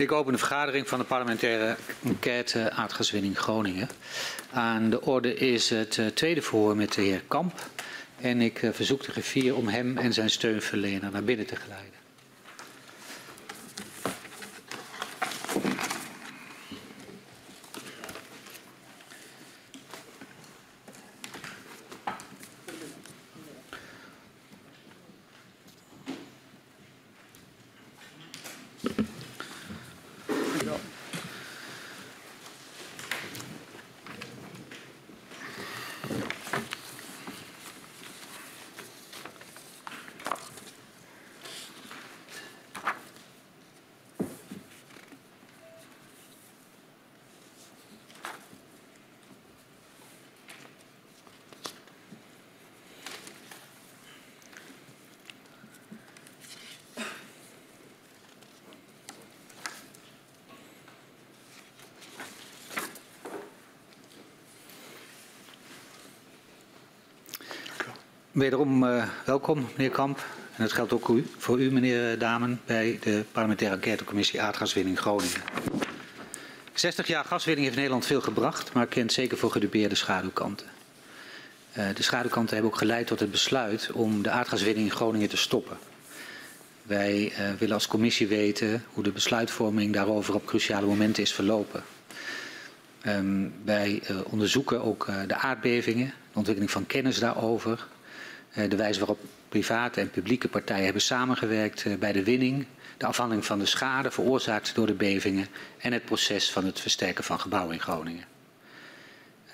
Ik 0.00 0.12
open 0.12 0.32
de 0.32 0.38
vergadering 0.38 0.88
van 0.88 0.98
de 0.98 1.04
parlementaire 1.04 1.76
enquête 2.04 2.70
aardgaswinning 2.70 3.38
Groningen. 3.38 3.88
Aan 4.52 4.90
de 4.90 5.02
orde 5.02 5.34
is 5.34 5.70
het 5.70 5.96
uh, 5.96 6.06
tweede 6.06 6.42
verhoor 6.42 6.76
met 6.76 6.92
de 6.92 7.02
heer 7.02 7.22
Kamp. 7.28 7.52
En 8.20 8.40
ik 8.40 8.62
uh, 8.62 8.70
verzoek 8.72 9.04
de 9.04 9.10
griffier 9.12 9.56
om 9.56 9.68
hem 9.68 9.98
en 9.98 10.12
zijn 10.12 10.30
steunverlener 10.30 11.10
naar 11.10 11.24
binnen 11.24 11.46
te 11.46 11.56
geleiden. 11.56 11.99
Wederom 68.40 68.84
uh, 68.84 69.04
welkom, 69.24 69.66
meneer 69.76 69.90
Kamp. 69.90 70.18
En 70.56 70.62
dat 70.62 70.72
geldt 70.72 70.92
ook 70.92 71.10
voor 71.38 71.60
u, 71.60 71.72
meneer 71.72 72.18
Damen, 72.18 72.60
bij 72.66 72.98
de 73.02 73.24
parlementaire 73.32 73.76
enquêtecommissie 73.76 74.42
Aardgaswinning 74.42 74.98
Groningen. 74.98 75.40
60 76.74 77.06
jaar 77.06 77.24
gaswinning 77.24 77.64
heeft 77.64 77.76
Nederland 77.76 78.06
veel 78.06 78.20
gebracht, 78.20 78.72
maar 78.72 78.86
kent 78.86 79.12
zeker 79.12 79.38
voor 79.38 79.50
gedupeerde 79.50 79.94
schaduwkanten. 79.94 80.66
Uh, 81.78 81.84
de 81.94 82.02
schaduwkanten 82.02 82.54
hebben 82.54 82.72
ook 82.72 82.78
geleid 82.78 83.06
tot 83.06 83.20
het 83.20 83.30
besluit 83.30 83.90
om 83.92 84.22
de 84.22 84.30
aardgaswinning 84.30 84.86
in 84.86 84.94
Groningen 84.94 85.28
te 85.28 85.36
stoppen. 85.36 85.78
Wij 86.82 87.32
willen 87.58 87.74
als 87.74 87.86
commissie 87.86 88.26
weten 88.26 88.84
hoe 88.92 89.04
de 89.04 89.12
besluitvorming 89.12 89.92
daarover 89.92 90.34
op 90.34 90.46
cruciale 90.46 90.86
momenten 90.86 91.22
is 91.22 91.32
verlopen. 91.32 91.82
Um, 93.06 93.52
wij 93.64 94.02
onderzoeken 94.24 94.82
ook 94.82 95.06
de 95.26 95.34
aardbevingen, 95.34 96.06
de 96.06 96.38
ontwikkeling 96.38 96.70
van 96.70 96.86
kennis 96.86 97.18
daarover, 97.18 97.86
Eh, 97.99 97.99
de 98.52 98.76
wijze 98.76 98.98
waarop 98.98 99.20
private 99.48 100.00
en 100.00 100.10
publieke 100.10 100.48
partijen 100.48 100.84
hebben 100.84 101.02
samengewerkt 101.02 101.84
eh, 101.84 101.94
bij 101.94 102.12
de 102.12 102.24
winning, 102.24 102.66
de 102.96 103.06
afhandeling 103.06 103.46
van 103.46 103.58
de 103.58 103.66
schade 103.66 104.10
veroorzaakt 104.10 104.74
door 104.74 104.86
de 104.86 104.94
bevingen 104.94 105.46
en 105.78 105.92
het 105.92 106.04
proces 106.04 106.50
van 106.52 106.64
het 106.64 106.80
versterken 106.80 107.24
van 107.24 107.40
gebouwen 107.40 107.74
in 107.74 107.80
Groningen. 107.80 108.24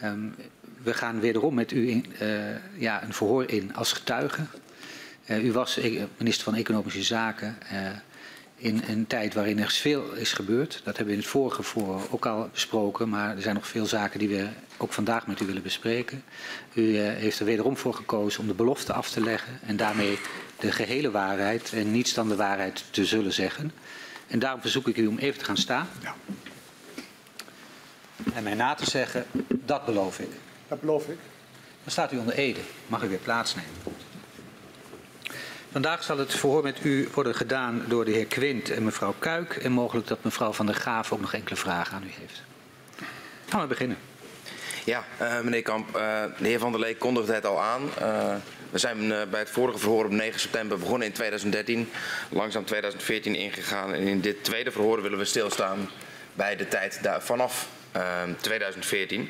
Um, 0.04 0.34
we 0.82 0.94
gaan 0.94 1.20
wederom 1.20 1.54
met 1.54 1.72
u 1.72 1.88
in, 1.88 2.06
uh, 2.22 2.80
ja, 2.80 3.02
een 3.02 3.12
verhoor 3.12 3.50
in 3.50 3.74
als 3.74 3.92
getuige. 3.92 4.46
Uh, 5.26 5.44
u 5.44 5.52
was 5.52 5.80
minister 6.16 6.44
van 6.44 6.54
Economische 6.54 7.02
Zaken. 7.02 7.58
Uh, 7.72 7.88
in 8.56 8.82
een 8.86 9.06
tijd 9.06 9.34
waarin 9.34 9.58
er 9.58 9.70
veel 9.70 10.12
is 10.12 10.32
gebeurd. 10.32 10.80
Dat 10.84 10.96
hebben 10.96 11.06
we 11.06 11.12
in 11.12 11.18
het 11.18 11.28
vorige 11.28 11.62
voor 11.62 12.00
ook 12.10 12.26
al 12.26 12.48
besproken, 12.52 13.08
maar 13.08 13.36
er 13.36 13.42
zijn 13.42 13.54
nog 13.54 13.66
veel 13.66 13.86
zaken 13.86 14.18
die 14.18 14.28
we 14.28 14.48
ook 14.76 14.92
vandaag 14.92 15.26
met 15.26 15.40
u 15.40 15.46
willen 15.46 15.62
bespreken. 15.62 16.24
U 16.74 16.82
uh, 16.82 17.00
heeft 17.00 17.38
er 17.38 17.44
wederom 17.44 17.76
voor 17.76 17.94
gekozen 17.94 18.40
om 18.40 18.46
de 18.46 18.54
belofte 18.54 18.92
af 18.92 19.10
te 19.10 19.20
leggen 19.20 19.58
en 19.66 19.76
daarmee 19.76 20.18
de 20.58 20.72
gehele 20.72 21.10
waarheid 21.10 21.72
en 21.72 21.90
niets 21.90 22.14
dan 22.14 22.28
de 22.28 22.36
waarheid 22.36 22.84
te 22.90 23.04
zullen 23.04 23.32
zeggen. 23.32 23.72
En 24.26 24.38
daarom 24.38 24.60
verzoek 24.60 24.88
ik 24.88 24.96
u 24.96 25.06
om 25.06 25.18
even 25.18 25.38
te 25.38 25.44
gaan 25.44 25.56
staan. 25.56 25.88
Ja. 26.02 26.14
En 28.34 28.42
mij 28.42 28.54
na 28.54 28.74
te 28.74 28.90
zeggen, 28.90 29.26
dat 29.48 29.84
beloof 29.84 30.18
ik. 30.18 30.30
Dat 30.68 30.80
beloof 30.80 31.08
ik. 31.08 31.18
Dan 31.82 31.92
staat 31.92 32.12
u 32.12 32.18
onder 32.18 32.34
Ede. 32.34 32.60
Mag 32.86 33.02
u 33.02 33.08
weer 33.08 33.18
plaatsnemen. 33.18 33.70
Vandaag 35.76 36.02
zal 36.04 36.18
het 36.18 36.34
verhoor 36.34 36.62
met 36.62 36.84
u 36.84 37.08
worden 37.14 37.34
gedaan 37.34 37.84
door 37.88 38.04
de 38.04 38.10
heer 38.10 38.26
Quint 38.26 38.70
en 38.70 38.84
mevrouw 38.84 39.14
Kuik. 39.18 39.56
En 39.56 39.72
mogelijk 39.72 40.06
dat 40.06 40.24
mevrouw 40.24 40.52
Van 40.52 40.66
der 40.66 40.74
Graaf 40.74 41.12
ook 41.12 41.20
nog 41.20 41.34
enkele 41.34 41.56
vragen 41.56 41.96
aan 41.96 42.02
u 42.02 42.10
heeft. 42.20 42.42
Gaan 43.48 43.60
we 43.60 43.66
beginnen. 43.66 43.96
Ja, 44.84 45.04
uh, 45.22 45.40
meneer 45.40 45.62
Kamp, 45.62 45.88
uh, 45.88 46.22
de 46.38 46.48
heer 46.48 46.58
Van 46.58 46.70
der 46.70 46.80
Leek 46.80 46.98
kondigde 46.98 47.32
het 47.32 47.46
al 47.46 47.60
aan. 47.60 47.82
Uh, 47.82 48.34
we 48.70 48.78
zijn 48.78 49.08
bij 49.08 49.40
het 49.40 49.50
vorige 49.50 49.78
verhoor 49.78 50.04
op 50.04 50.10
9 50.10 50.40
september 50.40 50.78
begonnen 50.78 51.06
in 51.06 51.12
2013, 51.12 51.88
langzaam 52.28 52.64
2014 52.64 53.34
ingegaan. 53.34 53.92
En 53.92 54.02
in 54.02 54.20
dit 54.20 54.44
tweede 54.44 54.70
verhoor 54.70 55.02
willen 55.02 55.18
we 55.18 55.24
stilstaan 55.24 55.90
bij 56.34 56.56
de 56.56 56.68
tijd 56.68 56.98
daar, 57.02 57.22
vanaf 57.22 57.68
2014. 58.40 59.28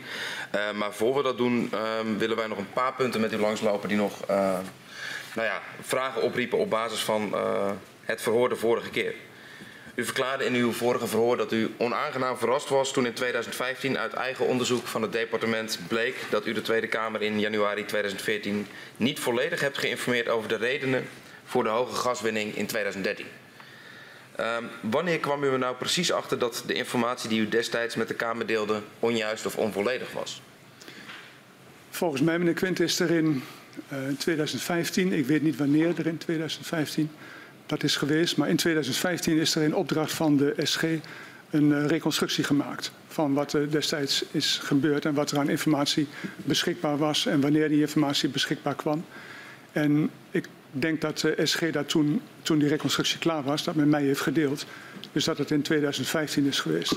maar 0.75 0.93
voor 0.93 1.17
we 1.17 1.23
dat 1.23 1.37
doen, 1.37 1.71
willen 2.19 2.37
wij 2.37 2.47
nog 2.47 2.59
een 2.59 2.73
paar 2.73 2.93
punten 2.93 3.21
met 3.21 3.33
u 3.33 3.37
langslopen 3.37 3.89
die 3.89 3.99
nog 3.99 4.21
nou 5.37 5.49
ja, 5.49 5.63
vragen 5.81 6.23
opriepen 6.23 6.59
op 6.59 6.71
basis 6.71 7.01
van 7.01 7.31
uh, 7.35 7.71
het 8.05 8.23
verhoor 8.23 8.49
de 8.49 8.57
vorige 8.57 8.91
keer. 8.91 9.15
U 9.95 10.05
verklaarde 10.05 10.45
in 10.45 10.55
uw 10.55 10.73
vorige 10.73 11.07
verhoor 11.07 11.37
dat 11.37 11.53
u 11.53 11.75
onaangenaam 11.77 12.37
verrast 12.37 12.69
was 12.69 12.93
toen 12.93 13.07
in 13.07 13.13
2015 13.13 13.99
uit 13.99 14.13
eigen 14.13 14.47
onderzoek 14.47 14.87
van 14.87 15.03
het 15.03 15.13
departement 15.13 15.79
bleek 15.89 16.17
dat 16.31 16.47
u 16.47 16.53
de 16.53 16.63
Tweede 16.63 16.87
Kamer 16.87 17.23
in 17.23 17.41
januari 17.41 17.85
2014 17.85 18.67
niet 18.97 19.21
volledig 19.21 19.61
hebt 19.61 19.79
geïnformeerd 19.79 20.29
over 20.29 20.49
de 20.49 20.57
redenen 20.57 21.09
voor 21.45 21.63
de 21.63 21.69
hoge 21.69 21.95
gaswinning 21.95 22.57
in 22.57 22.67
2013. 22.67 23.27
Uh, 24.41 24.57
wanneer 24.81 25.19
kwam 25.19 25.45
u 25.45 25.49
er 25.49 25.59
nou 25.59 25.77
precies 25.77 26.13
achter 26.13 26.39
dat 26.39 26.63
de 26.67 26.75
informatie 26.75 27.29
die 27.29 27.41
u 27.41 27.49
destijds 27.49 27.95
met 27.95 28.09
de 28.09 28.15
Kamer 28.15 28.47
deelde 28.47 28.81
onjuist 29.01 29.47
of 29.47 29.57
onvolledig 29.57 30.13
was? 30.13 30.43
Volgens 31.91 32.23
mij, 32.23 32.39
meneer 32.39 32.55
Quint, 32.55 32.81
is 32.81 33.01
er 33.01 33.11
in 33.11 33.43
in 34.09 34.17
2015, 34.17 35.13
ik 35.13 35.27
weet 35.27 35.43
niet 35.43 35.57
wanneer 35.57 35.99
er 35.99 36.07
in 36.07 36.19
2015 36.19 37.11
dat 37.67 37.83
is 37.83 37.97
geweest, 37.97 38.37
maar 38.37 38.49
in 38.49 38.57
2015 38.57 39.39
is 39.39 39.55
er 39.55 39.63
in 39.63 39.75
opdracht 39.75 40.13
van 40.13 40.37
de 40.37 40.55
SG 40.63 40.83
een 41.51 41.71
uh, 41.71 41.87
reconstructie 41.87 42.45
gemaakt 42.45 42.93
van 43.09 43.35
wat 43.35 43.53
er 43.53 43.71
destijds 43.71 44.25
is 44.31 44.61
gebeurd 44.63 45.05
en 45.05 45.15
wat 45.15 45.31
er 45.31 45.39
aan 45.39 45.49
informatie 45.49 46.07
beschikbaar 46.37 46.99
was 46.99 47.27
en 47.27 47.41
wanneer 47.41 47.69
die 47.69 47.81
informatie 47.81 48.29
beschikbaar 48.29 48.75
kwam. 48.75 49.05
En 49.73 50.11
ik 50.31 50.49
denk 50.71 51.01
dat 51.01 51.19
de 51.19 51.37
SG 51.45 51.71
dat 51.71 51.89
toen, 51.89 52.23
toen 52.43 52.59
die 52.59 52.69
reconstructie 52.69 53.19
klaar 53.19 53.43
was, 53.43 53.65
dat 53.65 53.75
met 53.75 53.87
mij 53.87 54.03
heeft 54.03 54.21
gedeeld. 54.21 54.67
Dus 55.13 55.25
dat 55.25 55.39
het 55.39 55.51
in 55.51 55.63
2015 55.63 56.47
is 56.47 56.61
geweest. 56.61 56.95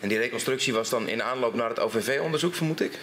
En 0.00 0.08
die 0.08 0.18
reconstructie 0.18 0.72
was 0.72 0.90
dan 0.90 1.08
in 1.08 1.22
aanloop 1.22 1.54
naar 1.54 1.68
het 1.68 1.80
OVV-onderzoek, 1.80 2.54
vermoed 2.54 2.80
ik? 2.80 2.98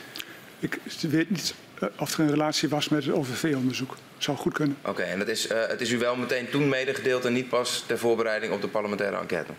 Ik 0.61 0.79
weet 1.01 1.29
niet 1.29 1.53
uh, 1.83 1.89
of 1.97 2.13
er 2.13 2.19
een 2.19 2.29
relatie 2.29 2.69
was 2.69 2.89
met 2.89 3.05
het 3.05 3.13
OVV-onderzoek. 3.13 3.95
Zou 4.17 4.37
goed 4.37 4.53
kunnen. 4.53 4.77
Oké, 4.81 4.89
okay, 4.89 5.05
en 5.05 5.19
dat 5.19 5.27
is, 5.27 5.51
uh, 5.51 5.67
het 5.67 5.81
is 5.81 5.91
u 5.91 5.97
wel 5.97 6.15
meteen 6.15 6.49
toen 6.49 6.69
medegedeeld 6.69 7.25
en 7.25 7.33
niet 7.33 7.49
pas 7.49 7.83
ter 7.87 7.97
voorbereiding 7.97 8.53
op 8.53 8.61
de 8.61 8.67
parlementaire 8.67 9.17
enquête? 9.17 9.51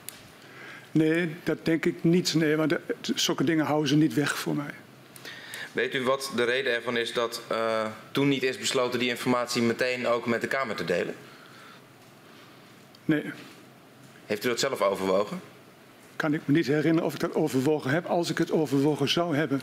Nee, 0.90 1.34
dat 1.42 1.64
denk 1.64 1.84
ik 1.84 2.04
niet. 2.04 2.34
Nee, 2.34 2.56
want 2.56 2.70
de, 2.70 2.80
zulke 3.14 3.44
dingen 3.44 3.64
houden 3.64 3.88
ze 3.88 3.96
niet 3.96 4.14
weg 4.14 4.38
voor 4.38 4.56
mij. 4.56 4.74
Weet 5.72 5.94
u 5.94 6.02
wat 6.02 6.32
de 6.36 6.44
reden 6.44 6.74
ervan 6.74 6.96
is 6.96 7.12
dat 7.12 7.42
uh, 7.52 7.86
toen 8.12 8.28
niet 8.28 8.42
is 8.42 8.58
besloten 8.58 8.98
die 8.98 9.08
informatie 9.08 9.62
meteen 9.62 10.06
ook 10.06 10.26
met 10.26 10.40
de 10.40 10.46
Kamer 10.46 10.76
te 10.76 10.84
delen? 10.84 11.14
Nee. 13.04 13.24
Heeft 14.26 14.44
u 14.44 14.48
dat 14.48 14.60
zelf 14.60 14.82
overwogen? 14.82 15.40
Kan 16.16 16.34
ik 16.34 16.40
me 16.44 16.54
niet 16.54 16.66
herinneren 16.66 17.06
of 17.06 17.14
ik 17.14 17.20
dat 17.20 17.34
overwogen 17.34 17.90
heb. 17.90 18.06
Als 18.06 18.30
ik 18.30 18.38
het 18.38 18.50
overwogen 18.50 19.08
zou 19.08 19.36
hebben, 19.36 19.62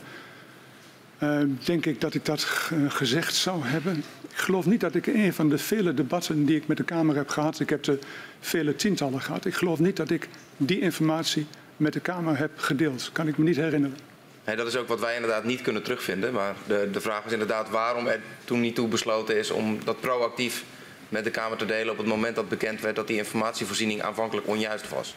denk 1.64 1.86
ik 1.86 2.02
dat 2.02 2.14
ik 2.14 2.26
dat 2.26 2.70
uh, 2.74 2.92
gezegd 2.92 3.36
zou 3.36 3.64
hebben. 3.64 4.04
Ik 4.30 4.38
geloof 4.38 4.66
niet 4.66 4.80
dat 4.80 4.96
ik 4.96 5.08
een 5.08 5.34
van 5.34 5.50
de 5.50 5.58
vele 5.58 5.94
debatten 5.94 6.46
die 6.46 6.56
ik 6.56 6.68
met 6.68 6.78
de 6.78 6.84
Kamer 6.84 7.16
heb 7.16 7.30
gehad, 7.30 7.60
ik 7.60 7.70
heb 7.70 7.86
er 7.86 8.00
vele 8.40 8.76
tientallen 8.76 9.22
gehad, 9.22 9.46
ik 9.46 9.54
geloof 9.54 9.80
niet 9.80 9.96
dat 9.96 10.10
ik 10.10 10.28
die 10.58 10.80
informatie 10.80 11.48
met 11.78 11.94
de 11.94 12.00
Kamer 12.00 12.38
heb 12.38 12.52
gedeeld. 12.56 13.10
Kan 13.14 13.28
ik 13.28 13.38
me 13.38 13.44
niet 13.44 13.56
herinneren. 13.56 13.98
Nee, 14.46 14.56
dat 14.56 14.68
is 14.68 14.76
ook 14.76 14.88
wat 14.88 15.00
wij 15.00 15.16
inderdaad 15.16 15.44
niet 15.44 15.62
kunnen 15.62 15.84
terugvinden. 15.84 16.34
Maar 16.34 16.56
de, 16.68 16.90
de 16.92 17.02
vraag 17.02 17.26
is 17.26 17.32
inderdaad 17.32 17.70
waarom 17.70 18.08
er 18.08 18.20
toen 18.46 18.60
niet 18.60 18.76
toe 18.76 18.88
besloten 18.88 19.38
is 19.38 19.52
om 19.52 19.80
dat 19.84 20.00
proactief 20.00 20.64
met 21.10 21.24
de 21.24 21.32
Kamer 21.32 21.58
te 21.58 21.66
delen 21.66 21.92
op 21.92 21.98
het 21.98 22.08
moment 22.08 22.36
dat 22.36 22.50
bekend 22.50 22.82
werd 22.82 22.96
dat 22.96 23.08
die 23.08 23.18
informatievoorziening 23.18 24.02
aanvankelijk 24.02 24.48
onjuist 24.48 24.90
was. 24.90 25.16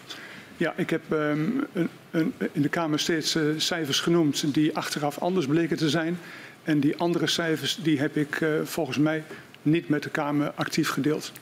Ja, 0.63 0.73
ik 0.77 0.91
heb 0.91 1.03
um, 1.11 1.67
een, 1.73 1.91
een, 2.11 2.35
in 2.53 2.63
de 2.63 2.69
Kamer 2.69 2.99
steeds 2.99 3.35
uh, 3.35 3.43
cijfers 3.57 4.01
genoemd 4.01 4.55
die 4.55 4.77
achteraf 4.77 5.19
anders 5.19 5.47
bleken 5.47 5.77
te 5.77 5.89
zijn. 5.89 6.21
En 6.63 6.81
die 6.81 6.97
andere 6.97 7.27
cijfers 7.27 7.77
die 7.77 8.01
heb 8.01 8.17
ik 8.17 8.41
uh, 8.41 8.61
volgens 8.65 8.99
mij 8.99 9.25
niet 9.63 9.89
met 9.89 10.03
de 10.03 10.11
Kamer 10.11 10.53
actief 10.55 10.89
gedeeld. 10.89 11.33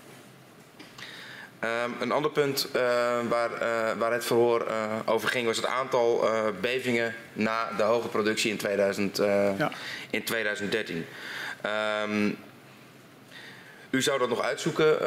Um, 1.64 1.94
een 2.00 2.12
ander 2.12 2.30
punt 2.30 2.68
uh, 2.76 2.82
waar, 3.28 3.50
waar, 3.98 4.12
het 4.12 4.24
verhoor 4.24 4.66
over 5.04 5.28
ging 5.28 5.46
was 5.46 5.56
het 5.56 5.66
aantal 5.66 6.24
bevingen 6.60 7.14
na 7.32 7.68
de 7.76 7.82
hoge 7.82 8.08
productie 8.08 8.50
in, 8.50 8.56
2000, 8.56 9.16
ja. 9.16 9.70
in 10.10 10.24
2013. 10.24 11.04
Um, 12.04 12.36
u 13.90 14.02
zou 14.02 14.18
dat 14.18 14.28
nog 14.28 14.40
uitzoeken? 14.42 14.98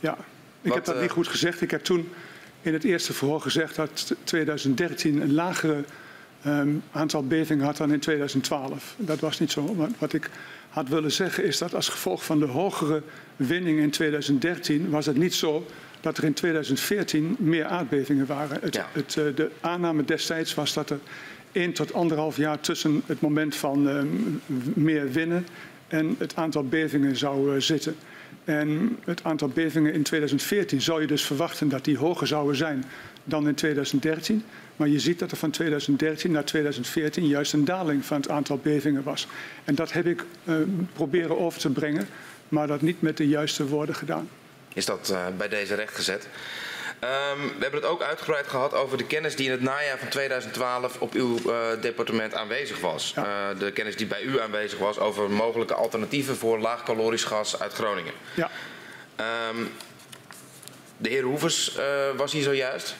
ja, 0.00 0.16
ik 0.62 0.68
wat, 0.68 0.74
heb 0.74 0.84
dat 0.84 1.00
niet 1.00 1.10
goed 1.10 1.28
gezegd. 1.28 1.60
Ik 1.60 1.70
heb 1.70 1.84
toen 1.84 2.12
in 2.64 2.72
het 2.72 2.84
eerste 2.84 3.12
verhoor 3.12 3.40
gezegd 3.40 3.76
dat 3.76 4.14
2013 4.24 5.20
een 5.20 5.34
lagere 5.34 5.84
um, 6.46 6.82
aantal 6.92 7.26
bevingen 7.26 7.64
had 7.64 7.76
dan 7.76 7.92
in 7.92 8.00
2012. 8.00 8.94
Dat 8.98 9.20
was 9.20 9.40
niet 9.40 9.50
zo. 9.52 9.74
Wat, 9.74 9.90
wat 9.98 10.12
ik 10.12 10.30
had 10.68 10.88
willen 10.88 11.12
zeggen 11.12 11.44
is 11.44 11.58
dat 11.58 11.74
als 11.74 11.88
gevolg 11.88 12.24
van 12.24 12.38
de 12.38 12.46
hogere 12.46 13.02
winning 13.36 13.78
in 13.78 13.90
2013 13.90 14.90
was 14.90 15.06
het 15.06 15.16
niet 15.16 15.34
zo 15.34 15.66
dat 16.00 16.18
er 16.18 16.24
in 16.24 16.34
2014 16.34 17.36
meer 17.38 17.64
aardbevingen 17.64 18.26
waren. 18.26 18.58
Het, 18.60 18.74
ja. 18.74 18.88
het, 18.92 19.16
uh, 19.18 19.24
de 19.36 19.50
aanname 19.60 20.04
destijds 20.04 20.54
was 20.54 20.72
dat 20.72 20.90
er 20.90 20.98
één 21.52 21.72
tot 21.72 21.92
anderhalf 21.92 22.36
jaar 22.36 22.60
tussen 22.60 23.02
het 23.06 23.20
moment 23.20 23.56
van 23.56 23.88
uh, 23.88 24.02
meer 24.74 25.12
winnen 25.12 25.46
en 25.88 26.14
het 26.18 26.36
aantal 26.36 26.64
bevingen 26.64 27.16
zou 27.16 27.54
uh, 27.54 27.60
zitten. 27.60 27.96
En 28.44 28.98
het 29.04 29.24
aantal 29.24 29.48
bevingen 29.48 29.92
in 29.92 30.02
2014 30.02 30.80
zou 30.80 31.00
je 31.00 31.06
dus 31.06 31.24
verwachten 31.24 31.68
dat 31.68 31.84
die 31.84 31.98
hoger 31.98 32.26
zouden 32.26 32.56
zijn 32.56 32.84
dan 33.24 33.48
in 33.48 33.54
2013. 33.54 34.44
Maar 34.76 34.88
je 34.88 35.00
ziet 35.00 35.18
dat 35.18 35.30
er 35.30 35.36
van 35.36 35.50
2013 35.50 36.30
naar 36.30 36.44
2014 36.44 37.26
juist 37.26 37.52
een 37.52 37.64
daling 37.64 38.04
van 38.04 38.16
het 38.16 38.28
aantal 38.28 38.58
bevingen 38.58 39.02
was. 39.02 39.26
En 39.64 39.74
dat 39.74 39.92
heb 39.92 40.06
ik 40.06 40.24
uh, 40.44 40.56
proberen 40.92 41.38
over 41.38 41.60
te 41.60 41.70
brengen, 41.70 42.08
maar 42.48 42.66
dat 42.66 42.80
niet 42.80 43.02
met 43.02 43.16
de 43.16 43.28
juiste 43.28 43.66
woorden 43.66 43.94
gedaan. 43.94 44.28
Is 44.74 44.84
dat 44.84 45.08
uh, 45.12 45.26
bij 45.36 45.48
deze 45.48 45.74
rechtgezet? 45.74 46.28
Um, 47.04 47.46
we 47.46 47.62
hebben 47.62 47.80
het 47.80 47.90
ook 47.90 48.02
uitgebreid 48.02 48.46
gehad 48.46 48.74
over 48.74 48.98
de 48.98 49.06
kennis 49.06 49.36
die 49.36 49.46
in 49.46 49.50
het 49.50 49.60
najaar 49.60 49.98
van 49.98 50.08
2012 50.08 51.00
op 51.00 51.12
uw 51.12 51.38
uh, 51.46 51.66
departement 51.80 52.34
aanwezig 52.34 52.80
was. 52.80 53.12
Ja. 53.14 53.50
Uh, 53.50 53.58
de 53.58 53.72
kennis 53.72 53.96
die 53.96 54.06
bij 54.06 54.22
u 54.22 54.40
aanwezig 54.40 54.78
was 54.78 54.98
over 54.98 55.30
mogelijke 55.30 55.74
alternatieven 55.74 56.36
voor 56.36 56.58
laagkalorisch 56.58 57.24
gas 57.24 57.60
uit 57.60 57.72
Groningen. 57.72 58.12
Ja. 58.34 58.50
Um, 59.50 59.72
de 60.96 61.08
heer 61.08 61.22
Hoevers 61.22 61.76
uh, 61.76 61.84
was 62.16 62.32
hier 62.32 62.42
zojuist. 62.42 62.94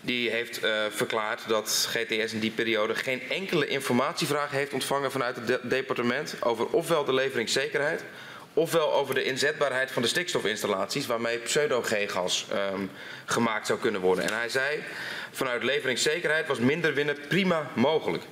Die 0.00 0.30
heeft 0.30 0.60
verklaard 0.90 1.48
dat 1.48 1.88
GTS 1.90 2.32
in 2.32 2.38
die 2.38 2.50
periode 2.50 2.94
geen 2.94 3.22
enkele 3.30 3.66
informatievraag 3.66 4.50
heeft 4.50 4.72
ontvangen 4.72 5.10
vanuit 5.10 5.36
het 5.36 5.46
de 5.46 5.60
departement 5.62 6.34
over 6.40 6.66
ofwel 6.66 7.04
de 7.04 7.14
leveringszekerheid 7.14 8.04
ofwel 8.58 8.92
over 8.94 9.14
de 9.14 9.24
inzetbaarheid 9.24 9.90
van 9.90 10.02
de 10.02 10.08
stikstofinstallaties 10.08 11.06
waarmee 11.06 11.38
pseudo-G-gas 11.38 12.46
um, 12.72 12.90
gemaakt 13.24 13.66
zou 13.66 13.78
kunnen 13.78 14.00
worden. 14.00 14.24
En 14.24 14.34
hij 14.34 14.48
zei, 14.48 14.82
vanuit 15.30 15.62
leveringszekerheid 15.62 16.46
was 16.46 16.58
minder 16.58 16.94
winnen 16.94 17.16
prima 17.28 17.70
mogelijk. 17.74 18.22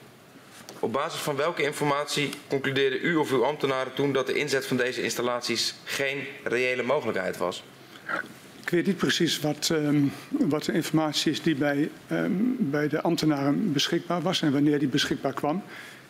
Op 0.80 0.92
basis 0.92 1.20
van 1.20 1.36
welke 1.36 1.62
informatie 1.62 2.30
concludeerde 2.48 3.00
u 3.00 3.16
of 3.16 3.30
uw 3.30 3.44
ambtenaren 3.44 3.94
toen 3.94 4.12
dat 4.12 4.26
de 4.26 4.34
inzet 4.34 4.66
van 4.66 4.76
deze 4.76 5.02
installaties 5.02 5.74
geen 5.84 6.26
reële 6.44 6.82
mogelijkheid 6.82 7.36
was? 7.36 7.62
Ik 8.62 8.72
weet 8.72 8.86
niet 8.86 8.96
precies 8.96 9.40
wat, 9.40 9.68
um, 9.72 10.12
wat 10.28 10.64
de 10.64 10.72
informatie 10.72 11.32
is 11.32 11.42
die 11.42 11.54
bij, 11.54 11.90
um, 12.10 12.56
bij 12.58 12.88
de 12.88 13.00
ambtenaren 13.00 13.72
beschikbaar 13.72 14.22
was 14.22 14.42
en 14.42 14.52
wanneer 14.52 14.78
die 14.78 14.88
beschikbaar 14.88 15.32
kwam. 15.32 15.62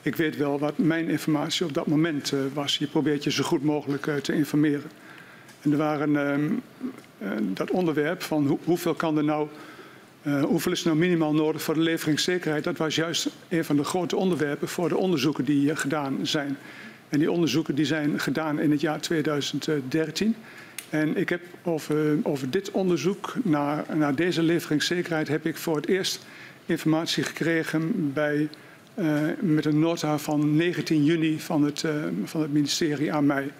Ik 0.06 0.16
weet 0.16 0.36
wel 0.36 0.58
wat 0.58 0.78
mijn 0.78 1.08
informatie 1.08 1.66
op 1.66 1.74
dat 1.74 1.86
moment 1.86 2.32
uh, 2.32 2.40
was. 2.54 2.78
Je 2.78 2.86
probeert 2.86 3.24
je 3.24 3.30
zo 3.30 3.44
goed 3.44 3.62
mogelijk 3.62 4.06
uh, 4.06 4.14
te 4.14 4.32
informeren. 4.32 4.90
En 5.60 5.72
er 5.72 5.76
waren 5.76 6.10
uh, 7.22 7.30
dat 7.40 7.70
onderwerp 7.70 8.22
van 8.22 8.46
hoe, 8.46 8.58
hoeveel 8.64 8.94
kan 8.94 9.16
er 9.16 9.24
nou, 9.24 9.48
hoeveel 10.22 10.72
is 10.72 10.80
er 10.80 10.86
nou 10.86 10.98
minimaal 10.98 11.34
nodig 11.34 11.62
voor 11.62 11.74
de 11.74 11.80
leveringszekerheid. 11.80 12.64
Dat 12.64 12.76
was 12.76 12.94
juist 12.94 13.28
een 13.48 13.64
van 13.64 13.76
de 13.76 13.84
grote 13.84 14.16
onderwerpen 14.16 14.68
voor 14.68 14.88
de 14.88 14.96
onderzoeken 14.96 15.44
die 15.44 15.76
gedaan 15.76 16.18
zijn. 16.22 16.58
En 17.08 17.18
die 17.18 17.30
onderzoeken 17.30 17.74
die 17.74 17.84
zijn 17.84 18.20
gedaan 18.20 18.60
in 18.60 18.70
het 18.70 18.80
jaar 18.80 19.00
2013. 19.00 20.34
En 20.90 21.16
ik 21.16 21.28
heb 21.28 21.40
over, 21.62 22.18
over 22.22 22.50
dit 22.50 22.70
onderzoek 22.70 23.34
naar, 23.42 23.84
naar 23.94 24.14
deze 24.14 24.42
leveringszekerheid 24.42 25.28
heb 25.28 25.46
ik 25.46 25.56
voor 25.56 25.76
het 25.76 25.86
eerst 25.86 26.26
informatie 26.66 27.22
gekregen 27.22 28.12
bij 28.12 28.48
met 29.40 29.64
een 29.64 29.78
nota 29.78 30.18
van 30.18 30.56
19 30.56 31.04
juni 31.04 31.40
van 31.40 31.64
het, 31.64 31.82
uh, 31.82 31.92
van 32.24 32.40
het 32.40 32.52
ministerie 32.52 33.12
aan 33.12 33.26
mij. 33.26 33.50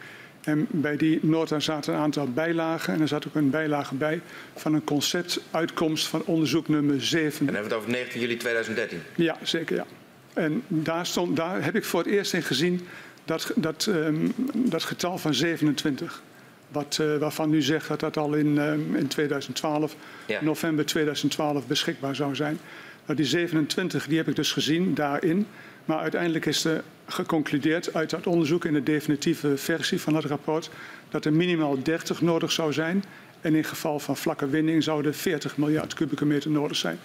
En 0.42 0.66
bij 0.70 0.96
die 0.96 1.18
nota 1.22 1.60
zaten 1.60 1.94
een 1.94 2.00
aantal 2.00 2.32
bijlagen. 2.32 2.94
En 2.94 3.00
er 3.00 3.08
zat 3.08 3.26
ook 3.26 3.34
een 3.34 3.50
bijlage 3.50 3.94
bij 3.94 4.20
van 4.54 4.74
een 4.74 4.84
conceptuitkomst 4.84 6.06
van 6.06 6.22
onderzoek 6.24 6.68
nummer 6.68 7.02
7. 7.04 7.38
En 7.38 7.46
dan 7.46 7.54
hebben 7.54 7.62
we 7.62 7.68
het 7.68 7.84
over 7.84 7.90
19 7.90 8.20
juli 8.20 8.36
2013? 8.36 8.98
Ja, 9.14 9.36
zeker 9.42 9.76
ja. 9.76 9.86
En 10.34 10.62
daar, 10.68 11.06
stond, 11.06 11.36
daar 11.36 11.64
heb 11.64 11.74
ik 11.74 11.84
voor 11.84 12.00
het 12.00 12.08
eerst 12.08 12.34
in 12.34 12.42
gezien 12.42 12.80
dat, 13.24 13.52
dat, 13.54 13.86
um, 13.88 14.32
dat 14.54 14.82
getal 14.82 15.18
van 15.18 15.34
27. 15.34 16.22
Wat, 16.68 16.98
uh, 17.00 17.16
waarvan 17.16 17.52
u 17.52 17.62
zegt 17.62 17.88
dat 17.88 18.00
dat 18.00 18.16
al 18.16 18.34
in, 18.34 18.58
um, 18.58 18.96
in 18.96 19.06
2012, 19.06 19.96
ja. 20.26 20.42
november 20.42 20.86
2012 20.86 21.66
beschikbaar 21.66 22.16
zou 22.16 22.34
zijn. 22.34 22.58
Nou, 23.06 23.18
die 23.18 23.26
27 23.26 24.06
die 24.06 24.16
heb 24.16 24.28
ik 24.28 24.36
dus 24.36 24.52
gezien 24.52 24.94
daarin. 24.94 25.46
Maar 25.84 25.98
uiteindelijk 25.98 26.46
is 26.46 26.64
er 26.64 26.82
geconcludeerd 27.06 27.94
uit 27.94 28.10
dat 28.10 28.26
onderzoek 28.26 28.64
in 28.64 28.72
de 28.72 28.82
definitieve 28.82 29.56
versie 29.56 30.00
van 30.00 30.14
het 30.14 30.24
rapport 30.24 30.70
dat 31.08 31.24
er 31.24 31.32
minimaal 31.32 31.82
30 31.82 32.20
nodig 32.20 32.52
zou 32.52 32.72
zijn. 32.72 33.04
En 33.40 33.54
in 33.54 33.64
geval 33.64 33.98
van 33.98 34.16
vlakke 34.16 34.48
winning 34.48 34.82
zouden 34.82 35.14
40 35.14 35.56
miljard 35.56 35.94
kubieke 35.94 36.24
meter 36.24 36.50
nodig 36.50 36.76
zijn. 36.76 36.98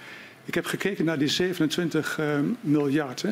Ik 0.45 0.53
heb 0.53 0.65
gekeken 0.65 1.06
naar 1.06 1.19
die 1.19 1.27
27 1.27 2.19
uh, 2.19 2.25
miljard. 2.62 3.21
Hè. 3.21 3.30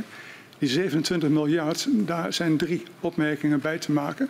Die 0.58 0.70
27 0.70 1.30
miljard, 1.30 1.88
daar 1.92 2.34
zijn 2.34 2.58
drie 2.58 2.84
opmerkingen 3.00 3.60
bij 3.60 3.78
te 3.78 3.92
maken. 3.92 4.30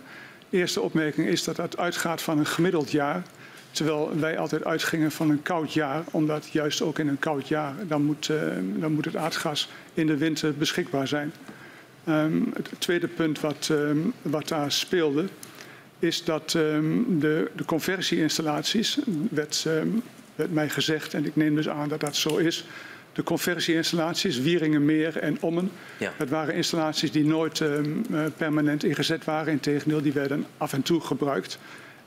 Eerste 0.50 0.80
opmerking 0.80 1.28
is 1.28 1.44
dat 1.44 1.56
dat 1.56 1.76
uitgaat 1.76 2.22
van 2.22 2.38
een 2.38 2.46
gemiddeld 2.46 2.90
jaar. 2.90 3.22
Terwijl 3.70 4.18
wij 4.18 4.38
altijd 4.38 4.64
uitgingen 4.64 5.10
van 5.10 5.30
een 5.30 5.42
koud 5.42 5.72
jaar, 5.72 6.02
omdat 6.10 6.48
juist 6.48 6.82
ook 6.82 6.98
in 6.98 7.08
een 7.08 7.18
koud 7.18 7.48
jaar 7.48 7.74
dan 7.88 8.02
moet, 8.02 8.28
uh, 8.28 8.36
dan 8.76 8.92
moet 8.92 9.04
het 9.04 9.16
aardgas 9.16 9.68
in 9.94 10.06
de 10.06 10.16
winter 10.16 10.54
beschikbaar 10.54 11.08
zijn. 11.08 11.32
Um, 12.08 12.50
het 12.54 12.70
tweede 12.78 13.08
punt 13.08 13.40
wat, 13.40 13.68
um, 13.70 14.12
wat 14.22 14.48
daar 14.48 14.72
speelde, 14.72 15.24
is 15.98 16.24
dat 16.24 16.54
um, 16.56 17.20
de, 17.20 17.50
de 17.56 17.64
conversieinstallaties, 17.64 18.98
werd, 19.30 19.66
werd 20.34 20.52
mij 20.52 20.68
gezegd, 20.68 21.14
en 21.14 21.26
ik 21.26 21.36
neem 21.36 21.54
dus 21.54 21.68
aan 21.68 21.88
dat 21.88 22.00
dat 22.00 22.16
zo 22.16 22.36
is, 22.36 22.64
de 23.12 23.22
conversieinstallaties, 23.22 24.40
Wieringenmeer 24.40 25.16
en 25.16 25.36
Ommen. 25.40 25.70
Ja. 25.98 26.12
Dat 26.18 26.28
waren 26.28 26.54
installaties 26.54 27.12
die 27.12 27.24
nooit 27.24 27.60
um, 27.60 28.04
permanent 28.36 28.84
ingezet 28.84 29.24
waren. 29.24 29.52
Integendeel, 29.52 30.02
die 30.02 30.12
werden 30.12 30.46
af 30.56 30.72
en 30.72 30.82
toe 30.82 31.00
gebruikt. 31.00 31.58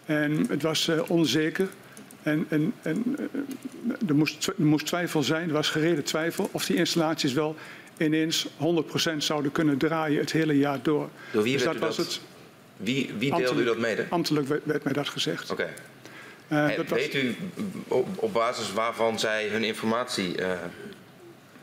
En 0.06 0.46
het 0.50 0.62
was 0.62 0.88
uh, 0.88 1.10
onzeker. 1.10 1.68
En, 2.24 2.46
en, 2.50 2.74
en 2.82 3.04
uh, 3.20 4.10
er, 4.10 4.16
moest, 4.16 4.48
er 4.48 4.66
moest 4.66 4.86
twijfel 4.86 5.24
zijn, 5.24 5.48
er 5.48 5.54
was 5.54 5.70
gereden 5.70 6.04
twijfel 6.04 6.50
of 6.52 6.66
die 6.66 6.76
installaties 6.76 7.34
wel 7.34 7.56
ineens 7.98 8.48
100% 8.48 9.18
zouden 9.18 9.52
kunnen 9.52 9.78
draaien 9.78 10.20
het 10.20 10.32
hele 10.32 10.58
jaar 10.58 10.80
door. 10.82 11.10
Door 11.32 11.44
wie 11.44 11.54
dus 11.54 11.64
dat 11.64 11.78
was 11.78 11.96
dat? 11.96 12.06
het. 12.06 12.22
Wie, 12.78 13.14
wie 13.18 13.36
deelde 13.36 13.62
u 13.62 13.66
dat 13.66 13.78
mede? 13.78 14.06
Ambtelijk 14.10 14.48
werd, 14.48 14.62
werd 14.66 14.84
mij 14.84 14.94
dat 14.94 15.10
gezegd. 15.10 15.52
Oké. 15.52 15.62
Okay. 15.62 15.74
Uh, 16.78 16.90
weet 16.90 17.16
u 17.16 17.36
op, 17.88 18.08
op, 18.16 18.34
basis 18.34 18.74
waarvan 18.74 19.20
zij 19.20 19.48
hun 19.48 19.64
informatie, 19.64 20.40
uh, 20.40 20.52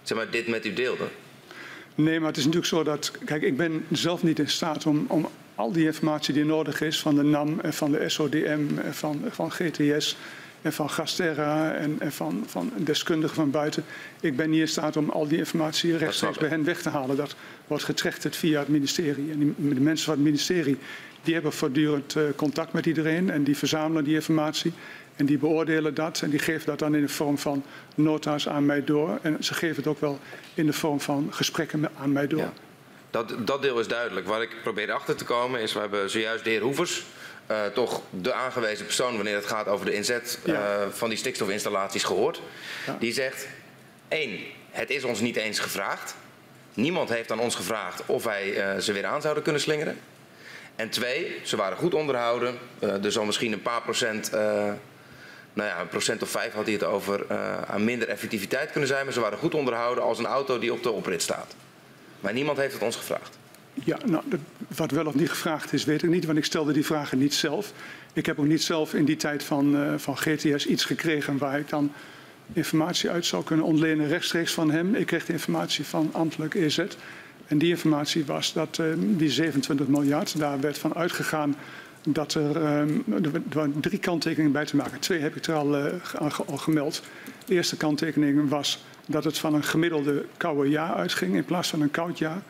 zeg 0.02 0.18
maar, 0.18 0.30
dit 0.30 0.46
met 0.46 0.66
u 0.66 0.72
deelden? 0.72 1.08
Nee, 1.94 2.18
maar 2.18 2.28
het 2.28 2.36
is 2.36 2.44
natuurlijk 2.44 2.72
zo 2.72 2.82
dat, 2.82 3.12
kijk, 3.24 3.42
ik 3.42 3.56
ben 3.56 3.86
zelf 3.90 4.22
niet 4.22 4.38
in 4.38 4.48
staat 4.48 4.86
om, 4.86 5.04
om 5.08 5.28
al 5.60 5.72
die 5.72 5.84
informatie 5.84 6.34
die 6.34 6.44
nodig 6.44 6.80
is 6.80 7.00
van 7.00 7.14
de 7.14 7.22
NAM 7.22 7.60
en 7.60 7.72
van 7.72 7.90
de 7.90 8.08
SODM 8.08 8.66
en 8.84 8.94
van, 8.94 9.22
van 9.28 9.52
GTS 9.52 10.16
en 10.62 10.72
van 10.72 10.90
Gasterra 10.90 11.74
en, 11.74 11.96
en 11.98 12.12
van, 12.12 12.44
van 12.46 12.72
deskundigen 12.76 13.36
van 13.36 13.50
buiten. 13.50 13.84
Ik 14.20 14.36
ben 14.36 14.50
niet 14.50 14.60
in 14.60 14.68
staat 14.68 14.96
om 14.96 15.10
al 15.10 15.28
die 15.28 15.38
informatie 15.38 15.96
rechtstreeks 15.96 16.38
bij 16.38 16.48
hen 16.48 16.64
weg 16.64 16.82
te 16.82 16.88
halen. 16.88 17.16
Dat 17.16 17.34
wordt 17.66 17.84
getrechterd 17.84 18.36
via 18.36 18.58
het 18.58 18.68
ministerie. 18.68 19.30
En 19.30 19.38
die, 19.38 19.74
de 19.74 19.80
mensen 19.80 20.04
van 20.04 20.14
het 20.14 20.24
ministerie 20.24 20.78
die 21.22 21.34
hebben 21.34 21.52
voortdurend 21.52 22.14
uh, 22.14 22.22
contact 22.36 22.72
met 22.72 22.86
iedereen 22.86 23.30
en 23.30 23.44
die 23.44 23.56
verzamelen 23.56 24.04
die 24.04 24.14
informatie. 24.14 24.72
En 25.16 25.26
die 25.26 25.38
beoordelen 25.38 25.94
dat 25.94 26.22
en 26.22 26.30
die 26.30 26.38
geven 26.38 26.66
dat 26.66 26.78
dan 26.78 26.94
in 26.94 27.02
de 27.02 27.08
vorm 27.08 27.38
van 27.38 27.62
nota's 27.94 28.48
aan 28.48 28.66
mij 28.66 28.84
door. 28.84 29.18
En 29.22 29.36
ze 29.40 29.54
geven 29.54 29.76
het 29.76 29.86
ook 29.86 30.00
wel 30.00 30.18
in 30.54 30.66
de 30.66 30.72
vorm 30.72 31.00
van 31.00 31.26
gesprekken 31.30 31.90
aan 31.96 32.12
mij 32.12 32.26
door. 32.26 32.38
Ja. 32.38 32.52
Dat, 33.10 33.34
dat 33.38 33.62
deel 33.62 33.80
is 33.80 33.88
duidelijk. 33.88 34.26
Waar 34.26 34.42
ik 34.42 34.62
probeer 34.62 34.92
achter 34.92 35.16
te 35.16 35.24
komen 35.24 35.60
is, 35.60 35.72
we 35.72 35.80
hebben 35.80 36.10
zojuist 36.10 36.44
de 36.44 36.50
heer 36.50 36.60
Hoevers, 36.60 37.04
uh, 37.50 37.66
toch 37.66 38.02
de 38.10 38.32
aangewezen 38.32 38.84
persoon 38.84 39.16
wanneer 39.16 39.34
het 39.34 39.46
gaat 39.46 39.66
over 39.66 39.86
de 39.86 39.94
inzet 39.94 40.38
uh, 40.44 40.54
ja. 40.54 40.90
van 40.90 41.08
die 41.08 41.18
stikstofinstallaties 41.18 42.04
gehoord. 42.04 42.40
Ja. 42.86 42.96
Die 42.98 43.12
zegt, 43.12 43.46
één, 44.08 44.40
het 44.70 44.90
is 44.90 45.04
ons 45.04 45.20
niet 45.20 45.36
eens 45.36 45.58
gevraagd. 45.58 46.14
Niemand 46.74 47.08
heeft 47.08 47.30
aan 47.32 47.40
ons 47.40 47.54
gevraagd 47.54 48.02
of 48.06 48.24
wij 48.24 48.74
uh, 48.74 48.80
ze 48.80 48.92
weer 48.92 49.06
aan 49.06 49.20
zouden 49.20 49.42
kunnen 49.42 49.60
slingeren. 49.60 49.98
En 50.76 50.90
twee, 50.90 51.40
ze 51.44 51.56
waren 51.56 51.78
goed 51.78 51.94
onderhouden. 51.94 52.58
er 52.78 53.12
zal 53.12 53.24
misschien 53.24 53.52
een 53.52 53.62
paar 53.62 53.82
procent 53.82 54.30
nou 55.52 55.68
ja, 55.68 55.80
een 55.80 55.88
procent 55.88 56.22
of 56.22 56.28
vijf 56.30 56.52
had 56.52 56.64
hij 56.64 56.72
het 56.72 56.84
over 56.84 57.26
aan 57.66 57.84
minder 57.84 58.08
effectiviteit 58.08 58.70
kunnen 58.70 58.88
zijn. 58.88 59.04
Maar 59.04 59.12
ze 59.12 59.20
waren 59.20 59.38
goed 59.38 59.54
onderhouden 59.54 60.04
als 60.04 60.18
een 60.18 60.26
auto 60.26 60.58
die 60.58 60.72
op 60.72 60.82
de 60.82 60.90
oprit 60.90 61.22
staat. 61.22 61.54
Maar 62.20 62.32
niemand 62.32 62.58
heeft 62.58 62.72
het 62.72 62.82
ons 62.82 62.96
gevraagd. 62.96 63.38
Ja, 63.84 63.98
nou, 64.06 64.24
wat 64.76 64.90
wel 64.90 65.06
of 65.06 65.14
niet 65.14 65.30
gevraagd 65.30 65.72
is, 65.72 65.84
weet 65.84 66.02
ik 66.02 66.10
niet, 66.10 66.24
want 66.24 66.38
ik 66.38 66.44
stelde 66.44 66.72
die 66.72 66.84
vragen 66.84 67.18
niet 67.18 67.34
zelf. 67.34 67.72
Ik 68.12 68.26
heb 68.26 68.38
ook 68.38 68.46
niet 68.46 68.62
zelf 68.62 68.94
in 68.94 69.04
die 69.04 69.16
tijd 69.16 69.42
van, 69.44 69.76
uh, 69.76 69.94
van 69.96 70.16
GTS 70.16 70.66
iets 70.66 70.84
gekregen 70.84 71.38
waar 71.38 71.58
ik 71.58 71.68
dan 71.68 71.92
informatie 72.52 73.10
uit 73.10 73.26
zou 73.26 73.44
kunnen 73.44 73.66
ontlenen 73.66 74.08
rechtstreeks 74.08 74.52
van 74.52 74.70
hem. 74.70 74.94
Ik 74.94 75.06
kreeg 75.06 75.26
de 75.26 75.32
informatie 75.32 75.84
van 75.84 76.08
ambtelijk 76.12 76.54
EZ. 76.54 76.84
En 77.46 77.58
die 77.58 77.68
informatie 77.68 78.24
was 78.24 78.52
dat 78.52 78.78
uh, 78.80 78.86
die 78.98 79.30
27 79.30 79.86
miljard, 79.86 80.38
daar 80.38 80.60
werd 80.60 80.78
van 80.78 80.94
uitgegaan 80.94 81.56
dat 82.08 82.34
er, 82.34 82.78
um, 82.78 83.04
er 83.22 83.70
drie 83.80 83.98
kanttekeningen 83.98 84.52
bij 84.52 84.64
te 84.64 84.76
maken. 84.76 85.00
Twee 85.00 85.20
heb 85.20 85.36
ik 85.36 85.46
er 85.46 85.54
al, 85.54 85.78
uh, 85.78 85.92
al 86.46 86.56
gemeld. 86.56 87.02
De 87.44 87.54
eerste 87.54 87.76
kanttekening 87.76 88.48
was 88.48 88.84
dat 89.10 89.24
het 89.24 89.38
van 89.38 89.54
een 89.54 89.64
gemiddelde 89.64 90.24
koude 90.36 90.68
jaar 90.68 90.94
uitging 90.94 91.34
in 91.34 91.44
plaats 91.44 91.68
van 91.68 91.80
een 91.80 91.90
koud 91.90 92.18
jaar. 92.18 92.42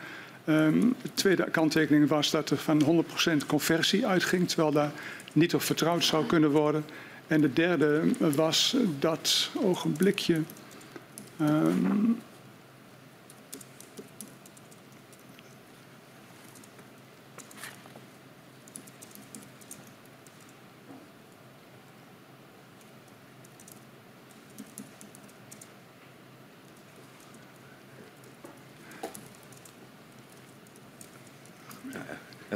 Um, 0.45 0.95
de 1.01 1.13
tweede 1.13 1.49
kanttekening 1.51 2.07
was 2.07 2.31
dat 2.31 2.49
er 2.49 2.57
van 2.57 3.05
100% 3.41 3.45
conversie 3.47 4.07
uitging, 4.07 4.47
terwijl 4.47 4.71
daar 4.71 4.91
niet 5.33 5.53
op 5.55 5.61
vertrouwd 5.61 6.03
zou 6.03 6.25
kunnen 6.25 6.51
worden. 6.51 6.85
En 7.27 7.41
de 7.41 7.53
derde 7.53 8.01
was 8.17 8.75
dat 8.99 9.49
ogenblikje. 9.55 10.41
Um, 11.41 12.19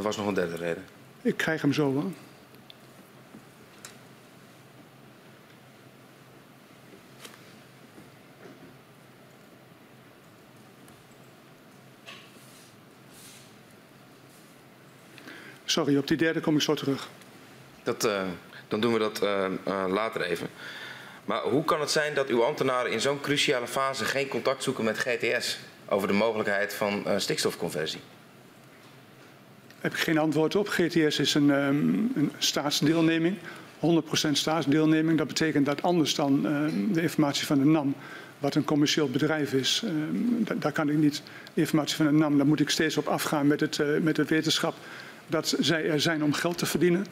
was 0.05 0.17
nog 0.17 0.27
een 0.27 0.33
derde 0.33 0.55
reden. 0.55 0.85
Ik 1.21 1.37
krijg 1.37 1.61
hem 1.61 1.73
zo 1.73 1.93
wel. 1.93 2.13
Sorry, 15.65 15.97
op 15.97 16.07
die 16.07 16.17
derde 16.17 16.39
kom 16.39 16.55
ik 16.55 16.61
zo 16.61 16.73
terug. 16.73 17.09
Dat, 17.83 18.05
uh, 18.05 18.21
dan 18.67 18.79
doen 18.79 18.93
we 18.93 18.99
dat 18.99 19.23
uh, 19.23 19.45
uh, 19.67 19.85
later 19.87 20.21
even. 20.21 20.47
Maar 21.25 21.41
hoe 21.41 21.63
kan 21.63 21.79
het 21.79 21.91
zijn 21.91 22.13
dat 22.13 22.27
uw 22.27 22.43
ambtenaren 22.43 22.91
in 22.91 23.01
zo'n 23.01 23.21
cruciale 23.21 23.67
fase 23.67 24.05
geen 24.05 24.27
contact 24.27 24.63
zoeken 24.63 24.83
met 24.83 24.99
GTS 24.99 25.57
over 25.89 26.07
de 26.07 26.13
mogelijkheid 26.13 26.73
van 26.73 27.05
stikstofconversie? 27.17 28.01
Heb 29.85 29.93
ik 29.93 29.99
geen 29.99 30.17
antwoord 30.17 30.55
op. 30.55 30.67
GTS 30.67 31.19
is 31.19 31.33
een, 31.33 31.49
um, 31.49 32.11
een 32.15 32.31
staatsdeelneming, 32.37 33.37
100% 33.79 34.37
staatsdeelneming. 34.37 35.17
Dat 35.17 35.27
betekent 35.27 35.65
dat 35.65 35.81
anders 35.81 36.15
dan 36.15 36.45
uh, 36.45 36.93
de 36.93 37.01
informatie 37.01 37.45
van 37.45 37.59
de 37.59 37.65
NAM, 37.65 37.95
wat 38.39 38.55
een 38.55 38.63
commercieel 38.63 39.09
bedrijf 39.09 39.53
is, 39.53 39.83
uh, 39.85 39.91
daar 40.59 40.71
kan 40.71 40.89
ik 40.89 40.97
niet 40.97 41.23
informatie 41.53 41.95
van 41.95 42.05
de 42.05 42.11
NAM, 42.11 42.37
daar 42.37 42.47
moet 42.47 42.59
ik 42.59 42.69
steeds 42.69 42.97
op 42.97 43.07
afgaan 43.07 43.47
met, 43.47 43.59
het, 43.59 43.77
uh, 43.77 43.87
met 44.01 44.15
de 44.15 44.25
wetenschap 44.25 44.75
dat 45.27 45.55
zij 45.59 45.89
er 45.89 46.01
zijn 46.01 46.23
om 46.23 46.33
geld 46.33 46.57
te 46.57 46.65
verdienen. 46.65 47.05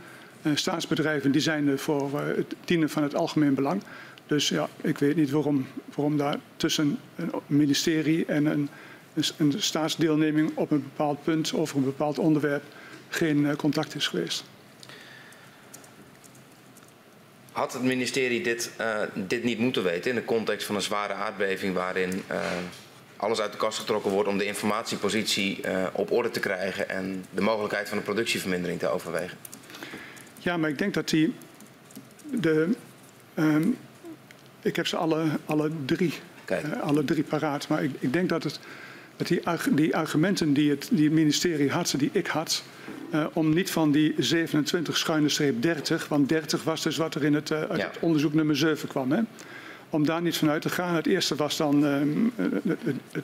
staatsbedrijven 0.53 1.31
die 1.31 1.41
zijn 1.41 1.67
er 1.67 1.79
voor 1.79 2.19
het 2.19 2.55
dienen 2.65 2.89
van 2.89 3.03
het 3.03 3.15
algemeen 3.15 3.53
belang. 3.53 3.81
Dus 4.27 4.49
ja, 4.49 4.67
ik 4.81 4.97
weet 4.97 5.15
niet 5.15 5.31
waarom, 5.31 5.67
waarom 5.95 6.17
daar 6.17 6.37
tussen 6.55 6.99
een 7.15 7.31
ministerie 7.47 8.25
en 8.25 8.45
een 8.45 8.69
een 9.37 9.53
staatsdeelneming 9.57 10.51
op 10.55 10.71
een 10.71 10.83
bepaald 10.83 11.23
punt 11.23 11.53
over 11.53 11.77
een 11.77 11.83
bepaald 11.83 12.19
onderwerp 12.19 12.63
geen 13.09 13.37
uh, 13.37 13.55
contact 13.55 13.95
is 13.95 14.07
geweest. 14.07 14.43
Had 17.51 17.73
het 17.73 17.83
ministerie 17.83 18.43
dit, 18.43 18.71
uh, 18.79 18.99
dit 19.13 19.43
niet 19.43 19.59
moeten 19.59 19.83
weten 19.83 20.09
in 20.09 20.15
de 20.15 20.25
context 20.25 20.65
van 20.65 20.75
een 20.75 20.81
zware 20.81 21.13
aardbeving 21.13 21.73
waarin 21.73 22.23
uh, 22.31 22.41
alles 23.15 23.39
uit 23.39 23.51
de 23.51 23.57
kast 23.57 23.79
getrokken 23.79 24.11
wordt 24.11 24.29
om 24.29 24.37
de 24.37 24.45
informatiepositie 24.45 25.59
op 25.93 26.11
orde 26.11 26.29
te 26.29 26.39
krijgen 26.39 26.89
en 26.89 27.25
de 27.29 27.41
mogelijkheid 27.41 27.89
van 27.89 27.97
een 27.97 28.03
productievermindering 28.03 28.79
te 28.79 28.87
overwegen? 28.87 29.37
Ja, 30.39 30.57
maar 30.57 30.69
ik 30.69 30.77
denk 30.77 30.93
dat 30.93 31.09
die. 31.09 31.33
De, 32.31 32.69
um, 33.35 33.77
ik 34.61 34.75
heb 34.75 34.87
ze 34.87 34.97
alle, 34.97 35.25
alle, 35.45 35.71
drie, 35.85 36.13
alle 36.81 37.03
drie 37.03 37.23
paraat, 37.23 37.67
maar 37.67 37.83
ik, 37.83 37.91
ik 37.99 38.13
denk 38.13 38.29
dat 38.29 38.43
het 38.43 38.59
dat 39.23 39.67
die, 39.67 39.75
die 39.75 39.95
argumenten 39.95 40.53
die 40.53 40.69
het, 40.69 40.87
die 40.91 41.03
het, 41.03 41.13
ministerie 41.13 41.71
had, 41.71 41.93
die 41.97 42.09
ik 42.11 42.27
had, 42.27 42.63
uh, 43.13 43.25
om 43.33 43.53
niet 43.53 43.71
van 43.71 43.91
die 43.91 44.15
27 44.17 44.97
schuine 44.97 45.29
streep 45.29 45.61
30, 45.61 46.07
want 46.07 46.29
30 46.29 46.63
was 46.63 46.81
dus 46.81 46.97
wat 46.97 47.15
er 47.15 47.23
in 47.23 47.33
het, 47.33 47.49
uh, 47.49 47.59
ja. 47.59 47.75
het 47.75 47.97
onderzoek 47.99 48.33
nummer 48.33 48.57
7 48.57 48.87
kwam, 48.87 49.11
hè, 49.11 49.21
om 49.89 50.05
daar 50.05 50.21
niet 50.21 50.37
vanuit 50.37 50.61
te 50.61 50.69
gaan. 50.69 50.95
Het 50.95 51.07
eerste 51.07 51.35
was 51.35 51.57
dan 51.57 51.85
uh, 51.85 51.97
het, 53.11 53.23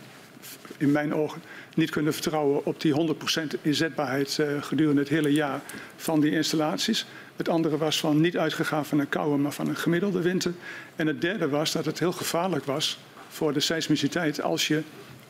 in 0.77 0.91
mijn 0.91 1.13
ogen 1.13 1.41
niet 1.75 1.89
kunnen 1.89 2.13
vertrouwen 2.13 2.65
op 2.65 2.81
die 2.81 3.15
100% 3.57 3.61
inzetbaarheid 3.61 4.39
gedurende 4.59 5.01
het 5.01 5.09
hele 5.09 5.33
jaar 5.33 5.61
van 5.95 6.19
die 6.19 6.31
installaties. 6.31 7.05
Het 7.35 7.49
andere 7.49 7.77
was 7.77 7.99
van 7.99 8.21
niet 8.21 8.37
uitgegaan 8.37 8.85
van 8.85 8.99
een 8.99 9.09
koude, 9.09 9.37
maar 9.37 9.51
van 9.51 9.67
een 9.67 9.75
gemiddelde 9.75 10.21
winter. 10.21 10.53
En 10.95 11.07
het 11.07 11.21
derde 11.21 11.49
was 11.49 11.71
dat 11.71 11.85
het 11.85 11.99
heel 11.99 12.11
gevaarlijk 12.11 12.65
was 12.65 12.99
voor 13.29 13.53
de 13.53 13.59
seismiciteit 13.59 14.41
als 14.41 14.67
je 14.67 14.81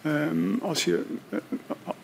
Um, 0.05 0.59
als, 0.61 0.85
je, 0.85 1.03
uh, 1.29 1.39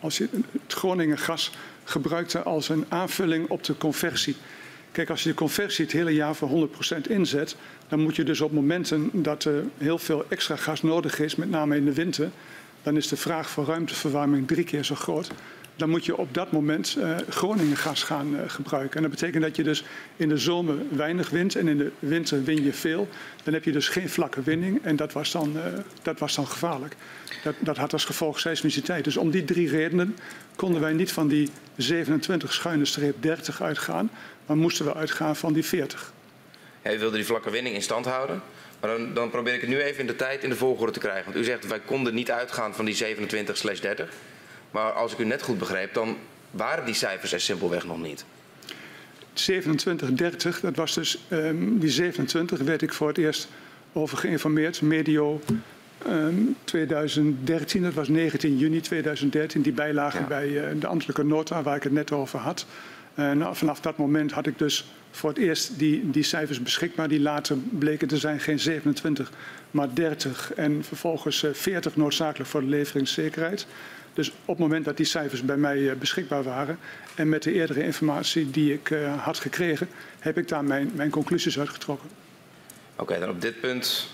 als 0.00 0.18
je 0.18 0.28
het 0.32 0.72
Groningen 0.72 1.18
gas 1.18 1.52
gebruikte 1.84 2.42
als 2.42 2.68
een 2.68 2.84
aanvulling 2.88 3.48
op 3.48 3.64
de 3.64 3.76
conversie. 3.76 4.36
Kijk, 4.92 5.10
als 5.10 5.22
je 5.22 5.28
de 5.28 5.34
conversie 5.34 5.84
het 5.84 5.94
hele 5.94 6.14
jaar 6.14 6.34
voor 6.34 6.68
100% 6.96 7.00
inzet, 7.08 7.56
dan 7.88 8.00
moet 8.00 8.16
je 8.16 8.24
dus 8.24 8.40
op 8.40 8.52
momenten 8.52 9.10
dat 9.12 9.44
er 9.44 9.64
heel 9.78 9.98
veel 9.98 10.24
extra 10.28 10.56
gas 10.56 10.82
nodig 10.82 11.18
is, 11.18 11.36
met 11.36 11.50
name 11.50 11.76
in 11.76 11.84
de 11.84 11.92
winter, 11.92 12.30
dan 12.82 12.96
is 12.96 13.08
de 13.08 13.16
vraag 13.16 13.50
voor 13.50 13.64
ruimteverwarming 13.64 14.46
drie 14.46 14.64
keer 14.64 14.84
zo 14.84 14.94
groot 14.94 15.30
dan 15.76 15.88
moet 15.88 16.04
je 16.04 16.16
op 16.16 16.34
dat 16.34 16.52
moment 16.52 16.96
uh, 16.98 17.16
Groningen 17.28 17.76
gas 17.76 18.02
gaan 18.02 18.34
uh, 18.34 18.40
gebruiken. 18.46 18.96
En 18.96 19.02
dat 19.02 19.10
betekent 19.10 19.42
dat 19.42 19.56
je 19.56 19.62
dus 19.62 19.84
in 20.16 20.28
de 20.28 20.38
zomer 20.38 20.76
weinig 20.90 21.30
wint 21.30 21.56
en 21.56 21.68
in 21.68 21.78
de 21.78 21.90
winter 21.98 22.44
win 22.44 22.64
je 22.64 22.72
veel. 22.72 23.08
Dan 23.42 23.54
heb 23.54 23.64
je 23.64 23.72
dus 23.72 23.88
geen 23.88 24.08
vlakke 24.08 24.42
winning 24.42 24.84
en 24.84 24.96
dat 24.96 25.12
was 25.12 25.32
dan, 25.32 25.52
uh, 25.56 25.62
dat 26.02 26.18
was 26.18 26.34
dan 26.34 26.46
gevaarlijk. 26.46 26.96
Dat, 27.42 27.54
dat 27.58 27.76
had 27.76 27.92
als 27.92 28.04
gevolg 28.04 28.40
seismiciteit. 28.40 29.04
Dus 29.04 29.16
om 29.16 29.30
die 29.30 29.44
drie 29.44 29.68
redenen 29.68 30.16
konden 30.56 30.80
wij 30.80 30.92
niet 30.92 31.12
van 31.12 31.28
die 31.28 31.50
27 31.76 32.52
schuine 32.52 32.84
streep 32.84 33.22
30 33.22 33.62
uitgaan, 33.62 34.10
maar 34.46 34.56
moesten 34.56 34.84
we 34.84 34.94
uitgaan 34.94 35.36
van 35.36 35.52
die 35.52 35.64
40. 35.64 36.12
Ja, 36.82 36.92
u 36.92 36.98
wilde 36.98 37.16
die 37.16 37.26
vlakke 37.26 37.50
winning 37.50 37.74
in 37.74 37.82
stand 37.82 38.06
houden. 38.06 38.42
Maar 38.80 38.90
dan, 38.90 39.14
dan, 39.14 39.30
probeer 39.30 39.54
ik 39.54 39.60
het 39.60 39.70
nu 39.70 39.80
even 39.80 40.00
in 40.00 40.06
de 40.06 40.16
tijd 40.16 40.42
in 40.42 40.48
de 40.48 40.56
volgorde 40.56 40.92
te 40.92 40.98
krijgen. 40.98 41.24
Want 41.24 41.36
u 41.36 41.44
zegt 41.44 41.66
wij 41.66 41.80
konden 41.80 42.14
niet 42.14 42.30
uitgaan 42.30 42.74
van 42.74 42.84
die 42.84 42.94
27 42.94 43.60
30. 43.80 44.08
Maar 44.76 44.92
als 44.92 45.12
ik 45.12 45.18
u 45.18 45.24
net 45.24 45.42
goed 45.42 45.58
begreep, 45.58 45.94
dan 45.94 46.16
waren 46.50 46.84
die 46.84 46.94
cijfers 46.94 47.32
er 47.32 47.40
simpelweg 47.40 47.86
nog 47.86 48.02
niet. 48.02 48.24
2730, 49.32 50.60
dat 50.60 50.76
was 50.76 50.94
dus, 50.94 51.18
um, 51.30 51.78
die 51.78 51.90
27 51.90 52.58
werd 52.58 52.82
ik 52.82 52.92
voor 52.92 53.08
het 53.08 53.18
eerst 53.18 53.48
over 53.92 54.18
geïnformeerd, 54.18 54.82
medio 54.82 55.40
um, 56.08 56.56
2013, 56.64 57.82
dat 57.82 57.94
was 57.94 58.08
19 58.08 58.58
juni 58.58 58.80
2013, 58.80 59.62
die 59.62 59.72
bijlage 59.72 60.18
ja. 60.18 60.26
bij 60.26 60.48
uh, 60.48 60.80
de 60.80 60.86
ambtelijke 60.86 61.24
nota 61.24 61.62
waar 61.62 61.76
ik 61.76 61.82
het 61.82 61.92
net 61.92 62.12
over 62.12 62.38
had. 62.38 62.66
Uh, 63.14 63.32
nou, 63.32 63.56
vanaf 63.56 63.80
dat 63.80 63.96
moment 63.96 64.32
had 64.32 64.46
ik 64.46 64.58
dus 64.58 64.84
voor 65.10 65.28
het 65.28 65.38
eerst 65.38 65.78
die, 65.78 66.10
die 66.10 66.22
cijfers 66.22 66.62
beschikbaar, 66.62 67.08
die 67.08 67.20
later 67.20 67.56
bleken 67.56 68.08
te 68.08 68.16
zijn 68.16 68.40
geen 68.40 68.58
27, 68.58 69.30
maar 69.70 69.88
30 69.94 70.52
en 70.54 70.84
vervolgens 70.84 71.42
uh, 71.42 71.52
40 71.52 71.96
noodzakelijk 71.96 72.50
voor 72.50 72.60
de 72.60 72.66
leveringszekerheid. 72.66 73.66
Dus 74.16 74.28
op 74.28 74.34
het 74.46 74.58
moment 74.58 74.84
dat 74.84 74.96
die 74.96 75.06
cijfers 75.06 75.42
bij 75.42 75.56
mij 75.56 75.90
eh, 75.90 75.96
beschikbaar 75.96 76.42
waren 76.42 76.78
en 77.14 77.28
met 77.28 77.42
de 77.42 77.52
eerdere 77.52 77.82
informatie 77.82 78.50
die 78.50 78.72
ik 78.72 78.90
uh, 78.90 79.22
had 79.24 79.38
gekregen, 79.38 79.88
heb 80.18 80.38
ik 80.38 80.48
daar 80.48 80.64
mijn, 80.64 80.90
mijn 80.94 81.10
conclusies 81.10 81.58
uit 81.58 81.68
getrokken. 81.68 82.08
Oké, 82.96 83.18
dan 83.18 83.30
op 83.30 83.40
dit 83.40 83.60
punt, 83.60 84.08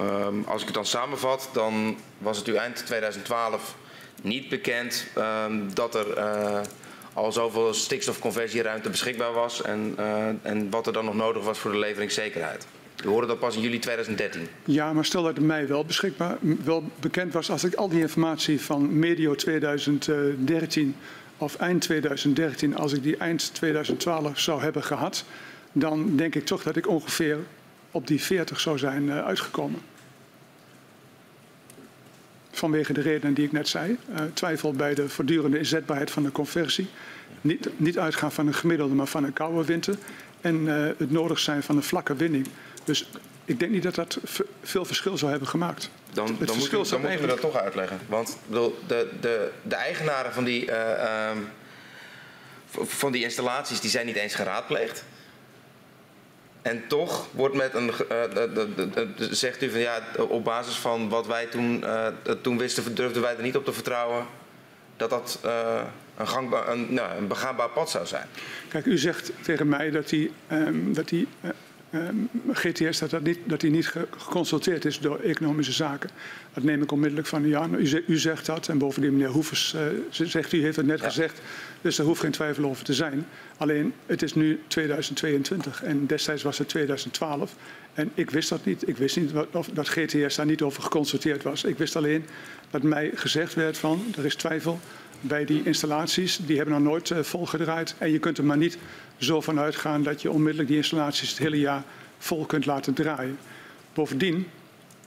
um, 0.00 0.44
als 0.44 0.60
ik 0.60 0.66
het 0.66 0.74
dan 0.74 0.86
samenvat, 0.86 1.48
dan 1.52 1.96
was 2.18 2.38
het 2.38 2.48
u 2.48 2.54
eind 2.54 2.86
2012 2.86 3.76
niet 4.22 4.48
bekend 4.48 5.06
um, 5.18 5.74
dat 5.74 5.94
er 5.94 6.18
uh, 6.18 6.60
al 7.12 7.32
zoveel 7.32 7.74
stikstofconversieruimte 7.74 8.90
beschikbaar 8.90 9.32
was 9.32 9.62
en, 9.62 9.94
en 10.42 10.70
wat 10.70 10.86
er 10.86 10.92
dan 10.92 11.04
nog 11.04 11.14
nodig 11.14 11.44
was 11.44 11.58
voor 11.58 11.72
de 11.72 11.78
leveringszekerheid. 11.78 12.66
We 13.02 13.08
hoorden 13.08 13.28
dat 13.28 13.38
pas 13.38 13.56
in 13.56 13.62
juli 13.62 13.78
2013. 13.78 14.48
Ja, 14.64 14.92
maar 14.92 15.04
stel 15.04 15.22
dat 15.22 15.36
het 15.36 15.44
mij 15.44 15.68
wel 15.68 15.84
beschikbaar, 15.84 16.36
wel 16.64 16.90
bekend 17.00 17.32
was 17.32 17.50
als 17.50 17.64
ik 17.64 17.74
al 17.74 17.88
die 17.88 18.00
informatie 18.00 18.60
van 18.60 18.98
medio 18.98 19.34
2013 19.34 20.96
of 21.38 21.56
eind 21.56 21.80
2013, 21.80 22.76
als 22.76 22.92
ik 22.92 23.02
die 23.02 23.16
eind 23.16 23.54
2012 23.54 24.38
zou 24.38 24.62
hebben 24.62 24.84
gehad, 24.84 25.24
dan 25.72 26.16
denk 26.16 26.34
ik 26.34 26.46
toch 26.46 26.62
dat 26.62 26.76
ik 26.76 26.88
ongeveer 26.88 27.38
op 27.90 28.06
die 28.06 28.22
40 28.22 28.60
zou 28.60 28.78
zijn 28.78 29.10
uitgekomen. 29.10 29.80
Vanwege 32.50 32.92
de 32.92 33.00
redenen 33.00 33.34
die 33.34 33.44
ik 33.44 33.52
net 33.52 33.68
zei. 33.68 33.96
twijfel 34.32 34.72
bij 34.72 34.94
de 34.94 35.08
voortdurende 35.08 35.58
inzetbaarheid 35.58 36.10
van 36.10 36.22
de 36.22 36.32
conversie. 36.32 36.86
Niet, 37.40 37.68
niet 37.76 37.98
uitgaan 37.98 38.32
van 38.32 38.46
een 38.46 38.54
gemiddelde, 38.54 38.94
maar 38.94 39.06
van 39.06 39.24
een 39.24 39.32
koude 39.32 39.64
winter. 39.64 39.96
En 40.40 40.66
het 40.98 41.10
nodig 41.10 41.38
zijn 41.38 41.62
van 41.62 41.76
een 41.76 41.82
vlakke 41.82 42.14
winning. 42.14 42.46
Dus 42.86 43.06
ik 43.44 43.58
denk 43.58 43.72
niet 43.72 43.82
dat 43.82 43.94
dat 43.94 44.18
veel 44.62 44.84
verschil 44.84 45.18
zou 45.18 45.30
hebben 45.30 45.48
gemaakt. 45.48 45.90
Dan, 46.12 46.26
dan, 46.26 46.56
moet 46.56 46.66
u, 46.66 46.70
dan 46.70 47.00
moeten 47.00 47.20
we 47.20 47.26
dat 47.26 47.40
toch 47.40 47.56
uitleggen. 47.56 47.98
Want 48.08 48.38
bedoel, 48.46 48.78
de, 48.86 49.08
de, 49.20 49.50
de 49.62 49.74
eigenaren 49.74 50.32
van 50.32 50.44
die, 50.44 50.66
uh, 50.66 51.30
um, 51.30 51.48
van 52.70 53.12
die 53.12 53.22
installaties 53.22 53.80
die 53.80 53.90
zijn 53.90 54.06
niet 54.06 54.16
eens 54.16 54.34
geraadpleegd. 54.34 55.04
En 56.62 56.86
toch 56.88 57.28
wordt 57.30 57.54
met 57.54 57.74
een, 57.74 57.92
uh, 58.10 59.08
zegt 59.30 59.62
u 59.62 59.70
van 59.70 59.80
ja, 59.80 60.02
op 60.28 60.44
basis 60.44 60.74
van 60.74 61.08
wat 61.08 61.26
wij 61.26 61.46
toen, 61.46 61.80
uh, 61.80 62.06
toen 62.42 62.58
wisten, 62.58 62.94
durfden 62.94 63.22
wij 63.22 63.36
er 63.36 63.42
niet 63.42 63.56
op 63.56 63.64
te 63.64 63.72
vertrouwen 63.72 64.26
dat 64.96 65.10
dat 65.10 65.38
uh, 65.44 65.82
een, 66.16 66.28
gangbaar, 66.28 66.68
een, 66.68 66.94
nou, 66.94 67.16
een 67.16 67.26
begaanbaar 67.26 67.68
pad 67.68 67.90
zou 67.90 68.06
zijn. 68.06 68.26
Kijk, 68.68 68.84
u 68.84 68.98
zegt 68.98 69.32
tegen 69.40 69.68
mij 69.68 69.90
dat 69.90 70.08
die, 70.08 70.32
um, 70.52 70.94
dat 70.94 71.08
die 71.08 71.28
Ehm, 71.40 71.52
GTS 72.52 72.98
dat, 72.98 73.10
dat, 73.10 73.22
niet, 73.22 73.38
dat 73.44 73.60
die 73.60 73.70
niet 73.70 73.92
geconsulteerd 74.16 74.84
is 74.84 74.98
door 74.98 75.20
economische 75.20 75.72
zaken. 75.72 76.10
Dat 76.54 76.64
neem 76.64 76.82
ik 76.82 76.92
onmiddellijk 76.92 77.28
van 77.28 77.44
u, 77.44 77.56
u 78.06 78.18
zegt 78.18 78.46
dat. 78.46 78.68
En 78.68 78.78
bovendien 78.78 79.12
meneer 79.12 79.28
Hoevers 79.28 79.74
uh, 79.74 79.80
zegt, 80.10 80.52
u 80.52 80.62
heeft 80.62 80.76
het 80.76 80.86
net 80.86 81.00
gezegd. 81.00 81.40
Dus 81.80 81.96
daar 81.96 82.06
hoeft 82.06 82.20
geen 82.20 82.30
twijfel 82.30 82.64
over 82.64 82.84
te 82.84 82.94
zijn. 82.94 83.26
Alleen 83.56 83.92
het 84.06 84.22
is 84.22 84.34
nu 84.34 84.60
2022 84.66 85.82
en 85.82 86.06
destijds 86.06 86.42
was 86.42 86.58
het 86.58 86.68
2012. 86.68 87.54
En 87.94 88.10
ik 88.14 88.30
wist 88.30 88.48
dat 88.48 88.64
niet. 88.64 88.88
Ik 88.88 88.96
wist 88.96 89.16
niet 89.16 89.30
of, 89.50 89.68
dat 89.72 89.88
GTS 89.88 90.36
daar 90.36 90.46
niet 90.46 90.62
over 90.62 90.82
geconsulteerd 90.82 91.42
was. 91.42 91.64
Ik 91.64 91.78
wist 91.78 91.96
alleen 91.96 92.24
dat 92.70 92.82
mij 92.82 93.10
gezegd 93.14 93.54
werd 93.54 93.78
van 93.78 94.04
er 94.16 94.24
is 94.24 94.34
twijfel 94.34 94.80
bij 95.20 95.44
die 95.44 95.62
installaties. 95.64 96.38
Die 96.46 96.56
hebben 96.56 96.74
nog 96.74 96.84
nooit 96.84 97.10
uh, 97.10 97.18
volgedraaid. 97.18 97.94
En 97.98 98.12
je 98.12 98.18
kunt 98.18 98.38
er 98.38 98.44
maar 98.44 98.56
niet 98.56 98.78
zo 99.16 99.40
van 99.40 99.58
uitgaan 99.58 100.02
dat 100.02 100.22
je 100.22 100.30
onmiddellijk 100.30 100.68
die 100.68 100.76
installaties 100.76 101.28
het 101.30 101.38
hele 101.38 101.58
jaar 101.60 101.82
vol 102.18 102.44
kunt 102.44 102.66
laten 102.66 102.94
draaien. 102.94 103.38
Bovendien 103.92 104.46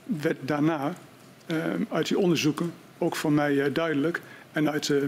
werd 0.04 0.36
daarna 0.40 0.94
uh, 1.46 1.64
uit 1.90 2.08
die 2.08 2.18
onderzoeken 2.18 2.72
ook 2.98 3.16
voor 3.16 3.32
mij 3.32 3.52
uh, 3.52 3.74
duidelijk. 3.74 4.20
En 4.52 4.70
uit, 4.70 4.88
uh, 4.88 5.02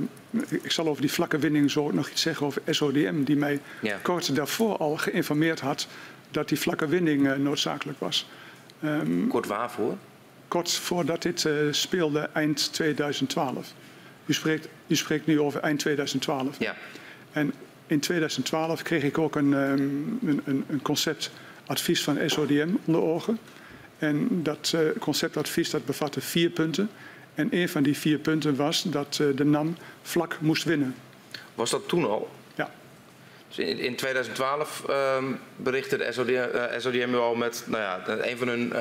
ik 0.48 0.70
zal 0.70 0.88
over 0.88 1.02
die 1.02 1.12
vlakke 1.12 1.38
winning 1.38 1.70
zo 1.70 1.90
nog 1.90 2.08
iets 2.08 2.22
zeggen 2.22 2.46
over 2.46 2.62
SODM, 2.70 3.22
die 3.22 3.36
mij 3.36 3.60
ja. 3.80 3.98
kort 4.02 4.34
daarvoor 4.34 4.76
al 4.76 4.96
geïnformeerd 4.96 5.60
had 5.60 5.86
dat 6.30 6.48
die 6.48 6.58
vlakke 6.58 6.86
winning 6.86 7.36
noodzakelijk 7.36 7.98
was. 7.98 8.28
Um, 8.84 9.28
kort 9.28 9.46
waarvoor? 9.46 9.96
Kort 10.48 10.72
voordat 10.72 11.22
dit 11.22 11.48
speelde 11.70 12.28
eind 12.32 12.72
2012. 12.72 13.72
U 14.26 14.32
spreekt, 14.32 14.68
u 14.86 14.96
spreekt 14.96 15.26
nu 15.26 15.40
over 15.40 15.60
eind 15.60 15.78
2012. 15.78 16.58
Ja. 16.58 16.74
En 17.32 17.52
in 17.86 18.00
2012 18.00 18.82
kreeg 18.82 19.02
ik 19.02 19.18
ook 19.18 19.36
een, 19.36 19.54
ehm, 19.54 19.80
een, 20.44 20.64
een 20.68 20.82
conceptadvies 20.82 22.02
van 22.02 22.18
SODM 22.26 22.68
onder 22.84 23.02
ogen. 23.02 23.38
En 23.98 24.42
dat 24.42 24.72
uh, 24.74 24.80
conceptadvies 24.98 25.70
dat 25.70 25.84
bevatte 25.84 26.20
vier 26.20 26.50
punten. 26.50 26.90
En 27.34 27.48
een 27.50 27.68
van 27.68 27.82
die 27.82 27.96
vier 27.96 28.18
punten 28.18 28.56
was 28.56 28.82
dat 28.82 29.18
uh, 29.20 29.36
de 29.36 29.44
NAM 29.44 29.76
vlak 30.02 30.36
moest 30.40 30.64
winnen. 30.64 30.94
Was 31.54 31.70
dat 31.70 31.88
toen 31.88 32.04
al? 32.04 32.30
Ja. 32.54 32.70
Dus 33.48 33.58
in, 33.58 33.78
in 33.78 33.96
2012 33.96 34.84
um, 34.90 35.38
berichtte 35.56 35.96
de 35.96 36.12
SODM, 36.12 36.48
uh, 36.54 36.64
SODM 36.78 37.14
al 37.14 37.34
met, 37.34 37.64
nou 37.66 37.82
ja, 37.82 38.08
een 38.26 38.38
van 38.38 38.48
hun 38.48 38.72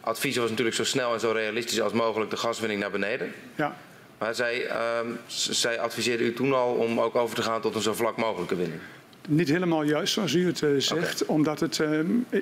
adviezen 0.00 0.40
was 0.40 0.50
natuurlijk 0.50 0.76
zo 0.76 0.84
snel 0.84 1.12
en 1.12 1.20
zo 1.20 1.30
realistisch 1.30 1.80
als 1.80 1.92
mogelijk 1.92 2.30
de 2.30 2.36
gaswinning 2.36 2.80
naar 2.80 2.90
beneden. 2.90 3.32
Ja. 3.54 3.76
Maar 4.20 4.34
zij, 4.34 4.66
uh, 4.66 5.00
zij 5.26 5.80
adviseerde 5.80 6.24
u 6.24 6.32
toen 6.32 6.52
al 6.52 6.72
om 6.72 7.00
ook 7.00 7.16
over 7.16 7.36
te 7.36 7.42
gaan 7.42 7.60
tot 7.60 7.74
een 7.74 7.82
zo 7.82 7.94
vlak 7.94 8.16
mogelijke 8.16 8.56
winning? 8.56 8.80
Niet 9.28 9.48
helemaal 9.48 9.82
juist 9.82 10.12
zoals 10.12 10.34
u 10.34 10.46
het 10.46 10.60
uh, 10.60 10.80
zegt, 10.80 11.22
okay. 11.22 11.36
omdat 11.36 11.60
het, 11.60 11.78
uh, 11.78 12.00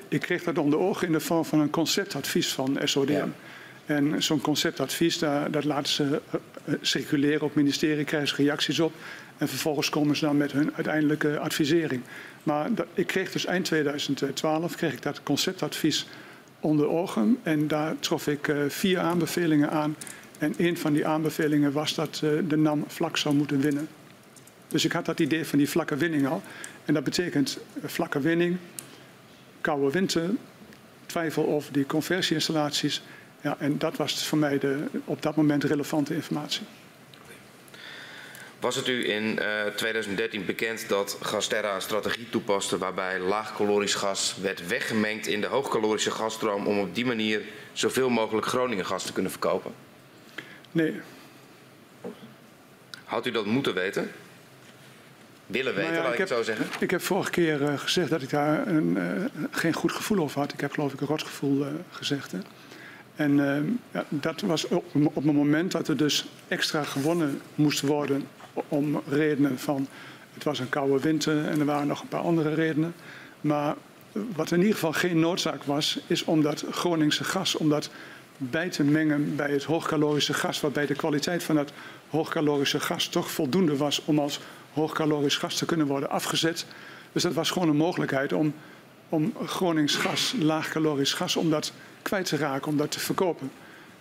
ik 0.08 0.20
kreeg 0.20 0.42
dat 0.42 0.58
onder 0.58 0.78
ogen 0.78 1.06
in 1.06 1.12
de 1.12 1.20
vorm 1.20 1.44
van 1.44 1.60
een 1.60 1.70
conceptadvies 1.70 2.52
van 2.52 2.78
SODM. 2.84 3.12
Ja. 3.12 3.28
En 3.86 4.22
zo'n 4.22 4.40
conceptadvies, 4.40 5.18
daar, 5.18 5.50
dat 5.50 5.64
laten 5.64 5.92
ze 5.92 6.20
uh, 6.64 6.74
circuleren 6.80 7.40
op 7.40 7.48
het 7.48 7.56
ministerie, 7.56 8.04
krijgen 8.04 8.28
ze 8.28 8.42
reacties 8.42 8.80
op. 8.80 8.92
En 9.36 9.48
vervolgens 9.48 9.88
komen 9.88 10.16
ze 10.16 10.24
dan 10.24 10.36
met 10.36 10.52
hun 10.52 10.74
uiteindelijke 10.74 11.38
advisering. 11.38 12.02
Maar 12.42 12.74
dat, 12.74 12.86
ik 12.94 13.06
kreeg 13.06 13.32
dus 13.32 13.46
eind 13.46 13.64
2012 13.64 14.76
kreeg 14.76 14.92
ik 14.92 15.02
dat 15.02 15.22
conceptadvies 15.22 16.06
onder 16.60 16.88
ogen. 16.88 17.38
En 17.42 17.68
daar 17.68 17.94
trof 17.98 18.26
ik 18.26 18.52
vier 18.68 18.98
aanbevelingen 18.98 19.70
aan 19.70 19.96
en 20.38 20.54
een 20.56 20.76
van 20.76 20.92
die 20.92 21.06
aanbevelingen 21.06 21.72
was 21.72 21.94
dat 21.94 22.20
uh, 22.24 22.30
de 22.48 22.56
NAM 22.56 22.84
vlak 22.86 23.16
zou 23.16 23.34
moeten 23.34 23.60
winnen. 23.60 23.88
Dus 24.68 24.84
ik 24.84 24.92
had 24.92 25.06
dat 25.06 25.20
idee 25.20 25.44
van 25.44 25.58
die 25.58 25.68
vlakke 25.68 25.96
winning 25.96 26.26
al. 26.26 26.42
En 26.84 26.94
dat 26.94 27.04
betekent 27.04 27.58
uh, 27.76 27.84
vlakke 27.88 28.20
winning, 28.20 28.56
koude 29.60 29.90
winter, 29.90 30.30
twijfel 31.06 31.46
over 31.46 31.72
die 31.72 31.86
conversieinstallaties. 31.86 33.02
Ja, 33.40 33.56
en 33.58 33.78
dat 33.78 33.96
was 33.96 34.26
voor 34.26 34.38
mij 34.38 34.58
de 34.58 34.84
op 35.04 35.22
dat 35.22 35.36
moment 35.36 35.64
relevante 35.64 36.14
informatie. 36.14 36.62
Was 38.60 38.76
het 38.76 38.88
u 38.88 39.10
in 39.10 39.22
uh, 39.22 39.66
eh, 39.66 39.74
2013 39.74 40.44
bekend 40.44 40.88
dat 40.88 41.18
Gasterra 41.20 41.74
een 41.74 41.80
strategie 41.80 42.28
toepaste 42.30 42.78
waarbij 42.78 43.20
laagkalorisch 43.20 43.94
gas 43.94 44.36
werd 44.42 44.66
weggemengd 44.66 45.26
in 45.26 45.40
de 45.40 45.46
hoogkalorische 45.46 46.10
gasstroom 46.10 46.66
om 46.66 46.78
op 46.78 46.94
die 46.94 47.06
manier 47.06 47.42
zoveel 47.72 48.08
mogelijk 48.10 48.46
Groningen 48.46 48.86
gas 48.86 49.04
te 49.04 49.12
kunnen 49.12 49.30
verkopen? 49.30 49.87
Nee. 50.72 51.00
Had 53.04 53.26
u 53.26 53.30
dat 53.30 53.46
moeten 53.46 53.74
weten? 53.74 54.10
Willen 55.46 55.74
weten, 55.74 55.92
nou 55.92 55.94
ja, 55.94 56.02
laat 56.02 56.12
ik, 56.12 56.18
ik 56.18 56.28
het 56.28 56.38
zo 56.38 56.42
zeggen? 56.42 56.66
Ik 56.80 56.90
heb 56.90 57.02
vorige 57.02 57.30
keer 57.30 57.62
uh, 57.62 57.78
gezegd 57.78 58.10
dat 58.10 58.22
ik 58.22 58.30
daar 58.30 58.66
een, 58.66 58.96
uh, 58.96 59.24
geen 59.50 59.72
goed 59.72 59.92
gevoel 59.92 60.18
over 60.18 60.40
had. 60.40 60.52
Ik 60.52 60.60
heb 60.60 60.72
geloof 60.72 60.92
ik 60.92 61.00
een 61.00 61.06
rotgevoel 61.06 61.66
uh, 61.66 61.68
gezegd. 61.90 62.32
Hè. 62.32 62.38
En 63.16 63.36
ja, 63.90 64.04
dat 64.08 64.40
was 64.40 64.68
op, 64.68 64.84
op 64.92 65.14
het 65.14 65.24
moment 65.24 65.72
dat 65.72 65.88
er 65.88 65.96
dus 65.96 66.26
extra 66.48 66.82
gewonnen 66.82 67.40
moest 67.54 67.80
worden 67.80 68.26
om 68.68 69.02
redenen 69.08 69.58
van 69.58 69.88
het 70.34 70.44
was 70.44 70.58
een 70.58 70.68
koude 70.68 71.00
winter 71.00 71.44
en 71.46 71.60
er 71.60 71.64
waren 71.64 71.86
nog 71.86 72.00
een 72.00 72.08
paar 72.08 72.20
andere 72.20 72.54
redenen. 72.54 72.94
Maar 73.40 73.74
wat 74.34 74.50
in 74.50 74.58
ieder 74.58 74.74
geval 74.74 74.92
geen 74.92 75.20
noodzaak 75.20 75.64
was, 75.64 75.98
is 76.06 76.24
om 76.24 76.42
dat 76.42 76.64
Groningse 76.70 77.24
gas, 77.24 77.56
om 77.56 77.68
dat 77.68 77.90
bij 78.38 78.68
te 78.68 78.84
mengen 78.84 79.36
bij 79.36 79.50
het 79.50 79.64
hoogkalorische 79.64 80.34
gas, 80.34 80.60
waarbij 80.60 80.86
de 80.86 80.94
kwaliteit 80.94 81.42
van 81.42 81.54
dat 81.54 81.72
hoogkalorische 82.08 82.80
gas 82.80 83.08
toch 83.08 83.30
voldoende 83.30 83.76
was 83.76 84.04
om 84.04 84.18
als 84.18 84.40
hoogkalorisch 84.72 85.36
gas 85.36 85.56
te 85.56 85.64
kunnen 85.64 85.86
worden 85.86 86.10
afgezet. 86.10 86.66
Dus 87.12 87.22
dat 87.22 87.34
was 87.34 87.50
gewoon 87.50 87.68
een 87.68 87.76
mogelijkheid 87.76 88.32
om, 88.32 88.54
om 89.08 89.32
Gronings 89.44 89.94
gas, 89.94 90.34
laagkalorisch 90.38 91.12
gas, 91.12 91.36
om 91.36 91.50
dat 91.50 91.72
kwijt 92.02 92.26
te 92.26 92.36
raken, 92.36 92.70
om 92.70 92.76
dat 92.76 92.90
te 92.90 93.00
verkopen. 93.00 93.50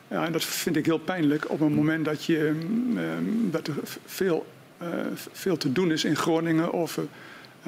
Ja, 0.08 0.26
en 0.26 0.32
dat 0.32 0.44
vind 0.44 0.76
ik 0.76 0.86
heel 0.86 1.00
pijnlijk 1.00 1.50
op 1.50 1.60
een 1.60 1.74
moment 1.74 2.06
dat, 2.06 2.24
je, 2.24 2.38
um, 2.38 3.52
dat 3.52 3.68
er 3.68 3.74
veel, 4.06 4.46
uh, 4.82 4.88
veel 5.32 5.58
te 5.58 5.72
doen 5.72 5.92
is 5.92 6.04
in 6.04 6.16
Groningen. 6.16 6.72
Of 6.72 7.00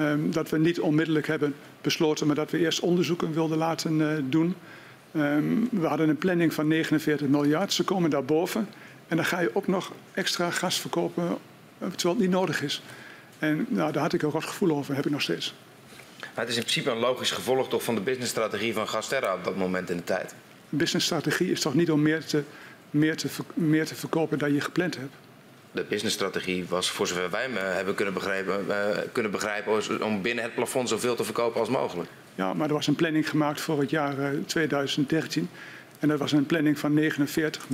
um, 0.00 0.32
dat 0.32 0.50
we 0.50 0.58
niet 0.58 0.80
onmiddellijk 0.80 1.26
hebben 1.26 1.54
besloten, 1.80 2.26
maar 2.26 2.36
dat 2.36 2.50
we 2.50 2.58
eerst 2.58 2.80
onderzoeken 2.80 3.32
wilden 3.32 3.58
laten 3.58 4.26
doen. 4.30 4.54
Um, 5.16 5.68
we 5.70 5.86
hadden 5.86 6.08
een 6.08 6.18
planning 6.18 6.54
van 6.54 6.68
49 6.68 7.28
miljard. 7.28 7.72
Ze 7.72 7.84
komen 7.84 8.10
daarboven. 8.10 8.68
En 9.08 9.16
dan 9.16 9.24
ga 9.24 9.40
je 9.40 9.50
ook 9.54 9.66
nog 9.66 9.92
extra 10.14 10.50
gas 10.50 10.80
verkopen 10.80 11.24
eh, 11.24 11.88
terwijl 11.88 12.14
het 12.14 12.18
niet 12.18 12.30
nodig 12.30 12.62
is. 12.62 12.82
En 13.38 13.66
nou, 13.68 13.92
daar 13.92 14.02
had 14.02 14.12
ik 14.12 14.22
een 14.22 14.30
rot 14.30 14.44
gevoel 14.44 14.76
over, 14.76 14.94
heb 14.94 15.06
ik 15.06 15.12
nog 15.12 15.22
steeds. 15.22 15.54
Maar 16.20 16.30
het 16.44 16.48
is 16.48 16.56
in 16.56 16.62
principe 16.62 16.90
een 16.90 16.98
logisch 16.98 17.30
gevolg 17.30 17.68
toch 17.68 17.82
van 17.82 17.94
de 17.94 18.00
businessstrategie 18.00 18.74
van 18.74 18.88
Gasterra 18.88 19.34
op 19.34 19.44
dat 19.44 19.56
moment 19.56 19.90
in 19.90 19.96
de 19.96 20.04
tijd. 20.04 20.34
Businessstrategie 20.68 21.50
is 21.50 21.60
toch 21.60 21.74
niet 21.74 21.90
om 21.90 22.02
meer 22.02 22.24
te, 22.24 22.42
meer 22.90 23.16
te, 23.16 23.28
meer 23.54 23.86
te 23.86 23.94
verkopen 23.94 24.38
dan 24.38 24.54
je 24.54 24.60
gepland 24.60 24.96
hebt? 24.96 25.14
De 25.72 25.84
businessstrategie 25.84 26.64
was, 26.68 26.90
voor 26.90 27.06
zover 27.06 27.30
wij 27.30 27.48
me 27.48 27.58
hebben 27.58 27.94
kunnen 27.94 28.14
begrijpen, 28.14 28.64
uh, 28.68 28.98
kunnen 29.12 29.32
begrijpen, 29.32 30.02
om 30.04 30.22
binnen 30.22 30.44
het 30.44 30.54
plafond 30.54 30.88
zoveel 30.88 31.14
te 31.14 31.24
verkopen 31.24 31.60
als 31.60 31.68
mogelijk. 31.68 32.08
Ja, 32.34 32.54
maar 32.54 32.68
er 32.68 32.74
was 32.74 32.86
een 32.86 32.94
planning 32.94 33.28
gemaakt 33.28 33.60
voor 33.60 33.80
het 33.80 33.90
jaar 33.90 34.14
2013. 34.46 35.42
Eh, 35.52 35.58
en 35.98 36.08
dat 36.08 36.18
was 36.18 36.32
een 36.32 36.46
planning 36.46 36.78
van 36.78 36.94
49, 36.94 37.68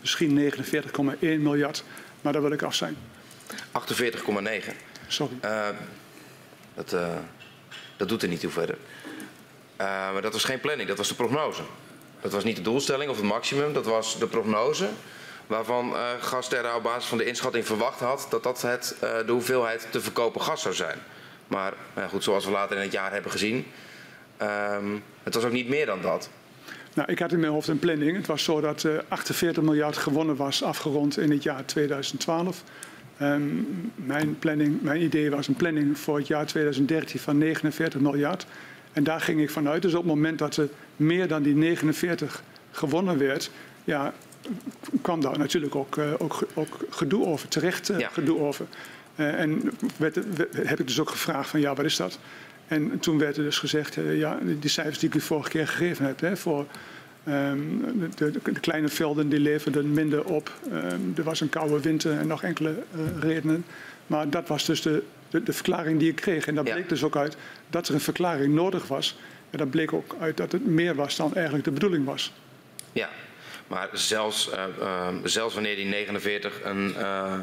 misschien 0.00 0.34
49,1 0.34 1.42
miljard. 1.42 1.84
Maar 2.20 2.32
daar 2.32 2.42
wil 2.42 2.52
ik 2.52 2.62
af 2.62 2.74
zijn. 2.74 2.96
48,9. 3.72 4.74
Sorry. 5.06 5.34
Uh, 5.44 5.68
dat, 6.74 6.92
uh, 6.92 7.08
dat 7.96 8.08
doet 8.08 8.22
er 8.22 8.28
niet 8.28 8.40
toe 8.40 8.50
verder. 8.50 8.76
Uh, 9.80 10.12
maar 10.12 10.22
dat 10.22 10.32
was 10.32 10.44
geen 10.44 10.60
planning, 10.60 10.88
dat 10.88 10.98
was 10.98 11.08
de 11.08 11.14
prognose. 11.14 11.62
Dat 12.20 12.32
was 12.32 12.44
niet 12.44 12.56
de 12.56 12.62
doelstelling 12.62 13.10
of 13.10 13.16
het 13.16 13.26
maximum, 13.26 13.72
dat 13.72 13.86
was 13.86 14.18
de 14.18 14.26
prognose. 14.26 14.88
Waarvan 15.46 15.94
Gasterra 16.20 16.76
op 16.76 16.82
basis 16.82 17.08
van 17.08 17.18
de 17.18 17.24
inschatting 17.24 17.66
verwacht 17.66 18.00
had 18.00 18.26
dat 18.30 18.42
dat 18.42 18.62
het, 18.62 18.96
de 19.00 19.32
hoeveelheid 19.32 19.86
te 19.90 20.00
verkopen 20.00 20.40
gas 20.40 20.62
zou 20.62 20.74
zijn. 20.74 20.98
Maar 21.52 21.72
goed, 22.08 22.24
zoals 22.24 22.44
we 22.44 22.50
later 22.50 22.76
in 22.76 22.82
het 22.82 22.92
jaar 22.92 23.12
hebben 23.12 23.30
gezien, 23.30 23.64
um, 24.42 25.02
Het 25.22 25.34
was 25.34 25.44
ook 25.44 25.52
niet 25.52 25.68
meer 25.68 25.86
dan 25.86 26.02
dat. 26.02 26.30
Nou, 26.94 27.12
ik 27.12 27.18
had 27.18 27.32
in 27.32 27.40
mijn 27.40 27.52
hoofd 27.52 27.68
een 27.68 27.78
planning. 27.78 28.16
Het 28.16 28.26
was 28.26 28.44
zo 28.44 28.60
dat 28.60 28.82
uh, 28.82 28.98
48 29.08 29.62
miljard 29.62 29.96
gewonnen 29.96 30.36
was 30.36 30.62
afgerond 30.62 31.18
in 31.18 31.30
het 31.30 31.42
jaar 31.42 31.64
2012. 31.64 32.62
Um, 33.22 33.92
mijn, 33.94 34.38
planning, 34.38 34.82
mijn 34.82 35.02
idee 35.02 35.30
was 35.30 35.48
een 35.48 35.54
planning 35.54 35.98
voor 35.98 36.16
het 36.18 36.26
jaar 36.26 36.46
2013 36.46 37.20
van 37.20 37.38
49 37.38 38.00
miljard. 38.00 38.46
En 38.92 39.04
daar 39.04 39.20
ging 39.20 39.40
ik 39.40 39.50
vanuit. 39.50 39.82
Dus 39.82 39.94
op 39.94 39.98
het 39.98 40.14
moment 40.14 40.38
dat 40.38 40.56
er 40.56 40.68
meer 40.96 41.28
dan 41.28 41.42
die 41.42 41.54
49 41.54 42.42
gewonnen 42.70 43.18
werd, 43.18 43.50
ja, 43.84 44.12
kwam 45.02 45.20
daar 45.20 45.38
natuurlijk 45.38 45.74
ook, 45.74 45.96
uh, 45.96 46.12
ook, 46.18 46.42
ook 46.54 46.76
gedoe 46.90 47.26
over, 47.26 47.48
terecht 47.48 47.86
ja. 47.98 48.08
gedoe 48.12 48.38
over. 48.38 48.66
Uh, 49.16 49.40
en 49.40 49.72
werd, 49.96 50.18
heb 50.52 50.80
ik 50.80 50.86
dus 50.86 51.00
ook 51.00 51.10
gevraagd 51.10 51.48
van 51.48 51.60
ja, 51.60 51.74
wat 51.74 51.84
is 51.84 51.96
dat? 51.96 52.18
En 52.68 52.98
toen 53.00 53.18
werd 53.18 53.36
er 53.36 53.42
dus 53.42 53.58
gezegd, 53.58 53.94
ja, 53.94 54.38
die 54.42 54.70
cijfers 54.70 54.98
die 54.98 55.08
ik 55.08 55.14
u 55.14 55.20
vorige 55.20 55.50
keer 55.50 55.68
gegeven 55.68 56.06
heb, 56.06 56.20
hè, 56.20 56.36
voor 56.36 56.66
um, 57.28 58.00
de, 58.16 58.30
de, 58.30 58.40
de, 58.42 58.60
kleine 58.60 58.88
velden 58.88 59.28
die 59.28 59.40
leverden 59.40 59.92
minder 59.92 60.24
op. 60.24 60.52
Um, 60.72 61.12
er 61.16 61.22
was 61.22 61.40
een 61.40 61.48
koude 61.48 61.80
winter 61.80 62.18
en 62.18 62.26
nog 62.26 62.42
enkele 62.42 62.74
redenen. 63.20 63.64
Maar 64.06 64.30
dat 64.30 64.48
was 64.48 64.64
dus 64.64 64.82
de, 64.82 65.02
de, 65.30 65.42
de, 65.42 65.52
verklaring 65.52 65.98
die 65.98 66.10
ik 66.10 66.16
kreeg. 66.16 66.46
En 66.46 66.54
dat 66.54 66.66
ja. 66.66 66.72
bleek 66.72 66.88
dus 66.88 67.02
ook 67.02 67.16
uit 67.16 67.36
dat 67.70 67.88
er 67.88 67.94
een 67.94 68.00
verklaring 68.00 68.54
nodig 68.54 68.86
was. 68.86 69.18
En 69.50 69.58
dat 69.58 69.70
bleek 69.70 69.92
ook 69.92 70.16
uit 70.20 70.36
dat 70.36 70.52
het 70.52 70.66
meer 70.66 70.94
was 70.94 71.16
dan 71.16 71.34
eigenlijk 71.34 71.64
de 71.64 71.70
bedoeling 71.70 72.04
was. 72.04 72.32
Ja, 72.92 73.08
maar 73.66 73.88
zelfs, 73.92 74.48
uh, 74.48 74.64
uh, 74.80 75.08
zelfs 75.24 75.54
wanneer 75.54 75.76
die 75.76 75.86
49 75.86 76.60
een, 76.64 76.94
uh, 76.98 77.38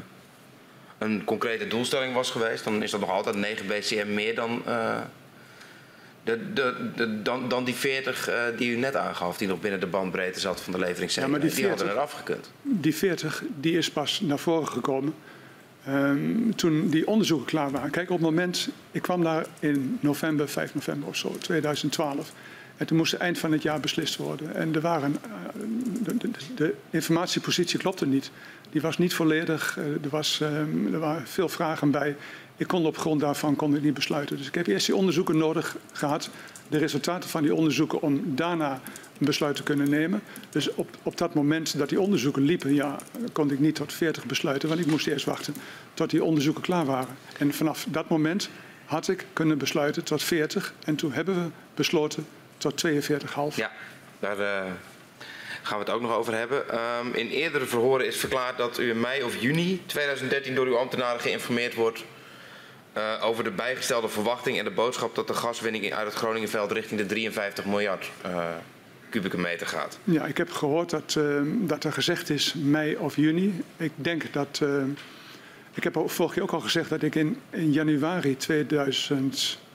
een 1.00 1.24
concrete 1.24 1.68
doelstelling 1.68 2.14
was 2.14 2.32
geweest, 2.32 2.64
dan 2.64 2.84
is 2.84 2.92
dat 2.92 3.00
nog 3.00 3.10
altijd 3.10 3.36
9 3.36 3.68
BCM 3.68 4.14
meer 4.14 4.36
dan, 4.36 4.62
de, 6.24 6.54
de, 6.54 6.92
de, 6.96 7.22
dan, 7.22 7.50
dan 7.50 7.64
die 7.64 7.76
40 7.76 8.30
die 8.58 8.72
u 8.72 8.76
net 8.76 8.96
aangaf, 8.96 9.38
die 9.38 9.48
nog 9.48 9.60
binnen 9.60 9.80
de 9.80 9.88
bandbreedte 9.88 10.40
zat 10.40 10.62
van 10.62 10.74
de 10.74 10.80
leveringszekerheid. 10.80 11.42
Ja, 11.44 11.48
die, 11.48 11.58
die 11.58 11.68
hadden 11.68 11.90
er 11.90 12.00
afgekund. 12.00 12.52
Die 12.62 12.96
40 12.96 13.44
die 13.60 13.78
is 13.78 13.92
pas 13.92 14.20
naar 14.20 14.40
voren 14.40 14.68
gekomen 14.68 15.14
Um, 15.88 16.56
toen 16.56 16.90
die 16.90 17.08
onderzoeken 17.08 17.48
klaar 17.48 17.72
waren. 17.72 17.90
Kijk, 17.90 18.10
op 18.10 18.16
het 18.16 18.26
moment, 18.26 18.70
ik 18.92 19.02
kwam 19.02 19.24
daar 19.24 19.46
in 19.60 19.98
november, 20.02 20.50
5 20.50 20.74
november 20.74 21.08
of 21.08 21.16
zo, 21.16 21.38
2012. 21.38 22.32
En 22.78 22.86
toen 22.86 22.98
moest 22.98 23.12
het 23.12 23.22
eind 23.22 23.40
van 23.40 23.52
het 23.52 23.62
jaar 23.62 23.80
beslist 23.80 24.16
worden. 24.16 24.56
En 24.56 24.76
er 24.76 24.82
waren, 24.82 25.16
de, 26.04 26.18
de, 26.18 26.30
de, 26.56 26.74
informatiepositie 26.90 27.80
klopte 27.80 28.06
niet. 28.06 28.32
Die 28.70 28.82
was 28.82 28.98
niet 28.98 29.14
volledig. 29.14 29.78
Uh, 29.78 29.86
er, 29.86 30.10
was, 30.10 30.40
um, 30.40 30.94
er 30.94 31.00
waren 31.00 31.28
veel 31.28 31.50
vragen 31.50 31.92
bij. 31.92 32.16
Ik 32.58 32.68
kon 32.68 32.86
op 32.86 32.98
grond 32.98 33.22
daarvan 33.22 33.56
kon 33.56 33.76
ik 33.76 33.82
niet 33.82 33.94
besluiten. 33.94 34.38
Dus 34.38 34.48
ik 34.48 34.56
heb 34.56 34.68
eerst 34.68 34.86
die 34.86 34.96
onderzoeken 34.96 35.38
nodig 35.38 35.76
gehad. 35.92 36.30
De 36.68 36.78
resultaten 36.78 37.30
van 37.30 37.42
die 37.42 37.56
onderzoeken 37.56 38.02
om 38.02 38.36
daarna 38.36 38.82
een 39.20 39.26
besluit 39.26 39.56
te 39.56 39.64
kunnen 39.64 39.90
nemen. 39.90 40.22
Dus 40.50 40.74
op, 40.74 40.98
op 41.04 41.18
dat 41.18 41.34
moment 41.34 41.78
dat 41.78 41.90
die 41.90 42.02
onderzoeken 42.02 42.42
liepen, 42.42 42.74
ja, 42.74 42.98
kon 43.32 43.52
ik 43.52 43.60
niet 43.60 43.76
tot 43.76 43.94
40 43.94 44.26
besluiten, 44.26 44.70
want 44.70 44.82
ik 44.82 44.88
moest 44.88 45.08
eerst 45.08 45.26
wachten 45.26 45.54
tot 45.94 46.10
die 46.10 46.24
onderzoeken 46.24 46.62
klaar 46.62 46.86
waren. 46.86 47.16
En 47.38 47.54
vanaf 47.54 47.86
dat 47.90 48.10
moment 48.10 48.50
had 48.86 49.08
ik 49.08 49.26
kunnen 49.34 49.58
besluiten 49.58 50.04
tot 50.04 50.24
40 50.24 50.74
en 50.84 50.96
toen 50.96 51.12
hebben 51.12 51.44
we 51.44 51.50
besloten 51.74 52.26
tot 52.58 52.86
42,5. 52.88 53.56
Ja, 53.56 53.72
daar 54.20 54.40
uh, 54.40 54.72
gaan 55.70 55.80
we 55.80 55.86
het 55.86 55.94
ook 55.94 56.02
nog 56.02 56.16
over 56.16 56.34
hebben. 56.34 56.64
Um, 56.76 57.14
in 57.14 57.30
eerdere 57.30 57.66
verhoren 57.66 58.06
is 58.06 58.18
verklaard 58.18 58.58
dat 58.58 58.80
u 58.80 58.90
in 58.90 59.00
mei 59.00 59.24
of 59.24 59.42
juni 59.42 59.82
2013 59.86 60.56
door 60.56 60.66
uw 60.66 60.78
ambtenaren 60.78 61.22
geïnformeerd 61.22 61.74
wordt 61.74 62.04
uh, 62.98 63.26
over 63.26 63.44
de 63.44 63.52
bijgestelde 63.52 64.08
verwachting 64.08 64.58
en 64.58 64.64
de 64.64 64.72
boodschap 64.72 65.16
dat 65.16 65.28
de 65.28 65.34
gaswinning 65.34 65.94
uit 65.94 66.08
het 66.08 66.16
Groningenveld 66.16 66.72
richting 66.72 67.00
de 67.00 67.06
53 67.06 67.66
miljard 67.66 68.12
uh, 68.26 68.46
kubieke 69.10 69.38
meter 69.38 69.68
gaat. 69.68 70.00
Ja, 70.04 70.26
ik 70.26 70.38
heb 70.38 70.52
gehoord 70.52 70.90
dat, 70.90 71.16
uh, 71.18 71.42
dat 71.46 71.84
er 71.84 71.94
gezegd 71.94 72.30
is 72.30 72.54
mei 72.58 72.96
of 72.96 73.16
juni. 73.16 73.64
Ik 73.78 73.92
denk 73.96 74.34
dat. 74.34 74.60
Uh, 74.64 74.84
ik 75.74 75.84
heb 75.84 76.04
vorige 76.06 76.34
keer 76.34 76.44
ook 76.44 76.52
al 76.52 76.60
gezegd 76.60 76.90
dat 76.90 77.02
ik 77.02 77.16
in, 77.16 77.38
in 77.50 77.72
januari 77.72 78.38
2014 78.38 79.69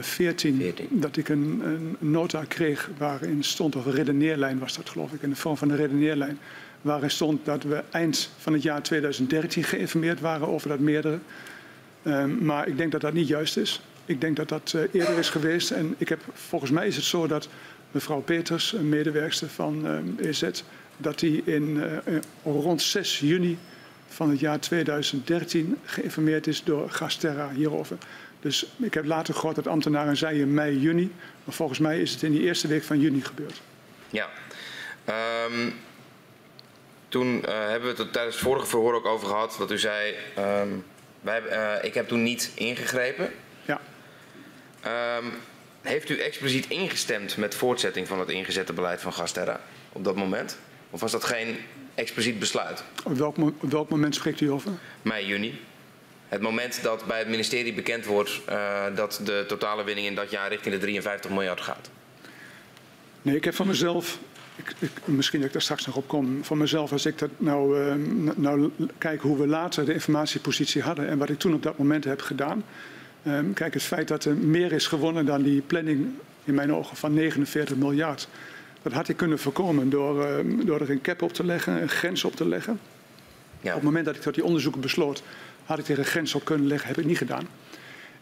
14. 0.00 0.74
dat 0.90 1.16
ik 1.16 1.28
een, 1.28 1.60
een, 1.64 1.96
nota 1.98 2.44
kreeg 2.48 2.90
waarin 2.98 3.44
stond, 3.44 3.76
of 3.76 3.86
een 3.86 3.92
redeneerlijn 3.92 4.58
was 4.58 4.76
dat 4.76 4.90
geloof 4.90 5.12
ik, 5.12 5.22
in 5.22 5.30
de 5.30 5.36
vorm 5.36 5.56
van 5.56 5.70
een 5.70 5.76
redeneerlijn, 5.76 6.38
waarin 6.82 7.10
stond 7.10 7.44
dat 7.44 7.62
we 7.62 7.82
eind 7.90 8.30
van 8.38 8.52
het 8.52 8.62
jaar 8.62 8.82
2013 8.82 9.64
geïnformeerd 9.64 10.20
waren 10.20 10.48
over 10.48 10.68
dat 10.68 10.78
meerdere. 10.78 11.18
Um, 12.06 12.44
maar 12.44 12.68
ik 12.68 12.76
denk 12.76 12.92
dat 12.92 13.00
dat 13.00 13.12
niet 13.12 13.28
juist 13.28 13.56
is. 13.56 13.80
Ik 14.04 14.20
denk 14.20 14.36
dat 14.36 14.48
dat 14.48 14.72
uh, 14.76 14.82
eerder 14.92 15.18
is 15.18 15.30
geweest. 15.30 15.70
En 15.70 15.94
ik 15.98 16.08
heb, 16.08 16.20
volgens 16.32 16.70
mij 16.70 16.86
is 16.86 16.96
het 16.96 17.04
zo 17.04 17.26
dat 17.26 17.48
mevrouw 17.90 18.20
Peters, 18.20 18.72
een 18.72 18.88
medewerkster 18.88 19.48
van 19.48 19.86
uh, 20.18 20.28
EZ, 20.28 20.50
dat 20.96 21.18
die 21.18 21.42
in 21.44 21.82
uh, 22.06 22.16
rond 22.44 22.82
6 22.82 23.20
juni 23.20 23.58
van 24.08 24.30
het 24.30 24.40
jaar 24.40 24.60
2013 24.60 25.76
geïnformeerd 25.84 26.46
is 26.46 26.64
door 26.64 26.90
Gasterra 26.90 27.50
hierover. 27.50 27.96
Dus 28.42 28.66
ik 28.76 28.94
heb 28.94 29.04
later 29.04 29.34
gehoord 29.34 29.56
dat 29.56 29.66
ambtenaren 29.66 30.16
zeiden 30.16 30.42
in 30.42 30.54
mei, 30.54 30.78
juni. 30.78 31.12
Maar 31.44 31.54
volgens 31.54 31.78
mij 31.78 32.00
is 32.00 32.12
het 32.12 32.22
in 32.22 32.32
die 32.32 32.42
eerste 32.42 32.68
week 32.68 32.82
van 32.82 33.00
juni 33.00 33.20
gebeurd. 33.20 33.60
Ja. 34.10 34.28
Um, 35.46 35.74
toen 37.08 37.36
uh, 37.36 37.68
hebben 37.68 37.96
we 37.96 38.02
het 38.02 38.12
tijdens 38.12 38.34
het 38.34 38.44
vorige 38.44 38.66
verhoor 38.66 38.94
ook 38.94 39.06
over 39.06 39.28
gehad 39.28 39.54
dat 39.58 39.70
u 39.70 39.78
zei... 39.78 40.14
Um, 40.38 40.84
wij, 41.20 41.42
uh, 41.50 41.84
ik 41.84 41.94
heb 41.94 42.08
toen 42.08 42.22
niet 42.22 42.52
ingegrepen. 42.54 43.32
Ja. 43.64 43.80
Um, 45.18 45.32
heeft 45.82 46.08
u 46.08 46.18
expliciet 46.18 46.68
ingestemd 46.68 47.36
met 47.36 47.54
voortzetting 47.54 48.08
van 48.08 48.18
het 48.18 48.28
ingezette 48.28 48.72
beleid 48.72 49.00
van 49.00 49.12
Gasterra 49.12 49.60
op 49.92 50.04
dat 50.04 50.16
moment? 50.16 50.58
Of 50.90 51.00
was 51.00 51.12
dat 51.12 51.24
geen 51.24 51.56
expliciet 51.94 52.38
besluit? 52.38 52.84
Op 53.04 53.16
welk, 53.16 53.36
op 53.38 53.70
welk 53.70 53.88
moment 53.88 54.14
spreekt 54.14 54.40
u 54.40 54.50
over? 54.50 54.72
Mei, 55.02 55.26
juni. 55.26 55.60
Het 56.32 56.40
moment 56.40 56.82
dat 56.82 57.04
bij 57.04 57.18
het 57.18 57.28
ministerie 57.28 57.74
bekend 57.74 58.04
wordt 58.04 58.40
uh, 58.48 58.84
dat 58.94 59.20
de 59.24 59.44
totale 59.48 59.84
winning 59.84 60.06
in 60.06 60.14
dat 60.14 60.30
jaar 60.30 60.48
richting 60.48 60.74
de 60.74 60.80
53 60.80 61.30
miljard 61.30 61.60
gaat. 61.60 61.90
Nee, 63.22 63.36
ik 63.36 63.44
heb 63.44 63.54
van 63.54 63.66
mezelf, 63.66 64.18
ik, 64.56 64.74
ik, 64.78 64.90
misschien 65.04 65.38
dat 65.38 65.46
ik 65.46 65.52
daar 65.52 65.62
straks 65.62 65.86
nog 65.86 65.96
op 65.96 66.08
kom, 66.08 66.44
van 66.44 66.58
mezelf 66.58 66.92
als 66.92 67.06
ik 67.06 67.18
dat 67.18 67.30
nou, 67.36 67.80
uh, 67.80 67.94
nou 68.36 68.70
kijk 68.98 69.20
hoe 69.20 69.38
we 69.38 69.46
later 69.46 69.84
de 69.84 69.92
informatiepositie 69.92 70.82
hadden 70.82 71.08
en 71.08 71.18
wat 71.18 71.28
ik 71.28 71.38
toen 71.38 71.54
op 71.54 71.62
dat 71.62 71.78
moment 71.78 72.04
heb 72.04 72.20
gedaan. 72.20 72.64
Um, 73.26 73.52
kijk, 73.52 73.74
het 73.74 73.82
feit 73.82 74.08
dat 74.08 74.24
er 74.24 74.34
meer 74.36 74.72
is 74.72 74.86
gewonnen 74.86 75.26
dan 75.26 75.42
die 75.42 75.60
planning 75.60 76.08
in 76.44 76.54
mijn 76.54 76.74
ogen 76.74 76.96
van 76.96 77.14
49 77.14 77.76
miljard. 77.76 78.28
Dat 78.82 78.92
had 78.92 79.08
ik 79.08 79.16
kunnen 79.16 79.38
voorkomen 79.38 79.90
door, 79.90 80.28
uh, 80.28 80.66
door 80.66 80.80
er 80.80 80.90
een 80.90 81.00
cap 81.00 81.22
op 81.22 81.32
te 81.32 81.44
leggen, 81.44 81.82
een 81.82 81.88
grens 81.88 82.24
op 82.24 82.36
te 82.36 82.48
leggen. 82.48 82.80
Ja. 83.60 83.68
Op 83.68 83.74
het 83.74 83.84
moment 83.84 84.04
dat 84.04 84.16
ik 84.16 84.22
tot 84.22 84.34
die 84.34 84.44
onderzoeken 84.44 84.80
besloot, 84.80 85.22
had 85.64 85.78
ik 85.78 85.88
er 85.88 85.98
een 85.98 86.04
grens 86.04 86.34
op 86.34 86.44
kunnen 86.44 86.66
leggen, 86.66 86.88
heb 86.88 86.98
ik 86.98 87.04
niet 87.04 87.18
gedaan. 87.18 87.46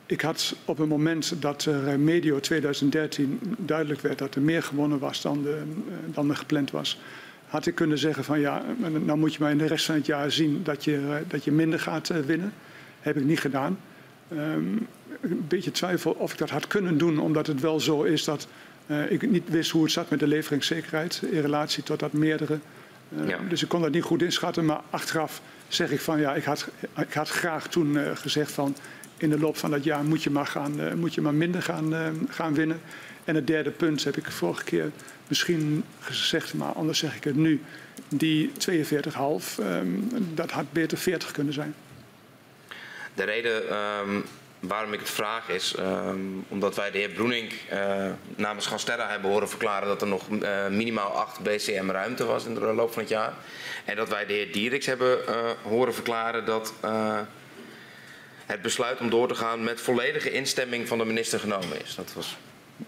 Ik 0.07 0.20
had 0.20 0.57
op 0.64 0.79
het 0.79 0.88
moment 0.88 1.35
dat 1.42 1.64
er 1.64 2.00
medio 2.00 2.40
2013 2.40 3.40
duidelijk 3.59 4.00
werd 4.00 4.18
dat 4.18 4.35
er 4.35 4.42
meer 4.42 4.62
gewonnen 4.62 4.98
was 4.98 5.22
dan, 5.22 5.42
de, 5.42 5.62
dan 6.07 6.31
er 6.31 6.37
gepland 6.37 6.70
was, 6.70 7.00
had 7.46 7.66
ik 7.66 7.74
kunnen 7.74 7.98
zeggen 7.98 8.24
van 8.24 8.40
ja, 8.40 8.62
nou 9.05 9.18
moet 9.18 9.35
je 9.35 9.38
maar 9.40 9.50
in 9.50 9.59
de 9.59 9.66
rest 9.66 9.85
van 9.85 9.94
het 9.94 10.07
jaar 10.07 10.31
zien 10.31 10.61
dat 10.62 10.85
je, 10.85 11.22
dat 11.29 11.44
je 11.44 11.53
minder 11.53 11.81
gaat 11.81 12.09
winnen. 12.26 12.53
Heb 13.00 13.16
ik 13.16 13.24
niet 13.24 13.40
gedaan. 13.40 13.79
Um, 14.33 14.87
een 15.20 15.44
beetje 15.48 15.70
twijfel 15.70 16.12
of 16.12 16.33
ik 16.33 16.38
dat 16.38 16.50
had 16.50 16.66
kunnen 16.66 16.98
doen, 16.98 17.18
omdat 17.18 17.46
het 17.46 17.61
wel 17.61 17.81
zo 17.81 18.03
is 18.03 18.24
dat 18.24 18.48
uh, 18.87 19.11
ik 19.11 19.31
niet 19.31 19.48
wist 19.48 19.70
hoe 19.70 19.83
het 19.83 19.92
zat 19.92 20.11
met 20.11 20.18
de 20.18 20.26
leveringszekerheid 20.26 21.22
in 21.31 21.40
relatie 21.40 21.83
tot 21.83 21.98
dat 21.98 22.12
meerdere. 22.12 22.59
Uh, 23.18 23.29
ja. 23.29 23.38
Dus 23.48 23.62
ik 23.62 23.68
kon 23.68 23.81
dat 23.81 23.92
niet 23.92 24.03
goed 24.03 24.22
inschatten, 24.22 24.64
maar 24.64 24.81
achteraf 24.90 25.42
zeg 25.70 25.90
ik 25.90 26.00
van 26.00 26.20
ja, 26.20 26.35
ik 26.35 26.44
had, 26.44 26.68
ik 26.96 27.12
had 27.12 27.28
graag 27.28 27.68
toen 27.68 27.94
uh, 27.94 28.16
gezegd 28.16 28.52
van 28.52 28.76
in 29.16 29.30
de 29.30 29.38
loop 29.38 29.56
van 29.56 29.70
dat 29.70 29.85
jaar 29.85 30.04
moet 30.04 30.22
je 30.22 30.30
maar, 30.30 30.46
gaan, 30.46 30.98
moet 30.98 31.14
je 31.14 31.20
maar 31.20 31.35
minder 31.35 31.62
gaan, 31.62 31.94
gaan 32.28 32.54
winnen. 32.54 32.80
En 33.24 33.35
het 33.35 33.46
derde 33.46 33.70
punt 33.70 34.04
heb 34.04 34.16
ik 34.16 34.30
vorige 34.30 34.64
keer 34.64 34.90
misschien 35.28 35.85
gezegd, 36.00 36.54
maar 36.54 36.72
anders 36.72 36.98
zeg 36.98 37.16
ik 37.16 37.24
het 37.24 37.37
nu. 37.37 37.62
Die 38.09 38.52
42,5, 38.70 39.59
um, 39.61 40.09
dat 40.35 40.50
had 40.50 40.72
beter 40.72 40.98
40 40.98 41.33
kunnen 41.33 41.52
zijn. 41.52 41.74
De 43.14 43.24
reden 43.24 43.76
um, 43.76 44.24
waarom 44.61 44.92
ik 44.92 44.99
het 44.99 45.11
vraag 45.11 45.49
is 45.49 45.75
um, 45.79 46.44
omdat 46.49 46.77
wij 46.77 46.90
de 46.90 46.99
heer 46.99 47.09
Broening 47.09 47.53
uh, 47.73 48.07
namens 48.37 48.66
Gasterra 48.66 49.09
hebben 49.09 49.31
horen 49.31 49.49
verklaren 49.49 49.88
dat 49.88 50.03
er 50.03 50.09
nog 50.09 50.29
uh, 50.29 50.66
minimaal 50.68 51.11
8 51.11 51.40
BCM 51.40 51.90
ruimte 51.90 52.25
was 52.25 52.44
in 52.44 52.55
de 52.55 52.61
loop 52.61 52.92
van 52.92 53.03
het 53.03 53.11
jaar. 53.11 53.33
En 53.85 53.96
dat 53.96 54.09
wij 54.09 54.27
de 54.27 54.33
heer 54.33 54.53
Dieriks 54.53 54.87
hebben 54.87 55.18
uh, 55.29 55.35
horen 55.62 55.94
verklaren 55.94 56.44
dat 56.44 56.73
het 58.46 58.62
besluit 58.62 59.01
om 59.01 59.11
door 59.11 59.29
te 59.29 59.35
gaan 59.35 59.64
met 59.64 59.81
volledige 59.81 60.31
instemming 60.31 60.88
van 60.88 60.99
de 60.99 61.05
minister 61.05 61.40
genomen 61.40 61.83
is. 61.83 61.94
Dat 61.94 62.12
was, 62.14 62.37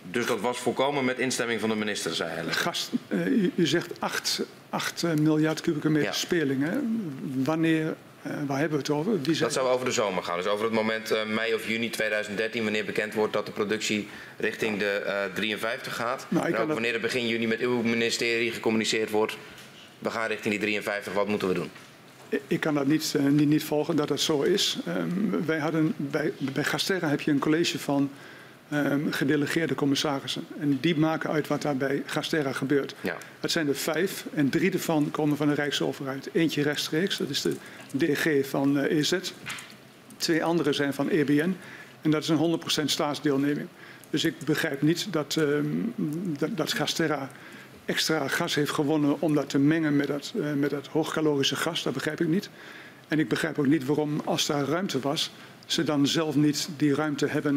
dus 0.02 0.26
dat 0.26 0.40
was 0.40 0.58
volkomen 0.58 1.04
met 1.04 1.18
instemming 1.18 1.60
van 1.60 1.68
de 1.68 1.74
minister, 1.74 2.14
zei 2.14 2.30
hij. 2.30 2.44
Gast, 2.52 2.90
u, 3.08 3.52
u 3.54 3.66
zegt 3.66 4.00
8, 4.00 4.42
8 4.70 5.02
miljard 5.02 5.60
kubieke 5.60 5.88
meter 5.88 6.08
ja. 6.08 6.12
speling. 6.12 6.62
Hè? 6.62 6.78
Wanneer 7.44 7.96
Uh, 8.26 8.32
waar 8.46 8.58
hebben 8.58 8.78
we 8.78 8.84
het 8.84 8.90
over? 8.90 9.20
Wie 9.22 9.38
dat 9.38 9.52
zou 9.52 9.68
over 9.68 9.84
de 9.84 9.92
zomer 9.92 10.22
gaan. 10.22 10.36
Dus 10.36 10.46
over 10.46 10.64
het 10.64 10.74
moment 10.74 11.12
uh, 11.12 11.24
mei 11.24 11.54
of 11.54 11.68
juni 11.68 11.90
2013, 11.90 12.62
wanneer 12.62 12.84
bekend 12.84 13.14
wordt 13.14 13.32
dat 13.32 13.46
de 13.46 13.52
productie 13.52 14.08
richting 14.36 14.78
de 14.78 15.02
uh, 15.06 15.34
53 15.34 15.94
gaat. 15.94 16.26
Nou, 16.28 16.46
en 16.46 16.52
ook 16.52 16.58
dat... 16.58 16.68
wanneer 16.68 16.94
er 16.94 17.00
begin 17.00 17.26
juni 17.26 17.46
met 17.46 17.60
uw 17.60 17.82
ministerie 17.82 18.52
gecommuniceerd 18.52 19.10
wordt, 19.10 19.36
we 19.98 20.10
gaan 20.10 20.28
richting 20.28 20.54
die 20.54 20.62
53, 20.62 21.12
wat 21.12 21.28
moeten 21.28 21.48
we 21.48 21.54
doen? 21.54 21.70
Ik 22.46 22.60
kan 22.60 22.74
dat 22.74 22.86
niet, 22.86 23.14
niet, 23.18 23.48
niet 23.48 23.64
volgen 23.64 23.96
dat 23.96 24.08
dat 24.08 24.20
zo 24.20 24.42
is. 24.42 24.78
Um, 24.88 25.44
wij 25.46 25.58
hadden, 25.58 25.94
bij, 25.96 26.32
bij 26.38 26.64
Gasterra 26.64 27.08
heb 27.08 27.20
je 27.20 27.30
een 27.30 27.38
college 27.38 27.78
van 27.78 28.10
gedelegeerde 29.10 29.74
commissarissen. 29.74 30.44
En 30.58 30.78
die 30.80 30.96
maken 30.96 31.30
uit 31.30 31.48
wat 31.48 31.62
daar 31.62 31.76
bij 31.76 32.02
Gasterra 32.06 32.52
gebeurt. 32.52 32.94
Ja. 33.00 33.16
Het 33.40 33.50
zijn 33.50 33.68
er 33.68 33.76
vijf 33.76 34.24
en 34.34 34.48
drie 34.48 34.72
ervan 34.72 35.10
komen 35.10 35.36
van 35.36 35.48
de 35.48 35.54
Rijksoverheid. 35.54 36.28
Eentje 36.32 36.62
rechtstreeks, 36.62 37.16
dat 37.16 37.28
is 37.28 37.42
de 37.42 37.56
DG 37.96 38.48
van 38.48 38.76
uh, 38.76 38.84
eh, 38.84 38.98
EZ. 38.98 39.18
Twee 40.16 40.44
andere 40.44 40.72
zijn 40.72 40.94
van 40.94 41.08
EBN. 41.08 41.56
En 42.02 42.10
dat 42.10 42.22
is 42.22 42.28
een 42.28 42.60
100% 42.80 42.84
staatsdeelneming. 42.84 43.68
Dus 44.10 44.24
ik 44.24 44.34
begrijp 44.44 44.82
niet 44.82 45.06
dat, 45.10 45.36
um, 45.38 45.94
dat, 46.38 46.56
dat 46.56 46.72
Gasterra 46.72 47.30
extra 47.84 48.28
gas 48.28 48.54
heeft 48.54 48.70
gewonnen 48.70 49.20
om 49.20 49.34
dat 49.34 49.48
te 49.48 49.58
mengen 49.58 49.96
met 49.96 50.06
dat, 50.06 50.32
uh, 50.36 50.52
met 50.52 50.70
dat 50.70 50.86
hoogcalorische 50.86 51.56
gas. 51.56 51.82
Dat 51.82 51.92
begrijp 51.92 52.20
ik 52.20 52.28
niet. 52.28 52.50
En 53.08 53.18
ik 53.18 53.28
begrijp 53.28 53.58
ook 53.58 53.66
niet 53.66 53.84
waarom, 53.84 54.20
als 54.24 54.46
daar 54.46 54.64
ruimte 54.64 55.00
was, 55.00 55.30
ze 55.72 55.84
dan 55.84 56.06
zelf 56.06 56.34
niet 56.34 56.68
die 56.76 56.94
ruimte 56.94 57.26
hebben, 57.26 57.56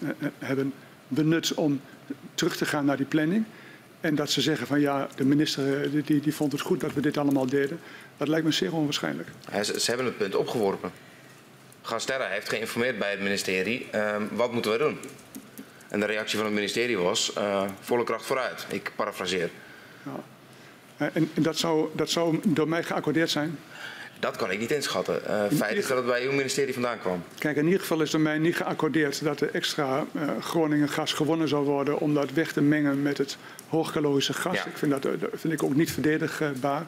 uh, 0.00 0.30
hebben 0.38 0.72
benut 1.08 1.54
om 1.54 1.80
terug 2.34 2.56
te 2.56 2.64
gaan 2.64 2.84
naar 2.84 2.96
die 2.96 3.06
planning. 3.06 3.44
En 4.00 4.14
dat 4.14 4.30
ze 4.30 4.40
zeggen 4.40 4.66
van 4.66 4.80
ja, 4.80 5.08
de 5.16 5.24
minister 5.24 5.90
die, 6.04 6.20
die 6.20 6.34
vond 6.34 6.52
het 6.52 6.60
goed 6.60 6.80
dat 6.80 6.92
we 6.92 7.00
dit 7.00 7.16
allemaal 7.16 7.46
deden. 7.46 7.80
Dat 8.16 8.28
lijkt 8.28 8.44
me 8.44 8.52
zeer 8.52 8.74
onwaarschijnlijk. 8.74 9.28
Ze, 9.62 9.80
ze 9.80 9.88
hebben 9.90 10.06
het 10.06 10.18
punt 10.18 10.34
opgeworpen. 10.34 10.90
Gasterra 11.82 12.26
heeft 12.26 12.48
geïnformeerd 12.48 12.98
bij 12.98 13.10
het 13.10 13.20
ministerie. 13.20 13.86
Uh, 13.94 14.16
wat 14.32 14.52
moeten 14.52 14.72
we 14.72 14.78
doen? 14.78 14.98
En 15.88 16.00
de 16.00 16.06
reactie 16.06 16.36
van 16.36 16.46
het 16.46 16.54
ministerie 16.54 16.98
was 16.98 17.32
uh, 17.38 17.62
volle 17.80 18.04
kracht 18.04 18.26
vooruit. 18.26 18.66
Ik 18.68 18.92
parafraseer. 18.96 19.50
Ja. 20.02 20.22
En, 20.96 21.30
en 21.34 21.42
dat, 21.42 21.58
zou, 21.58 21.88
dat 21.94 22.10
zou 22.10 22.40
door 22.44 22.68
mij 22.68 22.82
geaccordeerd 22.82 23.30
zijn? 23.30 23.58
Dat 24.18 24.36
kan 24.36 24.50
ik 24.50 24.58
niet 24.58 24.70
inschatten. 24.70 25.20
Uh, 25.28 25.58
feit 25.58 25.76
is 25.76 25.86
dat 25.86 25.96
het 25.96 26.06
bij 26.06 26.24
uw 26.24 26.32
ministerie 26.32 26.72
vandaan 26.72 26.98
kwam. 26.98 27.24
Kijk, 27.38 27.56
in 27.56 27.64
ieder 27.64 27.80
geval 27.80 28.00
is 28.00 28.12
er 28.12 28.20
mij 28.20 28.38
niet 28.38 28.56
geaccordeerd 28.56 29.24
dat 29.24 29.40
er 29.40 29.50
extra 29.52 30.06
uh, 30.12 30.22
Groningen 30.40 30.88
gas 30.88 31.12
gewonnen 31.12 31.48
zou 31.48 31.64
worden 31.64 31.98
om 31.98 32.14
dat 32.14 32.32
weg 32.32 32.52
te 32.52 32.60
mengen 32.60 33.02
met 33.02 33.18
het 33.18 33.36
hoogcalorische 33.68 34.32
gas. 34.32 34.56
Ja. 34.56 34.66
Ik 34.66 34.76
vind 34.76 34.90
dat, 34.90 35.02
dat 35.02 35.30
vind 35.34 35.52
ik 35.52 35.62
ook 35.62 35.74
niet 35.74 35.92
verdedigbaar. 35.92 36.86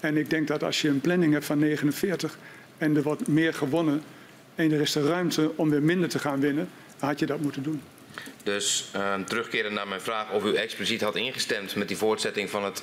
En 0.00 0.16
ik 0.16 0.30
denk 0.30 0.48
dat 0.48 0.62
als 0.62 0.80
je 0.80 0.88
een 0.88 1.00
planning 1.00 1.32
hebt 1.32 1.44
van 1.44 1.58
49 1.58 2.38
en 2.78 2.96
er 2.96 3.02
wordt 3.02 3.28
meer 3.28 3.54
gewonnen 3.54 4.02
en 4.54 4.72
er 4.72 4.80
is 4.80 4.92
de 4.92 5.06
ruimte 5.06 5.50
om 5.56 5.70
weer 5.70 5.82
minder 5.82 6.08
te 6.08 6.18
gaan 6.18 6.40
winnen, 6.40 6.68
dan 6.98 7.08
had 7.08 7.18
je 7.18 7.26
dat 7.26 7.40
moeten 7.40 7.62
doen. 7.62 7.82
Dus 8.42 8.90
uh, 8.96 9.14
terugkeren 9.14 9.72
naar 9.72 9.88
mijn 9.88 10.00
vraag 10.00 10.32
of 10.32 10.44
u 10.44 10.54
expliciet 10.54 11.00
had 11.00 11.16
ingestemd 11.16 11.76
met 11.76 11.88
die 11.88 11.96
voortzetting 11.96 12.50
van 12.50 12.64
het, 12.64 12.82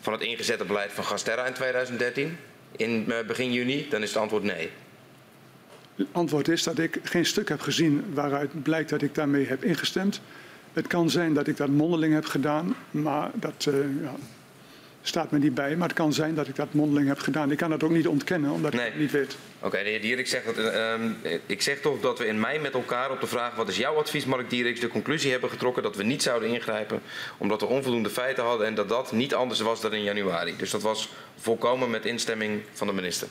van 0.00 0.12
het 0.12 0.22
ingezette 0.22 0.64
beleid 0.64 0.92
van 0.92 1.04
Gasterra 1.04 1.46
in 1.46 1.52
2013 1.52 2.38
in 2.76 3.04
uh, 3.08 3.14
begin 3.26 3.52
juni, 3.52 3.86
dan 3.88 4.02
is 4.02 4.08
het 4.08 4.22
antwoord 4.22 4.42
nee. 4.42 4.70
Het 5.96 6.06
antwoord 6.12 6.48
is 6.48 6.62
dat 6.62 6.78
ik 6.78 6.98
geen 7.02 7.26
stuk 7.26 7.48
heb 7.48 7.60
gezien 7.60 8.04
waaruit 8.14 8.62
blijkt 8.62 8.90
dat 8.90 9.02
ik 9.02 9.14
daarmee 9.14 9.46
heb 9.46 9.64
ingestemd. 9.64 10.20
Het 10.72 10.86
kan 10.86 11.10
zijn 11.10 11.34
dat 11.34 11.46
ik 11.46 11.56
dat 11.56 11.68
mondeling 11.68 12.14
heb 12.14 12.24
gedaan, 12.24 12.74
maar 12.90 13.30
dat, 13.34 13.68
ja, 14.02 14.14
staat 15.02 15.30
me 15.30 15.38
niet 15.38 15.54
bij. 15.54 15.76
Maar 15.76 15.88
het 15.88 15.96
kan 15.96 16.12
zijn 16.12 16.34
dat 16.34 16.48
ik 16.48 16.56
dat 16.56 16.72
mondeling 16.74 17.08
heb 17.08 17.18
gedaan. 17.18 17.50
Ik 17.50 17.56
kan 17.56 17.70
dat 17.70 17.82
ook 17.82 17.90
niet 17.90 18.06
ontkennen, 18.06 18.50
omdat 18.50 18.72
nee. 18.72 18.86
ik 18.86 18.92
het 18.92 19.00
niet 19.00 19.10
weet. 19.10 19.36
Oké, 19.56 19.66
okay, 19.66 19.82
de 19.82 19.88
heer 19.88 20.00
Dierik 20.00 20.26
zegt 20.26 20.44
dat, 20.44 20.58
uh, 20.58 20.94
ik 21.46 21.62
zeg 21.62 21.80
toch 21.80 22.00
dat 22.00 22.18
we 22.18 22.26
in 22.26 22.40
mei 22.40 22.58
met 22.58 22.74
elkaar 22.74 23.10
op 23.10 23.20
de 23.20 23.26
vraag 23.26 23.54
wat 23.54 23.68
is 23.68 23.76
jouw 23.76 23.94
advies, 23.94 24.24
Mark 24.24 24.50
Dieriks, 24.50 24.80
de 24.80 24.88
conclusie 24.88 25.30
hebben 25.30 25.50
getrokken 25.50 25.82
dat 25.82 25.96
we 25.96 26.02
niet 26.02 26.22
zouden 26.22 26.48
ingrijpen 26.48 27.00
omdat 27.38 27.60
we 27.60 27.66
onvoldoende 27.66 28.10
feiten 28.10 28.44
hadden 28.44 28.66
en 28.66 28.74
dat 28.74 28.88
dat 28.88 29.12
niet 29.12 29.34
anders 29.34 29.60
was 29.60 29.80
dan 29.80 29.92
in 29.92 30.02
januari. 30.02 30.54
Dus 30.56 30.70
dat 30.70 30.82
was 30.82 31.08
volkomen 31.36 31.90
met 31.90 32.06
instemming 32.06 32.62
van 32.72 32.86
de 32.86 32.92
minister. 32.92 33.28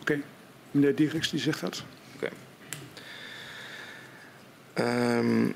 Oké, 0.00 0.12
okay. 0.12 0.22
meneer 0.70 0.94
Dieriks 0.94 1.30
die 1.30 1.40
zegt 1.40 1.60
dat. 1.60 1.84
Oké. 2.14 2.30
Okay. 4.74 5.18
Um, 5.18 5.54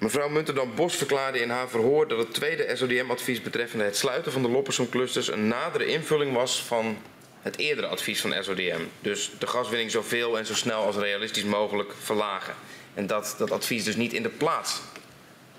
Mevrouw 0.00 0.28
Munterdam-Bos 0.28 0.96
verklaarde 0.96 1.40
in 1.40 1.50
haar 1.50 1.68
verhoor 1.68 2.08
dat 2.08 2.18
het 2.18 2.34
tweede 2.34 2.76
SODM-advies 2.76 3.42
betreffende 3.42 3.84
het 3.84 3.96
sluiten 3.96 4.32
van 4.32 4.42
de 4.42 4.48
Loppersum-clusters 4.48 5.30
een 5.30 5.48
nadere 5.48 5.86
invulling 5.86 6.32
was 6.32 6.62
van 6.62 6.96
het 7.40 7.58
eerdere 7.58 7.86
advies 7.86 8.20
van 8.20 8.34
SODM. 8.40 8.80
Dus 9.00 9.30
de 9.38 9.46
gaswinning 9.46 9.90
zoveel 9.90 10.38
en 10.38 10.46
zo 10.46 10.54
snel 10.54 10.84
als 10.84 10.96
realistisch 10.96 11.44
mogelijk 11.44 11.92
verlagen. 11.98 12.54
En 12.94 13.06
dat 13.06 13.34
dat 13.38 13.50
advies 13.50 13.84
dus 13.84 13.96
niet 13.96 14.12
in 14.12 14.22
de 14.22 14.28
plaats, 14.28 14.80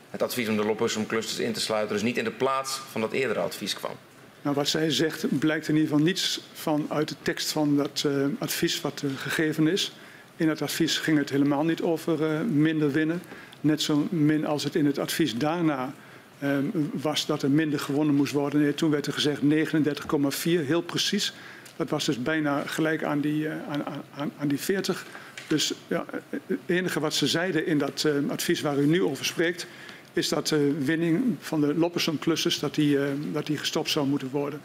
het 0.09 0.21
advies 0.21 0.47
om 0.47 0.57
de 0.57 0.65
Loppersum-clusters 0.65 1.39
in 1.39 1.53
te 1.53 1.61
sluiten, 1.61 1.93
dus 1.93 2.03
niet 2.03 2.17
in 2.17 2.23
de 2.23 2.31
plaats 2.31 2.79
van 2.91 3.01
dat 3.01 3.11
eerdere 3.11 3.39
advies 3.39 3.73
kwam. 3.73 3.95
Nou, 4.41 4.55
wat 4.55 4.67
zij 4.67 4.91
zegt 4.91 5.39
blijkt 5.39 5.67
in 5.67 5.75
ieder 5.75 5.89
geval 5.89 6.05
niets 6.05 6.41
van 6.53 6.85
uit 6.89 7.07
de 7.07 7.15
tekst 7.21 7.51
van 7.51 7.77
dat 7.77 8.03
uh, 8.05 8.25
advies 8.39 8.81
wat 8.81 9.01
uh, 9.05 9.11
gegeven 9.15 9.67
is. 9.67 9.91
In 10.35 10.49
het 10.49 10.61
advies 10.61 10.97
ging 10.97 11.17
het 11.17 11.29
helemaal 11.29 11.63
niet 11.63 11.81
over 11.81 12.33
uh, 12.33 12.41
minder 12.41 12.91
winnen. 12.91 13.21
Net 13.61 13.81
zo 13.81 14.07
min 14.09 14.45
als 14.45 14.63
het 14.63 14.75
in 14.75 14.85
het 14.85 14.99
advies 14.99 15.37
daarna 15.37 15.93
um, 16.43 16.89
was 16.93 17.25
dat 17.25 17.43
er 17.43 17.49
minder 17.49 17.79
gewonnen 17.79 18.15
moest 18.15 18.33
worden. 18.33 18.61
Nee, 18.61 18.73
toen 18.73 18.89
werd 18.89 19.07
er 19.07 19.13
gezegd 19.13 19.41
39,4, 19.41 19.45
heel 20.43 20.81
precies. 20.81 21.33
Dat 21.75 21.89
was 21.89 22.05
dus 22.05 22.21
bijna 22.21 22.63
gelijk 22.65 23.03
aan 23.03 23.19
die, 23.19 23.43
uh, 23.43 23.51
aan, 23.69 23.83
aan, 24.15 24.31
aan, 24.37 24.47
die 24.47 24.59
40. 24.59 25.05
Dus 25.47 25.73
ja, 25.87 26.05
het 26.29 26.59
enige 26.65 26.99
wat 26.99 27.13
ze 27.13 27.27
zeiden 27.27 27.65
in 27.65 27.77
dat 27.77 28.03
uh, 28.07 28.29
advies 28.29 28.61
waar 28.61 28.77
u 28.77 28.85
nu 28.85 29.03
over 29.03 29.25
spreekt, 29.25 29.67
is 30.13 30.29
dat 30.29 30.47
de 30.47 30.83
winning 30.83 31.35
van 31.39 31.61
de 31.61 31.75
Loppersum-clusters 31.75 32.59
dat 32.59 32.75
die, 32.75 32.95
uh, 32.95 33.03
dat 33.31 33.45
die 33.45 33.57
gestopt 33.57 33.89
zou 33.89 34.07
moeten 34.07 34.29
worden. 34.29 34.61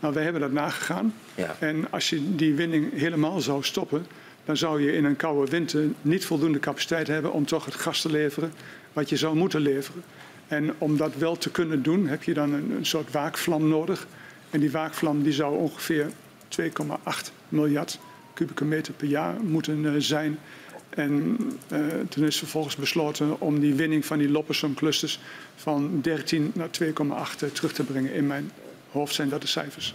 Nou, 0.00 0.14
wij 0.14 0.22
hebben 0.22 0.40
dat 0.40 0.52
nagegaan. 0.52 1.14
Ja. 1.34 1.56
En 1.58 1.86
als 1.90 2.10
je 2.10 2.36
die 2.36 2.54
winning 2.54 2.92
helemaal 2.92 3.40
zou 3.40 3.62
stoppen, 3.62 4.06
dan 4.48 4.56
zou 4.56 4.82
je 4.82 4.92
in 4.92 5.04
een 5.04 5.16
koude 5.16 5.50
winter 5.50 5.84
niet 6.02 6.24
voldoende 6.24 6.58
capaciteit 6.58 7.06
hebben 7.06 7.32
om 7.32 7.46
toch 7.46 7.64
het 7.64 7.74
gas 7.74 8.00
te 8.00 8.10
leveren 8.10 8.52
wat 8.92 9.08
je 9.08 9.16
zou 9.16 9.36
moeten 9.36 9.60
leveren. 9.60 10.02
En 10.46 10.74
om 10.78 10.96
dat 10.96 11.14
wel 11.14 11.36
te 11.36 11.50
kunnen 11.50 11.82
doen, 11.82 12.06
heb 12.06 12.22
je 12.22 12.34
dan 12.34 12.52
een, 12.52 12.70
een 12.70 12.86
soort 12.86 13.10
waakvlam 13.10 13.68
nodig. 13.68 14.06
En 14.50 14.60
die 14.60 14.70
waakvlam 14.70 15.22
die 15.22 15.32
zou 15.32 15.56
ongeveer 15.56 16.10
2,8 16.60 16.68
miljard 17.48 17.98
kubieke 18.34 18.64
meter 18.64 18.92
per 18.92 19.08
jaar 19.08 19.34
moeten 19.40 19.84
uh, 19.84 19.92
zijn. 19.98 20.38
En 20.88 21.36
uh, 21.72 21.78
toen 22.08 22.24
is 22.24 22.38
vervolgens 22.38 22.76
besloten 22.76 23.40
om 23.40 23.60
die 23.60 23.74
winning 23.74 24.06
van 24.06 24.18
die 24.18 24.30
Loppersum 24.30 24.74
clusters 24.74 25.20
van 25.56 26.00
13 26.02 26.52
naar 26.54 26.68
2,8 26.82 26.88
uh, 26.88 27.50
terug 27.52 27.72
te 27.72 27.84
brengen. 27.84 28.12
In 28.12 28.26
mijn 28.26 28.50
hoofd 28.90 29.14
zijn 29.14 29.28
dat 29.28 29.40
de 29.40 29.46
cijfers. 29.46 29.94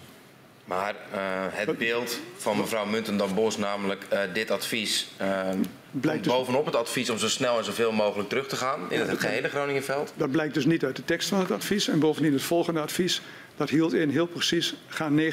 Maar 0.73 0.95
uh, 1.13 1.19
het 1.49 1.77
beeld 1.77 2.19
van 2.37 2.57
mevrouw 2.57 2.85
Muntendam-Bos, 2.85 3.57
namelijk 3.57 4.05
uh, 4.13 4.19
dit 4.33 4.51
advies, 4.51 5.07
uh, 5.21 5.49
dus 5.91 6.19
bovenop 6.19 6.65
het 6.65 6.75
advies 6.75 7.09
om 7.09 7.17
zo 7.17 7.27
snel 7.27 7.57
en 7.57 7.63
zoveel 7.63 7.91
mogelijk 7.91 8.29
terug 8.29 8.47
te 8.47 8.55
gaan 8.55 8.91
in 8.91 8.99
het 8.99 9.19
gehele 9.19 9.49
Groningenveld? 9.49 10.13
Dat 10.15 10.31
blijkt 10.31 10.53
dus 10.53 10.65
niet 10.65 10.85
uit 10.85 10.95
de 10.95 11.05
tekst 11.05 11.29
van 11.29 11.39
het 11.39 11.51
advies. 11.51 11.87
En 11.87 11.99
bovendien 11.99 12.33
het 12.33 12.41
volgende 12.41 12.79
advies, 12.79 13.21
dat 13.55 13.69
hield 13.69 13.93
in 13.93 14.09
heel 14.09 14.27
precies, 14.27 14.75
gaan 14.87 15.19
39,4 15.19 15.29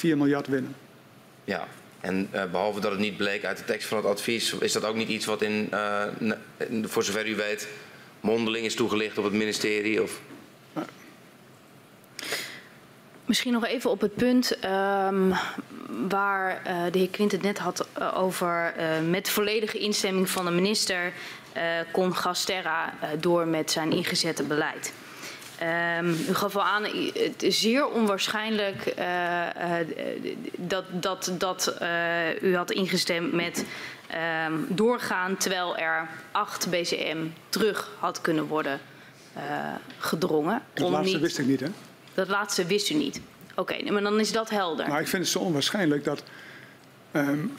miljard 0.00 0.46
winnen. 0.46 0.76
Ja, 1.44 1.66
en 2.00 2.28
behalve 2.50 2.80
dat 2.80 2.90
het 2.90 3.00
niet 3.00 3.16
bleek 3.16 3.44
uit 3.44 3.58
de 3.58 3.64
tekst 3.64 3.88
van 3.88 3.96
het 3.96 4.06
advies, 4.06 4.52
is 4.52 4.72
dat 4.72 4.84
ook 4.84 4.96
niet 4.96 5.08
iets 5.08 5.26
wat 5.26 5.42
in, 5.42 5.72
voor 6.82 7.04
zover 7.04 7.28
u 7.28 7.36
weet, 7.36 7.68
mondeling 8.20 8.66
is 8.66 8.74
toegelicht 8.74 9.18
op 9.18 9.24
het 9.24 9.32
ministerie? 9.32 10.02
Of? 10.02 10.20
Misschien 13.24 13.52
nog 13.52 13.66
even 13.66 13.90
op 13.90 14.00
het 14.00 14.14
punt 14.14 14.56
um, 14.64 15.34
waar 16.08 16.62
uh, 16.66 16.92
de 16.92 16.98
heer 16.98 17.08
Quint 17.08 17.32
het 17.32 17.42
net 17.42 17.58
had 17.58 17.88
uh, 17.98 18.18
over 18.18 18.74
uh, 18.78 19.08
met 19.10 19.28
volledige 19.28 19.78
instemming 19.78 20.30
van 20.30 20.44
de 20.44 20.50
minister 20.50 21.12
kon 21.92 22.16
Gasterra 22.16 22.94
door 23.20 23.46
met 23.46 23.70
zijn 23.70 23.92
ingezette 23.92 24.42
beleid. 24.42 24.92
Um, 25.98 26.08
u 26.28 26.34
gaf 26.34 26.56
al 26.56 26.62
aan, 26.62 26.84
het 27.14 27.42
is 27.42 27.60
zeer 27.60 27.88
onwaarschijnlijk 27.88 28.94
dat, 30.58 30.84
dat, 30.90 31.32
dat 31.38 31.76
u 32.40 32.56
had 32.56 32.70
ingestemd 32.70 33.32
met 33.32 33.64
um, 34.46 34.66
doorgaan 34.68 35.36
terwijl 35.36 35.76
er 35.76 36.08
8 36.32 36.70
BCM 36.70 37.26
terug 37.48 37.90
had 37.98 38.20
kunnen 38.20 38.46
worden 38.46 38.80
gedrongen. 39.98 40.62
Dat 40.72 40.90
laatste 40.90 41.12
niet... 41.12 41.22
wist 41.22 41.38
ik 41.38 41.46
niet 41.46 41.60
hè? 41.60 41.68
Dat 42.14 42.28
laatste 42.28 42.66
wist 42.66 42.90
u 42.90 42.94
niet. 42.94 43.20
Oké, 43.56 43.60
okay, 43.74 43.90
maar 43.90 44.02
dan 44.02 44.20
is 44.20 44.32
dat 44.32 44.50
helder. 44.50 44.88
Maar 44.88 45.00
ik 45.00 45.08
vind 45.08 45.22
het 45.22 45.32
zo 45.32 45.38
onwaarschijnlijk 45.38 46.04
dat 46.04 46.22
um, 47.12 47.52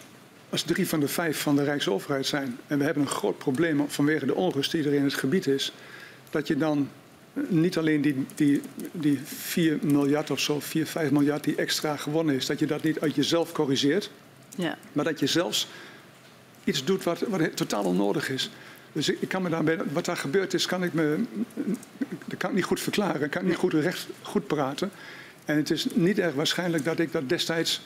als 0.50 0.62
drie 0.62 0.88
van 0.88 1.00
de 1.00 1.08
vijf 1.08 1.42
van 1.42 1.56
de 1.56 1.64
Rijksoverheid 1.64 2.26
zijn 2.26 2.60
en 2.68 2.78
we 2.78 2.84
hebben 2.84 3.04
een 3.04 3.10
groot 3.10 3.38
probleem 3.38 3.86
vanwege 3.88 4.26
de 4.26 4.36
onrust 4.36 4.72
die 4.72 4.84
er 4.84 4.94
in 4.94 5.04
het 5.04 5.14
gebied 5.14 5.48
is, 5.48 5.72
dat 6.30 6.48
je 6.48 6.58
dan 6.58 6.90
niet 7.48 7.78
alleen 7.78 8.02
die, 8.02 8.26
die, 8.36 8.62
die 8.92 9.20
4 9.24 9.78
miljard 9.82 10.32
of 10.32 10.40
zo, 10.40 10.60
4, 10.60 10.86
5 10.86 11.12
miljard 11.12 11.44
die 11.44 11.56
extra 11.56 11.98
gewonnen 11.98 12.36
is, 12.36 12.46
dat 12.46 12.60
je 12.60 12.66
dat 12.66 12.84
niet 12.84 13.00
uit 13.00 13.16
jezelf 13.16 13.52
corrigeert, 13.52 14.10
Ja. 14.56 14.78
maar 14.92 15.06
dat 15.06 15.20
je 15.20 15.28
zelfs 15.28 15.68
iets 16.64 16.84
doet 16.84 17.04
wat, 17.04 17.20
wat 17.20 17.56
totaal 17.56 17.84
onnodig 17.84 18.30
is. 18.30 18.50
Dus 18.96 19.10
ik, 19.10 19.22
ik 19.22 19.28
kan 19.30 19.42
me 19.42 19.50
daarbij, 19.50 19.80
wat 19.92 20.06
daar 20.06 20.18
gebeurd 20.18 20.54
is, 20.54 20.66
kan 20.66 20.84
ik 20.84 20.94
me, 20.94 21.24
dat 22.26 22.38
kan 22.38 22.50
ik 22.50 22.56
niet 22.56 22.66
goed 22.66 22.80
verklaren, 22.80 23.30
kan 23.30 23.42
ik 23.42 23.48
niet 23.48 23.58
goed, 23.58 23.74
recht, 23.74 24.08
goed 24.22 24.48
praten. 24.48 24.92
En 25.46 25.58
het 25.58 25.70
is 25.70 25.88
niet 25.94 26.20
erg 26.20 26.34
waarschijnlijk 26.34 26.84
dat 26.84 27.00
ik 27.00 27.12
dat 27.12 27.30
destijds 27.30 27.82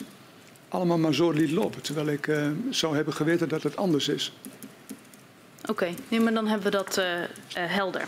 allemaal 0.67 0.97
maar 0.97 1.13
zo 1.13 1.31
liet 1.31 1.51
lopen, 1.51 1.81
terwijl 1.81 2.07
ik 2.07 2.27
uh, 2.27 2.47
zou 2.69 2.95
hebben 2.95 3.13
geweten 3.13 3.49
dat 3.49 3.63
het 3.63 3.75
anders 3.75 4.07
is. 4.07 4.33
Oké, 5.61 5.71
okay. 5.71 5.95
nee, 6.07 6.19
maar 6.19 6.33
dan 6.33 6.47
hebben 6.47 6.71
we 6.71 6.77
dat 6.77 6.97
uh, 6.97 7.05
uh, 7.05 7.25
helder. 7.53 8.05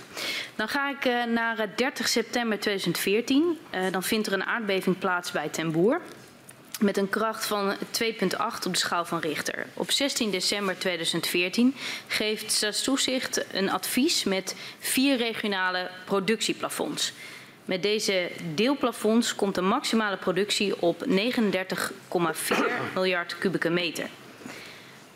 Dan 0.55 0.67
ga 0.67 0.89
ik 0.89 1.27
naar 1.33 1.69
30 1.75 2.07
september 2.07 2.59
2014. 2.59 3.57
dan 3.91 4.03
vindt 4.03 4.27
er 4.27 4.33
een 4.33 4.43
aardbeving 4.43 4.97
plaats 4.97 5.31
bij 5.31 5.49
Ten 5.49 5.71
Boer. 5.71 6.01
Met 6.81 6.97
een 6.97 7.09
kracht 7.09 7.45
van 7.45 7.75
2,8 7.75 7.77
op 8.65 8.73
de 8.73 8.77
schaal 8.77 9.05
van 9.05 9.19
Richter. 9.19 9.65
Op 9.73 9.91
16 9.91 10.31
december 10.31 10.79
2014 10.79 11.75
geeft 12.07 12.51
Staatstoezicht 12.51 13.45
een 13.53 13.69
advies 13.69 14.23
met 14.23 14.55
vier 14.79 15.17
regionale 15.17 15.89
productieplafonds. 16.05 17.13
Met 17.65 17.83
deze 17.83 18.29
deelplafonds 18.55 19.35
komt 19.35 19.55
de 19.55 19.61
maximale 19.61 20.17
productie 20.17 20.81
op 20.81 21.05
39,4 21.05 21.15
miljard 22.93 23.37
kubieke 23.37 23.69
meter. 23.69 24.09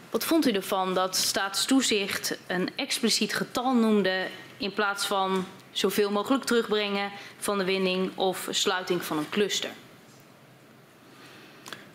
Wat 0.09 0.23
vond 0.23 0.47
u 0.47 0.51
ervan 0.51 0.93
dat 0.93 1.15
staatstoezicht 1.15 2.37
een 2.47 2.69
expliciet 2.75 3.35
getal 3.35 3.73
noemde 3.73 4.27
in 4.57 4.73
plaats 4.73 5.05
van 5.05 5.45
zoveel 5.71 6.11
mogelijk 6.11 6.43
terugbrengen 6.43 7.11
van 7.37 7.57
de 7.57 7.65
winning 7.65 8.11
of 8.15 8.47
sluiting 8.51 9.03
van 9.03 9.17
een 9.17 9.29
cluster? 9.29 9.69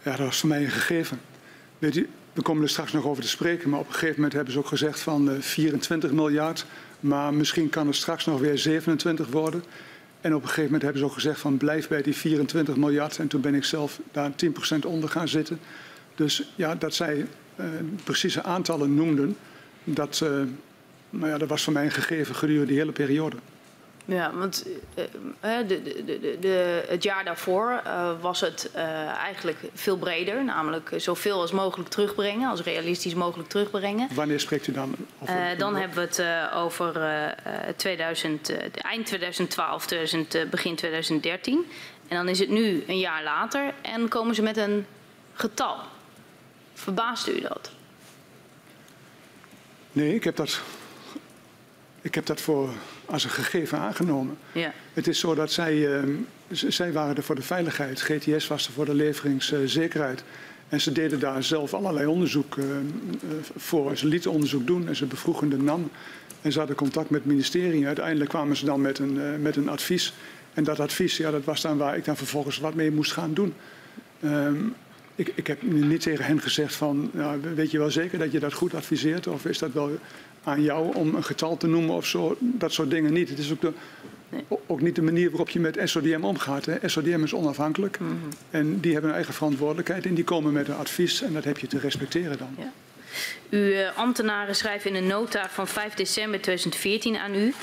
Ja, 0.02 0.10
dat 0.10 0.26
was 0.26 0.38
voor 0.38 0.48
mij 0.48 0.64
een 0.64 0.70
gegeven. 0.70 1.20
Weet 1.78 1.96
u, 1.96 2.08
we 2.32 2.42
komen 2.42 2.62
er 2.62 2.68
straks 2.68 2.92
nog 2.92 3.04
over 3.04 3.22
te 3.22 3.28
spreken, 3.28 3.70
maar 3.70 3.80
op 3.80 3.86
een 3.86 3.92
gegeven 3.92 4.14
moment 4.14 4.32
hebben 4.32 4.52
ze 4.52 4.58
ook 4.58 4.66
gezegd 4.66 5.00
van 5.00 5.36
24 5.40 6.12
miljard, 6.12 6.66
maar 7.00 7.34
misschien 7.34 7.68
kan 7.68 7.86
het 7.86 7.96
straks 7.96 8.24
nog 8.24 8.40
weer 8.40 8.58
27 8.58 9.28
worden. 9.28 9.64
En 10.20 10.34
op 10.34 10.42
een 10.42 10.48
gegeven 10.48 10.64
moment 10.64 10.82
hebben 10.82 11.00
ze 11.00 11.06
ook 11.06 11.14
gezegd 11.14 11.40
van 11.40 11.56
blijf 11.56 11.88
bij 11.88 12.02
die 12.02 12.16
24 12.16 12.76
miljard. 12.76 13.18
En 13.18 13.28
toen 13.28 13.40
ben 13.40 13.54
ik 13.54 13.64
zelf 13.64 14.00
daar 14.12 14.30
10% 14.44 14.86
onder 14.86 15.08
gaan 15.08 15.28
zitten. 15.28 15.60
Dus 16.14 16.52
ja, 16.54 16.74
dat 16.74 16.94
zij 16.94 17.26
uh, 17.56 17.66
precieze 18.04 18.42
aantallen 18.42 18.94
noemden, 18.94 19.36
dat, 19.84 20.20
uh, 20.24 20.30
nou 21.10 21.30
ja, 21.30 21.38
dat 21.38 21.48
was 21.48 21.62
voor 21.62 21.72
mij 21.72 21.84
een 21.84 21.90
gegeven 21.90 22.34
gedurende 22.34 22.66
die 22.66 22.78
hele 22.78 22.92
periode. 22.92 23.36
Ja, 24.10 24.32
want 24.34 24.66
uh, 24.66 25.04
de, 25.68 25.82
de, 25.82 26.04
de, 26.04 26.36
de, 26.40 26.84
het 26.88 27.02
jaar 27.02 27.24
daarvoor 27.24 27.82
uh, 27.86 28.10
was 28.20 28.40
het 28.40 28.70
eigenlijk 29.16 29.58
veel 29.74 29.96
breder. 29.96 30.44
Namelijk 30.44 30.92
zoveel 30.96 31.40
als 31.40 31.52
mogelijk 31.52 31.88
terugbrengen, 31.88 32.50
als 32.50 32.62
realistisch 32.62 33.14
mogelijk 33.14 33.48
terugbrengen. 33.48 34.08
Wanneer 34.14 34.40
spreekt 34.40 34.66
u 34.66 34.72
dan 34.72 34.96
over? 35.18 35.58
dan 35.58 35.76
hebben 35.76 35.96
we 35.96 36.22
het 36.22 36.52
over 36.54 36.92
2000, 37.76 38.52
eind 38.82 39.06
2012, 39.06 39.86
2000, 39.86 40.50
begin 40.50 40.76
2013. 40.76 41.66
En 42.08 42.16
dan 42.16 42.28
is 42.28 42.38
het 42.38 42.48
nu 42.48 42.84
een 42.86 42.98
jaar 42.98 43.22
later 43.22 43.74
en 43.82 44.08
komen 44.08 44.34
ze 44.34 44.42
met 44.42 44.56
een 44.56 44.86
getal. 45.34 45.76
Verbaast 46.74 47.28
u 47.28 47.40
dat? 47.40 47.70
Nee, 49.92 50.14
ik 50.14 50.24
heb 50.24 50.36
dat, 50.36 50.60
ik 52.00 52.14
heb 52.14 52.26
dat 52.26 52.40
voor 52.40 52.70
als 53.10 53.24
een 53.24 53.30
gegeven 53.30 53.78
aangenomen. 53.78 54.36
Ja. 54.52 54.72
Het 54.92 55.06
is 55.06 55.18
zo 55.18 55.34
dat 55.34 55.52
zij, 55.52 55.74
uh, 55.74 56.02
zij 56.48 56.92
waren 56.92 57.16
er 57.16 57.22
voor 57.22 57.34
de 57.34 57.42
veiligheid, 57.42 58.00
GTS 58.00 58.46
was 58.46 58.66
er 58.66 58.72
voor 58.72 58.84
de 58.84 58.94
leveringszekerheid. 58.94 60.24
En 60.68 60.80
ze 60.80 60.92
deden 60.92 61.20
daar 61.20 61.42
zelf 61.42 61.74
allerlei 61.74 62.06
onderzoek 62.06 62.56
uh, 62.56 62.64
voor. 63.56 63.96
Ze 63.96 64.06
lieten 64.06 64.30
onderzoek 64.30 64.66
doen 64.66 64.88
en 64.88 64.96
ze 64.96 65.06
bevroegen 65.06 65.48
de 65.48 65.56
NAM. 65.56 65.90
En 66.42 66.52
ze 66.52 66.58
hadden 66.58 66.76
contact 66.76 67.10
met 67.10 67.20
het 67.20 67.30
ministerie. 67.30 67.86
Uiteindelijk 67.86 68.30
kwamen 68.30 68.56
ze 68.56 68.64
dan 68.64 68.80
met 68.80 68.98
een, 68.98 69.16
uh, 69.16 69.24
met 69.40 69.56
een 69.56 69.68
advies. 69.68 70.14
En 70.54 70.64
dat 70.64 70.80
advies, 70.80 71.16
ja, 71.16 71.30
dat 71.30 71.44
was 71.44 71.60
dan 71.60 71.76
waar 71.76 71.96
ik 71.96 72.04
dan 72.04 72.16
vervolgens 72.16 72.58
wat 72.58 72.74
mee 72.74 72.90
moest 72.90 73.12
gaan 73.12 73.34
doen. 73.34 73.54
Um, 74.24 74.74
ik, 75.14 75.32
ik, 75.34 75.46
heb 75.46 75.62
niet 75.62 76.00
tegen 76.00 76.24
hen 76.24 76.40
gezegd 76.40 76.74
van, 76.74 77.10
nou, 77.12 77.40
weet 77.54 77.70
je 77.70 77.78
wel 77.78 77.90
zeker 77.90 78.18
dat 78.18 78.32
je 78.32 78.38
dat 78.38 78.52
goed 78.52 78.74
adviseert? 78.74 79.26
Of 79.26 79.44
is 79.44 79.58
dat 79.58 79.72
wel 79.72 79.98
aan 80.44 80.62
jou 80.62 80.94
om 80.94 81.14
een 81.14 81.24
getal 81.24 81.56
te 81.56 81.66
noemen 81.66 81.94
of 81.94 82.06
zo? 82.06 82.36
Dat 82.38 82.72
soort 82.72 82.90
dingen 82.90 83.12
niet. 83.12 83.28
Het 83.28 83.38
is 83.38 83.52
ook, 83.52 83.60
de, 83.60 83.72
nee. 84.28 84.44
ook 84.66 84.80
niet 84.80 84.94
de 84.94 85.02
manier 85.02 85.28
waarop 85.28 85.48
je 85.48 85.60
met 85.60 85.80
SODM 85.84 86.24
omgaat. 86.24 86.64
Hè. 86.64 86.88
SODM 86.88 87.22
is 87.22 87.34
onafhankelijk 87.34 88.00
mm 88.00 88.08
-hmm. 88.08 88.28
en 88.50 88.80
die 88.80 88.92
hebben 88.92 89.10
een 89.10 89.16
eigen 89.16 89.34
verantwoordelijkheid 89.34 90.06
en 90.06 90.14
die 90.14 90.24
komen 90.24 90.52
met 90.52 90.68
een 90.68 90.76
advies 90.76 91.22
en 91.22 91.32
dat 91.32 91.44
heb 91.44 91.58
je 91.58 91.66
te 91.66 91.78
respecteren 91.78 92.38
dan. 92.38 92.54
Ja. 92.58 92.72
Uw 93.50 93.60
uh, 93.60 93.98
ambtenaren 93.98 94.56
schrijven 94.56 94.90
in 94.90 94.96
een 94.96 95.06
nota 95.06 95.48
van 95.48 95.68
5 95.68 95.94
december 95.94 96.40
2014 96.40 97.16
aan 97.16 97.34
u. 97.34 97.54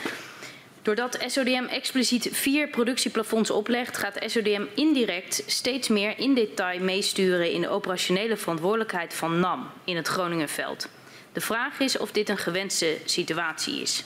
Doordat 0.82 1.18
SODM 1.26 1.64
expliciet 1.70 2.30
vier 2.32 2.68
productieplafonds 2.68 3.52
oplegt, 3.52 3.98
gaat 3.98 4.18
SODM 4.26 4.66
indirect 4.76 5.44
steeds 5.46 5.88
meer 5.88 6.20
in 6.20 6.34
detail 6.34 6.80
meesturen 6.80 7.52
in 7.52 7.62
de 7.62 7.70
operationele 7.70 8.38
verantwoordelijkheid 8.38 9.14
van 9.14 9.40
NAM 9.40 9.68
in 9.84 9.96
het 9.96 10.08
Groningenveld. 10.08 10.90
De 11.38 11.44
vraag 11.44 11.80
is 11.80 11.98
of 11.98 12.12
dit 12.12 12.30
een 12.30 12.38
gewenste 12.38 12.98
situatie 13.06 13.82
is. 13.82 14.04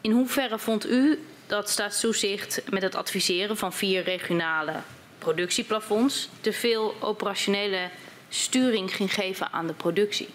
In 0.00 0.10
hoeverre 0.10 0.58
vond 0.58 0.86
u 0.86 1.18
dat 1.46 1.70
staatstoezicht 1.70 2.62
met 2.70 2.82
het 2.82 2.94
adviseren 2.94 3.56
van 3.56 3.72
vier 3.72 4.02
regionale 4.02 4.72
productieplafonds 5.18 6.28
te 6.40 6.52
veel 6.52 6.94
operationele 7.00 7.90
sturing 8.28 8.94
ging 8.94 9.14
geven 9.14 9.52
aan 9.52 9.66
de 9.66 9.72
productie? 9.72 10.28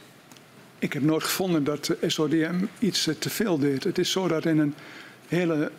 Ik 0.79 0.93
heb 0.93 1.03
nooit 1.03 1.23
gevonden 1.23 1.63
dat 1.63 1.85
de 1.85 1.97
SODM 2.07 2.65
iets 2.79 3.09
te 3.19 3.29
veel 3.29 3.57
deed. 3.57 3.83
Het 3.83 3.97
is 3.97 4.11
zo 4.11 4.27
dat 4.27 4.45
in 4.45 4.59
een 4.59 4.75
hele, 5.27 5.71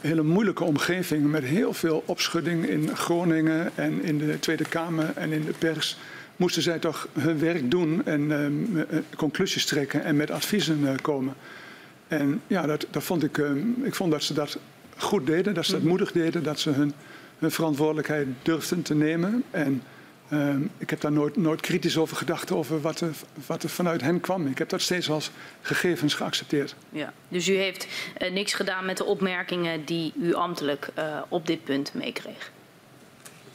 hele 0.00 0.22
moeilijke 0.22 0.64
omgeving 0.64 1.30
met 1.30 1.44
heel 1.44 1.72
veel 1.72 2.02
opschudding 2.06 2.68
in 2.68 2.96
Groningen 2.96 3.70
en 3.74 4.02
in 4.02 4.18
de 4.18 4.38
Tweede 4.38 4.68
Kamer 4.68 5.12
en 5.16 5.32
in 5.32 5.44
de 5.44 5.54
pers 5.58 5.96
moesten 6.36 6.62
zij 6.62 6.78
toch 6.78 7.08
hun 7.18 7.38
werk 7.38 7.70
doen 7.70 8.04
en 8.04 8.30
uh, 8.30 8.98
conclusies 9.16 9.64
trekken 9.64 10.04
en 10.04 10.16
met 10.16 10.30
adviezen 10.30 10.80
uh, 10.80 10.90
komen. 11.02 11.34
En 12.08 12.42
ja, 12.46 12.66
dat, 12.66 12.86
dat 12.90 13.02
vond 13.02 13.22
ik, 13.22 13.40
ik 13.82 13.94
vond 13.94 14.12
dat 14.12 14.22
ze 14.22 14.34
dat 14.34 14.58
goed 14.96 15.26
deden, 15.26 15.54
dat 15.54 15.66
ze 15.66 15.72
dat 15.72 15.82
moedig 15.82 16.12
deden, 16.12 16.42
dat 16.42 16.60
ze 16.60 16.70
hun, 16.70 16.92
hun 17.38 17.50
verantwoordelijkheid 17.50 18.26
durfden 18.42 18.82
te 18.82 18.94
nemen. 18.94 19.44
En 19.50 19.82
ik 20.78 20.90
heb 20.90 21.00
daar 21.00 21.12
nooit, 21.12 21.36
nooit 21.36 21.60
kritisch 21.60 21.96
over 21.96 22.16
gedacht, 22.16 22.52
over 22.52 22.80
wat 22.80 23.00
er, 23.00 23.10
wat 23.46 23.62
er 23.62 23.68
vanuit 23.68 24.00
hen 24.00 24.20
kwam. 24.20 24.46
Ik 24.46 24.58
heb 24.58 24.68
dat 24.68 24.80
steeds 24.80 25.10
als 25.10 25.30
gegevens 25.60 26.14
geaccepteerd. 26.14 26.74
Ja, 26.90 27.12
dus 27.28 27.48
u 27.48 27.54
heeft 27.56 27.86
niks 28.32 28.54
gedaan 28.54 28.84
met 28.84 28.96
de 28.96 29.04
opmerkingen 29.04 29.84
die 29.84 30.12
u 30.20 30.34
ambtelijk 30.34 30.88
op 31.28 31.46
dit 31.46 31.64
punt 31.64 31.94
meekreeg? 31.94 32.50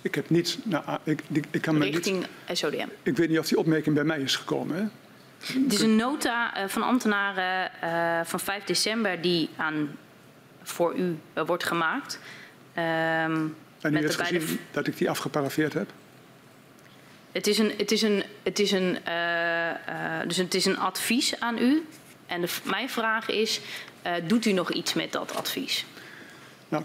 Ik 0.01 0.15
heb 0.15 0.29
niet... 0.29 0.57
Nou, 0.63 0.83
ik, 1.03 1.21
ik, 1.31 1.45
ik 1.51 1.61
kan 1.61 1.81
Richting 1.81 2.17
niet, 2.47 2.57
SODM? 2.57 2.87
Ik 3.03 3.17
weet 3.17 3.29
niet 3.29 3.39
of 3.39 3.47
die 3.47 3.57
opmerking 3.57 3.95
bij 3.95 4.03
mij 4.03 4.19
is 4.19 4.35
gekomen. 4.35 4.75
Hè? 4.75 4.83
Het 5.61 5.73
is 5.73 5.81
een 5.81 5.95
nota 5.95 6.67
van 6.67 6.81
ambtenaren 6.81 7.71
van 8.25 8.39
5 8.39 8.63
december 8.63 9.21
die 9.21 9.49
aan, 9.55 9.97
voor 10.63 10.95
u 10.95 11.17
wordt 11.45 11.63
gemaakt. 11.63 12.19
Um, 12.77 13.55
en 13.81 13.93
u 13.93 13.97
heeft 13.97 14.15
gezien 14.15 14.59
dat 14.71 14.87
ik 14.87 14.97
die 14.97 15.09
afgeparafeerd 15.09 15.73
heb? 15.73 15.89
Het 17.31 17.47
is 17.47 17.57
een, 17.57 17.73
het 17.77 17.91
is 17.91 18.01
een, 18.01 18.23
het 18.43 18.59
is 18.59 18.71
een, 18.71 18.97
uh, 19.07 19.69
uh, 19.69 19.73
dus 20.27 20.37
het 20.37 20.53
is 20.53 20.65
een 20.65 20.77
advies 20.77 21.39
aan 21.39 21.57
u. 21.57 21.85
En 22.25 22.41
de, 22.41 22.47
mijn 22.63 22.89
vraag 22.89 23.29
is, 23.29 23.61
uh, 24.05 24.13
doet 24.27 24.45
u 24.45 24.51
nog 24.51 24.71
iets 24.71 24.93
met 24.93 25.11
dat 25.11 25.35
advies? 25.35 25.85
Nou, 26.69 26.83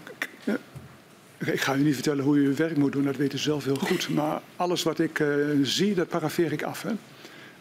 ik 1.37 1.61
ga 1.61 1.75
u 1.75 1.81
niet 1.81 1.93
vertellen 1.93 2.23
hoe 2.23 2.37
u 2.37 2.47
uw 2.47 2.55
werk 2.55 2.77
moet 2.77 2.91
doen, 2.91 3.03
dat 3.03 3.15
weet 3.15 3.33
u 3.33 3.37
zelf 3.37 3.63
heel 3.63 3.75
goed. 3.75 4.09
Maar 4.09 4.41
alles 4.55 4.83
wat 4.83 4.99
ik 4.99 5.23
zie, 5.61 5.95
dat 5.95 6.07
parafeer 6.07 6.51
ik 6.51 6.63
af. 6.63 6.81
Hè? 6.81 6.91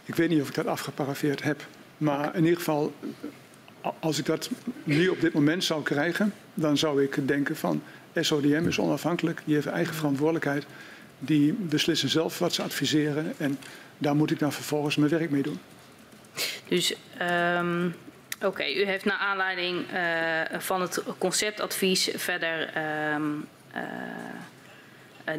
Ik 0.04 0.14
weet 0.14 0.28
niet 0.28 0.40
of 0.40 0.48
ik 0.48 0.54
dat 0.54 0.66
afgeparafeerd 0.66 1.42
heb. 1.42 1.66
Maar 1.96 2.34
in 2.34 2.42
ieder 2.42 2.59
geval, 2.59 2.94
als 4.01 4.18
ik 4.18 4.26
dat 4.26 4.51
nu 4.84 5.09
op 5.09 5.20
dit 5.20 5.32
moment 5.32 5.64
zou 5.64 5.82
krijgen, 5.82 6.32
dan 6.55 6.78
zou 6.78 7.03
ik 7.03 7.28
denken 7.28 7.57
van 7.57 7.82
SODM 8.14 8.64
is 8.68 8.78
onafhankelijk, 8.78 9.42
die 9.44 9.55
heeft 9.55 9.66
eigen 9.66 9.94
verantwoordelijkheid 9.94 10.66
die 11.18 11.53
beslissen 11.53 12.09
zelf 12.09 12.38
wat 12.38 12.55
ze 12.55 12.62
adviseren. 12.62 13.32
En 13.36 13.59
daar 13.98 14.16
moet 14.16 14.30
ik 14.30 14.38
dan 14.38 14.53
vervolgens 14.53 14.96
mijn 14.96 15.11
werk 15.11 15.30
mee 15.30 15.42
doen. 15.42 15.59
Dus 16.68 16.94
um, 17.59 17.94
oké, 18.42 18.64
u 18.64 18.84
heeft 18.84 19.05
naar 19.05 19.18
aanleiding 19.18 19.92
uh, 19.92 20.59
van 20.59 20.80
het 20.80 21.03
conceptadvies 21.18 22.11
verder 22.14 22.76
uh, 22.76 23.16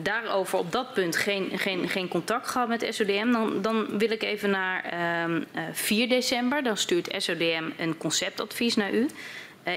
daarover 0.02 0.60
op 0.60 0.72
dat 0.72 0.94
punt 0.94 1.16
geen, 1.16 1.60
geen, 1.60 1.90
geen 1.90 2.08
contact 2.08 2.48
gehad 2.48 2.68
met 2.68 2.88
SODM. 2.90 3.32
Dan, 3.32 3.62
dan 3.62 3.98
wil 3.98 4.12
ik 4.12 4.24
even 4.24 4.50
naar 4.50 4.94
um, 5.24 5.46
4 5.74 6.10
december. 6.10 6.64
Dan 6.64 6.78
stuurt 6.78 7.16
SODM 7.18 7.70
een 7.78 7.98
conceptadvies 7.98 8.76
naar 8.76 8.94
u. 8.94 9.08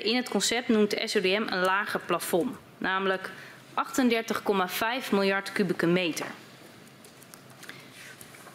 In 0.03 0.17
het 0.17 0.29
concept 0.29 0.69
noemt 0.69 0.91
de 0.91 1.09
SODM 1.09 1.43
een 1.47 1.61
lager 1.61 2.01
plafond, 2.01 2.57
namelijk 2.79 3.31
38,5 5.05 5.11
miljard 5.11 5.53
kubieke 5.53 5.87
meter. 5.87 6.27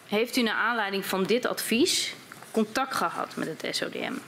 Heeft 0.06 0.36
u 0.36 0.42
naar 0.42 0.54
aanleiding 0.54 1.04
van 1.04 1.24
dit 1.24 1.46
advies 1.46 2.14
contact 2.50 2.94
gehad 2.94 3.36
met 3.36 3.62
het 3.62 3.76
SODM? 3.76 4.12
38,5. 4.12 4.18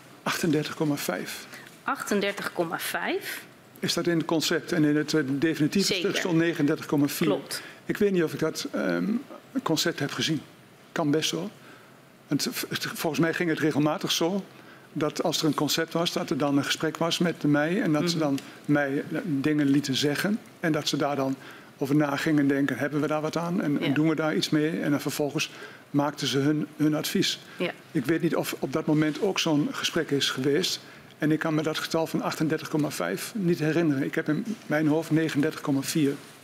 38,5. 1.85 3.48
Is 3.79 3.95
dat 3.95 4.07
in 4.07 4.17
het 4.17 4.27
concept 4.27 4.73
en 4.73 4.85
in 4.85 4.97
het 4.97 5.13
uh, 5.13 5.23
definitieve 5.27 5.95
stuk 5.95 6.17
stond 6.17 6.43
39,4? 6.43 7.17
Klopt. 7.19 7.63
Ik 7.85 7.97
weet 7.97 8.13
niet 8.13 8.23
of 8.23 8.33
ik 8.33 8.39
dat 8.39 8.69
um, 8.75 9.23
concept 9.63 9.99
heb 9.99 10.11
gezien. 10.11 10.41
Kan 10.93 11.11
best 11.11 11.31
wel. 11.31 11.51
Het, 12.27 12.49
volgens 12.81 13.21
mij 13.21 13.35
ging 13.35 13.51
het 13.51 13.59
regelmatig 13.59 14.13
zo 14.13 14.45
dat 14.93 15.23
als 15.23 15.41
er 15.41 15.47
een 15.47 15.55
concept 15.55 15.93
was, 15.93 16.13
dat 16.13 16.31
er 16.31 16.39
dan 16.39 16.57
een 16.57 16.65
gesprek 16.65 16.97
was 16.97 17.19
met 17.19 17.43
mij 17.43 17.83
en 17.83 17.93
dat 17.93 18.03
mm 18.03 18.09
ze 18.09 18.19
dan 18.19 18.39
mij 18.65 19.05
dingen 19.25 19.67
lieten 19.67 19.95
zeggen 19.95 20.39
en 20.61 20.73
dat 20.73 20.89
ze 20.89 20.97
daar 20.97 21.17
dan 21.17 21.37
over 21.79 21.97
na 21.97 22.17
gingen 22.17 22.49
denken, 22.49 22.77
hebben 22.79 23.01
we 23.01 23.07
daar 23.07 23.21
wat 23.21 23.37
aan 23.37 23.63
en, 23.63 23.73
ja. 23.73 23.87
en 23.87 23.95
doen 23.95 24.09
we 24.09 24.15
daar 24.15 24.37
iets 24.37 24.51
mee? 24.51 24.81
En 24.81 24.91
dan 24.91 25.01
vervolgens 25.01 25.51
maakten 25.91 26.27
ze 26.27 26.39
hun, 26.39 26.67
hun 26.77 26.95
advies. 26.95 27.39
Ja. 27.57 27.71
Ik 27.93 28.05
weet 28.05 28.23
niet 28.23 28.37
of 28.37 28.57
op 28.59 28.73
dat 28.73 28.87
moment 28.87 29.21
ook 29.21 29.39
zo'n 29.39 29.69
gesprek 29.71 30.11
is 30.11 30.31
geweest. 30.31 30.81
En 31.19 31.33
ik 31.33 31.39
kan 31.39 31.55
me 31.55 31.63
dat 31.63 31.79
getal 31.79 32.07
van 32.07 32.33
38,5 33.19 33.23
niet 33.33 33.59
herinneren. 33.59 34.03
Ik 34.03 34.15
heb 34.15 34.29
in 34.29 34.57
mijn 34.67 34.87
hoofd 34.87 35.11
39,4. 35.11 35.19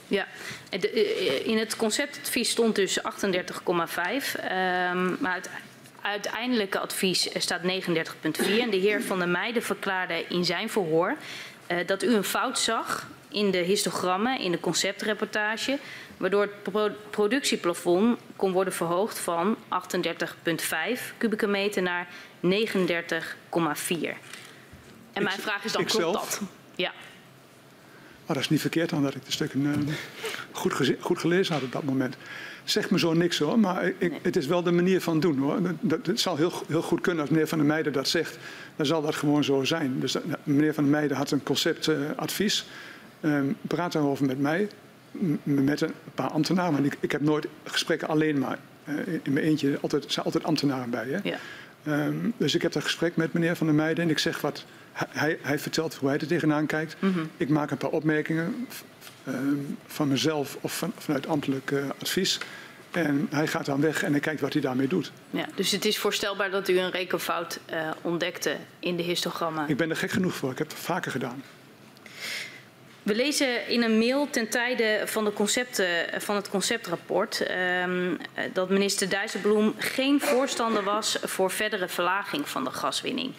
Ja, 0.08 0.26
in 1.44 1.58
het 1.58 1.76
conceptadvies 1.76 2.50
stond 2.50 2.74
dus 2.74 2.98
38,5. 2.98 3.04
Um, 3.76 5.16
maar 5.20 5.34
het 5.34 5.50
uiteindelijke 6.00 6.78
advies 6.78 7.28
staat 7.34 7.60
39,4. 7.60 7.66
En 8.60 8.70
de 8.70 8.76
heer 8.76 9.02
Van 9.02 9.18
der 9.18 9.28
Meijden 9.28 9.62
verklaarde 9.62 10.24
in 10.28 10.44
zijn 10.44 10.70
verhoor 10.70 11.16
uh, 11.68 11.78
dat 11.86 12.02
u 12.02 12.14
een 12.14 12.24
fout 12.24 12.58
zag 12.58 13.08
in 13.28 13.50
de 13.50 13.58
histogrammen, 13.58 14.38
in 14.38 14.50
de 14.50 14.60
conceptreportage, 14.60 15.78
waardoor 16.16 16.42
het 16.42 16.62
pro 16.62 16.88
productieplafond 17.10 18.18
kon 18.36 18.52
worden 18.52 18.72
verhoogd 18.72 19.18
van 19.18 19.56
38,5 19.56 21.16
kubieke 21.18 21.46
meter 21.46 21.82
naar 21.82 22.08
39,4. 22.40 22.50
En 25.14 25.22
mijn 25.22 25.38
vraag 25.38 25.64
is 25.64 25.72
dan, 25.72 25.84
klopt 25.84 26.12
dat? 26.12 26.40
Ja. 26.74 26.92
Maar 28.26 28.36
dat 28.36 28.44
is 28.44 28.48
niet 28.48 28.60
verkeerd 28.60 28.90
dan 28.90 29.02
dat 29.02 29.14
ik 29.14 29.24
de 29.24 29.32
stukken 29.32 29.60
uh, 29.60 29.94
goed, 30.50 30.72
goed, 31.00 31.18
gelezen 31.18 31.54
had 31.54 31.62
op 31.62 31.72
dat 31.72 31.82
moment. 31.82 32.16
Zeg 32.64 32.90
me 32.90 32.98
zo 32.98 33.12
niks 33.12 33.38
hoor, 33.38 33.58
maar 33.58 33.84
ik, 33.86 34.10
nee. 34.10 34.18
het 34.22 34.36
is 34.36 34.46
wel 34.46 34.62
de 34.62 34.72
manier 34.72 35.00
van 35.00 35.20
doen 35.20 35.38
hoor. 35.38 35.58
Dat, 35.80 36.06
het 36.06 36.20
zal 36.20 36.36
heel, 36.36 36.52
heel 36.66 36.82
goed 36.82 37.00
kunnen 37.00 37.20
als 37.20 37.30
meneer 37.30 37.48
Van 37.48 37.58
der 37.58 37.66
Meijden 37.66 37.92
dat 37.92 38.08
zegt. 38.08 38.38
Dan 38.76 38.86
zal 38.86 39.02
dat 39.02 39.14
gewoon 39.14 39.44
zo 39.44 39.64
zijn. 39.64 40.00
Dus 40.00 40.12
dat, 40.12 40.22
meneer 40.42 40.74
Van 40.74 40.84
der 40.84 40.92
Meijden 40.92 41.16
had 41.16 41.30
een 41.30 41.42
conceptadvies. 41.42 42.66
Uh, 43.20 43.34
um, 43.34 43.56
praat 43.60 43.92
daarover 43.92 44.26
met 44.26 44.38
mij, 44.38 44.68
met 45.42 45.80
een 45.80 45.92
paar 46.14 46.30
ambtenaren. 46.30 46.72
Want 46.72 46.84
ik, 46.84 46.96
ik 47.00 47.12
heb 47.12 47.20
nooit 47.20 47.46
gesprekken 47.64 48.08
alleen 48.08 48.38
maar 48.38 48.58
uh, 48.84 48.96
in 49.22 49.32
mijn 49.32 49.46
eentje. 49.46 49.78
Altijd, 49.80 50.04
er 50.04 50.10
zijn 50.10 50.24
altijd 50.24 50.44
ambtenaren 50.44 50.90
bij. 50.90 51.06
Hè? 51.08 51.18
Ja. 51.22 51.38
Um, 52.06 52.32
dus 52.36 52.54
ik 52.54 52.62
heb 52.62 52.72
dat 52.72 52.82
gesprek 52.82 53.16
met 53.16 53.32
meneer 53.32 53.56
Van 53.56 53.66
der 53.66 53.76
Meijden 53.76 54.04
en 54.04 54.10
ik 54.10 54.18
zeg 54.18 54.40
wat 54.40 54.64
hij, 54.95 55.38
hij, 55.42 55.59
vertelt 55.59 55.95
hoe 55.95 56.09
hij 56.09 56.18
er 56.18 56.26
tegenaan 56.26 56.66
kijkt. 56.66 56.97
Mm 56.99 57.12
-hmm. 57.12 57.30
Ik 57.36 57.49
maak 57.49 57.70
een 57.70 57.76
paar 57.76 57.90
opmerkingen 57.90 58.66
uh, 59.24 59.34
van 59.86 60.09
mezelf 60.09 60.57
of 60.61 60.78
van, 60.78 60.92
vanuit 60.99 61.26
ambtelijk 61.26 61.70
uh, 61.70 61.84
advies. 62.01 62.38
En 62.90 63.26
hij 63.30 63.47
gaat 63.47 63.66
dan 63.66 63.80
weg 63.80 64.03
en 64.03 64.11
hij 64.11 64.20
kijkt 64.20 64.40
wat 64.40 64.53
hij 64.53 64.62
daarmee 64.62 64.86
doet. 64.86 65.12
Ja, 65.30 65.47
dus 65.55 65.70
het 65.70 65.84
is 65.84 65.99
voorstelbaar 65.99 66.51
dat 66.51 66.68
u 66.68 66.78
een 66.78 66.90
rekenfout 66.90 67.61
uh, 67.72 67.90
ontdekte 68.03 68.57
in 68.78 68.97
de 68.97 69.03
histogrammen? 69.03 69.68
Ik 69.68 69.76
ben 69.76 69.90
er 69.90 69.97
gek 69.97 70.11
genoeg 70.11 70.34
voor. 70.34 70.51
Ik 70.51 70.59
heb 70.59 70.68
het 70.68 70.78
vaker 70.78 71.11
gedaan. 71.11 71.42
We 73.03 73.14
lezen 73.14 73.68
in 73.68 73.82
een 73.82 73.99
mail 73.99 74.30
ten 74.30 74.49
tijde 74.49 75.03
van, 75.05 75.24
de 75.24 75.32
concepten, 75.32 75.86
van 76.22 76.36
het 76.36 76.49
conceptrapport 76.49 77.47
um, 77.86 78.18
dat 78.53 78.70
minister 78.70 79.11
Dijsselbloem 79.11 79.74
geen 79.78 80.20
voorstander 80.20 80.82
was 80.82 81.18
voor 81.22 81.51
verdere 81.51 81.88
verlaging 81.88 82.49
van 82.49 82.64
de 82.64 82.70
gaswinning. 82.70 83.32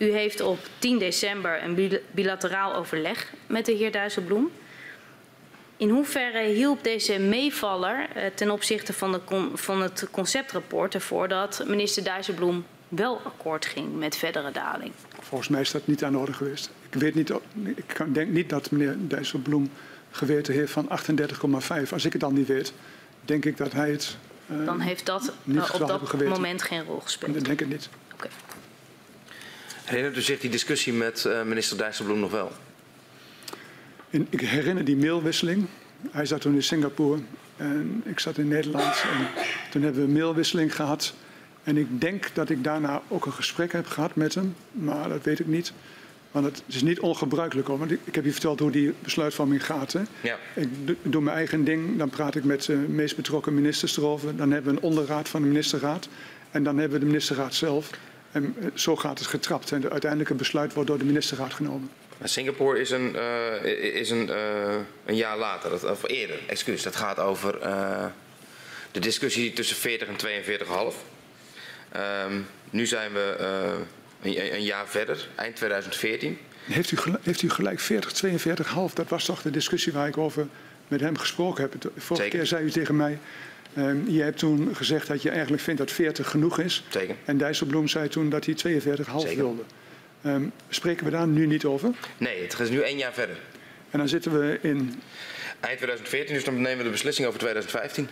U 0.00 0.10
heeft 0.10 0.40
op 0.40 0.58
10 0.78 0.98
december 0.98 1.62
een 1.62 2.00
bilateraal 2.10 2.74
overleg 2.74 3.32
met 3.46 3.66
de 3.66 3.72
heer 3.72 3.92
Dijsselbloem. 3.92 4.50
In 5.76 5.88
hoeverre 5.88 6.42
hielp 6.42 6.84
deze 6.84 7.18
meevaller 7.18 8.08
uh, 8.16 8.22
ten 8.34 8.50
opzichte 8.50 8.92
van, 8.92 9.12
de 9.12 9.48
van 9.54 9.82
het 9.82 10.08
conceptrapport 10.10 10.94
ervoor 10.94 11.28
dat 11.28 11.64
minister 11.66 12.04
Dijsselbloem 12.04 12.64
wel 12.88 13.20
akkoord 13.24 13.66
ging 13.66 13.98
met 13.98 14.16
verdere 14.16 14.50
daling? 14.50 14.92
Volgens 15.20 15.48
mij 15.48 15.60
is 15.60 15.70
dat 15.70 15.86
niet 15.86 16.04
aan 16.04 16.12
de 16.12 16.18
orde 16.18 16.32
geweest. 16.32 16.70
Ik, 16.90 17.00
weet 17.00 17.14
niet, 17.14 17.32
ik 17.74 18.14
denk 18.14 18.30
niet 18.30 18.48
dat 18.48 18.70
meneer 18.70 18.96
Dijsselbloem 18.98 19.70
geweten 20.10 20.54
heeft 20.54 20.72
van 20.72 20.88
38,5. 21.84 21.92
Als 21.92 22.04
ik 22.04 22.12
het 22.12 22.20
dan 22.20 22.34
niet 22.34 22.46
weet, 22.46 22.72
denk 23.24 23.44
ik 23.44 23.56
dat 23.56 23.72
hij 23.72 23.90
het. 23.90 24.16
Uh, 24.50 24.66
dan 24.66 24.80
heeft 24.80 25.06
dat 25.06 25.32
uh, 25.44 25.74
op 25.74 25.86
dat 25.86 26.24
moment 26.28 26.62
geen 26.62 26.84
rol 26.84 27.00
gespeeld. 27.00 27.34
Dat 27.34 27.44
denk 27.44 27.60
ik 27.60 27.68
niet. 27.68 27.88
Oké. 28.12 28.14
Okay. 28.14 28.30
Herinnert 29.90 30.16
u 30.16 30.20
zich 30.20 30.40
die 30.40 30.50
discussie 30.50 30.92
met 30.92 31.24
uh, 31.26 31.42
minister 31.42 31.78
Dijsselbloem 31.78 32.20
nog 32.20 32.30
wel? 32.30 32.52
Ik 34.10 34.40
herinner 34.40 34.84
die 34.84 34.96
mailwisseling. 34.96 35.66
Hij 36.10 36.26
zat 36.26 36.40
toen 36.40 36.54
in 36.54 36.62
Singapore 36.62 37.20
en 37.56 38.02
ik 38.04 38.18
zat 38.20 38.38
in 38.38 38.48
Nederland. 38.48 39.04
En 39.12 39.26
toen 39.70 39.82
hebben 39.82 40.00
we 40.00 40.06
een 40.06 40.18
mailwisseling 40.18 40.74
gehad. 40.74 41.14
En 41.64 41.76
ik 41.76 42.00
denk 42.00 42.30
dat 42.34 42.50
ik 42.50 42.64
daarna 42.64 43.02
ook 43.08 43.26
een 43.26 43.32
gesprek 43.32 43.72
heb 43.72 43.86
gehad 43.86 44.14
met 44.14 44.34
hem, 44.34 44.54
maar 44.72 45.08
dat 45.08 45.24
weet 45.24 45.40
ik 45.40 45.46
niet. 45.46 45.72
Want 46.30 46.44
het 46.44 46.62
is 46.66 46.82
niet 46.82 47.00
ongebruikelijk 47.00 47.68
hoor. 47.68 47.78
Want 47.78 47.90
ik 47.90 48.14
heb 48.14 48.24
je 48.24 48.32
verteld 48.32 48.60
hoe 48.60 48.70
die 48.70 48.94
besluitvorming 49.02 49.64
gaat. 49.66 49.92
Hè? 49.92 50.02
Ja. 50.20 50.36
Ik 50.54 50.68
doe 51.02 51.22
mijn 51.22 51.36
eigen 51.36 51.64
ding, 51.64 51.98
dan 51.98 52.10
praat 52.10 52.34
ik 52.34 52.44
met 52.44 52.64
de 52.64 52.76
meest 52.76 53.16
betrokken 53.16 53.54
ministers 53.54 53.96
erover. 53.96 54.36
Dan 54.36 54.50
hebben 54.50 54.74
we 54.74 54.78
een 54.80 54.84
onderraad 54.84 55.28
van 55.28 55.42
de 55.42 55.48
ministerraad. 55.48 56.08
En 56.50 56.62
dan 56.62 56.78
hebben 56.78 56.98
we 56.98 57.04
de 57.04 57.10
ministerraad 57.10 57.54
zelf. 57.54 57.90
En 58.32 58.54
zo 58.74 58.96
gaat 58.96 59.18
het 59.18 59.28
getrapt. 59.28 59.72
En 59.72 59.82
het 59.82 59.90
uiteindelijke 59.90 60.34
besluit 60.34 60.72
wordt 60.74 60.88
door 60.88 60.98
de 60.98 61.04
ministerraad 61.04 61.54
genomen. 61.54 61.90
Singapore 62.24 62.80
is 62.80 62.90
een, 62.90 63.16
uh, 63.16 63.94
is 63.94 64.10
een, 64.10 64.28
uh, 64.28 64.74
een 65.04 65.16
jaar 65.16 65.38
later, 65.38 65.70
dat, 65.70 65.84
of 65.84 66.08
eerder, 66.08 66.38
excuus. 66.46 66.82
Dat 66.82 66.96
gaat 66.96 67.18
over 67.18 67.58
uh, 67.62 68.04
de 68.92 69.00
discussie 69.00 69.52
tussen 69.52 69.76
40 69.76 70.08
en 70.08 70.16
42,5. 70.92 70.96
Um, 72.26 72.46
nu 72.70 72.86
zijn 72.86 73.12
we 73.12 73.36
een, 74.22 74.54
een, 74.54 74.62
jaar 74.62 74.88
verder, 74.88 75.28
eind 75.34 75.56
2014. 75.56 76.38
Heeft 76.64 76.90
u, 76.90 76.96
heeft 77.22 77.42
u 77.42 77.50
gelijk 77.50 77.80
40, 77.80 78.22
42,5? 78.24 78.94
Dat 78.94 79.08
was 79.08 79.24
toch 79.24 79.42
de 79.42 79.50
discussie 79.50 79.92
waar 79.92 80.08
ik 80.08 80.18
over 80.18 80.46
met 80.88 81.00
hem 81.00 81.18
gesproken 81.18 81.62
heb. 81.62 81.80
De 81.80 81.90
vorige 81.96 82.24
Zeker. 82.24 82.38
keer 82.38 82.46
zei 82.46 82.64
u 82.64 82.70
tegen 82.70 82.96
mij... 82.96 83.18
Um, 83.78 84.04
je 84.08 84.22
hebt 84.22 84.38
toen 84.38 84.76
gezegd 84.76 85.06
dat 85.06 85.22
je 85.22 85.30
eigenlijk 85.30 85.62
vindt 85.62 85.80
dat 85.80 85.90
40 85.90 86.30
genoeg 86.30 86.58
is. 86.58 86.84
Zeker. 86.88 87.16
En 87.24 87.38
Dijsselbloem 87.38 87.88
zei 87.88 88.08
toen 88.08 88.30
dat 88.30 88.44
hij 88.44 88.54
42,5 88.54 89.36
wilde. 89.36 89.62
Um, 90.26 90.52
spreken 90.68 91.04
we 91.04 91.10
daar 91.10 91.26
nu 91.26 91.46
niet 91.46 91.64
over? 91.64 91.90
Nee, 92.16 92.42
het 92.42 92.60
is 92.60 92.70
nu 92.70 92.80
één 92.80 92.98
jaar 92.98 93.12
verder. 93.12 93.36
En 93.90 93.98
dan 93.98 94.08
zitten 94.08 94.32
we 94.40 94.58
in... 94.62 95.02
Eind 95.60 95.76
2014, 95.76 96.34
dus 96.34 96.44
dan 96.44 96.60
nemen 96.60 96.78
we 96.78 96.84
de 96.84 96.90
beslissing 96.90 97.26
over 97.26 97.40
2015. 97.40 98.08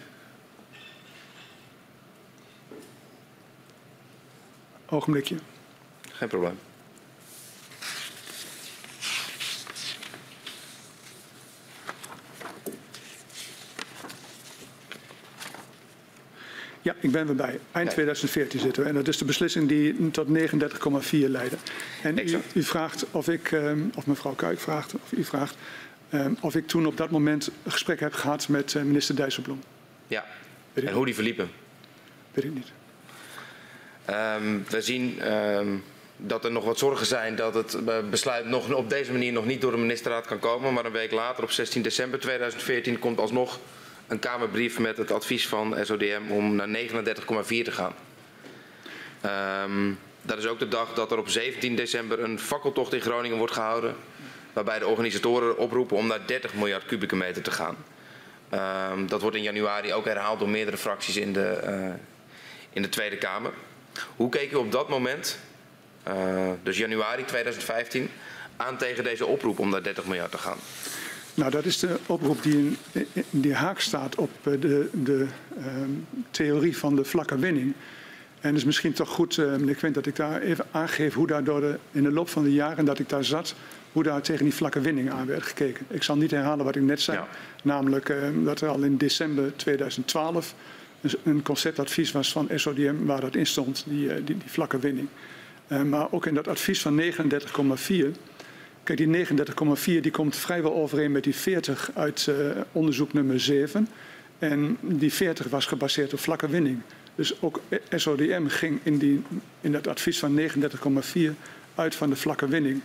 Ogenblikje. 4.86 5.36
Geen 6.12 6.28
probleem. 6.28 6.58
Ja, 16.88 16.94
ik 17.00 17.10
ben 17.10 17.28
erbij. 17.28 17.58
Eind 17.72 17.90
2014 17.90 18.60
zitten 18.60 18.82
we. 18.82 18.88
En 18.88 18.94
dat 18.94 19.08
is 19.08 19.18
de 19.18 19.24
beslissing 19.24 19.68
die 19.68 20.10
tot 20.10 20.26
39,4 20.26 20.32
leidde. 21.10 21.56
En 22.02 22.18
u, 22.18 22.38
u, 22.54 22.62
vraagt 22.62 23.06
of 23.10 23.28
ik, 23.28 23.50
um, 23.50 23.90
of 23.94 24.06
mevrouw 24.06 24.32
Kuik 24.32 24.60
vraagt, 24.60 24.94
of 24.94 25.12
u 25.12 25.24
vraagt, 25.24 25.56
um, 26.12 26.36
of 26.40 26.54
ik 26.54 26.66
toen 26.66 26.86
op 26.86 26.96
dat 26.96 27.10
moment 27.10 27.50
een 27.64 27.72
gesprek 27.72 28.00
heb 28.00 28.12
gehad 28.12 28.48
met 28.48 28.74
uh, 28.74 28.82
minister 28.82 29.16
Dijsselbloem. 29.16 29.62
Ja, 30.06 30.24
en 30.72 30.92
hoe 30.92 31.04
die 31.04 31.14
verliepen? 31.14 31.50
Weet 32.32 32.44
ik 32.44 32.54
niet. 32.54 32.72
Um, 34.10 34.64
we 34.68 34.82
zien 34.82 35.20
dat 36.16 36.44
er 36.44 36.52
nog 36.52 36.64
wat 36.64 36.78
zorgen 36.78 37.06
zijn 37.06 37.36
dat 37.36 37.54
het 37.54 37.78
besluit 38.10 38.46
nog 38.46 38.72
op 38.72 38.90
deze 38.90 39.12
manier 39.12 39.32
nog 39.32 39.46
niet 39.46 39.60
door 39.60 39.72
de 39.72 39.78
ministerraad 39.78 40.26
kan 40.26 40.38
komen. 40.38 40.72
Maar 40.72 40.84
een 40.84 40.92
week 40.92 41.12
later, 41.12 41.42
op 41.42 41.50
16 41.50 41.82
december 41.82 42.18
2014, 42.18 42.98
komt 42.98 43.18
alsnog 43.18 43.58
een 44.08 44.18
Kamerbrief 44.18 44.78
met 44.78 44.96
het 44.96 45.10
advies 45.10 45.48
van 45.48 45.76
SODM 45.82 46.22
om 46.28 46.54
naar 46.54 46.68
39,4 46.68 46.92
te 47.46 47.72
gaan. 47.72 47.94
Um, 49.64 49.98
dat 50.22 50.38
is 50.38 50.46
ook 50.46 50.58
de 50.58 50.68
dag 50.68 50.94
dat 50.94 51.12
er 51.12 51.18
op 51.18 51.28
17 51.28 51.76
december 51.76 52.20
een 52.20 52.38
fakkeltocht 52.38 52.92
in 52.92 53.00
Groningen 53.00 53.38
wordt 53.38 53.52
gehouden. 53.52 53.96
Waarbij 54.52 54.78
de 54.78 54.86
organisatoren 54.86 55.58
oproepen 55.58 55.96
om 55.96 56.06
naar 56.06 56.26
30 56.26 56.54
miljard 56.54 56.86
kubieke 56.86 57.16
meter 57.16 57.42
te 57.42 57.50
gaan. 57.50 57.76
Um, 58.92 59.08
dat 59.08 59.20
wordt 59.20 59.36
in 59.36 59.42
januari 59.42 59.92
ook 59.92 60.04
herhaald 60.04 60.38
door 60.38 60.48
meerdere 60.48 60.76
fracties 60.76 61.16
in 61.16 61.32
de, 61.32 61.60
uh, 61.64 61.94
in 62.72 62.82
de 62.82 62.88
Tweede 62.88 63.16
Kamer. 63.16 63.52
Hoe 64.16 64.28
keek 64.28 64.52
u 64.52 64.54
op 64.54 64.72
dat 64.72 64.88
moment, 64.88 65.38
uh, 66.08 66.50
dus 66.62 66.78
januari 66.78 67.24
2015, 67.24 68.10
aan 68.56 68.76
tegen 68.76 69.04
deze 69.04 69.26
oproep 69.26 69.58
om 69.58 69.70
naar 69.70 69.82
30 69.82 70.04
miljard 70.04 70.30
te 70.30 70.38
gaan? 70.38 70.58
Nou, 71.38 71.50
dat 71.50 71.64
is 71.64 71.78
de 71.78 71.98
oproep 72.06 72.42
die 72.42 72.56
in, 72.56 72.76
die 73.30 73.54
haak 73.54 73.80
staat 73.80 74.14
op 74.14 74.30
eh, 74.42 74.52
de, 74.60 74.88
de 74.92 75.26
ehm, 75.58 75.90
theorie 76.30 76.76
van 76.76 76.96
de 76.96 77.04
vlakke 77.04 77.38
winning. 77.38 77.74
En 78.40 78.48
het 78.48 78.56
is 78.56 78.64
misschien 78.64 78.92
toch 78.92 79.08
goed, 79.08 79.36
uh, 79.36 79.50
meneer 79.50 79.74
Quint, 79.74 79.94
dat 79.94 80.06
ik 80.06 80.16
daar 80.16 80.40
even 80.40 80.66
aangeef 80.70 81.14
hoe 81.14 81.26
daar 81.26 81.44
door 81.44 81.60
de, 81.60 81.78
in 81.92 82.02
de 82.02 82.10
loop 82.10 82.28
van 82.28 82.42
de 82.42 82.52
jaren 82.52 82.84
dat 82.84 82.98
ik 82.98 83.08
daar 83.08 83.24
zat, 83.24 83.54
hoe 83.92 84.02
daar 84.02 84.22
tegen 84.22 84.44
die 84.44 84.54
vlakke 84.54 84.80
winning 84.80 85.10
aan 85.10 85.26
werd 85.26 85.42
gekeken. 85.42 85.86
Ik 85.88 86.02
zal 86.02 86.16
niet 86.16 86.30
herhalen 86.30 86.64
wat 86.64 86.76
ik 86.76 86.82
net 86.82 87.00
zei, 87.00 87.18
Ja. 87.18 87.28
namelijk 87.62 88.08
uh, 88.08 88.16
dat 88.44 88.60
er 88.60 88.68
al 88.68 88.82
in 88.82 88.96
december 88.96 89.56
2012 89.56 90.54
een, 91.22 91.42
conceptadvies 91.42 92.12
was 92.12 92.32
van 92.32 92.48
SODM 92.54 93.04
waar 93.04 93.20
dat 93.20 93.34
in 93.34 93.46
stond, 93.46 93.84
die, 93.86 94.06
uh, 94.06 94.14
die, 94.14 94.24
die 94.24 94.50
vlakke 94.50 94.78
winning. 94.78 95.08
Uh, 95.68 95.82
maar 95.82 96.12
ook 96.12 96.26
in 96.26 96.34
dat 96.34 96.48
advies 96.48 96.80
van 96.80 97.02
39,4 97.02 97.08
Kijk, 98.88 99.12
die 99.12 99.26
39,4 99.26 100.00
die 100.00 100.10
komt 100.10 100.36
vrijwel 100.36 100.74
overeen 100.74 101.12
met 101.12 101.24
die 101.24 101.34
40 101.34 101.90
uit 101.94 102.26
uh, 102.28 102.50
onderzoek 102.72 103.12
nummer 103.12 103.40
7. 103.40 103.88
En 104.38 104.78
die 104.80 105.12
40 105.12 105.46
was 105.48 105.66
gebaseerd 105.66 106.12
op 106.12 106.18
vlakke 106.18 106.48
winning. 106.48 106.80
Dus 107.14 107.42
ook 107.42 107.60
SODM 107.94 108.46
ging 108.46 108.80
in, 108.82 108.98
die, 108.98 109.22
in 109.60 109.72
dat 109.72 109.86
advies 109.86 110.18
van 110.18 110.40
39,4 110.40 111.20
uit 111.74 111.94
van 111.94 112.10
de 112.10 112.16
vlakke 112.16 112.48
winning. 112.48 112.80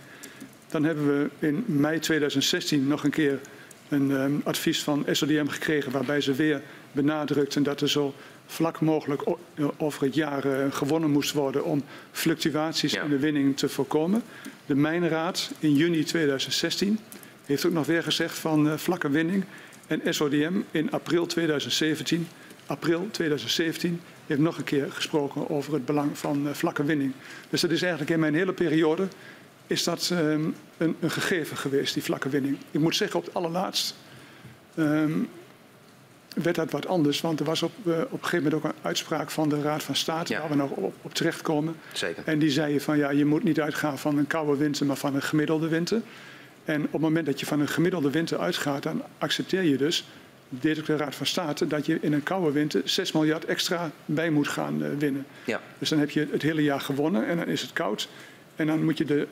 Dan 0.68 0.84
hebben 0.84 1.06
we 1.06 1.46
in 1.46 1.64
mei 1.66 1.98
2016 1.98 2.86
nog 2.86 3.04
een 3.04 3.10
keer 3.10 3.40
een 3.88 4.10
um, 4.10 4.40
advies 4.44 4.82
van 4.82 5.06
SODM 5.10 5.46
gekregen 5.46 5.92
waarbij 5.92 6.20
ze 6.20 6.32
weer 6.32 6.62
benadrukten 6.92 7.62
dat 7.62 7.80
er 7.80 7.90
zo 7.90 8.14
vlak 8.46 8.80
mogelijk 8.80 9.22
over 9.76 10.04
het 10.04 10.14
jaar 10.14 10.46
uh, 10.46 10.52
gewonnen 10.70 11.10
moest 11.10 11.32
worden 11.32 11.64
om 11.64 11.82
fluctuaties 12.12 12.92
ja. 12.92 13.02
in 13.02 13.10
de 13.10 13.18
winning 13.18 13.56
te 13.56 13.68
voorkomen. 13.68 14.22
De 14.66 14.74
Mijnraad 14.74 15.50
in 15.58 15.74
juni 15.74 16.04
2016 16.04 16.98
heeft 17.44 17.66
ook 17.66 17.72
nog 17.72 17.86
weer 17.86 18.02
gezegd 18.02 18.38
van 18.38 18.66
uh, 18.66 18.76
vlakke 18.76 19.10
winning. 19.10 19.44
En 19.86 20.14
SODM 20.14 20.60
in 20.70 20.90
april 20.90 21.26
2017, 21.26 22.28
april 22.66 23.08
2017 23.10 24.00
heeft 24.26 24.40
nog 24.40 24.58
een 24.58 24.64
keer 24.64 24.92
gesproken 24.92 25.50
over 25.50 25.72
het 25.72 25.84
belang 25.84 26.18
van 26.18 26.46
uh, 26.46 26.52
vlakke 26.52 26.84
winning. 26.84 27.12
Dus 27.50 27.60
dat 27.60 27.70
is 27.70 27.82
eigenlijk 27.82 28.12
in 28.12 28.20
mijn 28.20 28.34
hele 28.34 28.52
periode 28.52 29.08
is 29.66 29.84
dat 29.84 30.10
um, 30.12 30.54
een, 30.76 30.96
een, 31.00 31.10
gegeven 31.10 31.56
geweest, 31.56 31.94
die 31.94 32.02
vlakke 32.02 32.28
winning. 32.28 32.56
Ik 32.70 32.80
moet 32.80 32.96
zeggen, 32.96 33.18
op 33.18 33.24
het 33.24 33.34
allerlaatst 33.34 33.94
um, 34.78 35.28
werd 36.34 36.56
dat 36.56 36.70
wat 36.70 36.86
anders. 36.86 37.20
Want 37.20 37.40
er 37.40 37.46
was 37.46 37.62
op, 37.62 37.72
uh, 37.84 37.98
op 37.98 38.12
een 38.12 38.18
gegeven 38.18 38.42
moment 38.42 38.54
ook 38.54 38.64
een 38.64 38.78
uitspraak 38.82 39.30
van 39.30 39.48
de 39.48 39.62
Raad 39.62 39.82
van 39.82 39.96
State... 39.96 40.32
Ja. 40.32 40.40
waar 40.40 40.48
we 40.48 40.54
nog 40.54 40.70
op, 40.70 40.94
op 41.02 41.14
terechtkomen. 41.14 41.76
Zeker. 41.92 42.22
En 42.26 42.38
die 42.38 42.50
zei 42.50 42.80
van 42.80 42.98
ja, 42.98 43.10
je 43.10 43.24
moet 43.24 43.42
niet 43.42 43.60
uitgaan 43.60 43.98
van 43.98 44.18
een 44.18 44.26
koude 44.26 44.56
winter... 44.56 44.86
maar 44.86 44.96
van 44.96 45.14
een 45.14 45.22
gemiddelde 45.22 45.68
winter. 45.68 46.00
En 46.64 46.84
op 46.84 46.92
het 46.92 47.00
moment 47.00 47.26
dat 47.26 47.40
je 47.40 47.46
van 47.46 47.60
een 47.60 47.68
gemiddelde 47.68 48.10
winter 48.10 48.38
uitgaat... 48.38 48.82
dan 48.82 49.02
accepteer 49.18 49.62
je 49.62 49.76
dus, 49.76 50.06
deed 50.48 50.78
ook 50.78 50.86
de 50.86 50.96
Raad 50.96 51.14
van 51.14 51.26
State... 51.26 51.66
dat 51.66 51.86
je 51.86 51.98
in 52.00 52.12
een 52.12 52.22
koude 52.22 52.52
winter 52.52 52.80
6 52.84 53.12
miljard 53.12 53.44
extra 53.44 53.90
bij 54.04 54.30
moet 54.30 54.48
gaan 54.48 54.82
uh, 54.82 54.88
winnen. 54.98 55.26
Ja. 55.44 55.60
Dus 55.78 55.88
dan 55.88 55.98
heb 55.98 56.10
je 56.10 56.28
het 56.30 56.42
hele 56.42 56.62
jaar 56.62 56.80
gewonnen 56.80 57.26
en 57.26 57.36
dan 57.36 57.48
is 57.48 57.60
het 57.60 57.72
koud... 57.72 58.08
En 58.56 58.66
dan 58.66 58.84
moet 58.84 58.98
je 58.98 59.04
de, 59.04 59.26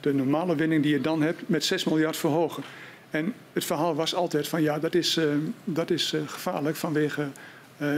de 0.00 0.14
normale 0.14 0.56
winning 0.56 0.82
die 0.82 0.92
je 0.92 1.00
dan 1.00 1.22
hebt 1.22 1.48
met 1.48 1.64
6 1.64 1.84
miljard 1.84 2.16
verhogen. 2.16 2.62
En 3.10 3.34
het 3.52 3.64
verhaal 3.64 3.94
was 3.94 4.14
altijd 4.14 4.48
van 4.48 4.62
ja, 4.62 4.78
dat 4.78 4.94
is, 4.94 5.16
uh, 5.16 5.34
dat 5.64 5.90
is 5.90 6.12
uh, 6.12 6.20
gevaarlijk 6.26 6.76
vanwege 6.76 7.22
uh, 7.22 7.28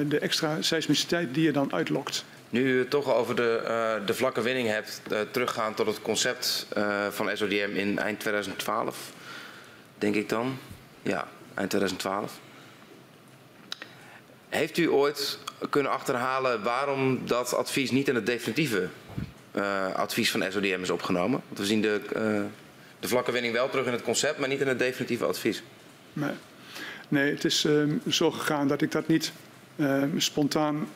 de 0.08 0.18
extra 0.18 0.62
seismiciteit 0.62 1.34
die 1.34 1.44
je 1.44 1.52
dan 1.52 1.72
uitlokt. 1.72 2.24
Nu 2.50 2.72
u 2.74 2.78
het 2.78 2.90
toch 2.90 3.14
over 3.14 3.36
de, 3.36 4.02
de 4.06 4.14
vlakke 4.14 4.40
winning 4.40 4.68
hebt, 4.68 5.02
teruggaan 5.30 5.74
tot 5.74 5.86
het 5.86 6.02
concept 6.02 6.66
van 7.10 7.36
SODM 7.36 7.70
in 7.74 7.98
eind 7.98 8.20
2012, 8.20 9.12
denk 9.98 10.14
ik 10.14 10.28
dan. 10.28 10.58
Ja, 11.02 11.28
eind 11.54 11.70
2012. 11.70 12.38
Heeft 14.48 14.78
u 14.78 14.90
ooit 14.90 15.38
kunnen 15.70 15.92
achterhalen 15.92 16.62
waarom 16.62 17.26
dat 17.26 17.54
advies 17.54 17.90
niet 17.90 18.08
in 18.08 18.14
het 18.14 18.26
definitieve 18.26 18.88
advies 19.94 20.30
van 20.30 20.44
SODM 20.48 20.82
is 20.82 20.90
opgenomen. 20.90 21.42
Want 21.46 21.58
we 21.58 21.66
zien 21.66 21.80
de, 21.80 22.00
de 23.00 23.08
vlakke 23.08 23.32
winning 23.32 23.52
wel 23.52 23.70
terug 23.70 23.86
in 23.86 23.92
het 23.92 24.02
concept, 24.02 24.38
maar 24.38 24.48
niet 24.48 24.60
in 24.60 24.68
het 24.68 24.78
definitieve 24.78 25.24
advies. 25.24 25.62
Nee, 26.12 26.30
nee 27.08 27.30
het 27.30 27.44
is 27.44 27.64
uh, 27.64 27.92
zo 28.10 28.30
gegaan 28.30 28.68
dat 28.68 28.82
ik 28.82 28.92
dat 28.92 29.08
niet 29.08 29.32
spontaan 30.16 30.88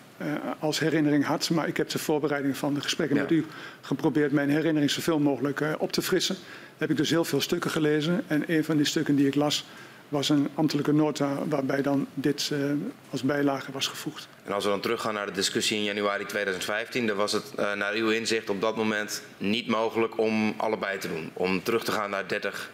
als 0.58 0.78
herinnering 0.78 1.24
had. 1.24 1.50
Maar 1.50 1.68
ik 1.68 1.76
heb 1.76 1.88
de 1.88 1.98
voorbereiding 1.98 2.56
van 2.56 2.74
de 2.74 2.80
gesprekken 2.80 3.16
ja. 3.16 3.22
met 3.22 3.30
u 3.30 3.46
geprobeerd 3.80 4.32
mijn 4.32 4.50
herinnering 4.50 4.90
zoveel 4.90 5.18
mogelijk 5.18 5.64
op 5.78 5.92
te 5.92 6.02
frissen. 6.02 6.36
Heb 6.78 6.90
ik 6.90 6.96
dus 6.96 7.10
heel 7.10 7.24
veel 7.24 7.40
stukken 7.40 7.70
gelezen. 7.70 8.24
En 8.26 8.44
een 8.46 8.64
van 8.64 8.76
die 8.76 8.86
stukken 8.86 9.16
die 9.16 9.26
ik 9.26 9.34
las 9.34 9.64
was 10.12 10.28
een 10.28 10.48
ambtelijke 10.54 10.92
nota 10.92 11.46
waarbij 11.48 11.82
dan 11.82 12.06
dit 12.14 12.50
uh, 12.52 12.72
als 13.10 13.22
bijlage 13.22 13.72
was 13.72 13.86
gevoegd. 13.86 14.28
En 14.44 14.52
als 14.52 14.64
we 14.64 14.70
dan 14.70 14.80
teruggaan 14.80 15.14
naar 15.14 15.26
de 15.26 15.32
discussie 15.32 15.76
in 15.76 15.84
januari 15.84 16.24
2015, 16.26 17.06
dan 17.06 17.16
was 17.16 17.32
het 17.32 17.52
uh, 17.58 17.72
naar 17.72 17.92
uw 17.92 18.10
inzicht 18.10 18.50
op 18.50 18.60
dat 18.60 18.76
moment 18.76 19.22
niet 19.38 19.66
mogelijk 19.66 20.18
om 20.18 20.54
allebei 20.56 20.98
te 20.98 21.08
doen. 21.08 21.30
Om 21.32 21.62
terug 21.62 21.84
te 21.84 21.92
gaan 21.92 22.10
naar 22.10 22.28
30 22.28 22.70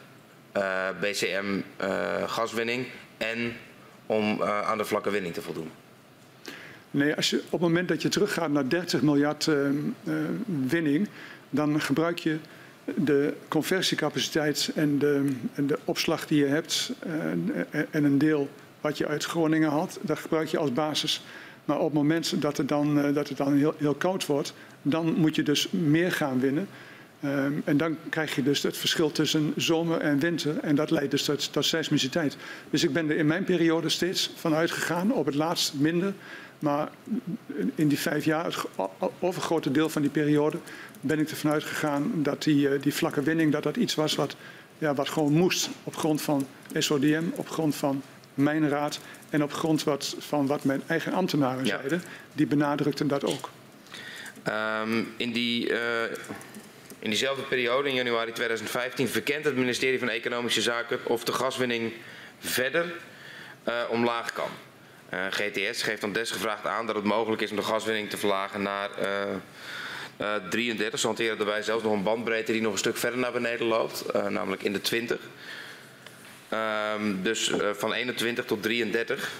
uh, 0.57 0.89
BCM 1.01 1.61
gaswinning 2.26 2.86
en 3.16 3.53
om 4.07 4.43
aan 4.43 4.78
de 4.78 4.84
vlakke 4.84 5.11
winning 5.11 5.34
te 5.34 5.43
voldoen. 5.43 5.70
Nee, 6.91 7.14
als 7.14 7.30
je, 7.30 7.36
op 7.36 7.51
het 7.51 7.61
moment 7.61 7.89
dat 7.89 8.03
je 8.03 8.09
teruggaat 8.09 8.51
naar 8.51 8.68
30 8.68 9.03
miljard 9.03 9.49
winning, 10.68 11.09
dan 11.51 11.80
gebruik 11.80 12.18
je 12.18 12.39
de 12.97 13.34
conversiecapaciteit 13.49 14.70
en 14.74 14.99
de, 14.99 15.24
en 15.55 15.66
de 15.66 15.78
opslag 15.84 16.26
die 16.26 16.39
je 16.39 16.47
hebt 16.47 16.93
en, 16.99 17.53
en, 17.91 18.05
een 18.05 18.18
deel 18.18 18.49
wat 18.80 18.99
je 18.99 19.07
uit 19.07 19.24
Groningen 19.24 19.70
had, 19.70 19.99
dat 20.03 20.18
gebruik 20.18 20.49
je 20.49 20.59
als 20.59 20.72
basis. 20.72 21.24
Maar 21.64 21.78
op 21.78 21.84
het 21.84 21.95
moment 21.95 22.43
dat 22.43 22.57
het 22.57 22.68
dan, 22.68 23.12
dat 23.12 23.28
het 23.28 23.39
dan 23.39 23.55
heel, 23.55 23.74
heel 23.76 23.95
koud 23.95 24.26
wordt, 24.26 24.55
dan 24.82 25.14
moet 25.16 25.34
je 25.34 25.43
dus 25.43 25.70
meer 25.70 26.12
gaan 26.12 26.41
winnen. 26.41 26.68
Um, 27.24 27.62
en 27.64 27.76
dan 27.76 27.97
krijg 28.09 28.34
je 28.34 28.43
dus 28.43 28.62
het 28.62 28.76
verschil 28.76 29.12
tussen 29.12 29.53
zomer 29.57 30.01
en 30.01 30.18
winter. 30.18 30.59
En 30.59 30.74
dat 30.74 30.91
leidt 30.91 31.11
dus 31.11 31.24
tot, 31.24 31.53
tot 31.53 31.64
seismiciteit. 31.64 32.36
Dus 32.70 32.84
ik 32.84 32.93
ben 32.93 33.11
er 33.11 33.16
in 33.16 33.26
mijn 33.26 33.45
periode 33.45 33.89
steeds 33.89 34.30
van 34.34 34.55
uitgegaan, 34.55 35.12
op 35.12 35.26
het 35.26 35.34
laatst 35.34 35.74
minder. 35.74 36.12
Maar 36.59 36.89
in 37.74 37.89
die 37.89 37.99
vijf 37.99 38.24
jaar, 38.24 38.45
het 38.45 38.57
overgrote 39.18 39.70
deel 39.70 39.89
van 39.89 40.03
die 40.03 40.11
periode, 40.11 40.59
ben 41.01 41.19
ik 41.19 41.31
ervan 41.31 41.51
uitgegaan 41.51 42.11
dat 42.15 42.43
die, 42.43 42.79
die 42.79 42.95
vlakke 42.95 43.23
winning 43.23 43.53
dat 43.53 43.63
dat 43.63 43.77
iets 43.77 43.95
was 43.95 44.15
wat, 44.15 44.37
ja, 44.79 44.95
wat 44.95 45.09
gewoon 45.09 45.33
moest. 45.33 45.69
Op 45.85 45.97
grond 45.97 46.23
van 46.23 46.47
SODM, 46.75 47.25
op 47.35 47.51
grond 47.51 47.77
van 47.77 48.03
mijn 48.35 48.69
raad 48.69 48.99
en 49.31 49.43
op 49.43 49.53
grond 49.53 49.85
wat, 49.85 50.17
van 50.19 50.47
wat 50.47 50.65
mijn 50.65 50.83
eigen 50.87 51.13
ambtenaren 51.13 51.65
Ja. 51.65 51.77
zeiden. 51.77 52.03
Die 52.33 52.47
benadrukten 52.47 53.09
dat 53.09 53.25
ook. 53.25 53.51
Um, 54.83 55.13
in, 55.17 55.33
die, 55.33 55.71
uh, 55.71 55.79
in 56.99 57.11
diezelfde 57.11 57.43
periode, 57.43 57.89
in 57.89 57.95
januari 57.95 58.33
2015, 58.33 59.09
verkent 59.09 59.45
het 59.45 59.57
ministerie 59.57 59.99
van 59.99 60.09
Economische 60.09 60.63
Zaken 60.63 60.99
of 61.05 61.25
de 61.25 61.33
gaswinning 61.33 61.93
verder 62.39 62.93
uh, 63.69 63.75
omlaag 63.91 64.33
kan. 64.33 64.49
Uh, 65.15 65.21
GTS 65.31 65.83
geeft 65.83 66.01
dan 66.01 66.13
desgevraagd 66.13 66.67
aan 66.67 66.87
dat 66.87 66.95
het 66.95 67.05
mogelijk 67.05 67.43
is 67.43 67.51
om 67.51 67.57
de 67.57 67.63
gaswinning 67.63 68.11
te 68.11 68.17
verlagen 68.17 68.63
naar 68.63 68.91
33. 70.51 71.01
Ze 71.01 71.07
hanteren 71.07 71.37
daarbij 71.37 71.62
zelfs 71.62 71.85
nog 71.85 71.93
een 71.93 72.03
bandbreedte 72.03 72.53
die 72.53 72.61
nog 72.61 72.73
een 72.73 72.79
stuk 72.79 72.97
verder 72.97 73.19
naar 73.19 73.33
beneden 73.33 73.66
loopt, 73.66 74.12
namelijk 74.29 74.62
in 74.62 74.73
de 74.73 74.81
20. 74.81 75.19
Um, 76.95 77.23
dus 77.23 77.53
van 77.73 77.93
21 77.93 78.45
tot 78.45 78.62
33 78.62 79.33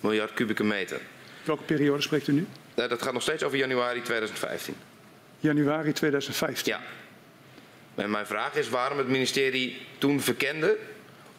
miljard 0.00 0.34
kubieke 0.34 0.64
meter. 0.64 1.00
Welke 1.44 1.62
periode 1.62 2.02
spreekt 2.02 2.28
u 2.28 2.32
nu? 2.32 2.46
dat 2.74 3.02
gaat 3.02 3.12
nog 3.12 3.22
steeds 3.22 3.42
over 3.42 3.58
januari 3.58 4.02
2015. 4.02 4.74
Januari 5.40 5.92
2015. 5.92 6.72
Ja. 6.72 6.80
En 8.02 8.10
mijn 8.10 8.26
vraag 8.26 8.54
is 8.54 8.68
waarom 8.68 8.98
het 8.98 9.08
ministerie 9.08 9.86
toen 9.98 10.20
verkende 10.20 10.76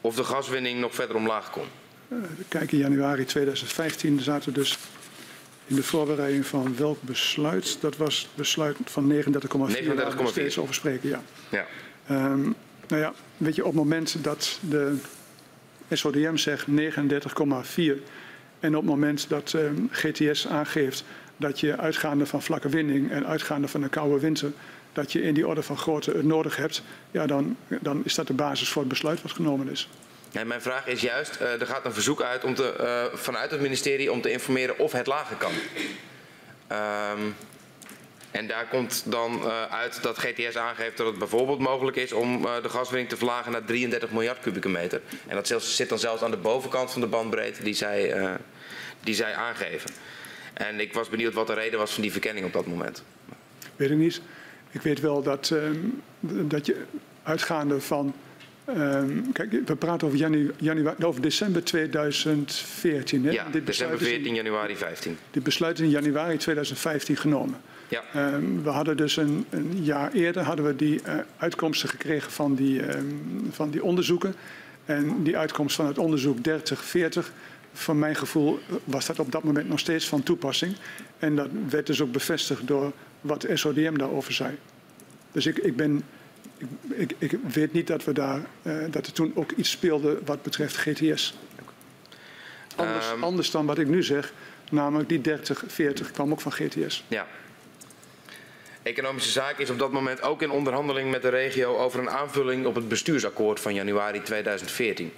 of 0.02 0.16
de 0.16 0.24
gaswinning 0.24 0.80
nog 0.80 0.96
verder 0.96 1.16
omlaag 1.16 1.50
kon. 1.52 1.66
Uh, 2.08 2.18
kijk, 2.48 2.72
in 2.72 2.78
januari 2.78 3.26
2015 3.26 4.20
zaten 4.20 4.54
we 4.54 4.60
dus 4.60 4.78
in 5.68 5.76
de 5.76 5.84
voorbereiding 5.84 6.46
van 6.46 6.78
welk 6.78 7.02
besluit. 7.02 7.78
Dat 7.82 7.98
was 7.98 8.22
het 8.22 8.36
besluit 8.36 8.78
van 8.84 9.12
39,4 9.12 9.20
waar 9.60 10.18
we 10.18 10.28
steeds 10.28 10.58
over 10.58 10.74
spreken. 10.74 11.10
Ja. 11.10 11.22
ja. 11.50 11.66
Um, 12.32 12.56
nou 12.88 13.02
ja, 13.02 13.14
weet 13.38 13.56
je, 13.56 13.62
op 13.66 13.68
het 13.68 13.78
moment 13.78 14.24
dat 14.24 14.60
de 14.70 14.98
SODM 15.92 16.36
zegt 16.36 16.66
39,4 16.70 16.76
en 18.60 18.76
op 18.76 18.82
het 18.82 18.92
moment 18.92 19.30
dat 19.30 19.54
um, 19.54 19.88
GTS 19.92 20.48
aangeeft 20.48 21.04
dat 21.38 21.60
je 21.60 21.78
uitgaande 21.78 22.26
van 22.26 22.42
vlakke 22.42 22.70
winning 22.70 23.12
en 23.12 23.26
uitgaande 23.26 23.68
van 23.68 23.84
een 23.84 23.90
koude 23.90 24.20
winter, 24.20 24.52
dat 24.94 25.12
je 25.12 25.22
in 25.22 25.34
die 25.34 25.48
orde 25.48 25.64
van 25.64 25.78
grootte 25.78 26.12
het 26.12 26.26
nodig 26.26 26.56
hebt, 26.56 26.84
ja, 27.12 27.26
dan, 27.26 27.58
dan 27.82 28.02
is 28.04 28.16
dat 28.16 28.28
de 28.28 28.34
basis 28.34 28.70
voor 28.70 28.82
het 28.82 28.92
besluit 28.92 29.22
wat 29.22 29.32
genomen 29.32 29.70
is. 29.70 29.90
Mijn 30.32 30.62
vraag 30.62 30.88
is 30.88 31.02
juist, 31.02 31.42
uh, 31.42 31.62
er 31.62 31.68
gaat 31.68 31.86
een 31.86 31.94
verzoek 31.94 32.22
uit 32.22 32.44
om 32.44 32.56
te, 32.56 32.76
uh, 32.80 33.18
vanuit 33.20 33.52
het 33.52 33.62
ministerie 33.62 34.12
om 34.12 34.22
te 34.22 34.32
informeren 34.32 34.80
of 34.80 34.92
het 34.92 35.08
lager 35.08 35.36
kan. 35.36 35.52
Um, 36.72 37.36
En 38.32 38.48
daar 38.48 38.68
komt 38.68 39.04
dan 39.06 39.42
uh, 39.44 39.66
uit 39.66 40.02
dat 40.02 40.18
GTS 40.18 40.56
aangeeft 40.56 40.98
dat 40.98 41.08
het 41.08 41.18
bijvoorbeeld 41.18 41.60
mogelijk 41.60 41.98
is 41.98 42.12
om 42.12 42.42
de 42.42 42.70
gaswinning 42.70 43.10
te 43.10 43.18
verlagen 43.18 43.52
naar 43.52 43.66
33 43.66 44.12
miljard 44.12 44.40
kubieke 44.40 44.70
meter. 44.70 45.02
En 45.28 45.36
dat 45.36 45.48
zelfs, 45.48 45.76
zit 45.76 45.90
dan 45.90 46.00
zelfs 46.00 46.22
aan 46.22 46.32
de 46.32 46.38
bovenkant 46.38 46.92
van 46.92 47.02
de 47.02 47.08
bandbreedte 47.08 47.64
die 47.64 47.74
zij, 47.74 48.14
die 49.04 49.16
zij 49.16 49.36
aangeven. 49.36 49.90
En 50.54 50.80
ik 50.80 50.94
was 50.94 51.10
benieuwd 51.10 51.34
wat 51.34 51.48
de 51.48 51.54
reden 51.54 51.80
was 51.80 51.94
van 51.94 52.02
die 52.02 52.12
verkenning 52.12 52.46
op 52.46 52.54
dat 52.54 52.66
moment. 52.66 53.04
Weet 53.76 53.90
ik. 53.90 54.22
Ik 54.72 54.82
weet 54.82 55.00
wel 55.00 55.22
dat, 55.22 55.50
um, 55.50 56.02
dat 56.20 56.66
je 56.66 56.84
uitgaande 57.24 57.82
van. 57.82 58.14
Um, 58.70 59.32
kijk, 59.32 59.52
we 59.66 59.76
praten 59.76 60.08
over, 60.08 60.20
janu 60.20 60.52
januari, 60.58 61.06
over 61.06 61.22
december 61.22 61.64
2014. 61.64 63.26
Hè? 63.26 63.32
Ja, 63.32 63.50
dit 63.52 63.66
december 63.66 63.98
14, 63.98 64.36
januari 64.36 64.76
15. 64.76 65.18
Dit 65.32 65.44
besluit 65.44 65.80
in 65.80 65.90
januari 65.90 66.38
2015 66.38 67.18
genomen. 67.18 67.60
Ja. 67.88 68.34
Um, 68.34 68.64
we 68.64 68.70
hadden 68.70 68.98
dus 68.98 69.18
een, 69.18 69.46
een, 69.50 69.84
jaar 69.84 70.12
eerder 70.12 70.44
hadden 70.44 70.66
we 70.66 70.76
die 70.76 71.02
uh, 71.06 71.14
uitkomsten 71.38 71.90
gekregen 71.90 72.32
van 72.32 72.56
die, 72.56 72.96
um, 72.96 73.48
van 73.52 73.70
die 73.70 73.84
onderzoeken. 73.84 74.36
En 74.86 75.24
die 75.24 75.38
uitkomst 75.38 75.76
van 75.76 75.86
het 75.86 75.98
onderzoek 75.98 76.40
3040 76.42 77.32
van 77.74 78.00
mijn 78.00 78.16
gevoel 78.16 78.60
was 78.84 79.06
dat 79.06 79.20
op 79.20 79.32
dat 79.32 79.44
moment 79.44 79.70
nog 79.70 79.80
steeds 79.80 80.08
van 80.08 80.24
toepassing. 80.24 80.76
En 81.20 81.36
dat 81.36 81.50
werd 81.70 81.88
dus 81.88 82.02
ook 82.02 82.12
bevestigd 82.12 82.68
door 82.68 82.92
wat 83.22 83.46
SODM 83.54 83.98
daarover 83.98 84.34
zei. 84.34 84.58
Dus 85.32 85.46
ik, 85.46 85.58
ik 85.58 85.76
ben. 85.76 86.04
Ik, 86.58 87.12
ik, 87.18 87.32
ik, 87.32 87.40
weet 87.54 87.74
niet 87.74 87.88
dat, 87.88 88.04
we 88.04 88.14
daar, 88.14 88.42
uh, 88.62 88.84
dat 88.90 89.06
er 89.06 89.14
toen 89.14 89.32
ook 89.36 89.52
iets 89.52 89.70
speelde 89.70 90.20
wat 90.26 90.42
betreft 90.42 90.78
GTS. 90.78 91.38
Anders, 92.76 93.12
um, 93.12 93.24
anders 93.24 93.52
dan 93.52 93.66
wat 93.66 93.78
ik 93.78 93.88
nu 93.88 94.04
zeg, 94.04 94.34
namelijk 94.72 95.10
die 95.10 95.22
30, 95.22 95.64
40 95.68 96.12
kwam 96.12 96.32
ook 96.32 96.42
van 96.42 96.52
GTS. 96.52 97.04
Ja. 97.08 97.28
Economische 98.84 99.32
Zaken 99.32 99.64
is 99.64 99.70
op 99.70 99.80
dat 99.80 99.92
moment 99.92 100.22
ook 100.22 100.42
in 100.42 100.52
onderhandeling 100.52 101.12
met 101.12 101.22
de 101.22 101.30
regio 101.30 101.78
over 101.78 102.00
een 102.00 102.10
aanvulling 102.10 102.66
op 102.66 102.76
het 102.76 102.88
bestuursakkoord 102.88 103.60
van 103.60 103.74
januari 103.74 104.22
2014. 104.22 105.12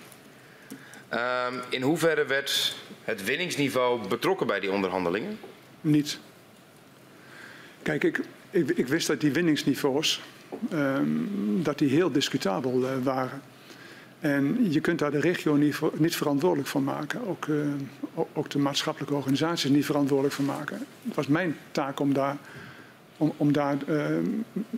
Um, 1.13 1.61
in 1.69 1.81
hoeverre 1.81 2.25
werd 2.25 2.75
het 3.03 3.23
winningsniveau 3.23 4.07
betrokken 4.07 4.47
bij 4.47 4.59
die 4.59 4.71
onderhandelingen? 4.71 5.39
Niet. 5.81 6.19
Kijk, 7.81 8.03
ik, 8.03 8.19
ik, 8.49 8.69
ik 8.69 8.87
wist 8.87 9.07
dat 9.07 9.21
die 9.21 9.31
winningsniveaus 9.31 10.21
um, 10.73 11.63
dat 11.63 11.77
die 11.77 11.89
heel 11.89 12.11
discutabel 12.11 12.81
uh, 12.81 12.89
waren. 13.03 13.41
En 14.19 14.71
je 14.71 14.79
kunt 14.79 14.99
daar 14.99 15.11
de 15.11 15.19
regio 15.19 15.55
niet, 15.55 15.79
niet 15.93 16.15
verantwoordelijk 16.15 16.69
voor 16.69 16.81
maken. 16.81 17.27
Ook, 17.27 17.45
uh, 17.45 17.57
ook, 18.33 18.49
de 18.49 18.59
maatschappelijke 18.59 19.15
organisaties 19.15 19.69
niet 19.69 19.85
verantwoordelijk 19.85 20.35
voor 20.35 20.45
maken. 20.45 20.77
Het 21.05 21.15
was 21.15 21.27
mijn 21.27 21.55
taak 21.71 21.99
om 21.99 22.13
daar, 22.13 22.37
om, 23.17 23.33
om 23.37 23.51
daar, 23.51 23.77
uh, 23.87 24.05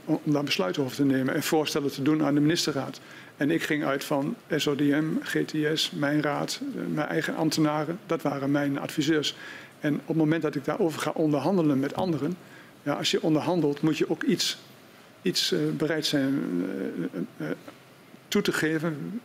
om 0.05 0.19
daar 0.24 0.43
besluiten 0.43 0.84
over 0.84 0.95
te 0.95 1.05
nemen 1.05 1.34
en 1.34 1.43
voorstellen 1.43 1.91
te 1.91 2.01
doen 2.01 2.24
aan 2.24 2.34
de 2.34 2.41
ministerraad. 2.41 2.99
En 3.38 3.51
ik 3.51 3.63
ging 3.63 3.84
uit 3.84 4.03
van 4.03 4.36
SODM, 4.55 5.05
GTS, 5.22 5.91
mijn 5.91 6.22
raad, 6.22 6.61
mijn 6.93 7.07
eigen 7.07 7.36
ambtenaren. 7.36 7.99
Dat 8.05 8.22
waren 8.22 8.51
mijn 8.51 8.80
adviseurs. 8.80 9.36
En 9.80 9.93
op 9.93 10.07
het 10.07 10.17
moment 10.17 10.41
dat 10.41 10.55
ik 10.55 10.65
daarover 10.65 11.01
ga 11.01 11.11
onderhandelen 11.13 11.80
met 11.80 11.95
anderen, 11.95 12.38
ja, 12.84 12.93
als 12.93 13.11
je 13.11 13.22
onderhandelt, 13.22 13.82
moet 13.82 13.97
je 13.97 14.09
ook 14.09 14.24
iets, 14.24 14.57
iets 15.22 15.51
uh, 15.51 15.59
bereid 15.72 16.05
zijn 16.05 16.34
uh, 17.38 17.47
uh, 17.47 17.53
toe 18.28 18.41
te 18.41 18.51
geven, 18.51 19.22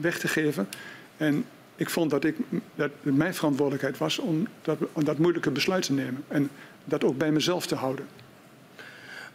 weg 0.00 0.18
te 0.18 0.28
geven. 0.28 0.68
En 1.16 1.44
ik 1.76 1.90
vond 1.90 2.10
dat, 2.10 2.24
ik, 2.24 2.36
dat 2.74 2.90
het 3.02 3.16
mijn 3.16 3.34
verantwoordelijkheid 3.34 3.98
was 3.98 4.18
om 4.18 4.46
dat, 4.62 4.78
om 4.92 5.04
dat 5.04 5.18
moeilijke 5.18 5.50
besluit 5.50 5.82
te 5.82 5.92
nemen. 5.92 6.24
En 6.28 6.50
dat 6.84 7.04
ook 7.04 7.18
bij 7.18 7.32
mezelf 7.32 7.66
te 7.66 7.74
houden. 7.74 8.06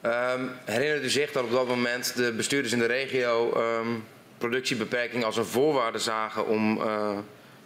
Um, 0.06 0.50
herinnert 0.66 1.04
u 1.04 1.10
zich 1.10 1.32
dat 1.32 1.44
op 1.44 1.52
dat 1.52 1.68
moment 1.68 2.16
de 2.16 2.34
bestuurders 2.34 2.74
in 2.74 2.80
de 2.80 2.86
regio 2.86 3.58
um, 3.58 4.04
productiebeperking 4.38 5.24
als 5.24 5.38
een 5.38 5.46
voorwaarde 5.46 6.00
zagen 6.00 6.48
om 6.48 6.78
uh, 6.78 7.18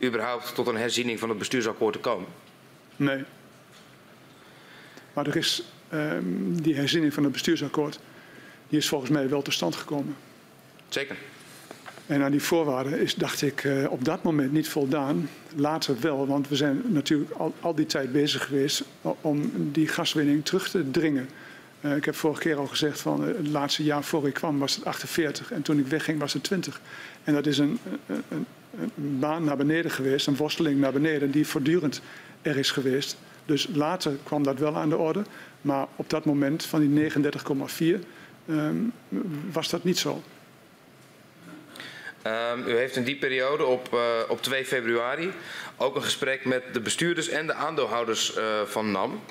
überhaupt 0.03 0.55
tot 0.55 0.67
een 0.67 0.77
herziening 0.77 1.19
van 1.19 1.29
het 1.29 1.37
bestuursakkoord 1.37 1.93
te 1.93 1.99
komen? 1.99 2.27
Nee. 2.95 3.23
Maar 5.13 5.27
er 5.27 5.35
is 5.35 5.63
um, 5.93 6.61
die 6.61 6.75
herziening 6.75 7.13
van 7.13 7.23
het 7.23 7.31
bestuursakkoord, 7.31 7.99
die 8.69 8.79
is 8.79 8.87
volgens 8.87 9.11
mij 9.11 9.29
wel 9.29 9.41
tot 9.41 9.53
stand 9.53 9.75
gekomen. 9.75 10.15
Zeker. 10.89 11.15
En 12.05 12.21
aan 12.21 12.31
die 12.31 12.43
voorwaarden 12.43 12.99
is, 12.99 13.15
dacht 13.15 13.41
ik, 13.41 13.63
uh, 13.63 13.91
op 13.91 14.05
dat 14.05 14.23
moment 14.23 14.51
niet 14.51 14.67
voldaan. 14.67 15.29
Later 15.55 15.99
wel, 15.99 16.27
want 16.27 16.47
we 16.47 16.55
zijn 16.55 16.81
natuurlijk 16.85 17.31
al, 17.31 17.53
al 17.59 17.75
die 17.75 17.85
tijd 17.85 18.11
bezig 18.11 18.45
geweest 18.45 18.83
om 19.21 19.51
die 19.71 19.87
gaswinning 19.87 20.45
terug 20.45 20.69
te 20.69 20.91
dringen. 20.91 21.29
Uh, 21.81 21.95
ik 21.95 22.05
heb 22.05 22.15
vorige 22.15 22.41
keer 22.41 22.57
al 22.57 22.67
gezegd 22.67 22.99
van 22.99 23.21
uh, 23.21 23.35
het 23.37 23.47
laatste 23.47 23.83
jaar 23.83 24.03
voor 24.03 24.27
ik 24.27 24.33
kwam 24.33 24.59
was 24.59 24.75
het 24.75 24.85
48 24.85 25.51
en 25.51 25.61
toen 25.61 25.79
ik 25.79 25.87
wegging 25.87 26.19
was 26.19 26.33
het 26.33 26.43
20. 26.43 26.81
En 27.23 27.33
dat 27.33 27.45
is 27.45 27.57
een, 27.57 27.79
een, 28.07 28.23
een, 28.29 28.45
een 28.77 29.19
baan 29.19 29.43
naar 29.43 29.57
beneden 29.57 29.91
geweest, 29.91 30.27
een 30.27 30.35
worsteling 30.35 30.79
naar 30.79 30.93
beneden 30.93 31.31
die 31.31 31.47
voortdurend 31.47 32.01
er 32.41 32.57
is 32.57 32.71
geweest. 32.71 33.17
Dus 33.45 33.67
later 33.73 34.17
kwam 34.23 34.43
dat 34.43 34.59
wel 34.59 34.75
aan 34.75 34.89
de 34.89 34.97
orde, 34.97 35.23
maar 35.61 35.87
op 35.95 36.09
dat 36.09 36.25
moment 36.25 36.65
van 36.65 36.79
die 36.79 37.11
39,4 37.11 38.05
um, 38.49 38.93
was 39.51 39.69
dat 39.69 39.83
niet 39.83 39.97
zo. 39.97 40.23
Um, 42.23 42.67
u 42.67 42.75
heeft 42.75 42.95
in 42.95 43.03
die 43.03 43.15
periode 43.15 43.65
op, 43.65 43.93
uh, 43.93 44.01
op 44.27 44.41
2 44.41 44.65
februari 44.65 45.33
ook 45.77 45.95
een 45.95 46.03
gesprek 46.03 46.45
met 46.45 46.63
de 46.73 46.79
bestuurders 46.79 47.29
en 47.29 47.47
de 47.47 47.53
aandeelhouders 47.53 48.37
uh, 48.37 48.61
van 48.65 48.91
NAM. 48.91 49.21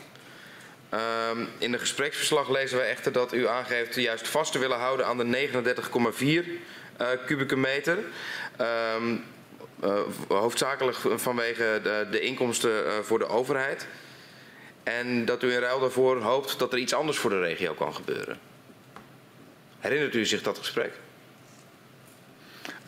Um, 1.30 1.48
in 1.58 1.72
de 1.72 1.78
gespreksverslag 1.78 2.50
lezen 2.50 2.78
we 2.78 2.84
echter 2.84 3.12
dat 3.12 3.32
u 3.32 3.48
aangeeft 3.48 3.94
juist 3.94 4.28
vast 4.28 4.52
te 4.52 4.58
willen 4.58 4.78
houden 4.78 5.06
aan 5.06 5.18
de 5.18 5.48
39,4 5.48 6.24
uh, 6.24 7.08
kubieke 7.26 7.56
meter. 7.56 7.98
Hoofdzakelijk 10.28 10.96
vanwege 11.14 11.80
de, 11.82 12.06
de 12.10 12.20
inkomsten 12.20 13.04
voor 13.04 13.18
de 13.18 13.26
overheid. 13.26 13.86
En 14.82 15.24
dat 15.24 15.42
u 15.42 15.52
in 15.52 15.60
ruil 15.60 15.80
daarvoor 15.80 16.16
hoopt 16.16 16.58
dat 16.58 16.72
er 16.72 16.78
iets 16.78 16.94
anders 16.94 17.18
voor 17.18 17.30
de 17.30 17.40
regio 17.40 17.74
kan 17.74 17.94
gebeuren. 17.94 18.47
Herinnert 19.79 20.14
u 20.14 20.26
zich 20.26 20.43
dat 20.43 20.59
gesprek? 20.59 20.93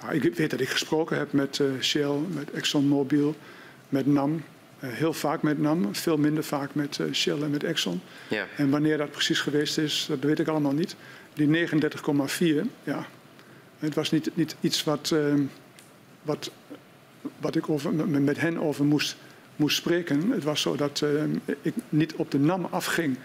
Nou, 0.00 0.14
ik 0.14 0.34
weet 0.34 0.50
dat 0.50 0.60
ik 0.60 0.68
gesproken 0.68 1.18
heb 1.18 1.32
met 1.32 1.58
uh, 1.58 1.80
Shell, 1.80 2.16
met 2.28 2.50
ExxonMobil, 2.50 3.34
met 3.88 4.06
NAM. 4.06 4.44
Uh, 4.80 4.90
heel 4.90 5.12
vaak 5.12 5.42
met 5.42 5.58
NAM, 5.58 5.94
veel 5.94 6.16
minder 6.16 6.44
vaak 6.44 6.74
met 6.74 6.98
uh, 6.98 7.12
Shell 7.12 7.42
en 7.42 7.50
met 7.50 7.64
Exxon. 7.64 8.00
Ja. 8.28 8.46
En 8.56 8.70
wanneer 8.70 8.98
dat 8.98 9.10
precies 9.10 9.40
geweest 9.40 9.78
is, 9.78 10.06
dat 10.08 10.18
weet 10.18 10.38
ik 10.38 10.48
allemaal 10.48 10.72
niet. 10.72 10.96
Die 11.34 11.68
39,4, 11.68 12.70
ja, 12.84 13.06
het 13.78 13.94
was 13.94 14.10
niet, 14.10 14.30
niet 14.34 14.56
iets 14.60 14.84
wat, 14.84 15.10
uh, 15.14 15.34
wat, 16.22 16.50
wat 17.38 17.56
ik 17.56 17.68
over, 17.68 17.94
met, 17.94 18.22
met 18.22 18.40
hen 18.40 18.58
over 18.58 18.84
moest, 18.84 19.16
moest 19.56 19.76
spreken. 19.76 20.30
Het 20.30 20.44
was 20.44 20.60
zo 20.60 20.76
dat 20.76 21.04
ik 21.62 21.74
niet 21.88 22.14
op 22.14 22.30
de 22.30 22.38
NAM 22.38 22.64
afging 22.64 23.18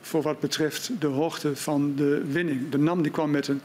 voor 0.00 0.22
wat 0.22 0.40
betreft 0.40 0.90
de 0.98 1.06
hoogte 1.06 1.56
van 1.56 1.94
de 1.96 2.22
winning. 2.30 2.70
De 2.70 2.78
NAM 2.78 3.02
die 3.02 3.12
kwam 3.12 3.30
met 3.30 3.48
een, 3.48 3.60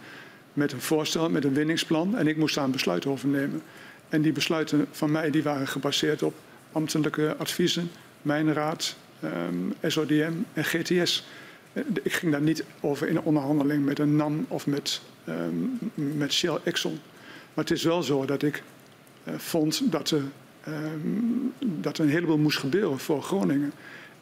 met 0.53 0.71
een 0.71 0.81
voorstel, 0.81 1.29
met 1.29 1.43
een 1.43 1.53
winningsplan 1.53 2.17
en 2.17 2.27
ik 2.27 2.37
moest 2.37 2.55
daar 2.55 2.63
een 2.63 2.71
besluit 2.71 3.05
over 3.05 3.27
nemen. 3.27 3.61
En 4.09 4.21
die 4.21 4.31
besluiten 4.31 4.87
van 4.91 5.11
mij 5.11 5.29
die 5.29 5.43
waren 5.43 5.67
gebaseerd 5.67 6.23
op 6.23 6.33
ambtelijke 6.71 7.35
adviezen, 7.37 7.91
mijn 8.21 8.53
raad, 8.53 8.95
SODM 9.83 10.33
en 10.53 10.65
GTS. 10.65 11.27
Ik 12.03 12.13
ging 12.13 12.31
daar 12.31 12.41
niet 12.41 12.63
over 12.79 13.07
in 13.07 13.21
onderhandeling 13.21 13.85
met 13.85 13.99
een 13.99 14.15
NAM 14.15 14.45
of 14.47 14.67
met, 14.67 15.01
um, 15.29 15.79
met 15.93 16.33
Shell 16.33 16.57
Exxon. 16.63 16.99
Maar 17.53 17.63
het 17.63 17.71
is 17.71 17.83
wel 17.83 18.03
zo 18.03 18.25
dat 18.25 18.43
ik 18.43 18.63
uh, 19.27 19.33
vond 19.37 19.91
dat 19.91 20.11
er, 20.11 20.21
um, 20.67 21.53
dat 21.59 21.97
er 21.97 22.03
een 22.03 22.11
heleboel 22.11 22.37
moest 22.37 22.57
gebeuren 22.57 22.99
voor 22.99 23.23
Groningen. 23.23 23.71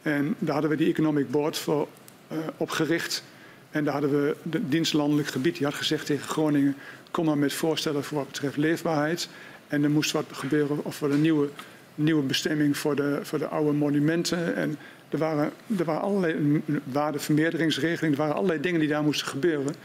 En 0.03 0.35
daar 0.39 0.53
hadden 0.53 0.71
we 0.71 0.77
die 0.77 0.89
Economic 0.89 1.31
Board 1.31 1.57
voor 1.57 1.87
uh, 2.31 2.37
opgericht. 2.57 3.23
En 3.71 3.83
daar 3.83 3.93
hadden 3.93 4.11
we 4.11 4.35
het 4.49 4.71
dienstlandelijk 4.71 5.27
gebied, 5.27 5.57
die 5.57 5.65
had 5.65 5.75
gezegd 5.75 6.05
tegen 6.05 6.27
Groningen... 6.27 6.75
kom 7.11 7.25
maar 7.25 7.37
met 7.37 7.53
voorstellen 7.53 8.03
voor 8.03 8.17
wat 8.17 8.27
betreft 8.27 8.57
leefbaarheid. 8.57 9.29
En 9.67 9.83
er 9.83 9.89
moest 9.89 10.11
wat 10.11 10.25
gebeuren 10.31 10.83
of 10.83 10.99
we 10.99 11.09
een 11.09 11.21
nieuwe 11.21 11.49
nieuwe 11.95 12.23
bestemming 12.23 12.77
voor 12.77 12.95
de, 12.95 13.19
voor 13.21 13.39
de 13.39 13.47
oude 13.47 13.71
monumenten. 13.71 14.55
En 14.55 14.77
er 15.09 15.17
waren, 15.17 15.51
er 15.77 15.85
waren 15.85 16.01
allerlei 16.01 16.61
waardevermeerderingsregelingen, 16.83 18.11
er 18.11 18.23
waren 18.23 18.35
allerlei 18.35 18.61
dingen 18.61 18.79
die 18.79 18.89
daar 18.89 19.03
moesten 19.03 19.27
gebeuren. 19.27 19.75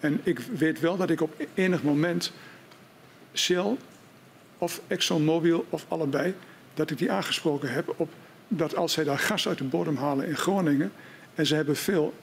En 0.00 0.20
ik 0.22 0.38
weet 0.38 0.80
wel 0.80 0.96
dat 0.96 1.10
ik 1.10 1.20
op 1.20 1.34
enig 1.54 1.82
moment 1.82 2.32
Shell 3.34 3.76
of 4.58 4.80
ExxonMobil 4.86 5.66
of 5.68 5.84
allebei, 5.88 6.34
dat 6.74 6.90
ik 6.90 6.98
die 6.98 7.12
aangesproken 7.12 7.72
heb 7.72 7.94
op 7.96 8.12
dat 8.48 8.76
als 8.76 8.92
zij 8.92 9.04
daar 9.04 9.18
gas 9.18 9.48
uit 9.48 9.58
de 9.58 9.64
bodem 9.64 9.96
halen 9.96 10.26
in 10.26 10.36
Groningen 10.36 10.92
en 11.34 11.46
ze 11.46 11.54
hebben 11.54 11.76
veel 11.76 12.14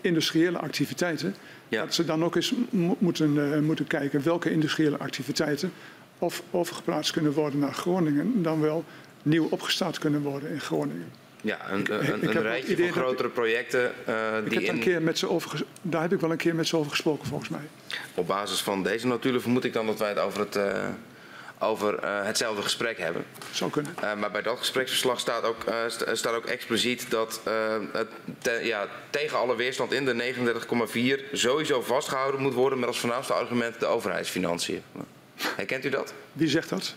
industriële 0.00 0.58
activiteiten, 0.58 1.34
ja. 1.68 1.84
dat 1.84 1.94
ze 1.94 2.04
dan 2.04 2.24
ook 2.24 2.36
eens 2.36 2.54
moeten, 2.98 3.34
uh, 3.34 3.58
moeten 3.58 3.86
kijken 3.86 4.22
welke 4.22 4.50
industriële 4.50 4.98
activiteiten 4.98 5.72
of 6.18 6.42
overgeplaatst 6.50 7.12
kunnen 7.12 7.32
worden 7.32 7.58
naar 7.58 7.74
Groningen, 7.74 8.42
dan 8.42 8.60
wel 8.60 8.84
nieuw 9.22 9.46
opgestart 9.50 9.98
kunnen 9.98 10.20
worden 10.20 10.50
in 10.50 10.60
Groningen. 10.60 11.10
Ja, 11.40 11.70
een, 11.70 11.86
een, 11.90 12.42
rijtje 12.42 12.76
van 12.76 12.90
grotere 12.92 13.28
projecten 13.28 13.92
eh, 14.06 14.14
Ik 14.44 14.50
die 14.50 14.58
heb 14.58 14.74
een 14.74 14.80
keer 14.80 15.02
met 15.02 15.18
ze 15.18 15.28
over, 15.28 15.64
daar 15.82 16.02
heb 16.02 16.12
ik 16.12 16.20
wel 16.20 16.30
een 16.30 16.36
keer 16.36 16.54
met 16.54 16.66
ze 16.66 16.76
over 16.76 16.90
gesproken, 16.90 17.26
volgens 17.26 17.50
mij. 17.50 17.60
op 18.14 18.26
basis 18.26 18.60
van 18.60 18.82
deze 18.82 19.06
notulen 19.06 19.40
vermoed 19.40 19.64
ik 19.64 19.72
dan 19.72 19.86
dat 19.86 19.98
wij 19.98 20.08
het 20.08 20.18
over, 20.18 20.40
het, 20.40 20.56
eh, 20.56 20.88
over 21.58 21.98
eh, 21.98 22.24
hetzelfde 22.24 22.62
gesprek 22.62 22.98
hebben. 22.98 23.24
Zou 23.50 23.70
kunnen. 23.70 23.94
Eh, 24.00 24.14
maar 24.14 24.30
bij 24.30 24.42
dat 24.42 24.58
gespreksverslag 24.58 25.20
staat 25.20 25.42
ook, 25.44 25.64
eh, 25.64 25.76
st- 25.88 26.04
staat 26.12 26.34
ook 26.34 26.44
expliciet 26.46 27.10
dat 27.10 27.40
het 27.92 28.08
te- 28.38 28.60
ja, 28.62 28.86
tegen 29.10 29.38
alle 29.38 29.56
weerstand 29.56 29.92
in 29.92 30.04
de 30.04 30.14
39,4 30.14 31.24
sowieso 31.32 31.82
vastgehouden 31.82 32.40
moet 32.40 32.54
worden 32.54 32.78
met 32.78 32.88
als 32.88 33.00
voornaamste 33.00 33.32
argument 33.32 33.80
de 33.80 33.86
overheidsfinanciën. 33.86 34.82
Herkent 35.36 35.84
u 35.84 35.88
dat? 35.88 36.12
Wie 36.32 36.48
zegt 36.48 36.68
dat? 36.68 36.94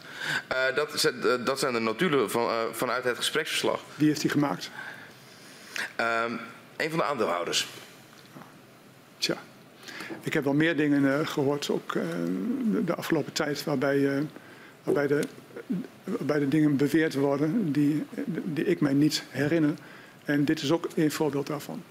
Dat, 0.76 1.12
dat 1.45 1.59
zijn 1.59 1.74
de 1.74 1.80
notulen 1.80 2.32
van, 2.32 2.49
vanuit 2.72 3.03
het 3.03 3.18
gespreksverslag. 3.18 3.80
Wie 3.95 4.07
heeft 4.07 4.22
die 4.22 4.30
gemaakt? 4.30 4.70
Ehm 5.95 6.32
een 6.78 6.89
van 6.89 6.99
de 6.99 7.05
aandeelhouders. 7.05 7.68
Tja, 9.18 9.36
ik 10.24 10.34
heb 10.34 10.43
wel 10.43 10.53
meer 10.53 10.76
dingen 10.78 11.20
eh, 11.20 11.28
gehoord, 11.28 11.70
ook 11.70 11.93
de, 12.86 12.95
afgelopen 12.95 13.34
tijd, 13.34 13.64
waarbij, 13.64 14.26
waarbij, 14.84 15.07
de, 15.07 15.21
waarbij 16.03 16.39
de 16.39 16.47
dingen 16.47 16.75
beweerd 16.75 17.13
worden 17.13 17.71
die, 17.71 18.03
die 18.43 18.65
ik 18.65 18.79
mij 18.79 18.93
niet 18.93 19.23
herinner. 19.29 19.73
En 20.25 20.45
dit 20.45 20.61
is 20.61 20.71
ook 20.71 20.88
een 20.95 21.11
voorbeeld 21.11 21.47
daarvan. 21.47 21.84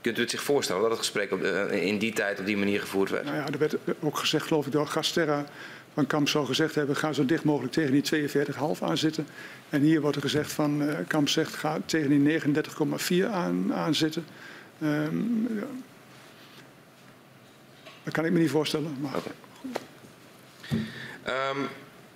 Kunt 0.00 0.18
u 0.18 0.20
het 0.20 0.30
zich 0.30 0.42
voorstellen 0.42 0.82
dat 0.82 0.90
het 0.90 0.98
gesprek 0.98 1.32
op, 1.32 1.42
eh, 1.42 1.86
in 1.86 1.98
die 1.98 2.12
tijd 2.12 2.40
op 2.40 2.46
die 2.46 2.56
manier 2.56 2.80
gevoerd 2.80 3.10
werd? 3.10 3.24
Nou 3.24 3.36
ja, 3.36 3.46
er 3.46 3.58
werd 3.58 3.76
ook 4.00 4.18
gezegd, 4.18 4.46
geloof 4.46 4.66
ik, 4.66 4.72
door 4.72 4.86
Gasterra 4.86 5.44
van 5.94 6.06
Kamp 6.06 6.28
zou 6.28 6.46
gezegd 6.46 6.74
hebben, 6.74 6.96
ga 6.96 7.12
zo 7.12 7.24
dicht 7.24 7.44
mogelijk 7.44 7.72
tegen 7.72 7.92
die 7.92 8.02
42,5 8.02 8.82
aan 8.82 8.98
zitten. 8.98 9.26
En 9.68 9.80
hier 9.80 10.00
wordt 10.00 10.16
er 10.16 10.22
gezegd 10.22 10.52
van, 10.52 10.82
eh, 10.82 10.98
Kamp 11.06 11.28
zegt, 11.28 11.54
ga 11.54 11.78
tegen 11.86 12.08
die 12.08 12.18
39,4 12.18 13.26
aan, 13.26 13.74
aan 13.74 13.94
zitten. 13.94 14.24
Ehm, 14.80 15.16
ja. 15.54 15.66
Dat 18.02 18.12
kan 18.12 18.24
ik 18.24 18.32
me 18.32 18.38
niet 18.38 18.50
voorstellen. 18.50 18.96
Maar 19.00 19.16
Oké. 19.16 19.30
Ehm, 21.26 21.58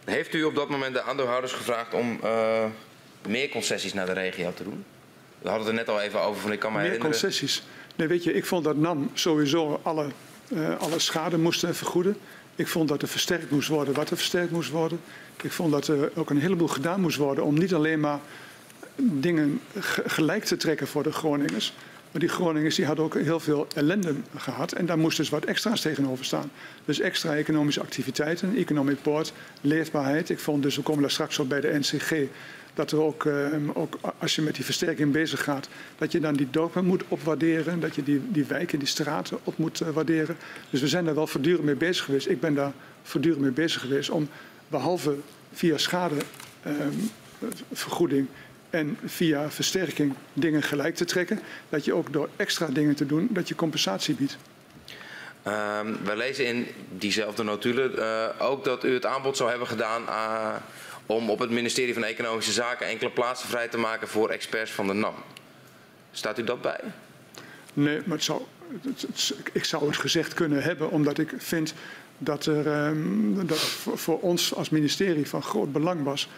heeft 0.04 0.34
u 0.34 0.42
op 0.44 0.54
dat 0.54 0.68
moment 0.68 0.94
de 0.94 1.02
aandeelhouders 1.02 1.52
gevraagd 1.52 1.94
om 1.94 2.18
eh, 2.22 2.64
meer 3.28 3.48
concessies 3.48 3.92
naar 3.92 4.06
de 4.06 4.12
regio 4.12 4.52
te 4.54 4.64
doen? 4.64 4.84
We 5.38 5.48
hadden 5.48 5.66
het 5.66 5.76
er 5.78 5.84
net 5.84 5.88
al 5.96 6.00
even 6.00 6.20
over, 6.20 6.40
van 6.42 6.52
ik 6.52 6.58
kan 6.58 6.70
me 6.72 6.76
meer 6.78 6.86
herinneren. 6.86 7.12
concessies. 7.20 7.62
Nee, 7.96 8.08
weet 8.08 8.24
je, 8.24 8.32
ik 8.32 8.44
vond 8.46 8.64
dat 8.64 8.76
NAM 8.76 9.10
sowieso 9.14 9.80
alle, 9.82 10.06
eh, 10.54 10.78
alle 10.78 10.98
schade 10.98 11.38
moest 11.38 11.64
eh, 11.64 11.70
vergoeden. 11.72 12.16
Ik 12.56 12.68
vond 12.68 12.88
dat 12.88 13.02
er 13.02 13.08
versterkt 13.08 13.50
moest 13.50 13.68
worden 13.68 13.94
wat 13.94 14.10
er 14.10 14.16
versterkt 14.16 14.50
moest 14.50 14.70
worden. 14.70 15.00
Ik 15.42 15.52
vond 15.52 15.72
dat 15.72 15.86
er 15.88 16.10
ook 16.14 16.30
een 16.30 16.40
heleboel 16.40 16.68
gedaan 16.68 17.00
moest 17.00 17.16
worden 17.16 17.44
om 17.44 17.58
niet 17.58 17.74
alleen 17.74 18.00
maar 18.00 18.18
dingen 18.96 19.60
ge- 19.78 20.02
gelijk 20.06 20.44
te 20.44 20.56
trekken 20.56 20.86
voor 20.86 21.02
de 21.02 21.12
Groningers. 21.12 21.72
Maar 22.10 22.20
die 22.20 22.28
Groningers 22.28 22.74
die 22.74 22.84
hadden 22.84 23.04
ook 23.04 23.14
heel 23.14 23.40
veel 23.40 23.66
ellende 23.74 24.14
gehad. 24.36 24.72
En 24.72 24.86
daar 24.86 24.98
moest 24.98 25.16
dus 25.16 25.28
wat 25.28 25.44
extra's 25.44 25.80
tegenover 25.80 26.24
staan. 26.24 26.50
Dus 26.84 27.00
extra 27.00 27.36
economische 27.36 27.80
activiteiten, 27.80 28.56
economic 28.56 29.02
port, 29.02 29.32
leefbaarheid. 29.60 30.30
Ik 30.30 30.38
vond 30.38 30.62
dus, 30.62 30.76
we 30.76 30.82
komen 30.82 31.00
daar 31.00 31.10
straks 31.10 31.38
op 31.38 31.48
bij 31.48 31.60
de 31.60 31.78
NCG, 31.78 32.12
dat 32.74 32.92
er 32.92 33.00
ook, 33.00 33.26
eh, 33.26 33.46
ook 33.72 33.98
als 34.18 34.34
je 34.34 34.42
met 34.42 34.54
die 34.54 34.64
versterking 34.64 35.12
bezig 35.12 35.44
gaat, 35.44 35.68
dat 35.98 36.12
je 36.12 36.20
dan 36.20 36.34
die 36.34 36.48
dorpen 36.50 36.84
moet 36.84 37.04
opwaarderen. 37.08 37.80
Dat 37.80 37.94
je 37.94 38.02
die, 38.02 38.22
die 38.28 38.44
wijken, 38.44 38.78
die 38.78 38.88
straten 38.88 39.38
op 39.44 39.58
moet 39.58 39.80
eh, 39.80 39.88
waarderen. 39.88 40.36
Dus 40.70 40.80
we 40.80 40.88
zijn 40.88 41.04
daar 41.04 41.14
wel 41.14 41.26
voortdurend 41.26 41.64
mee 41.64 41.74
bezig 41.74 42.04
geweest. 42.04 42.28
Ik 42.28 42.40
ben 42.40 42.54
daar 42.54 42.72
voortdurend 43.02 43.42
mee 43.42 43.50
bezig 43.50 43.80
geweest 43.80 44.10
om 44.10 44.28
behalve 44.68 45.16
via 45.52 45.78
schadevergoeding 45.78 48.26
en 48.70 48.98
via 49.04 49.50
versterking 49.50 50.14
dingen 50.32 50.62
gelijk 50.62 50.94
te 50.94 51.04
trekken. 51.04 51.40
Dat 51.68 51.84
je 51.84 51.94
ook 51.94 52.12
door 52.12 52.28
extra 52.36 52.66
dingen 52.66 52.94
te 52.94 53.06
doen, 53.06 53.28
dat 53.30 53.48
je 53.48 53.54
compensatie 53.54 54.14
biedt. 54.14 54.36
Ehm, 55.42 55.86
wij 56.04 56.16
lezen 56.16 56.46
in 56.46 56.66
diezelfde 56.98 57.42
notulen 57.42 57.98
eh, 57.98 58.28
ook 58.38 58.64
dat 58.64 58.84
u 58.84 58.94
het 58.94 59.06
aanbod 59.06 59.36
zou 59.36 59.50
hebben 59.50 59.68
gedaan 59.68 60.06
eh, 60.08 60.54
om 61.06 61.30
op 61.30 61.38
het 61.38 61.50
ministerie 61.50 61.94
van 61.94 62.04
Economische 62.04 62.52
Zaken 62.52 62.86
enkele 62.86 63.10
plaatsen 63.10 63.48
vrij 63.48 63.68
te 63.68 63.78
maken 63.78 64.08
voor 64.08 64.28
experts 64.30 64.70
van 64.70 64.86
de 64.86 64.92
NAM. 64.92 65.14
Staat 66.12 66.38
u 66.38 66.44
dat 66.44 66.60
bij? 66.62 66.80
Nee, 67.74 68.00
maar 68.04 68.16
het 68.16 68.24
zou, 68.24 68.42
het- 68.82 69.00
het- 69.02 69.34
ik 69.52 69.64
zou 69.64 69.86
het 69.86 69.96
gezegd 69.96 70.34
kunnen 70.34 70.62
hebben, 70.62 70.90
omdat 70.90 71.18
ik 71.18 71.32
vind 71.38 71.74
dat, 72.18 72.46
er, 72.46 72.66
ehm, 72.66 73.46
dat 73.46 73.58
voor 73.94 74.20
ons 74.20 74.54
als 74.54 74.70
ministerie 74.70 75.28
van 75.28 75.42
groot 75.42 75.72
belang 75.72 76.02
was 76.04 76.28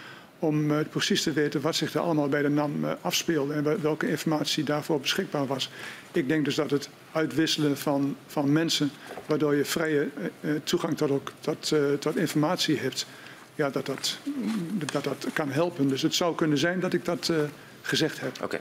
om 0.43 0.71
eh, 0.71 0.79
precies 0.91 1.23
te 1.23 1.33
weten 1.33 1.61
wat 1.61 1.77
zich 1.77 1.95
er 1.95 2.01
allemaal 2.01 2.29
bij 2.29 2.43
de 2.43 2.49
NAM 2.49 2.85
eh, 2.85 2.93
afspeelde 3.01 3.55
en 3.55 3.63
wel- 3.63 3.81
welke 3.81 4.09
informatie 4.09 4.65
daarvoor 4.65 5.01
beschikbaar 5.01 5.47
was. 5.47 5.71
Ik 6.13 6.29
denk 6.29 6.45
dus 6.45 6.55
dat 6.55 6.71
het 6.71 6.89
uitwisselen 7.13 7.79
van, 7.79 8.17
van 8.27 8.53
mensen, 8.53 8.91
waardoor 9.27 9.55
je 9.55 9.65
vrije 9.65 10.09
eh, 10.41 10.51
toegang 10.65 10.97
tot, 10.97 11.11
ook, 11.11 11.33
tot, 11.41 11.73
tot 11.99 12.17
informatie 12.17 12.79
hebt, 12.79 13.07
ja, 13.55 13.71
dat, 13.71 13.87
dat, 13.87 14.19
dat 14.93 15.05
dat 15.05 15.27
kan 15.33 15.51
helpen. 15.51 15.89
Dus 15.89 16.03
het 16.03 16.15
zou 16.15 16.35
kunnen 16.35 16.59
zijn 16.59 16.81
dat 16.81 16.93
ik 16.93 17.05
dat 17.05 17.33
gezegd 17.83 18.21
heb. 18.21 18.43
Oké. 18.43 18.61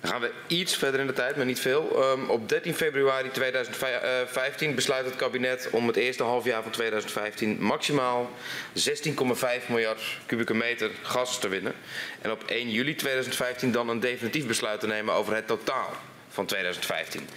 Dan 0.00 0.10
gaan 0.10 0.20
we 0.20 0.30
iets 0.46 0.76
verder 0.76 1.00
in 1.00 1.06
de 1.06 1.12
tijd, 1.12 1.36
maar 1.36 1.46
niet 1.46 1.60
veel. 1.60 2.02
Ehm, 2.02 2.30
op 2.30 2.48
13 2.48 2.74
februari 2.74 3.30
2015 3.30 4.74
besluit 4.74 5.04
het 5.04 5.16
kabinet 5.16 5.68
om 5.70 5.86
het 5.86 5.96
eerste 5.96 6.22
halfjaar 6.22 6.62
van 6.62 6.72
2015 6.72 7.56
maximaal 7.60 8.30
16,5 8.72 9.68
miljard 9.68 10.02
kubieke 10.26 10.54
meter 10.54 10.90
gas 11.02 11.40
te 11.40 11.48
winnen. 11.48 11.74
En 12.20 12.30
op 12.30 12.42
1 12.46 12.70
juli 12.70 12.94
2015 12.94 13.72
dan 13.72 13.88
een 13.88 14.00
definitief 14.00 14.46
besluit 14.46 14.80
te 14.80 14.86
nemen 14.86 15.14
over 15.14 15.34
het 15.34 15.46
totaal 15.46 15.90
van 16.28 16.46
2015. 16.46 17.28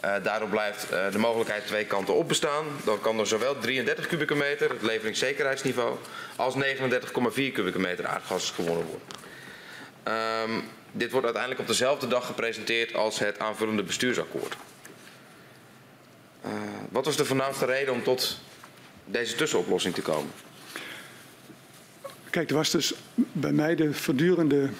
Eh, 0.00 0.14
daarop 0.22 0.50
blijft 0.50 0.90
eh, 0.90 1.10
de 1.10 1.18
mogelijkheid 1.18 1.66
twee 1.66 1.84
kanten 1.84 2.14
op 2.14 2.28
bestaan. 2.28 2.64
Dan 2.84 3.00
kan 3.00 3.18
er 3.18 3.26
zowel 3.26 3.58
33 3.58 4.06
kubieke 4.06 4.34
meter, 4.34 4.70
het 4.70 4.82
leveringszekerheidsniveau, 4.82 5.96
als 6.36 6.54
39,4 6.54 7.52
kubieke 7.52 7.78
meter 7.78 8.06
aardgas 8.06 8.50
gewonnen 8.50 8.86
worden. 8.86 9.08
Ehm, 10.02 10.50
dit 10.96 11.10
wordt 11.10 11.24
uiteindelijk 11.24 11.62
op 11.62 11.68
dezelfde 11.68 12.06
dag 12.06 12.26
gepresenteerd 12.26 12.94
als 12.94 13.18
het 13.18 13.38
aanvullende 13.38 13.82
bestuursakkoord. 13.82 14.56
Eh, 16.40 16.50
wat 16.90 17.04
was 17.04 17.16
de 17.16 17.24
voornaamste 17.24 17.64
reden 17.64 17.94
om 17.94 18.02
tot 18.02 18.38
deze 19.04 19.34
tussenoplossing 19.34 19.94
te 19.94 20.02
komen? 20.02 20.30
Kijk, 22.30 22.50
er 22.50 22.56
was 22.56 22.70
dus 22.70 22.94
bij 23.14 23.52
mij 23.52 23.74
de 23.74 23.94
voortdurende 23.94 24.62
eh, 24.62 24.70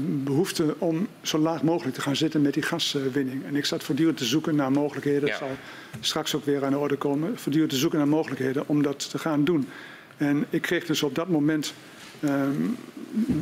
behoefte 0.00 0.74
om 0.78 1.08
zo 1.22 1.38
laag 1.38 1.62
mogelijk 1.62 1.94
te 1.94 2.02
gaan 2.02 2.16
zitten 2.16 2.42
met 2.42 2.54
die 2.54 2.62
gaswinning. 2.62 3.44
En 3.46 3.56
ik 3.56 3.64
zat 3.64 3.84
voortdurend 3.84 4.16
te 4.16 4.24
zoeken 4.24 4.54
naar 4.54 4.72
mogelijkheden. 4.72 5.28
Ja. 5.28 5.38
Dat 5.38 5.38
zal 5.38 5.56
straks 6.00 6.34
ook 6.34 6.44
weer 6.44 6.64
aan 6.64 6.70
de 6.70 6.78
orde 6.78 6.96
komen. 6.96 7.38
Voortdurend 7.38 7.70
te 7.70 7.78
zoeken 7.78 7.98
naar 7.98 8.08
mogelijkheden 8.08 8.68
om 8.68 8.82
dat 8.82 9.10
te 9.10 9.18
gaan 9.18 9.44
doen. 9.44 9.68
En 10.16 10.46
ik 10.50 10.62
kreeg 10.62 10.84
dus 10.84 11.02
op 11.02 11.14
dat 11.14 11.28
moment 11.28 11.74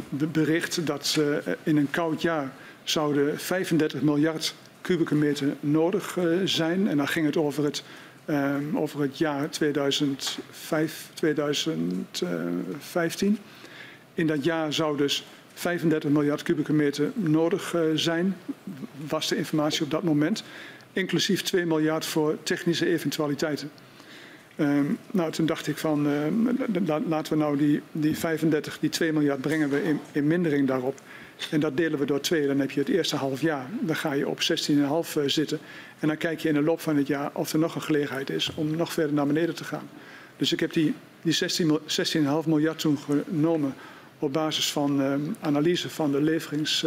bericht 0.09 0.87
dat 0.87 1.07
ze 1.07 1.43
eh, 1.45 1.53
in 1.63 1.77
een 1.77 1.91
koud 1.91 2.23
jaar 2.23 2.53
zouden 2.83 3.39
35 3.39 4.03
miljard 4.03 4.55
kubieke 4.81 5.15
meter 5.15 5.55
nodig 5.61 6.17
eh, 6.17 6.25
zijn. 6.45 6.89
En 6.89 6.97
dan 6.97 7.09
ging 7.09 7.27
het 7.27 7.37
over 7.37 7.65
het, 7.65 7.83
ehm, 8.25 8.77
over 8.77 9.01
het 9.01 9.19
jaar 9.19 9.51
2005, 9.51 11.11
2015. 11.15 13.39
In 14.15 14.27
dat 14.27 14.45
jaar 14.45 14.73
zou 14.73 14.97
dus 14.97 15.27
35 15.55 16.11
miljard 16.11 16.43
kubieke 16.43 16.73
meter 16.73 17.11
nodig 17.15 17.75
eh, 17.75 17.81
zijn, 17.95 18.37
was 19.09 19.29
de 19.29 19.37
informatie 19.37 19.85
op 19.85 19.91
dat 19.91 20.03
moment. 20.03 20.45
Inclusief 20.93 21.43
2 21.43 21.67
miljard 21.67 22.07
voor 22.07 22.37
technische 22.43 22.87
eventualiteiten. 22.87 23.71
Ehm, 24.61 24.85
nou, 25.11 25.33
toen 25.33 25.47
dacht 25.47 25.67
ik 25.67 25.79
van, 25.79 26.07
la- 26.87 27.01
laten 27.09 27.33
we 27.33 27.39
nou 27.39 27.57
die, 27.57 27.81
die 27.93 28.17
35, 28.19 28.79
die 28.79 28.91
2 28.91 29.13
miljard 29.13 29.41
brengen 29.41 29.71
we 29.71 29.83
in, 29.83 30.01
in 30.13 30.27
mindering 30.27 30.69
daarop. 30.69 31.01
En 31.51 31.61
dat 31.61 31.77
delen 31.77 31.99
we 31.99 32.05
door 32.05 32.21
twee. 32.21 32.47
Dan 32.47 32.61
heb 32.61 32.71
je 32.71 32.81
het 32.81 32.89
eerste 32.89 33.17
half 33.17 33.41
jaar. 33.41 33.67
Dan 33.81 33.97
ga 33.97 34.13
je 34.13 34.29
op 34.29 34.39
16,5 34.41 35.17
eh, 35.17 35.23
zitten. 35.27 35.59
En 35.99 36.09
dan 36.09 36.17
kijk 36.17 36.41
je 36.41 36.49
in 36.49 36.55
de 36.55 36.63
loop 36.63 36.81
van 36.81 36.97
het 36.97 37.07
jaar 37.07 37.31
of 37.33 37.53
er 37.53 37.59
nog 37.59 37.75
een 37.75 37.83
gelegenheid 37.83 38.31
is 38.31 38.55
om 38.55 38.77
nog 38.77 38.93
verder 38.93 39.15
naar 39.15 39.27
beneden 39.27 39.55
te 39.55 39.65
gaan. 39.65 39.89
Dus 40.37 40.53
ik 40.53 40.61
heb 40.61 40.73
die, 40.73 40.95
die 41.23 41.33
16 41.33 41.67
mil- 41.67 41.81
16,5 42.43 42.47
miljard 42.49 42.79
toen 42.79 42.99
genomen 42.99 43.75
op 44.19 44.33
basis 44.33 44.73
van 44.73 45.01
ehm, 45.03 45.21
analyse 45.41 45.91
van 45.91 46.13
de 46.13 46.21
leverings, 46.21 46.85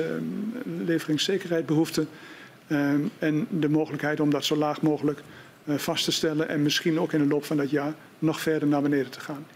ehm, 2.68 3.00
en 3.20 3.48
de 3.50 3.70
mogelijkheid 3.70 4.20
om 4.20 4.30
dat 4.30 4.46
zo 4.46 4.56
laag 4.56 4.82
mogelijk 4.82 5.20
eh, 5.20 5.26
vast 5.68 6.06
te 6.06 6.12
stellen. 6.12 6.50
En 6.50 6.62
misschien 6.62 7.00
ook 7.00 7.14
in 7.14 7.20
de 7.20 7.28
loop 7.28 7.46
van 7.46 7.58
dat 7.58 7.70
jaar 7.70 7.94
nog 8.20 8.40
verder 8.40 8.68
naar 8.68 8.82
beneden 8.82 9.12
te 9.12 9.20
gaan. 9.20 9.48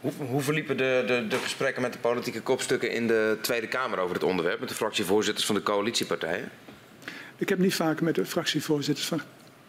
Hoe, 0.00 0.12
hoe 0.28 0.40
verliepen 0.40 0.76
de, 0.76 1.04
de, 1.06 1.26
de 1.28 1.36
gesprekken 1.36 1.82
met 1.82 1.92
de 1.92 1.98
politieke 1.98 2.42
kopstukken 2.42 2.90
in 2.90 3.06
de 3.06 3.38
Tweede 3.40 3.68
Kamer 3.68 3.98
over 3.98 4.14
dit 4.14 4.24
onderwerp, 4.24 4.60
met 4.60 4.68
de 4.68 4.74
fractievoorzitters 4.74 5.46
van 5.46 5.54
de 5.54 5.62
coalitiepartijen? 5.62 6.48
Ik 7.36 7.48
heb 7.48 7.58
niet 7.58 7.74
vaak 7.74 8.00
met 8.00 8.14
de 8.14 8.24
fractievoorzitters 8.24 9.06
van, 9.06 9.20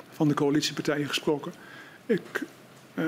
van 0.10 0.28
de 0.28 0.34
coalitiepartijen 0.34 1.08
gesproken. 1.08 1.54
Ik 2.06 2.44
eh, 2.94 3.06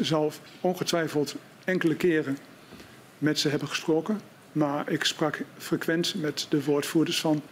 zal 0.00 0.32
ongetwijfeld 0.60 1.34
enkele 1.64 1.94
keren 1.94 2.38
met 3.18 3.38
ze 3.38 3.48
hebben 3.48 3.68
gesproken. 3.68 4.20
Maar 4.52 4.90
ik 4.90 5.04
sprak 5.04 5.40
frequent 5.58 6.14
met 6.14 6.46
de 6.48 6.64
woordvoerders 6.64 7.20
van 7.20 7.42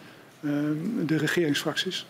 ehm, 0.43 1.05
de 1.05 1.17
regeringsfracties. 1.17 2.05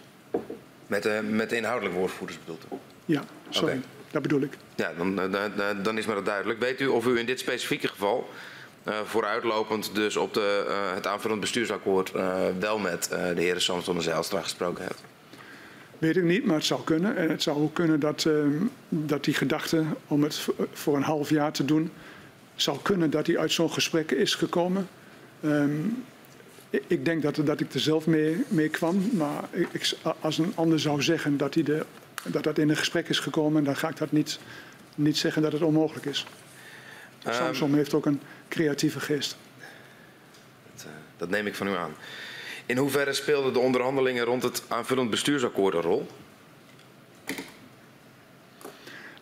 Met, 0.91 1.03
de, 1.03 1.21
met 1.29 1.49
de 1.49 1.55
inhoudelijk 1.55 1.95
woordvoerders 1.95 2.39
bedoelt 2.39 2.63
u? 2.71 2.75
Ja, 3.05 3.23
sorry. 3.49 3.81
Dat 4.11 4.21
bedoel 4.21 4.41
ik. 4.41 4.57
Ja, 4.75 4.91
dan, 4.97 5.15
dan, 5.15 5.31
dan- 5.31 5.83
dan 5.83 5.97
is 5.97 6.05
me 6.05 6.13
dat 6.13 6.25
duidelijk. 6.25 6.59
Weet 6.59 6.81
u 6.81 6.87
of 6.87 7.05
u 7.05 7.17
in 7.19 7.25
dit 7.25 7.39
specifieke 7.39 7.87
geval, 7.87 8.29
eh, 8.83 8.99
vooruitlopend 9.05 9.95
dus 9.95 10.17
op 10.17 10.33
de, 10.33 10.65
eh, 10.67 10.93
het 10.93 11.07
aanvullend 11.07 11.41
bestuursakkoord, 11.41 12.11
eh, 12.11 12.35
wel 12.59 12.77
met 12.79 13.07
eh, 13.09 13.35
de 13.35 13.41
heren 13.41 13.61
Samson 13.61 13.95
en 13.95 14.01
Zijlstra 14.01 14.41
gesproken 14.41 14.83
hebt? 14.83 15.03
Weet 15.97 16.17
ik 16.17 16.23
niet, 16.23 16.45
maar 16.45 16.55
het 16.55 16.65
zou 16.65 16.83
kunnen. 16.83 17.15
En 17.17 17.29
het 17.29 17.41
zou 17.41 17.57
ook 17.61 17.73
kunnen 17.73 17.99
dat, 17.99 18.25
ehm, 18.25 18.51
dat 18.89 19.23
die 19.23 19.33
gedachte 19.33 19.83
om 20.07 20.23
het 20.23 20.39
voor- 20.39 20.67
voor 20.73 20.95
een 20.95 21.03
half 21.03 21.29
jaar 21.29 21.51
te 21.51 21.65
doen, 21.65 21.91
zou 22.55 22.77
kunnen 22.81 23.09
dat 23.09 23.25
die 23.25 23.39
uit 23.39 23.51
zo'n 23.51 23.71
gesprek 23.71 24.11
is 24.11 24.35
gekomen. 24.35 24.87
Ehm, 25.43 25.69
ik- 26.87 27.05
denk 27.05 27.21
dat, 27.21 27.35
dat 27.35 27.59
ik 27.59 27.73
er 27.73 27.79
zelf 27.79 28.07
mee, 28.07 28.43
mee 28.47 28.69
kwam, 28.69 29.09
maar 29.13 29.43
ik, 29.51 29.93
als 30.19 30.37
een 30.37 30.51
ander 30.55 30.79
zou 30.79 31.01
zeggen 31.01 31.37
dat, 31.37 31.53
hij 31.53 31.63
de, 31.63 31.85
dat 32.23 32.43
dat 32.43 32.57
in 32.57 32.69
een 32.69 32.77
gesprek 32.77 33.09
is 33.09 33.19
gekomen, 33.19 33.63
dan 33.63 33.75
ga 33.75 33.89
ik 33.89 33.97
dat 33.97 34.11
niet, 34.11 34.39
niet 34.95 35.17
zeggen 35.17 35.41
dat 35.41 35.51
het 35.51 35.61
onmogelijk 35.61 36.05
is. 36.05 36.25
Ehm, 37.23 37.35
Samson 37.35 37.73
heeft 37.73 37.93
ook 37.93 38.05
een 38.05 38.21
creatieve 38.49 38.99
geest. 38.99 39.35
Dat, 40.73 40.85
eh, 40.85 40.91
dat 41.17 41.29
neem 41.29 41.47
ik 41.47 41.55
van 41.55 41.67
u 41.67 41.75
aan. 41.75 41.91
In 42.65 42.77
hoeverre 42.77 43.13
speelden 43.13 43.53
de 43.53 43.59
onderhandelingen 43.59 44.23
rond 44.25 44.43
het 44.43 44.63
aanvullend 44.67 45.09
bestuursakkoord 45.09 45.73
een 45.73 45.81
rol? 45.81 46.07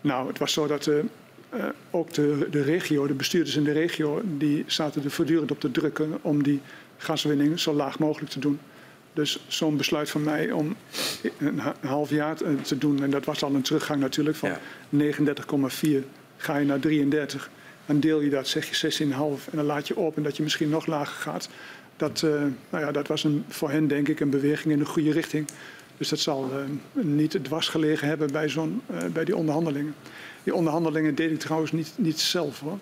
Nou, 0.02 0.28
het 0.28 0.38
was 0.38 0.54
zo 0.54 0.68
dat 0.68 0.88
eh, 0.88 1.00
eh, 1.50 1.66
ook 1.92 2.14
de, 2.14 2.48
de 2.52 2.62
regio, 2.62 3.08
de 3.08 3.14
bestuurders 3.14 3.56
in 3.56 3.64
de 3.64 3.72
regio, 3.72 4.22
die 4.24 4.64
zaten 4.68 5.04
er 5.04 5.12
voortdurend 5.12 5.52
op 5.52 5.60
te 5.60 5.72
drukken 5.72 6.18
om 6.22 6.44
die 6.44 6.62
gaswinning 7.04 7.60
zo 7.60 7.74
laag 7.74 8.00
mogelijk 8.00 8.32
te 8.32 8.40
doen. 8.40 8.60
Dus 9.14 9.40
zo'n 9.48 9.78
besluit 9.78 10.10
van 10.10 10.24
mij 10.24 10.52
om 10.52 10.76
een 11.40 11.60
ha- 11.60 11.76
een 11.82 11.90
half 11.90 12.10
jaar 12.10 12.36
te 12.62 12.78
doen, 12.78 13.04
en 13.04 13.10
dat 13.10 13.26
was 13.26 13.44
al 13.44 13.54
een 13.56 13.62
teruggang 13.62 14.00
natuurlijk 14.00 14.38
van 14.38 14.50
Ja. 14.50 14.60
39,4 14.90 16.04
ga 16.38 16.58
je 16.58 16.66
naar 16.66 16.80
33. 16.80 17.50
Dan 17.86 18.00
deel 18.00 18.22
je 18.22 18.30
dat, 18.30 18.48
zeg 18.48 18.70
je 18.70 18.76
16,5 18.76 19.48
en 19.52 19.58
dan 19.58 19.66
laat 19.66 19.88
je 19.88 19.98
open 19.98 20.24
dat 20.24 20.38
je 20.38 20.44
misschien 20.44 20.70
nog 20.70 20.86
lager 20.86 21.16
gaat. 21.22 21.50
Dat, 21.98 22.22
eh, 22.24 22.30
nou 22.70 22.86
ja, 22.86 22.92
dat 22.92 23.08
was 23.08 23.24
een, 23.24 23.44
voor 23.48 23.70
hen 23.70 23.88
denk 23.88 24.08
ik 24.08 24.20
een 24.20 24.30
beweging 24.30 24.74
in 24.74 24.80
de 24.80 24.86
goede 24.86 25.12
richting. 25.12 25.48
Dus 25.98 26.10
dat 26.10 26.20
zal 26.20 26.50
eh, 26.52 27.04
niet 27.04 27.38
dwars 27.44 27.68
gelegen 27.68 28.08
hebben 28.08 28.32
bij, 28.32 28.50
zo'n, 28.50 28.82
eh, 28.88 28.98
bij 29.14 29.26
die 29.26 29.36
onderhandelingen. 29.36 29.96
Die 30.44 30.54
onderhandelingen 30.54 31.16
deed 31.16 31.32
ik 31.32 31.40
trouwens 31.40 31.72
niet, 31.72 31.92
niet 31.96 32.20
zelf 32.20 32.60
hoor. 32.60 32.78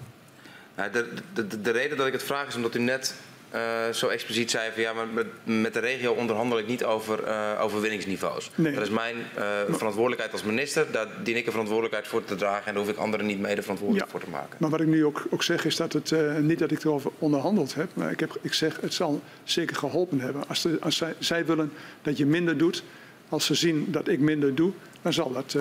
Nou, 0.75 0.91
de, 0.91 1.07
de, 1.33 1.47
de, 1.47 1.61
de 1.61 1.71
reden 1.71 1.97
dat 1.97 2.07
ik 2.07 2.13
het 2.13 2.23
vraag 2.23 2.47
is 2.47 2.55
omdat 2.55 2.75
u 2.75 2.79
net 2.79 3.15
eh, 3.49 3.89
zo 3.93 4.07
expliciet 4.07 4.51
zei 4.51 4.71
van 4.71 4.81
ja, 4.81 4.93
maar 4.93 5.07
met, 5.07 5.27
met 5.43 5.73
de 5.73 5.79
regio 5.79 6.13
onderhandel 6.13 6.59
ik 6.59 6.67
niet 6.67 6.83
over, 6.83 7.23
eh, 7.23 7.61
over 7.61 7.81
winningsniveaus. 7.81 8.51
Nee. 8.55 8.73
Dat 8.73 8.83
is 8.83 8.89
mijn 8.89 9.15
eh, 9.35 9.43
verantwoordelijkheid 9.69 10.31
als 10.31 10.43
minister. 10.43 10.91
Daar 10.91 11.07
dien 11.23 11.35
ik 11.35 11.45
een 11.45 11.51
verantwoordelijkheid 11.51 12.07
voor 12.07 12.23
te 12.23 12.35
dragen 12.35 12.65
en 12.65 12.73
daar 12.73 12.83
hoef 12.83 12.91
ik 12.91 12.97
anderen 12.97 13.25
niet 13.25 13.39
mede 13.39 13.61
verantwoordelijk 13.61 14.05
Ja. 14.05 14.11
voor 14.11 14.21
te 14.23 14.29
maken. 14.29 14.57
Maar 14.57 14.69
wat 14.69 14.81
ik 14.81 14.87
nu 14.87 15.05
ook, 15.05 15.25
ook 15.29 15.43
zeg 15.43 15.65
is 15.65 15.75
dat 15.75 15.93
het 15.93 16.13
niet 16.41 16.59
dat 16.59 16.71
ik 16.71 16.83
erover 16.83 17.11
onderhandeld 17.19 17.73
heb. 17.75 17.89
Maar 17.93 18.11
ik, 18.11 18.19
heb, 18.19 18.37
ik 18.41 18.53
zeg 18.53 18.77
het 18.81 18.93
zal 18.93 19.21
zeker 19.43 19.75
geholpen 19.75 20.19
hebben. 20.19 20.47
Als, 20.47 20.61
de, 20.61 20.77
als 20.81 20.97
zij, 20.97 21.13
zij 21.19 21.45
willen 21.45 21.71
dat 22.01 22.17
je 22.17 22.25
minder 22.25 22.57
doet, 22.57 22.83
als 23.29 23.45
ze 23.45 23.55
zien 23.55 23.85
dat 23.87 24.07
ik 24.07 24.19
minder 24.19 24.55
doe, 24.55 24.71
dan, 25.01 25.13
zal 25.13 25.31
dat, 25.31 25.55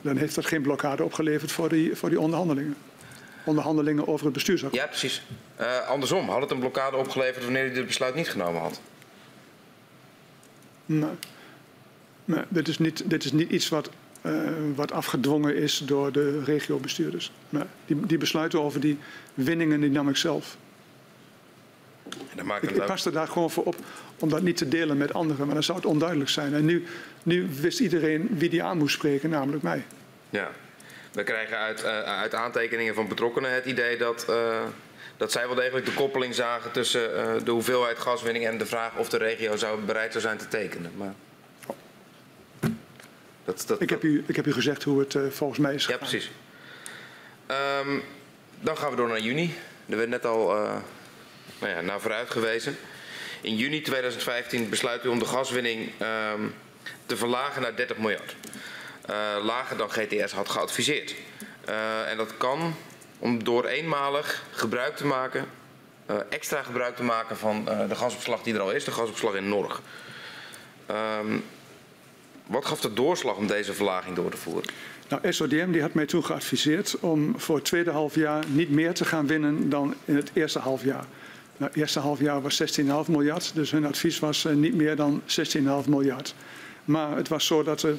dan 0.00 0.16
heeft 0.16 0.34
dat 0.34 0.46
geen 0.46 0.62
blokkade 0.62 1.04
opgeleverd 1.04 1.52
voor 1.52 1.68
die, 1.68 1.96
voor 1.96 2.08
die 2.08 2.20
onderhandelingen. 2.20 2.76
Onderhandelingen 3.46 4.08
over 4.08 4.24
het 4.24 4.34
bestuursakkoord. 4.34 4.82
Ja, 4.82 4.88
precies. 4.88 5.22
Eh, 5.56 5.88
andersom, 5.88 6.28
had 6.28 6.40
het 6.40 6.50
een 6.50 6.58
blokkade 6.58 6.96
opgeleverd 6.96 7.44
wanneer 7.44 7.66
u 7.66 7.72
dit 7.72 7.86
besluit 7.86 8.14
niet 8.14 8.28
genomen 8.28 8.60
had? 8.60 8.80
Nee. 10.86 11.10
Nee, 12.24 12.44
dit, 12.48 12.68
is 12.68 12.78
niet, 12.78 13.10
dit 13.10 13.24
is 13.24 13.32
niet 13.32 13.50
iets 13.50 13.68
wat, 13.68 13.90
eh, 14.20 14.32
wat 14.74 14.92
afgedwongen 14.92 15.56
is 15.56 15.82
door 15.84 16.12
de 16.12 16.44
regiobestuurders. 16.44 17.32
Nee, 17.48 17.62
die, 17.86 18.06
die 18.06 18.18
besluiten 18.18 18.60
over 18.62 18.80
die 18.80 18.98
winningen 19.34 19.80
die 19.80 19.90
nam 19.90 20.08
ik 20.08 20.16
zelf. 20.16 20.56
En 22.36 22.46
Ik, 22.62 22.70
ik 22.70 22.84
paste 22.86 23.10
daar 23.10 23.28
gewoon 23.28 23.50
voor 23.50 23.64
op 23.64 23.76
om 24.18 24.28
dat 24.28 24.42
niet 24.42 24.56
te 24.56 24.68
delen 24.68 24.96
met 24.96 25.14
anderen, 25.14 25.44
maar 25.46 25.54
dan 25.54 25.64
zou 25.64 25.78
het 25.78 25.86
onduidelijk 25.86 26.30
zijn. 26.30 26.54
En 26.54 26.64
nu, 26.64 26.86
nu 27.22 27.48
wist 27.60 27.80
iedereen 27.80 28.28
wie 28.38 28.48
die 28.48 28.62
aan 28.62 28.78
moest 28.78 28.94
spreken, 28.94 29.30
namelijk 29.30 29.62
mij. 29.62 29.84
Ja. 30.30 30.50
We 31.16 31.22
krijgen 31.22 31.58
uit, 31.58 31.82
eh, 31.82 32.02
uit 32.02 32.34
aantekeningen 32.34 32.94
van 32.94 33.08
betrokkenen 33.08 33.50
het 33.54 33.64
idee 33.64 33.96
dat, 33.96 34.28
eh, 34.28 34.62
dat 35.16 35.32
zij 35.32 35.46
wel 35.46 35.54
degelijk 35.54 35.86
de 35.86 35.92
koppeling 35.92 36.34
zagen 36.34 36.72
tussen 36.72 37.16
eh, 37.16 37.34
de 37.44 37.50
hoeveelheid 37.50 37.98
gaswinning 37.98 38.46
en 38.46 38.58
de 38.58 38.66
vraag 38.66 38.96
of 38.96 39.08
de 39.08 39.16
regio 39.16 39.56
zou, 39.56 39.80
bereid 39.80 40.12
zou 40.12 40.24
zijn 40.24 40.36
te 40.36 40.48
tekenen. 40.48 40.92
Maar 40.96 41.14
dat, 43.44 43.64
dat, 43.66 43.80
Ik 43.80 43.90
heb 43.90 44.02
u, 44.02 44.24
ik 44.26 44.36
heb 44.36 44.46
u 44.46 44.52
gezegd 44.52 44.82
hoe 44.82 45.00
het 45.00 45.34
volgens 45.34 45.58
mij 45.58 45.74
is 45.74 45.80
Ja, 45.80 45.92
gegaan. 45.92 46.08
precies. 46.08 46.30
Ehm, 47.46 47.98
dan 48.60 48.76
gaan 48.78 48.90
we 48.90 48.96
door 48.96 49.08
naar 49.08 49.20
juni. 49.20 49.54
Er 49.88 49.96
werd 49.96 50.08
net 50.08 50.26
al 50.26 50.46
nou 51.58 51.72
ja, 51.72 51.80
naar 51.80 52.00
vooruit 52.00 52.30
gewezen. 52.30 52.76
In 53.40 53.56
juni 53.56 53.80
2015 53.80 54.68
besluit 54.68 55.04
u 55.04 55.08
om 55.08 55.18
de 55.18 55.24
gaswinning 55.24 55.90
ehm, 55.98 56.40
te 57.06 57.16
verlagen 57.16 57.62
naar 57.62 57.76
30 57.76 57.96
miljard. 57.96 58.34
Eh, 59.06 59.44
lager 59.44 59.76
dan 59.76 59.90
GTS 59.90 60.32
had 60.32 60.48
geadviseerd. 60.48 61.14
Eh, 61.64 62.10
en 62.10 62.16
dat 62.16 62.36
kan 62.36 62.74
om 63.18 63.44
door 63.44 63.64
eenmalig 63.64 64.44
gebruik 64.50 64.96
te 64.96 65.06
maken, 65.06 65.44
eh, 66.06 66.16
extra 66.28 66.62
gebruik 66.62 66.96
te 66.96 67.02
maken 67.02 67.36
van 67.36 67.64
de 67.64 67.94
gasopslag 67.94 68.42
die 68.42 68.54
er 68.54 68.60
al 68.60 68.72
is, 68.72 68.84
de 68.84 68.90
gasopslag 68.90 69.34
in 69.34 69.48
Norg. 69.48 69.82
Ehm, 70.86 71.38
wat 72.46 72.64
gaf 72.64 72.80
de 72.80 72.92
doorslag 72.92 73.36
om 73.36 73.46
deze 73.46 73.72
verlaging 73.72 74.16
door 74.16 74.30
te 74.30 74.36
voeren? 74.36 74.64
Nou, 75.08 75.32
SODM 75.32 75.70
die 75.70 75.80
had 75.80 75.94
mij 75.94 76.06
toen 76.06 76.24
geadviseerd 76.24 77.00
om 77.00 77.40
voor 77.40 77.56
het 77.56 77.64
tweede 77.64 77.90
halfjaar 77.90 78.44
niet 78.46 78.70
meer 78.70 78.94
te 78.94 79.04
gaan 79.04 79.26
winnen 79.26 79.70
dan 79.70 79.94
in 80.04 80.16
het 80.16 80.30
eerste 80.32 80.58
halfjaar. 80.58 81.04
Nou, 81.56 81.70
het 81.70 81.80
eerste 81.80 82.00
halfjaar 82.00 82.42
was 82.42 82.56
16,5 82.56 83.08
miljard, 83.08 83.54
dus 83.54 83.70
hun 83.70 83.86
advies 83.86 84.18
was 84.18 84.44
niet 84.44 84.74
meer 84.74 84.96
dan 84.96 85.22
16,5 85.26 85.88
miljard. 85.88 86.34
Maar 86.84 87.16
het 87.16 87.28
was 87.28 87.46
zo 87.46 87.62
dat 87.62 87.82
er 87.82 87.96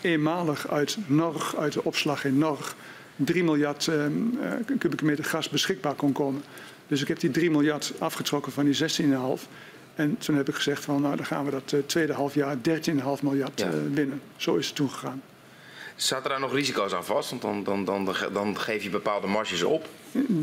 eenmalig 0.00 0.68
uit 0.68 0.96
Norg, 1.06 1.56
uit 1.56 1.72
de 1.72 1.84
opslag 1.84 2.24
in 2.24 2.38
Norg, 2.38 2.74
3 3.16 3.44
miljard 3.44 3.88
eh, 3.88 4.04
eh, 4.06 4.10
kubieke 4.78 5.04
meter 5.04 5.24
gas 5.24 5.48
beschikbaar 5.48 5.94
kon 5.94 6.12
komen. 6.12 6.42
Dus 6.86 7.02
ik 7.02 7.08
heb 7.08 7.20
die 7.20 7.30
3 7.30 7.50
miljard 7.50 7.92
afgetrokken 7.98 8.52
van 8.52 8.64
die 8.64 8.74
16,5. 8.74 9.46
En 9.94 10.16
toen 10.18 10.36
heb 10.36 10.48
ik 10.48 10.54
gezegd 10.54 10.84
van 10.84 11.00
nou 11.02 11.16
dan 11.16 11.26
gaan 11.26 11.44
we 11.44 11.50
dat 11.50 11.72
eh, 11.72 11.80
tweede 11.86 12.12
halfjaar 12.12 12.56
13,5 12.56 13.22
miljard 13.22 13.60
Ja. 13.60 13.66
eh, 13.66 13.72
winnen. 13.92 14.20
Zo 14.36 14.54
is 14.56 14.66
het 14.66 14.74
toen 14.76 14.90
gegaan. 14.90 15.22
Zaten 15.96 16.30
daar 16.30 16.40
nog 16.40 16.52
risico's 16.54 16.92
aan 16.94 17.04
vast? 17.04 17.30
Want 17.30 17.42
dan, 17.42 17.64
dan, 17.64 17.84
dan, 17.84 18.14
dan 18.32 18.58
geef 18.58 18.82
je 18.82 18.90
bepaalde 18.90 19.26
marges 19.26 19.62
op. 19.62 19.88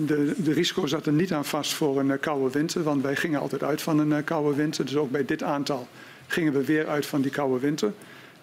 De, 0.06 0.34
de 0.38 0.54
risico 0.54 0.88
zat 0.88 1.06
er 1.06 1.14
niet 1.14 1.34
aan 1.34 1.46
vast 1.46 1.74
voor 1.74 2.00
een 2.00 2.12
eh, 2.12 2.20
koude 2.20 2.50
winter, 2.50 2.84
want 2.84 3.02
wij 3.02 3.16
gingen 3.16 3.40
altijd 3.40 3.64
uit 3.64 3.82
van 3.82 4.00
een 4.00 4.14
eh, 4.14 4.24
koude 4.24 4.56
winter. 4.56 4.86
Dus 4.86 4.96
ook 4.96 5.12
bij 5.12 5.26
dit 5.26 5.44
aantal 5.44 5.88
gingen 6.28 6.54
we 6.54 6.64
weer 6.66 6.88
uit 6.88 7.06
van 7.06 7.22
die 7.22 7.32
koude 7.32 7.60
winter. 7.60 7.94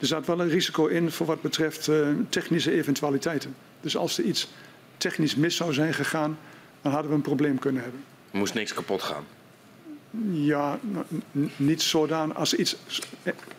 Er 0.03 0.09
zat 0.09 0.27
wel 0.27 0.41
een 0.41 0.49
risico 0.49 0.87
in 0.87 1.11
voor 1.11 1.27
wat 1.27 1.43
betreft 1.43 1.89
eh, 1.89 2.09
technische 2.29 2.73
eventualiteiten. 2.73 3.55
Dus 3.81 3.97
als 3.97 4.19
er 4.19 4.25
iets 4.25 4.49
technisch 4.97 5.35
mis 5.37 5.57
zou 5.57 5.73
zijn 5.73 5.95
gegaan, 5.95 6.39
dan 6.81 6.93
hadden 6.93 7.11
we 7.11 7.17
een 7.17 7.23
probleem 7.23 7.59
kunnen 7.59 7.83
hebben. 7.83 8.01
Er 8.31 8.39
moest 8.39 8.55
niks 8.55 8.75
kapot 8.75 9.03
gaan. 9.03 9.25
Ja, 10.31 10.79
niet 11.57 11.83
zodanig. 11.83 12.37
Als 12.37 12.53
er 12.53 12.59
iets 12.59 12.77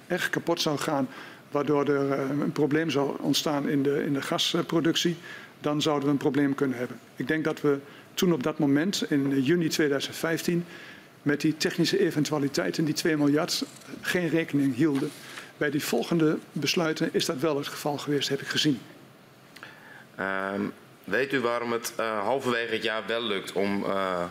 echt 0.07 0.29
kapot 0.29 0.61
zou 0.61 0.77
gaan, 0.77 1.07
waardoor 1.51 1.89
er 1.89 2.11
eh, 2.11 2.29
een 2.39 2.51
probleem 2.51 2.89
zou 2.89 3.17
ontstaan 3.21 3.69
in 3.69 3.83
de, 3.83 4.03
in 4.05 4.13
de 4.13 4.21
gasproductie, 4.21 5.17
dan 5.61 5.81
zouden 5.81 6.05
we 6.05 6.11
een 6.11 6.17
probleem 6.17 6.55
kunnen 6.55 6.77
hebben. 6.77 6.99
Ik 7.15 7.27
denk 7.27 7.43
dat 7.43 7.61
we 7.61 7.79
toen 8.13 8.33
op 8.33 8.43
dat 8.43 8.59
moment, 8.59 9.05
in 9.09 9.43
juni 9.43 9.67
2015, 9.67 10.65
met 11.21 11.41
die 11.41 11.57
technische 11.57 11.99
eventualiteiten, 11.99 12.85
die 12.85 12.93
2 12.93 13.17
miljard, 13.17 13.65
geen 14.01 14.29
rekening 14.29 14.75
hielden. 14.75 15.11
Bij 15.57 15.69
die 15.69 15.83
volgende 15.83 16.37
besluiten 16.51 17.09
is 17.11 17.25
dat 17.25 17.37
wel 17.37 17.57
het 17.57 17.67
geval 17.67 17.97
geweest, 17.97 18.29
heb 18.29 18.41
ik 18.41 18.47
gezien. 18.47 18.81
Ehm, 20.15 20.61
weet 21.03 21.33
u 21.33 21.39
waarom 21.39 21.71
het 21.71 21.93
eh, 21.97 22.19
halverwege 22.19 22.73
het 22.73 22.83
jaar 22.83 23.03
wel 23.07 23.21
lukt 23.21 23.51
om 23.51 23.83
eh, 23.83 24.23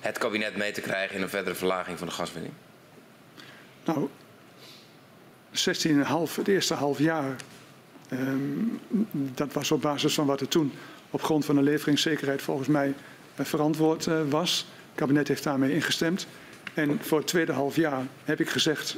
het 0.00 0.18
kabinet 0.18 0.56
mee 0.56 0.72
te 0.72 0.80
krijgen 0.80 1.16
in 1.16 1.22
een 1.22 1.28
verdere 1.28 1.54
verlaging 1.54 1.98
van 1.98 2.06
de 2.06 2.12
gaswinning? 2.12 2.54
Nou, 3.84 4.08
16,5, 5.52 6.36
het 6.36 6.48
eerste 6.48 6.74
half 6.74 6.98
jaar, 6.98 7.36
ehm, 8.08 8.38
dat 9.12 9.52
was 9.52 9.70
op 9.70 9.82
basis 9.82 10.14
van 10.14 10.26
wat 10.26 10.40
er 10.40 10.48
toen 10.48 10.72
op 11.10 11.22
grond 11.22 11.44
van 11.44 11.54
de 11.54 11.62
leveringszekerheid 11.62 12.42
volgens 12.42 12.68
mij 12.68 12.94
eh, 13.34 13.44
verantwoord 13.44 14.08
was. 14.28 14.66
Het 14.86 15.00
kabinet 15.00 15.28
heeft 15.28 15.44
daarmee 15.44 15.74
ingestemd. 15.74 16.26
En 16.74 16.98
voor 17.02 17.18
het 17.18 17.26
tweede 17.26 17.52
half 17.52 17.76
jaar 17.76 18.06
heb 18.24 18.40
ik 18.40 18.48
gezegd, 18.48 18.96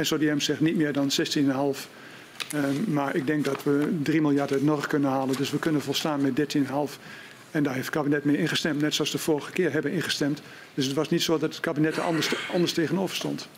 SODM 0.00 0.38
zegt 0.38 0.60
niet 0.60 0.76
meer 0.76 0.92
dan 0.92 1.10
16,5. 1.10 1.88
eh, 2.52 2.64
maar 2.86 3.14
ik 3.14 3.26
denk 3.26 3.44
dat 3.44 3.62
we 3.62 3.98
3 4.02 4.20
miljard 4.20 4.52
uit 4.52 4.62
Norg 4.62 4.86
kunnen 4.86 5.10
halen. 5.10 5.36
Dus 5.36 5.50
we 5.50 5.58
kunnen 5.58 5.80
volstaan 5.80 6.20
met 6.20 6.56
13,5. 6.56 6.98
En 7.50 7.62
daar 7.62 7.74
heeft 7.74 7.86
het 7.86 7.94
kabinet 7.94 8.24
mee 8.24 8.38
ingestemd, 8.38 8.80
net 8.80 8.94
zoals 8.94 9.10
de 9.10 9.18
vorige 9.18 9.52
keer 9.52 9.72
hebben 9.72 9.92
ingestemd. 9.92 10.42
Dus 10.74 10.86
het 10.86 10.94
was 10.94 11.08
niet 11.08 11.22
zo 11.22 11.38
dat 11.38 11.50
het 11.50 11.60
kabinet 11.60 11.96
er 11.96 12.02
anders, 12.02 12.34
anders 12.52 12.72
tegenover 12.72 13.16
stond. 13.16 13.48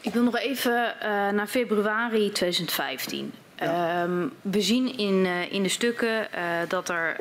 Ik 0.00 0.12
wil 0.12 0.22
nog 0.22 0.38
even 0.38 0.94
uh, 0.96 1.02
naar 1.30 1.46
februari 1.46 2.32
2015. 2.32 3.32
Um, 3.62 4.32
we 4.42 4.60
zien 4.60 4.98
in, 4.98 5.24
uh, 5.24 5.52
in 5.52 5.62
de 5.62 5.68
stukken 5.68 6.08
uh, 6.08 6.40
dat 6.68 6.88
er 6.88 7.16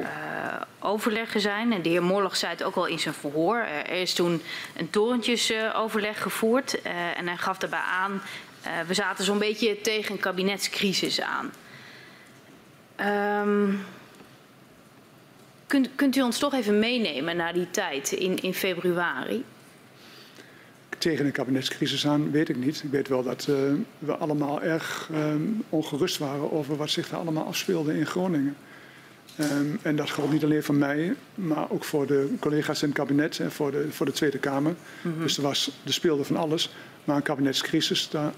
overleggen 0.79 1.41
zijn. 1.41 1.73
En 1.73 1.81
de 1.81 1.89
heer 1.89 2.03
Moorlag 2.03 2.35
zei 2.35 2.51
het 2.51 2.63
ook 2.63 2.75
al 2.75 2.85
in 2.85 2.99
zijn 2.99 3.13
verhoor. 3.13 3.57
er 3.57 4.01
is 4.01 4.13
toen 4.13 4.41
een 4.75 4.89
torentjesoverleg 4.89 6.21
gevoerd. 6.21 6.81
en 7.17 7.27
hij 7.27 7.37
gaf 7.37 7.57
daarbij 7.57 7.79
aan, 7.79 8.21
we 8.87 8.93
zaten 8.93 9.25
zo'n 9.25 9.39
beetje 9.39 9.81
tegen 9.81 10.11
een 10.11 10.19
kabinetscrisis 10.19 11.21
aan. 11.21 11.51
Um, 13.41 13.85
kunt, 15.67 15.89
kunt 15.95 16.15
u 16.15 16.21
ons 16.21 16.39
toch 16.39 16.53
even 16.53 16.79
meenemen 16.79 17.35
naar 17.35 17.53
die 17.53 17.71
tijd 17.71 18.11
in, 18.11 18.41
in 18.41 18.53
februari? 18.53 19.43
Tegen 20.97 21.25
een 21.25 21.31
kabinetscrisis 21.31 22.07
aan, 22.07 22.31
weet 22.31 22.49
ik 22.49 22.55
niet. 22.55 22.83
Ik 22.83 22.91
weet 22.91 23.07
wel 23.07 23.23
dat 23.23 23.47
uh, 23.49 23.55
we 23.99 24.15
allemaal 24.15 24.61
erg 24.61 25.09
um, 25.13 25.63
ongerust 25.69 26.17
waren 26.17 26.51
over 26.51 26.75
wat 26.75 26.89
zich 26.89 27.09
daar 27.09 27.19
allemaal 27.19 27.45
afspeelde 27.45 27.97
in 27.97 28.05
Groningen. 28.05 28.55
Um, 29.39 29.79
en 29.81 29.95
dat 29.95 30.09
geldt 30.09 30.31
niet 30.31 30.43
alleen 30.43 30.63
voor 30.63 30.75
mij, 30.75 31.15
maar 31.35 31.69
ook 31.69 31.83
voor 31.83 32.07
de 32.07 32.35
collega's 32.39 32.81
in 32.81 32.87
het 32.87 32.97
kabinet 32.97 33.39
en 33.39 33.51
voor 33.51 33.71
de, 33.71 33.87
voor 33.89 34.05
de 34.05 34.11
Tweede 34.11 34.37
Kamer. 34.37 34.75
Mm 35.01 35.11
-hmm. 35.11 35.21
Dus 35.21 35.37
er, 35.37 35.43
was, 35.43 35.71
er 35.85 35.93
speelde 35.93 36.23
van 36.23 36.35
alles. 36.35 36.73
Maar 37.03 37.15
een 37.15 37.21
kabinetscrisis, 37.21 38.09
daar, 38.09 38.33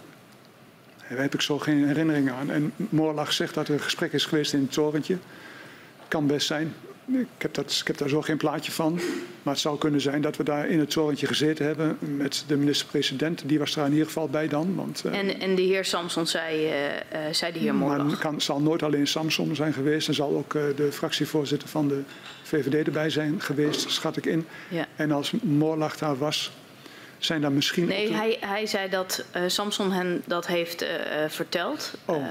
heb 0.98 1.34
ik 1.34 1.42
zo 1.42 1.60
geen 1.60 1.88
herinnering 1.88 2.32
aan. 2.32 2.52
En 2.52 2.74
Moorlag 2.76 3.34
zegt 3.34 3.54
dat 3.54 3.68
er 3.68 3.74
een 3.74 3.80
gesprek 3.80 4.14
is 4.14 4.26
geweest 4.26 4.54
in 4.54 4.62
het 4.62 4.72
torentje. 4.72 5.18
Kan 6.08 6.28
best 6.28 6.48
zijn. 6.48 6.74
Ik 7.12 7.28
heb, 7.38 7.54
dat, 7.54 7.78
ik 7.82 7.88
heb 7.88 7.98
daar 7.98 8.10
zo 8.10 8.22
geen 8.22 8.38
plaatje 8.38 8.72
van. 8.72 9.00
Maar 9.44 9.54
het 9.54 9.64
zou 9.64 9.78
kunnen 9.78 10.02
zijn 10.02 10.22
dat 10.22 10.38
we 10.38 10.44
daar 10.44 10.68
in 10.68 10.80
het 10.80 10.90
torentje 10.90 11.28
gezeten 11.28 11.66
hebben 11.66 11.98
met 12.18 12.44
de 12.48 12.58
minister-president. 12.58 13.44
Die 13.46 13.60
was 13.60 13.74
daar 13.74 13.86
in 13.86 13.92
ieder 13.92 14.08
geval 14.08 14.28
bij 14.28 14.48
dan. 14.48 14.76
Want, 14.76 15.04
uh, 15.06 15.18
en, 15.18 15.40
en 15.40 15.56
de 15.56 15.62
heer 15.62 15.86
Samson 15.86 16.28
zei, 16.28 16.66
uh, 16.68 17.20
zei 17.32 17.54
de 17.54 17.60
heer 17.60 17.76
Moorlag. 17.76 18.08
Maar 18.08 18.18
kan, 18.18 18.42
zal 18.42 18.62
nooit 18.62 18.84
alleen 18.84 19.08
Samson 19.08 19.56
zijn 19.56 19.74
geweest. 19.74 20.08
Er 20.08 20.14
zal 20.14 20.36
ook 20.36 20.54
uh, 20.54 20.64
de 20.76 20.92
fractievoorzitter 20.92 21.70
van 21.70 21.88
de 21.88 22.02
VVD 22.44 22.86
erbij 22.86 23.10
zijn 23.10 23.42
geweest, 23.42 23.90
schat 23.90 24.18
ik 24.18 24.26
in. 24.26 24.48
Ja. 24.68 24.88
En 24.96 25.12
als 25.12 25.32
Moorlag 25.42 25.98
daar 25.98 26.18
was, 26.18 26.52
zijn 27.18 27.42
daar 27.42 27.52
misschien... 27.52 27.86
Nee, 27.86 28.08
de... 28.08 28.14
hij, 28.14 28.38
hij 28.40 28.66
zei 28.66 28.90
dat 28.90 29.26
Samson 29.48 29.92
hen 29.92 30.22
dat 30.26 30.48
heeft 30.48 30.86
verteld. 31.28 31.94
Oh. 32.06 32.24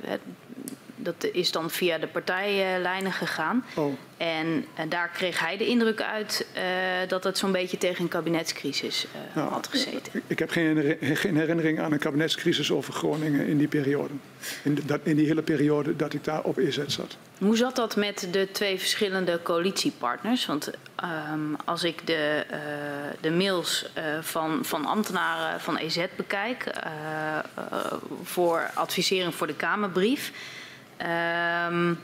Het, 0.00 0.20
dat 1.04 1.28
is 1.32 1.52
dan 1.52 1.70
via 1.70 1.98
de 1.98 2.06
partijlijnen 2.06 3.12
gegaan. 3.12 3.64
Oh. 3.74 3.92
En 4.16 4.46
uh, 4.46 4.84
daar 4.88 5.08
kreeg 5.08 5.38
hij 5.38 5.56
de 5.56 5.66
indruk 5.66 6.02
uit 6.02 6.46
uh, 6.56 6.62
dat 7.08 7.24
het 7.24 7.38
zo'n 7.38 7.52
beetje 7.52 7.78
tegen 7.78 8.02
een 8.02 8.08
kabinetscrisis 8.08 9.06
uh, 9.06 9.36
nou, 9.36 9.50
had 9.50 9.66
gezeten. 9.66 10.22
Ik 10.26 10.38
heb 10.38 10.50
geen, 10.50 10.96
geen, 11.00 11.36
herinnering 11.36 11.80
aan 11.80 11.92
een 11.92 11.98
kabinetscrisis 11.98 12.70
over 12.70 12.92
Groningen 12.92 13.46
in 13.46 13.58
die 13.58 13.68
periode. 13.68 14.14
In, 14.62 14.74
de, 14.74 14.84
dat, 14.84 15.00
in 15.02 15.16
die 15.16 15.26
hele 15.26 15.42
periode 15.42 15.96
dat 15.96 16.12
ik 16.12 16.24
daar 16.24 16.42
op 16.42 16.58
inzet 16.58 16.92
zat. 16.92 17.16
Hoe 17.38 17.56
zat 17.56 17.76
dat 17.76 17.96
met 17.96 18.28
de 18.30 18.48
twee 18.52 18.78
verschillende 18.78 19.40
coalitiepartners? 19.42 20.46
Want 20.46 20.70
um, 21.30 21.56
als 21.64 21.84
ik 21.84 22.06
de, 22.06 22.44
de 23.20 23.30
mails 23.30 23.86
van, 24.20 24.64
van 24.64 24.84
ambtenaren 24.84 25.60
van 25.60 25.76
EZ 25.76 26.04
bekijk 26.16 26.70
voor 28.22 28.70
advisering 28.74 29.34
voor 29.34 29.46
de 29.46 29.54
Kamerbrief 29.54 30.32
Um, 31.68 31.98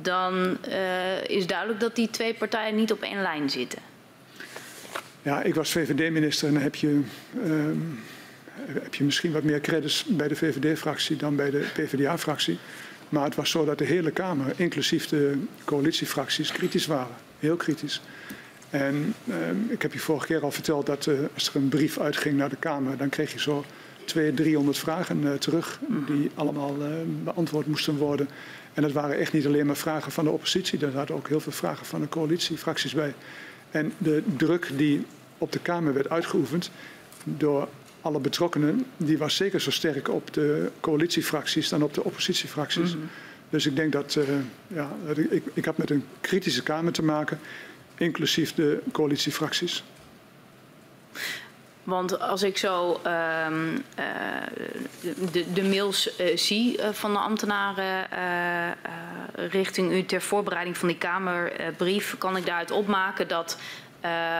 dan 0.00 0.56
uh, 0.68 1.24
is 1.24 1.46
duidelijk 1.46 1.80
dat 1.80 1.96
die 1.96 2.10
twee 2.10 2.34
partijen 2.34 2.74
niet 2.74 2.92
op 2.92 3.02
één 3.02 3.22
lijn 3.22 3.50
zitten. 3.50 3.78
Ja, 5.22 5.42
ik 5.42 5.54
was 5.54 5.70
VVD-minister 5.70 6.48
en 6.48 6.54
dan 6.54 6.62
heb 6.62 6.74
je, 6.74 7.00
um, 7.44 8.00
heb 8.66 8.94
je 8.94 9.04
misschien 9.04 9.32
wat 9.32 9.42
meer 9.42 9.60
credits 9.60 10.04
bij 10.04 10.28
de 10.28 10.36
VVD-fractie 10.36 11.16
dan 11.16 11.36
bij 11.36 11.50
de 11.50 11.66
PvdA-fractie. 11.74 12.58
Maar 13.08 13.24
het 13.24 13.34
was 13.34 13.50
zo 13.50 13.64
dat 13.64 13.78
de 13.78 13.84
hele 13.84 14.10
Kamer, 14.10 14.52
inclusief 14.56 15.08
de 15.08 15.44
coalitiefracties, 15.64 16.52
kritisch 16.52 16.86
waren. 16.86 17.14
Heel 17.38 17.56
kritisch. 17.56 18.00
En 18.70 19.14
um, 19.28 19.66
ik 19.70 19.82
heb 19.82 19.92
je 19.92 19.98
vorige 19.98 20.26
keer 20.26 20.42
al 20.42 20.50
verteld 20.50 20.86
dat 20.86 21.06
uh, 21.06 21.18
als 21.34 21.48
er 21.48 21.56
een 21.56 21.68
brief 21.68 21.98
uitging 21.98 22.36
naar 22.36 22.48
de 22.48 22.56
Kamer, 22.56 22.96
dan 22.96 23.08
kreeg 23.08 23.32
je 23.32 23.40
zo 23.40 23.64
200, 24.12 24.36
300 24.36 24.78
vragen 24.78 25.22
uh, 25.22 25.32
terug 25.32 25.80
die 26.06 26.30
allemaal 26.34 26.76
uh, 26.80 26.86
beantwoord 27.24 27.66
moesten 27.66 27.96
worden. 27.96 28.28
En 28.74 28.82
dat 28.82 28.92
waren 28.92 29.18
echt 29.18 29.32
niet 29.32 29.46
alleen 29.46 29.66
maar 29.66 29.76
vragen 29.76 30.12
van 30.12 30.24
de 30.24 30.30
oppositie, 30.30 30.86
er 30.86 30.92
zaten 30.92 31.14
ook 31.14 31.28
heel 31.28 31.40
veel 31.40 31.52
vragen 31.52 31.86
van 31.86 32.00
de 32.00 32.08
coalitiefracties 32.08 32.94
bij. 32.94 33.14
En 33.70 33.92
de 33.98 34.22
druk 34.36 34.70
die 34.76 35.06
op 35.38 35.52
de 35.52 35.58
Kamer 35.58 35.94
werd 35.94 36.10
uitgeoefend 36.10 36.70
door 37.24 37.68
alle 38.00 38.20
betrokkenen, 38.20 38.86
die 38.96 39.18
was 39.18 39.36
zeker 39.36 39.60
zo 39.60 39.70
sterk 39.70 40.08
op 40.08 40.34
de 40.34 40.70
coalitiefracties 40.80 41.68
dan 41.68 41.82
op 41.82 41.94
de 41.94 42.04
oppositiefracties. 42.04 42.94
Mm 42.94 43.00
-hmm. 43.00 43.10
Dus 43.50 43.66
ik 43.66 43.76
denk 43.76 43.92
dat, 43.92 44.14
uh, 44.14 44.24
ja, 44.66 44.90
ik, 45.30 45.42
ik 45.54 45.64
had 45.64 45.76
met 45.76 45.90
een 45.90 46.04
kritische 46.20 46.62
Kamer 46.62 46.92
te 46.92 47.02
maken, 47.02 47.38
inclusief 47.94 48.54
de 48.54 48.82
coalitiefracties. 48.92 49.84
Want 51.84 52.20
als 52.20 52.42
ik 52.42 52.58
zo 52.58 53.00
um, 53.46 53.72
uh, 53.74 54.06
de, 55.32 55.52
de, 55.52 55.62
mails 55.62 56.20
uh, 56.20 56.36
zie 56.36 56.78
uh, 56.78 56.88
van 56.88 57.12
de 57.12 57.18
ambtenaren 57.18 58.06
richting 59.34 59.92
u 59.92 60.04
ter 60.04 60.20
voorbereiding 60.20 60.78
van 60.78 60.88
die 60.88 60.98
Kamerbrief, 60.98 62.18
kan 62.18 62.36
ik 62.36 62.46
daaruit 62.46 62.70
opmaken 62.70 63.28
dat 63.28 63.58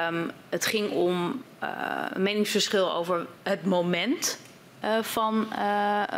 um, 0.09 0.31
het 0.49 0.67
ging 0.67 0.91
om 0.91 1.43
een 1.59 2.23
meningsverschil 2.23 2.93
over 2.93 3.27
het 3.43 3.65
moment 3.65 4.39
van 5.01 5.47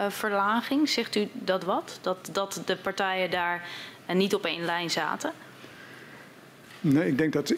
verlaging. 0.08 0.88
Zegt 0.88 1.14
u 1.14 1.28
dat 1.32 1.64
wat? 1.64 1.98
Dat, 2.02 2.28
dat 2.32 2.62
de 2.64 2.76
partijen 2.76 3.30
daar 3.30 3.68
niet 4.06 4.34
op 4.34 4.44
één 4.44 4.64
lijn 4.64 4.90
zaten? 4.90 5.32
Nee, 6.86 7.08
ik 7.08 7.18
denk 7.18 7.32
dat, 7.32 7.54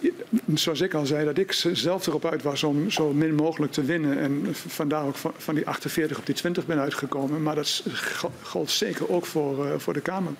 zoals 0.54 0.80
ik 0.80 0.94
al 0.94 1.06
zei, 1.06 1.24
dat 1.24 1.38
ik 1.38 1.52
zelf 1.72 2.06
erop 2.06 2.24
uit 2.24 2.42
was 2.42 2.62
om 2.62 2.90
zo 2.90 3.12
min 3.12 3.34
mogelijk 3.34 3.72
te 3.72 3.82
winnen. 3.82 4.18
En 4.18 4.46
vandaar 4.52 5.04
ook 5.04 5.16
van 5.36 5.54
die 5.54 5.66
48 5.66 6.18
op 6.18 6.26
die 6.26 6.34
20 6.34 6.66
ben 6.66 6.78
uitgekomen. 6.78 7.42
Maar 7.42 7.54
dat 7.54 7.82
gold 8.42 8.70
zeker 8.70 9.10
ook 9.10 9.26
voor, 9.26 9.66
uh, 9.66 9.72
voor 9.76 9.92
de 9.92 10.00
Kamer. 10.00 10.32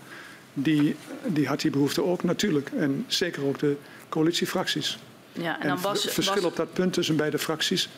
Die, 0.55 0.97
die 1.27 1.47
had 1.47 1.61
die 1.61 1.71
behoefte 1.71 2.05
ook 2.05 2.23
natuurlijk. 2.23 2.71
En 2.77 3.05
zeker 3.07 3.45
ook 3.45 3.59
de 3.59 3.77
coalitiefracties. 4.09 4.99
Ja, 5.33 5.61
en 5.61 5.69
dan 5.69 5.81
was, 5.81 6.03
het 6.03 6.13
verschil 6.13 6.43
was... 6.43 6.45
op 6.45 6.57
dat 6.57 6.73
punt 6.73 6.93
tussen 6.93 7.17
beide 7.17 7.39
fracties. 7.39 7.89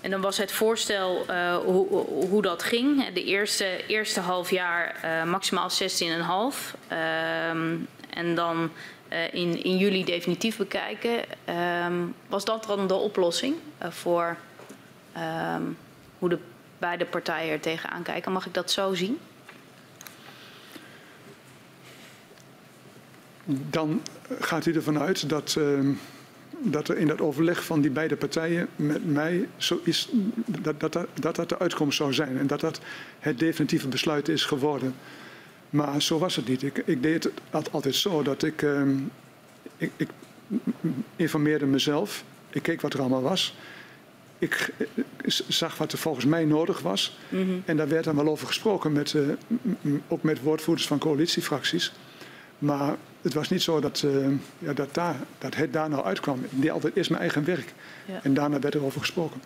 En 0.00 0.10
dan 0.10 0.20
was 0.20 0.38
het 0.38 0.52
voorstel 0.52 1.26
uh, 1.30 1.56
hoe, 1.56 1.88
hoe, 2.28 2.42
dat 2.42 2.62
ging. 2.62 3.12
De 3.12 3.24
eerste, 3.24 3.86
eerste 3.86 4.20
half 4.20 4.50
jaar 4.50 5.00
uh, 5.04 5.30
maximaal 5.30 5.70
16,5. 5.70 5.76
Uh, 6.92 7.48
en 8.10 8.34
dan 8.34 8.70
uh, 9.12 9.34
in, 9.34 9.64
in 9.64 9.76
juli 9.76 10.04
definitief 10.04 10.56
bekijken. 10.56 11.24
Um, 11.86 12.14
was 12.28 12.44
dat 12.44 12.64
dan 12.64 12.86
de 12.86 12.94
oplossing 12.94 13.54
uh, 13.82 13.90
voor 13.90 14.36
um, 15.56 15.76
hoe 16.18 16.28
de 16.28 16.38
beide 16.78 17.04
partijen 17.04 17.52
er 17.52 17.60
tegenaan 17.60 18.02
kijken? 18.02 18.32
Mag 18.32 18.46
ik 18.46 18.54
dat 18.54 18.70
zo 18.70 18.94
zien? 18.94 19.18
Dan 23.44 24.02
gaat 24.40 24.66
u 24.66 24.74
ervan 24.74 24.98
uit 24.98 25.28
dat, 25.28 25.54
uh, 25.58 25.94
dat 26.58 26.88
er 26.88 26.96
in 26.96 27.06
dat 27.06 27.20
overleg 27.20 27.64
van 27.64 27.80
die 27.80 27.90
beide 27.90 28.16
partijen 28.16 28.68
met 28.76 29.06
mij 29.06 29.48
zo 29.56 29.80
is, 29.84 30.08
dat, 30.46 30.80
dat, 30.80 30.92
dat, 30.92 31.36
dat 31.36 31.48
de 31.48 31.58
uitkomst 31.58 31.96
zou 31.96 32.12
zijn 32.12 32.38
en 32.38 32.46
dat 32.46 32.60
dat 32.60 32.80
het 33.18 33.38
definitieve 33.38 33.88
besluit 33.88 34.28
is 34.28 34.44
geworden. 34.44 34.94
Maar 35.70 36.02
zo 36.02 36.18
was 36.18 36.36
het 36.36 36.48
niet. 36.48 36.62
Ik, 36.62 36.82
ik 36.84 37.02
deed 37.02 37.30
het 37.50 37.72
altijd 37.72 37.94
zo 37.94 38.22
dat 38.22 38.42
ik, 38.42 38.62
uh, 38.62 38.82
ik, 39.76 39.90
ik, 39.96 40.08
informeerde 41.16 41.66
mezelf. 41.66 42.24
Ik 42.50 42.62
keek 42.62 42.80
wat 42.80 42.92
er 42.92 43.00
allemaal 43.00 43.22
was. 43.22 43.54
Ik, 44.38 44.70
zag 45.48 45.76
wat 45.76 45.92
er 45.92 45.98
volgens 45.98 46.24
mij 46.24 46.44
nodig 46.44 46.80
was. 46.80 47.18
Mm 47.28 47.42
-hmm. 47.42 47.62
En 47.64 47.76
daar 47.76 47.88
werd 47.88 48.04
dan 48.04 48.16
wel 48.16 48.28
over 48.28 48.46
gesproken, 48.46 48.92
met, 48.92 49.12
uh, 49.12 49.94
ook 50.08 50.22
met 50.22 50.42
woordvoerders 50.42 50.86
van 50.86 50.98
coalitiefracties. 50.98 51.92
Maar 52.58 52.96
het 53.22 53.34
was 53.34 53.48
niet 53.48 53.62
zo 53.62 53.80
dat, 53.80 54.02
uh, 54.04 54.26
ja, 54.58 54.72
dat, 54.72 54.94
daar, 54.94 55.16
dat 55.38 55.54
het 55.54 55.72
daar 55.72 55.88
nou 55.88 56.04
uitkwam. 56.04 56.44
Ik 56.44 56.62
deed 56.62 56.70
altijd 56.70 56.96
eerst 56.96 57.10
mijn 57.10 57.22
eigen 57.22 57.44
werk. 57.44 57.74
Ja. 58.06 58.20
En 58.22 58.34
daarna 58.34 58.58
werd 58.58 58.74
er 58.74 58.84
over 58.84 59.00
gesproken. 59.00 59.40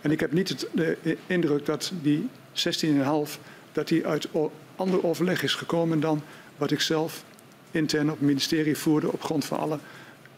En 0.00 0.10
ik 0.10 0.20
heb 0.20 0.32
niet 0.32 0.48
het, 0.48 0.68
de 0.72 1.16
indruk 1.26 1.66
dat 1.66 1.92
die 2.02 2.28
16,5 2.52 3.40
dat 3.72 3.88
die 3.88 4.06
uit 4.06 4.28
ander 4.76 5.04
overleg 5.04 5.42
is 5.42 5.54
gekomen 5.54 6.00
dan 6.00 6.22
wat 6.56 6.70
ik 6.70 6.80
zelf 6.80 7.24
intern 7.70 8.10
op 8.10 8.18
het 8.18 8.26
ministerie 8.26 8.76
voerde 8.76 9.12
op 9.12 9.22
grond 9.22 9.44
van 9.44 9.58
alle 9.58 9.78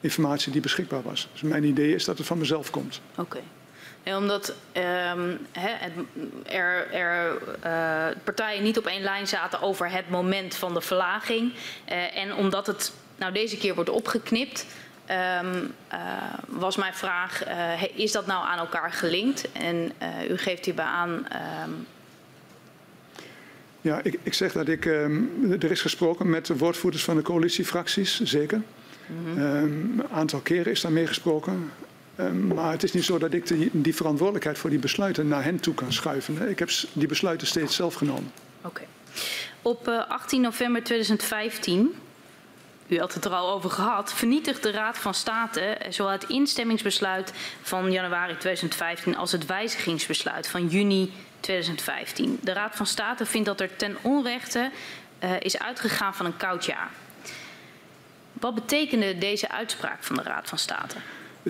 informatie 0.01 0.53
die 0.53 0.61
beschikbaar 0.61 1.03
was. 1.03 1.29
Dus 1.33 1.43
mijn 1.43 1.65
idee 1.65 1.95
is 1.95 2.05
dat 2.05 2.19
het 2.19 2.27
van 2.27 2.39
mezelf 2.39 2.71
komt. 2.71 3.01
Oké. 3.17 3.41
Nee, 4.05 4.17
omdat 4.17 4.55
ehm, 4.73 5.37
er, 6.47 6.93
er 6.93 7.39
uh, 7.65 8.17
partijen 8.25 8.63
niet 8.63 8.79
op 8.79 8.87
één 8.87 9.03
lijn 9.03 9.27
zaten 9.27 9.63
over 9.63 9.91
het 9.91 10.11
moment 10.11 10.55
van 10.55 10.75
de 10.75 10.81
verlaging. 10.81 11.53
Uh, 11.53 12.17
en 12.17 12.35
omdat 12.35 12.67
het 12.67 12.93
nou 13.17 13.33
deze 13.33 13.57
keer 13.57 13.75
wordt 13.75 13.91
opgeknipt, 13.91 14.67
um, 15.41 15.75
uh, 15.93 15.99
was 16.47 16.77
mijn 16.77 16.95
vraag, 16.95 17.45
is 17.95 18.13
dat 18.13 18.27
nou 18.27 18.47
aan 18.47 18.59
elkaar 18.59 18.93
gelinkt? 18.93 19.53
En 19.53 19.93
u 20.31 20.39
geeft 20.39 20.65
hierbij 20.65 20.85
aan... 20.85 21.27
Ja, 23.89 24.01
ik, 24.03 24.19
ik, 24.23 24.35
zeg 24.35 24.53
dat 24.53 24.69
ik, 24.69 24.85
er 24.85 25.71
is 25.71 25.81
gesproken 25.81 26.31
met 26.31 26.47
de 26.47 26.57
woordvoerders 26.57 27.05
van 27.05 27.17
de 27.17 27.23
coalitiefracties, 27.23 28.21
zeker. 28.21 28.63
Mm 29.07 29.25
-hmm. 29.25 29.43
een 30.01 30.09
aantal 30.11 30.41
keren 30.41 30.73
is 30.73 30.81
daarmee 30.81 31.07
gesproken. 31.07 31.71
Um, 32.21 32.47
maar 32.47 32.71
het 32.71 32.83
is 32.83 32.93
niet 32.93 33.05
zo 33.05 33.19
dat 33.19 33.33
ik 33.33 33.47
die, 33.47 33.71
die, 33.73 33.95
verantwoordelijkheid 33.95 34.59
voor 34.59 34.71
die 34.71 34.79
besluiten 34.79 35.29
naar 35.29 35.45
hen 35.45 35.61
toe 35.61 35.75
kan 35.75 35.93
schuiven. 35.93 36.49
Ik 36.49 36.59
heb 36.59 36.71
die 36.93 37.09
besluiten 37.09 37.47
steeds 37.47 37.77
zelf 37.77 37.95
genomen. 37.95 38.33
Oké. 38.59 38.69
Okay. 38.69 38.87
Op 39.63 39.89
uh, 39.89 40.09
18 40.09 40.41
november 40.41 40.83
2015, 40.83 41.95
u 42.87 42.99
had 42.99 43.15
het 43.15 43.25
er 43.25 43.31
al 43.31 43.53
over 43.53 43.71
gehad, 43.71 44.13
vernietigt 44.13 44.63
de 44.63 44.71
Raad 44.71 44.99
van 44.99 45.15
State 45.15 45.77
zowel 45.89 46.13
het 46.13 46.25
instemmingsbesluit 46.29 47.33
van 47.63 47.93
januari 47.93 48.33
2015 48.33 49.17
als 49.17 49.33
het 49.33 49.47
wijzigingsbesluit 49.47 50.49
van 50.49 50.69
juni 50.69 51.13
2015. 51.41 52.39
De 52.43 52.53
Raad 52.53 52.77
van 52.77 52.87
State 52.87 53.27
vindt 53.27 53.47
dat 53.47 53.61
er 53.61 53.77
ten 53.77 53.97
onrechte 54.03 54.71
uh, 55.25 55.41
is 55.41 55.59
uitgegaan 55.59 56.15
van 56.15 56.27
een 56.27 56.37
koud 56.37 56.65
jaar. 56.65 56.91
Wat 58.33 58.55
betekende 58.55 59.19
deze 59.19 59.51
uitspraak 59.51 60.03
van 60.03 60.17
de 60.17 60.23
Raad 60.23 60.49
van 60.49 60.59
State? 60.59 60.97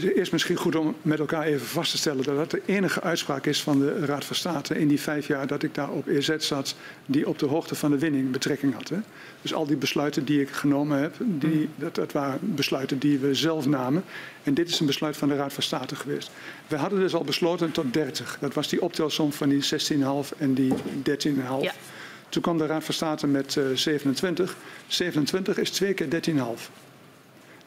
Dus 0.01 0.12
eerst 0.12 0.32
misschien 0.32 0.57
goed 0.57 0.76
om 0.76 0.94
met 1.03 1.18
elkaar 1.18 1.44
even 1.44 1.66
vast 1.66 1.90
te 1.90 1.96
stellen 1.96 2.24
dat 2.24 2.36
dat 2.36 2.51
de 2.51 2.62
enige 2.66 3.01
uitspraak 3.01 3.46
is 3.46 3.62
van 3.62 3.78
de 3.78 4.05
Raad 4.07 4.24
van 4.24 4.36
State 4.36 4.78
in 4.78 4.88
die 4.88 5.01
vijf 5.01 5.26
jaar 5.26 5.46
dat 5.46 5.62
ik 5.62 5.74
daar 5.74 5.90
op 5.90 6.07
EZ 6.07 6.36
zat, 6.36 6.74
die 7.07 7.28
op 7.28 7.38
de 7.38 7.46
hoogte 7.46 7.74
van 7.74 7.90
de 7.90 7.99
winning 7.99 8.30
betrekking 8.30 8.74
had. 8.74 8.88
Hè. 8.88 8.96
Dus 9.42 9.55
al 9.55 9.66
die 9.66 9.76
besluiten 9.76 10.24
die 10.24 10.40
ik 10.40 10.51
genomen 10.51 11.01
heb, 11.01 11.14
die, 11.18 11.68
dat, 11.76 11.94
dat 11.94 12.12
waren 12.12 12.38
besluiten 12.42 12.99
die 12.99 13.18
we 13.18 13.34
zelf 13.34 13.66
namen. 13.66 14.05
En 14.42 14.55
dit 14.55 14.68
is 14.68 14.80
een 14.80 14.86
besluit 14.86 15.16
van 15.16 15.28
de 15.28 15.36
Raad 15.36 15.53
van 15.53 15.62
State 15.62 15.96
geweest. 15.96 16.30
We 16.66 16.76
hadden 16.76 16.99
dus 16.99 17.14
al 17.14 17.24
besloten 17.24 17.70
tot 17.70 17.92
30. 17.92 18.38
Dat 18.40 18.55
was 18.55 18.68
die 18.68 18.82
optelsom 18.82 19.32
van 19.32 19.49
die 19.49 19.64
16,5 19.64 20.38
en 20.38 20.55
die 20.55 20.72
13,5. 20.72 21.34
Ja. 21.61 21.72
Toen 22.28 22.42
kwam 22.42 22.59
de 22.59 22.66
Raad 22.66 22.84
van 22.84 22.94
State 22.94 23.26
met 23.26 23.55
uh, 23.55 23.64
27. 23.74 24.57
27 24.86 25.59
is 25.59 25.70
twee 25.70 25.94
keer 25.94 26.09
13,5. 26.30 26.88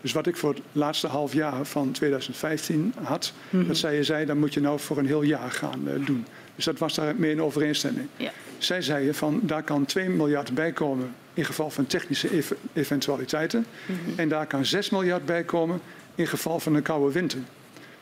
Dus 0.01 0.11
wat 0.11 0.27
ik 0.27 0.37
voor 0.37 0.53
het 0.53 0.61
laatste 0.71 1.07
half 1.07 1.33
jaar 1.33 1.65
van 1.65 1.91
2015 1.91 2.93
had, 3.03 3.33
mm 3.49 3.59
-hmm. 3.59 3.67
dat 3.67 3.77
zij 3.77 3.95
je 3.95 4.03
zei, 4.03 4.25
dan 4.25 4.37
moet 4.37 4.53
je 4.53 4.61
nou 4.61 4.79
voor 4.79 4.97
een 4.97 5.05
heel 5.05 5.21
jaar 5.21 5.51
gaan 5.51 5.81
uh, 5.87 6.05
doen. 6.05 6.25
Dus 6.55 6.65
dat 6.65 6.77
was 6.77 6.95
daarmee 6.95 7.31
in 7.31 7.41
overeenstemming. 7.41 8.07
Ja. 8.17 8.31
Zij 8.57 8.81
zeiden 8.81 9.15
van, 9.15 9.39
daar 9.43 9.63
kan 9.63 9.85
2 9.85 10.09
miljard 10.09 10.53
bij 10.53 10.71
komen 10.71 11.15
in 11.33 11.45
geval 11.45 11.69
van 11.69 11.85
technische 11.87 12.35
ev 12.35 12.51
eventualiteiten. 12.73 13.65
Mm 13.85 13.95
-hmm. 14.05 14.13
En 14.15 14.29
daar 14.29 14.47
kan 14.47 14.65
6 14.65 14.89
miljard 14.89 15.25
bij 15.25 15.43
komen 15.43 15.81
in 16.15 16.27
geval 16.27 16.59
van 16.59 16.75
een 16.75 16.81
koude 16.81 17.11
winter. 17.13 17.39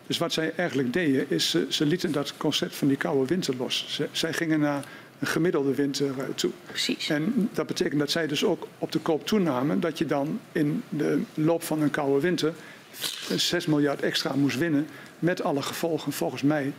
Dus 0.08 0.18
wat 0.18 0.34
zij 0.34 0.54
eigenlijk 0.56 0.93
deden, 0.93 1.26
is 1.30 1.50
ze, 1.50 1.66
ze 1.70 1.86
lieten 1.86 2.12
dat 2.12 2.38
concept 2.38 2.76
van 2.76 2.88
die 2.88 2.97
koude 2.97 3.26
winter 3.26 3.56
los. 3.58 3.86
Ze, 3.88 4.08
zij 4.12 4.34
gingen 4.34 4.60
naar 4.60 4.84
een 5.20 5.28
gemiddelde 5.28 5.76
winter 5.76 6.13
toe. 6.36 6.51
Precies. 6.65 7.09
En 7.09 7.49
dat 7.53 7.67
betekent 7.67 7.99
dat 7.99 8.11
zij 8.11 8.28
dus 8.28 8.43
ook 8.43 8.67
op 8.78 8.91
de 8.91 8.99
koop 8.99 9.26
toenamen 9.26 9.80
dat 9.80 9.97
je 9.97 10.05
dan 10.05 10.39
in 10.51 10.84
de 10.89 11.22
loop 11.34 11.63
van 11.63 11.82
een 11.82 11.91
koude 11.91 12.20
winter 12.20 12.53
6 13.36 13.65
miljard 13.65 14.01
extra 14.01 14.36
moest 14.36 14.57
winnen. 14.57 14.88
Met 15.20 15.41
alle 15.41 15.61
gevolgen 15.61 16.11
volgens 16.11 16.41
mij 16.41 16.74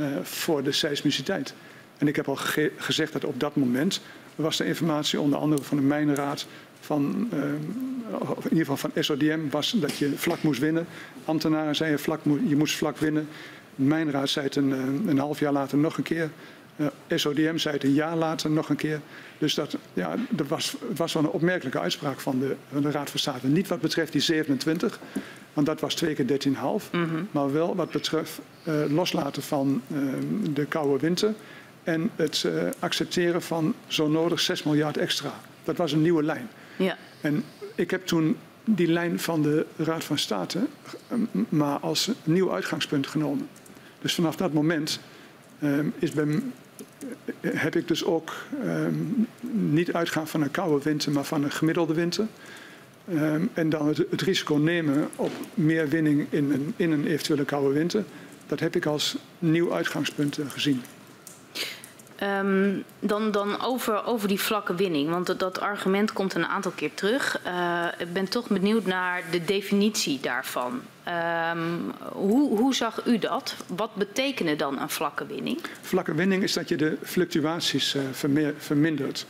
uh, 0.00 0.06
voor 0.22 0.62
de 0.62 0.72
seismiciteit. 0.72 1.54
En 1.98 2.08
ik 2.08 2.16
heb 2.16 2.28
al 2.28 2.36
ge 2.36 2.72
gezegd 2.76 3.12
dat 3.12 3.24
op 3.24 3.40
dat 3.40 3.56
moment 3.56 4.00
was 4.34 4.56
de 4.56 4.66
informatie 4.66 5.20
onder 5.20 5.38
andere 5.38 5.62
van 5.62 5.76
de 5.76 5.82
Mijnraad, 5.82 6.46
van, 6.80 7.28
uh, 7.32 7.40
in 7.40 8.42
ieder 8.42 8.66
geval 8.66 8.76
van 8.76 8.90
SODM, 8.94 9.40
was 9.50 9.70
dat 9.70 9.96
je 9.96 10.12
vlak 10.16 10.42
moest 10.42 10.60
winnen. 10.60 10.86
Ambtenaren 11.24 11.76
zeiden 11.76 12.00
vlak, 12.00 12.20
je 12.46 12.56
moest 12.56 12.76
vlak 12.76 12.96
winnen. 12.96 13.28
Mijnraad 13.74 14.28
zei 14.28 14.46
het 14.46 14.56
een, 14.56 14.70
een 15.08 15.18
half 15.18 15.38
jaar 15.38 15.52
later 15.52 15.78
nog 15.78 15.96
een 15.96 16.02
keer. 16.02 16.30
SODM 17.08 17.56
zei 17.56 17.74
het 17.74 17.84
een 17.84 17.92
jaar 17.92 18.16
later 18.16 18.50
nog 18.50 18.68
een 18.68 18.76
keer. 18.76 19.00
Dus 19.38 19.54
dat, 19.54 19.76
ja, 19.92 20.14
dat 20.30 20.46
was, 20.46 20.76
was 20.96 21.12
wel 21.12 21.22
een 21.22 21.28
opmerkelijke 21.28 21.80
uitspraak 21.80 22.20
van 22.20 22.38
de, 22.38 22.56
van 22.72 22.82
de 22.82 22.90
Raad 22.90 23.10
van 23.10 23.18
State. 23.18 23.46
Niet 23.46 23.68
wat 23.68 23.80
betreft 23.80 24.12
die 24.12 24.20
27, 24.20 25.00
want 25.52 25.66
dat 25.66 25.80
was 25.80 25.94
twee 25.94 26.14
keer 26.14 26.48
13,5. 26.48 26.54
Mm 26.54 26.80
-hmm. 26.90 27.28
Maar 27.30 27.52
wel 27.52 27.76
wat 27.76 27.90
betreft 27.90 28.40
uh, 28.68 28.74
loslaten 28.88 29.42
van 29.42 29.82
uh, 29.88 29.98
de 30.52 30.64
koude 30.64 30.98
winter. 30.98 31.34
En 31.82 32.10
het 32.16 32.42
uh, 32.46 32.62
accepteren 32.78 33.42
van 33.42 33.74
zo 33.86 34.08
nodig 34.08 34.40
6 34.40 34.62
miljard 34.62 34.96
extra. 34.96 35.32
Dat 35.64 35.76
was 35.76 35.92
een 35.92 36.02
nieuwe 36.02 36.22
lijn. 36.22 36.48
Ja. 36.76 36.96
En 37.20 37.44
ik 37.74 37.90
heb 37.90 38.06
toen 38.06 38.36
die 38.64 38.88
lijn 38.88 39.20
van 39.20 39.42
de 39.42 39.66
Raad 39.76 40.04
van 40.04 40.18
State 40.18 40.58
maar 41.48 41.78
als 41.78 42.10
nieuw 42.24 42.52
uitgangspunt 42.52 43.06
genomen. 43.06 43.48
Dus 44.00 44.14
vanaf 44.14 44.36
dat 44.36 44.52
moment 44.52 45.00
is 45.98 46.10
bij, 46.10 46.42
heb 47.40 47.76
ik 47.76 47.88
dus 47.88 48.04
ook 48.04 48.34
um, 48.64 49.26
niet 49.50 49.92
uitgaan 49.92 50.28
van 50.28 50.42
een 50.42 50.50
koude 50.50 50.84
winter, 50.84 51.12
maar 51.12 51.24
van 51.24 51.44
een 51.44 51.50
gemiddelde 51.50 51.94
winter. 51.94 52.26
Um, 53.12 53.50
en 53.54 53.70
dan 53.70 53.88
het, 53.88 54.22
risico 54.22 54.54
nemen 54.54 55.08
op 55.16 55.32
meer 55.54 55.88
winning 55.88 56.26
in 56.30 56.52
een, 56.52 56.74
in 56.76 56.92
een 56.92 57.06
eventuele 57.06 57.44
koude 57.44 57.74
winter. 57.74 58.04
Dat 58.46 58.60
heb 58.60 58.76
ik 58.76 58.86
als 58.86 59.16
nieuw 59.38 59.74
uitgangspunt 59.74 60.38
uh, 60.38 60.50
gezien. 60.50 60.82
Um, 62.22 62.84
dan 63.00 63.30
dan 63.30 63.62
over, 63.62 64.04
over 64.04 64.28
die 64.28 64.40
vlakke 64.40 64.74
winning, 64.74 65.10
want 65.10 65.38
dat, 65.38 65.60
argument 65.60 66.12
komt 66.12 66.34
een 66.34 66.46
aantal 66.46 66.70
keer 66.70 66.94
terug. 66.94 67.40
Uh, 67.46 67.84
ik 67.98 68.12
ben 68.12 68.28
toch 68.28 68.48
benieuwd 68.48 68.86
naar 68.86 69.22
de 69.30 69.44
definitie 69.44 70.20
daarvan. 70.20 70.80
Um, 71.52 71.92
hoe, 72.12 72.58
hoe, 72.58 72.74
zag 72.74 73.06
u 73.06 73.18
dat? 73.18 73.56
Wat 73.66 73.94
betekende 73.94 74.56
dan 74.56 74.80
een 74.80 74.88
vlakke 74.88 75.26
winning? 75.26 75.60
Vlakke 75.80 76.14
winning 76.14 76.42
is 76.42 76.52
dat 76.52 76.68
je 76.68 76.76
de 76.76 76.96
fluctuaties 77.02 77.94
uh, 77.94 78.02
vermindert. 78.58 79.26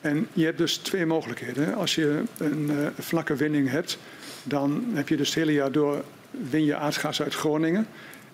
En 0.00 0.28
je 0.32 0.44
hebt 0.44 0.58
dus 0.58 0.76
twee 0.76 1.06
mogelijkheden. 1.06 1.74
Als 1.74 1.94
je 1.94 2.22
een 2.38 2.70
uh, 2.70 2.86
vlakke 2.98 3.34
winning 3.34 3.70
hebt, 3.70 3.98
dan 4.42 4.84
heb 4.92 5.08
je 5.08 5.16
dus 5.16 5.28
het 5.28 5.38
hele 5.38 5.52
jaar 5.52 5.72
door 5.72 6.04
win 6.30 6.64
je 6.64 6.76
aardgas 6.76 7.22
uit 7.22 7.34
Groningen. 7.34 7.86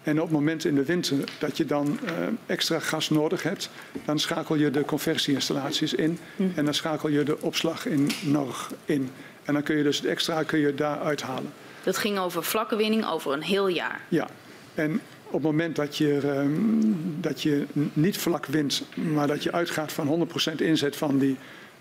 En 0.08 0.20
op 0.20 0.28
het 0.28 0.32
moment 0.32 0.64
in 0.64 0.74
de 0.74 0.84
winter 0.84 1.16
dat 1.38 1.56
je 1.56 1.64
dan 1.64 1.98
uh, 2.04 2.10
extra 2.46 2.78
gas 2.78 3.10
nodig 3.10 3.42
hebt, 3.42 3.70
dan 4.04 4.18
schakel 4.18 4.54
je 4.54 4.70
de 4.70 4.84
conversieinstallaties 4.84 5.94
in 5.94 6.18
mm. 6.36 6.52
en 6.54 6.64
dan 6.64 6.74
schakel 6.74 7.08
je 7.08 7.22
de 7.22 7.40
opslag 7.40 7.86
in 7.86 8.10
Norg 8.22 8.72
in. 8.84 9.10
En 9.44 9.52
dan 9.52 9.62
kun 9.62 9.76
je 9.76 9.82
dus 9.82 9.96
het 9.96 10.06
extra 10.06 10.42
kun 10.42 10.58
je 10.58 10.74
daar 10.74 11.00
uithalen. 11.00 11.52
Dat 11.82 11.96
ging 11.96 12.18
over 12.18 12.44
vlakke 12.44 12.76
winning 12.76 13.06
over 13.06 13.32
een 13.32 13.42
heel 13.42 13.68
jaar? 13.68 14.00
Ja. 14.08 14.28
En 14.74 15.00
op 15.24 15.32
het 15.32 15.42
moment 15.42 15.76
dat 15.76 15.96
je, 15.96 16.20
um, 16.24 17.16
dat 17.20 17.42
je 17.42 17.66
niet 17.92 18.18
vlak 18.18 18.46
wint, 18.46 18.82
maar 18.94 19.26
dat 19.26 19.42
je 19.42 19.52
uitgaat 19.52 19.92
van 19.92 20.28
100% 20.52 20.54
inzet 20.56 20.96
van 20.96 21.18
die 21.18 21.36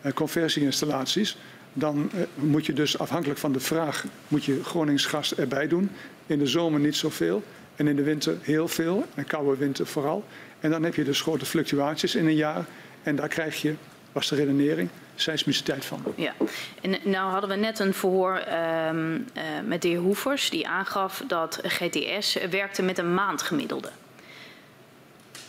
uh, 0.06 0.12
conversieinstallaties, 0.12 1.38
dan 1.74 2.10
uh, 2.16 2.22
moet 2.36 2.66
je 2.66 2.74
dus 2.74 3.00
afhankelijk 3.00 3.40
van 3.40 3.52
de 3.52 3.60
vraag 3.60 4.06
moet 4.28 4.46
je 4.46 4.64
Gronings 4.64 5.06
gas 5.06 5.36
erbij 5.36 5.68
doen. 5.68 5.90
In 6.26 6.40
de 6.40 6.48
zomer 6.48 6.80
niet 6.80 6.96
zoveel. 6.96 7.44
En 7.78 7.88
in 7.88 7.96
de 7.96 8.04
winter 8.04 8.38
heel 8.42 8.68
veel, 8.68 9.06
en 9.16 9.26
koude 9.26 9.58
winter 9.58 9.88
vooral. 9.88 10.26
En 10.60 10.70
dan 10.72 10.84
heb 10.84 10.96
je 10.96 11.04
dus 11.04 11.22
grote 11.22 11.46
fluctuaties 11.46 12.16
in 12.16 12.26
een 12.26 12.36
jaar. 12.36 12.66
En 13.04 13.16
daar 13.16 13.28
krijg 13.28 13.62
je, 13.62 13.76
was 14.12 14.28
de 14.30 14.36
redenering, 14.36 14.90
seismiciteit 15.16 15.86
van. 15.86 16.04
Ja, 16.16 16.34
en 16.82 16.98
nou 17.04 17.32
hadden 17.32 17.50
we 17.50 17.56
net 17.56 17.80
een 17.80 17.94
verhoor 17.94 18.44
um, 18.90 19.14
uh, 19.14 19.44
met 19.66 19.82
de 19.82 19.88
heer 19.88 20.00
Hoevers... 20.00 20.50
die 20.50 20.68
aangaf 20.68 21.24
dat 21.28 21.60
GTS 21.64 22.38
werkte 22.50 22.82
met 22.82 22.98
een 22.98 23.14
maandgemiddelde. 23.14 23.90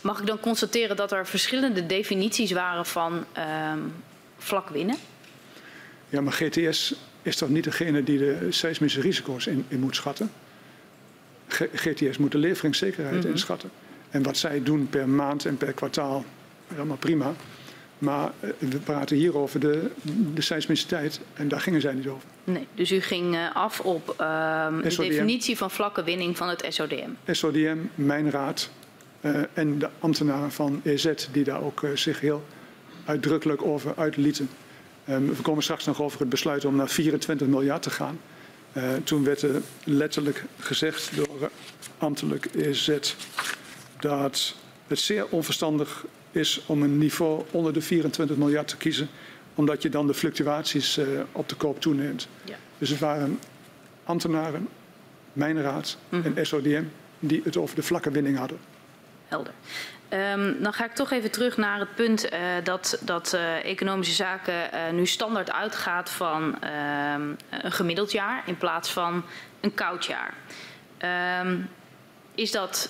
Mag 0.01 0.19
ik 0.19 0.27
dan 0.27 0.39
constateren 0.39 0.95
dat 0.95 1.11
er 1.11 1.27
verschillende 1.27 1.85
definities 1.85 2.51
waren 2.51 2.85
van 2.85 3.25
um, 3.73 3.93
vlak 4.37 4.69
winnen? 4.69 4.95
Ja, 6.09 6.21
maar 6.21 6.33
GTS 6.33 6.95
is 7.21 7.35
toch 7.35 7.49
niet 7.49 7.63
degene 7.63 8.03
die 8.03 8.17
de 8.17 8.47
seismische 8.49 9.01
risico's 9.01 9.47
in, 9.47 9.65
in 9.67 9.79
moet 9.79 9.95
schatten? 9.95 10.31
GTS 11.73 12.17
moet 12.17 12.31
de 12.31 12.37
leveringszekerheid 12.37 13.15
mm 13.15 13.21
-hmm. 13.21 13.31
inschatten. 13.31 13.69
En 14.09 14.23
wat 14.23 14.37
zij 14.37 14.63
doen 14.63 14.87
per 14.89 15.09
maand 15.09 15.45
en 15.45 15.57
per 15.57 15.73
kwartaal, 15.73 16.25
allemaal 16.77 16.97
prima. 16.97 17.33
Maar 17.99 18.31
eh, 18.39 18.49
we 18.59 18.77
praten 18.77 19.17
hier 19.17 19.37
over 19.37 19.59
de, 19.59 19.91
de 20.33 20.41
seismiciteit 20.41 21.19
en 21.33 21.47
daar 21.47 21.61
gingen 21.61 21.81
zij 21.81 21.93
niet 21.93 22.07
over. 22.07 22.29
Nee, 22.43 22.67
dus 22.73 22.91
u 22.91 23.01
ging 23.01 23.35
eh, 23.35 23.55
af 23.55 23.79
op 23.79 24.15
uh, 24.21 24.67
de 24.81 24.95
definitie 24.95 25.57
van 25.57 25.71
vlakke 25.71 26.03
winning 26.03 26.37
van 26.37 26.49
het 26.49 26.65
SODM. 26.69 27.09
SODM, 27.31 27.77
mijn 27.95 28.31
raad 28.31 28.69
uh, 29.21 29.41
en 29.53 29.79
de 29.79 29.89
ambtenaren 29.99 30.51
van 30.51 30.81
EZ 30.83 31.13
die 31.31 31.43
daar 31.43 31.61
ook 31.61 31.81
uh, 31.81 31.89
zich 31.95 32.19
heel 32.19 32.43
uitdrukkelijk 33.05 33.65
over 33.65 33.93
uitlieten. 33.97 34.49
Um, 35.09 35.35
we 35.35 35.41
komen 35.41 35.63
straks 35.63 35.85
nog 35.85 36.01
over 36.01 36.19
het 36.19 36.29
besluit 36.29 36.65
om 36.65 36.75
naar 36.75 36.89
24 36.89 37.47
miljard 37.47 37.81
te 37.81 37.89
gaan. 37.89 38.19
Uh, 38.73 38.83
toen 39.03 39.23
werd 39.23 39.41
er 39.41 39.61
letterlijk 39.83 40.43
gezegd 40.59 41.15
door 41.15 41.51
ambtelijk 41.97 42.45
EZ 42.55 43.13
dat 43.99 44.55
het 44.87 44.99
zeer 44.99 45.27
onverstandig 45.29 46.05
is 46.31 46.61
om 46.65 46.83
een 46.83 46.97
niveau 46.97 47.43
onder 47.51 47.73
de 47.73 47.81
24 47.81 48.37
miljard 48.37 48.67
te 48.67 48.77
kiezen, 48.77 49.09
omdat 49.55 49.81
je 49.81 49.89
dan 49.89 50.07
de 50.07 50.13
fluctuaties 50.13 50.97
uh, 50.97 51.07
op 51.31 51.49
de 51.49 51.55
koop 51.55 51.81
toeneemt. 51.81 52.27
Ja. 52.43 52.55
Dus 52.77 52.89
het 52.89 52.99
waren 52.99 53.39
ambtenaren, 54.03 54.67
mijnraad 55.33 55.97
mm 56.09 56.21
-hmm. 56.21 56.37
en 56.37 56.45
SODM 56.45 56.83
die 57.19 57.41
het 57.43 57.57
over 57.57 57.75
de 57.75 57.83
vlakke 57.83 58.11
winning 58.11 58.37
hadden. 58.37 58.57
Helder. 59.27 59.53
Um, 60.13 60.61
dan 60.63 60.73
ga 60.73 60.85
ik 60.85 60.93
toch 60.93 61.11
even 61.11 61.31
terug 61.31 61.57
naar 61.57 61.79
het 61.79 61.95
punt 61.95 62.33
uh, 62.33 62.39
dat, 62.63 63.01
dat 63.01 63.33
uh, 63.33 63.65
economische 63.65 64.13
zaken 64.13 64.53
uh, 64.53 64.89
nu 64.91 65.05
standaard 65.05 65.51
uitgaat 65.51 66.09
van 66.09 66.61
ehm, 66.61 67.21
een 67.49 67.71
gemiddeld 67.71 68.11
jaar 68.11 68.43
in 68.45 68.57
plaats 68.57 68.91
van 68.91 69.23
een 69.59 69.73
koud 69.73 70.05
jaar. 70.05 70.33
Um, 71.41 71.69
is 72.35 72.51
dat 72.51 72.89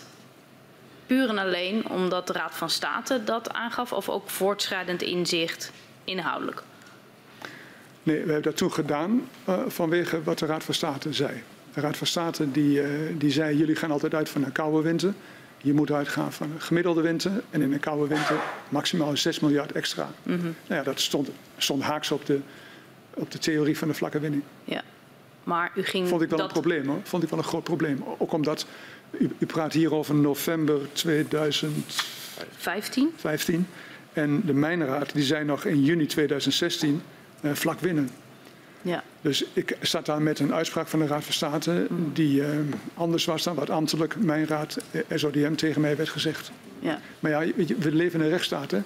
puur 1.06 1.30
en 1.30 1.38
alleen 1.38 1.90
omdat 1.90 2.28
de 2.28 2.34
Raad 2.34 2.56
van 2.56 2.70
State 2.70 3.24
dat 3.24 3.54
aangaf 3.54 3.94
of 3.94 4.10
ook 4.10 4.30
voortschrijdend 4.30 5.02
inzicht 5.02 5.72
inhoudelijk? 6.04 6.64
Nee, 8.04 8.16
we 8.16 8.32
hebben 8.32 8.42
dat 8.42 8.58
toen 8.58 8.72
gedaan 8.72 9.30
vanwege 9.68 10.24
wat 10.24 10.40
de 10.40 10.46
Raad 10.46 10.64
van 10.64 10.74
State 10.74 11.14
zei. 11.14 11.44
De 11.74 11.82
Raad 11.82 11.98
van 11.98 12.08
State 12.08 12.52
die, 12.52 12.82
die 13.18 13.32
zei 13.32 13.58
jullie 13.58 13.76
gaan 13.76 13.92
altijd 13.92 14.16
uit 14.16 14.30
van 14.30 14.44
een 14.44 14.52
koude 14.52 14.82
winter. 14.82 15.14
Je 15.62 15.74
moet 15.74 15.92
uitgaan 15.92 16.34
van 16.34 16.52
een 16.52 16.62
gemiddelde 16.62 17.02
winter 17.02 17.32
en 17.50 17.62
in 17.62 17.74
een 17.74 17.80
koude 17.80 18.08
winter 18.08 18.36
maximaal 18.70 19.18
6 19.18 19.40
miljard 19.40 19.72
extra. 19.72 20.12
Mm 20.24 20.40
-hmm. 20.40 20.56
nou 20.68 20.80
ja, 20.80 20.84
dat 20.84 21.00
stond, 21.00 21.30
stond 21.58 21.84
haaks 21.84 22.12
op 22.12 22.26
de, 22.26 22.40
op 23.14 23.32
de 23.32 23.38
theorie 23.38 23.78
van 23.78 23.88
de 23.88 23.94
vlakke 23.94 24.20
winning. 24.20 24.44
Ja, 24.64 24.82
maar 25.44 25.72
u 25.76 25.84
ging. 25.84 26.08
Vond 26.08 26.22
ik 26.22 26.30
wel 26.30 26.38
dat... 26.38 26.48
een 26.48 26.54
probleem 26.54 26.88
hoor. 26.88 27.00
Vond 27.04 27.24
ik 27.24 27.30
wel 27.30 27.40
een 27.40 27.46
groot 27.46 27.64
probleem. 27.64 28.04
Ook 28.18 28.34
omdat 28.34 28.66
u, 29.12 29.30
u 29.38 29.46
praat 29.46 29.74
hier 29.74 29.94
over 29.94 30.16
november 30.16 30.80
2015. 30.94 33.14
15. 33.16 33.68
En 34.14 34.42
de 34.46 34.54
Mijnraad 34.54 35.14
die 35.14 35.24
zei 35.24 35.46
nog 35.46 35.66
in 35.66 35.84
juni 35.84 36.06
2016 36.06 37.02
uh, 37.42 37.52
vlak 37.54 37.80
winnen. 37.80 38.10
Ja. 38.82 39.04
Dus 39.22 39.46
ik 39.54 39.78
zat 39.82 40.06
daar 40.06 40.22
met 40.22 40.40
een 40.40 40.54
uitspraak 40.54 40.88
van 40.88 41.00
de 41.00 41.08
Raad 41.08 41.24
van 41.24 41.34
State 41.34 41.88
die 42.14 42.42
uh, 42.42 42.48
anders 42.94 43.26
was 43.26 43.44
dan 43.44 43.56
wat 43.56 43.70
ambtelijk 43.70 44.16
mijn 44.16 44.48
raad 44.48 44.78
eh, 44.92 45.02
SODM 45.18 45.56
tegen 45.56 45.82
mij 45.82 45.96
werd 45.96 46.10
gezegd. 46.10 46.52
Ja. 46.80 47.00
Maar 47.20 47.32
ja, 47.32 47.54
we 47.56 47.92
leven 47.92 48.20
in 48.20 48.26
een 48.26 48.32
rechtsstaat. 48.32 48.72
Hè? 48.72 48.82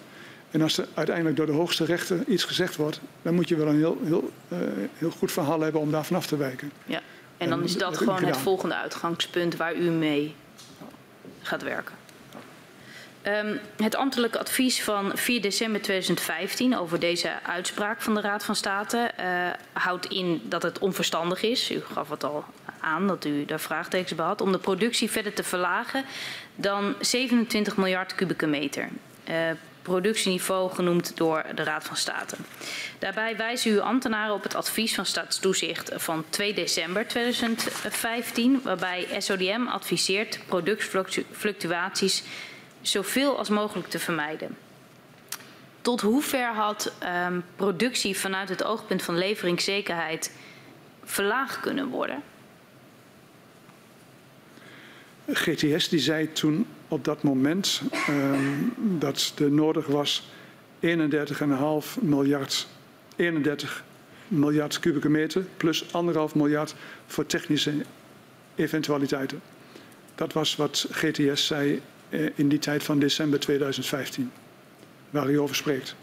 En 0.51 0.61
als 0.61 0.77
er 0.77 0.87
uiteindelijk 0.93 1.35
door 1.35 1.45
de 1.45 1.51
hoogste 1.51 1.85
rechter 1.85 2.23
iets 2.27 2.43
gezegd 2.43 2.75
wordt, 2.75 2.99
dan 3.21 3.33
moet 3.33 3.47
je 3.47 3.55
wel 3.55 3.67
een 3.67 3.77
heel, 3.77 3.97
heel, 4.03 4.31
uh, 4.47 4.57
heel 4.93 5.11
goed 5.11 5.31
verhaal 5.31 5.61
hebben 5.61 5.81
om 5.81 5.91
daar 5.91 6.05
vanaf 6.05 6.27
te 6.27 6.37
wijken. 6.37 6.71
Ja. 6.85 7.01
En 7.37 7.49
dan 7.49 7.63
is 7.63 7.71
dat, 7.71 7.79
dat 7.79 7.97
gewoon 7.97 8.23
het 8.23 8.37
volgende 8.37 8.75
uitgangspunt 8.75 9.55
waar 9.55 9.75
u 9.75 9.89
mee 9.89 10.35
gaat 11.41 11.63
werken. 11.63 11.95
Um, 13.27 13.59
het 13.77 13.95
ambtelijk 13.95 14.35
advies 14.35 14.83
van 14.83 15.11
4 15.15 15.41
december 15.41 15.81
2015 15.81 16.77
over 16.77 16.99
deze 16.99 17.31
uitspraak 17.43 18.01
van 18.01 18.13
de 18.13 18.21
Raad 18.21 18.45
van 18.45 18.55
State 18.55 19.11
uh, 19.19 19.25
houdt 19.73 20.05
in 20.05 20.41
dat 20.43 20.63
het 20.63 20.79
onverstandig 20.79 21.41
is. 21.41 21.71
U 21.71 21.81
gaf 21.93 22.09
het 22.09 22.23
al 22.23 22.45
aan 22.79 23.07
dat 23.07 23.25
u 23.25 23.45
daar 23.45 23.59
vraagtekens 23.59 24.15
bij 24.15 24.25
had. 24.25 24.41
Om 24.41 24.51
de 24.51 24.57
productie 24.57 25.11
verder 25.11 25.33
te 25.33 25.43
verlagen 25.43 26.05
dan 26.55 26.95
27 26.99 27.77
miljard 27.77 28.15
kubieke 28.15 28.47
meter. 28.47 28.89
Uh, 29.29 29.35
productieniveau 29.81 30.71
genoemd 30.73 31.17
door 31.17 31.45
de 31.55 31.63
Raad 31.63 31.83
van 31.83 31.97
State. 31.97 32.35
Daarbij 32.99 33.37
wijzen 33.37 33.71
uw 33.71 33.81
ambtenaren 33.81 34.33
op 34.33 34.43
het 34.43 34.55
advies 34.55 34.95
van 34.95 35.05
Staatstoezicht 35.05 35.91
van 35.95 36.25
2 36.29 36.53
december 36.53 37.07
2015, 37.07 38.61
waarbij 38.63 39.07
SODM 39.17 39.67
adviseert 39.67 40.39
productfluctuaties 40.45 42.23
zoveel 42.83 43.37
als 43.37 43.49
mogelijk 43.49 43.87
te 43.87 43.99
vermijden. 43.99 44.57
Tot 45.81 46.01
hoever 46.01 46.53
had 46.53 46.93
um, 47.27 47.43
productie 47.55 48.17
vanuit 48.17 48.49
het 48.49 48.63
oogpunt 48.63 49.01
van 49.01 49.17
leveringszekerheid 49.17 50.31
verlaagd 51.03 51.59
kunnen 51.59 51.87
worden? 51.87 52.23
GTS 55.31 55.89
die 55.89 55.99
zei 55.99 56.31
toen 56.31 56.67
op 56.87 57.05
dat 57.05 57.23
moment 57.23 57.81
um, 58.09 58.73
dat 58.77 59.33
er 59.39 59.51
nodig 59.51 59.87
was 59.87 60.29
31,5 60.81 60.89
miljard, 62.01 62.67
31 63.15 63.83
miljard 64.27 64.79
kubieke 64.79 65.09
meter 65.09 65.45
plus 65.57 65.83
1,5 65.83 65.89
miljard 66.33 66.75
voor 67.07 67.25
technische 67.25 67.73
eventualiteiten. 68.55 69.41
Dat 70.15 70.33
was 70.33 70.55
wat 70.55 70.87
GTS 70.91 71.47
zei 71.47 71.81
in 72.35 72.47
die 72.47 72.59
tijd 72.59 72.83
van 72.83 72.99
december 72.99 73.39
2015, 73.39 74.31
waar 75.09 75.29
u 75.29 75.39
over 75.39 75.55
spreekt. 75.55 75.95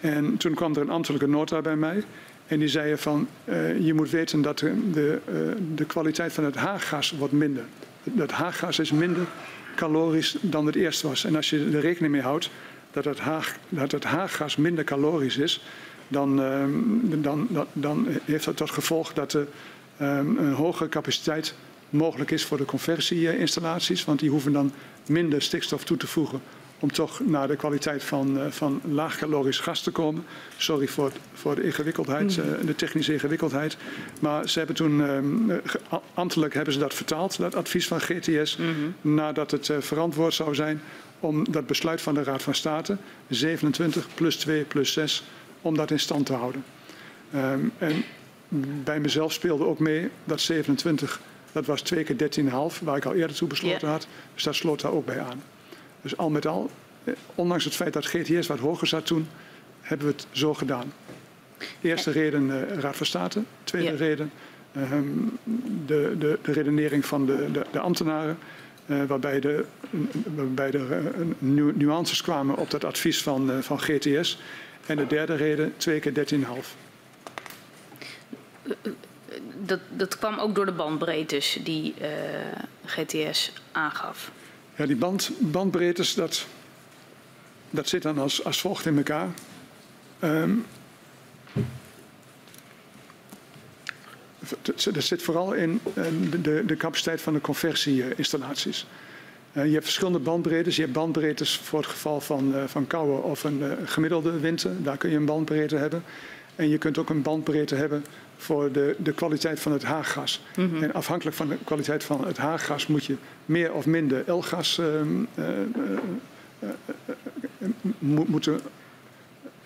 En 0.00 0.36
toen 0.36 0.54
kwam 0.54 0.74
er 0.74 0.80
een 0.80 0.90
ambtelijke 0.90 1.28
nota 1.28 1.60
bij 1.60 1.76
mij. 1.76 2.04
En 2.46 2.58
die 2.58 2.68
zei 2.68 2.96
van, 2.96 3.28
uh, 3.44 3.80
je 3.80 3.94
moet 3.94 4.10
weten 4.10 4.42
dat 4.42 4.58
de, 4.58 4.90
de, 4.92 5.18
uh, 5.28 5.34
de 5.74 5.84
kwaliteit 5.84 6.32
van 6.32 6.44
het 6.44 6.54
haaggas 6.54 7.10
wordt 7.10 7.32
minder. 7.32 7.64
Dat 8.02 8.30
haaggas 8.30 8.78
is 8.78 8.92
minder 8.92 9.26
calorisch 9.76 10.36
dan 10.40 10.66
het 10.66 10.74
eerst 10.74 11.02
was. 11.02 11.24
En 11.24 11.36
als 11.36 11.50
je 11.50 11.70
er 11.72 11.80
rekening 11.80 12.12
mee 12.12 12.22
houdt 12.22 12.50
dat 12.90 13.04
het, 13.04 13.18
haag, 13.18 13.56
dat 13.68 13.92
het 13.92 14.04
haaggas 14.04 14.56
minder 14.56 14.84
calorisch 14.84 15.36
is, 15.36 15.64
dan, 16.08 16.40
uh, 16.40 16.64
dan, 17.02 17.46
dan, 17.50 17.66
dan, 17.72 18.06
heeft 18.24 18.44
dat 18.44 18.56
tot 18.56 18.70
gevolg 18.70 19.12
dat 19.12 19.32
er 19.32 19.46
een 19.96 20.52
hogere 20.52 20.88
capaciteit 20.88 21.54
mogelijk 21.92 22.30
is 22.30 22.44
voor 22.44 22.56
de 22.56 22.64
conversieinstallaties. 22.64 24.04
Want 24.04 24.18
die 24.18 24.30
hoeven 24.30 24.52
dan 24.52 24.72
minder 25.06 25.42
stikstof 25.42 25.84
toe 25.84 25.96
te 25.96 26.06
voegen 26.06 26.40
om 26.82 26.92
toch 26.92 27.20
naar 27.24 27.48
de 27.48 27.56
kwaliteit 27.56 28.04
van, 28.04 28.38
uh, 28.38 28.46
van 28.50 28.80
laagcalorisch 28.84 29.58
gas 29.58 29.82
te 29.82 29.90
komen. 29.90 30.24
Sorry 30.56 30.88
voor, 30.88 31.12
voor 31.32 31.54
de 31.54 31.62
ingewikkeldheid, 31.62 32.36
uh, 32.36 32.44
de 32.66 32.74
technische 32.74 33.12
ingewikkeldheid. 33.12 33.76
Maar 34.20 34.48
ze 34.48 34.58
hebben 34.58 34.76
toen, 34.76 35.00
uh, 35.00 35.56
ambtelijk 36.14 36.54
hebben 36.54 36.72
ze 36.72 36.78
dat 36.78 36.94
vertaald, 36.94 37.38
dat 37.38 37.54
advies 37.54 37.86
van 37.86 38.00
GTS, 38.00 38.56
mm 38.56 38.64
-hmm. 38.64 39.14
nadat 39.14 39.50
het 39.50 39.68
uh, 39.68 39.76
verantwoord 39.80 40.34
zou 40.34 40.54
zijn 40.54 40.80
om 41.20 41.44
dat 41.50 41.66
besluit 41.66 42.00
van 42.00 42.14
de 42.14 42.22
Raad 42.22 42.42
van 42.42 42.54
State, 42.54 42.96
27 43.28 44.08
plus 44.14 44.36
2 44.36 44.64
plus 44.64 44.92
6, 44.92 45.24
om 45.60 45.76
dat 45.76 45.90
in 45.90 46.00
stand 46.00 46.26
te 46.26 46.32
houden. 46.32 46.64
Um, 47.34 47.72
en 47.78 48.04
bij 48.84 49.00
mezelf 49.00 49.32
speelde 49.32 49.64
ook 49.64 49.78
mee 49.78 50.08
dat 50.24 50.40
27 50.40 51.20
dat 51.52 51.66
was 51.66 51.82
twee 51.82 52.04
keer 52.04 52.16
13,5, 52.16 52.82
waar 52.82 52.96
ik 52.96 53.04
al 53.04 53.14
eerder 53.14 53.36
toe 53.36 53.48
besloten 53.48 53.88
had. 53.88 54.06
Dus 54.34 54.42
dat 54.42 54.54
sloot 54.54 54.80
daar 54.80 54.92
ook 54.92 55.06
bij 55.06 55.20
aan. 55.20 55.42
Dus 56.00 56.16
al 56.16 56.30
met 56.30 56.46
al, 56.46 56.70
eh, 57.04 57.14
ondanks 57.34 57.64
het 57.64 57.74
feit 57.74 57.92
dat 57.92 58.06
GTS 58.06 58.46
wat 58.46 58.58
hoger 58.58 58.86
zat 58.86 59.06
toen, 59.06 59.28
hebben 59.80 60.06
we 60.06 60.12
het 60.12 60.26
zo 60.30 60.54
gedaan. 60.54 60.92
Eerste 61.80 62.10
reden 62.10 62.48
uh, 62.48 62.78
Raad 62.78 62.96
van 62.96 63.06
State. 63.06 63.42
Tweede 63.64 63.96
reden 63.96 64.30
um, 64.76 65.38
de, 65.86 66.14
de, 66.18 66.38
de, 66.42 66.52
redenering 66.52 67.06
van 67.06 67.26
de, 67.26 67.50
de, 67.52 67.64
de 67.72 67.78
ambtenaren. 67.78 68.38
Uh, 68.86 69.04
waarbij, 69.04 69.40
de, 69.40 69.64
waarbij 70.34 70.70
er 70.70 71.02
uh, 71.40 71.74
nuances 71.74 72.22
kwamen 72.22 72.56
op 72.56 72.70
dat 72.70 72.84
advies 72.84 73.22
van, 73.22 73.62
van 73.62 73.80
GTS. 73.80 74.38
En 74.86 74.96
de 74.96 75.06
derde 75.06 75.34
reden 75.34 75.72
twee 75.76 76.00
keer 76.00 76.12
13,5 76.12 76.40
dat, 79.60 79.80
dat 79.90 80.18
kwam 80.18 80.38
ook 80.38 80.54
door 80.54 80.66
de 80.66 80.72
bandbreedtes 80.72 81.58
die 81.64 81.94
uh, 82.00 82.08
GTS 82.84 83.52
aangaf. 83.72 84.32
Ja, 84.76 84.86
die 84.86 84.96
band, 84.96 85.30
bandbreedtes, 85.38 86.14
dat, 86.14 86.46
dat 87.70 87.88
zit 87.88 88.02
dan 88.02 88.18
als, 88.18 88.44
als 88.44 88.60
volgt 88.60 88.86
in 88.86 88.96
elkaar. 88.96 89.28
Um, 90.24 90.66
dat 94.92 95.04
zit 95.04 95.22
vooral 95.22 95.52
in 95.52 95.80
de, 96.42 96.64
de 96.66 96.76
capaciteit 96.76 97.20
van 97.20 97.32
de 97.32 97.40
conversieinstallaties. 97.40 98.86
Uh, 99.52 99.64
je 99.66 99.72
hebt 99.72 99.84
verschillende 99.84 100.18
bandbreedtes. 100.18 100.76
Je 100.76 100.82
hebt 100.82 100.94
bandbreedtes 100.94 101.56
voor 101.56 101.78
het 101.78 101.88
geval 101.88 102.20
van, 102.20 102.54
uh, 102.54 102.64
van 102.66 102.86
koude 102.86 103.22
of 103.22 103.44
een 103.44 103.62
gemiddelde 103.84 104.40
winter. 104.40 104.82
Daar 104.82 104.96
kun 104.96 105.10
je 105.10 105.16
een 105.16 105.24
bandbreedte 105.24 105.76
hebben. 105.76 106.04
En 106.56 106.68
je 106.68 106.78
kunt 106.78 106.98
ook 106.98 107.10
een 107.10 107.22
bandbreedte 107.22 107.74
hebben 107.74 108.04
voor 108.42 108.72
de, 108.72 108.96
de 108.98 109.12
kwaliteit 109.12 109.60
van 109.60 109.72
het 109.72 109.82
haaggas. 109.82 110.42
Mm 110.56 110.70
-hmm. 110.70 110.82
En 110.82 110.92
afhankelijk 110.92 111.36
van 111.36 111.48
de 111.48 111.56
kwaliteit 111.64 112.04
van 112.04 112.26
het 112.26 112.36
haaggas 112.36 112.86
moet 112.86 113.04
je 113.04 113.16
meer 113.44 113.72
of 113.72 113.86
minder 113.86 114.32
L-gas 114.32 114.78
uh, 114.78 114.86
uh, 115.34 115.44
uh, 116.58 116.68
moeten, 117.98 118.60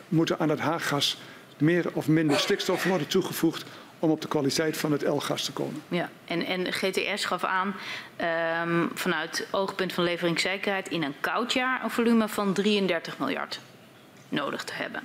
moeten 0.08 0.38
aan 0.38 0.48
het 0.48 0.60
haaggas 0.60 1.18
meer 1.58 1.86
of 1.92 2.08
minder 2.08 2.38
stikstof 2.38 2.84
worden 2.84 3.06
toegevoegd 3.06 3.64
om 3.98 4.10
op 4.10 4.20
de 4.20 4.28
kwaliteit 4.28 4.76
van 4.76 4.92
het 4.92 5.02
L-gas 5.02 5.44
te 5.44 5.52
komen. 5.52 5.82
Ja, 5.88 6.10
en, 6.24 6.44
en 6.44 6.72
GTS 6.72 7.24
gaf 7.24 7.44
aan 7.44 7.74
um, 8.62 8.90
vanuit 8.94 9.46
oogpunt 9.50 9.92
van 9.92 10.04
leveringszekerheid 10.04 10.88
in 10.88 11.02
een 11.02 11.14
koud 11.20 11.52
jaar 11.52 11.84
een 11.84 11.90
volume 11.90 12.28
van 12.28 12.52
33 12.52 13.18
miljard 13.18 13.60
nodig 14.28 14.64
te 14.64 14.72
hebben. 14.72 15.02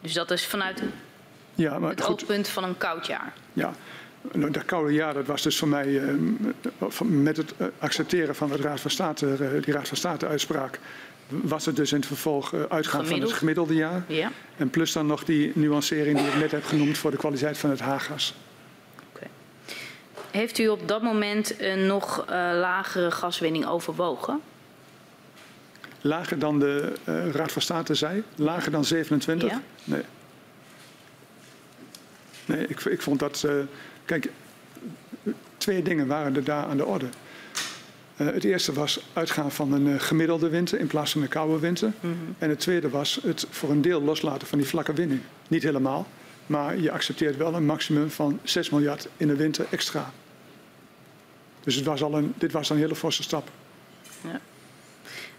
Dus 0.00 0.12
dat 0.12 0.30
is 0.30 0.46
vanuit 0.46 0.82
ja, 1.58 1.78
maar 1.78 1.90
het 1.90 2.00
goed. 2.00 2.10
oogpunt 2.10 2.48
van 2.48 2.64
een 2.64 2.78
koud 2.78 3.06
jaar. 3.06 3.32
Ja, 3.52 3.72
nou, 4.32 4.50
dat 4.50 4.64
koude 4.64 4.92
jaar, 4.92 5.14
dat 5.14 5.26
was 5.26 5.42
dus 5.42 5.58
voor 5.58 5.68
mij 5.68 6.02
eh, 6.02 6.14
met 7.00 7.36
het 7.36 7.54
eh, 7.56 7.66
accepteren 7.78 8.34
van 8.34 8.50
het 8.50 8.60
Raad 8.60 8.80
van 8.80 8.90
State, 8.90 9.26
eh, 9.26 9.62
die 9.62 9.74
Raad 9.74 9.88
van 9.88 9.96
State 9.96 10.26
uitspraak, 10.26 10.80
was 11.28 11.66
het 11.66 11.76
dus 11.76 11.90
in 11.92 11.96
het 11.96 12.06
vervolg 12.06 12.54
uitgaan 12.54 12.80
van 12.80 12.98
het 12.98 13.06
Gemiddeld. 13.06 13.32
gemiddelde 13.32 13.74
jaar. 13.74 14.02
Ja. 14.06 14.30
En 14.56 14.70
plus 14.70 14.92
dan 14.92 15.06
nog 15.06 15.24
die 15.24 15.52
nuancering 15.54 16.18
die 16.18 16.26
ik 16.26 16.34
net 16.34 16.50
heb 16.50 16.64
genoemd 16.64 16.98
voor 16.98 17.10
de 17.10 17.16
kwaliteit 17.16 17.58
van 17.58 17.70
het 17.70 17.80
haargas. 17.80 18.34
Heeft 20.30 20.58
u 20.58 20.68
op 20.68 20.88
dat 20.88 21.02
moment 21.02 21.60
een 21.60 21.86
nog 21.86 22.24
lagere 22.26 23.10
gaswinning 23.10 23.66
overwogen? 23.66 24.40
Lager 26.00 26.38
dan 26.38 26.58
de 26.58 26.92
Raad 27.32 27.52
van 27.52 27.62
State 27.62 27.94
zei? 27.94 28.22
Lager 28.34 28.70
dan 28.70 28.84
27? 28.84 29.50
Ja. 29.50 29.62
Nee. 29.84 30.02
Nee, 32.48 32.66
ik, 32.66 32.80
ik 32.80 33.02
vond 33.02 33.18
dat... 33.18 33.44
eh, 33.46 33.52
kijk, 34.04 34.30
twee 35.56 35.82
dingen 35.82 36.06
waren 36.06 36.36
er 36.36 36.44
daar 36.44 36.64
aan 36.64 36.76
de 36.76 36.84
orde. 36.84 37.06
Eh, 38.16 38.26
het 38.26 38.44
eerste 38.44 38.72
was 38.72 39.00
uitgaan 39.12 39.52
van 39.52 39.72
een 39.72 39.94
eh, 39.94 40.00
gemiddelde 40.00 40.48
winter 40.48 40.78
in 40.78 40.86
plaats 40.86 41.12
van 41.12 41.22
een 41.22 41.28
koude 41.28 41.58
winter. 41.58 41.92
En 42.38 42.48
het 42.48 42.60
tweede 42.60 42.88
was 42.88 43.18
het 43.22 43.46
voor 43.50 43.70
een 43.70 43.82
deel 43.82 44.02
loslaten 44.02 44.48
van 44.48 44.58
die 44.58 44.66
vlakke 44.66 44.92
winning. 44.92 45.20
Niet 45.48 45.62
helemaal, 45.62 46.06
maar 46.46 46.78
je 46.78 46.90
accepteert 46.90 47.36
wel 47.36 47.54
een 47.54 47.66
maximum 47.66 48.10
van 48.10 48.40
6 48.42 48.70
miljard 48.70 49.08
in 49.16 49.26
de 49.26 49.36
winter 49.36 49.66
extra. 49.70 50.12
Dus 51.60 51.74
het 51.74 51.84
was 51.84 52.02
al 52.02 52.14
een, 52.14 52.34
dit 52.38 52.52
was 52.52 52.70
al 52.70 52.76
een 52.76 52.82
hele 52.82 52.94
forse 52.94 53.22
stap. 53.22 53.50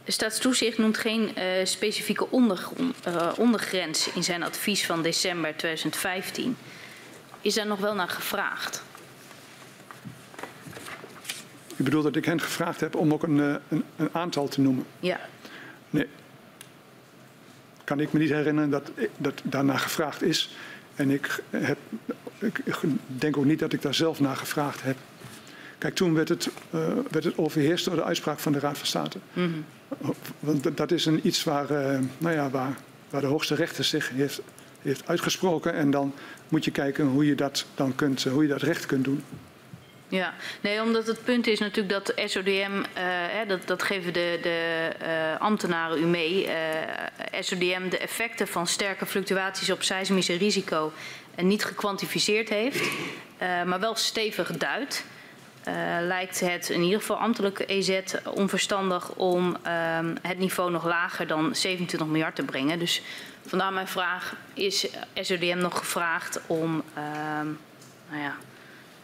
De 0.03 0.11
staatstoezicht 0.11 0.77
noemt 0.77 0.97
geen 0.97 1.29
specifieke 1.63 2.27
ondergrens 3.37 4.09
in 4.13 4.23
zijn 4.23 4.43
advies 4.43 4.85
van 4.85 5.01
december 5.01 5.57
2015. 5.57 6.55
Is 7.41 7.53
daar 7.53 7.67
nog 7.67 7.79
wel 7.79 7.95
naar 7.95 8.09
gevraagd? 8.09 8.83
Ik 11.75 11.85
bedoel 11.85 12.01
dat 12.03 12.15
ik 12.15 12.25
hen 12.25 12.41
gevraagd 12.41 12.79
heb 12.79 12.95
om 12.95 13.13
ook 13.13 13.23
een, 13.23 13.39
eh, 13.39 13.53
een, 13.69 13.83
een 13.95 14.09
aantal 14.11 14.47
te 14.47 14.61
noemen. 14.61 14.85
Ja. 14.99 15.19
Nee. 15.89 16.07
Kan 17.83 17.99
ik 17.99 18.13
me 18.13 18.19
niet 18.19 18.29
herinneren 18.29 18.69
dat, 18.69 18.91
dat 19.17 19.41
daarnaar 19.43 19.79
gevraagd 19.79 20.21
is. 20.21 20.55
En 20.95 21.09
ik, 21.09 21.43
heb, 21.49 21.77
ik 22.39 22.61
denk 23.07 23.37
ook 23.37 23.45
niet 23.45 23.59
dat 23.59 23.73
ik 23.73 23.81
daar 23.81 23.93
zelf 23.93 24.19
naar 24.19 24.35
gevraagd 24.35 24.81
heb. 24.83 24.97
Kijk, 25.77 25.95
toen 25.95 26.13
werd 26.13 26.29
het, 26.29 26.49
eh, 26.69 26.79
werd 27.09 27.23
het 27.23 27.37
overheerst 27.37 27.85
door 27.85 27.95
de 27.95 28.03
uitspraak 28.03 28.39
van 28.39 28.51
de 28.51 28.59
Raad 28.59 28.77
van 28.77 28.87
State. 28.87 29.17
Want 30.39 30.77
dat- 30.77 30.91
is 30.91 31.05
een 31.05 31.27
iets 31.27 31.43
waar, 31.43 31.69
eh, 31.69 31.99
nou 32.17 32.35
ja, 32.35 32.49
waar, 32.49 32.73
waar 33.09 33.21
de 33.21 33.27
hoogste 33.27 33.55
rechter 33.55 33.83
zich 33.83 34.09
heeft, 34.09 34.41
heeft 34.81 35.07
uitgesproken. 35.07 35.73
En 35.73 35.91
dan 35.91 36.13
moet 36.49 36.65
je 36.65 36.71
kijken 36.71 37.05
hoe 37.05 37.25
je 37.25 37.35
dat, 37.35 37.65
dan 37.75 37.95
kunt, 37.95 38.25
eh, 38.25 38.31
hoe 38.31 38.41
je 38.41 38.49
dat 38.49 38.61
recht 38.61 38.85
kunt 38.85 39.03
doen. 39.03 39.23
Ja, 40.07 40.33
nee, 40.61 40.81
omdat 40.81 41.07
het 41.07 41.23
punt 41.23 41.47
is 41.47 41.59
natuurlijk 41.59 41.89
dat 41.89 42.29
SODM, 42.29 42.83
eh, 42.93 43.03
hè, 43.05 43.45
dat, 43.45 43.67
dat 43.67 43.83
geven 43.83 44.13
de, 44.13 44.39
de 44.41 44.89
eh, 44.99 45.41
ambtenaren 45.41 46.01
u 46.01 46.05
mee, 46.05 46.49
SODM 47.39 47.89
de 47.89 47.97
effecten 47.97 48.47
van 48.47 48.67
sterke 48.67 49.05
fluctuaties 49.05 49.71
op 49.71 49.83
seismische 49.83 50.35
risico 50.35 50.91
niet 51.35 51.63
gekwantificeerd 51.65 52.49
heeft, 52.49 52.89
maar 53.65 53.79
wel 53.79 53.95
stevig 53.95 54.57
duidt. 54.57 55.03
Lijkt 56.01 56.39
het 56.39 56.69
in 56.69 56.81
ieder 56.81 56.99
geval 56.99 57.17
ambtelijke 57.17 57.65
EZ 57.65 58.01
onverstandig 58.23 59.11
om 59.15 59.57
ehm, 59.63 60.15
het 60.21 60.39
niveau 60.39 60.71
nog 60.71 60.85
lager 60.85 61.27
dan 61.27 61.55
27 61.55 62.07
miljard 62.07 62.35
te 62.35 62.43
brengen. 62.43 62.79
Dus 62.79 63.01
vandaar 63.45 63.73
mijn 63.73 63.87
vraag, 63.87 64.35
is 64.53 64.87
SODM 65.13 65.57
nog 65.57 65.77
gevraagd 65.77 66.39
om 66.47 66.83
ehm, 66.93 67.45
nou 68.09 68.21
ja, 68.21 68.35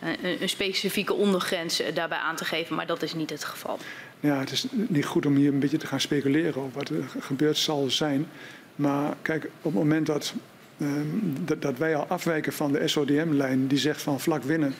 een, 0.01 0.41
een 0.41 0.49
specifieke 0.49 1.13
ondergrens 1.13 1.79
eh, 1.81 1.95
daarbij 1.95 2.17
aan 2.17 2.35
te 2.35 2.45
geven, 2.45 2.75
maar 2.75 2.85
dat 2.87 3.01
is 3.01 3.13
niet 3.13 3.29
het 3.29 3.43
geval. 3.43 3.77
Ja, 4.19 4.39
het 4.39 4.51
is 4.51 4.65
niet 4.71 5.05
goed 5.05 5.25
om 5.25 5.35
hier 5.35 5.53
een 5.53 5.59
beetje 5.59 5.77
te 5.77 5.87
gaan 5.87 5.99
speculeren 5.99 6.61
over 6.61 6.71
wat 6.77 6.89
er 6.89 7.03
ge- 7.09 7.21
gebeurd 7.21 7.57
zal 7.57 7.89
zijn. 7.89 8.27
Maar 8.75 9.13
kijk, 9.21 9.43
op 9.45 9.51
het 9.63 9.73
moment 9.73 10.05
dat, 10.05 10.33
ehm, 10.79 11.05
dat, 11.21 11.61
dat 11.61 11.77
wij 11.77 11.95
al 11.95 12.05
afwijken 12.07 12.53
van 12.53 12.71
de 12.71 12.87
SODM-lijn, 12.87 13.67
die 13.67 13.77
zegt 13.77 14.01
van 14.01 14.19
vlak 14.19 14.43
winnen. 14.43 14.75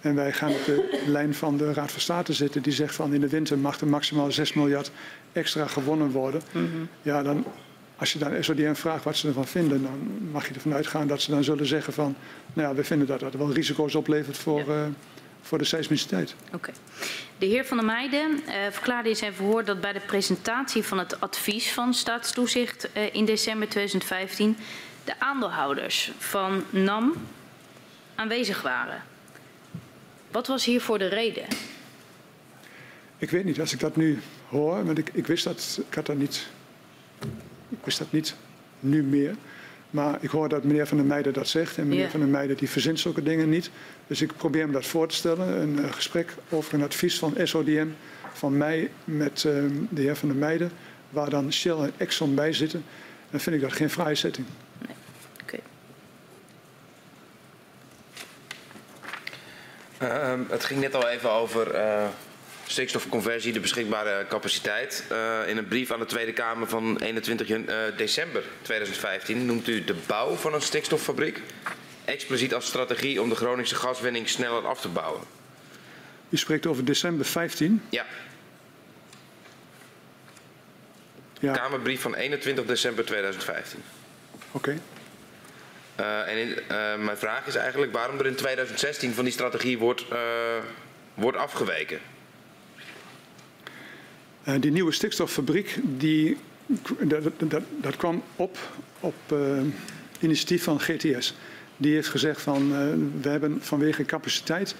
En 0.00 0.14
wij 0.14 0.32
gaan 0.32 0.50
op 0.50 0.64
de 0.64 1.00
lijn 1.06 1.34
van 1.34 1.56
de 1.56 1.72
Raad 1.72 1.92
van 1.92 2.00
State 2.00 2.32
zitten, 2.32 2.62
die 2.62 2.72
zegt 2.72 2.94
van 2.94 3.14
in 3.14 3.20
de 3.20 3.28
winter 3.28 3.58
mag 3.58 3.80
er 3.80 3.86
maximaal 3.86 4.32
6 4.32 4.52
miljard 4.52 4.90
extra 5.32 5.66
gewonnen 5.66 6.10
worden. 6.10 6.42
Ja, 7.02 7.22
dan, 7.22 7.44
als 7.96 8.12
je 8.12 8.18
dan 8.18 8.44
SODM 8.44 8.74
vraagt 8.74 9.04
wat 9.04 9.16
ze 9.16 9.26
ervan 9.28 9.46
vinden, 9.46 9.82
dan 9.82 10.28
mag 10.32 10.48
je 10.48 10.54
ervan 10.54 10.74
uitgaan 10.74 11.06
dat 11.06 11.20
ze 11.22 11.30
dan 11.30 11.44
zullen 11.44 11.66
zeggen 11.66 11.92
van, 11.92 12.16
nou 12.52 12.68
ja, 12.68 12.74
we 12.74 12.84
vinden 12.84 13.06
dat 13.06 13.20
dat 13.20 13.34
wel 13.34 13.52
risico's 13.52 13.94
oplevert 13.94 14.36
voor, 14.36 14.58
Ja. 14.58 14.84
eh, 14.84 14.86
voor 15.42 15.58
de 15.58 15.64
seismiciteit. 15.64 16.34
Oké. 16.52 16.72
De 17.38 17.46
heer 17.46 17.64
Van 17.64 17.76
der 17.76 17.86
Meijden 17.86 18.40
eh, 18.46 18.54
verklaarde 18.70 19.08
in 19.08 19.16
zijn 19.16 19.34
verhoor 19.34 19.64
dat 19.64 19.80
bij 19.80 19.92
de 19.92 20.00
presentatie 20.00 20.82
van 20.82 20.98
het 20.98 21.20
advies 21.20 21.72
van 21.72 21.94
staatstoezicht 21.94 22.92
eh, 22.92 23.14
in 23.14 23.24
december 23.24 23.68
2015 23.68 24.56
de 25.04 25.20
aandeelhouders 25.20 26.12
van 26.18 26.64
NAM 26.70 27.12
aanwezig 28.14 28.62
waren. 28.62 29.02
Wat 30.30 30.46
was 30.46 30.64
hiervoor 30.64 30.98
de 30.98 31.06
reden? 31.08 31.44
Ik 33.18 33.30
weet 33.30 33.44
niet, 33.44 33.60
als 33.60 33.72
ik 33.72 33.80
dat 33.80 33.96
nu 33.96 34.18
hoor, 34.48 34.84
want 34.84 34.98
ik, 34.98 35.10
ik 35.12 35.26
wist 35.26 35.44
dat, 35.44 35.80
ik 35.88 35.94
had 35.94 36.06
dat 36.06 36.16
niet, 36.16 36.46
ik 37.68 37.78
wist 37.84 37.98
dat 37.98 38.12
niet 38.12 38.34
nu 38.80 39.02
meer. 39.02 39.34
Maar 39.90 40.18
ik 40.20 40.30
hoor 40.30 40.48
dat 40.48 40.64
meneer 40.64 40.86
Van 40.86 40.96
der 40.96 41.06
Meijden 41.06 41.32
dat 41.32 41.48
zegt. 41.48 41.78
En 41.78 41.88
meneer 41.88 42.04
Ja. 42.04 42.10
Van 42.10 42.20
der 42.20 42.28
Meijden 42.28 42.56
die 42.56 42.70
verzint 42.70 43.00
zulke 43.00 43.22
dingen 43.22 43.48
niet. 43.48 43.70
Dus 44.06 44.22
ik 44.22 44.36
probeer 44.36 44.66
me 44.66 44.72
dat 44.72 44.86
voor 44.86 45.08
te 45.08 45.14
stellen. 45.14 45.60
Een 45.60 45.84
eh, 45.84 45.92
gesprek 45.92 46.34
over 46.48 46.74
een 46.74 46.82
advies 46.82 47.18
van 47.18 47.34
SODM 47.42 47.88
van 48.32 48.56
mij 48.56 48.90
met 49.04 49.44
eh, 49.44 49.52
de 49.88 50.00
heer 50.00 50.16
Van 50.16 50.28
der 50.28 50.38
Meijden. 50.38 50.70
Waar 51.10 51.30
dan 51.30 51.52
Shell 51.52 51.76
en 51.76 51.92
Exxon 51.96 52.34
bij 52.34 52.52
zitten. 52.52 52.84
Dan 53.30 53.40
vind 53.40 53.56
ik 53.56 53.62
dat 53.62 53.72
geen 53.72 53.90
fraaie 53.90 54.14
setting. 54.14 54.46
Oké. 55.42 55.58
Ehm, 59.98 60.40
het 60.48 60.64
ging 60.64 60.80
net 60.80 60.94
al 60.94 61.08
even 61.08 61.30
over 61.30 61.70
eh, 61.70 62.04
stikstofconversie, 62.66 63.52
de 63.52 63.60
beschikbare 63.60 64.26
capaciteit. 64.28 65.04
Eh, 65.10 65.38
in 65.46 65.56
een 65.56 65.68
brief 65.68 65.90
aan 65.90 65.98
de 65.98 66.04
Tweede 66.06 66.32
Kamer 66.32 66.68
van 66.68 66.98
21 66.98 67.48
jan- 67.48 67.68
eh, 67.68 67.76
december 67.96 68.42
2015 68.62 69.46
noemt 69.46 69.68
u 69.68 69.84
de 69.84 69.94
bouw 70.06 70.34
van 70.34 70.54
een 70.54 70.62
stikstoffabriek 70.62 71.40
expliciet 72.04 72.54
als 72.54 72.66
strategie 72.66 73.22
om 73.22 73.28
de 73.28 73.34
Groningse 73.34 73.74
gaswinning 73.74 74.28
sneller 74.28 74.66
af 74.66 74.80
te 74.80 74.88
bouwen. 74.88 75.22
U 76.28 76.36
spreekt 76.36 76.66
over 76.66 76.84
december 76.84 77.26
15. 77.26 77.82
Ja, 77.90 78.04
Ja, 81.40 81.52
Kamerbrief 81.52 82.00
van 82.00 82.14
21 82.14 82.64
december 82.64 83.04
2015. 83.04 83.82
oké. 84.52 84.78
Eh, 85.96 86.28
en 86.28 86.36
in, 86.38 86.58
mijn 87.04 87.16
vraag 87.18 87.46
is 87.46 87.54
eigenlijk 87.54 87.92
waarom 87.92 88.18
er 88.18 88.26
in 88.26 88.34
2016 88.34 89.14
van 89.14 89.24
die 89.24 89.32
strategie 89.32 89.78
wordt, 89.78 90.04
wordt 91.14 91.38
afgeweken. 91.38 92.00
Eh, 94.44 94.54
die 94.60 94.70
nieuwe 94.70 94.92
stikstoffabriek, 94.92 95.78
die, 95.98 96.36
dat, 97.00 97.22
dat, 97.38 97.62
dat 97.80 97.96
kwam 97.96 98.22
op 98.36 98.58
op 99.00 99.14
eh, 99.26 99.38
initiatief 100.20 100.62
van 100.62 100.80
GTS. 100.80 101.34
Die 101.76 101.94
heeft 101.94 102.08
gezegd 102.08 102.40
van 102.40 102.62
eh, 102.72 102.78
we 103.20 103.28
hebben 103.28 103.58
vanwege 103.60 104.04
capaciteit 104.04 104.74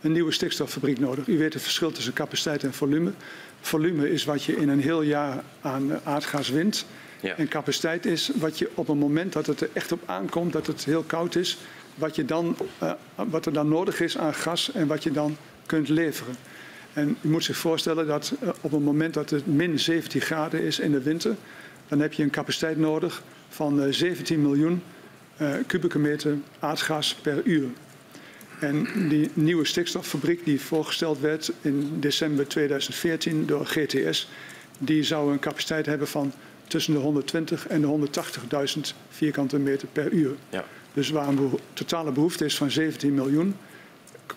een 0.00 0.12
nieuwe 0.12 0.32
stikstoffabriek 0.32 0.98
nodig. 0.98 1.26
U 1.26 1.38
weet 1.38 1.52
het 1.52 1.62
verschil 1.62 1.92
tussen 1.92 2.12
capaciteit 2.12 2.64
en 2.64 2.74
volume. 2.74 3.12
Volume 3.60 4.10
is 4.10 4.24
wat 4.24 4.44
je 4.44 4.56
in 4.56 4.68
een 4.68 4.80
heel 4.80 5.02
jaar 5.02 5.42
aan 5.60 6.00
aardgas 6.04 6.48
wint. 6.48 6.86
Ja. 7.20 7.36
En 7.36 7.48
capaciteit 7.48 8.06
is 8.06 8.30
wat 8.34 8.58
je 8.58 8.70
op 8.74 8.86
het 8.86 8.98
moment 8.98 9.32
dat 9.32 9.46
het 9.46 9.60
er 9.60 9.68
echt 9.72 9.92
op 9.92 10.02
aankomt, 10.06 10.52
dat 10.52 10.66
het 10.66 10.84
heel 10.84 11.02
koud 11.02 11.34
is, 11.34 11.58
wat, 11.94 12.16
je 12.16 12.24
dan, 12.24 12.56
wat 13.14 13.46
er 13.46 13.52
dan 13.52 13.68
nodig 13.68 14.00
is 14.00 14.18
aan 14.18 14.34
gas 14.34 14.72
en 14.72 14.86
wat 14.86 15.02
je 15.02 15.10
dan 15.10 15.36
kunt 15.66 15.88
leveren. 15.88 16.34
En 16.96 17.16
u 17.20 17.28
moet 17.28 17.44
zich 17.44 17.56
voorstellen 17.56 18.06
dat 18.06 18.32
eh, 18.40 18.48
op 18.60 18.70
het 18.70 18.84
moment 18.84 19.14
dat 19.14 19.30
het 19.30 19.46
min 19.46 19.78
17 19.78 20.20
graden 20.20 20.62
is 20.62 20.78
in 20.78 20.92
de 20.92 21.02
winter, 21.02 21.34
dan 21.88 22.00
heb 22.00 22.12
je 22.12 22.22
een 22.22 22.30
capaciteit 22.30 22.78
nodig 22.78 23.22
van 23.48 23.82
eh, 23.82 23.92
17 23.92 24.42
miljoen 24.42 24.82
eh, 25.36 25.54
kubieke 25.66 25.98
meter 25.98 26.36
aardgas 26.58 27.14
per 27.14 27.42
uur. 27.44 27.68
En 28.60 28.86
die 29.08 29.30
nieuwe 29.34 29.64
stikstoffabriek 29.64 30.44
die 30.44 30.60
voorgesteld 30.60 31.20
werd 31.20 31.52
in 31.60 31.90
december 32.00 32.46
2014 32.48 33.46
door 33.46 33.66
GTS, 33.66 34.28
die 34.78 35.02
zou 35.02 35.32
een 35.32 35.38
capaciteit 35.38 35.86
hebben 35.86 36.08
van 36.08 36.32
tussen 36.66 36.92
de 36.92 36.98
120 36.98 37.66
en 37.66 37.80
de 37.80 38.08
180.000 38.76 38.80
vierkante 39.08 39.58
meter 39.58 39.88
per 39.92 40.10
uur. 40.10 40.34
Ja. 40.50 40.64
Dus 40.94 41.10
waar 41.10 41.28
een 41.28 41.34
beho- 41.34 41.60
totale 41.72 42.12
behoefte 42.12 42.44
is 42.44 42.56
van 42.56 42.70
17 42.70 43.14
miljoen, 43.14 43.56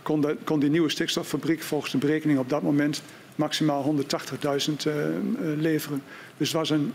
kon, 0.01 0.25
kon 0.43 0.59
die 0.59 0.69
nieuwe 0.69 0.89
stikstoffabriek 0.89 1.61
volgens 1.61 1.91
de 1.91 1.97
berekening 1.97 2.39
op 2.39 2.49
dat 2.49 2.61
moment 2.61 3.01
maximaal 3.35 3.95
180.000 3.97 4.07
eh, 4.43 5.07
eh, 5.07 5.13
leveren. 5.57 6.01
Dus 6.37 6.51
was 6.51 6.69
een, 6.69 6.93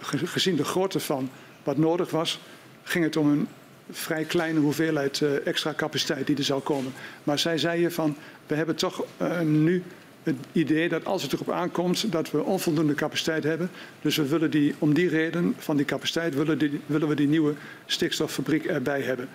ge- 0.00 0.26
gezien 0.26 0.56
de 0.56 0.64
grootte 0.64 1.00
van 1.00 1.30
wat 1.62 1.76
nodig 1.76 2.10
was, 2.10 2.40
ging 2.82 3.04
het 3.04 3.16
om 3.16 3.30
een 3.30 3.48
vrij 3.90 4.24
kleine 4.24 4.60
hoeveelheid 4.60 5.20
uh, 5.20 5.46
extra 5.46 5.74
capaciteit 5.74 6.26
die 6.26 6.36
er 6.36 6.44
zou 6.44 6.60
komen. 6.60 6.92
Maar 7.24 7.38
zij 7.38 7.58
zeiden 7.58 7.92
van, 7.92 8.16
we 8.46 8.54
hebben 8.54 8.76
toch 8.76 9.04
nu 9.44 9.82
het 10.22 10.36
idee 10.52 10.88
dat 10.88 11.04
als 11.04 11.22
het 11.22 11.32
erop 11.32 11.50
aankomt 11.50 12.12
dat 12.12 12.30
we 12.30 12.42
onvoldoende 12.42 12.94
capaciteit 12.94 13.44
hebben. 13.44 13.70
Dus 14.02 14.16
we 14.16 14.26
willen 14.26 14.50
die, 14.50 14.74
om 14.78 14.94
die 14.94 15.08
reden 15.08 15.54
van 15.58 15.76
die 15.76 15.86
capaciteit 15.86 16.34
willen, 16.34 16.80
willen 16.86 17.08
we 17.08 17.14
die 17.14 17.28
nieuwe 17.28 17.54
stikstoffabriek 17.86 18.64
erbij 18.64 19.00
hebben. 19.00 19.28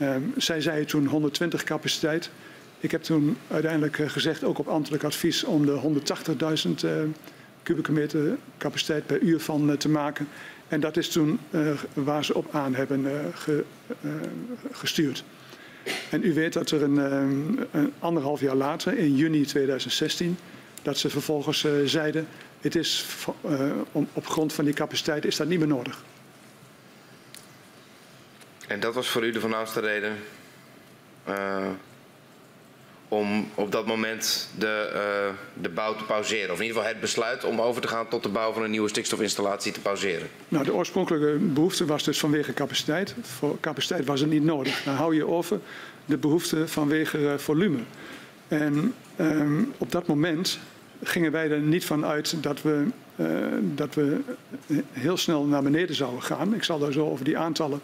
Um, 0.00 0.32
zij 0.36 0.60
zeiden 0.60 0.86
toen 0.86 1.06
120 1.06 1.64
capaciteit. 1.64 2.30
Ik 2.78 2.90
heb 2.90 3.02
toen 3.02 3.36
uiteindelijk 3.50 3.96
gezegd, 4.06 4.44
ook 4.44 4.58
op 4.58 4.68
ambtelijk 4.68 5.04
advies, 5.04 5.44
om 5.44 5.66
de 5.66 5.80
180.000 6.66 6.70
uh, 6.84 6.90
kubieke 7.62 7.92
meter 7.92 8.36
capaciteit 8.58 9.06
per 9.06 9.20
uur 9.20 9.40
van 9.40 9.70
uh, 9.70 9.76
te 9.76 9.88
maken. 9.88 10.28
En 10.68 10.80
dat 10.80 10.96
is 10.96 11.08
toen 11.08 11.38
waar 11.92 12.24
ze 12.24 12.34
op 12.34 12.54
aan 12.54 12.74
hebben 12.74 13.06
ge, 13.34 13.64
gestuurd. 14.72 15.24
En 16.10 16.24
u 16.24 16.34
weet 16.34 16.52
dat 16.52 16.70
er 16.70 16.82
een, 16.82 16.96
een, 16.96 17.92
anderhalf 17.98 18.40
jaar 18.40 18.54
later, 18.54 18.98
in 18.98 19.16
juni 19.16 19.44
2016, 19.44 20.36
dat 20.82 20.98
ze 20.98 21.10
vervolgens 21.10 21.66
zeiden, 21.84 22.26
het 22.60 22.76
is 22.76 23.06
om, 23.92 24.08
op 24.12 24.26
grond 24.26 24.52
van 24.52 24.64
die 24.64 24.74
capaciteit 24.74 25.24
is 25.24 25.36
dat 25.36 25.48
niet 25.48 25.58
meer 25.58 25.68
nodig. 25.68 26.02
En 28.68 28.80
dat 28.80 28.94
was 28.94 29.08
voor 29.08 29.24
u 29.24 29.30
de 29.30 29.40
vanouste 29.40 29.80
reden 29.80 30.16
om 33.08 33.48
op 33.54 33.72
dat 33.72 33.86
moment 33.86 34.48
de, 34.58 34.90
uh, 34.94 35.62
de 35.62 35.68
bouw 35.68 35.94
te 35.94 36.04
pauzeren. 36.04 36.50
Of 36.50 36.56
in 36.56 36.64
ieder 36.64 36.76
geval 36.76 36.92
het 36.92 37.00
besluit 37.00 37.44
om 37.44 37.60
over 37.60 37.82
te 37.82 37.88
gaan 37.88 38.08
tot 38.08 38.22
de 38.22 38.28
bouw 38.28 38.52
van 38.52 38.62
een 38.62 38.70
nieuwe 38.70 38.88
stikstofinstallatie 38.88 39.72
te 39.72 39.80
pauzeren. 39.80 40.28
Nou, 40.48 40.64
de 40.64 40.74
oorspronkelijke 40.74 41.38
behoefte 41.38 41.84
was 41.84 42.04
dus 42.04 42.18
vanwege 42.18 42.52
capaciteit. 42.52 43.14
Voor 43.22 43.60
capaciteit 43.60 44.06
was 44.06 44.20
het 44.20 44.30
niet 44.30 44.44
nodig. 44.44 44.82
Dan 44.82 44.94
hou 44.94 45.14
je 45.14 45.26
over 45.26 45.60
de 46.04 46.16
behoefte 46.16 46.68
vanwege 46.68 47.18
uh, 47.18 47.34
volume. 47.36 47.78
En 48.48 48.94
um, 49.20 49.72
op 49.78 49.92
dat 49.92 50.06
moment 50.06 50.58
gingen 51.02 51.32
wij 51.32 51.50
er 51.50 51.60
niet 51.60 51.84
van 51.84 52.04
uit 52.04 52.42
dat 52.42 52.62
we, 52.62 52.86
dat 53.60 53.94
we 53.94 54.20
heel 54.92 55.16
snel 55.16 55.44
naar 55.44 55.62
beneden 55.62 55.94
zouden 55.94 56.22
gaan. 56.22 56.54
Ik 56.54 56.64
zal 56.64 56.78
daar 56.78 56.92
zo 56.92 57.08
over 57.10 57.24
die 57.24 57.38
aantallen 57.38 57.80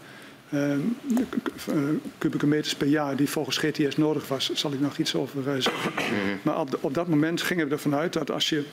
kubieke 2.18 2.46
meters 2.46 2.74
per 2.74 2.86
jaar 2.86 3.16
die 3.16 3.28
volgens 3.28 3.56
GTS 3.56 3.96
nodig 3.96 4.28
was, 4.28 4.52
zal 4.52 4.72
ik 4.72 4.80
nog 4.80 4.98
iets 4.98 5.14
over 5.14 5.38
uh, 5.38 5.62
zeggen. 5.62 5.92
Mhm. 5.94 6.36
Maar 6.42 6.60
op, 6.60 6.70
de, 6.70 6.78
op, 6.80 6.94
dat 6.94 7.08
moment 7.08 7.42
gingen 7.42 7.66
we 7.66 7.72
ervan 7.72 7.94
uit 7.94 8.12
dat 8.12 8.30
als 8.30 8.48
je 8.48 8.64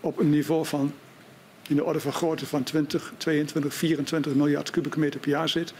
op 0.00 0.18
een 0.18 0.30
niveau 0.30 0.66
van 0.66 0.92
in 1.68 1.76
de 1.76 1.84
orde 1.84 2.00
van 2.00 2.12
grootte 2.12 2.46
van 2.46 2.62
20, 2.62 3.12
22, 3.16 3.74
24 3.74 4.34
miljard 4.34 4.70
kubieke 4.70 4.98
meter 4.98 5.20
per 5.20 5.30
jaar 5.30 5.48
zit, 5.48 5.74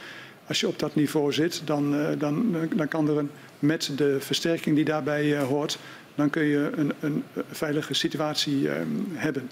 als 0.47 0.61
je 0.61 0.69
op 0.69 0.79
dat 0.79 0.95
niveau 0.95 1.33
zit, 1.33 1.63
dan, 1.65 1.95
uh, 1.95 2.09
dan, 2.19 2.57
dan 2.75 2.89
kan 2.89 3.09
er 3.09 3.19
een, 3.19 3.31
met 3.59 3.93
de 3.97 4.17
versterking 4.21 4.77
die 4.77 4.85
daarbij 4.85 5.39
hoort, 5.39 5.79
dan 6.15 6.31
kun 6.31 6.45
je 6.45 6.71
een, 6.75 6.93
een 7.01 7.25
veilige 7.51 7.95
situatie 7.95 8.71
ehm, 8.71 8.89
hebben. 9.13 9.51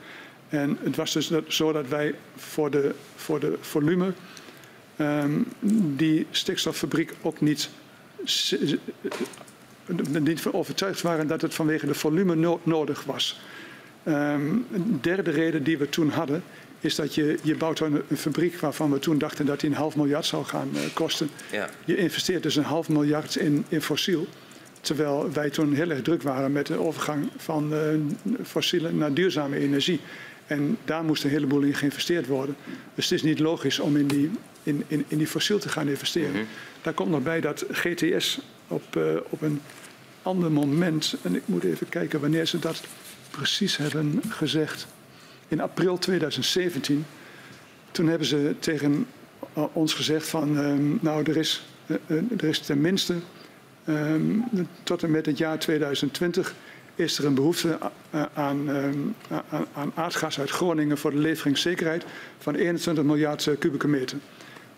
En 0.48 0.78
het 0.82 0.96
was 0.96 1.12
dus 1.12 1.30
zo 1.48 1.72
dat 1.72 1.88
wij 1.88 2.14
voor 2.36 2.70
de, 2.70 2.94
voor 3.16 3.40
de 3.40 3.56
volume 3.60 4.04
um, 4.06 4.14
die 5.97 6.27
stikstoffabriek 6.31 7.12
ook 7.23 7.40
niet, 7.40 7.69
niet 10.20 10.40
van 10.40 10.52
overtuigd 10.52 11.02
waren 11.02 11.27
dat 11.27 11.40
het 11.40 11.55
vanwege 11.55 11.86
de 11.86 11.94
volume 11.94 12.35
no 12.35 12.60
nodig 12.62 13.05
was. 13.05 13.40
Um, 14.09 14.66
een 14.73 14.98
derde 15.01 15.31
reden 15.31 15.62
die 15.62 15.78
we 15.78 15.89
toen 15.89 16.10
hadden 16.10 16.43
is 16.81 16.94
dat 16.94 17.14
je, 17.14 17.39
je 17.43 17.56
bouwt 17.56 17.81
een, 17.81 18.02
een 18.09 18.16
fabriek 18.16 18.56
waarvan 18.56 18.93
we 18.93 18.98
toen 18.98 19.19
dachten 19.19 19.47
dat 19.47 19.60
die 19.60 19.70
een 19.70 19.77
half 19.77 19.97
miljard 19.97 20.27
zou 20.27 20.44
gaan 20.44 20.69
uh, 20.74 20.81
kosten. 20.94 21.31
Ja. 21.52 21.69
Je 21.85 21.97
investeert 21.97 22.43
dus 22.43 22.56
een 22.56 22.64
half 22.64 22.89
miljard 22.89 23.36
in, 23.36 23.64
in 23.69 23.82
fossiel. 23.82 24.27
Terwijl 24.81 25.32
wij 25.32 25.51
toen 25.51 25.74
heel 25.74 25.90
erg 25.90 26.02
druk 26.02 26.23
waren 26.23 26.52
met 26.52 26.66
de 26.66 26.78
overgang 26.78 27.28
van 27.36 27.73
uh, 27.73 27.78
fossiele 28.44 28.93
naar 28.93 29.14
duurzame 29.14 29.56
energie. 29.56 30.01
En 30.47 30.77
daar 30.85 31.05
moest 31.05 31.24
een 31.24 31.31
heleboel 31.31 31.62
in 31.62 31.74
geïnvesteerd 31.74 32.27
worden. 32.27 32.56
Dus 32.94 33.05
het 33.05 33.19
is 33.19 33.23
niet 33.23 33.39
logisch 33.39 33.78
om 33.78 33.97
in 33.97 34.06
die, 34.06 34.31
in, 34.62 34.84
in, 34.86 35.05
in 35.09 35.18
die 35.18 35.26
fossiel 35.26 35.59
te 35.59 35.68
gaan 35.68 35.89
investeren. 35.89 36.30
Mm 36.30 36.36
-hmm. 36.36 36.47
Daar 36.82 36.93
komt 36.93 37.10
nog 37.10 37.22
bij 37.22 37.40
dat 37.40 37.64
GTS 37.70 38.39
op, 38.68 38.97
uh, 38.97 39.16
op 39.28 39.43
een 39.43 39.60
ander 40.22 40.52
moment, 40.52 41.14
en 41.22 41.34
ik 41.34 41.43
moet 41.44 41.64
even 41.64 41.89
kijken 41.89 42.20
wanneer 42.20 42.47
ze 42.47 42.59
dat 42.59 42.82
precies 43.30 43.76
hebben 43.76 44.22
gezegd, 44.28 44.86
in 45.48 45.60
april 45.60 45.98
2017, 45.98 47.05
toen 47.90 48.09
hebben 48.09 48.26
ze 48.26 48.55
tegen 48.59 49.06
uh, 49.56 49.64
ons 49.72 49.94
gezegd 49.94 50.28
van, 50.28 50.56
um, 50.56 50.98
nou 51.01 51.30
er 51.30 51.36
is, 51.36 51.66
uh, 51.86 52.16
er 52.39 52.44
is 52.44 52.59
tenminste 52.59 53.14
um, 53.89 54.44
tot 54.82 55.02
en 55.02 55.10
met 55.10 55.26
het 55.26 55.39
jaar 55.39 55.59
2020 55.59 56.55
is 56.94 57.18
er 57.18 57.24
een 57.24 57.34
behoefte 57.34 57.78
aan, 58.10 58.70
aan, 58.70 59.14
aan, 59.74 59.93
aardgas 59.94 60.40
uit 60.40 60.51
Groningen 60.51 60.98
voor 60.98 61.10
de 61.10 61.18
leveringszekerheid 61.18 62.05
van 62.39 62.55
21 62.55 63.05
miljard 63.05 63.48
kubieke 63.59 63.89
meter. 63.89 64.18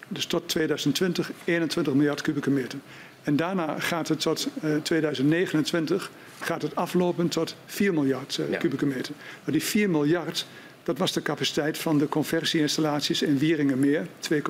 Dus 0.09 0.27
tot 0.27 0.49
2020 0.49 1.31
21 1.45 1.95
miljard 1.95 2.21
kubieke 2.21 2.51
meter. 2.51 2.79
En 3.23 3.37
daarna 3.37 3.81
gaat 3.81 4.09
het 4.09 4.21
tot 4.21 4.49
uh, 4.65 4.77
2029 4.77 6.11
gaat 6.41 6.63
het 6.63 6.77
aflopen 6.77 7.29
tot 7.29 7.57
4 7.67 7.95
miljard 7.95 8.37
uh, 8.41 8.51
ja. 8.51 8.59
kubieke 8.59 8.87
meter. 8.87 9.15
Maar 9.45 9.53
die 9.53 9.63
4 9.63 9.91
miljard, 9.91 10.47
dat 10.83 10.99
was 10.99 11.13
de 11.13 11.23
capaciteit 11.23 11.79
van 11.79 11.99
de 11.99 12.09
conversieinstallaties 12.09 13.23
in 13.23 13.39
Wieringenmeer, 13.39 14.07
2,7, 14.33 14.41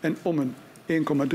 en 0.00 0.16
Ommen, 0.22 0.54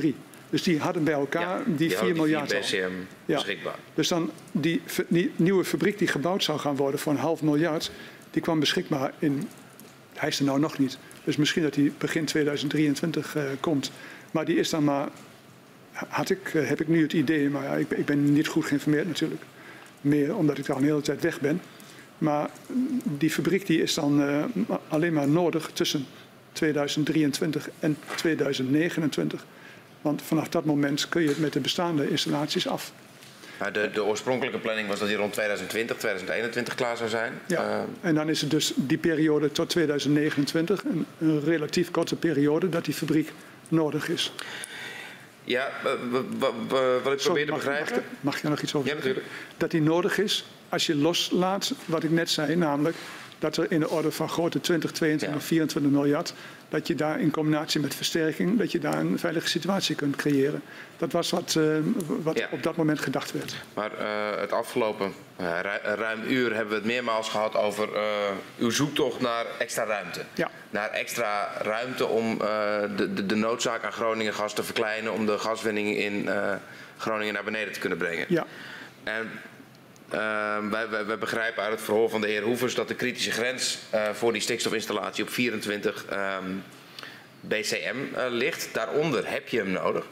1,3. 0.02 0.08
Dus 0.50 0.64
die 0.64 0.80
hadden 0.80 1.04
bij 1.04 1.14
elkaar 1.14 1.58
ja, 1.58 1.64
die, 1.66 1.76
die 1.76 1.98
4 1.98 2.16
miljard. 2.16 2.50
Die 2.50 2.60
BCM 2.60 2.92
ja. 3.26 3.36
beschikbaar. 3.36 3.76
Dus 3.94 4.08
dan 4.08 4.32
die, 4.52 4.82
die, 5.08 5.32
nieuwe 5.36 5.64
fabriek 5.66 5.98
die 5.98 6.08
gebouwd 6.08 6.44
zou 6.44 6.60
gaan 6.60 6.76
worden 6.76 7.00
voor 7.00 7.12
een 7.12 7.20
half 7.20 7.42
miljard, 7.42 7.92
die 8.32 8.42
kwam 8.42 8.60
beschikbaar 8.60 9.14
in. 9.20 9.50
Hij 10.14 10.30
is 10.30 10.40
er 10.40 10.46
nou 10.46 10.60
nog 10.60 10.78
niet. 10.78 10.98
Dus 11.24 11.36
misschien 11.36 11.64
dat 11.64 11.74
die 11.74 11.94
begin 11.98 12.26
2023 12.26 13.36
uh, 13.36 13.44
komt. 13.60 13.92
Maar 14.32 14.46
die 14.46 14.56
is 14.56 14.70
dan 14.70 14.84
maar. 14.84 15.10
Had 15.92 16.30
ik, 16.30 16.54
uh, 16.54 16.68
heb 16.68 16.82
ik 16.82 16.88
nu 16.88 17.02
het 17.02 17.14
idee, 17.14 17.50
maar 17.50 17.64
ja, 17.64 17.74
ik, 17.74 17.92
ik, 17.92 18.06
ben 18.06 18.34
niet 18.34 18.48
goed 18.48 18.66
geïnformeerd 18.66 19.08
natuurlijk. 19.08 19.42
Meer 20.02 20.36
omdat 20.36 20.58
ik 20.58 20.70
al 20.70 20.78
een 20.78 20.84
hele 20.84 21.02
tijd 21.02 21.22
weg 21.22 21.40
ben. 21.40 21.62
Maar 22.18 22.50
die 23.04 23.30
fabriek 23.30 23.66
die 23.66 23.82
is 23.82 23.94
dan 23.94 24.22
uh, 24.22 24.44
alleen 24.88 25.14
maar 25.14 25.28
nodig 25.28 25.72
tussen 25.74 26.06
2023 26.52 27.70
en 27.80 27.98
2029. 28.16 29.46
Want 30.02 30.22
vanaf 30.22 30.50
dat 30.50 30.66
moment 30.66 31.10
kun 31.10 31.22
je 31.22 31.28
het 31.28 31.40
met 31.40 31.54
de 31.54 31.60
bestaande 31.60 32.10
installaties 32.10 32.68
af. 32.68 32.94
Maar 33.62 33.74
de, 33.74 33.90
de, 33.94 34.04
oorspronkelijke 34.04 34.60
planning 34.60 34.88
was 34.88 35.00
dat 35.00 35.08
die 35.08 35.18
rond 35.18 35.34
2020, 35.34 35.98
2021 35.98 36.76
klaar 36.76 36.98
zou 36.98 37.10
zijn. 37.10 37.34
Ja, 37.48 37.70
uh, 37.70 37.84
en 38.02 38.16
dan 38.16 38.30
is 38.30 38.42
het 38.42 38.50
dus 38.50 38.74
die 38.76 38.98
periode 38.98 39.52
tot 39.52 39.70
2029, 39.70 40.84
een, 40.84 41.06
een 41.20 41.44
relatief 41.44 41.92
korte 41.92 42.16
periode, 42.16 42.70
dat 42.70 42.86
die 42.86 42.94
fabriek 42.94 43.32
nodig 43.68 44.10
is. 44.10 44.34
Ja, 45.44 45.72
wat 47.04 47.14
ik 47.14 47.18
probeer 47.18 47.46
te 47.46 47.52
begrijpen. 47.52 47.94
Mag, 47.96 48.04
mag 48.22 48.42
je 48.42 48.50
nog 48.50 48.62
iets 48.62 48.76
over 48.76 48.90
Ja, 48.90 48.96
natuurlijk. 48.96 49.26
Dat 49.58 49.72
die 49.72 49.82
nodig 49.82 50.18
is 50.18 50.46
als 50.70 50.86
je 50.86 50.96
loslaat 50.96 51.74
wat 51.86 52.04
ik 52.04 52.12
net 52.12 52.30
zei, 52.30 52.56
namelijk 52.56 52.96
dat 53.40 53.58
er 53.58 53.72
in 53.72 53.80
de 53.80 53.90
orde 53.90 54.12
van 54.12 54.30
grote 54.30 54.60
20, 54.60 54.92
22, 54.92 55.40
ja. 55.40 55.46
24 55.46 55.92
miljard, 55.92 56.34
dat 56.72 56.88
je 56.88 56.96
daar 56.96 57.20
in 57.20 57.32
combinatie 57.32 57.80
met 57.80 57.96
versterking, 57.96 58.60
dat 58.60 58.72
je 58.72 58.80
daar 58.80 58.98
een 58.98 59.20
veilige 59.20 59.48
situatie 59.48 59.96
kunt 59.96 60.16
creëren. 60.16 60.62
Dat 60.98 61.12
was 61.12 61.30
wat, 61.30 61.56
uh, 61.58 61.78
wat 62.08 62.38
ja. 62.38 62.48
op 62.52 62.64
dat 62.64 62.76
moment 62.76 63.00
gedacht 63.00 63.32
werd. 63.32 63.56
Maar 63.74 63.92
uh, 63.92 64.40
het 64.40 64.52
afgelopen 64.52 65.14
uh, 65.42 65.60
ruim 65.84 66.24
uur 66.28 66.54
hebben 66.54 66.70
we 66.70 66.76
het 66.76 66.86
meermaals 66.86 67.30
gehad 67.30 67.56
over 67.56 67.90
uw 68.58 68.70
zoektocht 68.70 69.20
naar 69.22 69.46
extra 69.60 69.84
ruimte. 69.84 70.22
Ja. 70.34 70.50
Naar 70.70 70.90
extra 70.90 71.50
ruimte 71.62 72.06
om 72.06 72.38
de, 72.38 73.10
de, 73.14 73.26
de, 73.26 73.36
noodzaak 73.36 73.84
aan 73.84 73.92
Groningen 73.92 74.34
gas 74.34 74.54
te 74.54 74.64
verkleinen, 74.64 75.14
om 75.14 75.26
de 75.26 75.38
gaswinning 75.38 75.98
in 75.98 76.30
Groningen 76.98 77.34
naar 77.34 77.44
beneden 77.44 77.74
te 77.74 77.80
kunnen 77.80 77.98
brengen. 77.98 78.26
Ja. 78.30 78.46
En 79.04 79.30
uh, 80.14 80.70
wij, 80.70 80.90
wij, 80.90 81.18
begrijpen 81.18 81.64
uit 81.64 81.72
het 81.72 81.82
verhoor 81.82 82.10
van 82.10 82.22
de 82.22 82.28
heer 82.28 82.42
Hoevers 82.42 82.76
dat 82.76 82.88
de 82.88 82.96
kritische 82.96 83.32
grens 83.32 83.78
uh, 83.94 84.10
voor 84.10 84.34
die 84.34 84.42
stikstofinstallatie 84.42 85.24
op 85.24 85.30
24 85.30 86.06
um, 86.12 86.64
BCM 87.40 87.96
uh, 88.16 88.26
ligt. 88.30 88.70
Daaronder 88.74 89.30
heb 89.30 89.48
je 89.48 89.58
hem 89.58 89.72
nodig 89.72 90.06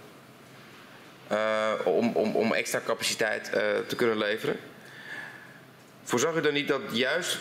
uh, 1.31 1.71
om, 1.85 2.11
om, 2.15 2.35
om, 2.35 2.53
extra 2.53 2.81
capaciteit 2.85 3.51
te 3.87 3.95
kunnen 3.95 4.17
leveren. 4.17 4.55
Voorzag 6.03 6.35
u 6.35 6.41
dan 6.41 6.53
niet 6.53 6.67
dat 6.67 6.81
juist 6.91 7.39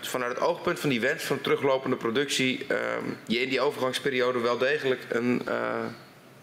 vanuit 0.00 0.34
het 0.34 0.40
oogpunt 0.40 0.80
van 0.80 0.88
die 0.88 1.00
wens 1.00 1.22
van 1.22 1.40
teruglopende 1.40 1.96
productie 1.96 2.66
ehm, 2.68 3.04
je 3.26 3.40
in 3.40 3.48
die 3.48 3.60
overgangsperiode 3.60 4.38
wel 4.38 4.58
degelijk 4.58 5.06
een, 5.08 5.42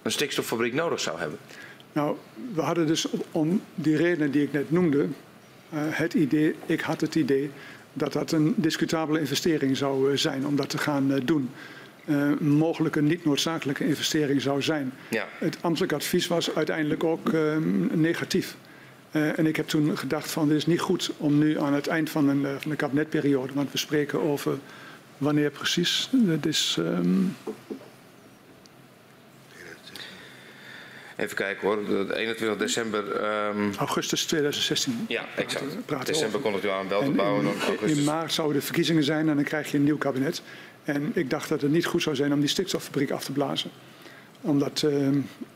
een 0.01 0.11
stikstoffabriek 0.11 0.73
nodig 0.73 0.99
zou 0.99 1.19
hebben? 1.19 1.39
Nou, 1.95 2.17
we 2.53 2.61
hadden 2.61 2.87
dus 2.87 3.07
om 3.31 3.61
die 3.75 3.97
redenen 3.97 4.31
die 4.31 4.43
ik 4.43 4.51
net 4.51 4.71
noemde, 4.71 5.07
het 5.69 6.13
idee, 6.13 6.55
ik 6.65 6.81
had 6.81 7.01
het 7.01 7.15
idee 7.15 7.51
dat 7.93 8.13
dat 8.13 8.31
een 8.31 8.53
discutabele 8.57 9.19
investering 9.19 9.77
zou 9.77 10.11
uh, 10.11 10.17
zijn 10.17 10.45
om 10.45 10.55
dat 10.55 10.69
te 10.69 10.77
gaan 10.77 11.11
uh, 11.11 11.17
doen. 11.25 11.49
uh, 12.05 12.39
mogelijke 12.39 13.01
niet 13.01 13.25
noodzakelijke 13.25 13.87
investering 13.87 14.41
zou 14.41 14.61
zijn. 14.61 14.93
Ja. 15.09 15.27
Het 15.37 15.57
ambtelijk 15.61 15.93
advies 15.93 16.27
was 16.27 16.55
uiteindelijk 16.55 17.03
ook 17.03 17.29
uh, 17.29 17.57
negatief. 17.91 18.55
Uh, 19.11 19.39
en 19.39 19.45
ik 19.45 19.55
heb 19.55 19.67
toen 19.67 19.97
gedacht 19.97 20.31
van 20.31 20.47
dit 20.47 20.57
is 20.57 20.65
niet 20.65 20.79
goed 20.79 21.11
om 21.17 21.37
nu 21.37 21.59
aan 21.59 21.73
het 21.73 21.87
eind 21.87 22.09
van, 22.09 22.29
een, 22.29 22.45
van 22.59 22.71
de 22.71 22.77
kabinetperiode, 22.77 23.53
want 23.53 23.71
we 23.71 23.77
spreken 23.77 24.21
over 24.21 24.57
wanneer 25.17 25.49
precies. 25.49 26.09
Dat 26.11 26.45
is 26.45 26.75
um, 26.79 27.35
Even 31.15 31.35
kijken 31.35 31.67
hoor, 31.67 31.77
21 32.11 32.57
december. 32.57 33.03
Um... 33.47 33.73
Augustus 33.77 34.25
2016. 34.25 35.05
Ja, 35.07 35.25
exact. 35.35 36.05
December 36.05 36.39
kon 36.39 36.53
het 36.53 36.63
u 36.63 36.69
aan 36.69 36.87
wel 36.87 37.03
te 37.03 37.11
bouwen. 37.11 37.45
In, 37.81 37.87
in 37.87 38.03
maart 38.03 38.33
zouden 38.33 38.57
de 38.57 38.65
verkiezingen 38.65 39.03
zijn 39.03 39.29
en 39.29 39.35
dan 39.35 39.43
krijg 39.43 39.71
je 39.71 39.77
een 39.77 39.83
nieuw 39.83 39.97
kabinet. 39.97 40.41
En 40.83 41.11
ik 41.13 41.29
dacht 41.29 41.49
dat 41.49 41.61
het 41.61 41.71
niet 41.71 41.85
goed 41.85 42.01
zou 42.01 42.15
zijn 42.15 42.33
om 42.33 42.39
die 42.39 42.49
stikstoffabriek 42.49 43.11
af 43.11 43.23
te 43.23 43.31
blazen. 43.31 43.71
Omdat, 44.41 44.81
uh, 44.85 45.07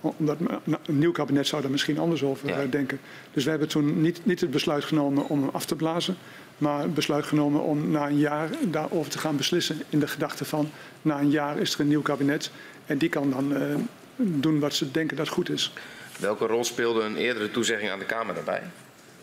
omdat 0.02 0.38
een 0.86 1.00
nieuw 1.00 1.12
kabinet 1.12 1.48
zou 1.48 1.62
daar 1.62 1.72
misschien 1.72 2.00
anders 2.00 2.24
over 2.24 2.48
ja. 2.48 2.66
denken. 2.66 3.00
Dus 3.34 3.44
we 3.44 3.50
hebben 3.50 3.68
toen 3.68 4.02
niet, 4.02 4.26
niet 4.26 4.42
het 4.42 4.52
besluit 4.52 4.84
genomen 4.84 5.28
om 5.28 5.42
hem 5.42 5.50
af 5.54 5.66
te 5.66 5.76
blazen. 5.76 6.18
Maar 6.58 6.82
het 6.82 6.94
besluit 6.94 7.26
genomen 7.26 7.62
om 7.62 7.92
na 7.92 8.08
een 8.08 8.18
jaar 8.18 8.50
daarover 8.62 9.12
te 9.12 9.20
gaan 9.20 9.38
beslissen. 9.38 9.82
In 9.90 10.00
de 10.00 10.08
gedachte 10.08 10.46
van 10.46 10.72
na 11.02 11.20
een 11.20 11.30
jaar 11.30 11.58
is 11.58 11.74
er 11.74 11.80
een 11.80 11.88
nieuw 11.88 12.02
kabinet. 12.02 12.52
En 12.86 12.98
die 12.98 13.10
kan 13.10 13.30
dan 13.30 13.52
uh, 13.52 13.76
doen 14.20 14.60
wat 14.60 14.74
ze 14.74 14.92
denken 14.92 15.18
dat 15.18 15.28
goed 15.28 15.50
is. 15.50 15.74
Welke 16.20 16.46
rol 16.46 16.64
speelde 16.64 17.02
een 17.02 17.16
eerdere 17.16 17.52
toezegging 17.52 17.92
aan 17.92 18.00
de 18.00 18.06
Kamer 18.06 18.34
daarbij? 18.34 18.62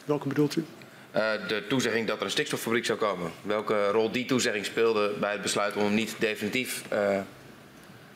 Welke 0.04 0.28
bedoelt 0.28 0.56
u? 0.56 0.64
Uh, 1.16 1.22
de 1.48 1.64
toezegging 1.68 2.06
dat 2.06 2.18
er 2.18 2.24
een 2.24 2.30
stikstoffabriek 2.30 2.84
zou 2.84 2.98
komen. 2.98 3.30
Welke 3.42 3.88
rol 3.90 4.10
die 4.10 4.24
toezegging 4.24 4.64
speelde 4.64 5.12
bij 5.20 5.32
het 5.32 5.42
besluit 5.42 5.76
om 5.76 5.82
hem 5.82 5.94
niet 5.94 6.14
definitief 6.18 6.82
uh, 6.92 7.18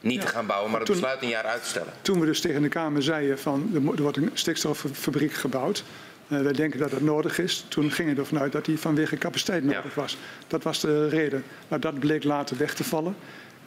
niet 0.01 0.21
ja. 0.21 0.27
te 0.27 0.33
gaan 0.33 0.47
bouwen, 0.47 0.71
maar 0.71 0.81
het 0.81 0.89
toen, 0.89 1.01
besluit 1.01 1.23
een 1.23 1.29
jaar 1.29 1.45
uit 1.45 1.63
te 1.63 1.69
stellen? 1.69 1.93
Toen 2.03 2.21
we 2.21 2.27
dus 2.27 2.41
tegen 2.41 2.63
de 2.63 2.69
Kamer 2.69 3.03
zeiden 3.03 3.39
van 3.39 3.71
er 3.75 4.03
wordt 4.03 4.17
een 4.17 4.31
stikstoffabriek 4.33 5.33
gebouwd. 5.33 5.85
Uh, 6.29 6.41
wij 6.41 6.53
denken 6.53 6.79
dat 6.79 6.91
het 6.91 7.03
nodig 7.03 7.39
is. 7.39 7.65
Toen 7.69 7.91
ging 7.91 8.09
het 8.09 8.19
ervan 8.19 8.39
uit 8.39 8.53
dat 8.53 8.65
die 8.65 8.79
vanwege 8.79 9.17
capaciteit 9.17 9.65
nodig 9.65 9.95
ja. 9.95 10.01
was. 10.01 10.17
Dat 10.47 10.63
was 10.63 10.81
de 10.81 11.09
reden. 11.09 11.45
Maar 11.69 11.81
dat 11.81 11.99
bleek 11.99 12.25
later 12.25 12.57
weg 12.57 12.75
te 12.75 12.85
vallen. 12.85 13.17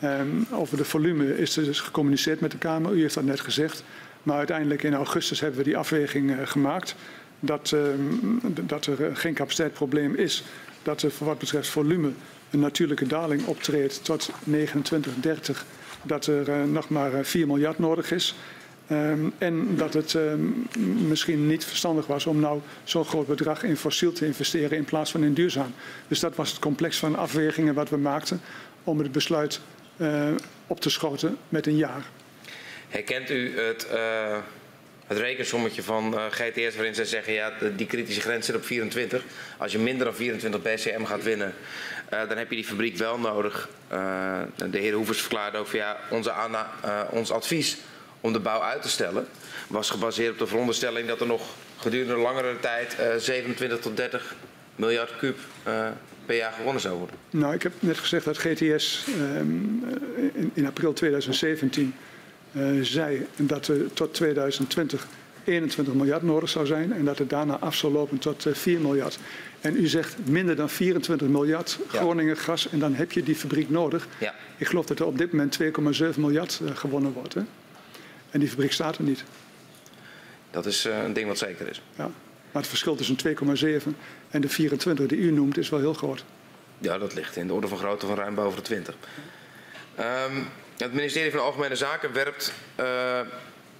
Um, 0.03 0.47
over 0.51 0.77
de 0.77 0.85
volume 0.85 1.38
is 1.38 1.57
er 1.57 1.63
dus 1.63 1.80
gecommuniceerd 1.80 2.39
met 2.39 2.51
de 2.51 2.57
Kamer. 2.57 2.91
U 2.91 3.01
heeft 3.01 3.13
dat 3.13 3.23
net 3.23 3.39
gezegd. 3.39 3.84
Maar 4.23 4.38
uiteindelijk 4.38 4.84
in 4.84 4.93
augustus 4.93 5.39
hebben 5.39 5.57
we 5.57 5.63
die 5.63 5.77
afweging 5.77 6.31
uh, 6.31 6.38
gemaakt. 6.43 6.95
Dat, 7.39 7.71
uh, 7.75 7.81
dat 8.61 8.85
er 8.85 9.15
geen 9.15 9.34
capaciteitsprobleem 9.34 10.15
is. 10.15 10.43
Dat 10.84 11.01
er 11.01 11.11
voor 11.11 11.27
wat 11.27 11.39
betreft 11.39 11.69
volume 11.69 12.11
een 12.49 12.59
natuurlijke 12.59 13.07
daling 13.07 13.45
optreedt 13.45 14.03
tot 14.03 14.30
29, 14.43 15.13
30. 15.15 15.65
Dat 16.01 16.25
er 16.25 16.49
uh, 16.49 16.63
nog 16.63 16.89
maar 16.89 17.25
4 17.25 17.47
miljard 17.47 17.80
nodig 17.80 18.11
is. 18.11 18.35
Um, 18.91 19.34
en 19.38 19.75
dat 19.75 19.93
het 19.93 20.17
misschien 21.07 21.47
niet 21.47 21.65
verstandig 21.65 22.07
was 22.07 22.25
om 22.25 22.39
nou 22.39 22.59
zo'n 22.84 23.05
groot 23.05 23.27
bedrag 23.27 23.63
in 23.63 23.77
fossiel 23.77 24.11
te 24.11 24.25
investeren 24.25 24.77
in 24.77 24.85
plaats 24.85 25.11
van 25.11 25.23
in 25.23 25.34
duurzaam. 25.34 25.73
Dus 26.07 26.19
dat 26.19 26.35
was 26.35 26.49
het 26.49 26.59
complex 26.59 26.97
van 26.97 27.15
afwegingen 27.15 27.73
wat 27.73 27.89
we 27.89 27.97
maakten 27.97 28.41
om 28.84 28.99
het 28.99 29.11
besluit 29.11 29.61
op 30.67 30.79
te 30.79 30.89
schoten 30.89 31.37
met 31.49 31.67
een 31.67 31.75
jaar. 31.75 32.03
Herkent 32.89 33.29
u 33.29 33.59
het, 33.59 33.87
uh, 33.93 34.37
het 35.07 35.17
rekensommetje 35.17 35.83
van 35.83 36.13
uh, 36.13 36.25
GTS 36.29 36.75
waarin 36.75 36.95
ze 36.95 37.05
zeggen 37.05 37.33
ja, 37.33 37.53
die 37.75 37.85
kritische 37.85 38.21
grens 38.21 38.45
zit 38.45 38.55
op 38.55 38.65
24. 38.65 39.23
Als 39.57 39.71
je 39.71 39.79
minder 39.79 40.05
dan 40.05 40.15
24 40.15 40.61
BCM 40.61 41.03
gaat 41.03 41.23
winnen, 41.23 41.53
dan 42.09 42.37
heb 42.37 42.49
je 42.49 42.55
die 42.55 42.65
fabriek 42.65 42.97
wel 42.97 43.19
nodig. 43.19 43.69
de 44.69 44.77
heer 44.77 44.93
Hoevers 44.93 45.19
verklaarde 45.19 45.65
van 45.65 45.79
ja, 45.79 45.97
onze 46.09 46.33
ons 47.09 47.31
advies 47.31 47.77
om 48.21 48.33
de 48.33 48.39
bouw 48.39 48.61
uit 48.61 48.81
te 48.81 48.89
stellen 48.89 49.27
was 49.67 49.89
gebaseerd 49.89 50.31
op 50.31 50.39
de 50.39 50.47
veronderstelling 50.47 51.07
dat 51.07 51.21
er 51.21 51.27
nog 51.27 51.41
gedurende 51.77 52.15
langere 52.15 52.59
tijd 52.59 52.95
27 53.17 53.79
tot 53.79 53.97
30 53.97 54.35
miljard 54.75 55.17
kuub 55.17 55.37
per 56.25 56.35
jaar 56.35 56.51
gewonnen 56.51 56.81
zou 56.81 56.97
worden? 56.97 57.15
Nou, 57.29 57.53
ik 57.53 57.63
heb 57.63 57.73
net 57.79 57.97
gezegd 57.97 58.25
dat 58.25 58.37
GTS 58.37 59.05
um, 59.37 59.83
in, 60.33 60.51
in, 60.53 60.65
april 60.65 60.93
2017 60.93 61.93
uh, 62.51 62.81
zei 62.81 63.25
dat 63.35 63.67
er 63.67 63.93
tot 63.93 64.13
2020 64.13 65.07
21 65.43 65.93
miljard 65.93 66.21
nodig 66.21 66.49
zou 66.49 66.65
zijn 66.65 66.93
en 66.93 67.05
dat 67.05 67.17
het 67.17 67.29
daarna 67.29 67.57
af 67.57 67.75
zou 67.75 67.93
lopen 67.93 68.17
tot 68.17 68.45
uh, 68.45 68.53
4 68.53 68.79
miljard. 68.79 69.19
En 69.61 69.75
u 69.75 69.87
zegt 69.87 70.15
minder 70.25 70.55
dan 70.55 70.69
24 70.69 71.27
miljard 71.27 71.79
Groningen 71.87 72.37
gas 72.37 72.69
en 72.69 72.79
dan 72.79 72.93
heb 72.93 73.11
je 73.11 73.23
die 73.23 73.35
fabriek 73.35 73.69
nodig. 73.69 74.07
Ja. 74.17 74.33
Ik 74.57 74.67
geloof 74.67 74.85
dat 74.85 74.99
er 74.99 75.05
op 75.05 75.17
dit 75.17 75.31
moment 75.31 75.59
2,7 75.63 75.69
miljard 76.17 76.59
uh, 76.63 76.75
gewonnen 76.75 77.13
wordt. 77.13 77.33
Hè? 77.33 77.41
En 78.29 78.39
die 78.39 78.49
fabriek 78.49 78.71
staat 78.71 78.97
er 78.97 79.03
niet. 79.03 79.23
Dat 80.51 80.65
is 80.65 80.83
een 81.05 81.13
ding 81.13 81.27
wat 81.27 81.37
zeker 81.37 81.69
is. 81.69 81.81
Ja. 81.95 82.11
Maar 82.53 82.61
het 82.61 82.71
verschil 82.71 82.95
tussen 82.95 83.17
2,7 83.84 83.88
en 84.30 84.41
de 84.41 84.49
24 84.49 85.07
die 85.07 85.17
u 85.17 85.31
noemt 85.31 85.57
is 85.57 85.69
wel 85.69 85.80
heel 85.80 85.93
groot. 85.93 86.23
Ja, 86.77 86.97
dat 86.97 87.13
ligt 87.13 87.35
in 87.35 87.47
de 87.47 87.53
orde 87.53 87.67
van 87.67 87.77
grootte 87.77 88.05
van 88.05 88.15
ruim 88.15 88.35
boven 88.35 88.55
de 88.55 88.63
20. 88.63 88.95
Um, 89.99 90.47
het 90.77 90.93
ministerie 90.93 91.31
van 91.31 91.39
Algemene 91.39 91.75
Zaken 91.75 92.13
werpt 92.13 92.53
uh, 92.80 93.19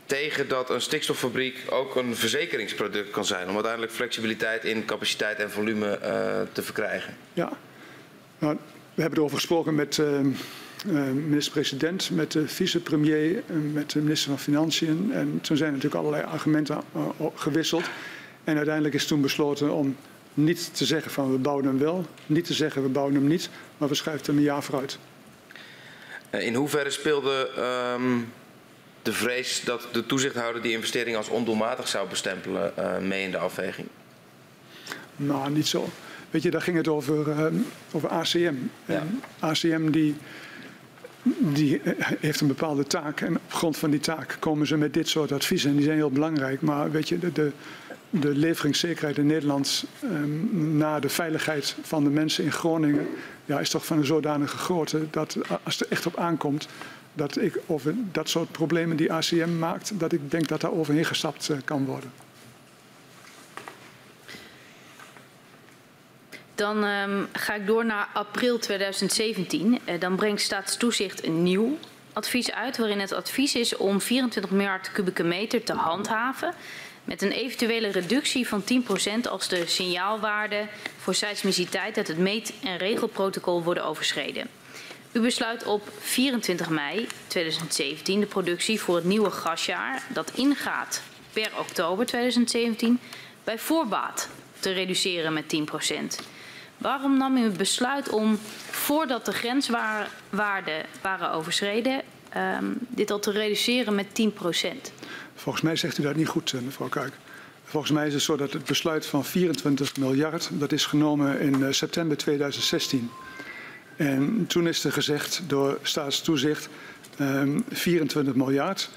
tegen 0.06 0.48
dat 0.48 0.70
een 0.70 0.82
stikstoffabriek 0.82 1.58
ook 1.70 1.96
een 1.96 2.16
verzekeringsproduct 2.16 3.12
kan 3.12 3.26
zijn. 3.26 3.48
Om 3.48 3.54
uiteindelijk 3.54 3.92
flexibiliteit 3.92 4.66
in 4.66 4.86
capaciteit 4.86 5.40
en 5.40 5.52
volume 5.52 6.00
uh, 6.02 6.08
te 6.52 6.62
verkrijgen. 6.62 7.16
Ja, 7.34 7.52
nou, 8.40 8.58
we 8.94 9.02
hebben 9.02 9.20
erover 9.20 9.38
gesproken 9.38 9.76
met 9.76 9.98
uh, 9.98 10.20
minister-president, 11.12 12.10
met 12.10 12.32
de 12.32 12.48
vicepremier, 12.48 13.44
met 13.74 13.92
de 13.92 14.00
minister 14.00 14.30
van 14.30 14.40
Financiën. 14.40 15.12
En 15.14 15.40
toen 15.42 15.58
zijn 15.58 15.74
natuurlijk 15.74 16.02
allerlei 16.02 16.24
argumenten 16.24 16.82
gewisseld. 17.36 17.84
En 18.44 18.56
uiteindelijk 18.56 18.96
is 18.96 19.08
toen 19.08 19.22
besloten 19.22 19.72
om 19.72 19.96
niet 20.34 20.76
te 20.76 20.86
zeggen 20.86 21.12
van 21.12 21.32
we 21.32 21.38
bouwen 21.38 21.66
hem 21.66 21.80
wel, 21.80 22.06
niet 22.26 22.46
te 22.46 22.54
zeggen 22.54 22.84
we 22.84 22.90
bouwen 22.90 23.16
hem 23.16 23.28
niet, 23.28 23.50
maar 23.78 23.90
we 23.90 23.96
schuiven 23.96 24.26
hem 24.26 24.38
een 24.38 24.44
jaar 24.44 24.64
vooruit. 24.64 24.98
Eh, 26.30 26.46
in 26.46 26.56
hoeverre 26.56 26.90
speelde 26.90 27.50
um, 27.96 28.32
de 29.02 29.14
vrees 29.14 29.62
dat 29.66 29.88
de 29.92 30.06
toezichthouder 30.06 30.62
die 30.62 30.72
investering 30.72 31.18
als 31.18 31.30
ondoelmatig 31.30 31.88
zou 31.88 32.10
bestempelen 32.10 32.74
uh, 32.80 32.98
mee 32.98 33.24
in 33.24 33.32
de 33.32 33.38
afweging? 33.38 33.88
Nou, 35.16 35.52
niet 35.52 35.68
zo. 35.68 35.90
Weet 36.30 36.44
je, 36.44 36.52
daar 36.52 36.62
ging 36.62 36.78
het 36.78 36.88
over, 36.88 37.28
uh, 37.28 37.46
over 37.92 38.10
ACM. 38.10 38.56
Ja. 38.86 39.04
ACM 39.40 39.92
die, 39.92 40.16
die 41.40 41.82
heeft 42.20 42.42
een 42.42 42.48
bepaalde 42.48 42.84
taak 42.84 43.22
en 43.22 43.36
op 43.36 43.54
grond 43.54 43.78
van 43.78 43.90
die 43.90 44.00
taak 44.00 44.38
komen 44.40 44.68
ze 44.68 44.78
met 44.78 44.94
dit 44.94 45.08
soort 45.08 45.32
adviezen 45.32 45.70
en 45.70 45.76
die 45.76 45.86
zijn 45.86 45.98
heel 45.98 46.12
belangrijk. 46.12 46.62
Maar 46.62 46.92
weet 46.92 47.10
je, 47.10 47.20
de, 47.20 47.32
de 47.32 47.52
de 48.20 48.36
leveringszekerheid 48.36 49.18
in 49.18 49.26
Nederland 49.26 49.84
um, 50.04 50.78
na 50.78 51.00
de 51.00 51.10
veiligheid 51.10 51.76
van 51.82 52.04
de 52.04 52.10
mensen 52.10 52.44
in 52.44 52.52
Groningen 52.52 53.08
ja, 53.46 53.60
is 53.60 53.70
toch 53.70 53.86
van 53.86 53.98
een 53.98 54.06
zodanige 54.06 54.58
grootte 54.58 55.10
dat 55.10 55.38
als 55.64 55.78
het 55.78 55.86
er 55.86 55.92
echt 55.92 56.06
op 56.06 56.18
aankomt 56.18 56.68
dat 57.14 57.42
ik 57.42 57.60
over 57.66 57.94
dat 58.12 58.30
soort 58.30 58.52
problemen 58.52 58.98
die 58.98 59.14
ACM 59.14 59.58
maakt, 59.60 60.00
dat 60.00 60.12
ik 60.12 60.32
denk 60.32 60.48
dat 60.48 60.62
daar 60.62 60.72
overheen 60.72 61.06
gestapt 61.06 61.50
uh, 61.50 61.58
kan 61.66 61.86
worden. 61.86 62.12
Dan 66.56 66.84
um, 66.84 67.28
ga 67.32 67.54
ik 67.54 67.68
door 67.68 67.86
naar 67.86 68.08
april 68.14 68.60
2017. 68.60 69.80
Uh, 69.86 70.00
dan 70.00 70.16
brengt 70.16 70.42
Staatstoezicht 70.42 71.26
een 71.26 71.44
nieuw 71.44 71.78
advies 72.14 72.52
uit, 72.52 72.78
waarin 72.78 73.00
het 73.00 73.14
advies 73.14 73.56
is 73.56 73.78
om 73.78 74.02
24 74.02 74.52
miljard 74.52 74.92
kubieke 74.92 75.24
meter 75.24 75.64
te 75.64 75.74
handhaven 75.74 76.54
met 77.04 77.22
een 77.22 77.32
eventuele 77.32 77.88
reductie 77.88 78.48
van 78.48 78.64
10% 78.64 79.30
als 79.30 79.48
de 79.48 79.68
signaalwaarden 79.68 80.70
voor 80.98 81.16
seismiciteit 81.16 81.98
uit 81.98 82.08
het 82.08 82.18
meet- 82.18 82.54
en 82.64 82.78
regelprotocol 82.78 83.64
worden 83.64 83.86
overschreden. 83.86 84.50
U 85.12 85.20
besluit 85.20 85.66
op 85.66 85.90
24 86.00 86.70
mei 86.70 87.08
2017 87.28 88.20
de 88.20 88.26
productie 88.26 88.80
voor 88.80 88.96
het 88.96 89.04
nieuwe 89.04 89.32
gasjaar 89.32 90.04
dat 90.14 90.32
ingaat 90.36 91.02
per 91.34 91.52
oktober 91.60 92.06
2017 92.06 93.00
bij 93.44 93.60
voorbaat 93.60 94.30
te 94.60 94.72
reduceren 94.72 95.34
met 95.34 95.48
10%. 95.48 96.26
Waarom 96.78 97.18
nam 97.18 97.38
u 97.38 97.44
het 97.44 97.58
besluit 97.58 98.10
om 98.10 98.40
voordat 98.70 99.26
de 99.26 99.34
grenswaarden 99.34 100.86
waren 101.02 101.32
overschreden 101.32 102.02
um, 102.38 102.78
dit 102.80 103.12
al 103.12 103.20
te 103.20 103.32
reduceren 103.32 103.96
met 103.96 104.08
10%? 104.08 105.03
Volgens 105.36 105.64
mij 105.64 105.76
zegt 105.76 105.98
u 105.98 106.04
dat 106.04 106.16
niet 106.16 106.28
goed, 106.28 106.54
mevrouw 106.64 106.90
Kuik. 106.90 107.14
Volgens 107.64 107.92
mij 107.92 108.08
is 108.08 108.14
het 108.14 108.22
zo 108.22 108.36
dat 108.36 108.54
het 108.54 108.66
besluit 108.66 109.06
van 109.06 109.26
24 109.26 109.98
miljard, 109.98 110.50
dat 110.52 110.72
is 110.72 110.86
genomen 110.86 111.40
in 111.40 111.74
september 111.74 112.18
2016. 112.18 113.10
En 113.96 114.46
toen 114.48 114.68
is 114.68 114.84
er 114.84 114.92
gezegd 114.92 115.42
door 115.48 115.80
staatstoezicht 115.82 116.70
um, 117.20 117.64
24 117.70 118.36
miljard. 118.36 118.90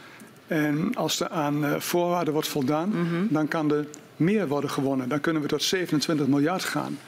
En 0.46 0.94
als 0.94 1.20
er 1.20 1.28
aan 1.28 1.64
uh, 1.64 1.80
voorwaarden 1.80 2.32
wordt 2.32 2.48
voldaan, 2.48 2.88
mm 2.88 3.08
-hmm. 3.08 3.26
dan 3.30 3.48
kan 3.48 3.72
er 3.72 3.86
meer 4.16 4.48
worden 4.48 4.70
gewonnen. 4.70 5.08
Dan 5.08 5.20
kunnen 5.20 5.42
we 5.42 5.48
tot 5.48 5.62
27 5.62 6.26
miljard 6.26 6.64
gaan. 6.64 6.98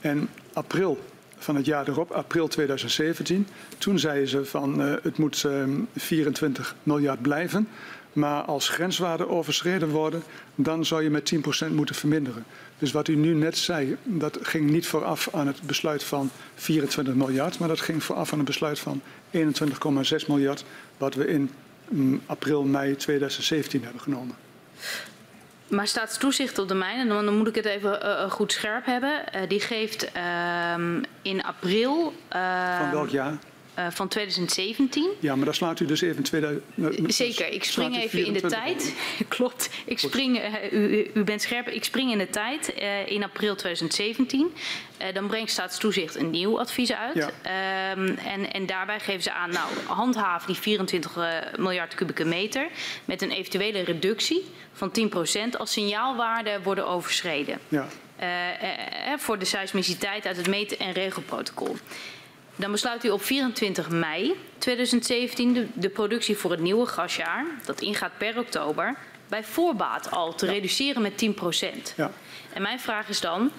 En 0.00 0.28
april 0.52 0.98
van 1.38 1.56
het 1.56 1.66
jaar 1.66 1.88
erop, 1.88 2.10
april 2.10 2.48
2017. 2.48 3.46
Toen 3.78 3.98
zeiden 3.98 4.28
ze 4.28 4.44
van 4.44 4.80
uh, 4.80 4.94
het 5.02 5.18
moet 5.18 5.44
uh, 5.46 5.64
24 5.96 6.74
miljard 6.82 7.22
blijven. 7.22 7.68
Maar 8.18 8.42
als 8.42 8.68
grenswaarden 8.68 9.28
overschreden 9.28 9.88
worden, 9.88 10.22
dan 10.54 10.84
zou 10.84 11.02
je 11.02 11.10
met 11.10 11.32
10% 11.68 11.72
moeten 11.72 11.94
verminderen. 11.94 12.44
Dus 12.78 12.92
wat 12.92 13.08
u 13.08 13.16
nu 13.16 13.34
net 13.34 13.56
zei, 13.56 13.96
dat 14.04 14.38
ging 14.42 14.70
niet 14.70 14.86
vooraf 14.86 15.28
aan 15.32 15.46
het 15.46 15.62
besluit 15.62 16.04
van 16.04 16.30
24 16.54 17.14
miljard, 17.14 17.58
maar 17.58 17.68
dat 17.68 17.80
ging 17.80 18.02
vooraf 18.02 18.32
aan 18.32 18.38
het 18.38 18.46
besluit 18.46 18.78
van 18.78 19.00
21,6 19.30 20.26
miljard, 20.26 20.64
wat 20.96 21.14
we 21.14 21.26
in 21.26 21.50
mm, 21.88 22.20
april, 22.26 22.62
mei 22.62 22.96
2017 22.96 23.82
hebben 23.82 24.00
genomen. 24.00 24.36
Maar 25.68 25.86
staatstoezicht 25.86 26.58
op 26.58 26.68
de 26.68 26.74
mijnen, 26.74 27.08
dan 27.08 27.36
moet 27.36 27.48
ik 27.48 27.54
het 27.54 27.64
even 27.64 27.98
uh, 28.02 28.30
goed 28.30 28.52
scherp 28.52 28.86
hebben. 28.86 29.22
Uh, 29.34 29.40
die 29.48 29.60
geeft 29.60 30.10
uh, 30.16 30.74
in 31.22 31.42
april. 31.42 32.12
Van 32.78 32.90
welk 32.90 33.08
jaar? 33.08 33.38
Uh, 33.78 33.86
van 33.90 34.08
2017. 34.08 35.10
Ja, 35.20 35.36
maar 35.36 35.44
dan 35.44 35.54
slaat 35.54 35.80
u 35.80 35.86
dus 35.86 36.00
even 36.00 36.22
2000. 36.22 36.64
Zeker, 37.14 37.48
ik 37.48 37.64
spring 37.64 37.96
even 37.96 38.26
in 38.26 38.32
de 38.32 38.40
tijd. 38.40 38.94
Klopt, 39.28 39.70
ik 39.84 39.98
spring, 39.98 40.38
uh, 40.38 40.72
u, 40.72 41.10
u, 41.14 41.24
bent 41.24 41.42
scherp, 41.42 41.68
ik 41.68 41.84
spring 41.84 42.12
in 42.12 42.18
de 42.18 42.30
tijd 42.30 42.74
uh, 42.78 43.06
in 43.06 43.22
april 43.22 43.54
2017. 43.54 44.52
dan 45.14 45.26
brengt 45.26 45.50
Staatstoezicht 45.50 46.14
een 46.14 46.30
nieuw 46.30 46.58
advies 46.58 46.92
uit. 46.92 47.14
Ja. 47.14 47.92
Um, 47.92 48.16
en, 48.16 48.52
en 48.52 48.66
daarbij 48.66 49.00
geven 49.00 49.22
ze 49.22 49.32
aan, 49.32 49.50
nou, 49.50 49.68
handhaven 49.86 50.46
die 50.46 50.56
24 50.56 51.16
miljard 51.58 51.94
kubieke 51.94 52.24
meter 52.24 52.68
met 53.04 53.22
een 53.22 53.30
eventuele 53.30 53.80
reductie 53.80 54.44
van 54.72 54.92
10% 55.54 55.56
als 55.58 55.72
signaalwaarden 55.72 56.62
worden 56.62 56.86
overschreden. 56.86 57.58
Ja. 57.68 57.86
voor 59.18 59.38
de 59.38 59.44
seismiciteit 59.44 60.26
uit 60.26 60.36
het 60.36 60.48
meten- 60.48 60.78
en 60.78 60.92
regelprotocol. 60.92 61.76
Dan 62.58 62.70
besluit 62.70 63.04
u 63.04 63.08
op 63.08 63.22
24 63.22 63.90
mei 63.90 64.34
2017 64.58 65.52
de, 65.52 65.66
de, 65.74 65.88
productie 65.88 66.36
voor 66.36 66.50
het 66.50 66.60
nieuwe 66.60 66.86
gasjaar, 66.86 67.46
dat 67.64 67.80
ingaat 67.80 68.12
per 68.18 68.38
oktober, 68.38 68.96
bij 69.28 69.44
voorbaat 69.44 70.10
al 70.10 70.34
te 70.34 70.46
ja. 70.46 70.52
reduceren 70.52 71.02
met 71.02 71.18
10 71.18 71.36
Ja. 71.96 72.10
En 72.52 72.62
mijn 72.62 72.80
vraag 72.80 73.08
is 73.08 73.20
dan, 73.20 73.50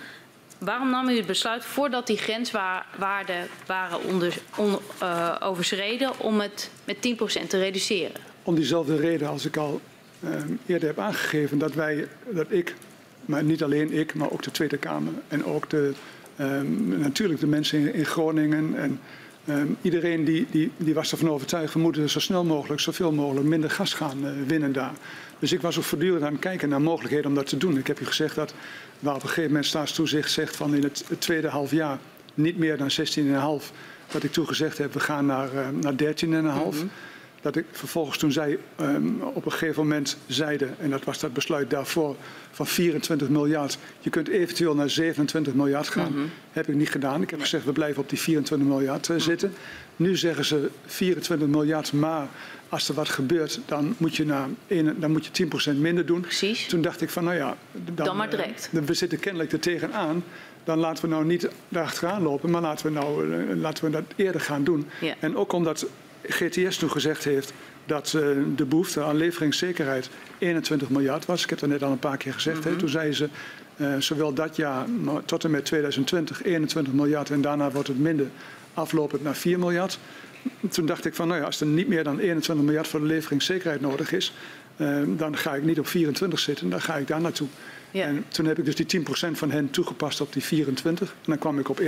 waarom 0.57 0.89
nam 0.89 1.09
u 1.09 1.15
het 1.17 1.25
besluit 1.25 1.65
voordat 1.65 2.07
die 2.07 2.17
grenswaarden 2.17 3.47
waren 3.65 4.03
onder, 4.03 4.37
on, 4.55 4.77
uh, 5.01 5.35
overschreden 5.39 6.19
om 6.19 6.39
het 6.39 6.69
met 6.85 6.95
10% 6.95 7.47
te 7.47 7.57
reduceren? 7.59 8.21
Om 8.43 8.55
diezelfde 8.55 8.95
reden 8.95 9.27
als 9.27 9.45
ik 9.45 9.57
al 9.57 9.81
uh, 10.19 10.29
eerder 10.65 10.87
heb 10.87 10.99
aangegeven, 10.99 11.57
dat 11.57 11.73
wij, 11.73 12.07
dat 12.29 12.45
ik, 12.49 12.75
maar 13.25 13.43
niet 13.43 13.63
alleen 13.63 13.93
ik, 13.93 14.13
maar 14.13 14.31
ook 14.31 14.43
de 14.43 14.51
Tweede 14.51 14.77
Kamer 14.77 15.13
en 15.27 15.45
ook 15.45 15.69
de 15.69 15.93
natuurlijk 16.97 17.39
de 17.39 17.47
mensen 17.47 17.79
in, 17.79 17.93
in 17.93 18.05
Groningen 18.05 18.75
en 18.75 18.99
um, 19.49 19.77
iedereen 19.81 20.25
die, 20.25 20.47
die, 20.51 20.71
die 20.77 20.93
was 20.93 21.11
ervan 21.11 21.29
overtuigd, 21.29 21.73
we 21.73 21.79
moeten 21.79 22.09
zo 22.09 22.19
snel 22.19 22.43
mogelijk, 22.43 22.81
zoveel 22.81 23.11
mogelijk 23.11 23.47
minder 23.47 23.69
gas 23.69 23.93
gaan 23.93 24.25
uh, 24.25 24.31
winnen 24.47 24.73
daar. 24.73 24.93
Dus 25.39 25.51
ik 25.51 25.61
was 25.61 25.77
ook 25.77 25.83
voortdurend 25.83 26.23
aan 26.23 26.31
het 26.31 26.41
kijken 26.41 26.69
naar 26.69 26.81
mogelijkheden 26.81 27.25
om 27.25 27.35
dat 27.35 27.47
te 27.47 27.57
doen. 27.57 27.77
Ik 27.77 27.87
heb 27.87 27.99
u 27.99 28.05
gezegd 28.05 28.35
dat 28.35 28.53
waar 28.99 29.15
op 29.15 29.21
een 29.21 29.27
gegeven 29.27 29.49
moment 29.49 29.65
staatstoezicht 29.65 30.31
zegt 30.31 30.55
van 30.55 30.75
in 30.75 30.83
het, 30.83 31.05
tweede 31.17 31.47
half 31.47 31.71
jaar 31.71 31.97
niet 32.33 32.57
meer 32.57 32.77
dan 32.77 32.89
16,5, 33.61 33.73
dat 34.11 34.23
ik 34.23 34.31
toen 34.31 34.47
gezegd 34.47 34.77
heb 34.77 34.93
we 34.93 34.99
gaan 34.99 35.25
naar, 35.25 35.49
uh, 35.53 35.67
naar 35.81 35.93
13,5. 35.95 36.29
Mm 36.29 36.39
-hmm 36.39 36.89
dat 37.41 37.55
ik 37.55 37.65
vervolgens 37.71 38.17
toen 38.17 38.31
zij 38.31 38.57
um, 38.81 39.21
op 39.21 39.45
een 39.45 39.51
gegeven 39.51 39.83
moment 39.83 40.17
zeiden, 40.27 40.75
en 40.79 40.89
dat 40.89 41.03
was 41.03 41.19
dat 41.19 41.33
besluit 41.33 41.69
daarvoor, 41.69 42.15
van 42.51 42.67
24 42.67 43.29
miljard, 43.29 43.77
je 43.99 44.09
kunt 44.09 44.27
eventueel 44.27 44.75
naar 44.75 44.89
27 44.89 45.53
miljard 45.53 45.87
gaan. 45.87 46.11
Mm 46.11 46.17
-hmm. 46.17 46.29
Heb 46.51 46.67
ik 46.67 46.75
niet 46.75 46.89
gedaan. 46.89 47.21
Ik 47.21 47.29
heb 47.29 47.41
gezegd, 47.41 47.65
we 47.65 47.71
blijven 47.71 48.01
op 48.01 48.09
die 48.09 48.19
24 48.19 48.67
miljard 48.67 49.07
uh, 49.07 49.19
zitten. 49.19 49.53
Nu 49.95 50.17
zeggen 50.17 50.45
ze 50.45 50.69
24 50.85 51.47
miljard, 51.47 51.93
maar 51.93 52.27
als 52.69 52.89
er 52.89 52.95
wat 52.95 53.09
gebeurt, 53.09 53.59
dan 53.65 53.95
moet 53.97 54.15
je, 54.15 54.25
naar 54.25 54.47
een, 54.67 54.95
dan 54.99 55.11
moet 55.11 55.29
je 55.37 55.47
10% 55.73 55.77
minder 55.77 56.05
doen. 56.05 56.21
Precies. 56.21 56.67
Toen 56.67 56.81
dacht 56.81 57.01
ik 57.01 57.09
van, 57.09 57.23
nou 57.23 57.35
ja, 57.35 57.57
dan, 57.71 58.05
dan 58.05 58.17
maar 58.17 58.29
direct. 58.29 58.69
Uh, 58.73 58.81
we 58.81 58.93
zitten 58.93 59.19
kennelijk 59.19 59.51
er 59.51 59.59
tegenaan. 59.59 60.23
Dan 60.63 60.79
laten 60.79 61.03
we 61.03 61.09
nou 61.09 61.25
niet 61.25 61.49
daarachteraan 61.69 62.21
lopen, 62.21 62.49
maar 62.49 62.61
laten 62.61 62.85
we, 62.85 62.91
nou, 62.91 63.27
uh, 63.27 63.55
laten 63.55 63.85
we 63.85 63.91
dat 63.91 64.03
eerder 64.15 64.41
gaan 64.41 64.63
doen. 64.63 64.87
Ja. 65.01 65.15
En 65.19 65.35
ook 65.35 65.53
omdat 65.53 65.85
GTS 66.23 66.77
toen 66.77 66.91
gezegd 66.91 67.23
heeft 67.23 67.53
dat 67.85 68.13
uh, 68.15 68.21
de 68.55 68.65
behoefte 68.65 69.03
aan 69.03 69.15
leveringszekerheid 69.15 70.09
21 70.37 70.89
miljard 70.89 71.25
was. 71.25 71.43
Ik 71.43 71.49
heb 71.49 71.59
dat 71.59 71.69
net 71.69 71.83
al 71.83 71.91
een 71.91 71.99
paar 71.99 72.17
keer 72.17 72.33
gezegd. 72.33 72.57
Mm 72.57 72.63
-hmm. 72.63 72.77
Toen 72.77 72.89
zeiden 72.89 73.15
ze 73.15 73.29
uh, 73.77 73.95
zowel 73.99 74.33
dat 74.33 74.55
jaar 74.55 74.85
tot 75.25 75.43
en 75.43 75.51
met 75.51 75.65
2020 75.65 76.43
21 76.43 76.93
miljard 76.93 77.29
en 77.29 77.41
daarna 77.41 77.71
wordt 77.71 77.87
het 77.87 77.99
minder 77.99 78.27
aflopend 78.73 79.23
naar 79.23 79.35
4 79.35 79.59
miljard. 79.59 79.99
Toen 80.69 80.85
dacht 80.85 81.05
ik 81.05 81.15
van 81.15 81.27
nou 81.27 81.39
ja, 81.39 81.45
als 81.45 81.61
er 81.61 81.67
niet 81.67 81.87
meer 81.87 82.03
dan 82.03 82.19
21 82.19 82.65
miljard 82.65 82.87
voor 82.87 82.99
de 82.99 83.05
leveringszekerheid 83.05 83.81
nodig 83.81 84.11
is, 84.11 84.33
uh, 84.77 85.01
dan 85.07 85.37
ga 85.37 85.55
ik 85.55 85.63
niet 85.63 85.79
op 85.79 85.87
24 85.87 86.39
zitten, 86.39 86.69
dan 86.69 86.81
ga 86.81 86.95
ik 86.95 87.07
daar 87.07 87.21
naartoe. 87.21 87.47
Ja. 87.91 88.05
En 88.05 88.25
toen 88.27 88.45
heb 88.45 88.57
ik 88.57 88.65
dus 88.65 88.75
die 88.75 89.01
10% 89.01 89.03
van 89.31 89.51
hen 89.51 89.69
toegepast 89.69 90.21
op 90.21 90.33
die 90.33 90.43
24 90.43 91.09
en 91.09 91.15
dan 91.25 91.37
kwam 91.37 91.59
ik 91.59 91.69
op 91.69 91.79
21,6 91.79 91.87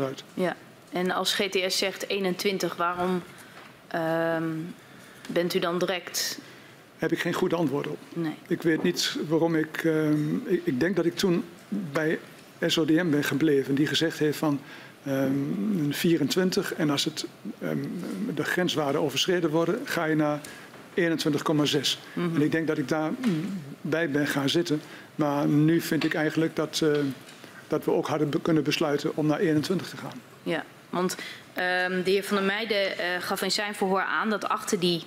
uit. 0.00 0.24
Ja, 0.34 0.56
en 0.92 1.10
als 1.10 1.34
GTS 1.34 1.78
zegt 1.78 2.08
21, 2.08 2.76
waarom 2.76 3.22
Um, 3.94 4.74
bent 5.28 5.54
u 5.54 5.58
dan 5.58 5.78
direct. 5.78 6.38
Heb 6.98 7.12
ik 7.12 7.18
geen 7.18 7.32
goed 7.32 7.52
antwoord 7.52 7.86
op. 7.86 7.98
Nee. 8.14 8.34
Ik 8.46 8.62
weet 8.62 8.82
niet 8.82 9.16
waarom 9.28 9.54
ik, 9.54 9.84
um, 9.84 10.42
ik. 10.46 10.60
Ik 10.64 10.80
denk 10.80 10.96
dat 10.96 11.04
ik 11.04 11.16
toen 11.16 11.44
bij 11.68 12.18
SODM 12.60 13.10
ben 13.10 13.24
gebleven, 13.24 13.74
die 13.74 13.86
gezegd 13.86 14.18
heeft 14.18 14.38
van 14.38 14.60
um, 15.08 15.88
24 15.90 16.74
en 16.74 16.90
als 16.90 17.04
het, 17.04 17.26
de 18.34 18.44
grenswaarden 18.44 19.00
overschreden 19.00 19.50
worden, 19.50 19.80
ga 19.84 20.04
je 20.04 20.14
naar 20.14 20.40
21,6. 20.94 20.94
Mm 20.94 22.24
-hmm. 22.24 22.34
En 22.34 22.42
ik 22.42 22.52
denk 22.52 22.66
dat 22.66 22.78
ik 22.78 22.88
daarbij 22.88 24.10
ben 24.10 24.26
gaan 24.26 24.48
zitten. 24.48 24.80
Maar 25.14 25.46
nu 25.46 25.80
vind 25.80 26.04
ik 26.04 26.14
eigenlijk 26.14 26.56
dat, 26.56 26.80
uh, 26.84 26.90
dat 27.68 27.84
we 27.84 27.90
ook 27.90 28.06
hadden 28.06 28.42
kunnen 28.42 28.62
besluiten 28.62 29.16
om 29.16 29.26
naar 29.26 29.38
21 29.38 29.88
te 29.88 29.96
gaan. 29.96 30.20
Ja, 30.42 30.64
want 30.90 31.16
de 31.56 32.10
heer 32.10 32.24
Van 32.24 32.36
der 32.36 32.46
Meijden 32.46 32.86
uh, 32.86 32.94
gaf 33.20 33.42
in 33.42 33.50
zijn 33.50 33.74
verhoor 33.74 34.02
aan 34.02 34.30
dat 34.30 34.48
achter 34.48 34.80
die 34.80 35.02
10% 35.02 35.04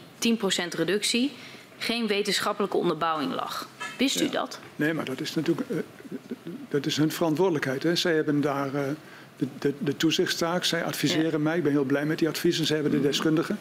reductie 0.70 1.32
geen 1.78 2.08
wetenschappelijke 2.08 2.78
onderbouwing 2.78 3.34
lag. 3.34 3.68
Wist 3.98 4.20
ja. 4.20 4.26
u 4.26 4.30
dat? 4.30 4.60
Nee, 4.76 4.94
maar 4.94 5.06
dat 5.06 5.22
is 5.22 5.36
natuurlijk 5.36 5.70
uh, 5.70 5.78
dat 6.70 6.86
is 6.86 6.98
hun 6.98 7.12
verantwoordelijkheid. 7.12 7.84
Hè. 7.84 7.96
Zij 7.96 8.16
hebben 8.16 8.42
daar 8.42 8.74
uh, 8.74 8.82
de, 9.38 9.48
de, 9.60 9.74
de 9.80 9.98
toezichtstaak, 9.98 10.64
zij 10.64 10.84
adviseren 10.84 11.32
ja. 11.32 11.38
mij. 11.38 11.58
Ik 11.58 11.64
ben 11.64 11.72
heel 11.72 11.84
blij 11.84 12.06
met 12.06 12.20
die 12.20 12.28
adviezen. 12.28 12.66
Zij 12.66 12.78
hebben 12.78 13.02
de 13.02 13.08
deskundigen. 13.08 13.60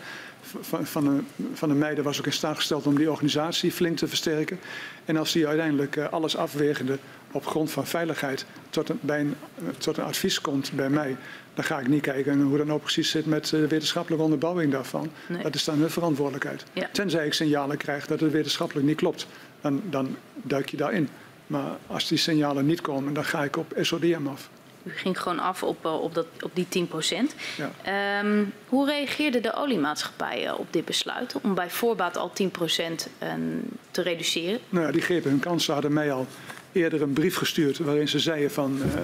Van, 0.60 0.86
van, 0.86 1.04
de, 1.04 1.44
van 1.54 1.68
de 1.68 1.74
Meijden 1.74 2.04
was 2.04 2.18
ook 2.18 2.26
in 2.26 2.32
staat 2.32 2.56
gesteld 2.56 2.86
om 2.86 2.96
die 2.96 3.10
organisatie 3.10 3.72
flink 3.72 3.96
te 3.96 4.08
versterken. 4.08 4.60
En 5.04 5.16
als 5.16 5.32
die 5.32 5.46
uiteindelijk 5.46 5.98
alles 5.98 6.36
afwegende 6.36 6.98
op 7.32 7.46
grond 7.46 7.70
van 7.70 7.86
veiligheid 7.86 8.46
tot 8.70 8.88
een, 8.88 8.98
bij 9.00 9.20
een, 9.20 9.34
tot 9.78 9.96
een 9.96 10.04
advies 10.04 10.40
komt 10.40 10.72
bij 10.72 10.90
mij, 10.90 11.16
dan 11.58 11.66
ga 11.66 11.78
ik 11.78 11.88
niet 11.88 12.02
kijken 12.02 12.40
hoe 12.40 12.56
dat 12.56 12.66
nou 12.66 12.80
precies 12.80 13.10
zit 13.10 13.26
met 13.26 13.48
de 13.48 13.66
wetenschappelijke 13.66 14.24
onderbouwing 14.24 14.72
daarvan. 14.72 15.10
Nee. 15.26 15.42
Dat 15.42 15.54
is 15.54 15.64
dan 15.64 15.78
hun 15.78 15.90
verantwoordelijkheid. 15.90 16.64
Ja. 16.72 16.88
Tenzij 16.92 17.26
ik 17.26 17.32
signalen 17.32 17.76
krijg 17.76 18.06
dat 18.06 18.20
het 18.20 18.32
wetenschappelijk 18.32 18.86
niet 18.86 18.96
klopt, 18.96 19.26
dan, 19.60 19.82
dan 19.90 20.16
duik 20.34 20.68
je 20.68 20.76
daarin. 20.76 21.08
Maar 21.46 21.76
als 21.86 22.08
die 22.08 22.18
signalen 22.18 22.66
niet 22.66 22.80
komen, 22.80 23.12
dan 23.12 23.24
ga 23.24 23.44
ik 23.44 23.56
op 23.56 23.72
SODM 23.80 24.26
af. 24.26 24.48
U 24.82 24.90
ging 24.90 25.20
gewoon 25.20 25.38
af 25.38 25.62
op, 25.62 25.84
op, 25.84 26.14
dat, 26.14 26.26
op 26.40 26.50
die 26.54 26.68
10 26.68 26.88
procent. 26.88 27.34
Ja. 27.56 28.20
Um, 28.20 28.52
hoe 28.68 28.86
reageerden 28.86 29.42
de 29.42 29.54
oliemaatschappijen 29.54 30.58
op 30.58 30.72
dit 30.72 30.84
besluit 30.84 31.34
om 31.42 31.54
bij 31.54 31.70
voorbaat 31.70 32.16
al 32.16 32.32
10 32.32 32.50
procent 32.50 33.08
um, 33.22 33.62
te 33.90 34.02
reduceren? 34.02 34.60
Nou 34.68 34.86
ja, 34.86 34.92
die 34.92 35.02
grepen 35.02 35.30
hun 35.30 35.40
kans. 35.40 35.64
Ze 35.64 35.72
hadden 35.72 35.92
mij 35.92 36.12
al 36.12 36.26
eerder 36.72 37.02
een 37.02 37.12
brief 37.12 37.36
gestuurd 37.36 37.78
waarin 37.78 38.08
ze 38.08 38.18
zeiden 38.18 38.50
van... 38.50 38.78
Uh, 38.78 39.00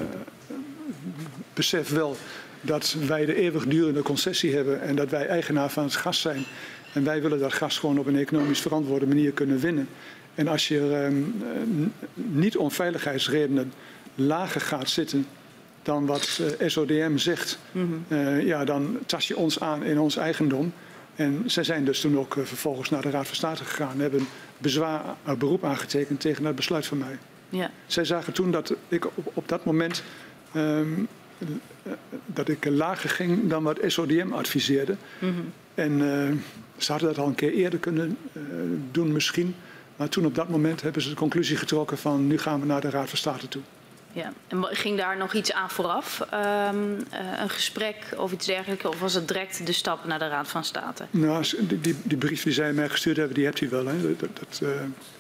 besef 1.55 1.91
wel 1.91 2.17
dat 2.65 2.97
wij 3.07 3.25
de 3.25 3.35
eeuwigdurende 3.35 4.03
concessie 4.03 4.55
hebben 4.55 4.81
en 4.81 4.97
dat 4.97 5.11
wij 5.11 5.27
eigenaar 5.27 5.71
van 5.71 5.85
het 5.85 5.97
gas 5.97 6.21
zijn. 6.21 6.45
En 6.93 7.05
wij 7.05 7.23
willen 7.23 7.39
dat 7.39 7.53
gas 7.53 7.79
gewoon 7.79 7.99
op 7.99 8.07
een 8.07 8.19
economisch 8.19 8.61
verantwoorde 8.61 9.07
manier 9.07 9.33
kunnen 9.33 9.59
winnen. 9.59 9.89
En 10.35 10.49
als 10.49 10.69
je 10.69 10.79
um, 10.79 11.93
niet 12.15 12.57
om 12.57 12.71
veiligheidsredenen 12.71 13.73
lager 14.15 14.61
gaat 14.61 14.91
zitten 14.91 15.27
dan 15.83 16.07
wat 16.07 16.41
uh, 16.61 16.69
SODM 16.69 17.17
zegt, 17.17 17.59
mm 17.73 18.05
-hmm. 18.09 18.19
uh, 18.19 18.47
ja, 18.47 18.65
dan 18.65 18.99
tast 19.07 19.29
je 19.29 19.37
ons 19.37 19.61
aan 19.61 19.83
in 19.83 19.99
ons 19.99 20.17
eigendom. 20.17 20.73
En 21.15 21.43
zij 21.47 21.65
zijn 21.65 21.85
dus 21.85 22.01
toen 22.01 22.19
ook 22.19 22.37
vervolgens 22.43 22.91
naar 22.91 23.03
de 23.03 23.11
Raad 23.11 23.27
van 23.27 23.37
State 23.37 23.65
gegaan 23.65 23.93
en 23.93 24.01
hebben 24.01 24.27
bezwaar, 24.59 25.03
beroep 25.39 25.65
aangetekend 25.65 26.21
tegen 26.21 26.43
dat 26.43 26.55
besluit 26.55 26.87
van 26.87 26.99
mij. 26.99 27.19
Ja. 27.49 27.71
Zij 27.87 28.05
zagen 28.05 28.33
toen 28.33 28.51
dat 28.51 28.75
ik 28.89 29.07
op, 29.07 29.31
op 29.35 29.49
dat 29.49 29.65
moment 29.65 30.03
um, 30.57 31.09
dat 32.27 32.49
ik 32.49 32.65
lager 32.65 33.11
ging 33.11 33.49
dan 33.49 33.63
wat 33.63 33.79
SODM 33.87 34.33
adviseerde. 34.33 34.97
Mm 35.19 35.35
-hmm. 35.35 35.53
En 35.75 35.93
uh, 35.93 36.31
ze 36.77 36.93
hadden 36.93 37.09
dat 37.09 37.19
al 37.19 37.27
een 37.27 37.35
keer 37.35 37.53
eerder 37.53 37.79
kunnen 37.79 38.17
uh, 38.33 38.43
doen 38.91 39.13
misschien. 39.13 39.55
Maar 39.97 40.09
toen 40.09 40.27
op 40.27 40.35
dat 40.35 40.49
moment 40.49 40.83
hebben 40.83 41.03
ze 41.03 41.09
de 41.09 41.15
conclusie 41.15 41.57
getrokken 41.57 41.99
van 41.99 42.27
nu 42.27 42.39
gaan 42.39 42.61
we 42.61 42.67
naar 42.67 42.81
de 42.81 42.91
Raad 42.91 43.09
van 43.09 43.19
State 43.19 43.49
toe. 43.49 43.63
Ja, 44.13 44.33
en 44.49 44.65
ging 44.71 44.99
daar 44.99 45.17
nog 45.17 45.35
iets 45.35 45.53
aan 45.53 45.71
vooraf? 45.71 46.21
Ehm, 46.31 46.77
eh, 47.11 47.41
een 47.41 47.51
gesprek 47.51 47.97
of 48.17 48.33
iets 48.33 48.47
dergelijks? 48.47 48.85
Of 48.85 49.01
was 49.01 49.15
het 49.15 49.29
direct 49.29 49.67
de 49.67 49.73
stap 49.73 50.05
naar 50.05 50.19
de 50.19 50.29
Raad 50.29 50.49
van 50.49 50.65
State? 50.65 51.05
Nou, 51.11 51.45
die, 51.61 51.81
die, 51.81 51.97
die 52.03 52.19
brief 52.19 52.43
die 52.43 52.53
zij 52.53 52.73
mij 52.73 52.89
gestuurd 52.89 53.17
hebben, 53.17 53.35
die 53.35 53.45
hebt 53.45 53.61
u 53.61 53.69
wel. 53.69 53.87
Hè? 53.87 54.17
Dat, 54.17 54.29
dat, 54.39 54.61
eh, 54.63 54.69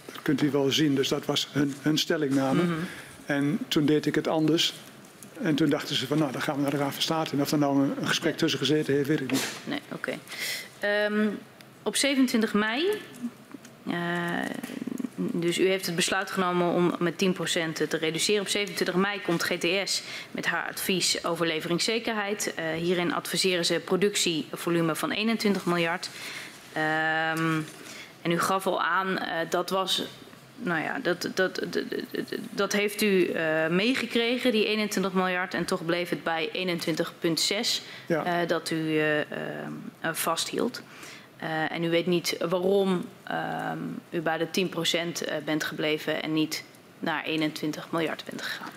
dat 0.07 0.23
kunt 0.23 0.43
u 0.43 0.51
wel 0.51 0.70
zien. 0.70 0.95
Dus 0.95 1.09
dat 1.09 1.24
was 1.24 1.49
hun, 1.53 1.74
hun 1.82 1.99
stellingname. 1.99 2.62
En 3.27 3.59
toen 3.69 3.86
deed 3.86 4.07
ik 4.07 4.15
het 4.15 4.28
anders. 4.28 4.74
En 5.43 5.55
toen 5.55 5.69
dachten 5.69 5.97
ze 5.97 6.06
van, 6.06 6.19
nou, 6.19 6.32
dan 6.32 6.43
gaan 6.43 6.56
we 6.56 6.62
naar 6.62 6.70
de 6.70 6.77
Raad 6.77 6.93
van 6.93 7.02
State. 7.02 7.31
En 7.32 7.40
of 7.40 7.52
er 7.52 7.59
nou 7.59 7.82
een, 7.82 8.06
gesprek 8.06 8.36
tussen 8.36 8.59
gezeten 8.59 8.94
heeft, 8.94 9.09
weet 9.09 9.20
ik 9.20 9.31
niet. 9.31 9.48
Nee, 9.65 9.81
oké. 9.93 10.19
Ehm, 10.81 11.28
op 11.82 11.97
27 11.97 12.55
mei, 12.55 12.85
eh, 13.86 13.94
dus 15.16 15.59
u 15.59 15.66
heeft 15.69 15.86
het 15.86 15.97
besluit 15.97 16.31
genomen 16.31 16.74
om 16.74 16.94
met 16.98 17.19
10% 17.19 17.89
te 17.89 17.97
reduceren. 17.97 18.40
Op 18.40 18.48
27 18.48 18.94
mei 18.94 19.20
komt 19.20 19.43
GTS 19.43 20.02
met 20.31 20.47
haar 20.47 20.69
advies 20.69 21.24
over 21.24 21.47
leveringszekerheid. 21.47 22.55
Eh, 22.55 22.65
hierin 22.73 23.15
adviseren 23.15 23.65
ze 23.65 23.81
productievolume 23.81 24.94
van 24.94 25.11
21 25.11 25.66
miljard. 25.66 26.11
Ehm, 26.73 27.61
en 28.23 28.31
u 28.31 28.39
gaf 28.39 28.66
al 28.66 28.82
aan, 28.82 29.19
eh, 29.19 29.51
dat 29.51 29.70
was 29.70 30.02
nou 30.56 30.82
ja, 30.82 30.98
dat, 30.98 31.28
dat, 31.35 31.62
dat, 32.51 32.72
heeft 32.72 33.02
u 33.02 33.26
eh, 33.26 33.68
meegekregen, 33.68 34.52
die 34.52 34.66
21 34.66 35.12
miljard. 35.12 35.55
En 35.55 35.64
toch 35.64 35.85
bleef 35.85 36.09
het 36.09 36.22
bij 36.22 36.51
21,6 36.52 37.82
Ja. 38.06 38.24
eh, 38.24 38.48
dat 38.48 38.70
u 38.70 38.98
eh, 38.98 39.06
vasthield. 40.12 40.82
En 41.68 41.85
u 41.85 41.90
weet 41.90 42.06
niet 42.06 42.36
waarom 42.48 43.05
u 44.10 44.20
bij 44.20 44.39
de 44.39 44.47
10% 44.47 45.22
eh, 45.22 45.36
bent 45.44 45.64
gebleven 45.64 46.22
en 46.22 46.32
niet 46.32 46.64
naar 46.98 47.24
21 47.24 47.90
miljard 47.90 48.24
bent 48.31 48.43
gegaan. 48.43 48.68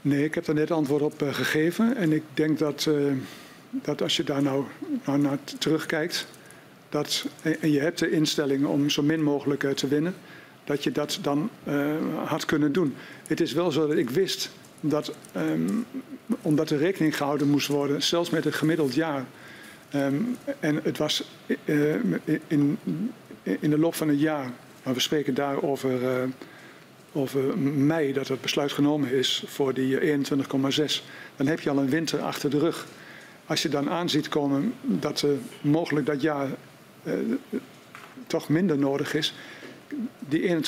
Nee, 0.00 0.24
ik 0.24 0.34
heb 0.34 0.44
daar 0.44 0.54
net 0.54 0.70
antwoord 0.70 1.02
op 1.02 1.14
gegeven. 1.30 1.96
En 1.96 2.12
ik 2.12 2.22
denk 2.34 2.58
dat, 2.58 2.88
dat 3.70 4.02
als 4.02 4.16
je 4.16 4.24
daar 4.24 4.42
nou, 4.42 4.64
nou 5.04 5.18
naar 5.18 5.38
terugkijkt... 5.58 6.26
Dat, 6.88 7.26
en 7.42 7.72
je 7.72 7.80
hebt 7.80 7.98
de 7.98 8.10
instelling 8.10 8.66
om 8.66 8.90
zo 8.90 9.02
min 9.02 9.22
mogelijk 9.22 9.72
te 9.76 9.88
winnen... 9.88 10.14
dat 10.64 10.84
je 10.84 10.92
dat 10.92 11.18
dan 11.22 11.50
eh, 11.64 11.94
had 12.24 12.44
kunnen 12.44 12.72
doen. 12.72 12.94
Het 13.26 13.40
is 13.40 13.52
wel 13.52 13.72
zo 13.72 13.86
dat 13.86 13.96
ik 13.96 14.10
wist 14.10 14.50
dat, 14.88 15.14
ehm, 15.32 15.70
omdat 16.42 16.70
er 16.70 16.78
rekening 16.78 17.16
gehouden 17.16 17.48
moest 17.48 17.66
worden... 17.66 18.02
zelfs 18.02 18.30
met 18.30 18.44
een 18.44 18.52
gemiddeld 18.52 18.94
jaar... 18.94 19.24
ehm, 19.90 20.14
en 20.60 20.80
het 20.82 20.98
was 20.98 21.24
eh, 21.64 21.94
in, 22.46 22.78
in 23.42 23.70
de 23.70 23.78
loop 23.78 23.94
van 23.94 24.08
het 24.08 24.20
jaar... 24.20 24.50
maar 24.82 24.94
we 24.94 25.00
spreken 25.00 25.34
daar 25.34 25.62
over... 25.62 26.08
eh, 26.08 26.28
over 27.16 27.58
mei 27.58 28.12
dat 28.12 28.28
het 28.28 28.40
besluit 28.40 28.72
genomen 28.72 29.12
is 29.12 29.44
voor 29.46 29.74
die 29.74 29.98
eh, 29.98 30.18
21,6, 30.18 31.02
dan 31.36 31.46
heb 31.46 31.60
je 31.60 31.70
al 31.70 31.78
een 31.78 31.88
winter 31.88 32.20
achter 32.20 32.50
de 32.50 32.58
rug. 32.58 32.86
Als 33.46 33.62
je 33.62 33.68
dan 33.68 33.90
aanziet 33.90 34.28
komen 34.28 34.74
dat 34.82 35.24
mogelijk 35.60 36.06
dat 36.06 36.20
jaar 36.20 36.48
toch 38.26 38.48
minder 38.48 38.78
nodig 38.78 39.14
is, 39.14 39.34
die 40.18 40.64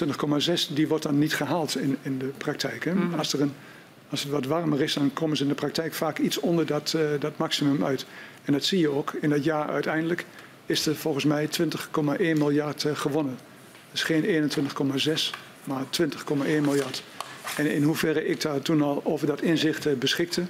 21,6 0.68 0.74
die 0.74 0.88
wordt 0.88 1.02
dan 1.02 1.18
niet 1.18 1.34
gehaald 1.34 1.76
in, 1.76 1.96
in 2.02 2.18
de 2.18 2.26
praktijk. 2.36 2.84
Hè? 2.84 2.92
Als, 3.18 3.32
er 3.32 3.40
een, 3.40 3.52
als 4.10 4.22
het 4.22 4.32
wat 4.32 4.46
warmer 4.46 4.82
is, 4.82 4.94
dan 4.94 5.12
komen 5.12 5.36
ze 5.36 5.42
in 5.42 5.48
de 5.48 5.54
praktijk 5.54 5.94
vaak 5.94 6.18
iets 6.18 6.40
onder 6.40 6.66
dat, 6.66 6.94
eh, 6.94 7.02
dat 7.18 7.38
maximum 7.38 7.84
uit. 7.84 8.06
En 8.44 8.52
dat 8.52 8.64
zie 8.64 8.78
je 8.78 8.88
ook. 8.88 9.12
In 9.20 9.30
dat 9.30 9.44
jaar 9.44 9.68
uiteindelijk 9.68 10.24
is 10.66 10.86
er 10.86 10.96
volgens 10.96 11.24
mij 11.24 11.48
20,1 11.48 12.38
miljard 12.38 12.84
eh, 12.84 12.96
gewonnen. 12.96 13.38
Dus 13.90 14.02
geen 14.02 14.24
21,6, 14.24 15.30
maar 15.64 15.84
20,1 15.90 16.62
miljard. 16.62 17.02
En 17.56 17.72
in 17.72 17.82
hoeverre 17.82 18.26
ik 18.26 18.40
daar 18.40 18.62
toen 18.62 18.82
al 18.82 19.00
over 19.04 19.26
dat 19.26 19.42
inzicht 19.42 19.86
eh, 19.86 19.94
beschikte. 19.94 20.42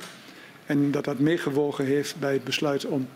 En 0.66 0.90
dat 0.90 1.04
dat 1.04 1.18
meegewogen 1.18 1.84
heeft 1.84 2.16
bij 2.18 2.32
het 2.32 2.44
besluit 2.44 2.84
om 2.84 3.08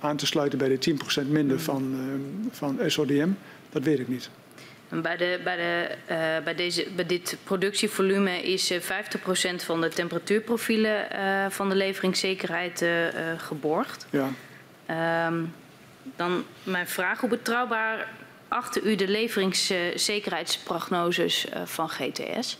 aan 0.00 0.16
te 0.16 0.26
sluiten 0.26 0.58
bij 0.58 0.68
de 0.68 0.78
10% 0.78 1.28
minder 1.28 1.60
van, 1.60 1.94
eh, 1.94 2.50
van 2.50 2.78
SODM, 2.86 3.28
dat 3.70 3.82
weet 3.82 3.98
ik 3.98 4.08
niet. 4.08 4.30
Bij, 4.90 5.16
de, 5.16 5.40
bij, 5.44 5.56
de, 5.56 5.88
eh, 6.06 6.44
bij, 6.44 6.54
deze, 6.54 6.86
bij 6.96 7.06
dit 7.06 7.36
productievolume 7.44 8.42
is 8.42 8.70
eh, 8.70 8.80
50% 8.80 8.84
van 9.64 9.80
de 9.80 9.88
temperatuurprofielen 9.88 11.10
eh, 11.10 11.50
van 11.50 11.68
de 11.68 11.74
leveringszekerheid 11.74 12.82
eh, 12.82 13.32
eh, 13.32 13.38
geborgd. 13.38 14.06
Ja. 14.10 14.28
Ehm, 14.86 15.44
dan 16.16 16.44
mijn 16.62 16.88
vraag, 16.88 17.20
hoe 17.20 17.28
betrouwbaar 17.28 18.08
achter 18.48 18.82
u 18.82 18.94
de 18.94 19.08
leveringszekerheidsprognoses 19.08 21.48
eh, 21.48 21.62
van 21.64 21.88
GTS? 21.88 22.58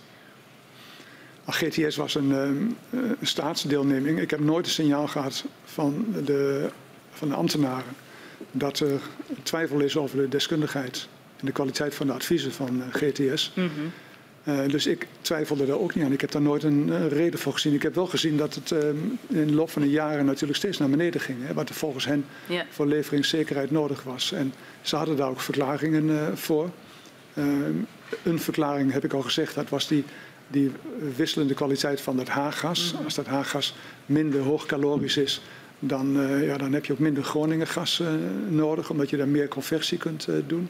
GTS 1.47 1.97
was 1.97 2.15
een, 2.15 2.33
eh, 2.33 2.41
een 2.91 3.17
staatsdeelneming. 3.23 4.21
Ik 4.21 4.31
heb 4.31 4.41
nooit 4.41 4.67
een 4.67 4.73
signaal 4.73 5.07
gehad 5.07 5.45
van 5.65 6.07
de, 6.25 6.69
van 7.11 7.29
de 7.29 7.35
ambtenaren 7.35 7.97
dat 8.51 8.79
er 8.79 9.01
twijfel 9.43 9.81
is 9.81 9.97
over 9.97 10.17
de 10.17 10.29
deskundigheid 10.29 11.09
en 11.41 11.47
de 11.47 11.53
kwaliteit 11.53 11.95
van 11.95 12.07
de 12.07 12.13
adviezen 12.13 12.53
van 12.53 12.83
eh, 12.83 12.87
GTS. 12.91 13.53
Eh, 14.45 14.69
dus 14.69 14.87
ik 14.87 15.07
twijfelde 15.21 15.67
daar 15.67 15.79
ook 15.79 15.95
niet 15.95 16.05
aan. 16.05 16.13
Ik 16.13 16.21
heb 16.21 16.31
daar 16.31 16.43
nooit 16.43 16.63
een 16.63 16.93
eh, 16.93 17.09
reden 17.09 17.39
voor 17.39 17.53
gezien. 17.53 17.75
Ik 17.75 17.83
heb 17.83 17.95
wel 17.95 18.07
gezien 18.07 18.37
dat 18.37 18.55
het 18.55 18.73
eh, 18.73 18.89
in 19.29 19.47
de 19.47 19.55
loop 19.55 19.71
van 19.71 19.83
de 19.83 19.91
jaren 19.91 20.25
natuurlijk 20.25 20.59
steeds 20.59 20.79
naar 20.79 20.91
beneden 20.91 21.21
ging. 21.21 21.39
Hè, 21.47 21.55
wat 21.55 21.69
er 21.69 21.75
volgens 21.75 22.05
hen 22.05 22.25
voor 22.71 22.87
leveringszekerheid 22.87 23.71
nodig 23.71 24.03
was. 24.03 24.33
En 24.33 24.53
ze 24.81 24.97
hadden 24.97 25.17
daar 25.17 25.29
ook 25.29 25.41
verklaringen 25.41 26.39
voor. 26.39 26.71
Eh, 27.35 27.45
een 28.23 28.39
verklaring 28.39 28.93
heb 28.93 29.05
ik 29.05 29.13
al 29.13 29.23
gezegd, 29.23 29.55
dat 29.55 29.69
was 29.69 29.89
die, 29.89 30.05
die 30.49 30.73
wisselende 31.17 31.55
kwaliteit 31.55 32.01
van 32.01 32.17
dat 32.17 32.29
haargas. 32.29 32.95
Als 33.05 33.15
dat 33.15 33.27
haargas 33.27 33.75
minder 34.07 34.41
hoogcalorisch 34.41 35.17
is, 35.17 35.43
dan, 35.79 36.19
ja, 36.43 36.57
dan 36.57 36.73
heb 36.73 36.85
je 36.85 36.93
ook 36.93 36.99
minder 36.99 37.25
Groningengas 37.25 38.03
nodig, 38.49 38.91
omdat 38.91 39.11
je 39.11 39.17
daar 39.17 39.29
meer 39.29 39.49
conversie 39.49 39.99
kunt 39.99 40.29
doen. 40.47 40.69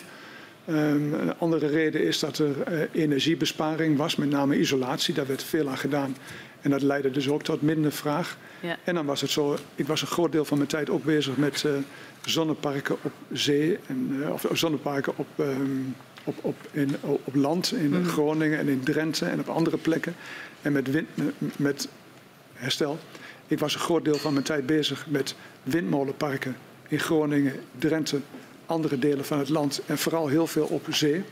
Ehm, 0.64 1.12
een 1.12 1.38
andere 1.38 1.66
reden 1.66 2.06
is 2.06 2.18
dat 2.18 2.38
er 2.38 2.62
eh, 2.62 3.02
energiebesparing 3.02 3.96
was, 3.96 4.16
met 4.16 4.30
name 4.30 4.58
isolatie. 4.58 5.14
Daar 5.14 5.26
werd 5.26 5.42
veel 5.42 5.68
aan 5.68 5.78
gedaan. 5.78 6.16
En 6.60 6.70
dat 6.70 6.82
leidde 6.82 7.10
dus 7.10 7.28
ook 7.28 7.42
tot 7.42 7.62
minder 7.62 7.92
vraag. 7.92 8.36
Ja. 8.60 8.76
En 8.84 8.94
dan 8.94 9.06
was 9.06 9.20
het 9.20 9.30
zo, 9.30 9.56
ik 9.74 9.86
was 9.86 10.00
een 10.00 10.06
groot 10.06 10.32
deel 10.32 10.44
van 10.44 10.56
mijn 10.56 10.68
tijd 10.68 10.90
ook 10.90 11.04
bezig 11.04 11.36
met 11.36 11.64
eh, 11.64 11.72
zonneparken 12.24 12.96
op 13.02 13.12
zee. 13.32 13.78
En, 13.86 14.20
eh, 14.22 14.32
of 14.32 14.46
zonneparken 14.52 15.12
op, 15.16 15.26
ehm, 15.36 15.80
op, 16.24 16.36
op, 16.40 16.56
in, 16.70 16.96
op 17.02 17.34
land, 17.34 17.72
in 17.72 18.04
Groningen 18.04 18.58
en 18.58 18.68
in 18.68 18.80
Drenthe 18.80 19.26
en 19.26 19.40
op 19.40 19.48
andere 19.48 19.76
plekken. 19.76 20.14
En 20.62 20.72
met, 20.72 20.90
wind, 20.90 21.08
met 21.56 21.88
herstel. 22.52 22.98
Ik 23.46 23.58
was 23.58 23.74
een 23.74 23.80
groot 23.80 24.04
deel 24.04 24.18
van 24.18 24.32
mijn 24.32 24.44
tijd 24.44 24.66
bezig 24.66 25.06
met 25.08 25.34
windmolenparken 25.62 26.56
in 26.88 26.98
Groningen, 26.98 27.54
Drenthe, 27.78 28.20
andere 28.70 28.98
delen 28.98 29.24
van 29.24 29.38
het 29.38 29.48
land 29.48 29.82
en 29.86 29.98
vooral 29.98 30.28
heel 30.28 30.46
veel 30.46 30.64
op 30.66 30.86
zee. 30.90 31.22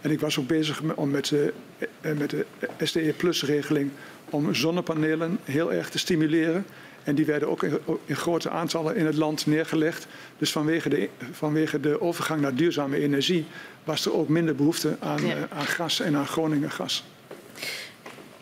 En 0.00 0.10
ik 0.10 0.20
was 0.20 0.38
ook 0.38 0.46
bezig 0.46 0.82
met, 0.82 0.96
om 0.96 1.10
met, 1.10 1.28
de, 1.28 1.52
eh, 2.00 2.12
met 2.18 2.30
de 2.30 2.46
SDE 2.82 3.14
Plus 3.16 3.44
regeling 3.44 3.90
om 4.30 4.54
zonnepanelen 4.54 5.38
heel 5.44 5.72
erg 5.72 5.90
te 5.90 5.98
stimuleren. 5.98 6.64
En 7.04 7.14
die 7.14 7.24
werden 7.26 7.48
ook 7.48 7.62
in, 7.62 7.78
in 8.04 8.16
grote 8.16 8.50
aantallen 8.50 8.96
in 8.96 9.06
het 9.06 9.16
land 9.16 9.46
neergelegd. 9.46 10.06
Dus 10.38 10.52
vanwege 10.52 10.88
de, 10.88 11.08
vanwege 11.32 11.80
de 11.80 12.00
overgang 12.00 12.40
naar 12.40 12.54
duurzame 12.54 12.96
energie 12.96 13.46
was 13.84 14.06
er 14.06 14.14
ook 14.14 14.28
minder 14.28 14.54
behoefte 14.54 14.96
aan, 15.00 15.26
Ja. 15.26 15.34
eh, 15.36 15.58
aan 15.58 15.66
gas 15.66 16.00
en 16.00 16.16
aan 16.16 16.26
Groningen 16.26 16.70
gas. 16.70 17.04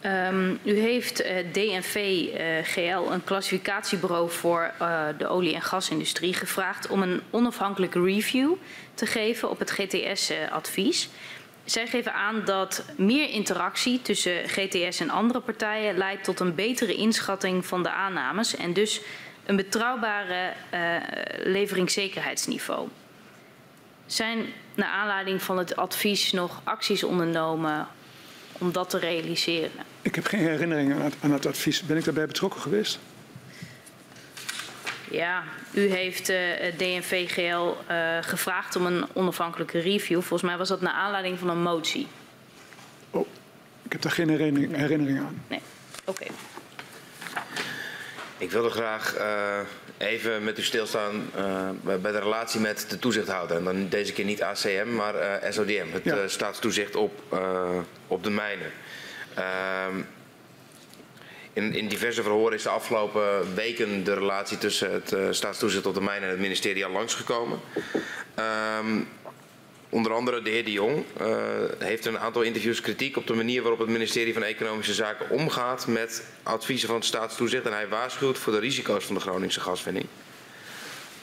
Ehm, 0.00 0.50
u 0.62 0.78
heeft 0.78 1.20
eh, 1.20 1.36
DNV 1.52 2.26
eh, 2.34 2.46
GL, 2.62 3.12
een 3.12 3.24
klassificatiebureau 3.24 4.30
voor 4.30 4.72
eh, 4.78 5.04
de 5.18 5.26
olie- 5.26 5.54
en 5.54 5.62
gasindustrie, 5.62 6.34
gevraagd 6.34 6.88
om 6.88 7.02
een 7.02 7.20
onafhankelijke 7.30 8.02
review 8.02 8.52
te 8.94 9.06
geven 9.06 9.50
op 9.50 9.58
het 9.58 9.70
GTS-advies. 9.70 11.08
Zij 11.64 11.86
geven 11.86 12.14
aan 12.14 12.44
dat 12.44 12.84
meer 12.96 13.30
interactie 13.30 14.02
tussen 14.02 14.48
GTS 14.48 15.00
en 15.00 15.10
andere 15.10 15.40
partijen 15.40 15.96
leidt 15.96 16.24
tot 16.24 16.40
een 16.40 16.54
betere 16.54 16.94
inschatting 16.94 17.66
van 17.66 17.82
de 17.82 17.90
aannames 17.90 18.56
en 18.56 18.72
dus 18.72 19.00
een 19.46 19.56
betrouwbare 19.56 20.52
leveringszekerheidsniveau. 21.42 22.88
Zijn 24.06 24.46
naar 24.74 24.90
aanleiding 24.90 25.42
van 25.42 25.58
het 25.58 25.76
advies 25.76 26.32
nog 26.32 26.60
acties 26.64 27.04
ondernomen 27.04 27.88
om 28.58 28.72
dat 28.72 28.90
te 28.90 28.98
realiseren? 28.98 29.87
Ik 30.02 30.14
heb 30.14 30.26
geen 30.26 30.40
herinnering 30.40 30.92
aan 30.94 31.00
het, 31.00 31.14
aan 31.20 31.32
het 31.32 31.46
advies. 31.46 31.82
Ben 31.82 31.96
ik 31.96 32.04
daarbij 32.04 32.26
betrokken 32.26 32.60
geweest? 32.60 32.98
Ja, 35.10 35.42
u 35.72 35.80
heeft 35.80 36.28
eh, 36.28 36.38
DNV-GL 36.76 37.92
eh, 37.92 38.18
gevraagd 38.20 38.76
om 38.76 38.86
een 38.86 39.06
onafhankelijke 39.12 39.78
review. 39.78 40.16
Volgens 40.20 40.42
mij 40.42 40.56
was 40.56 40.68
dat 40.68 40.80
naar 40.80 40.92
aanleiding 40.92 41.38
van 41.38 41.48
een 41.48 41.62
motie. 41.62 42.06
Oh, 43.10 43.26
ik 43.82 43.92
heb 43.92 44.02
daar 44.02 44.12
geen 44.12 44.28
herinnering, 44.28 44.76
herinnering 44.76 45.18
aan. 45.18 45.42
Nee, 45.48 45.60
oké. 46.04 46.26
Ik 48.38 48.50
wilde 48.50 48.70
graag 48.70 49.14
eh, 49.14 49.58
even 49.98 50.44
met 50.44 50.58
u 50.58 50.62
stilstaan 50.62 51.30
eh, 51.34 51.68
bij 51.82 52.12
de 52.12 52.18
relatie 52.18 52.60
met 52.60 52.86
de 52.88 52.98
toezichthouder. 52.98 53.56
En 53.56 53.64
dan 53.64 53.88
deze 53.88 54.12
keer 54.12 54.24
niet 54.24 54.42
ACM, 54.42 54.94
maar 54.94 55.14
eh, 55.14 55.52
SODM, 55.52 55.86
het 55.92 56.04
Ja. 56.04 56.28
staatstoezicht 56.28 56.96
op, 56.96 57.22
eh, 57.32 57.78
op 58.06 58.24
de 58.24 58.30
mijnen. 58.30 58.70
Ehm, 59.38 60.00
in, 61.52 61.74
in 61.74 61.88
diverse 61.88 62.22
verhoren 62.22 62.54
is 62.54 62.62
de 62.62 62.68
afgelopen 62.68 63.54
weken 63.54 64.04
de 64.04 64.14
relatie 64.14 64.58
tussen 64.58 64.92
het 64.92 65.12
uh, 65.12 65.26
staatstoezicht 65.30 65.86
op 65.86 65.94
de 65.94 66.00
mijnen 66.00 66.24
en 66.24 66.30
het 66.30 66.40
ministerie 66.40 66.84
al 66.84 66.92
langsgekomen. 66.92 67.60
Um, 68.78 69.08
onder 69.88 70.12
andere 70.12 70.42
de 70.42 70.50
heer 70.50 70.64
De 70.64 70.72
Jong 70.72 71.04
uh, 71.20 71.36
heeft 71.78 72.06
een 72.06 72.18
aantal 72.18 72.42
interviews 72.42 72.80
kritiek 72.80 73.16
op 73.16 73.26
de 73.26 73.34
manier 73.34 73.60
waarop 73.60 73.80
het 73.80 73.88
ministerie 73.88 74.32
van 74.32 74.42
Economische 74.42 74.94
Zaken 74.94 75.30
omgaat 75.30 75.86
met 75.86 76.24
adviezen 76.42 76.88
van 76.88 76.96
het 76.96 77.04
staatstoezicht. 77.04 77.64
En 77.64 77.72
hij 77.72 77.88
waarschuwt 77.88 78.38
voor 78.38 78.52
de 78.52 78.58
risico's 78.58 79.04
van 79.04 79.14
de 79.14 79.20
Groningse 79.20 79.60
gaswinning. 79.60 80.06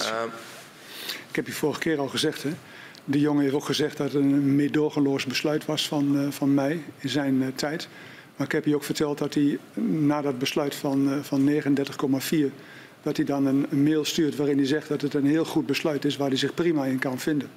Uh, 0.01 0.23
Ik 1.29 1.35
heb 1.35 1.47
je 1.47 1.53
vorige 1.53 1.79
keer 1.79 1.99
al 1.99 2.07
gezegd, 2.07 2.43
hè? 2.43 2.49
De 3.05 3.19
Jong 3.19 3.39
heeft 3.39 3.53
ook 3.53 3.65
gezegd 3.65 3.97
dat 3.97 4.13
het 4.13 4.23
een 4.23 4.55
meedogenloos 4.55 5.25
besluit 5.25 5.65
was 5.65 5.87
van, 5.87 6.17
uh, 6.17 6.27
van 6.29 6.53
mij 6.53 6.81
in 6.97 7.09
zijn 7.09 7.41
uh, 7.41 7.47
tijd. 7.55 7.87
Maar 8.35 8.47
ik 8.47 8.53
heb 8.53 8.65
je 8.65 8.75
ook 8.75 8.83
verteld 8.83 9.17
dat 9.17 9.33
hij 9.33 9.59
na 9.73 10.21
dat 10.21 10.39
besluit 10.39 10.75
van, 10.75 11.09
uh, 11.09 11.19
van 11.21 11.49
39,4 11.49 12.51
dat 13.01 13.17
hij 13.17 13.25
dan 13.25 13.45
een, 13.45 13.65
een 13.69 13.83
mail 13.83 14.05
stuurt 14.05 14.35
waarin 14.35 14.57
hij 14.57 14.65
zegt 14.65 14.87
dat 14.87 15.01
het 15.01 15.13
een 15.13 15.25
heel 15.25 15.45
goed 15.45 15.65
besluit 15.65 16.05
is 16.05 16.17
waar 16.17 16.27
hij 16.27 16.37
zich 16.37 16.53
prima 16.53 16.85
in 16.85 16.99
kan 16.99 17.19
vinden. 17.19 17.49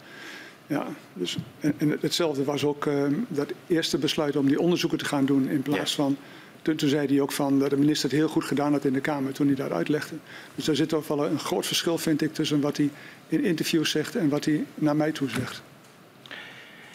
Ja, 0.66 0.86
dus, 1.12 1.36
en, 1.60 1.74
en 1.78 1.96
hetzelfde 2.00 2.44
was 2.44 2.64
ook 2.64 2.88
dat 3.28 3.52
eerste 3.66 3.98
besluit 3.98 4.36
om 4.36 4.46
die 4.46 4.60
onderzoeken 4.60 4.98
te 4.98 5.04
gaan 5.04 5.24
doen 5.24 5.48
in 5.48 5.62
plaats 5.62 5.96
ja. 5.96 6.02
van. 6.02 6.16
Toen, 6.62 6.76
toen, 6.76 6.88
zei 6.88 7.06
hij 7.06 7.20
ook 7.20 7.32
van 7.32 7.58
dat 7.58 7.70
de 7.70 7.76
minister 7.76 8.10
het 8.10 8.18
heel 8.18 8.28
goed 8.28 8.44
gedaan 8.44 8.72
had 8.72 8.84
in 8.84 8.92
de 8.92 9.00
Kamer 9.00 9.32
toen 9.32 9.46
hij 9.46 9.56
dat 9.56 9.70
uitlegde. 9.70 10.16
Dus 10.54 10.64
daar 10.64 10.76
zit 10.76 10.88
toch 10.88 11.08
wel 11.08 11.26
een 11.26 11.38
groot 11.38 11.66
verschil, 11.66 11.98
vind 11.98 12.22
ik, 12.22 12.34
tussen 12.34 12.60
wat 12.60 12.76
hij 12.76 12.90
in 13.28 13.44
interviews 13.44 13.90
zegt 13.90 14.16
en 14.16 14.28
wat 14.28 14.44
hij 14.44 14.64
naar 14.74 14.96
mij 14.96 15.12
toe 15.12 15.28
zegt. 15.30 15.62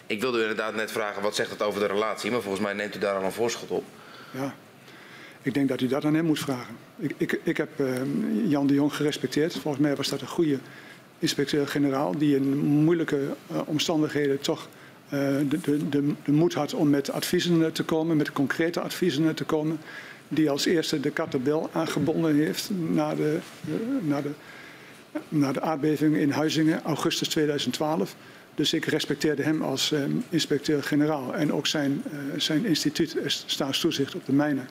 Ik 0.06 0.20
wilde 0.20 0.38
u 0.38 0.40
inderdaad 0.40 0.74
net 0.74 0.90
vragen 0.90 1.22
wat 1.22 1.34
zegt 1.34 1.50
het 1.50 1.62
over 1.62 1.80
de 1.80 1.86
relatie, 1.86 2.30
maar 2.30 2.40
volgens 2.40 2.62
mij 2.64 2.72
neemt 2.72 2.96
u 2.96 2.98
daar 2.98 3.16
al 3.16 3.24
een 3.24 3.32
voorschot 3.32 3.70
op. 3.70 3.84
Ja, 4.30 4.54
ik 5.42 5.54
denk 5.54 5.68
dat 5.68 5.80
u 5.80 5.86
dat 5.86 6.04
aan 6.04 6.14
hem 6.14 6.24
moet 6.24 6.38
vragen. 6.38 6.76
Ik, 6.96 7.14
ik, 7.16 7.40
ik 7.42 7.56
heb 7.56 7.80
uh, 7.80 7.86
Jan 8.46 8.66
de 8.66 8.74
Jong 8.74 8.94
gerespecteerd. 8.94 9.52
Volgens 9.52 9.82
mij 9.82 9.96
was 9.96 10.08
dat 10.08 10.20
een 10.20 10.26
goede 10.26 10.58
inspecteur-generaal 11.18 12.18
die 12.18 12.36
in 12.36 12.58
moeilijke 12.58 13.20
uh, 13.52 13.60
omstandigheden 13.64 14.40
toch 14.40 14.68
uh, 15.04 15.10
de, 15.48 15.60
de, 15.60 15.88
de, 15.88 16.12
de, 16.24 16.32
moed 16.32 16.54
had 16.54 16.74
om 16.74 16.90
met 16.90 17.10
adviezen 17.10 17.72
te 17.72 17.82
komen, 17.82 18.16
met 18.16 18.32
concrete 18.32 18.80
adviezen 18.80 19.34
te 19.34 19.44
komen. 19.44 19.78
Die 20.28 20.50
als 20.50 20.64
eerste 20.64 21.00
de 21.00 21.10
kattenbel 21.10 21.70
aangebonden 21.72 22.34
heeft 22.34 22.70
na 22.70 23.14
de, 23.14 23.38
na, 24.00 24.20
de, 24.20 24.30
na 25.28 25.52
de 25.52 25.60
aardbeving 25.60 26.16
in 26.16 26.30
Huizingen, 26.30 26.82
augustus 26.82 27.28
2012. 27.28 28.16
Dus 28.54 28.72
ik 28.72 28.84
respecteerde 28.84 29.42
hem 29.42 29.62
als 29.62 29.92
uh, 29.92 30.00
inspecteur-generaal 30.28 31.34
en 31.34 31.52
ook 31.52 31.66
zijn, 31.66 32.02
zijn 32.36 32.64
instituut, 32.64 33.16
staatstoezicht 33.46 34.14
op 34.14 34.26
de 34.26 34.32
mijnen. 34.32 34.68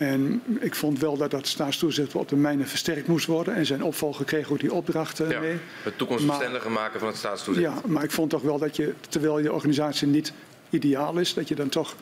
En 0.00 0.42
ik 0.60 0.74
vond 0.74 0.98
wel 0.98 1.16
dat 1.16 1.30
dat 1.30 1.46
staatstoezicht 1.46 2.14
op 2.14 2.28
de 2.28 2.36
mijnen 2.36 2.68
versterkt 2.68 3.06
moest 3.06 3.26
worden. 3.26 3.54
En 3.54 3.66
zijn 3.66 3.82
opvolger 3.82 4.24
kreeg 4.24 4.50
ook 4.50 4.60
die 4.60 4.72
opdracht 4.72 5.20
uh, 5.20 5.30
ja, 5.30 5.40
mee. 5.40 5.56
Het 5.82 5.98
toekomstbestendiger 5.98 6.70
maken 6.70 6.98
van 6.98 7.08
het 7.08 7.16
staatstoezicht. 7.16 7.66
Ja, 7.66 7.80
maar 7.86 8.04
ik 8.04 8.10
vond 8.10 8.30
toch 8.30 8.42
wel 8.42 8.58
dat 8.58 8.76
je, 8.76 8.94
terwijl 9.08 9.38
je 9.38 9.52
organisatie 9.52 10.06
niet 10.06 10.32
ideaal 10.70 11.18
is, 11.18 11.34
dat 11.34 11.48
je 11.48 11.54
dan 11.54 11.68
toch 11.68 11.96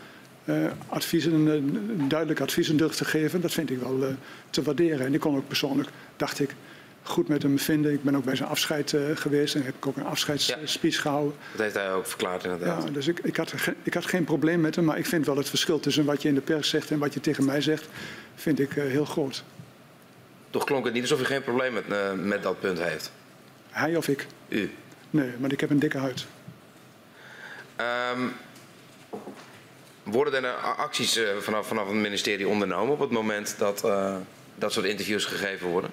uh, 0.44 0.66
adviezen, 0.88 2.08
duidelijk 2.08 2.40
adviezen 2.40 2.76
durft 2.76 2.96
te 2.96 3.04
geven. 3.04 3.40
Dat 3.40 3.52
vind 3.52 3.70
ik 3.70 3.78
wel 3.78 4.16
te 4.50 4.62
waarderen. 4.62 5.06
En 5.06 5.14
ik 5.14 5.20
kon 5.20 5.36
ook 5.36 5.48
persoonlijk, 5.48 5.88
dacht 6.16 6.40
ik, 6.40 6.54
goed 7.08 7.28
met 7.28 7.42
hem 7.42 7.58
vinden. 7.58 7.92
Ik 7.92 8.02
ben 8.02 8.16
ook 8.16 8.24
bij 8.24 8.36
zijn 8.36 8.48
afscheid 8.48 8.92
uh, 8.92 9.16
geweest 9.16 9.54
en 9.54 9.62
heb 9.62 9.74
ik 9.74 9.86
ook 9.86 9.96
een 9.96 10.06
afscheidsspeech 10.06 10.94
ja. 10.94 11.00
gehouden. 11.00 11.34
Dat 11.52 11.60
heeft 11.60 11.74
hij 11.74 11.92
ook 11.92 12.06
verklaard 12.06 12.44
inderdaad. 12.44 12.82
Ja, 12.82 12.90
dus 12.90 13.06
ik, 13.06 13.18
ik, 13.22 13.36
had, 13.36 13.54
ik 13.82 13.94
had 13.94 14.06
geen 14.06 14.24
probleem 14.24 14.60
met 14.60 14.74
hem, 14.74 14.84
maar 14.84 14.98
ik 14.98 15.06
vind 15.06 15.26
wel 15.26 15.36
het 15.36 15.48
verschil 15.48 15.80
tussen 15.80 16.04
wat 16.04 16.22
je 16.22 16.28
in 16.28 16.34
de 16.34 16.40
pers 16.40 16.68
zegt 16.68 16.90
en 16.90 16.98
wat 16.98 17.14
je 17.14 17.20
tegen 17.20 17.44
mij 17.44 17.60
zegt, 17.60 17.86
vind 18.34 18.60
ik 18.60 18.76
uh, 18.76 18.84
heel 18.84 19.04
groot. 19.04 19.44
Toch 20.50 20.64
klonk 20.64 20.84
het 20.84 20.94
niet 20.94 21.02
alsof 21.02 21.20
u 21.20 21.24
geen 21.24 21.42
probleem 21.42 21.72
met, 21.72 21.84
uh, 21.88 22.12
met 22.12 22.42
dat 22.42 22.60
punt 22.60 22.82
heeft? 22.82 23.12
Hij 23.70 23.96
of 23.96 24.08
ik? 24.08 24.26
U? 24.48 24.70
Nee, 25.10 25.30
maar 25.38 25.52
ik 25.52 25.60
heb 25.60 25.70
een 25.70 25.78
dikke 25.78 25.98
huid. 25.98 26.26
Um, 28.16 28.32
worden 30.02 30.44
er 30.44 30.54
acties 30.54 31.20
vanaf, 31.40 31.66
vanaf 31.66 31.86
het 31.86 31.96
ministerie 31.96 32.48
ondernomen 32.48 32.92
op 32.92 33.00
het 33.00 33.10
moment 33.10 33.54
dat 33.58 33.86
dat 34.58 34.72
soort 34.72 34.86
interviews 34.86 35.24
gegeven 35.24 35.66
worden? 35.66 35.90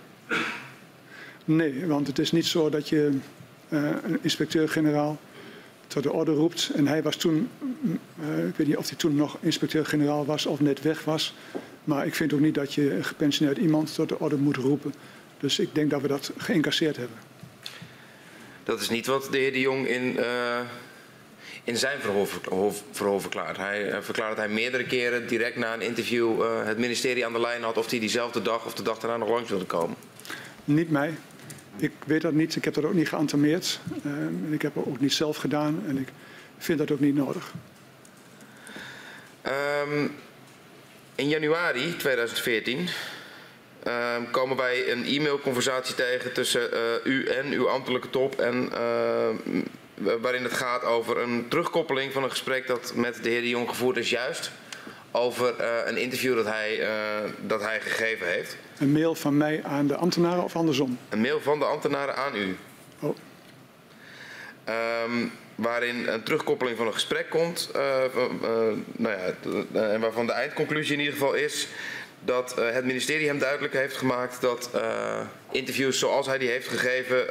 Nee, 1.46 1.86
want 1.86 2.08
het 2.08 2.20
is 2.20 2.32
niet 2.32 2.46
zo 2.46 2.70
dat 2.70 2.90
je 2.90 3.18
uh, 3.70 3.90
een 4.04 4.20
inspecteur-generaal 4.22 5.18
tot 5.88 6.04
de 6.04 6.12
orde 6.12 6.32
roept. 6.32 6.72
En 6.76 6.88
hij 6.88 7.04
was 7.04 7.16
toen, 7.16 7.50
uh, 8.20 8.48
ik 8.48 8.56
weet 8.56 8.68
niet 8.68 8.78
of 8.78 8.90
hij 8.90 8.98
toen 8.98 9.16
nog 9.16 9.38
inspecteur-generaal 9.42 10.26
was 10.26 10.46
of 10.46 10.60
net 10.60 10.82
weg 10.82 11.04
was. 11.04 11.34
Maar 11.84 12.06
ik 12.06 12.16
vind 12.16 12.34
ook 12.34 12.40
niet 12.40 12.56
dat 12.56 12.74
je 12.74 12.94
een 12.94 13.04
gepensioneerd 13.04 13.58
iemand 13.58 13.94
tot 13.96 14.10
de 14.10 14.20
orde 14.20 14.38
moet 14.38 14.56
roepen. 14.56 14.94
Dus 15.40 15.60
ik 15.60 15.76
denk 15.76 15.90
dat 15.90 16.02
we 16.02 16.08
dat 16.08 16.32
geïncasseerd 16.38 16.98
hebben. 16.98 17.18
Dat 18.64 18.82
is 18.82 18.90
niet 18.90 19.06
wat 19.06 19.28
de 19.32 19.38
heer 19.38 19.52
De 19.52 19.60
Jong 19.60 19.88
in, 19.88 20.16
uh, 20.18 20.60
in 21.64 21.78
zijn 21.78 22.00
verhoor, 22.00 22.28
verhoor 22.92 23.22
verklaart. 23.22 23.58
Hij 23.58 23.92
uh, 23.92 23.98
verklaart 24.02 24.36
dat 24.36 24.46
hij 24.46 24.54
meerdere 24.54 24.86
keren 24.86 25.28
direct 25.28 25.56
na 25.56 25.74
een 25.74 25.82
interview 25.82 26.42
uh, 26.42 26.66
het 26.66 26.78
ministerie 26.78 27.26
aan 27.26 27.34
de 27.34 27.40
lijn 27.40 27.64
had... 27.64 27.78
of 27.78 27.90
hij 27.90 28.00
diezelfde 28.00 28.42
dag 28.42 28.66
of 28.66 28.74
de 28.74 28.84
dag 28.84 29.00
daarna 29.00 29.18
nog 29.18 29.30
langs 29.30 29.50
wilde 29.50 29.66
komen. 29.66 29.96
Niet 30.64 30.90
mij. 30.90 31.14
Ik 31.78 31.92
weet 32.06 32.22
dat 32.22 32.34
niet. 32.34 32.56
Ik 32.56 32.64
heb 32.64 32.74
dat 32.74 32.86
ook 32.86 32.94
niet 32.94 33.10
geantameerd. 33.10 33.80
Uh, 34.06 34.54
ik 34.54 34.62
heb 34.62 34.76
het 34.76 34.86
ook 34.86 35.00
niet 35.00 35.14
zelf 35.14 35.38
gedaan. 35.38 35.84
En 35.88 35.98
ik 35.98 36.08
vind 36.58 36.80
dat 36.80 36.92
ook 36.92 37.00
niet 37.00 37.16
nodig. 37.16 37.54
Um, 39.88 40.16
in 41.16 41.30
januari 41.30 41.96
2014 41.98 42.88
um, 43.88 44.32
komen 44.32 44.58
wij 44.58 44.92
een 44.92 45.06
e-mailconversatie 45.06 45.96
tegen 45.96 46.34
tussen 46.34 46.70
uh, 46.74 46.80
u 47.04 47.26
en 47.26 47.52
uw 47.52 47.70
ambtelijke 47.70 48.10
top. 48.10 48.40
En, 48.40 48.70
waarin 50.22 50.44
het 50.44 50.54
gaat 50.54 50.84
over 50.84 51.18
een 51.18 51.48
terugkoppeling 51.48 52.14
van 52.14 52.24
een 52.24 52.30
gesprek 52.30 52.68
dat 52.68 52.94
met 52.96 53.24
de 53.24 53.30
heer 53.30 53.42
De 53.42 53.50
Jong 53.50 53.70
gevoerd 53.70 53.98
is 53.98 54.10
juist 54.10 54.52
over 55.16 55.56
uh, 55.60 55.68
een 55.86 55.98
interview 55.98 56.36
dat 56.36 56.46
hij, 56.46 56.80
uh, 56.80 56.88
dat 57.42 57.62
hij 57.62 57.82
gegeven 57.82 58.28
heeft. 58.28 58.58
Een 58.78 58.92
mail 58.92 59.16
van 59.16 59.38
mij 59.38 59.64
aan 59.64 59.88
de 59.88 59.96
ambtenaren 59.96 60.44
of 60.44 60.56
andersom? 60.56 60.98
Een 61.10 61.22
mail 61.22 61.42
van 61.42 61.60
de 61.60 61.66
ambtenaren 61.66 62.16
aan 62.16 62.36
u. 62.36 62.58
Oh. 63.00 63.16
Um, 65.06 65.32
waarin 65.56 66.08
een 66.08 66.24
terugkoppeling 66.24 66.78
van 66.78 66.88
een 66.88 66.94
gesprek 66.94 67.30
komt. 67.30 67.70
Uh, 67.76 67.82
nou 68.92 69.16
ja, 69.18 69.34
en 69.82 70.00
waarvan 70.00 70.26
de 70.26 70.32
eindconclusie 70.32 70.94
in 70.94 71.00
ieder 71.00 71.14
geval 71.14 71.34
is 71.34 71.68
dat 72.20 72.56
het 72.56 72.86
ministerie 72.86 73.28
hem 73.28 73.40
duidelijk 73.40 73.74
heeft 73.74 73.98
gemaakt 73.98 74.42
dat 74.42 74.70
interviews 75.52 76.00
zoals 76.00 76.26
hij 76.26 76.38
die 76.38 76.50
heeft 76.50 76.68
gegeven 76.68 77.26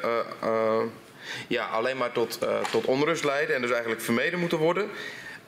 ja, 1.48 1.66
alleen 1.66 1.96
maar 1.96 2.12
tot, 2.12 2.38
tot 2.70 2.84
onrust 2.84 3.24
leiden 3.24 3.54
en 3.54 3.60
dus 3.60 3.70
eigenlijk 3.70 4.00
vermeden 4.00 4.38
moeten 4.38 4.58
worden. 4.58 4.90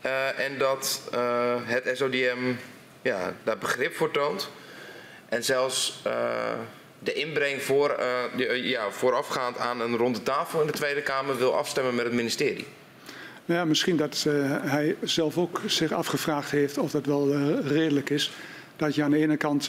Uh, 0.06 0.38
en 0.38 0.58
dat 0.58 1.02
uh, 1.14 1.54
het 1.62 1.90
SODM 1.92 2.38
ja, 3.02 3.32
daar 3.44 3.58
begrip 3.58 3.94
voor 3.94 4.10
toont. 4.10 4.50
En 5.28 5.44
zelfs 5.44 6.02
uh, 6.06 6.12
de 6.98 7.12
inbreng 7.12 7.62
voor, 7.62 8.00
die, 8.36 8.62
ja, 8.62 8.90
voorafgaand 8.90 9.58
aan 9.58 9.80
een 9.80 9.96
ronde 9.96 10.22
tafel 10.22 10.60
in 10.60 10.66
de 10.66 10.72
Tweede 10.72 11.02
Kamer 11.02 11.38
wil 11.38 11.56
afstemmen 11.56 11.94
met 11.94 12.04
het 12.04 12.14
ministerie. 12.14 12.66
Ja, 13.44 13.64
misschien 13.64 13.96
dat 13.96 14.26
hij 14.62 14.96
zelf 15.02 15.38
ook 15.38 15.60
zich 15.66 15.92
afgevraagd 15.92 16.50
heeft 16.50 16.78
of 16.78 16.90
dat 16.90 17.06
wel 17.06 17.50
redelijk 17.60 18.10
is. 18.10 18.32
Dat 18.76 18.94
je 18.94 19.02
aan 19.02 19.10
de 19.10 19.16
ene 19.16 19.36
kant 19.36 19.64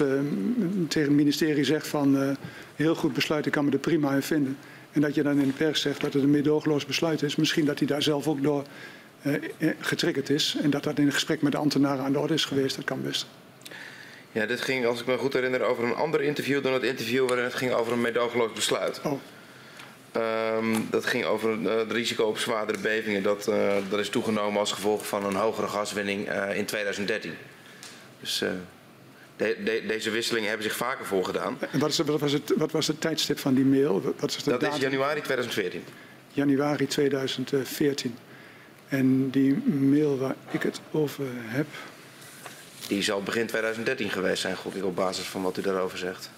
tegen 0.88 1.07
het 1.07 1.11
ministerie 1.11 1.64
zegt 1.64 1.88
van 1.88 2.38
heel 2.76 2.95
goed 2.95 3.14
besluit, 3.14 3.45
ik 3.45 3.51
kan 3.51 3.65
me 3.65 3.72
er 3.72 3.77
prima 3.77 4.14
in 4.14 4.22
vinden. 4.23 4.57
En 4.91 5.01
dat 5.01 5.15
je 5.15 5.23
dan 5.23 5.39
in 5.39 5.47
de 5.47 5.53
pers 5.53 5.81
zegt 5.81 6.01
dat 6.01 6.14
het 6.14 6.23
een 6.23 6.31
meedogenloos 6.31 6.85
besluit 6.85 7.22
is. 7.22 7.35
Misschien 7.35 7.65
dat 7.65 7.80
hij 7.80 7.88
daar 7.88 8.01
zelf 8.01 8.27
ook 8.27 8.43
door 8.43 8.64
getriggerd 9.80 10.30
is. 10.30 10.58
En 10.62 10.70
dat 10.70 10.84
dat 10.84 10.99
in 10.99 11.06
een 11.06 11.12
gesprek 11.12 11.41
met 11.41 11.52
de 11.52 11.58
ambtenaren 11.58 12.04
aan 12.04 12.12
de 12.12 12.20
orde 12.20 12.34
is 12.34 12.45
geweest, 12.45 12.76
dat 12.76 12.86
kan 12.86 13.02
best. 13.02 13.28
Ja, 14.32 14.45
dit 14.45 14.62
ging, 14.62 14.86
als 14.86 14.99
ik 14.99 15.06
me 15.06 15.18
goed 15.18 15.34
herinner, 15.34 15.62
over 15.62 15.84
een 15.84 15.95
ander 15.95 16.22
interview 16.22 16.64
dan 16.64 16.74
het 16.74 16.84
interview 16.84 17.28
waarin 17.28 17.45
het 17.45 17.56
ging 17.56 17.74
over 17.74 17.94
een 17.94 18.02
meedogenloos 18.02 18.54
besluit. 18.54 19.02
Oh. 19.04 19.20
Um, 20.58 20.88
dat 20.90 21.06
ging 21.06 21.26
over 21.26 21.58
uh, 21.60 21.76
het 21.76 21.91
risico 21.91 22.24
op 22.24 22.38
zwaardere 22.38 22.80
bevingen. 22.80 23.24
Dat, 23.24 23.48
uh, 23.49 23.76
dat 23.90 23.99
is 23.99 24.10
toegenomen 24.10 24.60
als 24.60 24.72
gevolg 24.72 25.08
van 25.08 25.26
een 25.26 25.36
hogere 25.36 25.68
gaswinning 25.68 26.30
uh, 26.30 26.58
in 26.58 26.66
2013. 26.66 27.34
Dus 28.20 28.44
de, 29.36 29.58
de, 29.64 29.84
deze 29.88 30.10
wisselingen 30.10 30.49
hebben 30.49 30.68
zich 30.68 30.78
vaker 30.78 31.06
voorgedaan. 31.06 31.58
En 31.72 31.80
wat, 31.80 31.90
is, 31.90 31.98
wat, 31.98 32.20
was 32.20 32.32
het, 32.32 32.54
wat 32.58 32.72
was 32.72 32.88
het 32.88 33.02
tijdstip 33.02 33.40
van 33.40 33.54
die 33.54 33.66
mail? 33.66 34.14
Wat 34.20 34.30
is 34.30 34.44
dat 34.44 34.60
datum? 34.60 34.76
is 34.76 34.82
januari 34.82 35.22
2014. 35.22 35.84
Januari 36.34 36.88
2014. 36.88 38.16
En 38.88 39.30
die 39.30 39.57
mail 39.65 40.18
waar 40.18 40.35
ik 40.51 40.64
het 40.64 40.81
over 40.91 41.26
heb. 41.31 41.68
Die 42.88 43.01
zal 43.01 43.23
begin 43.23 43.47
2013 43.47 44.09
geweest 44.09 44.41
zijn, 44.41 44.55
gok 44.55 44.73
ik 44.73 44.85
op 44.85 44.95
basis 44.95 45.26
van 45.26 45.41
wat 45.41 45.57
u 45.57 45.61
daarover 45.61 45.97
zegt. 45.97 46.30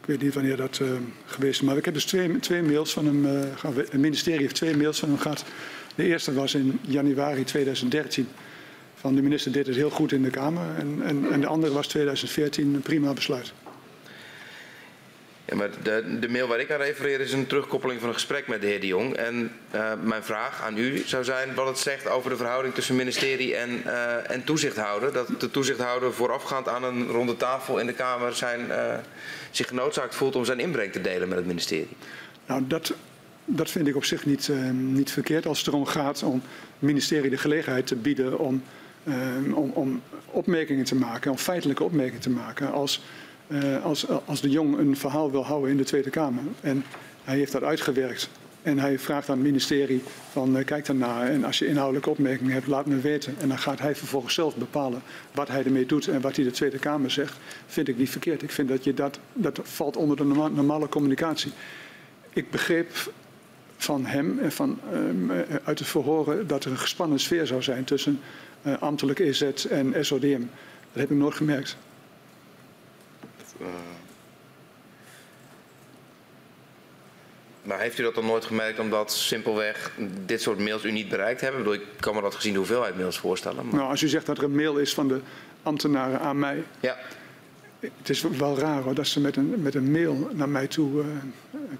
Ik 0.00 0.14
weet 0.14 0.22
niet 0.22 0.34
wanneer 0.34 0.56
dat 0.56 0.78
uh, 0.82 0.88
geweest 1.26 1.60
is, 1.60 1.66
maar 1.66 1.76
ik 1.76 1.84
heb 1.84 1.94
dus 1.94 2.04
twee, 2.04 2.38
twee 2.38 2.62
mails 2.62 2.92
van 2.92 3.06
hem. 3.06 3.26
Uh, 3.26 3.76
het 3.76 3.92
ministerie 3.92 4.40
heeft 4.40 4.54
twee 4.54 4.76
mails 4.76 4.98
van 4.98 5.08
hem 5.08 5.18
gehad. 5.18 5.44
De 5.94 6.04
eerste 6.04 6.34
was 6.34 6.54
in 6.54 6.78
januari 6.80 7.44
2013. 7.44 8.28
van 8.94 9.14
de 9.14 9.22
minister 9.22 9.52
deed 9.52 9.66
het 9.66 9.76
heel 9.76 9.90
goed 9.90 10.12
in 10.12 10.22
de 10.22 10.30
Kamer. 10.30 10.66
En, 10.78 11.02
en, 11.02 11.30
en 11.30 11.40
de 11.40 11.46
andere 11.46 11.72
was 11.72 11.86
2014 11.86 12.74
een 12.74 12.80
prima 12.80 13.12
besluit. 13.12 13.52
Ja, 15.48 15.56
maar 15.56 15.70
de, 15.82 16.18
de, 16.20 16.28
mail 16.28 16.46
waar 16.46 16.60
ik 16.60 16.70
aan 16.70 16.80
refereer 16.80 17.20
is 17.20 17.32
een 17.32 17.46
terugkoppeling 17.46 18.00
van 18.00 18.08
een 18.08 18.14
gesprek 18.14 18.48
met 18.48 18.60
de 18.60 18.66
heer 18.66 18.80
De 18.80 18.86
Jong. 18.86 19.14
En 19.14 19.52
uh, 19.74 19.92
mijn 20.02 20.24
vraag 20.24 20.62
aan 20.62 20.78
u 20.78 21.02
zou 21.06 21.24
zijn 21.24 21.54
wat 21.54 21.66
het 21.66 21.78
zegt 21.78 22.08
over 22.08 22.30
de 22.30 22.36
verhouding 22.36 22.74
tussen 22.74 22.96
ministerie 22.96 23.56
en, 23.56 23.82
uh, 23.86 24.30
en 24.30 24.44
toezichthouder. 24.44 25.12
Dat 25.12 25.40
de 25.40 25.50
toezichthouder 25.50 26.14
voorafgaand 26.14 26.68
aan 26.68 26.84
een 26.84 27.06
ronde 27.06 27.36
tafel 27.36 27.78
in 27.78 27.86
de 27.86 27.92
Kamer 27.92 28.34
zijn, 28.34 28.60
uh, 28.68 28.94
zich 29.50 29.68
genoodzaakt 29.68 30.14
voelt 30.14 30.36
om 30.36 30.44
zijn 30.44 30.60
inbreng 30.60 30.92
te 30.92 31.00
delen 31.00 31.28
met 31.28 31.38
het 31.38 31.46
ministerie. 31.46 31.96
Nou, 32.46 32.66
dat, 32.66 32.94
dat 33.44 33.70
vind 33.70 33.86
ik 33.86 33.96
op 33.96 34.04
zich 34.04 34.26
niet, 34.26 34.50
niet 34.72 35.10
verkeerd 35.10 35.46
als 35.46 35.58
het 35.58 35.66
erom 35.66 35.86
gaat 35.86 36.22
om 36.22 36.34
het 36.34 36.42
ministerie 36.78 37.30
de 37.30 37.38
gelegenheid 37.38 37.86
te 37.86 37.96
bieden 37.96 38.38
om, 38.38 38.62
om, 39.54 39.70
om 39.70 40.02
opmerkingen 40.26 40.84
te 40.84 40.94
maken, 40.94 41.30
om 41.30 41.38
feitelijke 41.38 41.84
opmerkingen 41.84 42.20
te 42.20 42.30
maken. 42.30 42.72
Als 42.72 43.02
uh, 43.48 43.84
als, 43.84 44.06
als 44.24 44.40
de 44.40 44.50
Jong 44.50 44.78
een 44.78 44.96
verhaal 44.96 45.30
wil 45.30 45.44
houden 45.44 45.70
in 45.70 45.76
de 45.76 45.84
Tweede 45.84 46.10
Kamer. 46.10 46.42
En 46.60 46.84
hij 47.24 47.36
heeft 47.36 47.52
dat 47.52 47.62
uitgewerkt. 47.62 48.28
En 48.62 48.78
hij 48.78 48.98
vraagt 48.98 49.28
aan 49.28 49.36
het 49.36 49.46
ministerie 49.46 50.02
van 50.30 50.56
uh, 50.56 50.64
kijk 50.64 50.86
daarnaar 50.86 51.28
en 51.28 51.44
als 51.44 51.58
je 51.58 51.66
inhoudelijke 51.66 52.10
opmerkingen 52.10 52.52
hebt, 52.52 52.66
laat 52.66 52.86
me 52.86 53.00
weten. 53.00 53.34
En 53.40 53.48
dan 53.48 53.58
gaat 53.58 53.78
hij 53.78 53.94
vervolgens 53.94 54.34
zelf 54.34 54.56
bepalen 54.56 55.02
wat 55.32 55.48
hij 55.48 55.64
ermee 55.64 55.86
doet 55.86 56.08
en 56.08 56.20
wat 56.20 56.36
hij 56.36 56.44
de 56.44 56.50
Tweede 56.50 56.78
Kamer 56.78 57.10
zegt. 57.10 57.36
Vind 57.66 57.88
ik 57.88 57.98
niet 57.98 58.10
verkeerd. 58.10 58.42
Ik 58.42 58.50
vind 58.50 58.68
dat 58.68 58.84
je 58.84 58.94
dat, 58.94 59.18
dat 59.32 59.60
valt 59.62 59.96
onder 59.96 60.16
de 60.16 60.24
norma 60.24 60.48
normale 60.48 60.88
communicatie. 60.88 61.52
Ik 62.32 62.50
begreep 62.50 62.90
van 63.76 64.06
hem 64.06 64.38
en 64.38 64.52
van, 64.52 64.78
uh, 64.92 65.38
uit 65.64 65.78
het 65.78 65.88
verhoren 65.88 66.46
dat 66.46 66.64
er 66.64 66.70
een 66.70 66.78
gespannen 66.78 67.20
sfeer 67.20 67.46
zou 67.46 67.62
zijn 67.62 67.84
tussen 67.84 68.20
uh, 68.62 68.82
ambtelijk 68.82 69.18
EZ 69.18 69.42
en 69.70 69.94
SODM. 70.06 70.40
Dat 70.92 71.00
heb 71.02 71.10
ik 71.10 71.16
nooit 71.16 71.34
gemerkt. 71.34 71.76
Uh... 73.60 73.66
Maar 77.62 77.80
heeft 77.80 77.98
u 77.98 78.02
dat 78.02 78.14
dan 78.14 78.26
nooit 78.26 78.44
gemerkt 78.44 78.78
omdat 78.78 79.12
simpelweg 79.12 79.92
dit 80.26 80.42
soort 80.42 80.58
mails 80.58 80.84
u 80.84 80.92
niet 80.92 81.08
bereikt 81.08 81.40
hebben? 81.40 81.60
Ik, 81.60 81.66
bedoel, 81.66 81.82
ik 81.82 82.00
kan 82.00 82.14
me 82.14 82.20
dat 82.20 82.34
gezien 82.34 82.52
de 82.52 82.58
hoeveelheid 82.58 82.96
mails 82.96 83.18
voorstellen. 83.18 83.66
Maar... 83.66 83.74
Nou, 83.74 83.90
als 83.90 84.02
u 84.02 84.08
zegt 84.08 84.26
dat 84.26 84.38
er 84.38 84.44
een 84.44 84.54
mail 84.54 84.76
is 84.76 84.94
van 84.94 85.08
de 85.08 85.20
ambtenaren 85.62 86.20
aan 86.20 86.38
mij. 86.38 86.64
Ja. 86.80 86.96
Het 87.80 88.08
is 88.08 88.22
wel 88.22 88.58
raar 88.58 88.82
hoor, 88.82 88.94
dat 88.94 89.06
ze 89.06 89.20
met 89.20 89.36
een, 89.36 89.62
met 89.62 89.74
een 89.74 89.90
mail 89.90 90.30
naar 90.32 90.48
mij 90.48 90.66
toe 90.66 91.02
uh, 91.02 91.06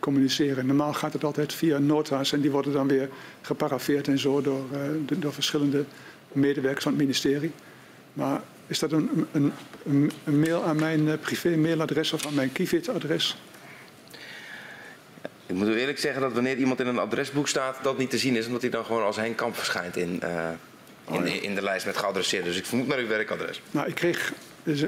communiceren. 0.00 0.66
Normaal 0.66 0.92
gaat 0.92 1.12
het 1.12 1.24
altijd 1.24 1.52
via 1.52 1.78
nota's 1.78 2.32
en 2.32 2.40
die 2.40 2.50
worden 2.50 2.72
dan 2.72 2.88
weer 2.88 3.09
geparafeerd 3.40 4.09
en 4.09 4.18
zo 4.18 4.40
door, 4.40 4.64
uh, 4.72 5.18
door 5.18 5.32
verschillende 5.32 5.84
medewerkers 6.32 6.82
van 6.82 6.92
het 6.92 7.00
ministerie. 7.00 7.52
Maar 8.12 8.40
is 8.68 8.78
dat 8.78 8.92
een, 8.92 9.26
een, 9.32 9.52
een, 9.86 10.12
een 10.24 10.40
mail 10.40 10.62
aan 10.62 10.76
mijn 10.76 11.08
eh, 11.08 11.18
privé-mailadres 11.20 12.12
of 12.12 12.26
aan 12.26 12.34
mijn 12.34 12.52
Kivit-adres? 12.52 13.36
Ik 15.46 15.54
moet 15.54 15.68
u 15.68 15.78
eerlijk 15.78 15.98
zeggen 15.98 16.20
dat 16.20 16.32
wanneer 16.32 16.56
iemand 16.56 16.80
in 16.80 16.86
een 16.86 16.98
adresboek 16.98 17.48
staat, 17.48 17.78
dat 17.82 17.98
niet 17.98 18.10
te 18.10 18.18
zien 18.18 18.36
is, 18.36 18.46
omdat 18.46 18.62
hij 18.62 18.70
dan 18.70 18.84
gewoon 18.84 19.02
als 19.02 19.16
Henk 19.16 19.36
Kamp 19.36 19.56
verschijnt 19.56 19.96
in, 19.96 20.20
uh, 20.24 20.48
in, 21.10 21.22
oh, 21.22 21.42
in, 21.42 21.54
de 21.54 21.62
lijst 21.62 21.86
met 21.86 21.96
geadresseerden. 21.96 22.48
Dus 22.48 22.58
ik 22.58 22.66
vermoed 22.66 22.86
naar 22.86 22.98
uw 22.98 23.06
werkadres. 23.06 23.62
Nou, 23.70 23.88
ik 23.88 23.94
kreeg, 23.94 24.32
dus, 24.62 24.84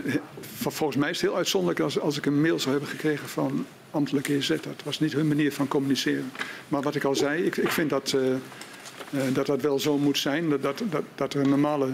volgens 0.50 0.96
mij 0.96 1.10
is 1.10 1.20
het 1.20 1.30
heel 1.30 1.36
uitzonderlijk 1.36 1.80
als, 1.80 2.00
als 2.00 2.16
ik 2.16 2.26
een 2.26 2.40
mail 2.40 2.58
zou 2.58 2.70
hebben 2.70 2.90
gekregen 2.90 3.28
van 3.28 3.66
ambtelijke 3.90 4.34
EZ. 4.34 4.48
Dat 4.48 4.82
was 4.84 5.00
niet 5.00 5.12
hun 5.12 5.28
manier 5.28 5.52
van 5.52 5.68
communiceren. 5.68 6.32
Maar 6.68 6.82
wat 6.82 6.94
ik 6.94 7.04
al 7.04 7.14
zei, 7.14 7.42
ik, 7.42 7.56
ik 7.56 7.70
vind 7.70 7.90
dat, 7.90 8.14
uh, 8.16 9.24
dat 9.32 9.46
dat 9.46 9.60
wel 9.60 9.78
zo 9.78 9.98
moet 9.98 10.18
zijn, 10.18 10.48
dat, 10.48 10.62
dat, 10.62 10.82
dat, 10.90 11.02
dat 11.14 11.34
er 11.34 11.40
een 11.40 11.48
normale 11.48 11.88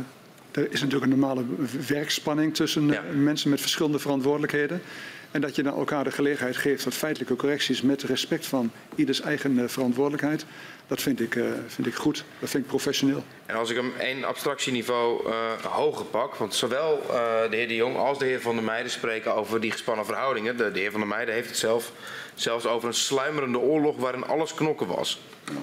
er 0.57 0.73
is 0.73 0.81
natuurlijk 0.81 1.13
een 1.13 1.19
normale 1.19 1.45
werkspanning 1.87 2.55
tussen 2.55 2.89
ja. 2.89 3.03
mensen 3.15 3.51
met 3.51 3.61
verschillende 3.61 3.99
verantwoordelijkheden. 3.99 4.83
En 5.31 5.41
dat 5.41 5.57
je 5.57 5.63
dan 5.63 5.75
elkaar 5.75 6.05
de 6.05 6.11
gelegenheid 6.11 6.57
geeft 6.57 6.83
tot 6.83 6.95
feitelijke 6.95 7.37
correcties 7.37 7.83
met 7.83 8.03
respect 8.03 8.47
van 8.47 8.71
ieders 8.95 9.21
eigen 9.21 9.59
uh, 9.59 9.69
verantwoordelijkheid. 9.69 10.45
Dat 10.87 11.03
vind 11.03 11.21
ik, 11.21 11.35
uh, 11.35 11.47
vind 11.67 11.87
ik 11.87 11.95
goed, 11.95 12.25
dat 12.39 12.51
vind 12.51 12.63
ik 12.63 12.69
professioneel. 12.69 13.25
En 13.47 13.57
als 13.57 13.71
ik 13.71 13.77
hem 13.77 13.93
één 13.99 14.25
abstractieniveau 14.25 15.29
uh, 15.29 15.53
hoger 15.63 16.05
pak, 16.05 16.35
want 16.35 16.55
zowel 16.55 17.03
de 17.51 17.57
heer 17.57 17.69
De 17.69 17.75
Jong 17.75 17.97
als 17.97 18.19
de 18.19 18.25
heer 18.25 18.41
Van 18.41 18.55
der 18.55 18.65
Meijden 18.65 18.91
spreken 18.91 19.35
over 19.35 19.61
die 19.61 19.71
gespannen 19.71 20.05
verhoudingen. 20.05 20.57
De, 20.57 20.73
de 20.73 20.79
heer 20.79 20.91
Van 20.91 21.01
der 21.01 21.09
Meijden 21.09 21.35
heeft 21.35 21.49
het 21.49 21.59
zelf, 21.59 21.93
zelfs 22.35 22.67
over 22.67 22.89
een 22.89 22.95
sluimerende 22.95 23.59
oorlog 23.59 23.97
waarin 23.97 24.25
alles 24.25 24.55
knokken 24.55 24.87
was. 24.87 25.21
Ja 25.45 25.55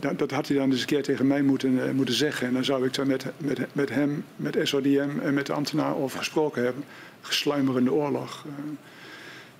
dat, 0.00 0.18
dat, 0.18 0.30
had 0.30 0.48
hij 0.48 0.56
dan 0.56 0.70
eens 0.70 0.80
een 0.80 0.86
keer 0.86 1.02
tegen 1.02 1.26
mij 1.26 1.42
moeten, 1.42 1.72
uh, 1.72 1.90
moeten 1.90 2.14
zeggen. 2.14 2.46
En 2.46 2.52
dan 2.52 2.64
zou 2.64 2.86
ik 2.86 2.94
daar 2.94 3.06
met, 3.06 3.24
met, 3.36 3.74
met 3.74 3.90
hem, 3.90 4.24
met 4.36 4.58
SODM 4.62 5.10
en 5.22 5.34
met 5.34 5.46
de 5.46 5.52
ambtenaar 5.52 5.96
over 5.96 6.18
gesproken 6.18 6.64
hebben. 6.64 6.84
Gesluimerende 7.20 7.92
oorlog. 7.92 8.44
Uh, 8.46 8.52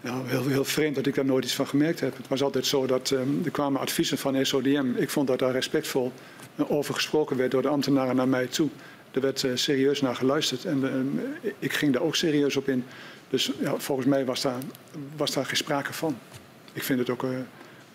ja, 0.01 0.23
heel, 0.24 0.65
vreemd 0.65 0.95
dat 0.95 1.07
ik 1.07 1.15
daar 1.15 1.24
nooit 1.24 1.45
iets 1.45 1.55
van 1.55 1.66
gemerkt 1.66 2.01
heb. 2.01 2.16
Het 2.16 2.29
was 2.29 2.43
altijd 2.43 2.66
zo 2.66 2.87
dat 2.87 3.11
um, 3.11 3.41
er 3.45 3.51
kwamen 3.51 3.81
adviezen 3.81 4.19
van 4.19 4.47
SODM. 4.47 4.87
Ik 4.97 5.11
vond 5.11 5.27
dat 5.27 5.39
daar 5.39 5.53
respectvol 5.53 6.12
uh, 6.57 6.70
over 6.70 6.95
gesproken 6.95 7.37
werd 7.37 7.51
door 7.51 7.62
de 7.62 7.69
ambtenaren 7.69 8.16
naar 8.16 8.29
mij 8.29 8.47
toe. 8.47 8.69
Er 9.11 9.20
werd 9.20 9.47
serieus 9.55 10.01
naar 10.01 10.15
geluisterd 10.15 10.65
en 10.65 11.20
ik 11.59 11.73
ging 11.73 11.93
daar 11.93 12.03
ook 12.03 12.16
serieus 12.16 12.57
op 12.57 12.69
in. 12.69 12.85
Dus 13.31 13.53
ja, 13.61 13.79
volgens 13.79 14.07
mij 14.07 14.24
was 14.24 14.41
daar, 14.41 14.59
was 15.16 15.33
daar 15.33 15.47
geen 15.47 15.57
sprake 15.57 15.93
van. 15.93 16.19
Ik 16.73 16.83
vind 16.83 16.99
het 16.99 17.11
ook 17.11 17.24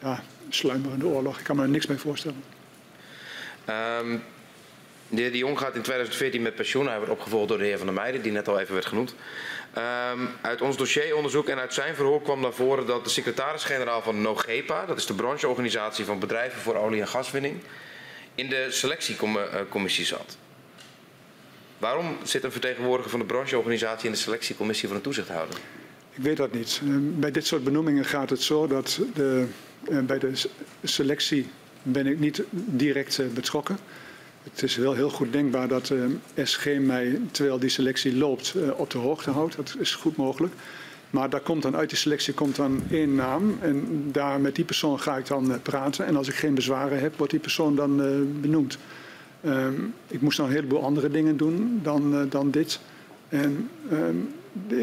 ja, 0.02 0.24
sluimerende 0.50 1.06
oorlog. 1.06 1.38
Ik 1.38 1.44
kan 1.44 1.56
me 1.56 1.62
er 1.62 1.70
niks 1.70 1.86
mee 1.88 1.98
voorstellen. 1.98 2.44
Um, 3.70 4.24
de 5.10 5.22
heer 5.22 5.32
De 5.32 5.38
Jong 5.38 5.60
gaat 5.60 5.76
in 5.76 5.82
2014 5.82 6.42
met 6.42 6.56
pensioen. 6.56 6.88
Hij 6.88 6.98
wordt 6.98 7.12
opgevolgd 7.12 7.48
door 7.48 7.58
de 7.58 7.64
heer 7.64 7.78
Van 7.78 7.86
der 7.86 7.96
Meijden, 7.96 8.22
die 8.22 8.32
net 8.32 8.48
al 8.48 8.60
even 8.60 8.74
werd 8.74 8.86
genoemd. 8.86 9.16
Um, 9.78 10.30
uit 10.42 10.62
ons 10.62 10.78
dossieronderzoek 10.78 11.48
en 11.48 11.60
uit 11.60 11.74
zijn 11.74 11.96
verhoor 11.96 12.22
kwam 12.22 12.40
naar 12.40 12.54
voren 12.54 12.86
dat 12.86 13.04
de 13.04 13.10
secretaris-generaal 13.10 14.02
van 14.02 14.22
NOGEPA, 14.22 14.86
dat 14.86 14.98
is 14.98 15.06
de 15.06 15.14
brancheorganisatie 15.14 16.06
van 16.06 16.20
bedrijven 16.20 16.62
voor 16.62 16.76
olie- 16.76 17.02
en 17.02 17.08
gaswinning, 17.08 17.62
in 18.36 18.50
de 18.50 18.68
selectiecommissie 18.70 20.06
zat. 20.06 20.38
Waarom 21.78 22.18
zit 22.24 22.44
een 22.44 22.52
vertegenwoordiger 22.52 23.12
van 23.12 23.20
de 23.20 23.26
brancheorganisatie 23.26 24.06
in 24.06 24.12
de 24.12 24.18
selectiecommissie 24.18 24.88
van 24.88 24.98
een 24.98 25.04
toezichthouder? 25.04 25.60
Ik 26.14 26.24
weet 26.24 26.38
dat 26.38 26.54
niet. 26.54 26.82
Ehm, 26.84 27.20
bij 27.20 27.32
dit 27.32 27.48
soort 27.48 27.64
benoemingen 27.64 28.06
gaat 28.06 28.30
het 28.30 28.42
zo 28.42 28.68
dat 28.68 29.00
de 29.14 29.46
eh, 29.48 29.67
bij 30.06 30.20
de 30.20 30.32
selectie 30.84 31.48
ben 31.84 32.08
ik 32.08 32.20
niet 32.20 32.44
direct 32.52 33.20
eh, 33.20 33.28
betrokken. 33.34 33.78
Het 34.44 34.64
is 34.64 34.76
wel 34.76 34.94
heel 34.94 35.10
goed 35.10 35.32
denkbaar 35.32 35.68
dat 35.68 35.90
eh, 35.90 36.46
SG 36.46 36.66
mij, 36.80 37.20
terwijl 37.32 37.60
die 37.60 37.70
selectie 37.70 38.18
loopt, 38.18 38.56
op 38.76 38.90
de 38.90 38.98
hoogte 38.98 39.32
houdt. 39.32 39.56
Dat 39.56 39.76
is 39.80 39.96
goed 39.96 40.16
mogelijk. 40.16 40.54
Maar 41.10 41.30
daar 41.30 41.42
komt 41.42 41.62
dan 41.62 41.76
uit 41.76 41.90
die 41.90 41.98
selectie 41.98 42.34
komt 42.34 42.56
dan 42.56 42.84
één 42.92 43.16
naam. 43.16 43.58
En 43.62 44.10
daar 44.12 44.40
met 44.40 44.56
die 44.56 44.66
persoon 44.66 45.00
ga 45.00 45.18
ik 45.18 45.28
dan 45.28 45.62
praten. 45.62 46.06
En 46.06 46.16
als 46.16 46.28
ik 46.28 46.36
geen 46.36 46.56
bezwaren 46.56 47.00
heb, 47.00 47.18
wordt 47.18 47.32
die 47.32 47.42
persoon 47.42 47.76
dan 47.76 47.98
benoemd. 48.42 48.78
Um, 49.46 49.94
ik 50.08 50.22
moest 50.22 50.38
nog 50.38 50.48
een 50.48 50.54
heleboel 50.54 50.84
andere 50.84 51.10
dingen 51.10 51.38
doen 51.38 51.80
dan, 51.84 52.30
dan 52.30 52.52
dit. 52.52 52.80
En 53.30 53.70
um, 53.92 54.34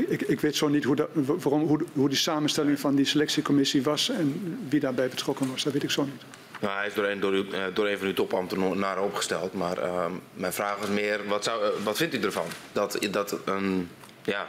ik, 0.09 0.23
ik, 0.23 0.41
weet 0.41 0.57
zo 0.57 0.69
niet 0.69 0.85
hoe, 0.85 0.97
dat, 0.97 1.09
waarom, 1.13 1.63
hoe, 1.63 1.85
hoe 1.93 2.09
die 2.09 2.19
samenstelling 2.19 2.81
van 2.81 2.95
die 2.95 3.05
selectiecommissie 3.05 3.83
was 3.83 4.09
en 4.09 4.59
wie 4.69 4.81
daarbij 4.81 5.09
betrokken 5.09 5.51
was. 5.51 5.63
Dat 5.63 5.73
weet 5.73 5.83
ik 5.83 5.91
zo 5.91 6.05
niet. 6.05 6.23
Nou, 6.61 6.77
hij 6.77 6.87
is 6.87 6.95
door 6.95 7.05
een, 7.05 7.21
door, 7.21 7.35
u, 7.35 7.49
eh, 7.51 7.65
door 7.75 7.89
een 7.89 7.99
van 7.99 8.07
uw 8.07 8.13
topambtenaren 8.13 9.03
opgesteld. 9.03 9.53
Maar 9.53 9.79
uh, 9.79 10.07
mijn 10.35 10.53
vraag 10.53 10.79
was 10.79 10.89
meer, 10.89 11.21
wat, 11.29 11.45
zou, 11.45 11.65
uh, 11.65 11.85
wat 11.85 11.97
vindt 11.97 12.15
u 12.15 12.23
ervan? 12.23 12.47
Dat, 12.73 12.99
dat 13.11 13.39
een, 13.45 13.89
ja, 14.23 14.47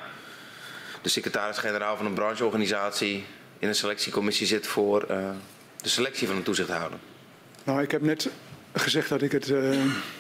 de 1.02 1.10
secretaris-generaal 1.10 1.98
van 1.98 2.06
een 2.06 2.14
brancheorganisatie 2.14 3.26
in 3.60 3.68
een 3.68 3.76
selectiecommissie 3.76 4.48
zit 4.48 4.68
voor 4.68 5.06
uh, 5.12 5.30
de 5.82 5.90
selectie 5.90 6.28
van 6.28 6.36
een 6.36 6.44
toezichthouder? 6.44 7.00
Nou, 7.64 7.82
ik 7.82 7.92
heb 7.92 8.02
net 8.02 8.30
gezegd 8.82 9.10
dat 9.10 9.22
ik 9.22 9.32
het, 9.32 9.50
uh, 9.50 9.70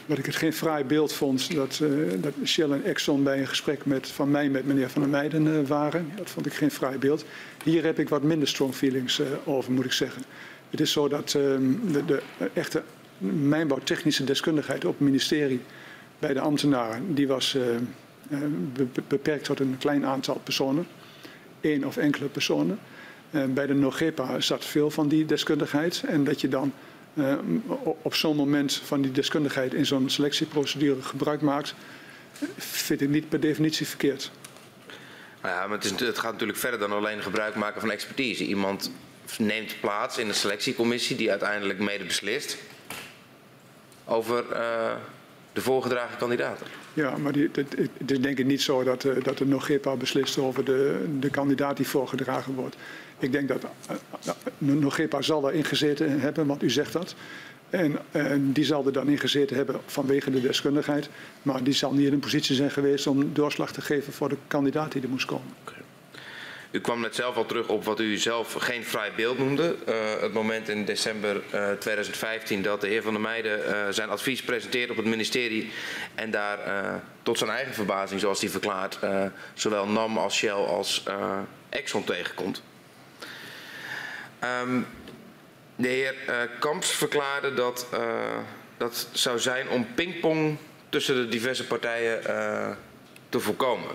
dat 0.05 0.17
ik 0.17 0.25
het 0.25 0.35
geen 0.35 0.53
fraai 0.53 0.83
beeld 0.83 1.13
vond 1.13 1.55
dat, 1.55 1.79
uh, 1.83 2.11
dat 2.21 2.33
Shell 2.43 2.71
en 2.71 2.83
Exxon 2.83 3.23
bij 3.23 3.39
een 3.39 3.47
gesprek 3.47 3.85
met, 3.85 4.07
van 4.07 4.31
mij 4.31 4.49
met 4.49 4.65
meneer 4.65 4.89
Van 4.89 5.01
der 5.01 5.11
Meijden 5.11 5.47
uh, 5.47 5.67
waren. 5.67 6.11
Dat 6.15 6.29
vond 6.29 6.45
ik 6.45 6.53
geen 6.53 6.71
fraai 6.71 6.97
beeld. 6.97 7.25
Hier 7.63 7.83
heb 7.83 7.99
ik 7.99 8.09
wat 8.09 8.23
minder 8.23 8.47
strong 8.47 8.75
feelings 8.75 9.21
over, 9.45 9.71
moet 9.71 9.85
ik 9.85 9.91
zeggen. 9.91 10.23
Het 10.69 10.79
is 10.79 10.91
zo 10.91 11.07
dat 11.07 11.33
ehm, 11.33 11.91
de, 11.91 12.05
de, 12.05 12.21
echte 12.53 12.83
mijnbouwtechnische 13.17 14.23
deskundigheid 14.23 14.85
op 14.85 14.91
het 14.91 15.07
ministerie 15.07 15.61
bij 16.19 16.33
de 16.33 16.39
ambtenaren, 16.39 17.15
die 17.15 17.27
was 17.27 17.57
be 18.73 19.01
beperkt 19.07 19.43
tot 19.43 19.59
een 19.59 19.75
klein 19.79 20.05
aantal 20.05 20.41
personen. 20.43 20.87
één 21.61 21.83
of 21.83 21.97
enkele 21.97 22.25
personen. 22.25 22.79
bij 23.49 23.65
de 23.65 23.73
NOGEPA 23.73 24.39
zat 24.39 24.65
veel 24.65 24.91
van 24.91 25.07
die 25.07 25.25
deskundigheid. 25.25 26.03
En 26.07 26.23
dat 26.23 26.41
je 26.41 26.47
dan 26.47 26.73
op 28.01 28.15
zo'n 28.15 28.35
moment 28.35 28.73
van 28.73 29.01
die 29.01 29.11
deskundigheid 29.11 29.73
in 29.73 29.85
zo'n 29.85 30.09
selectieprocedure 30.09 31.01
gebruik 31.01 31.41
maakt, 31.41 31.75
vind 32.57 33.01
ik 33.01 33.09
niet 33.09 33.29
per 33.29 33.39
definitie 33.39 33.87
verkeerd. 33.87 34.31
Nou 35.41 35.55
ja, 35.55 35.67
maar 35.67 35.77
het, 35.77 35.85
is, 35.85 36.07
het, 36.07 36.19
gaat 36.19 36.31
natuurlijk 36.31 36.59
verder 36.59 36.79
dan 36.79 36.91
alleen 36.91 37.21
gebruik 37.21 37.55
maken 37.55 37.81
van 37.81 37.91
expertise. 37.91 38.45
Iemand 38.45 38.91
neemt 39.37 39.79
plaats 39.79 40.17
in 40.17 40.27
een 40.27 40.33
selectiecommissie 40.33 41.15
die 41.15 41.29
uiteindelijk 41.29 41.79
mede 41.79 42.03
beslist 42.03 42.57
over 44.05 44.43
uh, 44.51 44.91
de 45.53 45.61
voorgedragen 45.61 46.17
kandidaten. 46.17 46.67
Ja, 46.93 47.17
maar 47.17 47.31
die, 47.31 47.49
het, 47.51 47.75
het 47.97 48.11
is 48.11 48.19
denk 48.19 48.39
ik 48.39 48.45
niet 48.45 48.61
zo 48.61 48.83
dat, 48.83 49.03
uh, 49.03 49.23
dat 49.23 49.37
de 49.37 49.45
NOGEPA 49.45 49.95
beslist 49.95 50.37
over 50.37 50.65
de, 50.65 51.05
de 51.19 51.29
kandidaat 51.29 51.77
die 51.77 51.87
voorgedragen 51.87 52.53
wordt. 52.53 52.75
Ik 53.19 53.31
denk 53.31 53.47
dat 53.47 53.63
uh, 53.63 54.33
NOGEPA 54.57 55.21
zal 55.21 55.49
erin 55.49 55.65
gezeten 55.65 56.19
hebben, 56.19 56.47
want 56.47 56.63
u 56.63 56.69
zegt 56.69 56.93
dat. 56.93 57.15
En, 57.69 57.97
en, 58.11 58.51
die 58.51 58.65
zal 58.65 58.85
er 58.85 58.93
dan 58.93 59.07
in 59.07 59.17
gezeten 59.17 59.55
hebben 59.55 59.81
vanwege 59.85 60.31
de 60.31 60.41
deskundigheid. 60.41 61.09
Maar 61.41 61.63
die 61.63 61.73
zal 61.73 61.93
niet 61.93 62.07
in 62.07 62.13
een 62.13 62.19
positie 62.19 62.55
zijn 62.55 62.71
geweest 62.71 63.07
om 63.07 63.33
doorslag 63.33 63.71
te 63.71 63.81
geven 63.81 64.13
voor 64.13 64.29
de 64.29 64.37
kandidaat 64.47 64.91
die 64.91 65.01
er 65.01 65.09
moest 65.09 65.25
komen. 65.25 65.53
U 66.71 66.81
kwam 66.81 66.99
net 66.99 67.15
zelf 67.15 67.35
al 67.35 67.45
terug 67.45 67.67
op 67.67 67.83
wat 67.83 67.99
u 67.99 68.17
zelf 68.17 68.53
geen 68.53 68.83
vrij 68.83 69.11
beeld 69.15 69.37
noemde. 69.37 69.75
Het 70.19 70.33
moment 70.33 70.69
in 70.69 70.85
december 70.85 71.35
uh, 71.53 71.71
2015 71.71 72.61
dat 72.61 72.81
de 72.81 72.87
heer 72.87 73.01
Van 73.01 73.13
der 73.13 73.21
Meijden 73.21 73.93
zijn 73.93 74.09
advies 74.09 74.41
presenteerde 74.43 74.91
op 74.91 74.97
het 74.97 75.07
ministerie. 75.07 75.71
En 76.15 76.31
daar 76.31 76.59
tot 77.23 77.37
zijn 77.37 77.49
eigen 77.49 77.73
verbazing, 77.73 78.19
zoals 78.19 78.41
hij 78.41 78.49
verklaart, 78.49 78.99
zowel 79.53 79.87
NAM 79.87 80.17
als 80.17 80.35
Shell 80.35 80.51
als 80.51 81.03
Exxon 81.69 82.03
tegenkomt. 82.03 82.61
Um, 84.63 84.85
de 85.75 85.87
heer 85.87 86.13
Kamps 86.59 86.91
verklaarde 86.91 87.53
dat 87.53 87.87
dat 88.77 89.07
zou 89.11 89.39
zijn 89.39 89.69
om 89.69 89.87
pingpong 89.95 90.57
tussen 90.89 91.15
de 91.15 91.27
diverse 91.27 91.67
partijen 91.67 92.21
te 93.29 93.39
voorkomen. 93.39 93.89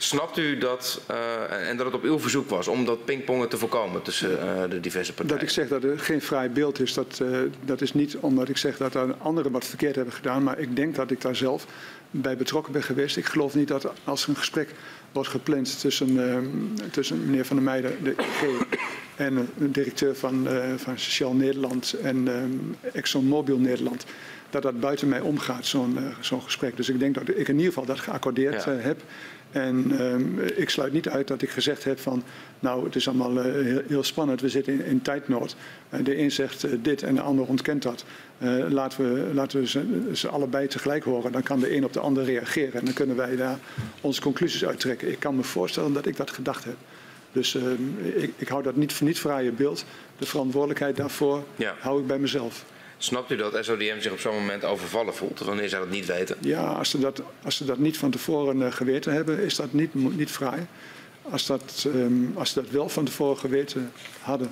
Snapt 0.00 0.36
u 0.36 0.58
dat, 0.58 1.00
uh, 1.10 1.68
en 1.68 1.76
dat 1.76 1.86
het 1.86 1.94
op 1.94 2.02
uw 2.02 2.18
verzoek 2.18 2.48
was, 2.50 2.68
om 2.68 2.84
dat 2.84 3.04
pingpongen 3.04 3.48
te 3.48 3.58
voorkomen 3.58 4.02
tussen 4.02 4.30
uh, 4.30 4.70
de 4.70 4.80
diverse 4.80 5.12
partijen? 5.12 5.38
Dat 5.38 5.48
ik 5.48 5.54
zeg 5.54 5.68
dat 5.68 5.82
er 5.82 5.98
geen 5.98 6.22
vrij 6.22 6.50
beeld 6.50 6.80
is, 6.80 6.94
dat, 6.94 7.18
uh, 7.22 7.38
dat 7.64 7.80
is 7.80 7.94
niet 7.94 8.16
omdat 8.16 8.48
ik 8.48 8.56
zeg 8.56 8.76
dat 8.76 8.94
er 8.94 9.14
anderen 9.18 9.52
wat 9.52 9.64
verkeerd 9.64 9.94
hebben 9.94 10.14
gedaan. 10.14 10.42
Maar 10.42 10.58
ik 10.58 10.76
denk 10.76 10.94
dat 10.94 11.10
ik 11.10 11.20
daar 11.20 11.36
zelf 11.36 11.66
bij 12.10 12.36
betrokken 12.36 12.72
ben 12.72 12.82
geweest. 12.82 13.16
Ik 13.16 13.26
geloof 13.26 13.54
niet 13.54 13.68
dat 13.68 13.92
als 14.04 14.26
een 14.26 14.36
gesprek 14.36 14.68
wordt 15.12 15.28
gepland 15.28 15.80
tussen, 15.80 16.18
tussen 16.90 17.24
meneer 17.24 17.44
Van 17.44 17.56
der 17.56 17.64
Meijden, 17.64 17.92
de 18.02 18.10
IG, 18.10 18.66
en 19.16 19.48
de 19.56 19.70
directeur 19.70 20.16
van, 20.16 20.48
van 20.76 20.98
Shell 20.98 21.32
Nederland 21.32 21.92
en 21.92 22.28
ExxonMobil 22.92 23.58
Nederland 23.58 24.04
dat 24.50 24.62
dat 24.62 24.80
buiten 24.80 25.08
mij 25.08 25.20
omgaat, 25.20 25.66
zo'n 25.66 25.98
zo'n 26.20 26.42
gesprek. 26.42 26.76
Dus 26.76 26.88
ik 26.88 26.98
denk 26.98 27.14
dat 27.14 27.28
ik 27.28 27.48
in 27.48 27.56
ieder 27.56 27.72
geval 27.72 27.84
dat 27.84 27.98
geaccordeerd 27.98 28.64
ja. 28.64 28.72
heb. 28.72 29.00
En 29.50 30.00
um, 30.00 30.38
ik 30.38 30.70
sluit 30.70 30.92
niet 30.92 31.08
uit 31.08 31.28
dat 31.28 31.42
ik 31.42 31.50
gezegd 31.50 31.84
heb 31.84 31.98
van, 31.98 32.22
nou 32.60 32.84
het 32.84 32.96
is 32.96 33.08
allemaal 33.08 33.36
uh, 33.36 33.42
heel, 33.42 33.82
heel, 33.86 34.02
spannend, 34.02 34.40
we 34.40 34.48
zitten 34.48 34.72
in, 34.72 34.84
in 34.84 35.02
tijdnood. 35.02 35.56
Uh, 35.90 36.04
de 36.04 36.18
een 36.18 36.30
zegt 36.30 36.64
uh, 36.64 36.72
dit 36.82 37.02
en 37.02 37.14
de 37.14 37.20
ander 37.20 37.46
ontkent 37.46 37.82
dat. 37.82 38.04
laten 38.68 39.14
we, 39.14 39.34
laten 39.34 39.60
we 39.60 39.66
ze, 39.66 40.10
ze, 40.12 40.28
allebei 40.28 40.66
tegelijk 40.66 41.04
horen, 41.04 41.32
dan 41.32 41.42
kan 41.42 41.60
de 41.60 41.76
een 41.76 41.84
op 41.84 41.92
de 41.92 42.00
ander 42.00 42.24
reageren. 42.24 42.74
En 42.74 42.84
dan 42.84 42.94
kunnen 42.94 43.16
wij 43.16 43.36
daar 43.36 43.58
onze 44.00 44.20
conclusies 44.20 44.64
uittrekken. 44.64 45.10
Ik 45.10 45.18
kan 45.18 45.36
me 45.36 45.42
voorstellen 45.42 45.92
dat 45.92 46.06
ik 46.06 46.16
dat 46.16 46.30
gedacht 46.30 46.64
heb. 46.64 46.76
Dus 47.32 47.54
ehm, 47.54 47.82
ik, 48.14 48.32
ik, 48.36 48.48
hou 48.48 48.62
dat 48.62 48.76
niet 48.76 48.92
voor 48.92 49.06
niet 49.06 49.18
vrije 49.18 49.52
beeld. 49.52 49.84
De 50.18 50.26
verantwoordelijkheid 50.26 50.96
daarvoor 50.96 51.44
ja. 51.56 51.74
hou 51.80 52.00
ik 52.00 52.06
bij 52.06 52.18
mezelf. 52.18 52.64
Snapt 52.98 53.30
u 53.30 53.36
dat 53.36 53.64
SODM 53.64 54.00
zich 54.00 54.12
op 54.12 54.18
zo'n 54.18 54.34
moment 54.34 54.64
overvallen 54.64 55.14
voelt? 55.14 55.38
Wanneer 55.38 55.68
zij 55.68 55.78
dat 55.78 55.90
niet 55.90 56.06
weten? 56.06 56.36
Ja, 56.40 56.66
als 56.66 56.90
ze 56.90 56.98
dat, 56.98 57.22
als 57.42 57.56
ze 57.56 57.64
dat 57.64 57.78
niet 57.78 57.98
van 57.98 58.10
tevoren 58.10 58.60
uh, 58.60 58.72
geweten 58.72 59.12
hebben, 59.12 59.38
is 59.38 59.56
dat 59.56 59.72
niet, 59.72 59.94
niet 59.94 60.30
fraai. 60.30 60.66
Als, 61.22 61.46
dat, 61.46 61.84
um, 61.86 62.32
als 62.34 62.52
ze 62.52 62.60
dat 62.60 62.70
wel 62.70 62.88
van 62.88 63.04
tevoren 63.04 63.38
geweten 63.38 63.92
hadden 64.20 64.50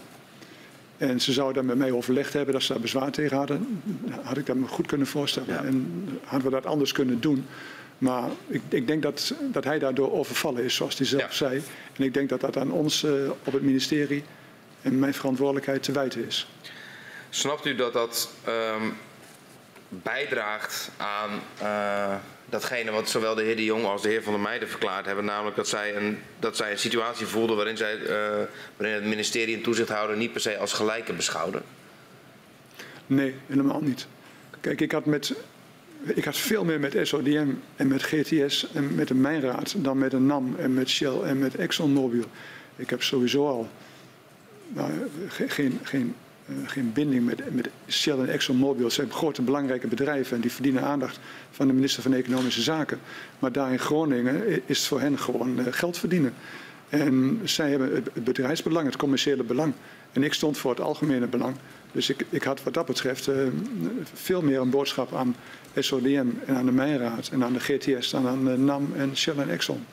en 0.96 1.20
ze 1.20 1.32
zouden 1.32 1.54
dan 1.54 1.66
met 1.66 1.78
mij 1.78 1.90
overlegd 1.96 2.32
hebben 2.32 2.54
dat 2.54 2.62
ze 2.62 2.72
daar 2.72 2.82
bezwaar 2.82 3.10
tegen 3.10 3.36
hadden, 3.36 3.82
had 4.22 4.36
ik 4.36 4.46
dat 4.46 4.56
me 4.56 4.66
goed 4.66 4.86
kunnen 4.86 5.06
voorstellen. 5.06 5.54
Ja. 5.54 5.64
En 5.64 6.08
hadden 6.24 6.50
we 6.50 6.54
dat 6.54 6.66
anders 6.66 6.92
kunnen 6.92 7.20
doen. 7.20 7.46
Maar 7.98 8.28
ik, 8.46 8.62
ik, 8.68 8.86
denk 8.86 9.02
dat, 9.02 9.34
dat 9.52 9.64
hij 9.64 9.78
daardoor 9.78 10.12
overvallen 10.12 10.64
is, 10.64 10.74
zoals 10.74 10.98
hij 10.98 11.06
zelf 11.06 11.22
ja. 11.22 11.32
zei. 11.32 11.62
En 11.96 12.04
ik 12.04 12.14
denk 12.14 12.28
dat 12.28 12.40
dat 12.40 12.56
aan 12.56 12.70
ons 12.70 13.02
uh, 13.02 13.12
op 13.44 13.52
het 13.52 13.62
ministerie 13.62 14.24
en 14.82 14.98
mijn 14.98 15.14
verantwoordelijkheid 15.14 15.82
te 15.82 15.92
wijten 15.92 16.26
is. 16.26 16.48
Snapt 17.30 17.66
u 17.66 17.74
dat 17.74 17.92
dat 17.92 18.30
um, 18.48 18.96
bijdraagt 19.88 20.90
aan 20.96 21.30
uh, 21.62 22.14
datgene 22.48 22.90
wat 22.90 23.08
zowel 23.08 23.34
de 23.34 23.42
heer 23.42 23.56
De 23.56 23.64
Jong 23.64 23.84
als 23.84 24.02
de 24.02 24.08
heer 24.08 24.22
Van 24.22 24.32
der 24.32 24.42
Meijden 24.42 24.68
verklaard 24.68 25.06
hebben, 25.06 25.24
namelijk 25.24 25.56
dat 25.56 25.68
zij 25.68 25.96
een, 25.96 26.18
dat 26.38 26.56
zij 26.56 26.70
een 26.70 26.78
situatie 26.78 27.26
voelden 27.26 27.56
waarin, 27.56 27.76
zij, 27.76 27.96
uh, 27.96 28.08
waarin 28.76 28.94
het 28.94 29.04
ministerie 29.04 29.56
en 29.56 29.62
toezichthouder 29.62 30.16
niet 30.16 30.32
per 30.32 30.40
se 30.40 30.58
als 30.58 30.72
gelijke 30.72 31.12
beschouwden? 31.12 31.62
Nee, 33.06 33.34
helemaal 33.46 33.80
niet. 33.80 34.06
Kijk, 34.60 34.80
ik 34.80 34.92
had, 34.92 35.04
met, 35.04 35.34
ik 36.02 36.24
had 36.24 36.36
veel 36.36 36.64
meer 36.64 36.80
met 36.80 36.96
SODM 37.02 37.48
en 37.76 37.88
met 37.88 38.02
GTS 38.02 38.66
en 38.72 38.94
met 38.94 39.08
de 39.08 39.14
Mijnraad 39.14 39.74
dan 39.76 39.98
met 39.98 40.12
een 40.12 40.26
NAM 40.26 40.56
en 40.58 40.74
met 40.74 40.88
Shell 40.88 41.20
en 41.20 41.38
met 41.38 41.54
ExxonMobil. 41.54 42.24
Ik 42.76 42.90
heb 42.90 43.02
sowieso 43.02 43.46
al 43.48 43.68
nou, 44.68 44.90
geen, 45.28 45.80
geen 45.82 46.06
uh, 46.06 46.25
geen 46.66 46.92
binding 46.92 47.24
met, 47.24 47.54
met 47.54 47.68
Shell 47.88 48.18
en 48.18 48.28
ExxonMobil. 48.28 48.84
Het 48.84 48.92
zijn 48.92 49.10
grote 49.10 49.42
belangrijke 49.42 49.86
bedrijven 49.86 50.36
en 50.36 50.42
die 50.42 50.52
verdienen 50.52 50.82
aandacht 50.82 51.18
van 51.50 51.66
de 51.66 51.72
minister 51.72 52.02
van 52.02 52.12
Economische 52.12 52.62
Zaken. 52.62 52.98
Maar 53.38 53.52
daar 53.52 53.72
in 53.72 53.78
Groningen 53.78 54.46
is 54.66 54.78
het 54.78 54.86
voor 54.86 55.00
hen 55.00 55.18
gewoon 55.18 55.58
uh, 55.58 55.66
geld 55.70 55.98
verdienen. 55.98 56.34
En 56.88 57.40
zij 57.44 57.70
hebben 57.70 57.94
het 57.94 58.24
bedrijfsbelang, 58.24 58.86
het 58.86 58.96
commerciële 58.96 59.42
belang. 59.42 59.72
En 60.12 60.22
ik 60.22 60.32
stond 60.32 60.58
voor 60.58 60.70
het 60.70 60.80
algemene 60.80 61.26
belang. 61.26 61.56
Dus 61.92 62.10
ik, 62.10 62.26
ik 62.30 62.42
had 62.42 62.62
wat 62.62 62.74
dat 62.74 62.86
betreft 62.86 63.28
uh, 63.28 63.34
veel 64.14 64.42
meer 64.42 64.60
een 64.60 64.70
boodschap 64.70 65.14
aan 65.14 65.36
SODM 65.74 66.26
en 66.46 66.56
aan 66.56 66.66
de 66.66 66.72
Mijnraad 66.72 67.28
en 67.32 67.44
aan 67.44 67.52
de 67.52 67.60
GTS 67.60 68.10
dan 68.10 68.26
aan 68.26 68.64
NAM 68.64 68.92
en 68.96 69.16
Shell 69.16 69.36
en 69.36 69.50
Exxon. 69.50 69.84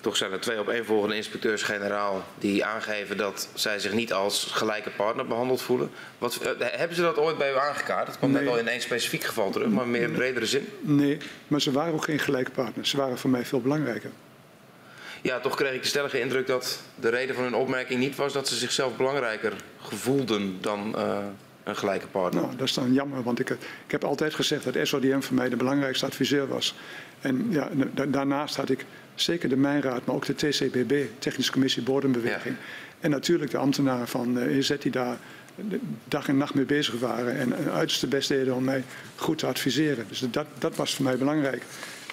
Toch 0.00 0.16
zijn 0.16 0.32
er 0.32 0.40
twee 0.40 0.58
opeenvolgende 0.58 1.16
inspecteurs-generaal 1.16 2.24
die 2.38 2.64
aangeven 2.64 3.16
dat 3.16 3.48
zij 3.54 3.78
zich 3.78 3.92
niet 3.92 4.12
als 4.12 4.48
gelijke 4.52 4.90
partner 4.90 5.26
behandeld 5.26 5.62
voelen. 5.62 5.90
Wat, 6.18 6.38
uh, 6.42 6.50
hebben 6.58 6.96
ze 6.96 7.02
dat 7.02 7.18
ooit 7.18 7.38
bij 7.38 7.52
u 7.52 7.56
aangekaart? 7.56 8.06
Dat 8.06 8.18
kwam 8.18 8.30
nee. 8.30 8.42
net 8.42 8.52
al 8.52 8.58
in 8.58 8.68
één 8.68 8.80
specifiek 8.80 9.24
geval 9.24 9.50
terug, 9.50 9.68
maar 9.68 9.86
meer 9.86 10.02
in 10.02 10.12
bredere 10.12 10.46
zin. 10.46 10.68
Nee, 10.80 11.18
maar 11.48 11.60
ze 11.60 11.72
waren 11.72 11.94
ook 11.94 12.04
geen 12.04 12.18
gelijke 12.18 12.50
partners. 12.50 12.90
Ze 12.90 12.96
waren 12.96 13.18
voor 13.18 13.30
mij 13.30 13.44
veel 13.44 13.60
belangrijker. 13.60 14.10
Ja, 15.22 15.40
toch 15.40 15.56
kreeg 15.56 15.72
ik 15.72 15.82
de 15.82 15.88
stellige 15.88 16.20
indruk 16.20 16.46
dat 16.46 16.80
de 16.94 17.08
reden 17.08 17.34
van 17.34 17.44
hun 17.44 17.54
opmerking 17.54 18.00
niet 18.00 18.16
was 18.16 18.32
dat 18.32 18.48
ze 18.48 18.54
zichzelf 18.54 18.96
belangrijker 18.96 19.52
gevoelden 19.80 20.58
dan 20.60 20.94
uh, 20.96 21.18
een 21.64 21.76
gelijke 21.76 22.06
partner. 22.06 22.42
Nou, 22.42 22.56
dat 22.56 22.66
is 22.66 22.74
dan 22.74 22.92
jammer, 22.92 23.22
want 23.22 23.40
ik, 23.40 23.50
ik 23.50 23.90
heb 23.90 24.04
altijd 24.04 24.34
gezegd 24.34 24.64
dat 24.64 24.86
SODM 24.86 25.20
voor 25.20 25.34
mij 25.34 25.48
de 25.48 25.56
belangrijkste 25.56 26.06
adviseur 26.06 26.48
was. 26.48 26.74
En 27.20 27.46
ja, 27.50 27.68
daarnaast 28.08 28.56
had 28.56 28.70
ik 28.70 28.84
zeker 29.20 29.48
de 29.48 29.56
Mijnraad, 29.56 30.06
maar 30.06 30.14
ook 30.14 30.26
de 30.26 30.34
TCBB, 30.34 31.04
Technische 31.18 31.52
Commissie 31.52 31.82
Bodembeweging. 31.82 32.56
Ja. 32.58 32.64
En 33.00 33.10
natuurlijk 33.10 33.50
de 33.50 33.58
ambtenaren 33.58 34.08
van 34.08 34.38
EZ 34.38 34.76
die 34.78 34.90
daar 34.90 35.18
dag 36.04 36.28
en 36.28 36.36
nacht 36.36 36.54
mee 36.54 36.64
bezig 36.64 36.98
waren 36.98 37.36
en 37.36 37.52
het 37.52 37.68
uiterste 37.68 38.06
best 38.06 38.28
deden 38.28 38.54
om 38.54 38.64
mij 38.64 38.84
goed 39.16 39.38
te 39.38 39.46
adviseren. 39.46 40.04
Dus 40.08 40.24
dat, 40.30 40.46
dat 40.58 40.76
was 40.76 40.94
voor 40.94 41.04
mij 41.04 41.16
belangrijk. 41.16 41.62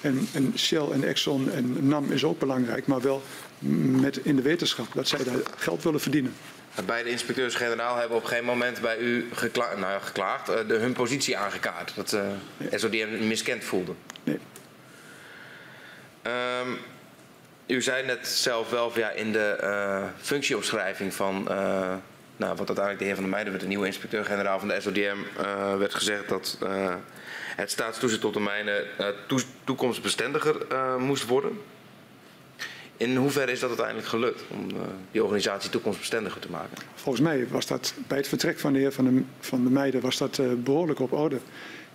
En, 0.01 0.27
en 0.33 0.53
Shell 0.57 0.87
en 0.91 1.03
Exxon 1.03 1.51
en 1.51 1.87
NAM 1.87 2.11
is 2.11 2.23
ook 2.23 2.39
belangrijk, 2.39 2.87
maar 2.87 3.01
wel 3.01 3.23
met 3.59 4.17
in 4.17 4.35
de 4.35 4.41
wetenschap 4.41 4.87
dat 4.93 5.07
zij 5.07 5.23
daar 5.23 5.35
geld 5.57 5.83
willen 5.83 5.99
verdienen. 5.99 6.33
Beide 6.85 7.09
inspecteurs-generaal 7.09 7.95
hebben 7.95 8.17
op 8.17 8.23
geen 8.23 8.43
moment 8.43 8.81
bij 8.81 8.97
u 8.97 9.29
gekla 9.33 9.75
nou, 9.75 10.01
geklaagd, 10.01 10.49
uh, 10.49 10.55
de, 10.67 10.73
hun 10.73 10.93
positie 10.93 11.37
aangekaart. 11.37 11.95
Dat 11.95 12.13
uh, 12.13 12.21
nee. 12.57 12.79
SODM 12.79 13.27
miskend 13.27 13.63
voelde. 13.63 13.93
Nee. 14.23 14.39
Um, 16.23 16.77
u 17.67 17.81
zei 17.81 18.05
net 18.05 18.27
zelf 18.27 18.69
wel 18.69 18.91
ja, 18.95 19.09
in 19.09 19.31
de 19.31 19.57
uh, 19.61 20.03
functieomschrijving 20.21 21.13
van 21.13 21.47
uh, 21.49 21.93
nou, 22.37 22.55
wat 22.55 22.67
uiteindelijk 22.67 22.99
de 22.99 23.05
heer 23.05 23.13
Van 23.13 23.23
der 23.23 23.33
Meijden 23.33 23.59
de 23.59 23.67
nieuwe 23.67 23.85
inspecteur-generaal 23.85 24.59
van 24.59 24.67
de 24.67 24.81
SODM, 24.81 25.17
uh, 25.39 25.77
werd 25.77 25.93
gezegd 25.93 26.29
dat 26.29 26.57
het 27.55 27.71
staatstoezicht 27.71 28.21
tot 28.21 28.33
termijnen 28.33 28.83
toe, 29.27 29.41
toekomstbestendiger 29.63 30.55
moest 30.99 31.25
worden. 31.25 31.61
In 32.97 33.15
hoeverre 33.15 33.51
is 33.51 33.59
dat 33.59 33.69
uiteindelijk 33.69 34.07
gelukt 34.07 34.43
om 34.47 34.67
die 35.11 35.23
organisatie 35.23 35.69
toekomstbestendiger 35.69 36.41
te 36.41 36.49
maken? 36.49 36.77
Volgens 36.95 37.23
mij 37.23 37.47
was 37.47 37.65
dat 37.65 37.93
bij 38.07 38.17
het 38.17 38.27
vertrek 38.27 38.59
van 38.59 38.73
de 38.73 38.79
heer 38.79 38.91
Van 38.91 39.03
der, 39.03 39.23
der 39.49 39.71
Meijden 39.71 40.01
was 40.01 40.17
dat 40.17 40.41
behoorlijk 40.63 40.99
op 40.99 41.11
orde. 41.11 41.39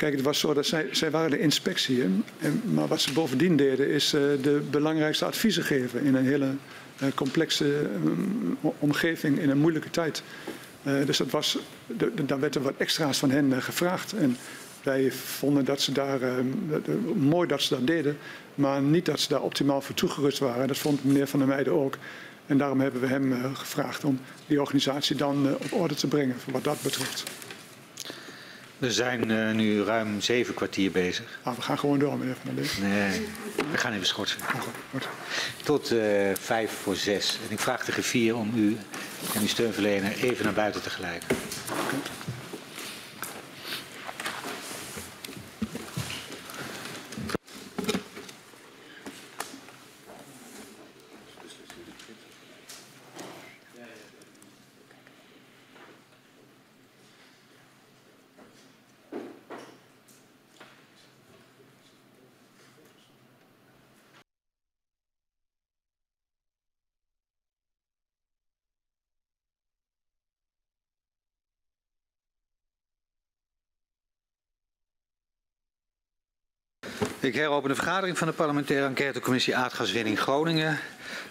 Kijk, 0.02 0.14
het 0.14 0.24
was 0.24 0.38
zo 0.38 0.54
dat 0.54 0.66
zij, 0.66 0.88
zij 0.90 1.10
waren 1.10 1.30
de 1.30 1.38
inspectie. 1.38 2.02
En, 2.38 2.62
maar 2.64 2.88
wat 2.88 3.00
ze 3.00 3.12
bovendien 3.12 3.56
deden 3.56 3.88
is 3.88 4.14
uh, 4.14 4.20
de 4.42 4.62
belangrijkste 4.70 5.24
adviezen 5.24 5.62
geven 5.62 6.02
in 6.02 6.14
een 6.14 6.24
hele 6.24 6.54
uh, 7.02 7.08
complexe 7.14 7.64
um, 8.04 8.58
omgeving 8.78 9.38
in 9.38 9.50
een 9.50 9.58
moeilijke 9.58 9.90
tijd. 9.90 10.22
Dus 10.82 11.16
dat 11.16 11.30
was, 11.30 11.58
daar 12.26 12.40
werd 12.40 12.54
er 12.54 12.62
wat 12.62 12.74
extra's 12.76 13.18
van 13.18 13.30
hen 13.30 13.62
gevraagd. 13.62 14.12
En 14.12 14.36
wij 14.82 15.12
vonden 15.12 15.64
dat 15.64 15.80
ze 15.80 15.92
daar, 15.92 16.20
mooi 17.14 17.48
dat 17.48 17.62
ze 17.62 17.74
dat 17.74 17.86
deden, 17.86 18.16
maar 18.54 18.82
niet 18.82 19.06
dat 19.06 19.20
ze 19.20 19.28
daar 19.28 19.42
optimaal 19.42 19.80
voor 19.80 19.94
toegerust 19.94 20.38
waren. 20.38 20.68
Dat 20.68 20.78
vond 20.78 21.04
meneer 21.04 21.26
Van 21.26 21.38
der 21.38 21.48
Meijden 21.48 21.72
ook. 21.72 21.98
En 22.46 22.58
daarom 22.58 22.80
hebben 22.80 23.00
we 23.00 23.06
hem 23.06 23.54
gevraagd 23.54 24.04
om 24.04 24.20
die 24.46 24.60
organisatie 24.60 25.16
dan 25.16 25.54
op 25.54 25.72
orde 25.72 25.94
te 25.94 26.06
brengen, 26.06 26.36
wat 26.50 26.64
dat 26.64 26.82
betreft. 26.82 27.24
We 28.82 28.92
zijn 28.92 29.30
uh, 29.30 29.50
nu 29.50 29.82
ruim 29.82 30.20
zeven 30.20 30.54
kwartier 30.54 30.90
bezig. 30.90 31.38
Ah, 31.42 31.56
we 31.56 31.62
gaan 31.62 31.78
gewoon 31.78 31.98
door, 31.98 32.18
meneer 32.18 32.36
Van 32.44 32.54
der 32.54 32.64
Lee. 32.64 32.90
Nee, 32.90 33.28
we 33.70 33.78
gaan 33.78 33.92
even 33.92 34.06
schorsen. 34.06 34.40
Oh, 34.54 34.60
goed. 34.90 35.08
Tot 35.62 35.92
uh, 35.92 36.02
vijf 36.34 36.70
voor 36.70 36.96
zes. 36.96 37.38
En 37.46 37.52
ik 37.52 37.60
vraag 37.60 37.84
de 37.84 37.92
griffier 37.92 38.36
om 38.36 38.52
u 38.56 38.76
en 39.34 39.40
uw 39.40 39.46
steunverlener 39.46 40.12
even 40.22 40.44
naar 40.44 40.54
buiten 40.54 40.82
te 40.82 40.90
geleiden. 40.90 41.28
Okay. 76.90 77.11
Ik 77.22 77.34
heropen 77.34 77.68
de 77.68 77.74
vergadering 77.74 78.18
van 78.18 78.26
de 78.26 78.34
parlementaire 78.34 78.86
enquêtecommissie 78.86 79.56
aardgaswinning 79.56 80.20
Groningen. 80.20 80.78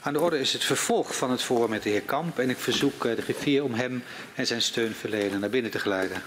Aan 0.01 0.13
de 0.13 0.19
orde 0.19 0.39
is 0.39 0.53
het 0.53 0.63
vervolg 0.63 1.15
van 1.15 1.31
het 1.31 1.41
forum 1.41 1.69
met 1.69 1.83
de 1.83 1.89
heer 1.89 2.01
Kamp 2.01 2.39
en 2.39 2.49
ik 2.49 2.57
verzoek 2.57 3.01
de 3.01 3.21
griffier 3.21 3.63
om 3.63 3.73
hem 3.73 4.03
en 4.35 4.47
zijn 4.47 4.61
steunverlener 4.61 5.39
naar 5.39 5.49
binnen 5.49 5.71
te 5.71 5.79
geleiden. 5.79 6.21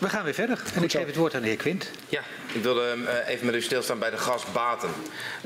We 0.00 0.08
gaan 0.08 0.24
weer 0.24 0.29
verder. 0.46 0.62
En 0.74 0.82
ik 0.82 0.90
geef 0.90 1.06
het 1.06 1.16
woord 1.16 1.34
aan 1.34 1.42
de 1.42 1.48
heer 1.48 1.56
Quint. 1.56 1.90
Ja, 2.08 2.22
ik 2.54 2.62
wilde 2.62 2.96
uh, 2.96 3.28
even 3.28 3.46
met 3.46 3.54
u 3.54 3.62
stilstaan 3.62 3.98
bij 3.98 4.10
de 4.10 4.16
gasbaten. 4.16 4.90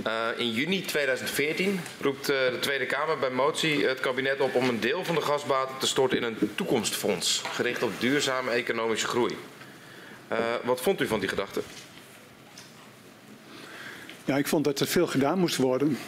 Uh, 0.07 0.27
in 0.37 0.51
juni 0.51 0.83
2014 0.83 1.81
roept 2.01 2.31
uh, 2.31 2.37
de 2.37 2.59
Tweede 2.61 2.87
Kamer 2.87 3.19
bij 3.19 3.31
motie 3.31 3.87
het 3.87 4.01
kabinet 4.01 4.41
op 4.41 4.55
om 4.55 4.69
een 4.69 4.81
deel 4.81 5.05
van 5.05 5.15
de 5.15 5.21
gasbaten 5.21 5.79
te 5.79 5.87
storten 5.87 6.19
in 6.19 6.23
een 6.23 6.51
toekomstfonds. 6.55 7.43
Gericht 7.53 7.83
op 7.83 7.91
duurzame 7.99 8.51
economische 8.51 9.07
groei. 9.07 9.37
wat 10.63 10.81
vond 10.81 11.01
u 11.01 11.07
van 11.07 11.21
die 11.21 11.29
gedachte? 11.29 11.61
Ja, 14.25 14.37
ik 14.37 14.47
vond 14.47 14.65
dat 14.65 14.81
er 14.81 14.87
veel 14.87 15.07
gedaan 15.07 15.39
moest 15.39 15.57
worden. 15.57 15.99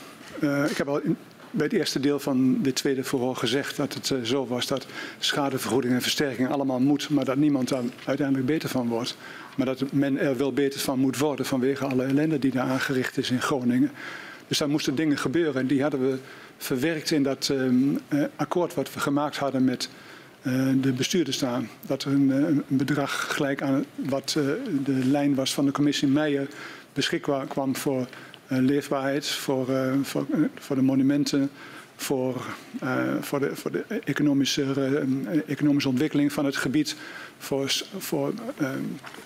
ik 0.70 0.76
heb 0.76 0.88
al 0.88 1.00
in, 1.00 1.18
bij 1.50 1.64
het 1.64 1.74
eerste 1.74 2.00
deel 2.00 2.18
van 2.18 2.62
dit 2.62 2.74
tweede 2.74 3.04
verhoor 3.04 3.36
gezegd 3.36 3.76
dat 3.76 3.94
het 3.94 4.10
uh, 4.10 4.22
zo 4.22 4.46
was 4.46 4.66
dat 4.66 4.86
schadevergoeding 5.18 5.94
en 5.94 6.02
versterking 6.02 6.48
allemaal 6.48 6.80
moet, 6.80 7.08
maar 7.08 7.24
dat 7.24 7.36
niemand 7.36 7.68
daar 7.68 7.82
uiteindelijk 8.04 8.46
beter 8.46 8.68
van 8.68 8.88
wordt. 8.88 9.16
Maar 9.56 9.66
dat 9.66 9.92
men 9.92 10.18
er 10.18 10.36
wel 10.36 10.52
beter 10.52 10.80
van 10.80 10.98
moet 10.98 11.18
worden 11.18 11.46
vanwege 11.46 11.84
alle 11.84 12.04
ellende 12.04 12.38
die 12.38 12.50
daar 12.50 12.66
aangericht 12.66 13.18
is 13.18 13.30
in 13.30 13.42
Groningen. 13.42 13.90
Dus 14.48 14.58
daar 14.58 14.68
moesten 14.68 14.94
dingen 14.94 15.18
gebeuren 15.18 15.60
en 15.60 15.66
die 15.66 15.82
hadden 15.82 16.10
we 16.10 16.18
verwerkt 16.56 17.10
in 17.10 17.22
dat 17.22 17.48
um, 17.48 17.98
uh, 18.08 18.24
akkoord 18.36 18.74
wat 18.74 18.94
we 18.94 19.00
gemaakt 19.00 19.36
hadden 19.36 19.64
met 19.64 19.88
uh, 20.42 20.68
de 20.80 20.92
bestuurders 20.92 21.36
staan. 21.36 21.68
Dat 21.86 22.04
er 22.04 22.12
een, 22.12 22.62
bedrag 22.66 23.34
gelijk 23.34 23.62
aan 23.62 23.84
wat 23.94 24.30
de 24.84 25.04
lijn 25.04 25.34
was 25.34 25.54
van 25.54 25.64
de 25.64 25.72
commissie 25.72 26.08
Meijer 26.08 26.48
beschikbaar 26.96 27.46
kwam 27.46 27.76
voor 27.76 28.06
leefbaarheid, 28.48 29.26
voor, 29.26 29.66
voor, 30.02 30.26
uh, 30.34 30.44
voor, 30.54 30.76
de 30.76 30.82
monumenten, 30.82 31.50
voor, 31.96 32.44
voor, 33.20 33.40
de, 33.40 33.56
voor 33.56 33.72
de 33.72 33.84
economische, 34.04 34.64
economische 35.46 35.88
ontwikkeling 35.88 36.32
van 36.32 36.44
het 36.44 36.56
gebied, 36.56 36.96
voor, 37.38 37.72
voor 37.98 38.32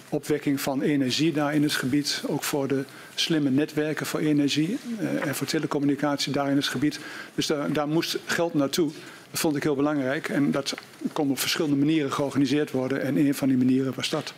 opwekking 0.09 0.61
van 0.61 0.83
energie 0.83 1.33
daar 1.33 1.55
in 1.55 1.63
het 1.63 1.73
gebied, 1.73 2.23
ook 2.27 2.45
voor 2.45 2.69
de 2.69 2.85
slimme 3.15 3.51
netwerken 3.51 4.07
voor 4.07 4.21
energie 4.21 4.79
en 5.25 5.35
voor 5.35 5.47
telecommunicatie 5.47 6.33
daar 6.33 6.51
in 6.51 6.57
het 6.57 6.67
gebied. 6.67 7.01
Dus 7.35 7.47
daar, 7.47 7.73
daar 7.73 7.89
moest 7.89 8.19
geld 8.27 8.55
naartoe. 8.55 8.91
Dat 9.31 9.41
vond 9.41 9.57
ik 9.57 9.63
heel 9.63 9.77
belangrijk 9.77 10.29
en 10.29 10.51
dat 10.51 10.75
kon 11.13 11.31
op 11.31 11.39
verschillende 11.39 11.77
manieren 11.77 12.13
georganiseerd 12.13 12.71
worden 12.71 13.03
en 13.03 13.17
een 13.17 13.35
van 13.35 13.49
die 13.49 13.57
manieren 13.57 13.93
was 13.95 14.11
dat. 14.11 14.35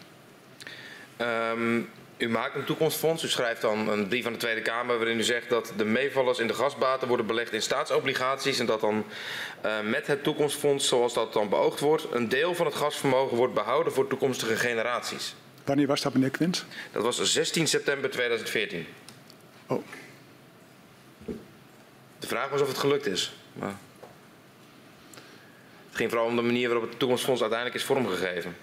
Um, 1.52 1.88
u 2.16 2.28
maakt 2.28 2.54
een 2.54 2.64
toekomstfonds. 2.64 3.22
U 3.22 3.28
schrijft 3.28 3.60
dan 3.60 3.88
een 3.88 4.08
brief 4.08 4.26
aan 4.26 4.32
de 4.32 4.38
Tweede 4.38 4.62
Kamer 4.62 4.96
waarin 4.96 5.18
u 5.18 5.22
zegt 5.22 5.48
dat 5.48 5.72
de 5.76 5.84
meevallers 5.84 6.38
in 6.38 6.46
de 6.46 6.54
gasbaten 6.54 7.08
worden 7.08 7.26
belegd 7.26 7.52
in 7.52 7.62
staatsobligaties 7.62 8.58
en 8.58 8.66
dat 8.66 8.80
dan 8.80 9.04
uh, 9.64 9.80
met 9.80 10.06
het 10.06 10.22
toekomstfonds, 10.22 10.88
zoals 10.88 11.14
dat 11.14 11.32
dan 11.32 11.48
beoogd 11.48 11.80
wordt, 11.80 12.06
een 12.10 12.28
deel 12.28 12.54
van 12.54 12.66
het 12.66 12.74
gasvermogen 12.74 13.36
wordt 13.36 13.54
behouden 13.54 13.92
voor 13.92 14.06
toekomstige 14.06 14.56
generaties. 14.56 15.34
Wanneer 15.64 15.86
was 15.86 16.00
dat, 16.00 16.14
meneer 16.14 16.30
Quint? 16.30 16.64
Dat 16.92 17.02
was 17.02 17.32
16 17.32 17.68
september 17.68 18.10
2014. 18.10 18.86
Oh. 19.66 19.82
De 22.18 22.26
vraag 22.26 22.48
was 22.48 22.60
of 22.60 22.68
het 22.68 22.78
gelukt 22.78 23.06
is. 23.06 23.32
Maar 23.52 23.76
het 25.88 25.96
ging 25.96 26.10
vooral 26.10 26.28
om 26.28 26.36
de 26.36 26.42
manier 26.42 26.68
waarop 26.68 26.88
het 26.88 26.98
toekomstfonds 26.98 27.40
uiteindelijk 27.40 27.80
is 27.80 27.86
vormgegeven. 27.86 28.56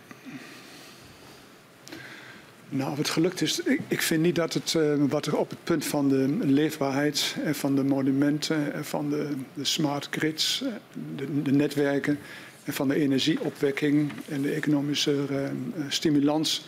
Nou, 2.71 2.97
het 2.97 3.09
gelukt 3.09 3.41
is, 3.41 3.59
ik, 3.59 3.81
ik 3.87 4.01
vind 4.01 4.21
niet 4.21 4.35
dat 4.35 4.53
het 4.53 4.73
uh, 4.73 4.93
wat 5.09 5.25
er 5.25 5.37
op 5.37 5.49
het 5.49 5.63
punt 5.63 5.85
van 5.85 6.09
de 6.09 6.37
leefbaarheid 6.41 7.35
en 7.43 7.55
van 7.55 7.75
de 7.75 7.83
monumenten 7.83 8.73
en 8.73 8.85
van 8.85 9.09
de, 9.09 9.29
de 9.53 9.65
smart 9.65 10.07
grids, 10.11 10.63
eh, 10.63 10.71
de, 11.43 11.51
netwerken 11.51 12.19
en 12.63 12.73
van 12.73 12.87
de 12.87 12.95
energieopwekking 12.95 14.11
en 14.27 14.41
de 14.41 14.51
economische 14.51 15.15
uh, 15.31 15.37
stimulans, 15.87 16.65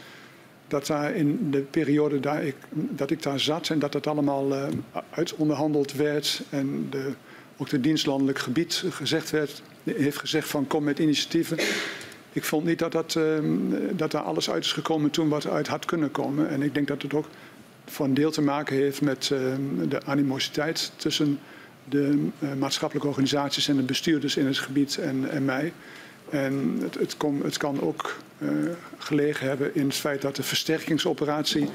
dat 0.67 0.87
daar 0.87 1.15
in 1.15 1.51
de 1.51 1.59
periode 1.59 2.19
daar 2.19 2.43
ik, 2.43 2.55
dat 2.71 3.11
ik 3.11 3.23
daar 3.23 3.39
zat 3.39 3.69
en 3.69 3.79
dat 3.79 3.91
dat 3.91 4.07
allemaal 4.07 4.51
uh, 4.51 4.67
uitonderhandeld 5.09 5.93
werd 5.93 6.41
en 6.49 6.87
de, 6.89 7.11
ook 7.57 7.69
de 7.69 7.81
dienstlandelijk 7.81 8.39
gebied 8.39 8.83
gezegd 8.89 9.29
werd, 9.29 9.61
heeft 9.83 10.17
gezegd 10.17 10.47
van 10.47 10.67
kom 10.67 10.83
met 10.83 10.99
initiatieven 10.99 11.57
ik 12.31 12.43
vond 12.43 12.65
niet 12.65 12.79
dat, 12.79 12.91
dat, 12.91 13.15
uh, 13.17 13.37
dat 13.91 14.11
daar 14.11 14.21
alles 14.21 14.49
uit 14.49 14.63
is 14.63 14.71
gekomen 14.71 15.09
toen 15.09 15.29
wat 15.29 15.47
uit 15.47 15.67
had 15.67 15.85
kunnen 15.85 16.11
komen. 16.11 16.49
En 16.49 16.61
ik 16.61 16.73
denk 16.73 16.87
dat 16.87 17.01
het 17.01 17.13
ook 17.13 17.27
voor 17.85 18.05
een 18.05 18.13
deel 18.13 18.31
te 18.31 18.41
maken 18.41 18.75
heeft 18.75 19.01
met 19.01 19.29
uh, 19.33 19.39
de 19.89 20.05
animositeit 20.05 20.91
tussen 20.95 21.39
de 21.89 22.27
uh, 22.39 22.53
maatschappelijke 22.53 23.09
organisaties 23.09 23.67
en 23.67 23.75
de 23.75 23.83
bestuurders 23.83 24.37
in 24.37 24.45
het 24.45 24.57
gebied 24.57 24.97
en, 24.97 25.29
en 25.29 25.45
mij. 25.45 25.73
En 26.29 26.77
het, 26.81 26.93
het, 26.93 27.15
het 27.43 27.57
kan 27.57 27.81
ook 27.81 28.17
uh, 28.37 28.49
gelegen 28.97 29.47
hebben 29.47 29.75
in 29.75 29.85
het 29.85 29.95
feit 29.95 30.21
dat 30.21 30.35
de 30.35 30.43
versterkingsoperatie 30.43 31.69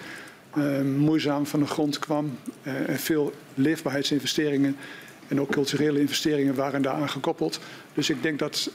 uh, 0.57 0.81
moeizaam 0.81 1.47
van 1.47 1.61
de 1.61 1.67
grond 1.67 1.99
kwam. 1.99 2.39
Uh, 2.63 2.89
en 2.89 2.99
veel 2.99 3.33
leefbaarheidsinvesteringen 3.55 4.77
en 5.29 5.41
ook 5.41 5.51
culturele 5.51 6.01
investeringen 6.01 6.55
waren 6.55 6.83
daaraan 6.83 7.09
gekoppeld. 7.09 7.61
Dus 7.95 8.11
ik 8.11 8.23
denk 8.23 8.39
dat 8.39 8.71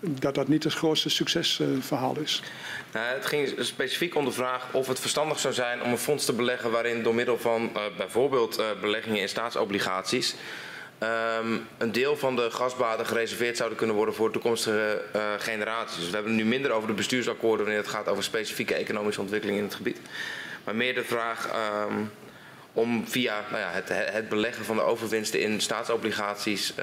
dat 0.00 0.34
dat 0.34 0.48
niet 0.48 0.64
het 0.64 0.72
grootste 0.72 1.08
succesverhaal 1.08 2.18
is. 2.18 2.42
Nou, 2.92 3.06
het 3.14 3.26
ging 3.26 3.54
specifiek 3.58 4.14
om 4.14 4.24
de 4.24 4.32
vraag 4.32 4.68
of 4.72 4.88
het 4.88 5.00
verstandig 5.00 5.38
zou 5.38 5.54
zijn 5.54 5.82
om 5.82 5.90
een 5.90 5.98
fonds 5.98 6.24
te 6.24 6.32
beleggen 6.32 6.70
waarin 6.70 7.02
door 7.02 7.14
middel 7.14 7.38
van 7.38 7.62
uh, 7.62 7.82
bijvoorbeeld 7.96 8.58
uh, 8.58 8.64
beleggingen 8.80 9.20
in 9.20 9.28
staatsobligaties 9.28 10.34
um, 11.02 11.66
een 11.78 11.92
deel 11.92 12.16
van 12.16 12.36
de 12.36 12.50
gasbaten 12.50 13.06
gereserveerd 13.06 13.56
zouden 13.56 13.78
kunnen 13.78 13.96
worden 13.96 14.14
voor 14.14 14.30
toekomstige 14.30 15.02
uh, 15.16 15.22
generaties. 15.38 15.96
Dus 15.96 16.06
we 16.06 16.14
hebben 16.14 16.32
het 16.32 16.42
nu 16.42 16.48
minder 16.48 16.70
over 16.70 16.88
de 16.88 16.94
bestuursakkoorden 16.94 17.66
wanneer 17.66 17.82
het 17.82 17.92
gaat 17.92 18.08
over 18.08 18.24
specifieke 18.24 18.74
economische 18.74 19.20
ontwikkeling 19.20 19.58
in 19.58 19.64
het 19.64 19.74
gebied. 19.74 19.98
Maar 20.64 20.76
meer 20.76 20.94
de 20.94 21.04
vraag 21.04 21.50
um, 21.88 22.10
om 22.72 23.08
via 23.08 23.44
nou 23.50 23.62
ja, 23.62 23.70
het, 23.70 23.88
het, 23.88 24.28
beleggen 24.28 24.64
van 24.64 24.76
de 24.76 24.82
overwinsten 24.82 25.40
in 25.40 25.60
staatsobligaties 25.60 26.74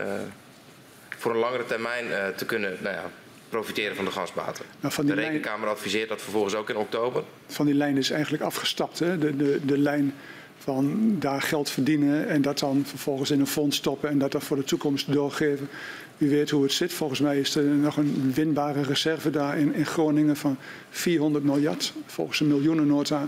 voor 1.24 1.32
een 1.32 1.40
langere 1.40 1.66
termijn 1.66 2.06
uh, 2.06 2.28
te 2.28 2.46
kunnen 2.46 2.78
nou 2.82 2.96
ja, 2.96 3.04
profiteren 3.50 3.96
van 3.96 4.06
de 4.06 4.12
gasbaten. 4.12 4.66
Van 4.82 5.06
de 5.06 5.14
Rekenkamer 5.14 5.60
lijn... 5.60 5.72
adviseert 5.72 6.10
dat 6.10 6.22
vervolgens 6.22 6.56
ook 6.56 6.70
in 6.70 6.76
oktober. 6.76 7.24
Van 7.48 7.66
die 7.66 7.76
lijn 7.76 7.98
is 7.98 8.10
eigenlijk 8.10 8.44
afgestapt. 8.44 9.00
Hè? 9.00 9.18
De, 9.18 9.36
de, 9.36 9.60
de 9.66 9.78
lijn 9.78 10.14
van 10.58 11.16
daar 11.20 11.42
geld 11.42 11.70
verdienen 11.70 12.28
en 12.28 12.42
dat 12.42 12.60
dan 12.60 12.84
vervolgens 12.86 13.32
in 13.32 13.40
een 13.40 13.48
fonds 13.48 13.78
stoppen 13.78 14.10
en 14.10 14.18
dat 14.18 14.32
dan 14.32 14.42
voor 14.42 14.58
de 14.58 14.64
toekomst 14.64 15.12
doorgeven. 15.12 15.70
U 16.18 16.30
weet 16.30 16.50
hoe 16.50 16.64
het 16.64 16.72
zit. 16.72 16.94
Volgens 16.94 17.20
mij 17.20 17.40
is 17.40 17.56
er 17.56 17.64
nog 17.64 17.98
een 17.98 18.32
winbare 18.34 18.82
reserve 18.82 19.30
daar 19.30 19.58
in, 19.58 19.74
in 19.74 19.86
Groningen 19.86 20.36
van 20.36 20.58
400 20.90 21.44
miljard, 21.44 21.94
volgens 22.06 22.40
een 22.40 22.48
miljoenennota. 22.48 23.28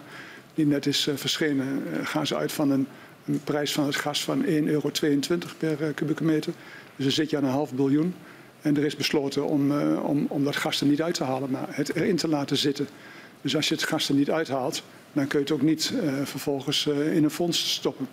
die 0.54 0.66
net 0.66 0.86
is 0.86 1.10
verschenen, 1.16 1.84
gaan 2.04 2.28
ze 2.28 2.36
uit 2.36 2.52
van 2.52 2.72
een, 2.72 2.88
een, 3.26 3.42
prijs 3.44 3.72
van 3.72 3.86
het 3.86 3.96
gas 3.96 4.24
van 4.24 4.46
1,22 4.46 4.50
euro 4.50 4.92
per 5.58 5.94
kubieke 5.94 6.24
meter. 6.24 6.54
Dus 6.96 7.06
dan 7.06 7.12
zit 7.12 7.30
je 7.30 7.38
aan 7.38 7.44
een 7.44 7.50
half 7.50 7.74
biljoen. 7.74 8.16
En 8.62 8.78
er 8.78 8.86
is 8.86 8.96
besloten 8.96 9.46
om, 9.46 9.72
om, 9.98 10.26
om 10.30 10.44
dat 10.44 10.56
gas 10.56 10.82
er 10.82 10.88
niet 10.88 11.02
uit 11.02 11.14
te 11.14 11.24
halen, 11.24 11.52
maar 11.52 11.68
het 11.70 11.96
erin 11.96 12.16
te 12.16 12.28
laten 12.28 12.58
zitten. 12.58 12.88
Dus 13.42 13.56
als 13.56 13.68
je 13.68 13.76
het 13.76 13.84
gas 13.84 14.10
er 14.10 14.16
niet 14.16 14.32
uithaalt, 14.32 14.84
dan 15.14 15.28
kun 15.28 15.40
je 15.40 15.46
het 15.46 15.54
ook 15.54 15.62
niet 15.62 15.94
vervolgens 16.24 16.88
in 16.88 17.24
een 17.24 17.30
fonds 17.30 17.74
stoppen. 17.74 18.08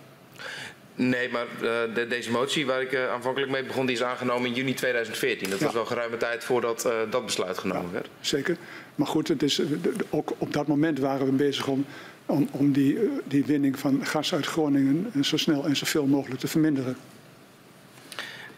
Nee, 0.95 1.29
maar 1.29 1.45
uh, 1.55 1.95
de, 1.95 2.07
deze 2.07 2.31
motie 2.31 2.65
waar 2.65 2.81
ik 2.81 2.91
uh, 2.91 3.09
aanvankelijk 3.09 3.51
mee 3.51 3.63
begon, 3.63 3.85
die 3.85 3.95
is 3.95 4.03
aangenomen 4.03 4.47
in 4.47 4.53
juni 4.53 4.73
2014. 4.73 5.49
Dat 5.49 5.59
ja. 5.59 5.65
was 5.65 5.73
wel 5.73 5.85
geruime 5.85 6.17
tijd 6.17 6.43
voordat 6.43 6.85
uh, 6.85 6.91
dat 7.09 7.25
besluit 7.25 7.57
genomen 7.57 7.85
ja, 7.85 7.91
werd. 7.91 8.09
Zeker. 8.19 8.57
Maar 8.95 9.07
goed, 9.07 9.27
het 9.27 9.43
is, 9.43 9.61
ook 10.09 10.33
op 10.37 10.53
dat 10.53 10.67
moment 10.67 10.99
waren 10.99 11.25
we 11.25 11.31
bezig 11.31 11.67
om, 11.67 11.85
om, 12.25 12.47
om 12.51 12.71
die, 12.71 12.99
die 13.23 13.45
winning 13.45 13.79
van 13.79 14.05
gas 14.05 14.33
uit 14.33 14.45
Groningen 14.45 15.11
zo 15.23 15.37
snel 15.37 15.65
en 15.65 15.75
zoveel 15.75 16.05
mogelijk 16.05 16.39
te 16.39 16.47
verminderen. 16.47 16.95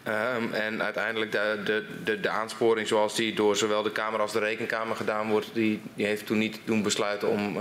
Um, 0.08 0.52
en 0.52 0.82
uiteindelijk 0.82 1.32
de, 1.32 1.60
de, 1.64 1.84
de, 2.04 2.20
de, 2.20 2.28
aansporing 2.28 2.88
zoals 2.88 3.14
die 3.14 3.34
door 3.34 3.56
zowel 3.56 3.82
de 3.82 3.92
Kamer 3.92 4.20
als 4.20 4.32
de 4.32 4.38
Rekenkamer 4.38 4.96
gedaan 4.96 5.30
wordt, 5.30 5.50
die, 5.52 5.80
die 5.94 6.06
heeft 6.06 6.26
toen 6.26 6.38
niet 6.38 6.58
doen 6.64 6.82
besluiten 6.82 7.28
om 7.28 7.58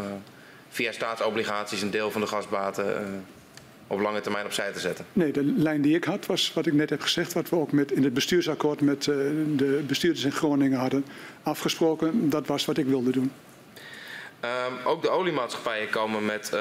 via 0.70 0.92
staatsobligaties 0.92 1.82
een 1.82 1.92
deel 1.92 2.12
van 2.12 2.22
de 2.22 2.28
gasbaten 2.28 3.26
op 3.88 4.00
lange 4.00 4.22
termijn 4.22 4.46
opzij 4.46 4.72
te 4.72 4.80
zetten? 4.80 5.06
Nee, 5.14 5.32
de 5.32 5.44
lijn 5.44 5.82
die 5.82 5.96
ik 5.96 6.04
had 6.04 6.26
was 6.26 6.54
wat 6.54 6.66
ik 6.66 6.74
net 6.74 6.90
heb 6.90 7.02
gezegd, 7.02 7.34
wat 7.34 7.50
we 7.50 7.56
ook 7.56 7.72
met, 7.72 7.92
in 7.92 8.04
het 8.04 8.14
bestuursakkoord 8.14 8.82
met 8.82 9.06
uh, 9.06 9.16
de 9.56 9.84
bestuurders 9.88 10.26
in 10.26 10.32
Groningen 10.32 10.80
hadden 10.80 11.06
afgesproken. 11.44 12.30
Dat 12.30 12.48
was 12.48 12.66
wat 12.66 12.78
ik 12.78 12.86
wilde 12.86 13.12
doen. 13.12 13.32
Um, 14.42 14.50
ook 14.84 15.02
de 15.02 15.10
oliemaatschappijen 15.10 15.90
komen 15.90 16.26
met, 16.26 16.52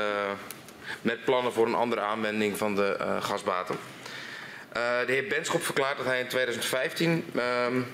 met 1.02 1.24
plannen 1.24 1.52
voor 1.52 1.66
een 1.66 1.74
andere 1.74 2.00
aanwending 2.00 2.56
van 2.56 2.74
de 2.74 3.16
gasbaten. 3.20 3.76
De 5.06 5.12
heer 5.12 5.26
Benschop 5.26 5.62
verklaart 5.62 5.96
dat 5.96 6.06
hij 6.06 6.20
in 6.20 6.28
2015 6.28 7.24
um, 7.36 7.86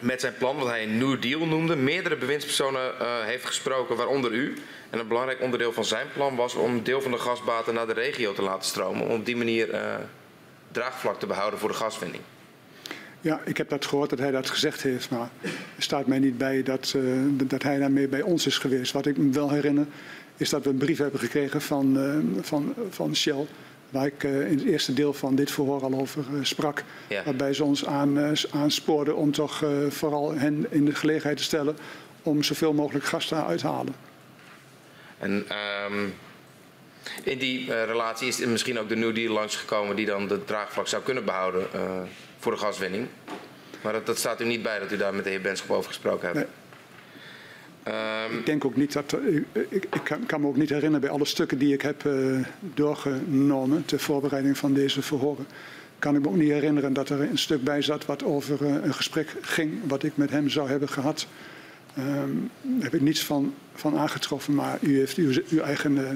met 0.00 0.20
zijn 0.20 0.34
plan, 0.38 0.56
wat 0.56 0.66
hij 0.66 0.82
een 0.82 0.98
New 0.98 1.22
Deal 1.22 1.46
noemde, 1.46 1.76
meerdere 1.76 2.16
bewindspersonen 2.16 2.92
heeft 3.26 3.46
gesproken, 3.46 3.96
waaronder 3.96 4.32
u. 4.32 4.54
En 4.94 5.00
een 5.00 5.08
belangrijk 5.08 5.40
onderdeel 5.40 5.72
van 5.72 5.84
zijn 5.84 6.06
plan 6.12 6.36
was 6.36 6.54
om 6.54 6.82
deel 6.82 7.00
van 7.00 7.10
de 7.10 7.18
gasbaten 7.18 7.74
naar 7.74 7.86
de 7.86 7.92
regio 7.92 8.32
te 8.32 8.42
laten 8.42 8.68
stromen. 8.68 9.06
Om 9.06 9.10
op 9.10 9.26
die 9.26 9.36
manier 9.36 9.74
uh, 9.74 9.94
draagvlak 10.72 11.18
te 11.18 11.26
behouden 11.26 11.58
voor 11.58 11.68
de 11.68 11.74
gaswinning. 11.74 12.22
Ja, 13.20 13.40
ik 13.44 13.56
heb 13.56 13.68
dat 13.68 13.86
gehoord 13.86 14.10
dat 14.10 14.18
hij 14.18 14.30
dat 14.30 14.50
gezegd 14.50 14.82
heeft, 14.82 15.10
maar 15.10 15.28
er 15.76 15.82
staat 15.82 16.06
mij 16.06 16.18
niet 16.18 16.38
bij 16.38 16.62
dat, 16.62 16.92
uh, 16.96 17.20
dat 17.32 17.62
hij 17.62 17.78
daarmee 17.78 18.08
bij 18.08 18.22
ons 18.22 18.46
is 18.46 18.58
geweest. 18.58 18.92
Wat 18.92 19.06
ik 19.06 19.16
me 19.16 19.30
wel 19.30 19.50
herinner 19.50 19.86
is 20.36 20.48
dat 20.48 20.64
we 20.64 20.70
een 20.70 20.76
brief 20.76 20.98
hebben 20.98 21.20
gekregen 21.20 21.60
van, 21.60 21.98
van, 22.40 22.74
van 22.90 23.16
Shell, 23.16 23.46
waar 23.94 24.06
ik 24.06 24.22
uh, 24.22 24.50
in 24.50 24.58
het 24.58 24.66
eerste 24.66 24.92
deel 24.92 25.12
van 25.12 25.34
dit 25.34 25.50
verhoor 25.50 25.82
al 25.82 26.00
over 26.00 26.24
sprak. 26.42 26.82
Ja. 27.08 27.24
Waarbij 27.24 27.52
ze 27.52 27.64
ons 27.64 27.86
aan, 27.86 28.36
aanspoorden 28.50 29.16
om 29.16 29.32
toch 29.32 29.64
vooral 29.88 30.34
hen 30.34 30.66
in 30.70 30.84
de 30.84 30.94
gelegenheid 30.94 31.36
te 31.36 31.42
stellen 31.42 31.76
om 32.22 32.42
zoveel 32.42 32.72
mogelijk 32.72 33.04
gas 33.04 33.26
te 33.26 33.34
uithalen. 33.34 33.94
En 35.18 35.46
um, 35.90 36.14
in 37.22 37.38
die 37.38 37.84
relatie 37.84 38.28
is 38.28 38.38
misschien 38.38 38.78
ook 38.78 38.88
de 38.88 38.96
New 38.96 39.14
Deal 39.14 39.32
langsgekomen 39.32 39.96
die 39.96 40.06
dan 40.06 40.28
de 40.28 40.44
draagvlak 40.44 40.88
zou 40.88 41.02
kunnen 41.02 41.24
behouden 41.24 41.66
voor 42.38 42.52
de 42.52 42.58
gaswinning. 42.58 43.08
Maar 43.82 43.92
dat, 43.92 44.06
dat, 44.06 44.18
staat 44.18 44.40
u 44.40 44.44
niet 44.44 44.62
bij 44.62 44.78
dat 44.78 44.92
u 44.92 44.96
daar 44.96 45.14
met 45.14 45.24
de 45.24 45.30
heer 45.30 45.40
Benschop 45.40 45.70
over 45.70 45.88
gesproken 45.88 46.26
hebt. 46.26 46.38
Nee. 46.38 46.63
Um, 47.88 48.38
ik 48.38 48.46
denk 48.46 48.64
ook 48.64 48.76
niet 48.76 48.92
dat. 48.92 49.16
Ik, 49.52 49.64
ik, 49.68 50.00
kan, 50.04 50.26
kan, 50.26 50.40
me 50.40 50.46
ook 50.46 50.56
niet 50.56 50.68
herinneren 50.68 51.00
bij 51.00 51.10
alle 51.10 51.24
stukken 51.24 51.58
die 51.58 51.72
ik 51.72 51.82
heb 51.82 52.04
uh, 52.04 52.44
doorgenomen 52.60 53.84
ter 53.84 54.00
voorbereiding 54.00 54.58
van 54.58 54.74
deze 54.74 55.02
verhoren. 55.02 55.46
Kan 55.98 56.14
ik 56.14 56.22
me 56.22 56.28
ook 56.28 56.36
niet 56.36 56.50
herinneren 56.50 56.92
dat 56.92 57.08
er 57.08 57.20
een 57.20 57.38
stuk 57.38 57.64
bij 57.64 57.82
zat 57.82 58.06
wat 58.06 58.24
over 58.24 58.62
een 58.62 58.94
gesprek 58.94 59.34
ging 59.40 59.80
wat 59.86 60.02
ik 60.02 60.16
met 60.16 60.30
hem 60.30 60.48
zou 60.48 60.68
hebben 60.68 60.88
gehad. 60.88 61.26
Um, 61.98 62.50
daar 62.62 62.82
heb 62.82 62.94
ik 62.94 63.00
niets 63.00 63.24
van, 63.24 63.54
van 63.74 63.98
aangetroffen, 63.98 64.54
maar 64.54 64.78
u 64.80 64.98
heeft 64.98 65.16
uw, 65.16 65.32
uw 65.48 65.60
eigen 65.60 65.96
uh, 65.96 66.08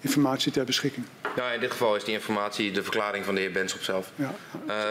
informatie 0.00 0.52
ter 0.52 0.64
beschikking. 0.64 1.06
Ja, 1.36 1.50
in 1.52 1.60
dit 1.60 1.70
geval 1.70 1.96
is 1.96 2.04
die 2.04 2.14
informatie 2.14 2.72
de 2.72 2.82
verklaring 2.82 3.24
van 3.24 3.34
de 3.34 3.40
heer 3.40 3.52
Benschop 3.52 3.82
zelf. 3.82 4.12
Ja. 4.14 4.34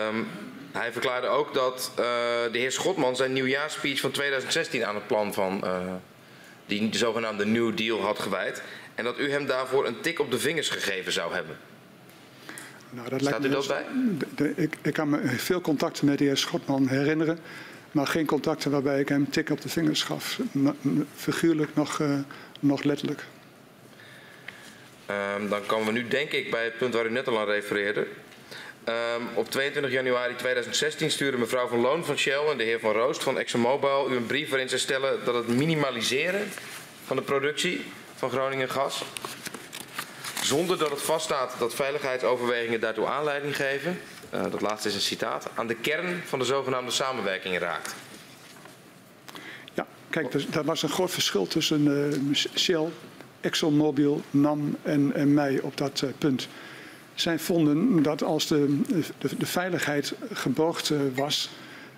Um, 0.07 0.27
hij 0.71 0.91
verklaarde 0.91 1.27
ook 1.27 1.53
dat 1.53 1.91
de 1.95 2.49
heer 2.57 2.71
Schotman 2.71 3.15
zijn 3.15 3.33
nieuwjaarspeech 3.33 3.99
van 3.99 4.11
2016 4.11 4.85
aan 4.85 4.95
het 4.95 5.07
plan 5.07 5.33
van 5.33 5.63
die 6.65 6.89
de 6.89 6.97
zogenaamde 6.97 7.45
New 7.45 7.77
Deal 7.77 8.01
had 8.01 8.19
gewijd. 8.19 8.61
En 8.95 9.03
dat 9.03 9.19
u 9.19 9.31
hem 9.31 9.45
daarvoor 9.45 9.87
een 9.87 10.01
tik 10.01 10.19
op 10.19 10.31
de 10.31 10.39
vingers 10.39 10.69
gegeven 10.69 11.11
zou 11.11 11.33
hebben. 11.33 11.57
Nou, 12.89 13.09
dat 13.09 13.21
Staat 13.21 13.45
u 13.45 13.49
dat 13.49 13.67
bij? 13.67 14.53
Ik, 14.55 14.75
ik 14.81 14.93
kan 14.93 15.09
me 15.09 15.27
veel 15.27 15.61
contacten 15.61 16.05
met 16.05 16.17
de 16.17 16.23
heer 16.23 16.37
Schotman 16.37 16.87
herinneren 16.87 17.39
maar 17.95 18.07
geen 18.07 18.25
contacten 18.25 18.71
waarbij 18.71 18.99
ik 18.99 19.09
hem 19.09 19.19
een 19.19 19.29
tik 19.29 19.49
op 19.49 19.61
de 19.61 19.69
vingers 19.69 20.03
gaf. 20.03 20.39
Figuurlijk 21.15 21.75
nog, 21.75 21.99
uh, 21.99 22.19
nog 22.59 22.83
letterlijk. 22.83 23.23
Um, 25.37 25.49
dan 25.49 25.65
komen 25.65 25.93
we 25.93 25.99
nu 25.99 26.07
denk 26.07 26.31
ik 26.31 26.51
bij 26.51 26.63
het 26.63 26.77
punt 26.77 26.93
waar 26.93 27.05
u 27.05 27.11
net 27.11 27.27
al 27.27 27.39
aan 27.39 27.45
refereerde. 27.45 28.07
Um, 28.89 29.27
op 29.33 29.49
22 29.49 29.91
januari 29.91 30.35
2016 30.35 31.11
stuurde 31.11 31.37
mevrouw 31.37 31.67
van 31.67 31.79
Loon 31.79 32.05
van 32.05 32.17
Shell 32.17 32.47
en 32.51 32.57
de 32.57 32.63
heer 32.63 32.79
Van 32.79 32.91
Roost 32.91 33.23
van 33.23 33.39
ExxonMobil 33.39 34.11
u 34.11 34.15
een 34.15 34.25
brief 34.25 34.49
waarin 34.49 34.69
ze 34.69 34.77
stellen 34.77 35.25
dat 35.25 35.35
het 35.35 35.47
minimaliseren 35.47 36.47
van 37.05 37.15
de 37.15 37.21
productie 37.21 37.85
van 38.15 38.29
Groningen 38.29 38.69
gas, 38.69 39.03
zonder 40.41 40.77
dat 40.77 40.89
het 40.89 41.01
vaststaat 41.01 41.55
dat 41.59 41.75
veiligheidsoverwegingen 41.75 42.79
daartoe 42.79 43.05
aanleiding 43.05 43.55
geven, 43.55 43.99
uh, 44.33 44.41
dat 44.51 44.61
laatste 44.61 44.87
is 44.87 44.95
een 44.95 45.01
citaat, 45.01 45.49
aan 45.55 45.67
de 45.67 45.75
kern 45.75 46.21
van 46.25 46.39
de 46.39 46.45
zogenaamde 46.45 46.91
samenwerking 46.91 47.59
raakt. 47.59 47.95
Ja, 49.73 49.87
kijk, 50.09 50.33
er, 50.33 50.45
er 50.51 50.63
was 50.63 50.83
een 50.83 50.89
groot 50.89 51.11
verschil 51.11 51.47
tussen 51.47 51.87
uh, 51.87 52.35
Shell, 52.55 52.87
ExxonMobil, 53.41 54.21
NAM 54.31 54.77
en, 54.81 55.13
en 55.13 55.33
mij 55.33 55.59
op 55.61 55.77
dat 55.77 56.01
uh, 56.01 56.09
punt. 56.17 56.47
Zij 57.15 57.39
vonden 57.39 58.03
dat 58.03 58.23
als 58.23 58.47
de, 58.47 58.79
de, 59.17 59.37
de 59.37 59.45
veiligheid 59.45 60.13
geborgd 60.33 60.91
was, 61.15 61.49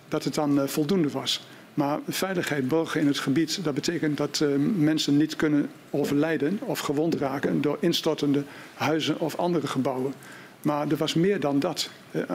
dat 0.07 0.23
het 0.23 0.33
dan 0.33 0.69
voldoende 0.69 1.09
was. 1.09 1.41
Maar 1.77 1.99
veiligheid 2.07 2.67
borgen 2.67 3.01
in 3.01 3.07
het 3.07 3.19
gebied, 3.19 3.63
dat 3.63 3.73
betekent 3.73 4.17
dat 4.17 4.39
uh, 4.43 4.49
mensen 4.75 5.17
niet 5.17 5.35
kunnen 5.35 5.69
overlijden 5.89 6.59
of 6.61 6.79
gewond 6.79 7.15
raken 7.15 7.61
door 7.61 7.77
instortende 7.79 8.43
huizen 8.73 9.19
of 9.19 9.35
andere 9.35 9.67
gebouwen. 9.67 10.13
Maar 10.61 10.87
er 10.87 10.97
was 10.97 11.13
meer 11.13 11.39
dan 11.39 11.59
dat. 11.59 11.89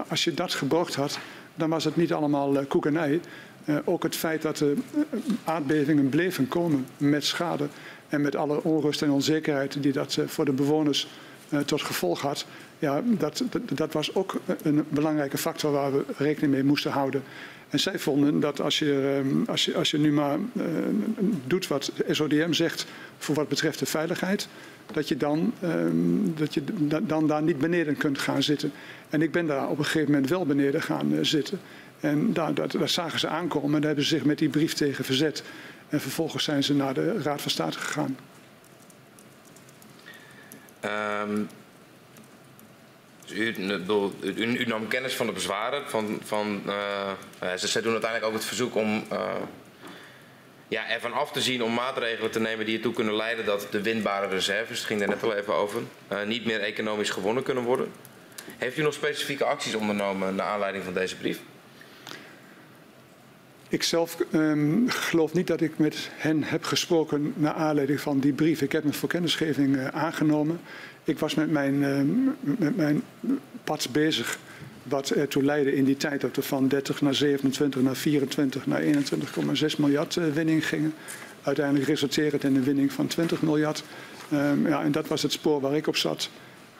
Als 0.09 0.25
je 0.25 0.35
dat 0.35 0.55
geborgd 0.55 0.95
had, 0.95 1.19
dan 1.55 1.71
was 1.71 1.85
het 1.85 1.97
niet 1.97 2.13
allemaal 2.13 2.55
uh, 2.55 2.61
koek 2.69 2.87
en 2.87 2.97
ei. 2.97 3.21
Uh, 3.65 3.77
ook 3.85 4.03
het 4.03 4.17
feit 4.17 4.43
dat 4.43 4.57
de 4.57 4.77
aardbevingen 5.45 6.09
bleven 6.09 6.49
komen 6.49 6.87
met 6.97 7.25
schade 7.25 7.69
en 8.09 8.21
met 8.21 8.37
alle 8.37 8.63
onrust 8.63 9.03
en 9.03 9.11
onzekerheid 9.11 9.83
die 9.83 9.93
dat 9.93 10.19
voor 10.27 10.45
de 10.45 10.53
bewoners 10.53 11.09
tot 11.65 11.83
gevolg 11.83 12.21
had. 12.21 12.47
Ja, 12.83 13.03
dat, 13.05 13.43
dat, 13.73 13.93
was 13.93 14.15
ook 14.15 14.41
een 14.63 14.85
belangrijke 14.89 15.39
factor 15.39 15.73
waar 15.73 15.93
we 15.93 16.05
rekening 16.17 16.53
mee 16.53 16.65
moesten 16.65 16.91
houden. 16.91 17.23
En 17.69 17.81
zij 17.81 17.99
vonden 17.99 18.41
dat 18.41 18.61
als 18.61 18.79
je, 18.79 19.23
als 19.47 19.65
je, 19.65 19.75
als 19.75 19.91
je 19.91 19.99
nu 19.99 20.13
maar 20.13 20.39
doet 21.47 21.67
wat 21.67 21.93
SODM 22.11 22.53
zegt 22.53 22.87
voor 23.19 23.35
wat 23.35 23.49
betreft 23.49 23.79
de 23.79 23.87
veiligheid, 23.87 24.49
dat 24.93 25.09
je 25.09 25.17
dan, 25.17 25.53
um, 25.65 26.35
dat 26.37 26.55
je 26.55 26.63
dan 27.03 27.27
daar 27.27 27.43
niet 27.43 27.59
beneden 27.59 27.97
kunt 27.97 28.19
gaan 28.19 28.43
zitten. 28.43 28.73
En 29.11 29.23
ik 29.23 29.33
ben 29.33 29.47
daar 29.47 29.69
op 29.69 29.79
een 29.79 29.85
gegeven 29.85 30.13
moment 30.13 30.31
wel 30.31 30.47
beneden 30.47 30.83
gaan 30.83 31.13
uh, 31.13 31.19
zitten. 31.23 31.61
En 32.01 32.33
daar, 32.33 32.55
daar, 32.55 32.69
daar, 32.69 32.89
zagen 32.89 33.19
ze 33.19 33.29
aankomen 33.29 33.75
en 33.75 33.81
daar 33.81 33.87
hebben 33.87 34.05
ze 34.05 34.17
zich 34.17 34.25
met 34.25 34.39
die 34.39 34.49
brief 34.49 34.73
tegen 34.73 35.05
verzet. 35.05 35.43
En 35.89 36.01
vervolgens 36.01 36.45
zijn 36.45 36.65
ze 36.65 36.75
naar 36.75 36.95
de 36.95 37.23
Raad 37.23 37.41
van 37.43 37.51
State 37.51 37.79
gegaan. 37.79 38.17
Um, 41.29 41.49
u, 43.33 44.65
nam 44.67 44.89
kennis 44.89 45.15
van 45.15 45.27
de 45.27 45.33
bezwaren. 45.33 45.91
Van, 45.91 46.21
van, 46.25 46.63
uh, 46.67 47.55
ze, 47.57 47.69
ze 47.69 47.83
doen 47.83 47.93
uiteindelijk 47.93 48.31
ook 48.31 48.39
het 48.39 48.49
verzoek 48.49 48.75
om 48.75 49.05
uh, 49.13 49.35
ja, 50.69 50.89
ervan 50.89 51.13
af 51.13 51.33
te 51.33 51.41
zien 51.41 51.63
om 51.63 51.75
maatregelen 51.75 52.31
te 52.31 52.41
nemen 52.41 52.67
die 52.67 52.77
ertoe 52.77 52.93
kunnen 52.93 53.15
leiden 53.15 53.45
dat 53.45 53.67
de 53.71 53.83
winbare 53.83 54.29
reserves, 54.29 54.79
het 54.79 54.87
ging 54.87 55.01
er 55.03 55.09
net 55.09 55.23
al 55.23 55.35
even 55.35 55.55
over, 55.55 55.83
niet 56.27 56.45
meer 56.45 56.61
economisch 56.61 57.11
gewonnen 57.11 57.43
kunnen 57.43 57.65
worden. 57.65 57.93
Heeft 58.59 58.79
u 58.79 58.83
nog 58.83 58.95
specifieke 58.95 59.45
acties 59.45 59.75
ondernomen 59.75 60.35
naar 60.35 60.47
aanleiding 60.47 60.85
van 60.85 60.95
deze 60.95 61.17
brief? 61.17 61.41
Ik 63.73 63.83
zelf 63.83 64.17
um, 64.33 64.89
geloof 64.89 65.33
niet 65.33 65.47
dat 65.47 65.61
ik 65.61 65.79
met 65.79 66.11
hen 66.13 66.43
heb 66.43 66.65
gesproken 66.65 67.33
naar 67.37 67.53
aanleiding 67.53 68.01
van 68.01 68.19
die 68.19 68.33
brief. 68.33 68.63
Ik 68.63 68.73
heb 68.73 68.85
me 68.85 68.93
voor 68.93 69.09
kennisgeving 69.09 69.91
aangenomen. 69.91 70.61
Ik 71.05 71.19
was 71.19 71.35
met 71.35 71.51
mijn, 71.51 71.75
uh, 71.75 72.57
met 72.59 72.77
mijn 72.77 73.03
pad 73.65 73.89
bezig 73.93 74.39
wat 74.83 75.11
ertoe 75.11 75.43
leidde 75.43 75.75
in 75.75 75.85
die 75.85 75.97
tijd 75.97 76.21
dat 76.21 76.37
we 76.37 76.43
van 76.43 76.69
30 76.69 77.01
naar 77.01 77.15
27 77.15 77.83
naar 77.83 77.97
24 77.97 78.67
naar 78.67 78.83
21,6 78.83 78.91
miljard 79.79 80.17
uh, 80.17 80.25
winning 80.33 80.67
gingen. 80.67 80.95
Uiteindelijk 81.43 81.87
resulterend 81.87 82.45
in 82.45 82.57
een 82.57 82.65
winning 82.65 82.93
van 82.93 83.07
20 83.07 83.43
miljard. 83.43 83.85
Um, 84.33 84.69
ja, 84.69 84.83
en 84.83 84.93
dat 84.93 85.09
was 85.09 85.23
het 85.23 85.33
spoor 85.33 85.61
waar 85.61 85.77
ik 85.77 85.87
op 85.87 85.97
zat. 85.97 86.31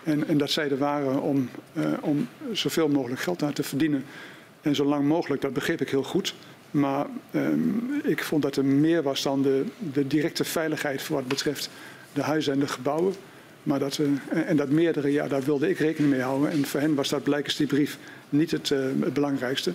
En, 0.03 0.29
en 0.29 0.39
dat 0.39 0.51
zij 0.51 0.71
er 0.71 0.79
waren 0.79 1.23
om, 1.23 1.49
uh, 1.73 1.85
om 2.01 2.29
zoveel 2.53 2.89
mogelijk 2.89 3.21
geld 3.21 3.43
aan 3.43 3.53
te 3.53 3.63
verdienen. 3.63 4.05
En 4.61 4.75
zo 4.75 4.85
lang 4.85 5.07
mogelijk, 5.07 5.43
dat 5.43 5.53
begreep 5.53 5.81
ik 5.81 5.91
heel 5.91 6.03
goed. 6.03 6.35
Maar 6.71 7.07
um, 7.35 8.01
ik 8.05 8.25
vond 8.25 8.43
dat 8.43 8.57
er 8.57 8.65
meer 8.65 9.03
was 9.03 9.23
dan 9.23 9.43
de, 9.43 9.65
de 9.93 10.07
directe 10.07 10.45
veiligheid 10.45 11.03
voor 11.03 11.17
wat 11.17 11.29
betreft 11.29 11.71
de 12.13 12.23
huizen 12.23 12.53
en 12.53 12.59
de 12.59 12.69
gebouwen. 12.69 13.15
Maar 13.63 13.79
dat, 13.79 13.99
uh, 13.99 14.09
en 14.49 14.57
dat 14.57 14.69
meerdere, 14.69 15.13
ja, 15.13 15.29
daar 15.29 15.43
wilde 15.43 15.69
ik 15.69 15.79
rekening 15.79 16.13
mee 16.13 16.23
houden. 16.23 16.51
En 16.51 16.67
voor 16.67 16.81
hen 16.81 16.95
was 16.95 17.09
dat 17.09 17.23
blijkens 17.23 17.57
die 17.57 17.67
brief 17.67 17.99
niet 18.29 18.51
het, 18.51 18.71
uh, 18.71 18.79
het 19.01 19.15
belangrijkste. 19.15 19.73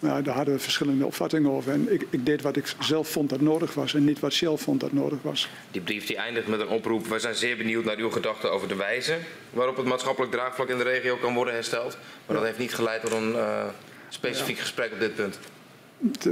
Maar 0.00 0.22
daar 0.22 0.34
hadden 0.34 0.54
we 0.54 0.60
verschillende 0.60 1.06
opvattingen 1.06 1.50
over. 1.50 1.72
En 1.72 1.92
ik, 1.92 2.06
ik, 2.10 2.26
deed 2.26 2.42
wat 2.42 2.56
ik 2.56 2.74
zelf 2.78 3.08
vond 3.08 3.30
dat 3.30 3.40
nodig 3.40 3.74
was 3.74 3.94
en 3.94 4.04
niet 4.04 4.20
wat 4.20 4.32
Shell 4.32 4.56
vond 4.56 4.80
dat 4.80 4.92
nodig 4.92 5.18
was. 5.22 5.48
Die 5.70 5.80
brief 5.80 6.06
die 6.06 6.16
eindigt 6.16 6.46
met 6.46 6.60
een 6.60 6.68
oproep. 6.68 7.06
We 7.06 7.18
zijn 7.18 7.34
zeer 7.34 7.56
benieuwd 7.56 7.84
naar 7.84 7.96
uw 7.96 8.10
gedachten 8.10 8.52
over 8.52 8.68
de 8.68 8.74
wijze 8.74 9.16
waarop 9.50 9.76
het 9.76 9.86
maatschappelijk 9.86 10.32
draagvlak 10.32 10.68
in 10.68 10.78
de 10.78 10.84
regio 10.84 11.16
kan 11.16 11.34
worden 11.34 11.54
hersteld. 11.54 11.98
Maar 12.26 12.36
dat 12.36 12.44
heeft 12.44 12.58
niet 12.58 12.74
geleid 12.74 13.00
tot 13.00 13.12
een 13.12 13.32
uh, 13.32 13.64
specifiek 14.08 14.56
ja. 14.56 14.62
gesprek 14.62 14.92
op 14.92 15.00
dit 15.00 15.14
punt. 15.14 15.38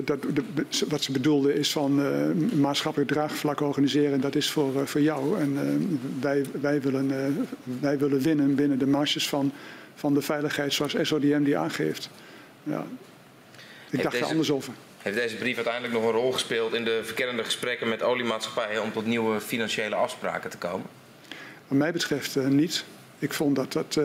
Dat, 0.05 0.23
de, 0.23 0.45
wat 0.89 1.03
ze 1.03 1.13
bedoelde 1.13 1.55
is 1.55 1.73
van 1.73 2.01
uh, 2.01 2.53
maatschappelijk 2.59 3.11
draagvlak 3.11 3.61
organiseren, 3.61 4.21
dat 4.21 4.35
is 4.35 4.51
voor, 4.51 4.75
uh, 4.75 4.83
voor 4.85 5.01
jou. 5.01 5.41
En 5.41 5.53
uh, 5.53 5.99
wij, 6.21 6.45
wij, 6.61 6.81
willen, 6.81 7.49
wij 7.81 7.99
willen 7.99 8.21
winnen 8.21 8.55
binnen 8.55 8.79
de 8.79 8.87
marges 8.87 9.29
van, 9.29 9.53
van 9.95 10.15
de 10.15 10.23
veiligheid 10.23 10.73
zoals 10.73 10.97
SODM 11.03 11.43
die 11.43 11.59
aangeeft. 11.59 12.11
Ja, 12.63 12.87
ik 13.91 14.03
dacht 14.03 14.17
er 14.17 14.25
anders 14.25 14.51
over. 14.51 14.73
Heeft 14.99 15.17
deze 15.17 15.37
brief 15.37 15.57
uiteindelijk 15.57 15.95
nog 15.95 16.05
een 16.05 16.11
rol 16.11 16.33
gespeeld 16.33 16.75
in 16.75 16.85
de 16.85 17.01
verkennende 17.05 17.45
gesprekken 17.45 17.89
met 17.89 18.03
oliemaatschappijen 18.03 18.83
om 18.83 18.93
tot 18.93 19.07
nieuwe 19.07 19.41
financiële 19.41 19.95
afspraken 19.95 20.51
te 20.51 20.59
komen? 20.59 20.87
Wat 21.69 21.79
mij 21.79 21.93
betreft 21.93 22.37
niet. 22.37 22.85
Ik 23.19 23.33
vond 23.33 23.57
dat 23.57 23.73
dat, 23.73 24.01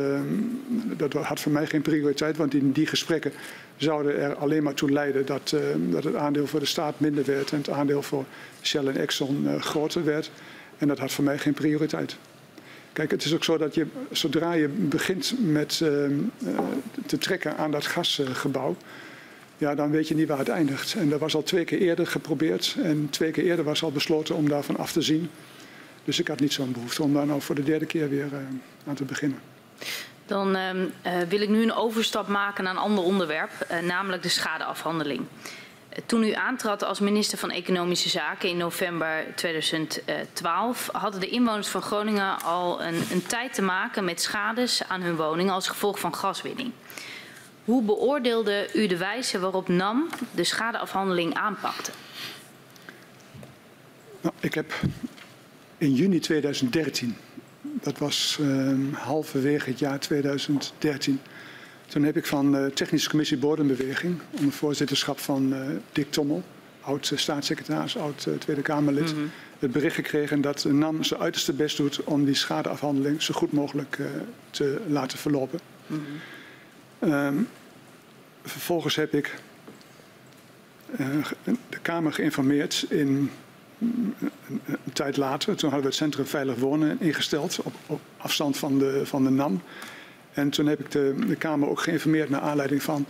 dat 0.97 1.13
had 1.13 1.39
voor 1.39 1.51
mij 1.51 1.67
geen 1.67 1.81
prioriteit, 1.81 2.37
want 2.37 2.53
in 2.53 2.71
die 2.71 2.87
gesprekken 2.87 3.33
zouden 3.77 4.17
er 4.19 4.35
alleen 4.35 4.63
maar 4.63 4.73
toe 4.73 4.91
leiden 4.91 5.25
dat, 5.25 5.51
uh, 5.55 5.61
dat 5.91 6.03
het 6.03 6.15
aandeel 6.15 6.47
voor 6.47 6.59
de 6.59 6.65
staat 6.65 6.99
minder 6.99 7.25
werd 7.25 7.51
en 7.51 7.57
het 7.57 7.69
aandeel 7.69 8.01
voor 8.01 8.25
Shell 8.61 8.87
en 8.87 8.97
Exxon 8.97 9.47
groter 9.59 10.03
werd. 10.03 10.31
En 10.77 10.87
dat 10.87 10.99
had 10.99 11.11
voor 11.11 11.23
mij 11.23 11.37
geen 11.37 11.53
prioriteit. 11.53 12.17
Kijk, 12.93 13.11
het 13.11 13.23
is 13.23 13.33
ook 13.33 13.43
zo 13.43 13.57
dat 13.57 13.75
je, 13.75 13.85
zodra 14.11 14.53
je 14.53 14.67
begint 14.67 15.33
met 15.39 15.77
te 17.05 17.17
trekken 17.17 17.57
aan 17.57 17.71
dat 17.71 17.85
gasgebouw, 17.85 18.75
ja, 19.63 19.75
dan 19.75 19.91
weet 19.91 20.07
je 20.07 20.15
niet 20.15 20.27
waar 20.27 20.37
het 20.37 20.49
eindigt. 20.49 20.93
En 20.93 21.09
dat 21.09 21.19
was 21.19 21.35
al 21.35 21.43
twee 21.43 21.65
keer 21.65 21.79
eerder 21.79 22.07
geprobeerd. 22.07 22.75
En 22.83 23.07
twee 23.09 23.31
keer 23.31 23.43
eerder 23.43 23.65
was 23.65 23.83
al 23.83 23.91
besloten 23.91 24.35
om 24.35 24.49
daarvan 24.49 24.77
af 24.77 24.91
te 24.91 25.01
zien. 25.01 25.29
Dus 26.03 26.19
ik 26.19 26.27
had 26.27 26.39
niet 26.39 26.53
zo'n 26.53 26.71
behoefte 26.71 27.03
om 27.03 27.13
daar 27.13 27.25
nou 27.25 27.41
voor 27.41 27.55
de 27.55 27.63
derde 27.63 27.85
keer 27.85 28.09
weer 28.09 28.27
aan 28.87 28.95
te 28.95 29.03
beginnen. 29.03 29.39
Dan 30.25 30.55
uh, 30.55 30.69
wil 31.29 31.41
ik 31.41 31.49
nu 31.49 31.61
een 31.61 31.73
overstap 31.73 32.27
maken 32.27 32.63
naar 32.63 32.73
een 32.73 32.79
ander 32.79 33.03
onderwerp, 33.03 33.51
uh, 33.71 33.79
namelijk 33.79 34.23
de 34.23 34.29
schadeafhandeling. 34.29 35.21
Toen 36.05 36.23
u 36.23 36.31
aantrad 36.31 36.83
als 36.83 36.99
minister 36.99 37.37
van 37.37 37.51
Economische 37.51 38.09
Zaken 38.09 38.49
in 38.49 38.57
november 38.57 39.25
2012, 39.35 40.89
hadden 40.91 41.19
de 41.19 41.29
inwoners 41.29 41.67
van 41.67 41.81
Groningen 41.81 42.41
al 42.41 42.83
een, 42.83 43.03
een 43.11 43.25
tijd 43.25 43.53
te 43.53 43.61
maken 43.61 44.05
met 44.05 44.21
schades 44.21 44.83
aan 44.87 45.01
hun 45.01 45.15
woningen 45.15 45.53
als 45.53 45.67
gevolg 45.67 45.99
van 45.99 46.15
gaswinning. 46.15 46.71
Hoe 47.65 47.83
beoordeelde 47.83 48.69
u 48.73 48.87
de 48.87 48.97
wijze 48.97 49.39
waarop 49.39 49.67
NAM 49.67 50.09
de 50.31 50.43
schadeafhandeling 50.43 51.33
aanpakte? 51.33 51.91
Nou, 54.21 54.35
ik 54.39 54.53
heb 54.53 54.73
in 55.77 55.93
juni 55.93 56.19
2013, 56.19 57.17
dat 57.81 57.97
was 57.97 58.37
uh, 58.41 58.73
halverwege 58.93 59.69
het 59.69 59.79
jaar 59.79 59.99
2013, 59.99 61.19
toen 61.87 62.03
heb 62.03 62.17
ik 62.17 62.25
van 62.25 62.51
de 62.51 62.71
Technische 62.73 63.09
Commissie 63.09 63.37
Bodembeweging, 63.37 64.19
onder 64.31 64.51
voorzitterschap 64.51 65.19
van 65.19 65.53
uh, 65.53 65.59
Dick 65.91 66.11
Tommel, 66.11 66.43
oud 66.81 67.11
staatssecretaris, 67.15 67.97
oud 67.97 68.27
Tweede 68.39 68.61
Kamerlid, 68.61 69.11
mm 69.11 69.17
-hmm. 69.17 69.31
het 69.59 69.71
bericht 69.71 69.95
gekregen 69.95 70.41
dat 70.41 70.65
NAM 70.65 71.03
zijn 71.03 71.19
uiterste 71.19 71.53
best 71.53 71.77
doet 71.77 72.03
om 72.03 72.25
die 72.25 72.35
schadeafhandeling 72.35 73.21
zo 73.21 73.33
goed 73.33 73.51
mogelijk 73.51 73.99
te 74.49 74.81
laten 74.87 75.17
verlopen. 75.17 75.59
Mm 75.87 75.97
-hmm. 76.99 77.13
Um, 77.13 77.47
vervolgens 78.43 78.95
heb 78.95 79.13
ik 79.13 79.35
uh, 80.99 81.07
de 81.45 81.79
Kamer 81.81 82.13
geïnformeerd 82.13 82.85
in 82.89 83.31
een, 83.79 84.15
tijd 84.93 85.17
later. 85.17 85.55
Toen 85.55 85.69
hadden 85.69 85.79
we 85.79 85.95
het 85.95 86.03
Centrum 86.03 86.25
Veilig 86.25 86.55
Wonen 86.55 86.97
ingesteld 86.99 87.59
op, 87.87 87.99
afstand 88.17 88.57
van 88.57 88.79
de, 88.79 89.01
van 89.03 89.23
de 89.23 89.29
NAM. 89.29 89.61
En 90.33 90.49
toen 90.49 90.65
heb 90.65 90.79
ik 90.79 90.91
de, 90.91 91.15
de, 91.27 91.35
Kamer 91.35 91.69
ook 91.69 91.81
geïnformeerd 91.81 92.29
naar 92.29 92.41
aanleiding 92.41 92.83
van 92.83 93.05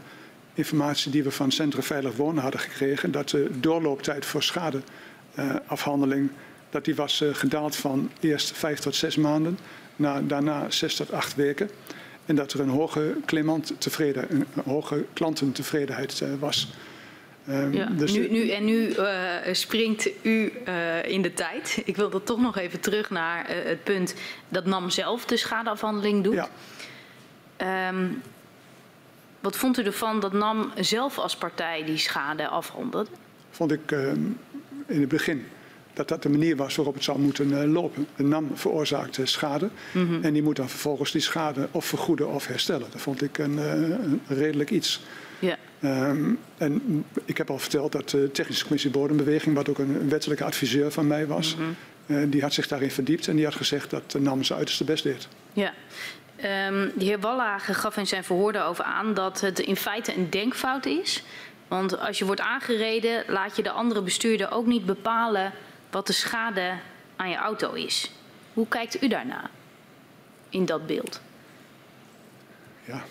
informatie 0.54 1.12
die 1.12 1.24
we 1.24 1.32
van 1.32 1.52
Centrum 1.52 1.84
Veilig 1.84 2.16
Wonen 2.16 2.44
hadden 2.44 2.62
gekregen. 2.62 3.12
Dat 3.12 3.30
de 3.30 3.50
doorlooptijd 3.60 4.26
voor 4.26 4.44
schadeafhandeling 4.44 6.30
dat 6.70 6.86
die 6.86 6.96
was 6.96 7.22
uh, 7.22 7.34
gedaald 7.34 7.76
van 7.76 8.10
eerst 8.20 8.52
vijf 8.52 8.80
tot 8.80 8.96
zes 8.96 9.16
maanden 9.16 9.58
naar 9.96 10.28
daarna 10.28 10.70
zes 10.70 10.96
tot 10.96 11.12
acht 11.12 11.36
weken. 11.36 11.70
En 12.26 12.36
dat 12.36 12.54
er 12.54 12.60
een 12.60 12.70
hoge, 14.66 15.06
klantentevredenheid 15.14 16.20
uh, 16.24 16.30
was. 16.40 16.74
Um, 17.50 17.74
ja, 17.74 17.86
dus 17.86 18.12
nu, 18.12 18.30
nu, 18.30 18.50
en 18.50 18.66
nu 18.66 18.88
uh, 18.88 19.08
springt 19.52 20.10
u 20.22 20.52
uh, 20.68 21.06
in 21.06 21.22
de 21.22 21.34
tijd. 21.34 21.78
Ik 21.86 21.96
wil 21.96 22.12
er 22.12 22.24
toch 22.24 22.40
nog 22.40 22.58
even 22.58 22.80
terug 22.80 23.10
naar 23.10 23.46
het 23.48 23.84
punt 23.84 24.16
dat 24.50 24.66
NAM 24.66 24.90
zelf 24.90 25.26
de 25.26 25.38
schadeafhandeling 25.38 26.24
doet. 26.24 26.50
Ja. 27.58 27.90
Um, 27.90 28.22
wat 29.40 29.58
vond 29.58 29.80
u 29.80 29.84
ervan 29.84 30.20
dat 30.20 30.34
NAM 30.34 30.72
zelf 30.80 31.18
als 31.18 31.36
partij 31.36 31.84
die 31.86 31.98
schade 31.98 32.48
afhandelde? 32.48 33.10
Vond 33.50 33.72
ik 33.72 33.92
um, 33.92 34.38
in 34.86 35.00
het 35.00 35.10
begin 35.10 35.46
dat 35.94 36.08
dat 36.08 36.24
de 36.24 36.30
manier 36.30 36.56
was 36.56 36.76
waarop 36.76 36.94
het 36.94 37.04
zou 37.04 37.20
moeten 37.20 37.68
lopen. 37.68 38.08
De 38.16 38.24
NAM 38.24 38.52
veroorzaakt 38.54 39.18
uh, 39.18 39.26
schade 39.26 39.70
mm 39.92 40.08
-hmm. 40.08 40.24
en 40.24 40.34
die 40.34 40.44
moet 40.44 40.56
dan 40.56 40.70
vervolgens 40.70 41.12
die 41.12 41.22
schade 41.22 41.68
of 41.72 41.86
vergoeden 41.86 42.28
of 42.28 42.48
herstellen. 42.48 42.88
Dat 42.92 43.02
vond 43.02 43.22
ik 43.22 43.38
een, 43.38 43.58
een 43.58 44.22
redelijk 44.28 44.70
iets. 44.70 45.02
Um, 45.84 46.40
en 46.58 47.06
ik 47.26 47.38
heb 47.38 47.50
al 47.50 47.60
verteld 47.60 47.92
dat 47.92 48.10
de 48.10 48.32
Technische 48.32 48.64
Commissie 48.64 48.92
Bodembeweging, 48.92 49.56
wat 49.56 49.70
ook 49.70 49.78
een 49.78 50.10
wettelijke 50.10 50.44
adviseur 50.44 50.92
van 50.92 51.08
mij 51.08 51.28
was, 51.28 51.56
mm 51.56 51.76
-hmm. 52.06 52.30
die 52.30 52.42
had 52.42 52.54
zich 52.54 52.68
daarin 52.68 52.92
verdiept 52.92 53.28
en 53.28 53.36
die 53.36 53.46
had 53.46 53.56
gezegd 53.56 53.90
dat 53.90 54.12
de 54.12 54.20
NAM 54.20 54.44
zijn 54.44 54.58
uiterste 54.58 54.84
best 54.84 55.04
deed. 55.04 55.28
Ja. 55.54 55.74
Um, 56.68 56.92
de 56.96 57.06
heer 57.06 57.20
Wallage 57.20 57.74
gaf 57.74 57.98
in 57.98 58.08
zijn 58.08 58.24
verhoor 58.24 58.54
daarover 58.54 58.84
aan 58.84 59.14
dat 59.14 59.42
het 59.42 59.60
in 59.60 59.76
feite 59.76 60.16
een 60.16 60.30
denkfout 60.30 60.86
is. 60.86 61.24
Want 61.68 62.00
als 62.00 62.18
je 62.18 62.26
wordt 62.26 62.42
aangereden, 62.42 63.24
laat 63.28 63.56
je 63.56 63.64
de 63.64 63.72
andere 63.72 64.02
bestuurder 64.02 64.52
ook 64.52 64.66
niet 64.66 64.86
bepalen 64.86 65.52
wat 65.92 66.08
de 66.08 66.14
schade 66.14 66.74
aan 67.16 67.30
je 67.30 67.36
auto 67.36 67.74
is. 67.74 68.12
Hoe 68.54 68.68
kijkt 68.68 69.04
u 69.04 69.08
daarna 69.08 69.50
in 70.50 70.66
dat 70.66 70.88
beeld? 70.88 71.22
Ja. 72.86 73.04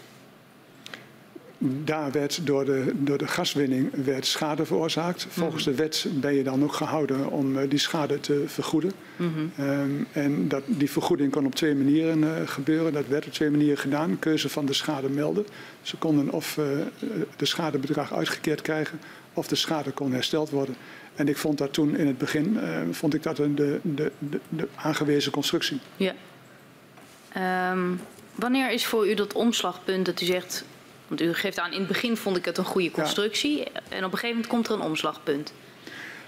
Daar 1.64 2.10
werd 2.10 2.46
door 2.46 2.64
de, 2.64 2.92
door 2.94 3.18
de 3.18 3.26
gaswinning 3.26 3.90
werd 4.04 4.26
schade 4.26 4.64
veroorzaakt. 4.64 5.26
Volgens 5.30 5.66
mm 5.66 5.72
-hmm. 5.72 5.76
de 5.76 5.82
wet 5.82 6.06
ben 6.20 6.34
je 6.34 6.42
dan 6.42 6.62
ook 6.62 6.72
gehouden 6.72 7.30
om 7.30 7.56
uh, 7.56 7.62
die 7.68 7.78
schade 7.78 8.20
te 8.20 8.44
vergoeden. 8.46 8.92
Mm 9.16 9.32
-hmm. 9.34 9.66
um, 9.66 10.06
en 10.12 10.48
dat, 10.48 10.62
die 10.66 10.90
vergoeding 10.90 11.32
kon 11.32 11.46
op 11.46 11.54
twee 11.54 11.74
manieren 11.74 12.18
uh, 12.18 12.30
gebeuren. 12.44 12.92
Dat 12.92 13.06
werd 13.06 13.26
op 13.26 13.32
twee 13.32 13.50
manieren 13.50 13.78
gedaan. 13.78 14.18
Keuze 14.18 14.48
van 14.48 14.66
de 14.66 14.72
schade 14.72 15.08
melden. 15.08 15.46
Ze 15.82 15.96
konden 15.96 16.30
of 16.30 16.56
uh, 16.56 16.64
de 17.36 17.44
schadebedrag 17.46 18.12
uitgekeerd 18.12 18.62
krijgen 18.62 19.00
of 19.32 19.46
de 19.46 19.56
schade 19.56 19.90
kon 19.90 20.12
hersteld 20.12 20.50
worden. 20.50 20.76
En 21.14 21.28
ik 21.28 21.36
vond 21.36 21.58
dat 21.58 21.72
toen 21.72 21.96
in 21.96 22.06
het 22.06 22.18
begin 22.18 22.54
uh, 22.54 22.78
vond 22.90 23.14
ik 23.14 23.22
dat 23.22 23.38
een, 23.38 23.54
de, 23.54 23.80
de, 23.82 24.12
de, 24.18 24.40
de 24.48 24.68
aangewezen 24.74 25.32
constructie. 25.32 25.80
Ja. 25.96 26.14
Um, 27.72 28.00
wanneer 28.34 28.70
is 28.70 28.86
voor 28.86 29.08
u 29.08 29.14
dat 29.14 29.32
omslagpunt 29.32 30.06
dat 30.06 30.20
u 30.20 30.24
zegt, 30.24 30.64
want 31.12 31.30
u 31.30 31.34
geeft 31.34 31.58
aan 31.58 31.72
in 31.72 31.78
het 31.78 31.88
begin 31.88 32.16
vond 32.16 32.36
ik 32.36 32.44
het 32.44 32.58
een 32.58 32.64
goede 32.64 32.90
constructie 32.90 33.58
ja. 33.58 33.64
en 33.88 34.04
op 34.04 34.12
een 34.12 34.18
gegeven 34.18 34.28
moment 34.28 34.46
komt 34.46 34.68
er 34.68 34.74
een 34.74 34.80
omslagpunt. 34.80 35.52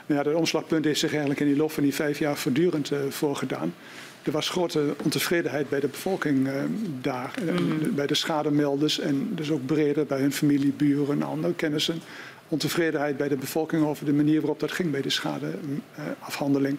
Ja, 0.06 0.22
dat 0.22 0.34
omslagpunt 0.34 0.86
is 0.86 0.98
zich 0.98 1.10
eigenlijk 1.10 1.40
in 1.40 1.46
die 1.46 1.56
loop 1.56 1.72
van 1.72 1.82
die 1.82 1.94
vijf 1.94 2.18
jaar 2.18 2.36
voortdurend 2.36 2.90
uh, 2.90 2.98
voorgedaan. 3.08 3.74
Er 4.22 4.32
was 4.32 4.48
grote 4.48 4.94
ontevredenheid 5.02 5.68
bij 5.68 5.80
de 5.80 5.88
bevolking 5.88 6.46
uh, 6.46 6.52
daar, 7.00 7.34
mm. 7.42 7.94
bij 7.94 8.06
de 8.06 8.14
schademelders 8.14 8.98
en 8.98 9.28
dus 9.34 9.50
ook 9.50 9.66
breder 9.66 10.06
bij 10.06 10.20
hun 10.20 10.32
familie, 10.32 10.72
buren 10.72 11.20
en 11.20 11.22
andere 11.22 11.54
kennissen 11.54 12.00
ontevredenheid 12.48 13.16
bij 13.16 13.28
de 13.28 13.36
bevolking 13.36 13.84
over 13.84 14.04
de 14.04 14.12
manier 14.12 14.40
waarop 14.40 14.60
dat 14.60 14.72
ging 14.72 14.90
bij 14.90 15.02
de 15.02 15.10
schadeafhandeling. 15.10 16.78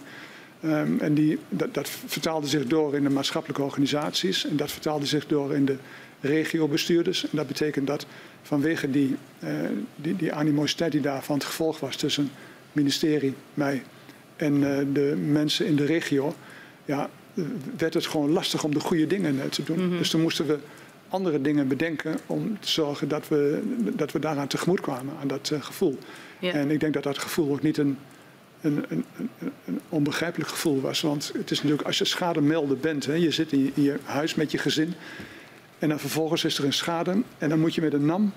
Um, 0.66 1.00
en 1.00 1.14
die, 1.14 1.40
dat, 1.50 1.74
dat, 1.74 1.90
vertaalde 1.90 2.48
zich 2.48 2.66
door 2.66 2.96
in 2.96 3.04
de 3.04 3.10
maatschappelijke 3.10 3.64
organisaties 3.64 4.46
en 4.46 4.56
dat 4.56 4.72
vertaalde 4.72 5.06
zich 5.06 5.28
door 5.28 5.56
in 5.56 5.66
de 5.66 5.76
regiobestuurders. 6.22 7.24
En 7.24 7.38
dat 7.38 7.48
betekent 7.48 7.88
dat 7.88 8.06
vanwege 8.42 8.92
die, 8.92 9.16
uh, 9.44 9.50
die, 9.96 10.16
die 10.16 10.34
animositeit 10.34 10.92
die 10.92 11.02
daarvan 11.02 11.36
het 11.36 11.46
gevolg 11.46 11.80
was 11.80 11.96
tussen 11.96 12.24
het 12.24 12.32
ministerie, 12.72 13.34
mij 13.54 13.84
en 14.36 14.54
uh, 14.54 14.78
de 14.94 15.16
mensen 15.28 15.66
in 15.66 15.76
de 15.76 15.86
regio, 15.86 16.36
ja, 16.86 17.10
werd 17.78 17.94
het 17.94 18.06
gewoon 18.06 18.32
lastig 18.32 18.64
om 18.64 18.74
de 18.74 18.80
goede 18.80 19.08
dingen 19.08 19.50
te 19.50 19.64
doen. 19.64 19.90
Dus 19.90 20.10
toen 20.10 20.22
moesten 20.22 20.48
we 20.48 20.60
andere 21.10 21.42
dingen 21.42 21.68
bedenken 21.68 22.18
om 22.26 22.60
te 22.60 22.70
zorgen 22.70 23.08
dat 23.08 23.28
we, 23.28 23.62
dat 23.96 24.12
we 24.12 24.20
daaraan 24.20 24.48
tegemoet 24.48 24.82
kwamen, 24.82 25.14
aan 25.22 25.28
dat 25.28 25.52
gevoel. 25.60 25.98
Ja. 26.40 26.52
En 26.52 26.72
ik 26.72 26.80
denk 26.80 26.94
dat 26.94 27.04
dat 27.04 27.18
gevoel 27.18 27.52
ook 27.52 27.62
niet 27.62 27.78
een, 27.78 27.98
een, 28.62 28.86
een, 28.90 29.06
een, 29.66 29.80
onbegrijpelijk 29.90 30.50
gevoel 30.50 30.82
was. 30.82 31.02
Want 31.02 31.32
het 31.38 31.52
is 31.52 31.58
natuurlijk, 31.58 31.88
als 31.88 31.98
je 31.98 32.06
schademelder 32.06 32.78
bent, 32.78 33.06
hè, 33.06 33.14
je 33.14 33.32
zit 33.32 33.52
in 33.52 33.60
je, 33.60 33.72
in 33.74 33.84
je, 33.84 33.96
huis 34.04 34.36
met 34.36 34.52
je 34.52 34.58
gezin. 34.58 34.94
En 35.80 35.90
dan 35.90 36.00
vervolgens 36.00 36.44
is 36.44 36.58
er 36.58 36.66
een 36.66 36.74
schade. 36.74 37.22
En 37.38 37.50
dan 37.50 37.60
moet 37.60 37.76
je 37.76 37.82
met 37.82 37.94
een 37.94 38.06
NAM 38.06 38.34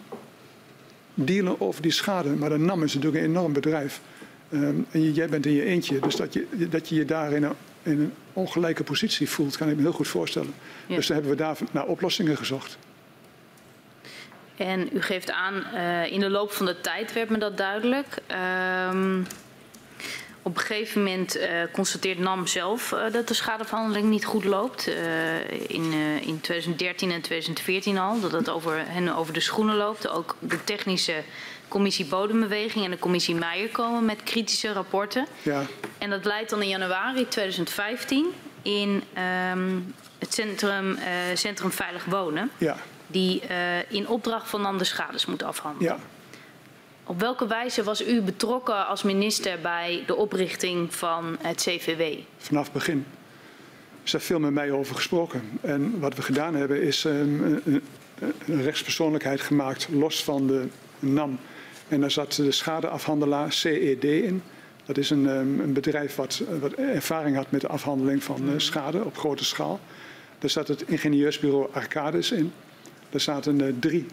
dealen 1.15 1.61
over 1.61 1.83
die 1.83 1.93
schade. 1.93 2.29
Maar 2.29 2.49
de 2.49 2.59
NAM 2.59 2.83
is 2.83 2.95
natuurlijk 2.95 3.25
een 3.25 3.31
enorm 3.31 3.53
bedrijf. 3.53 4.01
Um, 4.53 4.87
en 4.91 5.13
jij 5.13 5.29
bent 5.29 5.47
in 5.47 5.53
je 5.53 5.65
eentje. 5.65 5.99
Dus 5.99 6.17
dat 6.17 6.33
je 6.33 6.69
dat 6.71 6.89
je, 6.89 6.95
je 6.95 7.05
daar 7.05 7.33
in 7.33 7.43
een, 7.43 7.55
in 7.83 8.01
een 8.01 8.13
ongelijke 8.33 8.85
positie 8.85 9.29
voelt, 9.29 9.57
kan 9.57 9.69
ik 9.69 9.77
me 9.77 9.83
heel 9.83 9.93
goed 9.93 10.09
voorstellen. 10.09 10.55
Ja. 10.87 10.95
Dus 10.95 11.07
dan 11.07 11.17
hebben 11.17 11.37
we 11.37 11.43
daar 11.43 11.57
naar 11.71 11.87
oplossingen 11.87 12.37
gezocht. 12.37 12.79
En 14.57 14.89
u 14.93 15.03
geeft 15.03 15.31
aan, 15.31 15.65
uh, 15.75 16.13
in 16.13 16.21
de 16.21 16.31
loop 16.31 16.53
van 16.53 16.67
de 16.67 16.81
tijd 16.81 17.13
werd 17.13 17.31
me 17.31 17.39
dat 17.39 17.57
duidelijk. 17.57 18.19
Um, 18.91 19.27
op 20.49 20.57
een 20.57 20.61
gegeven 20.61 21.03
moment 21.03 21.37
uh, 21.37 21.47
constateert 21.73 22.19
NAM 22.19 22.47
zelf 22.47 22.93
uh, 22.93 23.13
dat 23.13 23.29
de 23.29 23.35
schadeverhandeling 23.35 24.09
niet 24.09 24.25
goed 24.25 24.45
loopt. 24.45 24.89
Uh, 24.89 25.51
in, 25.51 25.93
in 26.23 26.41
2013 26.41 27.11
en 27.11 27.21
2014 27.21 27.99
al, 27.99 28.21
dat 28.21 28.33
het 28.33 28.49
over 28.49 28.83
hen 28.87 29.17
over 29.17 29.33
de 29.33 29.41
schoenen 29.41 29.77
loopt. 29.77 30.09
Ook 30.09 30.37
de 30.39 30.65
technische 30.65 31.23
commissie 31.69 32.05
Bodembeweging 32.05 32.85
en 32.85 32.91
de 32.91 32.99
commissie 32.99 33.35
Meijer 33.35 33.69
komen 33.69 34.05
met 34.05 34.23
kritische 34.23 34.73
rapporten. 34.73 35.27
Ja. 35.43 35.63
En 35.99 36.11
dat 36.11 36.25
leidt 36.25 36.51
dan 36.51 36.63
in 36.63 36.69
januari 36.69 37.29
2015 37.29 38.27
in 38.63 39.03
um, 39.53 39.95
het 40.19 40.35
centrum, 40.35 40.99
centrum 41.35 41.71
Veilig 41.71 42.05
Wonen. 42.05 42.51
Ja 42.59 42.77
die 43.11 43.43
in 43.89 44.09
opdracht 44.09 44.49
van 44.49 44.61
NAM 44.61 44.79
de 44.79 44.85
schades 44.85 45.27
moet 45.27 45.43
afhandelen. 45.43 45.93
Ja. 45.93 45.99
Op 47.09 47.21
welke 47.21 47.47
wijze 47.47 47.83
was 47.83 48.07
u 48.07 48.21
betrokken 48.21 48.87
als 48.87 49.03
minister 49.03 49.59
bij 49.61 50.03
de 50.07 50.15
oprichting 50.15 50.95
van 50.95 51.37
het 51.41 51.57
CVW? 51.57 52.03
Vanaf 52.37 52.65
het 52.65 52.73
begin. 52.73 53.07
Is 54.03 54.15
veel 54.19 54.39
met 54.39 54.53
mij 54.53 54.71
over 54.71 54.95
gesproken. 54.95 55.43
En 55.61 56.01
wat 56.01 56.15
we 56.15 56.23
gedaan 56.23 56.55
hebben 56.55 56.83
is 56.83 57.05
um, 57.05 57.63
een, 57.65 58.63
rechtspersoonlijkheid 58.63 59.41
gemaakt 59.41 59.89
los 59.91 60.25
van 60.25 60.47
de 60.47 60.67
NAM. 60.99 61.39
En 61.89 62.01
daar 62.01 62.11
zat 62.11 62.33
de 62.33 62.53
schadeafhandelaar 62.53 63.53
CED 63.53 64.05
in. 64.05 64.43
Dat 64.85 64.97
is 64.97 65.11
een, 65.11 65.27
um, 65.27 65.61
een 65.61 65.73
bedrijf 65.73 66.17
wat, 66.17 66.43
wat, 66.61 66.73
ervaring 66.73 67.37
had 67.37 67.51
met 67.51 67.61
de 67.61 67.69
afhandeling 67.69 68.23
van 68.23 68.49
uh, 68.49 68.55
schade 68.57 69.05
op 69.05 69.19
grote 69.19 69.45
schaal. 69.45 69.81
Daar 70.39 70.51
zat 70.51 70.69
het 70.69 70.83
ingenieursbureau 70.83 71.69
Arcadis 71.73 72.33
in. 72.33 72.53
Daar 73.11 73.21
zaten 73.21 73.61
uh, 73.61 73.73
drie 73.81 74.07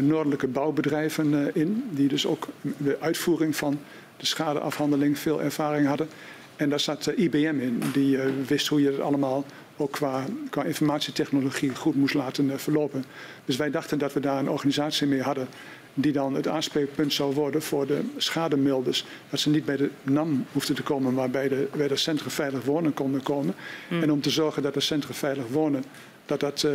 noordelijke 0.00 0.46
bouwbedrijven 0.46 1.32
uh, 1.32 1.46
in, 1.52 1.84
die 1.90 2.08
dus 2.08 2.26
ook 2.26 2.48
de 2.76 2.96
uitvoering 3.00 3.56
van 3.56 3.78
de 4.16 4.26
schadeafhandeling 4.26 5.18
veel 5.18 5.42
ervaring 5.42 5.86
hadden. 5.86 6.08
En 6.56 6.68
daar 6.68 6.80
zat 6.80 7.12
IBM 7.16 7.58
in, 7.60 7.82
die 7.92 8.18
wist 8.46 8.66
hoe 8.66 8.82
je 8.82 8.90
het 8.90 9.00
allemaal 9.00 9.44
ook 9.76 9.92
qua, 9.92 10.24
qua 10.50 10.62
informatietechnologie 10.62 11.74
goed 11.74 11.94
moest 11.94 12.14
laten 12.14 12.60
verlopen. 12.60 13.04
Dus 13.44 13.56
wij 13.56 13.70
dachten 13.70 13.98
dat 13.98 14.12
we 14.12 14.20
daar 14.20 14.38
een 14.38 14.50
organisatie 14.50 15.06
mee 15.06 15.22
hadden 15.22 15.48
die 15.94 16.12
dan 16.12 16.34
het 16.34 16.48
aanspreekpunt 16.48 17.12
zou 17.12 17.34
worden 17.34 17.62
voor 17.62 17.86
de 17.86 18.00
schademelders. 18.16 19.04
Dat 19.30 19.40
ze 19.40 19.50
niet 19.50 19.64
bij 19.64 19.76
de 19.76 19.90
NAM 20.02 20.46
hoefden 20.52 20.74
te 20.74 20.82
komen, 20.82 21.14
maar 21.14 21.30
bij 21.30 21.48
de, 21.48 21.68
bij 21.76 21.88
de 21.88 21.96
Centrum 21.96 22.30
Veilig 22.30 22.64
Wonen 22.64 22.94
konden 22.94 23.22
komen. 23.22 23.54
Mm. 23.88 24.02
En 24.02 24.12
om 24.12 24.20
te 24.20 24.30
zorgen 24.30 24.62
dat 24.62 24.74
de 24.74 24.80
Centrum 24.80 25.14
Veilig 25.14 25.46
Wonen 25.48 25.84
dat 26.26 26.40
dat 26.40 26.62
uh, 26.62 26.72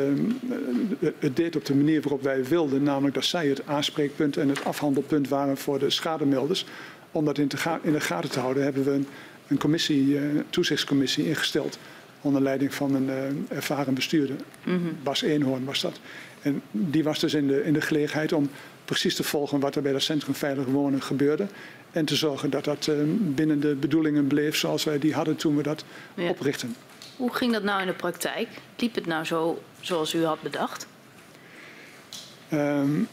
het 1.20 1.36
deed 1.36 1.56
op 1.56 1.66
de 1.66 1.76
manier 1.76 2.02
waarop 2.02 2.24
wij 2.24 2.46
wilden, 2.46 2.84
namelijk 2.84 3.16
dat 3.16 3.26
zij 3.26 3.48
het 3.48 3.68
aanspreekpunt 3.68 4.38
en 4.38 4.50
het 4.50 4.64
afhandelpunt 4.64 5.28
waren 5.28 5.58
voor 5.58 5.80
de 5.80 5.90
schademelders. 5.90 6.66
Om 7.12 7.26
dat 7.26 7.38
in, 7.38 7.48
te 7.48 7.58
in 7.82 7.92
de 7.92 8.00
gaten 8.00 8.30
te 8.30 8.40
houden, 8.40 8.64
hebben 8.64 8.84
we 8.84 8.92
een, 8.92 9.08
een 9.48 9.58
commissie, 9.58 10.06
uh, 10.08 10.22
toezichtscommissie 10.50 11.28
ingesteld. 11.28 11.80
Onder 12.22 12.42
leiding 12.42 12.74
van 12.74 12.96
een 12.96 13.08
uh, 13.08 13.58
ervaren 13.58 13.94
bestuurder. 13.94 14.36
Mm 14.64 14.74
-hmm. 14.74 14.98
Bas 15.04 15.22
Eenhoorn 15.22 15.66
was 15.66 15.82
dat. 15.82 16.00
En 16.42 16.62
die 16.72 17.04
was 17.04 17.20
dus 17.20 17.34
in 17.34 17.48
de, 17.48 17.64
in 17.64 17.74
de 17.74 17.82
gelegenheid 17.82 18.34
om 18.34 18.50
precies 18.86 19.16
te 19.16 19.24
volgen 19.24 19.60
wat 19.60 19.76
er 19.76 19.82
bij 19.82 19.92
dat 19.92 20.02
Centrum 20.02 20.36
Veilig 20.36 20.66
Wonen 20.66 21.02
gebeurde. 21.02 21.48
En 21.92 22.06
te 22.06 22.16
zorgen 22.16 22.50
dat 22.50 22.64
dat 22.64 22.88
ehm, 22.88 23.10
binnen 23.20 23.60
de 23.60 23.76
bedoelingen 23.76 24.28
bleef 24.28 24.56
zoals 24.56 24.84
wij 24.84 25.00
die 25.00 25.14
hadden 25.14 25.36
toen 25.36 25.56
we 25.56 25.64
dat 25.64 25.86
ja. 26.16 26.30
oprichten. 26.30 26.76
Hoe 27.18 27.34
ging 27.34 27.54
dat 27.54 27.64
nou 27.64 27.82
in 27.82 27.88
de 27.88 27.94
praktijk? 27.94 28.48
Liep 28.78 28.96
het 28.96 29.06
nou 29.06 29.26
zo 29.26 29.64
zoals 29.80 30.14
u 30.14 30.26
had 30.26 30.42
bedacht? 30.42 30.88
Um, 32.54 33.08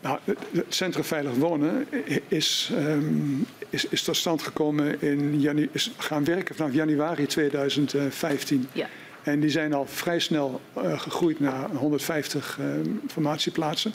nou, 0.00 0.18
het 0.24 0.64
Centrum 0.68 1.04
Veilig 1.04 1.34
Wonen 1.34 1.86
is, 2.28 2.70
um, 2.72 3.46
is, 3.70 3.84
is 3.88 4.02
tot 4.02 4.16
stand 4.16 4.42
gekomen 4.42 5.02
in 5.02 5.40
janu 5.40 5.68
is 5.72 5.90
gaan 5.96 6.24
werken 6.24 6.54
vanaf 6.54 6.72
januari 6.72 7.26
2015. 7.26 8.68
Ja. 8.72 8.88
En 9.22 9.40
die 9.40 9.50
zijn 9.50 9.72
al 9.72 9.86
vrij 9.86 10.18
snel 10.18 10.60
uh, 10.78 10.98
gegroeid 11.00 11.40
naar 11.40 11.70
150 11.70 12.58
uh, 12.60 12.66
formatieplaatsen 13.08 13.92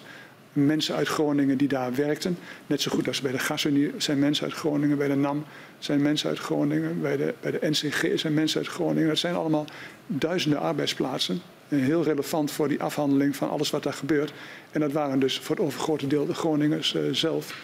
mensen 0.54 0.96
uit 0.96 1.08
Groningen 1.08 1.58
die 1.58 1.68
daar 1.68 1.96
werkten. 1.96 2.38
Net 2.68 2.82
zo 2.82 2.92
goed 2.92 3.08
als 3.08 3.22
bij 3.22 3.32
de 3.32 3.40
GasUnie 3.40 3.92
zijn 3.98 4.20
mensen 4.20 4.46
uit 4.46 4.54
Groningen, 4.54 4.98
bij 4.98 5.08
de 5.08 5.16
NAM 5.16 5.46
zijn 5.80 6.02
mensen 6.02 6.30
uit 6.30 6.40
Groningen, 6.40 7.02
bij 7.02 7.18
de, 7.18 7.34
bij 7.42 7.52
de 7.52 7.70
NCG 7.70 8.20
zijn 8.20 8.34
mensen 8.34 8.60
uit 8.60 8.70
Groningen. 8.70 9.08
Dat 9.08 9.18
zijn 9.18 9.36
allemaal 9.36 9.66
duizenden 10.08 10.60
arbeidsplaatsen. 10.60 11.42
En 11.68 11.80
heel 11.80 12.04
relevant 12.04 12.52
voor 12.52 12.68
die 12.68 12.82
afhandeling 12.82 13.36
van 13.36 13.50
alles 13.50 13.70
wat 13.70 13.84
daar 13.84 13.94
gebeurt. 13.94 14.34
En 14.72 14.80
dat 14.80 14.92
waren 14.92 15.20
dus 15.20 15.40
voor 15.40 15.56
het 15.56 15.66
overgrote 15.66 16.08
deel 16.08 16.26
de 16.26 16.34
Groningers 16.34 16.94
uh, 16.94 17.02
zelf. 17.12 17.58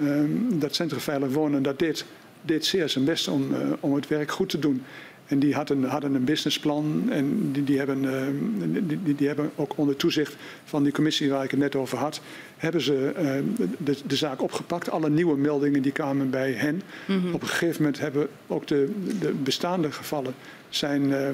Um, 0.00 0.58
dat 0.58 0.74
Centrum 0.74 1.00
Veilig 1.00 1.32
Wonen, 1.32 1.62
dat 1.62 1.78
deed, 1.78 2.04
deed 2.42 2.64
zeer 2.64 2.88
zijn 2.88 3.04
best 3.04 3.28
om, 3.28 3.52
uh, 3.52 3.58
om 3.80 3.94
het 3.94 4.08
werk 4.08 4.30
goed 4.30 4.48
te 4.48 4.58
doen. 4.58 4.82
En 5.28 5.38
die 5.38 5.54
hadden, 5.54 5.84
hadden 5.84 6.14
een 6.14 6.24
businessplan 6.24 7.06
en 7.10 7.52
die, 7.52 7.64
die, 7.64 7.78
hebben, 7.78 8.02
uh, 8.02 8.82
die, 8.88 9.14
die, 9.14 9.26
hebben 9.26 9.50
ook 9.54 9.72
onder 9.76 9.96
toezicht 9.96 10.36
van 10.64 10.82
die 10.82 10.92
commissie 10.92 11.30
waar 11.30 11.44
ik 11.44 11.50
het 11.50 11.60
net 11.60 11.76
over 11.76 11.98
had, 11.98 12.20
hebben 12.56 12.80
ze 12.80 13.12
uh, 13.16 13.64
de, 13.78 13.96
de, 14.06 14.16
zaak 14.16 14.42
opgepakt. 14.42 14.90
Alle 14.90 15.10
nieuwe 15.10 15.36
meldingen 15.36 15.82
die 15.82 15.92
kwamen 15.92 16.30
bij 16.30 16.52
hen. 16.52 16.82
Mm 17.06 17.20
-hmm. 17.20 17.34
Op 17.34 17.42
een 17.42 17.48
gegeven 17.48 17.82
moment 17.82 18.00
hebben 18.00 18.28
ook 18.46 18.66
de, 18.66 18.92
de 19.20 19.32
bestaande 19.32 19.92
gevallen 19.92 20.34
zijn, 20.68 21.02
uh, 21.10 21.28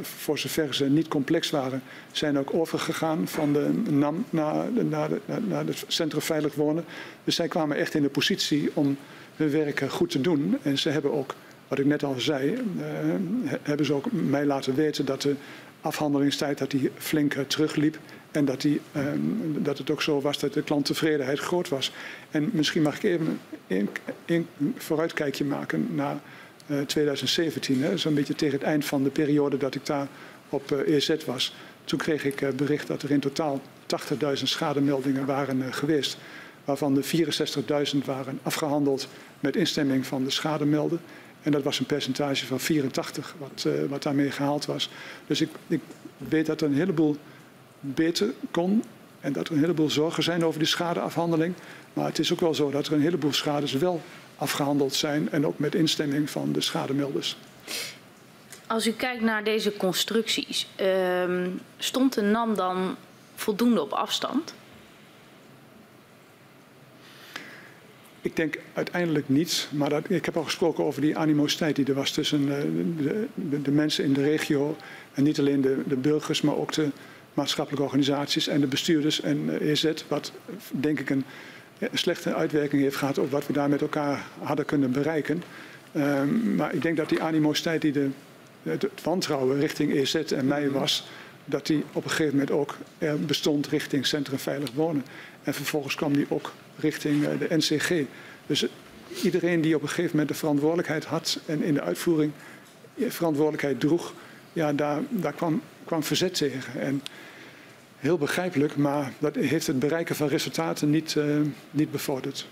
voor 0.00 0.38
zover 0.38 0.74
ze 0.74 0.84
niet 0.84 1.08
complex 1.08 1.50
waren, 1.50 1.82
zijn 2.12 2.38
ook 2.38 2.54
overgegaan 2.54 3.28
van 3.28 3.52
de 3.52 3.70
NAM 3.90 4.24
naar, 4.30 4.72
naar, 4.72 5.08
de, 5.08 5.20
naar 5.48 5.66
het 5.66 5.84
Centrum 5.86 6.22
Veilig 6.22 6.54
Wonen. 6.54 6.84
Dus 7.24 7.34
zij 7.34 7.48
kwamen 7.48 7.76
echt 7.76 7.94
in 7.94 8.02
de 8.02 8.08
positie 8.08 8.70
om 8.74 8.96
hun 9.36 9.50
werk 9.50 9.82
goed 9.88 10.10
te 10.10 10.20
doen. 10.20 10.58
En 10.62 10.78
ze 10.78 10.88
hebben 10.88 11.12
ook 11.12 11.34
wat 11.70 11.78
ik 11.78 11.84
net 11.84 12.04
al 12.04 12.14
zei, 12.18 12.52
uh, 12.52 12.58
hebben 13.62 13.86
ze 13.86 13.92
ook 13.92 14.12
mij 14.12 14.44
laten 14.44 14.74
weten 14.74 15.04
dat 15.04 15.22
de 15.22 15.34
afhandelingstijd 15.80 16.58
dat 16.58 16.70
die 16.70 16.90
flink 16.96 17.34
uh, 17.34 17.44
terugliep. 17.44 17.98
En 18.30 18.44
dat, 18.44 18.60
die, 18.60 18.80
uh, 18.96 19.02
dat 19.58 19.78
het 19.78 19.90
ook 19.90 20.02
zo 20.02 20.20
was 20.20 20.38
dat 20.38 20.52
de 20.52 20.62
klanttevredenheid 20.62 21.38
groot 21.38 21.68
was. 21.68 21.92
En 22.30 22.50
misschien 22.52 22.82
mag 22.82 22.96
ik 22.96 23.02
even 23.02 23.40
een, 24.26 24.46
vooruitkijkje 24.76 25.44
maken 25.44 25.94
naar 25.94 26.20
2017. 26.86 27.98
Zo'n 27.98 28.14
beetje 28.14 28.34
tegen 28.34 28.58
het 28.58 28.66
eind 28.66 28.84
van 28.84 29.02
de 29.02 29.10
periode 29.10 29.56
dat 29.56 29.74
ik 29.74 29.86
daar 29.86 30.08
op 30.48 30.70
EZ 30.70 31.24
was. 31.26 31.54
Toen 31.84 31.98
kreeg 31.98 32.24
ik 32.24 32.56
bericht 32.56 32.86
dat 32.86 33.02
er 33.02 33.10
in 33.10 33.20
totaal 33.20 33.60
80.000 34.36 34.42
schademeldingen 34.42 35.26
waren 35.26 35.74
geweest. 35.74 36.18
Waarvan 36.64 36.94
de 36.94 37.04
64.000 37.94 38.04
waren 38.04 38.38
afgehandeld 38.42 39.08
met 39.40 39.56
instemming 39.56 40.06
van 40.06 40.24
de 40.24 40.30
schademelder. 40.30 40.98
En 41.42 41.52
dat 41.52 41.62
was 41.62 41.78
een 41.78 41.86
percentage 41.86 42.46
van 42.46 42.60
84 42.60 43.34
wat, 43.38 43.64
uh, 43.66 43.72
wat 43.88 44.02
daarmee 44.02 44.30
gehaald 44.30 44.66
was. 44.66 44.90
Dus 45.26 45.40
ik, 45.40 45.50
ik 45.66 45.80
weet 46.16 46.46
dat 46.46 46.60
er 46.60 46.66
een 46.66 46.74
heleboel 46.74 47.16
beter 47.80 48.32
kon 48.50 48.84
en 49.20 49.32
dat 49.32 49.46
er 49.46 49.54
een 49.54 49.60
heleboel 49.60 49.90
zorgen 49.90 50.22
zijn 50.22 50.44
over 50.44 50.58
die 50.58 50.68
schadeafhandeling. 50.68 51.54
Maar 51.92 52.06
het 52.06 52.18
is 52.18 52.32
ook 52.32 52.40
wel 52.40 52.54
zo 52.54 52.70
dat 52.70 52.86
er 52.86 52.92
een 52.92 53.00
heleboel 53.00 53.32
schades 53.32 53.72
wel 53.72 54.00
afgehandeld 54.36 54.94
zijn 54.94 55.30
en 55.30 55.46
ook 55.46 55.58
met 55.58 55.74
instemming 55.74 56.30
van 56.30 56.52
de 56.52 56.60
schademelders. 56.60 57.36
Als 58.66 58.86
u 58.86 58.92
kijkt 58.92 59.22
naar 59.22 59.44
deze 59.44 59.76
constructies, 59.76 60.68
uh, 60.80 61.46
stond 61.78 62.14
de 62.14 62.22
NAM 62.22 62.54
dan 62.54 62.96
voldoende 63.34 63.82
op 63.82 63.92
afstand? 63.92 64.54
Ik 68.22 68.36
denk 68.36 68.58
uiteindelijk 68.72 69.28
niet, 69.28 69.68
maar 69.70 69.88
dat, 69.88 70.10
ik 70.10 70.24
heb 70.24 70.36
al 70.36 70.44
gesproken 70.44 70.84
over 70.84 71.00
die 71.00 71.16
animositeit 71.16 71.76
die 71.76 71.86
er 71.86 71.94
was 71.94 72.10
tussen 72.10 72.40
uh, 72.40 72.48
de, 72.98 73.26
de, 73.34 73.62
de, 73.62 73.70
mensen 73.70 74.04
in 74.04 74.12
de 74.12 74.22
regio. 74.22 74.76
En 75.14 75.22
niet 75.22 75.38
alleen 75.38 75.60
de, 75.60 75.82
de, 75.86 75.96
burgers, 75.96 76.40
maar 76.40 76.56
ook 76.56 76.72
de 76.72 76.88
maatschappelijke 77.34 77.84
organisaties 77.84 78.48
en 78.48 78.60
de 78.60 78.66
bestuurders 78.66 79.20
en 79.20 79.58
EZ. 79.60 79.92
Wat 80.08 80.32
denk 80.70 81.00
ik 81.00 81.10
een, 81.10 81.24
een, 81.78 81.88
slechte 81.92 82.34
uitwerking 82.34 82.82
heeft 82.82 82.96
gehad 82.96 83.18
op 83.18 83.30
wat 83.30 83.46
we 83.46 83.52
daar 83.52 83.68
met 83.68 83.80
elkaar 83.80 84.26
hadden 84.38 84.64
kunnen 84.64 84.92
bereiken. 84.92 85.42
Uh, 85.92 86.22
maar 86.56 86.74
ik 86.74 86.82
denk 86.82 86.96
dat 86.96 87.08
die 87.08 87.22
animositeit 87.22 87.82
die 87.82 87.92
het, 88.62 88.82
het 88.82 89.02
wantrouwen 89.02 89.60
richting 89.60 89.94
EZ 89.94 90.14
en 90.14 90.46
mij 90.46 90.70
was 90.70 91.08
dat 91.50 91.66
die 91.66 91.84
op 91.92 92.04
een 92.04 92.10
gegeven 92.10 92.32
moment 92.32 92.50
ook 92.50 92.76
er 92.98 93.20
bestond 93.20 93.66
richting 93.66 94.06
Centrum 94.06 94.38
Veilig 94.38 94.72
Wonen. 94.72 95.04
En 95.42 95.54
vervolgens 95.54 95.94
kwam 95.94 96.12
die 96.12 96.26
ook 96.28 96.52
richting 96.78 97.26
eh, 97.26 97.30
de 97.38 97.56
NCG. 97.56 97.92
Dus 98.46 98.66
iedereen 99.22 99.60
die 99.60 99.74
op 99.74 99.82
een 99.82 99.88
gegeven 99.88 100.10
moment 100.10 100.28
de 100.28 100.34
verantwoordelijkheid 100.34 101.04
had 101.04 101.40
en 101.46 101.62
in 101.62 101.74
de 101.74 101.80
uitvoering 101.80 102.32
verantwoordelijkheid 103.08 103.80
droeg, 103.80 104.12
ja, 104.52 104.72
daar, 104.72 105.00
daar 105.08 105.32
kwam, 105.32 105.62
kwam 105.84 106.02
verzet 106.02 106.34
tegen. 106.34 106.80
En 106.80 107.02
heel 107.96 108.18
begrijpelijk, 108.18 108.76
maar 108.76 109.12
dat 109.18 109.34
heeft 109.34 109.66
het 109.66 109.78
bereiken 109.78 110.16
van 110.16 110.28
resultaten 110.28 110.90
niet, 110.90 111.16
niet 111.70 111.90
bevorderd. 111.90 112.46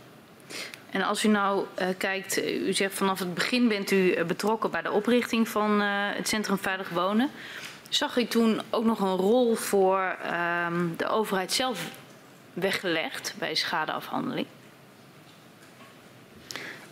En 0.91 1.03
als 1.03 1.25
u 1.25 1.29
nou 1.29 1.65
kijkt, 1.99 2.45
u 2.47 2.73
zegt 2.73 2.95
vanaf 2.95 3.19
het 3.19 3.35
begin 3.35 3.69
bent 3.69 3.91
u 3.91 4.25
betrokken 4.25 4.71
bij 4.71 4.83
de 4.83 4.91
oprichting 4.91 5.49
van 5.49 5.81
het 5.81 6.29
Centrum 6.29 6.59
Veilig 6.59 6.89
Wonen. 6.89 7.31
Zag 7.89 8.17
u 8.17 8.27
toen 8.27 8.61
ook 8.71 8.85
nog 8.85 9.01
een 9.01 9.17
rol 9.17 9.55
voor 9.55 10.17
ehm, 10.23 10.87
de 10.97 11.09
overheid 11.09 11.53
zelf 11.53 11.91
weggelegd 12.53 13.35
bij 13.39 13.55
schadeafhandeling? 13.55 14.47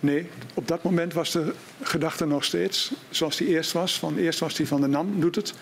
Nee, 0.01 0.28
op 0.55 0.68
dat 0.68 0.82
moment 0.82 1.12
was 1.12 1.31
de 1.31 1.55
gedachte 1.82 2.27
nog 2.27 2.44
steeds 2.44 2.93
zoals 3.10 3.36
die 3.36 3.48
eerst 3.48 3.73
was. 3.73 3.98
Van, 3.98 4.16
eerst 4.16 4.39
was 4.39 4.55
die 4.55 4.68
van 4.68 4.81
de 4.81 4.86
NAM, 4.86 5.20
doet 5.20 5.35
het. 5.35 5.55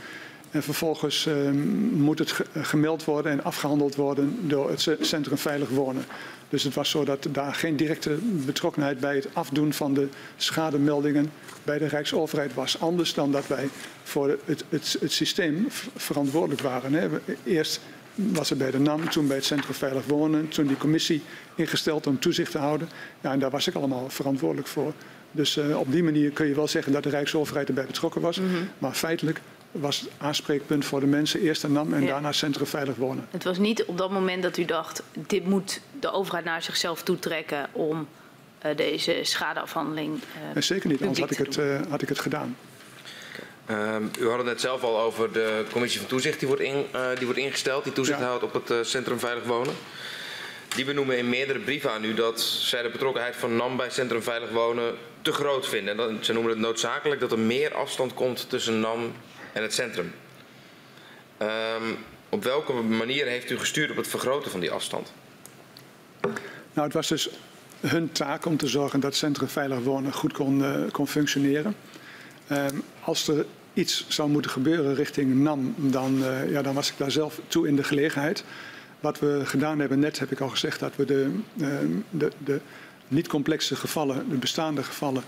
En 0.51 0.63
vervolgens 0.63 1.27
uh, 1.27 1.51
moet 1.91 2.19
het 2.19 2.41
gemeld 2.55 3.05
worden 3.05 3.33
en 3.33 3.45
afgehandeld 3.45 3.95
worden 3.95 4.49
door 4.49 4.71
het 4.71 4.89
Centrum 5.01 5.39
Veilig 5.39 5.69
Wonen. 5.69 6.05
Dus 6.49 6.63
het 6.63 6.75
was 6.75 6.91
zo 6.91 7.05
dat 7.05 7.27
daar 7.31 7.55
geen 7.55 7.77
directe 7.77 8.19
betrokkenheid 8.23 9.01
bij 9.01 9.15
het 9.15 9.29
afdoen 9.33 9.73
van 9.73 9.95
de 9.95 10.09
schademeldingen 10.37 11.31
bij 11.63 11.79
de 11.79 11.87
Rijksoverheid 11.87 12.55
was. 12.55 12.81
Anders 12.81 13.15
dan 13.15 13.33
dat 13.33 13.47
wij 13.47 13.69
voor 14.03 14.39
het, 14.45 14.65
het, 14.69 14.97
het 15.01 15.13
systeem 15.13 15.67
verantwoordelijk 15.97 16.61
waren. 16.61 16.93
Hè. 16.93 17.09
Eerst 17.45 17.81
was 18.15 18.49
het 18.49 18.59
bij 18.59 18.71
de 18.71 18.79
NAM, 18.79 19.09
toen 19.09 19.27
bij 19.27 19.37
het 19.37 19.45
Centrum 19.45 19.75
Veilig 19.75 20.07
Wonen, 20.07 20.49
toen 20.49 20.67
die 20.67 20.77
commissie 20.77 21.23
ingesteld 21.55 22.07
om 22.07 22.19
toezicht 22.19 22.51
te 22.51 22.59
houden. 22.59 22.89
Ja, 23.21 23.33
en 23.33 23.39
daar 23.39 23.51
was 23.51 23.67
ik 23.67 23.75
allemaal 23.75 24.11
verantwoordelijk 24.11 24.69
voor. 24.69 24.93
Dus 25.31 25.57
uh, 25.57 25.79
op 25.79 25.93
die 25.93 26.03
manier 26.03 26.31
kun 26.31 26.47
je 26.47 26.55
wel 26.55 26.69
zeggen 26.69 26.93
dat 26.93 27.03
de 27.03 27.09
Rijksoverheid 27.09 27.69
erbij 27.69 27.87
betrokken 27.87 28.21
was. 28.21 28.39
Mm 28.39 28.49
-hmm. 28.49 28.69
Maar 28.79 28.93
feitelijk 28.93 29.41
was 29.81 30.01
het 30.01 30.11
aanspreekpunt 30.19 30.85
voor 30.85 31.01
de 31.01 31.07
mensen 31.07 31.41
eerst 31.41 31.63
de 31.63 31.69
NAM 31.69 31.95
en 31.95 32.03
ja. 32.03 32.07
daarna 32.07 32.33
Centrum 32.33 32.67
Veilig 32.67 32.97
Wonen. 32.97 33.27
Het 33.31 33.45
was 33.45 33.59
niet 33.59 33.85
op 33.85 33.99
dat 33.99 34.11
moment 34.11 34.43
dat 34.43 34.57
u 34.57 34.65
dacht, 34.65 35.03
dit 35.13 35.45
moet 35.45 35.81
de 36.01 36.13
overheid 36.13 36.45
naar 36.45 36.63
zichzelf 36.63 37.03
toetrekken 37.03 37.69
om 37.73 38.09
uh, 38.67 38.77
deze 38.77 39.19
schadeafhandeling 39.23 40.15
uh, 40.15 40.55
nee, 40.55 40.63
Zeker 40.63 40.89
niet, 40.89 41.01
anders 41.01 41.21
had 41.21 41.31
ik, 41.31 41.39
het, 41.39 41.57
uh, 41.57 41.81
had 41.89 42.03
ik 42.03 42.09
het 42.09 42.19
gedaan. 42.19 42.57
Um, 43.71 44.11
u 44.19 44.29
had 44.29 44.37
het 44.37 44.47
net 44.47 44.61
zelf 44.61 44.83
al 44.83 45.01
over 45.01 45.33
de 45.33 45.65
commissie 45.73 46.01
van 46.01 46.09
toezicht 46.09 46.39
die 46.39 46.49
wordt, 46.49 46.63
in, 46.63 46.85
die 47.15 47.25
wordt 47.25 47.41
ingesteld, 47.41 47.85
die 47.85 47.93
toezicht 47.93 48.19
ja. 48.19 48.25
houdt 48.25 48.43
op 48.43 48.53
het 48.53 48.87
Centrum 48.87 49.19
Veilig 49.19 49.45
Wonen. 49.45 49.75
Die 50.75 50.85
benoemen 50.85 51.19
in 51.19 51.29
meerdere 51.29 51.59
brieven 51.59 51.91
aan 51.91 52.05
u 52.05 52.15
dat 52.15 52.41
zij 52.41 52.83
de 52.83 52.91
betrokkenheid 52.91 53.37
van 53.37 53.57
NAM 53.57 53.77
bij 53.77 53.91
Centrum 53.91 54.23
Veilig 54.23 54.51
Wonen 54.51 54.95
te 55.23 55.33
groot 55.33 55.69
vinden. 55.69 55.91
En 55.91 55.97
dat, 55.97 56.27
ze 56.27 56.33
noemen 56.33 56.51
het 56.51 56.61
noodzakelijk 56.61 57.21
dat 57.21 57.33
er 57.33 57.39
meer 57.39 57.75
afstand 57.75 58.15
komt 58.15 58.51
tussen 58.51 58.81
NAM 58.81 59.13
en 59.55 59.63
het 59.63 59.75
centrum. 59.75 60.13
Um, 61.43 61.97
op 62.29 62.45
welke 62.45 62.73
manier 62.73 63.27
heeft 63.27 63.51
u 63.51 63.59
gestuurd 63.59 63.91
op 63.91 63.97
het 63.97 64.09
vergroten 64.09 64.51
van 64.51 64.61
die 64.61 64.71
afstand? 64.71 65.13
Nou, 66.73 66.87
het 66.87 66.93
was 66.93 67.09
dus 67.09 67.29
hun 67.81 68.13
taak 68.13 68.45
om 68.45 68.57
te 68.57 68.67
zorgen 68.67 69.01
dat 69.01 69.15
Centrum 69.15 69.49
Veilig 69.49 69.79
Wonen 69.79 70.13
goed 70.13 70.33
kon, 70.33 70.59
uh, 70.59 70.91
kon 70.91 71.09
functioneren. 71.09 71.77
Um, 72.53 72.83
als 73.01 73.29
er 73.29 73.47
iets 73.73 74.05
zou 74.09 74.29
moeten 74.31 74.51
gebeuren 74.51 74.95
richting 74.95 75.35
NAM, 75.35 75.75
dan, 75.77 76.19
uh, 76.19 76.51
ja, 76.51 76.63
dan 76.63 76.75
was 76.75 76.91
ik 76.91 76.99
daar 76.99 77.11
zelf 77.11 77.41
toe 77.47 77.69
in 77.69 77.77
de 77.77 77.85
gelegenheid. 77.85 78.45
Wat 79.01 79.19
we 79.19 79.43
gedaan 79.45 79.79
hebben, 79.79 79.99
net 79.99 80.19
heb 80.19 80.31
ik 80.31 80.41
al 80.41 80.49
gezegd 80.49 80.81
dat 80.81 80.97
we 80.97 81.05
de, 81.05 81.41
uh, 81.57 81.69
de, 82.11 82.31
de 82.45 82.61
niet 83.09 83.29
complexe 83.29 83.77
gevallen, 83.77 84.29
de 84.29 84.37
bestaande 84.37 84.83
gevallen, 84.83 85.23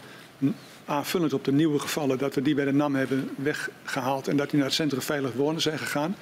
aanvullend 0.86 1.32
op 1.32 1.44
de 1.44 1.52
nieuwe 1.52 1.78
gevallen, 1.78 2.18
dat 2.18 2.34
we 2.34 2.42
die 2.42 2.54
bij 2.54 2.64
de 2.64 2.72
NAM 2.72 2.94
hebben 2.94 3.30
weggehaald 3.36 4.28
en 4.28 4.36
dat 4.36 4.50
die 4.50 4.58
naar 4.58 4.68
het 4.68 4.76
Centrum 4.76 5.02
Veilig 5.02 5.32
Wonen 5.32 5.60
zijn 5.60 5.78
gegaan. 5.78 6.16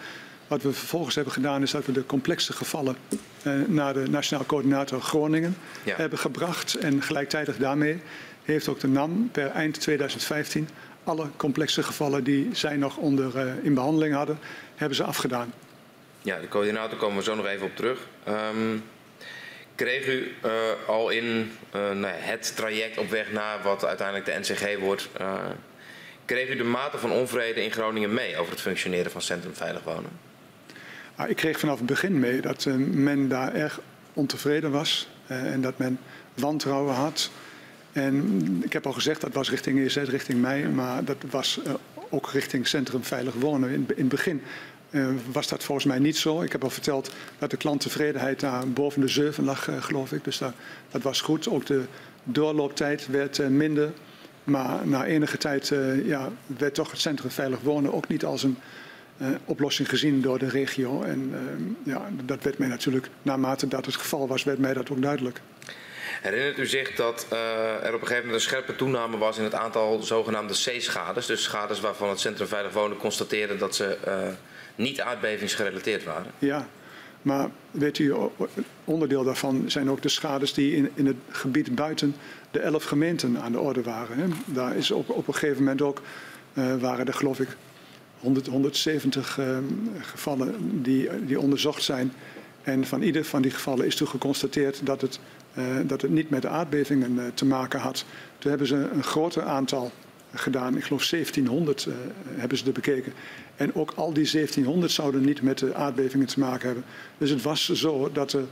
Wat 0.48 0.62
we 0.62 0.72
vervolgens 0.72 1.14
hebben 1.14 1.32
gedaan 1.32 1.62
is 1.62 1.70
dat 1.70 1.86
we 1.86 1.92
de 1.92 2.06
complexe 2.06 2.52
gevallen 2.52 2.96
eh, 3.42 3.52
naar 3.66 3.94
de 3.94 4.08
Nationaal 4.10 4.46
Coördinator 4.46 5.00
Groningen 5.00 5.56
ja. 5.84 5.96
hebben 5.96 6.18
gebracht. 6.18 6.74
En 6.74 7.02
gelijktijdig 7.02 7.56
daarmee 7.56 8.02
heeft 8.42 8.68
ook 8.68 8.80
de 8.80 8.88
NAM 8.88 9.28
per 9.32 9.50
eind 9.50 9.80
2015 9.80 10.68
alle 11.04 11.26
complexe 11.36 11.82
gevallen 11.82 12.24
die 12.24 12.48
zij 12.52 12.76
nog 12.76 12.96
onder, 12.96 13.36
uh, 13.36 13.64
in 13.64 13.74
behandeling 13.74 14.14
hadden, 14.14 14.38
hebben 14.74 14.96
ze 14.96 15.04
afgedaan. 15.04 15.52
Ja, 16.22 16.40
de 16.40 16.48
coördinator 16.48 16.98
komen 16.98 17.16
we 17.16 17.22
zo 17.22 17.34
nog 17.34 17.46
even 17.46 17.66
op 17.66 17.76
terug. 17.76 17.98
Um, 18.28 18.82
kreeg 19.74 20.06
u 20.06 20.32
uh, 20.44 20.52
al 20.86 21.10
in 21.10 21.52
uh, 21.74 21.90
nou, 21.90 22.14
het 22.16 22.56
traject 22.56 22.98
op 22.98 23.10
weg 23.10 23.32
naar 23.32 23.62
wat 23.62 23.84
uiteindelijk 23.84 24.26
de 24.26 24.38
NCG 24.40 24.78
wordt, 24.78 25.08
uh, 25.20 25.34
kreeg 26.24 26.48
u 26.48 26.56
de 26.56 26.64
mate 26.64 26.98
van 26.98 27.10
onvrede 27.10 27.64
in 27.64 27.72
Groningen 27.72 28.14
mee 28.14 28.36
over 28.36 28.52
het 28.52 28.60
functioneren 28.60 29.10
van 29.10 29.22
Centrum 29.22 29.54
Veilig 29.54 29.82
Wonen? 29.82 30.10
Ah, 31.14 31.30
ik 31.30 31.36
kreeg 31.36 31.58
vanaf 31.58 31.76
het 31.78 31.86
begin 31.86 32.20
mee 32.20 32.40
dat 32.40 32.64
men 32.78 33.28
daar 33.28 33.54
erg 33.54 33.80
ontevreden 34.12 34.70
was 34.70 35.08
en 35.26 35.60
dat 35.60 35.78
men 35.78 35.98
wantrouwen 36.34 36.94
had. 36.94 37.30
En 37.92 38.62
ik 38.64 38.72
heb 38.72 38.86
al 38.86 38.92
gezegd, 38.92 39.20
dat 39.20 39.34
was 39.34 39.50
richting 39.50 39.78
EZ, 39.78 39.96
richting 39.96 40.40
mij, 40.40 40.68
maar 40.68 41.04
dat 41.04 41.16
was 41.30 41.60
ook 42.10 42.30
richting 42.30 42.66
Centrum 42.66 43.04
Veilig 43.04 43.34
Wonen 43.34 43.70
in, 43.70 43.86
in 43.88 43.94
het 43.96 44.08
begin 44.08 44.42
was 45.32 45.48
dat 45.48 45.64
volgens 45.64 45.86
mij 45.86 45.98
niet 45.98 46.16
zo. 46.16 46.42
Ik 46.42 46.52
heb 46.52 46.62
al 46.62 46.70
verteld 46.70 47.10
dat 47.38 47.50
de 47.50 47.56
klanttevredenheid 47.56 48.40
daar 48.40 48.68
boven 48.68 49.00
de 49.00 49.08
7 49.08 49.44
lag, 49.44 49.68
uh, 49.68 49.82
geloof 49.82 50.12
ik. 50.12 50.24
Dus 50.24 50.38
dat, 50.38 50.52
dat, 50.90 51.02
was 51.02 51.20
goed. 51.20 51.48
Ook 51.48 51.66
de 51.66 51.82
doorlooptijd 52.24 53.06
werd 53.06 53.38
uh, 53.38 53.46
minder. 53.46 53.92
Maar 54.44 54.86
na 54.86 55.04
enige 55.04 55.38
tijd 55.38 55.72
ja, 56.04 56.30
werd 56.46 56.74
toch 56.74 56.90
het 56.90 57.00
Centrum 57.00 57.30
Veilig 57.30 57.60
Wonen 57.60 57.92
ook 57.92 58.08
niet 58.08 58.24
als 58.24 58.42
een 58.42 58.56
oplossing 59.44 59.88
gezien 59.88 60.20
door 60.20 60.38
de 60.38 60.48
regio. 60.48 61.02
En 61.02 61.32
ja, 61.82 62.08
dat 62.24 62.42
werd 62.42 62.58
mij 62.58 62.68
natuurlijk, 62.68 63.08
naarmate 63.22 63.68
dat 63.68 63.86
het 63.86 63.96
geval 63.96 64.28
was, 64.28 64.44
werd 64.44 64.58
mij 64.58 64.74
dat 64.74 64.90
ook 64.90 65.02
duidelijk. 65.02 65.40
Herinnert 66.22 66.58
u 66.58 66.66
zich 66.66 66.94
dat 66.94 67.26
er 67.82 67.94
op 67.94 68.00
een 68.00 68.06
gegeven 68.06 68.16
moment 68.16 68.34
een 68.34 68.40
scherpe 68.40 68.76
toename 68.76 69.18
was 69.18 69.38
in 69.38 69.44
het 69.44 69.54
aantal 69.54 70.02
zogenaamde 70.02 70.54
C-schades? 70.54 71.26
Dus 71.26 71.42
schades 71.42 71.80
waarvan 71.80 72.08
het 72.08 72.20
Centrum 72.20 72.48
Veilig 72.48 72.72
Wonen 72.72 72.96
constateerde 72.96 73.56
dat 73.56 73.74
ze 73.74 73.98
niet 74.74 75.00
aardbevingsgerelateerd 75.00 76.04
waren? 76.04 76.32
Ja, 76.38 76.68
maar 77.22 77.50
weet 77.70 77.98
u, 77.98 78.14
onderdeel 78.84 79.24
daarvan 79.24 79.64
zijn 79.66 79.90
ook 79.90 80.02
de 80.02 80.08
schades 80.08 80.54
die 80.54 80.76
in, 80.76 80.90
in 80.94 81.06
het 81.06 81.16
gebied 81.28 81.74
buiten 81.74 82.14
de 82.50 82.58
elf 82.58 82.84
gemeenten 82.84 83.40
aan 83.40 83.52
de 83.52 83.60
orde 83.60 83.82
waren. 83.82 84.18
Hè. 84.18 84.26
Daar 84.44 84.76
is 84.76 84.90
op, 84.90 85.10
op 85.10 85.28
een 85.28 85.34
gegeven 85.34 85.58
moment 85.58 85.82
ook, 85.82 86.02
uh, 86.54 86.76
waren 86.76 87.06
er 87.06 87.14
geloof 87.14 87.40
ik 87.40 87.48
100, 88.18 88.46
170 88.46 89.38
uh, 89.38 89.58
gevallen 90.00 90.82
die, 90.82 91.08
die 91.26 91.40
onderzocht 91.40 91.82
zijn. 91.82 92.12
En 92.62 92.86
van 92.86 93.02
ieder 93.02 93.24
van 93.24 93.42
die 93.42 93.50
gevallen 93.50 93.86
is 93.86 93.96
toen 93.96 94.08
geconstateerd 94.08 94.86
dat 94.86 95.00
het, 95.00 95.20
uh, 95.58 95.64
dat 95.82 96.02
het 96.02 96.10
niet 96.10 96.30
met 96.30 96.42
de 96.42 96.48
aardbevingen 96.48 97.34
te 97.34 97.44
maken 97.44 97.80
had. 97.80 98.04
Toen 98.38 98.50
hebben 98.50 98.68
ze 98.68 98.76
een 98.76 99.04
groter 99.04 99.42
aantal 99.42 99.92
gedaan. 100.34 100.76
Ik 100.76 100.84
geloof 100.84 101.06
1700 101.06 101.86
uh, 101.86 101.94
hebben 102.26 102.58
ze 102.58 102.66
er 102.66 102.72
bekeken. 102.72 103.12
En 103.56 103.74
ook 103.74 103.90
al 103.90 104.12
die 104.12 104.30
1700 104.30 104.92
zouden 104.92 105.24
niet 105.24 105.42
met 105.42 105.58
de 105.58 105.74
aardbevingen 105.74 106.26
te 106.26 106.40
maken 106.40 106.66
hebben. 106.66 106.84
Dus 107.18 107.30
het 107.30 107.42
was 107.42 107.72
zo 107.72 108.12
dat 108.12 108.32
er, 108.32 108.44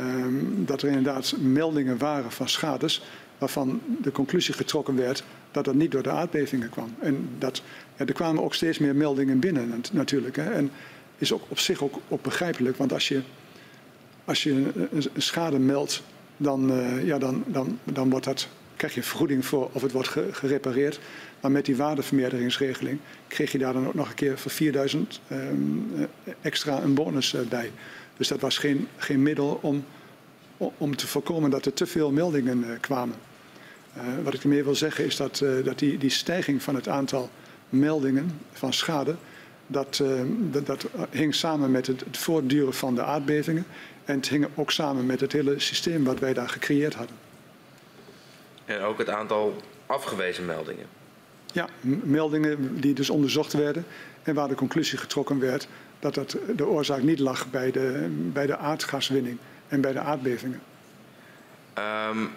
um, 0.00 0.64
dat 0.66 0.82
er 0.82 0.88
inderdaad 0.88 1.34
meldingen 1.38 1.98
waren 1.98 2.32
van 2.32 2.48
schades 2.48 3.02
waarvan 3.38 3.80
de 4.02 4.12
conclusie 4.12 4.54
getrokken 4.54 4.96
werd 4.96 5.24
dat 5.50 5.64
dat 5.64 5.74
niet 5.74 5.90
door 5.90 6.02
de 6.02 6.10
aardbevingen 6.10 6.70
kwam. 6.70 6.94
En 6.98 7.28
dat, 7.38 7.62
er 7.96 8.12
kwamen 8.12 8.42
ook 8.42 8.54
steeds 8.54 8.78
meer 8.78 8.96
meldingen 8.96 9.38
binnen 9.38 9.82
natuurlijk. 9.92 10.36
Hè. 10.36 10.52
En 10.52 10.70
is 11.18 11.32
ook 11.32 11.42
op 11.48 11.58
zich 11.58 11.82
ook, 11.82 12.22
begrijpelijk, 12.22 12.76
want 12.76 12.92
als 12.92 13.08
je, 13.08 13.20
als 14.24 14.42
je 14.42 14.50
een, 14.92 15.22
schade 15.22 15.58
meldt, 15.58 16.02
dan, 16.36 16.70
uh, 16.72 17.06
ja, 17.06 17.18
dan, 17.18 17.44
dan, 17.46 17.78
dan 17.84 18.10
wordt 18.10 18.24
dat 18.24 18.48
krijg 18.78 18.94
je 18.94 19.02
vergoeding 19.02 19.46
voor 19.46 19.70
of 19.72 19.82
het 19.82 19.92
wordt 19.92 20.08
gerepareerd. 20.30 21.00
Maar 21.40 21.50
met 21.50 21.64
die 21.64 21.76
waardevermeerderingsregeling 21.76 22.98
kreeg 23.26 23.52
je 23.52 23.58
daar 23.58 23.72
dan 23.72 23.86
ook 23.86 23.94
nog 23.94 24.08
een 24.08 24.14
keer 24.14 24.38
voor 24.38 24.50
4000 24.50 25.20
um, 25.32 25.90
extra 26.40 26.82
een 26.82 26.94
bonus 26.94 27.34
uh, 27.34 27.40
bij. 27.40 27.70
Dus 28.16 28.28
dat 28.28 28.40
was 28.40 28.58
geen, 28.58 28.88
geen 28.96 29.22
middel 29.22 29.58
om, 29.62 29.84
om 30.56 30.96
te 30.96 31.06
voorkomen 31.06 31.50
dat 31.50 31.66
er 31.66 31.72
te 31.72 31.86
veel 31.86 32.10
meldingen 32.10 32.58
uh, 32.58 32.70
kwamen. 32.80 33.16
Wat 34.22 34.34
ik 34.34 34.42
ermee 34.42 34.64
wil 34.64 34.74
zeggen 34.74 35.04
is 35.04 35.16
dat, 35.16 35.44
dat 35.64 35.78
die, 35.78 35.98
die 35.98 36.10
stijging 36.10 36.62
van 36.62 36.74
het 36.74 36.88
aantal 36.88 37.30
meldingen 37.68 38.40
van 38.52 38.72
schade, 38.72 39.16
dat, 39.66 40.02
dat, 40.50 40.66
dat 40.66 40.86
hing 41.10 41.34
samen 41.34 41.70
met 41.70 41.86
het, 41.86 42.00
het 42.00 42.16
voortduren 42.16 42.74
van 42.74 42.94
de 42.94 43.02
aardbevingen. 43.02 43.64
En 44.04 44.16
het 44.16 44.28
hing 44.28 44.46
ook 44.54 44.70
samen 44.70 45.06
met 45.06 45.20
het 45.20 45.32
hele 45.32 45.58
systeem 45.58 46.04
wat 46.04 46.18
wij 46.18 46.34
daar 46.34 46.48
gecreëerd 46.48 46.94
hadden. 46.94 47.27
En 48.68 48.80
ook 48.80 48.98
het 48.98 49.08
aantal 49.08 49.62
afgewezen 49.86 50.46
meldingen. 50.46 50.86
Ja, 51.52 51.68
meldingen 52.02 52.80
die 52.80 52.94
dus 52.94 53.10
onderzocht 53.10 53.52
werden 53.52 53.86
en 54.22 54.34
waar 54.34 54.48
de 54.48 54.54
conclusie 54.54 54.98
getrokken 54.98 55.40
werd 55.40 55.68
dat 55.98 56.14
dat 56.14 56.36
de 56.56 56.66
oorzaak 56.66 57.02
niet 57.02 57.18
lag 57.18 57.50
bij 57.50 57.70
de, 57.70 58.06
bij 58.32 58.46
de 58.46 58.56
aardgaswinning 58.56 59.38
en 59.68 59.80
bij 59.80 59.92
de 59.92 59.98
aardbevingen. 59.98 60.60
Um, 61.78 62.30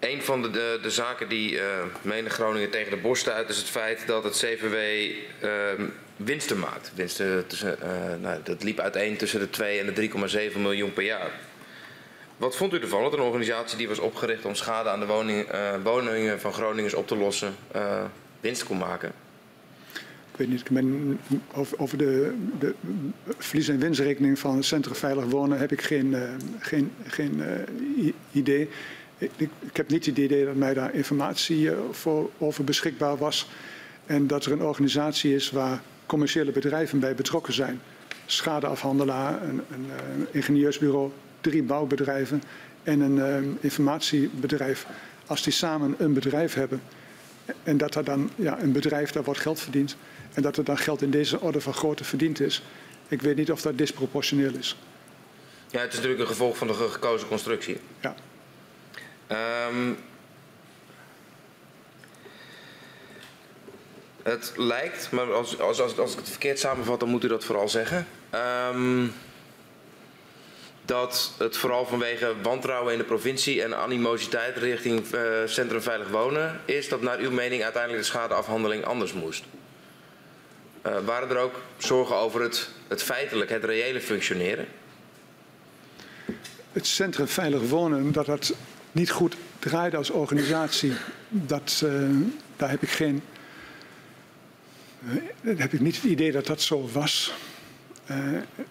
een 0.00 0.22
van 0.22 0.42
de, 0.42 0.50
de, 0.50 0.78
de 0.82 0.90
zaken 0.90 1.28
die 1.28 1.52
uh, 1.52 1.62
menig 2.02 2.32
Groningen 2.32 2.70
tegen 2.70 2.90
de 2.90 2.96
borst 2.96 3.28
uit 3.28 3.48
is 3.48 3.56
het 3.56 3.68
feit 3.68 4.06
dat 4.06 4.24
het 4.24 4.32
CVW 4.36 4.74
uh, 4.74 5.70
ehm, 5.70 5.82
winsten 6.16 6.58
maakt. 6.58 6.92
Winsten 6.94 7.46
tussen, 7.46 7.78
uh, 7.82 8.22
nou, 8.22 8.40
dat 8.42 8.62
liep 8.62 8.78
uiteen 8.78 9.16
tussen 9.16 9.40
de 9.40 9.50
2 9.50 9.78
en 9.78 9.94
de 9.94 10.10
3,7 10.52 10.60
miljoen 10.60 10.92
per 10.92 11.04
jaar. 11.04 11.30
Wat 12.42 12.56
vond 12.56 12.72
u 12.74 12.78
ervan 12.78 13.02
dat 13.02 13.12
een 13.12 13.20
organisatie 13.20 13.78
die 13.78 13.88
was 13.88 13.98
opgericht 13.98 14.44
om 14.44 14.54
schade 14.54 14.88
aan 14.88 15.00
de 15.00 15.06
woning, 15.06 15.46
woningen 15.82 16.40
van 16.40 16.52
Groningers 16.52 16.94
op 16.94 17.06
te 17.06 17.16
lossen 17.16 17.54
winst 18.40 18.64
kon 18.64 18.78
maken? 18.78 19.12
ik 20.32 20.36
weet 20.36 20.48
niet, 20.48 20.62
over, 21.76 21.98
de, 21.98 22.34
de 22.58 22.74
verlies- 23.38 23.68
en 23.68 23.78
winstrekening 23.78 24.38
van 24.38 24.56
het 24.56 24.64
Centrum 24.64 24.94
Veilig 24.94 25.24
Wonen 25.24 25.58
heb 25.58 25.72
ik 25.72 25.82
geen, 25.82 26.06
uh, 26.06 26.22
geen, 26.58 26.92
geen 27.06 27.42
idee. 28.32 28.68
Ik, 29.18 29.50
heb 29.72 29.88
niet 29.88 30.06
het 30.06 30.18
idee 30.18 30.44
dat 30.44 30.54
mij 30.54 30.74
daar 30.74 30.94
informatie 30.94 31.70
voor, 31.90 32.30
over 32.38 32.64
beschikbaar 32.64 33.16
was. 33.16 33.48
En 34.06 34.26
dat 34.26 34.44
er 34.44 34.52
een 34.52 34.62
organisatie 34.62 35.34
is 35.34 35.50
waar 35.50 35.80
commerciële 36.06 36.52
bedrijven 36.52 37.00
bij 37.00 37.14
betrokken 37.14 37.52
zijn. 37.52 37.80
Schadeafhandelaar, 38.26 39.42
een, 39.42 39.60
een 39.70 39.86
ingenieursbureau, 40.30 41.10
drie 41.42 41.62
bouwbedrijven 41.62 42.42
en 42.82 43.00
een 43.00 43.58
informatiebedrijf. 43.60 44.86
Als 45.26 45.42
die 45.42 45.52
samen 45.52 45.94
een 45.98 46.12
bedrijf 46.12 46.54
hebben 46.54 46.82
en 47.62 47.76
dat 47.76 47.94
er 47.94 48.04
dan 48.04 48.30
ja, 48.36 48.60
een 48.60 48.72
bedrijf 48.72 49.10
daar 49.10 49.24
wordt 49.24 49.40
geld 49.40 49.60
verdiend 49.60 49.96
en 50.34 50.42
dat 50.42 50.56
er 50.56 50.64
dan 50.64 50.78
geld 50.78 51.02
in 51.02 51.10
deze 51.10 51.40
orde 51.40 51.60
van 51.60 51.74
grootte 51.74 52.04
verdiend 52.04 52.40
is. 52.40 52.62
Ik 53.08 53.22
weet 53.22 53.36
niet 53.36 53.52
of 53.52 53.62
dat 53.62 53.78
disproportioneel 53.78 54.54
is. 54.54 54.76
Ja, 55.70 55.80
het 55.80 55.88
is 55.88 55.94
natuurlijk 55.94 56.20
een 56.20 56.26
gevolg 56.26 56.56
van 56.56 56.66
de 56.66 56.74
gekozen 56.74 57.28
constructie. 57.28 57.80
Ja. 58.00 58.14
Um, 59.68 59.96
het 64.22 64.52
lijkt, 64.56 65.10
maar 65.10 65.32
als, 65.32 65.60
als, 65.60 65.80
als, 65.80 65.98
als 65.98 66.12
ik 66.12 66.18
het 66.18 66.28
verkeerd 66.28 66.58
samenvat, 66.58 67.00
dan 67.00 67.08
moet 67.08 67.24
u 67.24 67.28
dat 67.28 67.44
vooral 67.44 67.68
zeggen. 67.68 68.06
Um, 68.74 69.12
dat 70.84 71.32
het 71.38 71.56
vooral 71.56 71.86
vanwege 71.86 72.34
wantrouwen 72.42 72.92
in 72.92 72.98
de 72.98 73.04
provincie 73.04 73.62
en 73.62 73.76
animositeit 73.76 74.56
richting 74.56 75.14
uh, 75.14 75.20
Centrum 75.46 75.82
Veilig 75.82 76.08
Wonen 76.08 76.60
is 76.64 76.88
dat 76.88 77.02
naar 77.02 77.18
uw 77.18 77.30
mening 77.30 77.62
uiteindelijk 77.62 78.02
de 78.02 78.08
schadeafhandeling 78.08 78.84
anders 78.84 79.12
moest. 79.12 79.44
Uh, 80.86 80.98
waren 81.04 81.30
er 81.30 81.36
ook 81.36 81.60
zorgen 81.76 82.16
over 82.16 82.40
het, 82.40 82.68
het 82.88 83.02
feitelijk, 83.02 83.50
het 83.50 83.64
reële 83.64 84.00
functioneren? 84.00 84.66
Het 86.72 86.86
Centrum 86.86 87.28
Veilig 87.28 87.68
Wonen, 87.68 88.12
dat 88.12 88.26
dat 88.26 88.54
niet 88.92 89.10
goed 89.10 89.36
draaide 89.58 89.96
als 89.96 90.10
organisatie, 90.10 90.92
dat, 91.28 91.82
uh, 91.84 92.08
daar 92.56 92.70
heb 92.70 92.82
ik 92.82 92.90
geen. 92.90 93.22
Heb 95.40 95.72
ik 95.72 95.80
niet 95.80 95.94
het 95.94 96.04
idee 96.04 96.32
dat 96.32 96.46
dat 96.46 96.60
zo 96.60 96.88
was. 96.92 97.34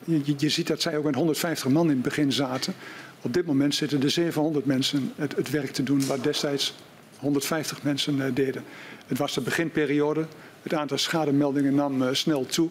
Je, 0.03 0.33
je, 0.37 0.49
ziet 0.49 0.67
dat 0.67 0.81
zij 0.81 0.97
ook 0.97 1.03
met 1.03 1.15
150 1.15 1.69
man 1.69 1.85
in 1.85 1.91
het 1.91 2.01
begin 2.01 2.31
zaten. 2.31 2.73
Op 3.21 3.33
dit 3.33 3.45
moment 3.45 3.75
zitten 3.75 4.03
er 4.03 4.09
700 4.09 4.65
mensen 4.65 5.13
het, 5.15 5.49
werk 5.49 5.71
te 5.71 5.83
doen, 5.83 6.05
waar 6.05 6.21
destijds 6.21 6.75
150 7.19 7.83
mensen 7.83 8.33
deden. 8.33 8.63
Het 9.07 9.17
was 9.17 9.33
de 9.33 9.41
beginperiode. 9.41 10.25
Het 10.61 10.73
aantal 10.73 10.97
schademeldingen 10.97 11.75
nam 11.75 12.01
uh, 12.01 12.07
snel 12.11 12.45
toe. 12.45 12.69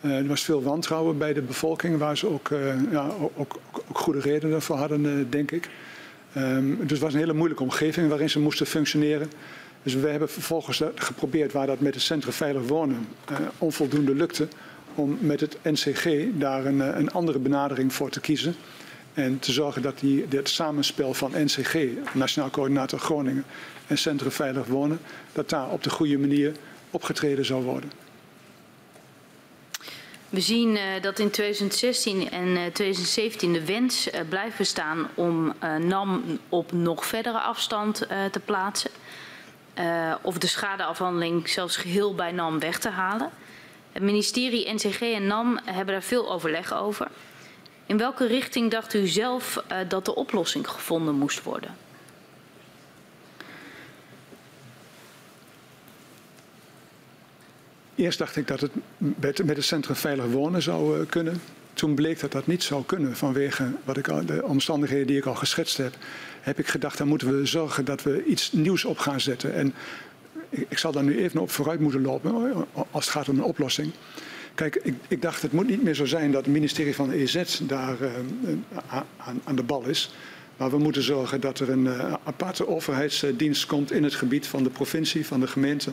Uh, 0.00 0.16
er 0.16 0.26
was 0.26 0.42
veel 0.42 0.62
wantrouwen 0.62 1.18
bij 1.18 1.32
de 1.32 1.42
bevolking, 1.42 1.98
waar 1.98 2.16
ze 2.16 2.26
ook, 2.26 2.48
uh, 2.48 2.90
ja, 2.90 3.10
ook, 3.18 3.32
ook, 3.34 3.82
goede 3.92 4.20
redenen 4.20 4.62
voor 4.62 4.76
hadden, 4.76 5.30
denk 5.30 5.50
ik. 5.50 5.68
Um, 6.36 6.78
dus 6.80 6.90
het 6.90 7.00
was 7.00 7.12
een 7.12 7.18
hele 7.18 7.32
moeilijke 7.32 7.62
omgeving 7.62 8.08
waarin 8.08 8.30
ze 8.30 8.40
moesten 8.40 8.66
functioneren. 8.66 9.30
Dus 9.82 9.94
we 9.94 10.08
hebben 10.08 10.28
vervolgens 10.28 10.82
geprobeerd, 10.94 11.52
waar 11.52 11.66
dat 11.66 11.80
met 11.80 11.94
het 11.94 12.02
Centrum 12.02 12.32
Veilig 12.32 12.66
Wonen 12.66 13.06
onvoldoende 13.58 14.14
lukte, 14.14 14.48
om 14.98 15.18
met 15.20 15.40
het 15.40 15.58
NCG 15.62 16.06
daar 16.32 16.64
een, 16.64 16.80
een 16.98 17.10
andere 17.10 17.38
benadering 17.38 17.92
voor 17.92 18.10
te 18.10 18.20
kiezen. 18.20 18.54
En 19.14 19.38
te 19.38 19.52
zorgen 19.52 19.82
dat 19.82 19.98
die, 19.98 20.26
het 20.28 20.48
samenspel 20.48 21.14
van 21.14 21.32
NCG, 21.34 21.76
Nationaal 22.12 22.50
Coördinator 22.50 22.98
Groningen, 22.98 23.44
en 23.86 23.98
Centrum 23.98 24.30
Veilig 24.30 24.66
Wonen, 24.66 25.00
dat 25.32 25.48
daar 25.48 25.68
op 25.68 25.82
de 25.82 25.90
goede 25.90 26.18
manier 26.18 26.52
opgetreden 26.90 27.44
zou 27.44 27.62
worden. 27.62 27.92
We 30.28 30.40
zien 30.40 30.68
uh, 30.70 30.80
dat 31.00 31.18
in 31.18 31.30
2016 31.30 32.30
en 32.30 32.46
uh, 32.46 32.66
2017 32.72 33.52
de 33.52 33.64
wens 33.64 34.10
blijft 34.28 34.56
bestaan 34.58 35.08
om 35.14 35.52
NAM 35.80 36.22
op 36.48 36.72
nog 36.72 37.06
verdere 37.06 37.38
afstand 37.38 38.06
te 38.32 38.40
plaatsen. 38.44 38.90
of 40.22 40.38
de 40.38 40.46
schadeafhandeling 40.46 41.48
zelfs 41.48 41.76
geheel 41.76 42.14
bij 42.14 42.32
NAM 42.32 42.58
weg 42.58 42.78
te 42.78 42.88
halen. 42.88 43.30
Het 43.98 44.06
ministerie, 44.06 44.72
NCG 44.72 45.00
en 45.00 45.26
NAM 45.26 45.58
hebben 45.64 45.94
daar 45.94 46.02
veel 46.02 46.32
overleg 46.32 46.74
over. 46.74 47.08
In 47.86 47.98
welke 47.98 48.26
richting 48.26 48.70
dacht 48.70 48.94
u 48.94 49.06
zelf 49.06 49.64
dat 49.88 50.04
de 50.04 50.14
oplossing 50.14 50.68
gevonden 50.68 51.14
moest 51.14 51.42
worden? 51.42 51.76
Eerst 57.94 58.18
dacht 58.18 58.36
ik 58.36 58.46
dat 58.46 58.60
het 58.60 58.72
met, 58.96 59.38
het 59.38 59.64
Centrum 59.64 59.96
Veilig 59.96 60.26
Wonen 60.26 60.62
zou 60.62 61.00
uh, 61.00 61.06
kunnen. 61.08 61.40
Toen 61.72 61.94
bleek 61.94 62.20
dat 62.20 62.32
dat 62.32 62.46
niet 62.46 62.62
zou 62.62 62.84
kunnen 62.84 63.16
vanwege 63.16 63.72
wat 63.84 63.96
ik 63.96 64.08
al, 64.08 64.26
de 64.26 64.44
omstandigheden 64.44 65.06
die 65.06 65.16
ik 65.16 65.26
al 65.26 65.34
geschetst 65.34 65.76
heb. 65.76 65.94
Heb 66.40 66.58
ik 66.58 66.66
gedacht, 66.66 66.98
dan 66.98 67.08
moeten 67.08 67.38
we 67.38 67.46
zorgen 67.46 67.84
dat 67.84 68.02
we 68.02 68.24
iets 68.24 68.52
nieuws 68.52 68.84
op 68.84 68.98
gaan 68.98 69.20
zetten. 69.20 69.54
En 69.54 69.74
ik, 70.50 70.78
zal 70.78 70.92
daar 70.92 71.04
nu 71.04 71.18
even 71.18 71.40
op 71.40 71.50
vooruit 71.50 71.80
moeten 71.80 72.02
lopen 72.02 72.54
als 72.90 73.04
het 73.04 73.14
gaat 73.14 73.28
om 73.28 73.38
een 73.38 73.44
oplossing. 73.44 73.92
Kijk, 74.54 74.76
ik, 74.82 74.94
ik, 75.08 75.22
dacht 75.22 75.42
het 75.42 75.52
moet 75.52 75.66
niet 75.66 75.82
meer 75.82 75.94
zo 75.94 76.04
zijn 76.04 76.32
dat 76.32 76.44
het 76.44 76.54
ministerie 76.54 76.94
van 76.94 77.10
EZ 77.10 77.60
daar 77.62 77.96
uh, 78.00 78.10
aan, 79.16 79.40
aan, 79.44 79.56
de 79.56 79.62
bal 79.62 79.86
is. 79.86 80.14
Maar 80.56 80.70
we 80.70 80.78
moeten 80.78 81.02
zorgen 81.02 81.40
dat 81.40 81.58
er 81.58 81.70
een 81.70 81.84
uh, 81.84 82.14
aparte 82.24 82.68
overheidsdienst 82.68 83.66
komt 83.66 83.92
in 83.92 84.04
het 84.04 84.14
gebied 84.14 84.46
van 84.46 84.62
de 84.62 84.70
provincie, 84.70 85.26
van 85.26 85.40
de 85.40 85.46
gemeente 85.46 85.90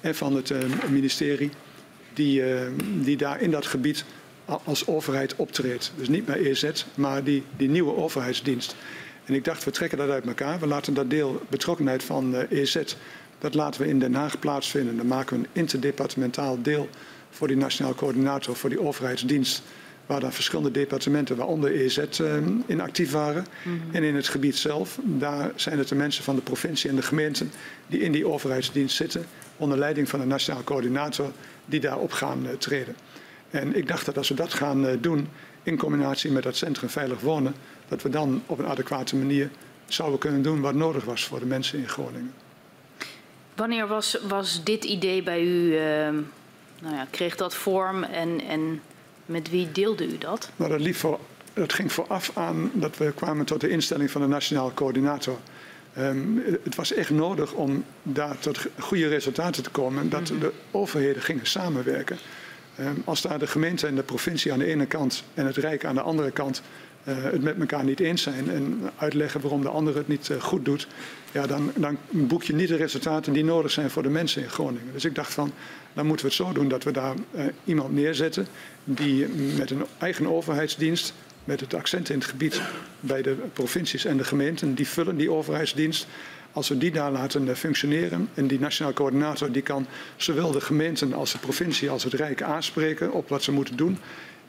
en 0.00 0.14
van 0.14 0.36
het 0.36 0.52
ministerie, 0.90 1.50
die, 2.14 2.42
die 3.02 3.16
daar 3.16 3.40
in 3.40 3.50
dat 3.50 3.66
gebied 3.66 4.04
als 4.64 4.86
overheid 4.86 5.36
optreedt. 5.36 5.92
Dus 5.96 6.08
niet 6.08 6.24
bij 6.24 6.38
EZ, 6.38 6.84
maar 6.94 7.24
die, 7.24 7.42
die 7.56 7.68
nieuwe 7.68 7.96
overheidsdienst. 7.96 8.76
En 9.24 9.34
ik 9.34 9.44
dacht, 9.44 9.64
we 9.64 9.70
trekken 9.70 9.98
dat 9.98 10.10
uit 10.10 10.26
elkaar. 10.26 10.60
We 10.60 10.66
laten 10.66 10.94
dat 10.94 11.10
deel 11.10 11.42
betrokkenheid 11.48 12.02
van 12.02 12.34
EZ, 12.34 12.76
dat 13.46 13.54
laten 13.54 13.80
we 13.80 13.88
in 13.88 13.98
Den 13.98 14.14
Haag 14.14 14.38
plaatsvinden. 14.38 14.96
Dan 14.96 15.06
maken 15.06 15.36
we 15.36 15.42
een 15.42 15.50
interdepartementaal 15.52 16.62
deel 16.62 16.88
voor 17.30 17.48
die 17.48 17.56
nationaal 17.56 17.94
coördinator, 17.94 18.56
voor 18.56 18.70
die 18.70 18.80
overheidsdienst 18.80 19.62
waar 20.06 20.20
dan 20.20 20.32
verschillende 20.32 20.70
departementen, 20.70 21.36
waaronder 21.36 21.70
EZ, 21.70 21.98
uh, 22.20 22.36
in 22.66 22.80
actief 22.80 23.10
waren. 23.10 23.46
Mm 23.62 23.80
-hmm. 23.80 23.94
En 23.94 24.02
in 24.02 24.14
het 24.14 24.28
gebied 24.28 24.56
zelf, 24.56 24.98
daar 25.02 25.50
zijn 25.54 25.78
het 25.78 25.88
de 25.88 25.94
mensen 25.94 26.24
van 26.24 26.34
de 26.34 26.40
provincie 26.40 26.90
en 26.90 26.96
de 26.96 27.02
gemeenten 27.02 27.50
die 27.86 28.00
in 28.00 28.12
die 28.12 28.26
overheidsdienst 28.26 28.96
zitten 28.96 29.24
onder 29.56 29.78
leiding 29.78 30.08
van 30.08 30.20
een 30.20 30.28
nationaal 30.28 30.64
coördinator 30.64 31.32
die 31.66 31.80
daarop 31.80 32.12
gaan 32.12 32.46
uh, 32.46 32.50
treden. 32.58 32.96
En 33.50 33.76
ik 33.76 33.88
dacht 33.88 34.06
dat 34.06 34.18
als 34.18 34.28
we 34.28 34.34
dat 34.34 34.54
gaan 34.54 34.86
uh, 34.86 34.92
doen 35.00 35.28
in 35.62 35.76
combinatie 35.76 36.30
met 36.30 36.42
dat 36.42 36.56
centrum 36.56 36.88
veilig 36.88 37.20
wonen, 37.20 37.54
dat 37.88 38.02
we 38.02 38.08
dan 38.08 38.42
op 38.46 38.58
een 38.58 38.66
adequate 38.66 39.16
manier 39.16 39.50
zouden 39.86 40.18
kunnen 40.18 40.42
doen 40.42 40.60
wat 40.60 40.74
nodig 40.74 41.04
was 41.04 41.24
voor 41.24 41.38
de 41.38 41.46
mensen 41.46 41.78
in 41.78 41.88
Groningen. 41.88 42.45
Wanneer 43.56 43.86
was, 43.86 44.18
was 44.28 44.64
dit 44.64 44.84
idee 44.84 45.22
bij 45.22 45.42
u, 45.42 45.72
uh, 45.72 45.80
nou 46.80 46.94
ja, 46.94 47.06
kreeg 47.10 47.36
dat 47.36 47.54
vorm 47.54 48.02
en, 48.02 48.40
en 48.48 48.80
met 49.26 49.50
wie 49.50 49.72
deelde 49.72 50.06
u 50.06 50.18
dat? 50.18 50.50
Nou, 50.56 50.70
dat, 50.70 50.80
liep 50.80 50.94
voor, 50.94 51.20
dat 51.52 51.72
ging 51.72 51.92
vooraf 51.92 52.30
aan 52.34 52.70
dat 52.74 52.96
we 52.96 53.12
kwamen 53.12 53.44
tot 53.44 53.60
de 53.60 53.68
instelling 53.68 54.10
van 54.10 54.20
de 54.20 54.26
nationale 54.26 54.74
coördinator. 54.74 55.36
Um, 55.98 56.42
het 56.62 56.74
was 56.74 56.92
echt 56.92 57.10
nodig 57.10 57.52
om 57.52 57.84
daar 58.02 58.38
tot 58.38 58.66
goede 58.78 59.08
resultaten 59.08 59.62
te 59.62 59.70
komen. 59.70 60.10
Dat 60.10 60.30
mhm. 60.30 60.40
de 60.40 60.52
overheden 60.70 61.22
gingen 61.22 61.46
samenwerken. 61.46 62.18
Um, 62.80 63.02
als 63.04 63.22
daar 63.22 63.38
de 63.38 63.46
gemeente 63.46 63.86
en 63.86 63.94
de 63.94 64.02
provincie 64.02 64.52
aan 64.52 64.58
de 64.58 64.66
ene 64.66 64.86
kant 64.86 65.24
en 65.34 65.46
het 65.46 65.56
Rijk 65.56 65.84
aan 65.84 65.94
de 65.94 66.00
andere 66.00 66.30
kant 66.30 66.62
het 67.14 67.42
met 67.42 67.60
elkaar 67.60 67.84
niet 67.84 68.00
eens 68.00 68.22
zijn 68.22 68.50
en 68.50 68.80
uitleggen 68.96 69.40
waarom 69.40 69.62
de 69.62 69.68
ander 69.68 69.96
het 69.96 70.08
niet 70.08 70.28
uh, 70.28 70.40
goed 70.40 70.64
doet, 70.64 70.86
ja, 71.32 71.46
dan, 71.46 71.72
dan 71.76 71.98
boek 72.10 72.42
je 72.42 72.54
niet 72.54 72.68
de 72.68 72.76
resultaten 72.76 73.32
die 73.32 73.44
nodig 73.44 73.70
zijn 73.70 73.90
voor 73.90 74.02
de 74.02 74.08
mensen 74.08 74.42
in 74.42 74.50
Groningen. 74.50 74.92
Dus 74.92 75.04
ik 75.04 75.14
dacht 75.14 75.34
van, 75.34 75.52
dan 75.92 76.06
moeten 76.06 76.26
we 76.26 76.32
het 76.32 76.46
zo 76.46 76.52
doen 76.52 76.68
dat 76.68 76.84
we 76.84 76.90
daar 76.90 77.14
uh, 77.34 77.44
iemand 77.64 77.94
neerzetten 77.94 78.46
die 78.84 79.26
met 79.56 79.70
een 79.70 79.84
eigen 79.98 80.26
overheidsdienst 80.26 81.14
met 81.44 81.60
het 81.60 81.74
accent 81.74 82.08
in 82.08 82.18
het 82.18 82.28
gebied 82.28 82.60
bij 83.00 83.22
de 83.22 83.36
provincies 83.52 84.04
en 84.04 84.16
de 84.16 84.24
gemeenten. 84.24 84.74
Die 84.74 84.88
vullen 84.88 85.16
die 85.16 85.30
overheidsdienst 85.30 86.06
Als 86.56 86.68
we 86.68 86.78
die 86.78 86.90
daar 86.90 87.10
laten 87.10 87.48
eh, 87.48 87.54
functioneren 87.54 88.28
en 88.34 88.46
die 88.46 88.60
nationale 88.60 88.94
coördinator 88.94 89.52
die 89.52 89.62
kan 89.62 89.86
zowel 90.16 90.52
de 90.52 90.60
gemeenten 90.60 91.12
als 91.12 91.32
de 91.32 91.38
provincie 91.38 91.90
als 91.90 92.04
het 92.04 92.12
Rijk 92.12 92.42
aanspreken 92.42 93.12
op 93.12 93.28
wat 93.28 93.42
ze 93.42 93.52
moeten 93.52 93.76
doen. 93.76 93.98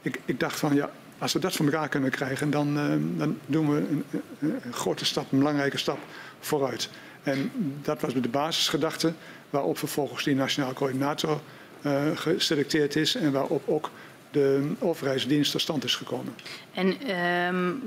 Ik, 0.01 0.19
ik 0.25 0.39
dacht 0.39 0.59
van 0.59 0.75
ja, 0.75 0.89
als 1.17 1.33
we 1.33 1.39
dat 1.39 1.55
voor 1.55 1.65
elkaar 1.65 1.89
kunnen 1.89 2.09
krijgen, 2.09 2.49
dan, 2.49 2.77
uh, 2.77 3.17
dan 3.17 3.37
doen 3.45 3.69
we 3.69 3.77
een, 3.77 4.05
een, 4.39 4.73
grote 4.73 5.05
stap, 5.05 5.31
een 5.31 5.37
belangrijke 5.37 5.77
stap 5.77 5.99
vooruit. 6.39 6.89
En 7.23 7.51
dat 7.81 8.01
was 8.01 8.13
de 8.13 8.29
basisgedachte 8.29 9.13
waarop 9.49 9.77
vervolgens 9.77 10.23
die 10.23 10.35
nationale 10.35 10.73
coördinator 10.73 11.39
uh, 11.81 12.01
geselecteerd 12.15 12.95
is 12.95 13.15
en 13.15 13.31
waarop 13.31 13.63
ook 13.65 13.89
de 14.31 14.71
overheidsdienst 14.79 15.51
tot 15.51 15.61
stand 15.61 15.83
is 15.83 15.95
gekomen. 15.95 16.35
En 16.73 17.15
um, 17.55 17.83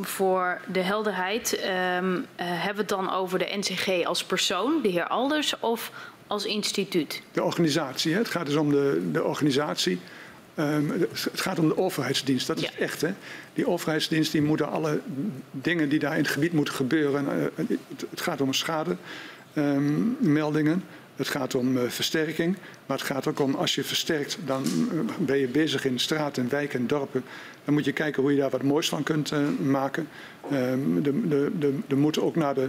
voor 0.00 0.60
de 0.72 0.80
helderheid, 0.80 1.52
um, 1.52 2.14
uh, 2.14 2.24
hebben 2.36 2.74
we 2.74 2.80
het 2.80 2.88
dan 2.88 3.12
over 3.12 3.38
de 3.38 3.56
NCG 3.56 4.04
als 4.04 4.24
persoon, 4.24 4.82
de 4.82 4.88
heer 4.88 5.06
Alders, 5.06 5.58
of 5.60 5.92
als 6.26 6.44
instituut? 6.44 7.22
De 7.32 7.42
organisatie. 7.42 8.12
Hè? 8.12 8.18
Het 8.18 8.28
gaat 8.28 8.46
dus 8.46 8.56
om 8.56 8.70
de, 8.70 9.08
de 9.12 9.24
organisatie. 9.24 10.00
Um, 10.58 10.90
het 10.90 11.40
gaat 11.40 11.58
om 11.58 11.68
de 11.68 11.76
overheidsdienst, 11.76 12.46
dat 12.46 12.56
is 12.56 12.62
ja. 12.62 12.70
echt. 12.78 13.00
Hè? 13.00 13.10
Die 13.54 13.68
overheidsdienst 13.68 14.32
die 14.32 14.42
moeten 14.42 14.70
alle 14.70 15.00
dingen 15.50 15.88
die 15.88 15.98
daar 15.98 16.12
in 16.12 16.22
het 16.22 16.30
gebied 16.30 16.52
moeten 16.52 16.74
gebeuren. 16.74 17.24
Uh, 17.24 17.30
het, 17.54 17.68
het, 18.10 18.20
gaat 18.20 18.40
om 18.40 18.52
schademeldingen. 18.52 20.84
Het 21.16 21.28
gaat 21.28 21.54
om 21.54 21.76
uh, 21.76 21.82
versterking, 21.88 22.56
maar 22.86 22.96
het 22.96 23.06
gaat 23.06 23.26
ook 23.26 23.40
om 23.40 23.54
als 23.54 23.74
je 23.74 23.84
versterkt, 23.84 24.38
dan 24.44 24.64
uh, 24.92 25.00
ben 25.18 25.38
je 25.38 25.48
bezig 25.48 25.84
in 25.84 25.98
straten, 25.98 26.42
en 26.42 26.50
wijken 26.50 26.80
en 26.80 26.86
dorpen. 26.86 27.24
Dan 27.64 27.74
moet 27.74 27.84
je 27.84 27.92
kijken 27.92 28.22
hoe 28.22 28.32
je 28.32 28.38
daar 28.38 28.50
wat 28.50 28.62
moois 28.62 28.88
van 28.88 29.02
kunt 29.02 29.32
maken. 29.60 30.08
Um, 30.52 31.02
er 31.88 31.96
moet 31.96 32.18
ook 32.18 32.36
naar 32.36 32.54
de, 32.54 32.68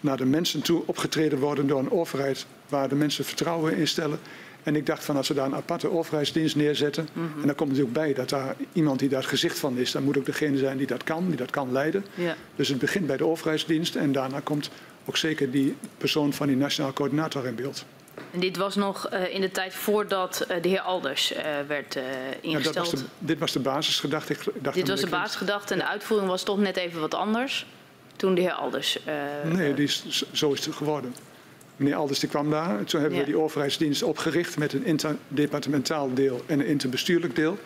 naar 0.00 0.16
de 0.16 0.24
mensen 0.24 0.62
toe 0.62 0.82
opgetreden 0.86 1.38
worden 1.38 1.66
door 1.66 1.78
een 1.78 1.90
overheid 1.90 2.46
waar 2.68 2.88
de 2.88 2.94
mensen 2.94 3.24
vertrouwen 3.24 3.76
in 3.76 3.88
stellen. 3.88 4.18
En 4.62 4.76
ik 4.76 4.86
dacht 4.86 5.04
van 5.04 5.16
als 5.16 5.28
we 5.28 5.34
daar 5.34 5.46
een 5.46 5.54
aparte 5.54 5.90
overheidsdienst 5.90 6.56
neerzetten, 6.56 7.08
mm 7.12 7.30
-hmm. 7.32 7.40
en 7.40 7.46
dan 7.46 7.56
komt 7.56 7.68
natuurlijk 7.68 7.96
bij 7.96 8.14
dat 8.14 8.28
daar 8.28 8.56
iemand 8.72 8.98
die 8.98 9.08
daar 9.08 9.20
het 9.20 9.28
gezicht 9.28 9.58
van 9.58 9.76
is, 9.76 9.90
dan 9.90 10.02
moet 10.02 10.18
ook 10.18 10.26
degene 10.26 10.58
zijn 10.58 10.76
die 10.76 10.86
dat 10.86 11.04
kan, 11.04 11.28
die 11.28 11.36
dat 11.36 11.50
kan 11.50 11.72
leiden. 11.72 12.04
Ja. 12.14 12.36
Dus 12.56 12.68
het 12.68 12.78
begint 12.78 13.06
bij 13.06 13.16
de 13.16 13.26
overheidsdienst 13.26 13.94
en 13.94 14.12
daarna 14.12 14.40
komt 14.40 14.70
ook 15.04 15.16
zeker 15.16 15.50
die 15.50 15.76
persoon 15.98 16.32
van 16.32 16.46
die 16.46 16.56
nationaal 16.56 16.92
coördinator 16.92 17.46
in 17.46 17.54
beeld. 17.54 17.84
En 18.30 18.40
dit 18.40 18.56
was 18.56 18.74
nog 18.74 19.12
uh, 19.12 19.34
in 19.34 19.40
de 19.40 19.50
tijd 19.50 19.74
voordat 19.74 20.46
uh, 20.50 20.62
de 20.62 20.68
heer 20.68 20.80
Alders 20.80 21.32
uh, 21.32 21.38
werd 21.66 21.98
ingesteld? 22.40 22.74
Ja, 22.74 22.80
was 22.80 22.90
de, 22.90 23.06
dit 23.18 23.38
was 23.38 23.52
de 23.52 23.60
basisgedachte. 23.60 24.36
dit 24.72 24.88
was 24.88 25.00
de 25.00 25.08
basisgedachte 25.08 25.72
en 25.72 25.78
de 25.78 25.86
uitvoering 25.86 26.30
was 26.30 26.42
toch 26.42 26.58
net 26.58 26.76
even 26.76 27.00
wat 27.00 27.14
anders 27.14 27.66
toen 28.16 28.34
de 28.34 28.40
heer 28.40 28.52
Alders... 28.52 28.98
nee, 29.44 29.74
die 29.74 29.84
is, 29.84 30.24
zo 30.32 30.52
is 30.52 30.66
het 30.66 30.74
geworden. 30.74 31.14
Meneer 31.82 31.98
Alders 31.98 32.18
die 32.18 32.28
kwam 32.28 32.50
daar. 32.50 32.84
Toen 32.84 33.00
hebben 33.00 33.18
ja. 33.18 33.24
we 33.24 33.30
die 33.30 33.40
overheidsdienst 33.40 34.02
opgericht 34.02 34.58
met 34.58 34.72
een 34.72 34.84
interdepartementaal 34.84 36.14
deel 36.14 36.42
en 36.46 36.60
een 36.60 36.66
interbestuurlijk 36.66 37.36
deel. 37.36 37.58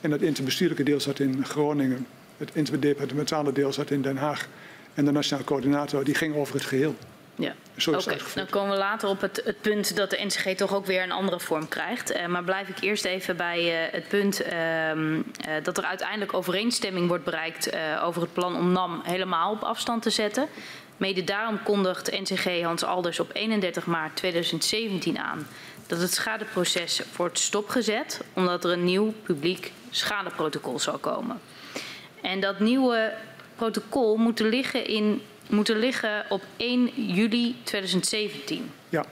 En 0.00 0.10
dat 0.10 0.20
interbestuurlijke 0.20 0.82
deel 0.82 1.00
zat 1.00 1.18
in 1.18 1.44
Groningen. 1.44 2.06
Het 2.36 2.50
interdepartementale 2.52 3.52
deel 3.52 3.72
zat 3.72 3.90
in 3.90 4.02
Den 4.02 4.16
Haag. 4.16 4.48
En 4.94 5.04
de 5.04 5.12
nationale 5.12 5.44
coördinator 5.44 6.04
die 6.04 6.14
ging 6.14 6.34
over 6.34 6.54
het 6.54 6.64
geheel. 6.64 6.94
Ja, 7.34 7.54
oké. 7.86 7.98
Okay. 7.98 8.18
Dan 8.34 8.46
komen 8.46 8.70
we 8.70 8.76
later 8.76 9.08
op 9.08 9.20
het, 9.20 9.42
het, 9.44 9.60
punt 9.60 9.96
dat 9.96 10.10
de 10.10 10.24
NCG 10.24 10.56
toch 10.56 10.74
ook 10.74 10.86
weer 10.86 11.02
een 11.02 11.12
andere 11.12 11.40
vorm 11.40 11.68
krijgt. 11.68 12.16
Uh, 12.16 12.26
maar 12.26 12.44
blijf 12.44 12.68
ik 12.68 12.80
eerst 12.80 13.04
even 13.04 13.36
bij 13.36 13.86
uh, 13.86 13.92
het 13.92 14.08
punt 14.08 14.42
uh, 14.46 14.52
dat 15.62 15.78
er 15.78 15.84
uiteindelijk 15.84 16.34
overeenstemming 16.34 17.08
wordt 17.08 17.24
bereikt 17.24 17.70
over 18.02 18.22
het 18.22 18.32
plan 18.32 18.56
om 18.56 18.72
NAM 18.72 19.00
helemaal 19.04 19.52
op 19.52 19.62
afstand 19.62 20.02
te 20.02 20.10
zetten. 20.10 20.48
Mede 21.02 21.24
daarom 21.24 21.62
kondigt 21.62 22.10
NCG 22.10 22.62
Hans 22.62 22.84
Alders 22.84 23.20
op 23.20 23.30
31 23.32 23.86
maart 23.86 24.16
2017 24.16 25.18
aan 25.18 25.46
dat 25.86 26.00
het 26.00 26.12
schadeproces 26.12 27.02
wordt 27.16 27.38
stopgezet 27.38 28.20
omdat 28.32 28.64
er 28.64 28.70
een 28.70 28.84
nieuw 28.84 29.12
publiek 29.22 29.72
schadeprotocol 29.90 30.78
zal 30.78 30.98
komen. 30.98 31.40
En 32.20 32.40
dat 32.40 32.60
nieuwe 32.60 33.12
protocol 33.56 34.16
moet 34.16 34.40
liggen, 34.40 34.86
in, 34.86 35.22
moet 35.48 35.68
liggen 35.68 36.24
op 36.28 36.42
1 36.56 36.90
juli 37.14 37.56
2017. 37.62 38.70
Ja. 38.88 39.04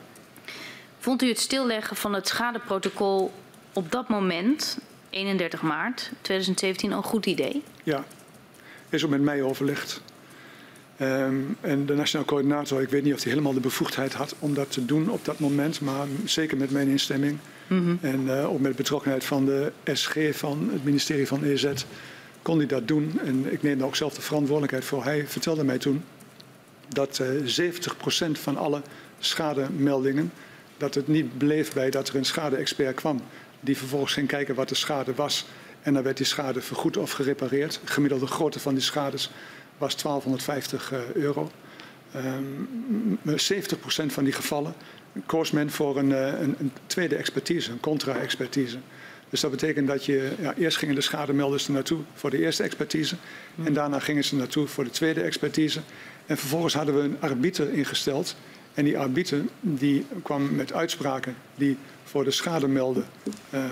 Vond 0.99 1.23
u 1.23 1.29
het 1.29 1.39
stilleggen 1.39 1.97
van 1.97 2.15
het 2.15 2.29
schadeprotocol 2.29 3.33
op 3.73 3.93
dat 3.93 4.09
moment, 4.09 4.79
31 5.11 5.63
maart 5.63 6.11
2017, 6.21 6.93
een 6.93 7.03
goed 7.03 7.27
idee? 7.27 7.63
Ja, 7.83 8.05
is 8.89 9.05
ook 9.05 9.11
met 9.11 9.21
mij 9.21 9.43
overlegd. 9.43 10.01
Um, 11.03 11.57
en 11.61 11.87
de 11.87 11.95
nationaal 11.95 12.27
coördinator, 12.27 12.83
ik 12.83 12.89
weet 12.89 13.03
niet 13.03 13.15
of 13.15 13.23
hij 13.23 13.31
helemaal 13.31 13.53
de 13.53 13.61
bevoegdheid 13.61 14.13
had 14.13 14.35
om 14.39 14.55
dat 14.55 14.71
te 14.71 14.85
doen 14.85 15.11
op 15.11 15.25
dat 15.25 15.39
moment, 15.39 15.81
maar 15.81 16.07
zeker 16.25 16.57
met 16.57 16.71
mijn 16.71 16.89
instemming. 16.89 17.39
Mm 17.67 17.85
-hmm. 17.85 17.99
En 18.01 18.21
uh, 18.25 18.51
ook 18.51 18.61
met 18.61 18.77
betrokkenheid 18.77 19.25
van 19.25 19.45
de 19.45 19.73
SG 19.93 20.17
van 20.33 20.69
het 20.73 20.85
ministerie 20.85 21.27
van 21.27 21.45
EZ 21.45 21.73
kon 22.43 22.59
hij 22.59 22.67
dat 22.67 22.89
doen. 22.89 23.21
En 23.25 23.53
ik 23.53 23.63
neem 23.63 23.83
ook 23.83 23.97
zelf 23.97 24.15
de 24.15 24.21
verantwoordelijkheid 24.21 24.85
voor. 24.85 25.05
Hij 25.05 25.27
vertelde 25.27 25.65
mij 25.65 25.79
toen 25.79 26.05
dat 26.89 27.21
uh, 27.23 27.71
70% 28.29 28.31
van 28.31 28.57
alle 28.57 28.83
schademeldingen, 29.19 30.33
dat 30.77 30.95
het 30.95 31.09
niet 31.09 31.39
bleef 31.39 31.73
bij 31.73 31.91
dat 31.91 32.09
er 32.09 32.17
een 32.17 32.25
schade-expert 32.25 32.95
kwam, 32.95 33.23
die 33.61 33.77
vervolgens 33.77 34.13
ging 34.13 34.29
kijken 34.29 34.55
wat 34.55 34.69
de 34.69 34.75
schade 34.75 35.15
was. 35.15 35.47
En 35.83 35.95
dan 35.95 36.03
werd 36.03 36.17
die 36.17 36.27
schade 36.27 36.61
vergoed 36.61 36.97
of 36.97 37.13
gerepareerd. 37.13 37.81
De 37.85 37.93
gemiddelde 37.93 38.27
grootte 38.27 38.61
van 38.61 38.75
die 38.75 38.83
schades 38.83 39.31
was 39.81 39.97
1250 40.03 40.93
uh, 40.93 40.99
euro. 41.23 41.51
Um, 42.17 43.19
70% 43.27 44.07
van 44.07 44.25
die 44.25 44.33
gevallen 44.33 44.75
koos 45.27 45.51
men 45.51 45.71
voor 45.71 45.99
een, 45.99 46.11
een, 46.11 46.55
een 46.59 46.73
tweede 46.87 47.17
expertise, 47.17 47.71
een 47.71 47.81
contra-expertise. 47.81 48.79
Dus 49.29 49.41
dat 49.41 49.51
betekent 49.51 49.89
dat 49.89 50.05
je, 50.05 50.33
ja, 50.41 50.55
eerst 50.55 50.77
gingen 50.77 50.95
de 50.95 51.01
schademelders 51.01 51.67
er 51.67 51.73
naartoe 51.73 51.99
voor 52.15 52.31
de 52.31 52.39
eerste 52.39 52.63
expertise. 52.63 53.17
Hmm. 53.55 53.67
En 53.67 53.73
daarna 53.73 53.99
gingen 53.99 54.25
ze 54.25 54.37
naartoe 54.37 54.67
voor 54.67 54.85
de 54.85 54.91
tweede 54.91 55.21
expertise. 55.21 55.81
En 56.27 56.37
vervolgens 56.37 56.75
hadden 56.75 56.95
we 56.95 57.01
een 57.01 57.17
arbiter 57.21 57.73
ingesteld. 57.73 58.37
En 58.75 58.85
die 58.85 58.99
arbiter 58.99 59.43
die 59.61 60.07
kwam 60.23 60.55
met 60.55 60.73
uitspraken 60.73 61.37
die 61.55 61.77
voor 62.05 62.25
de 62.25 62.31
schademelder 62.31 63.05
uh, 63.55 63.65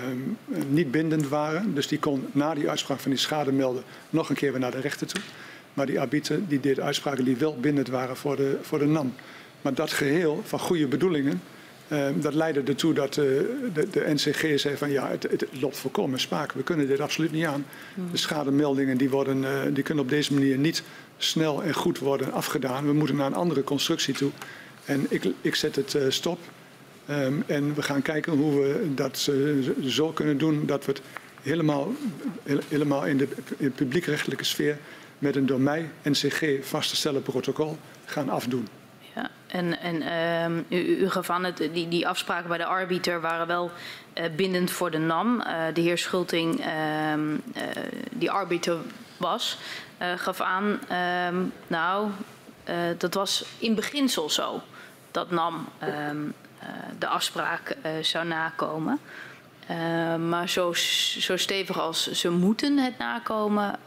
niet 0.67 0.91
bindend 0.91 1.27
waren. 1.27 1.73
Dus 1.73 1.87
die 1.87 1.99
kon 1.99 2.27
na 2.31 2.53
die 2.53 2.69
uitspraak 2.69 2.99
van 2.99 3.11
die 3.11 3.19
schademelder 3.19 3.83
nog 4.09 4.29
een 4.29 4.35
keer 4.35 4.51
weer 4.51 4.59
naar 4.59 4.71
de 4.71 4.79
rechter 4.79 5.07
toe. 5.07 5.21
Maar 5.79 5.87
die 5.87 5.99
arbiter 5.99 6.47
die 6.47 6.59
deed 6.59 6.79
uitspraken 6.79 7.23
die 7.25 7.35
wel 7.35 7.57
bindend 7.59 7.87
waren 7.87 8.17
voor 8.17 8.35
de, 8.35 8.57
voor 8.61 8.79
de 8.79 8.85
NAM. 8.85 9.13
Maar 9.61 9.73
dat 9.73 9.91
geheel 9.91 10.41
van 10.45 10.59
goede 10.59 10.87
bedoelingen, 10.87 11.41
uh, 11.87 12.07
dat 12.15 12.33
leidde 12.33 12.61
ertoe 12.61 12.93
dat 12.93 13.17
uh, 13.17 13.23
de, 13.73 13.87
de, 13.91 14.13
NCG 14.13 14.59
zei 14.59 14.77
van 14.77 14.91
ja, 14.91 15.09
het, 15.09 15.23
het, 15.23 15.45
loopt 15.59 15.77
volkomen 15.77 16.19
spaak. 16.19 16.51
We 16.51 16.63
kunnen 16.63 16.87
dit 16.87 16.99
absoluut 16.99 17.31
niet 17.31 17.45
aan. 17.45 17.65
De 18.11 18.17
schademeldingen 18.17 18.97
die, 18.97 19.09
worden, 19.09 19.41
uh, 19.41 19.61
die 19.73 19.83
kunnen 19.83 20.03
op 20.03 20.09
deze 20.09 20.33
manier 20.33 20.57
niet 20.57 20.83
snel 21.17 21.63
en 21.63 21.73
goed 21.73 21.99
worden 21.99 22.33
afgedaan. 22.33 22.85
We 22.85 22.93
moeten 22.93 23.15
naar 23.15 23.27
een 23.27 23.33
andere 23.33 23.63
constructie 23.63 24.13
toe. 24.13 24.31
En 24.85 25.05
ik, 25.09 25.23
ik 25.41 25.55
zet 25.55 25.75
het 25.75 25.97
stop. 26.09 26.39
Um, 27.09 27.43
en 27.47 27.73
we 27.73 27.81
gaan 27.81 28.01
kijken 28.01 28.33
hoe 28.33 28.61
we 28.61 28.93
dat 28.95 29.31
zo 29.87 30.11
kunnen 30.11 30.37
doen 30.37 30.65
dat 30.65 30.85
we 30.85 30.91
het 30.91 31.01
helemaal, 31.41 31.93
helemaal 32.67 33.05
in 33.05 33.17
de, 33.17 33.27
in 33.57 33.65
de 33.65 33.69
publiekrechtelijke 33.69 34.43
sfeer 34.43 34.77
met 35.19 35.35
een 35.35 35.45
door 35.45 35.59
mij 35.59 35.89
NCG 36.03 36.43
vast 36.61 36.89
te 36.89 36.95
stellen 36.95 37.21
protocol 37.21 37.77
gaan 38.05 38.29
afdoen. 38.29 38.67
Ja, 39.15 39.29
en, 39.47 39.79
en 39.79 40.13
um, 40.51 40.65
u, 40.69 41.09
gaf 41.09 41.29
aan, 41.29 41.43
het, 41.43 41.69
die, 41.73 41.87
die 41.87 42.07
afspraken 42.07 42.47
bij 42.47 42.57
de 42.57 42.65
arbiter 42.65 43.21
waren 43.21 43.47
wel 43.47 43.71
uh, 44.15 44.25
bindend 44.35 44.71
voor 44.71 44.91
de 44.91 44.97
NAM. 44.97 45.41
Uh, 45.41 45.53
de 45.73 45.81
heer 45.81 45.97
Schulting, 45.97 46.65
um, 47.13 47.31
uh, 47.31 47.63
die 48.11 48.31
arbiter 48.31 48.77
was, 49.17 49.57
gaf 50.15 50.41
aan, 50.41 50.79
um, 51.27 51.51
nou, 51.67 52.09
dat 52.97 53.13
was 53.13 53.45
in 53.57 53.75
beginsel 53.75 54.29
zo, 54.29 54.61
dat 55.11 55.31
NAM 55.31 55.67
de 56.99 57.07
afspraak 57.07 57.77
zou 58.01 58.25
nakomen. 58.25 58.99
maar 60.29 60.49
zo, 60.49 60.73
zo 61.19 61.37
stevig 61.37 61.79
als 61.79 62.11
ze 62.11 62.29
moeten 62.29 62.77
het 62.77 62.97
nakomen, 62.97 63.79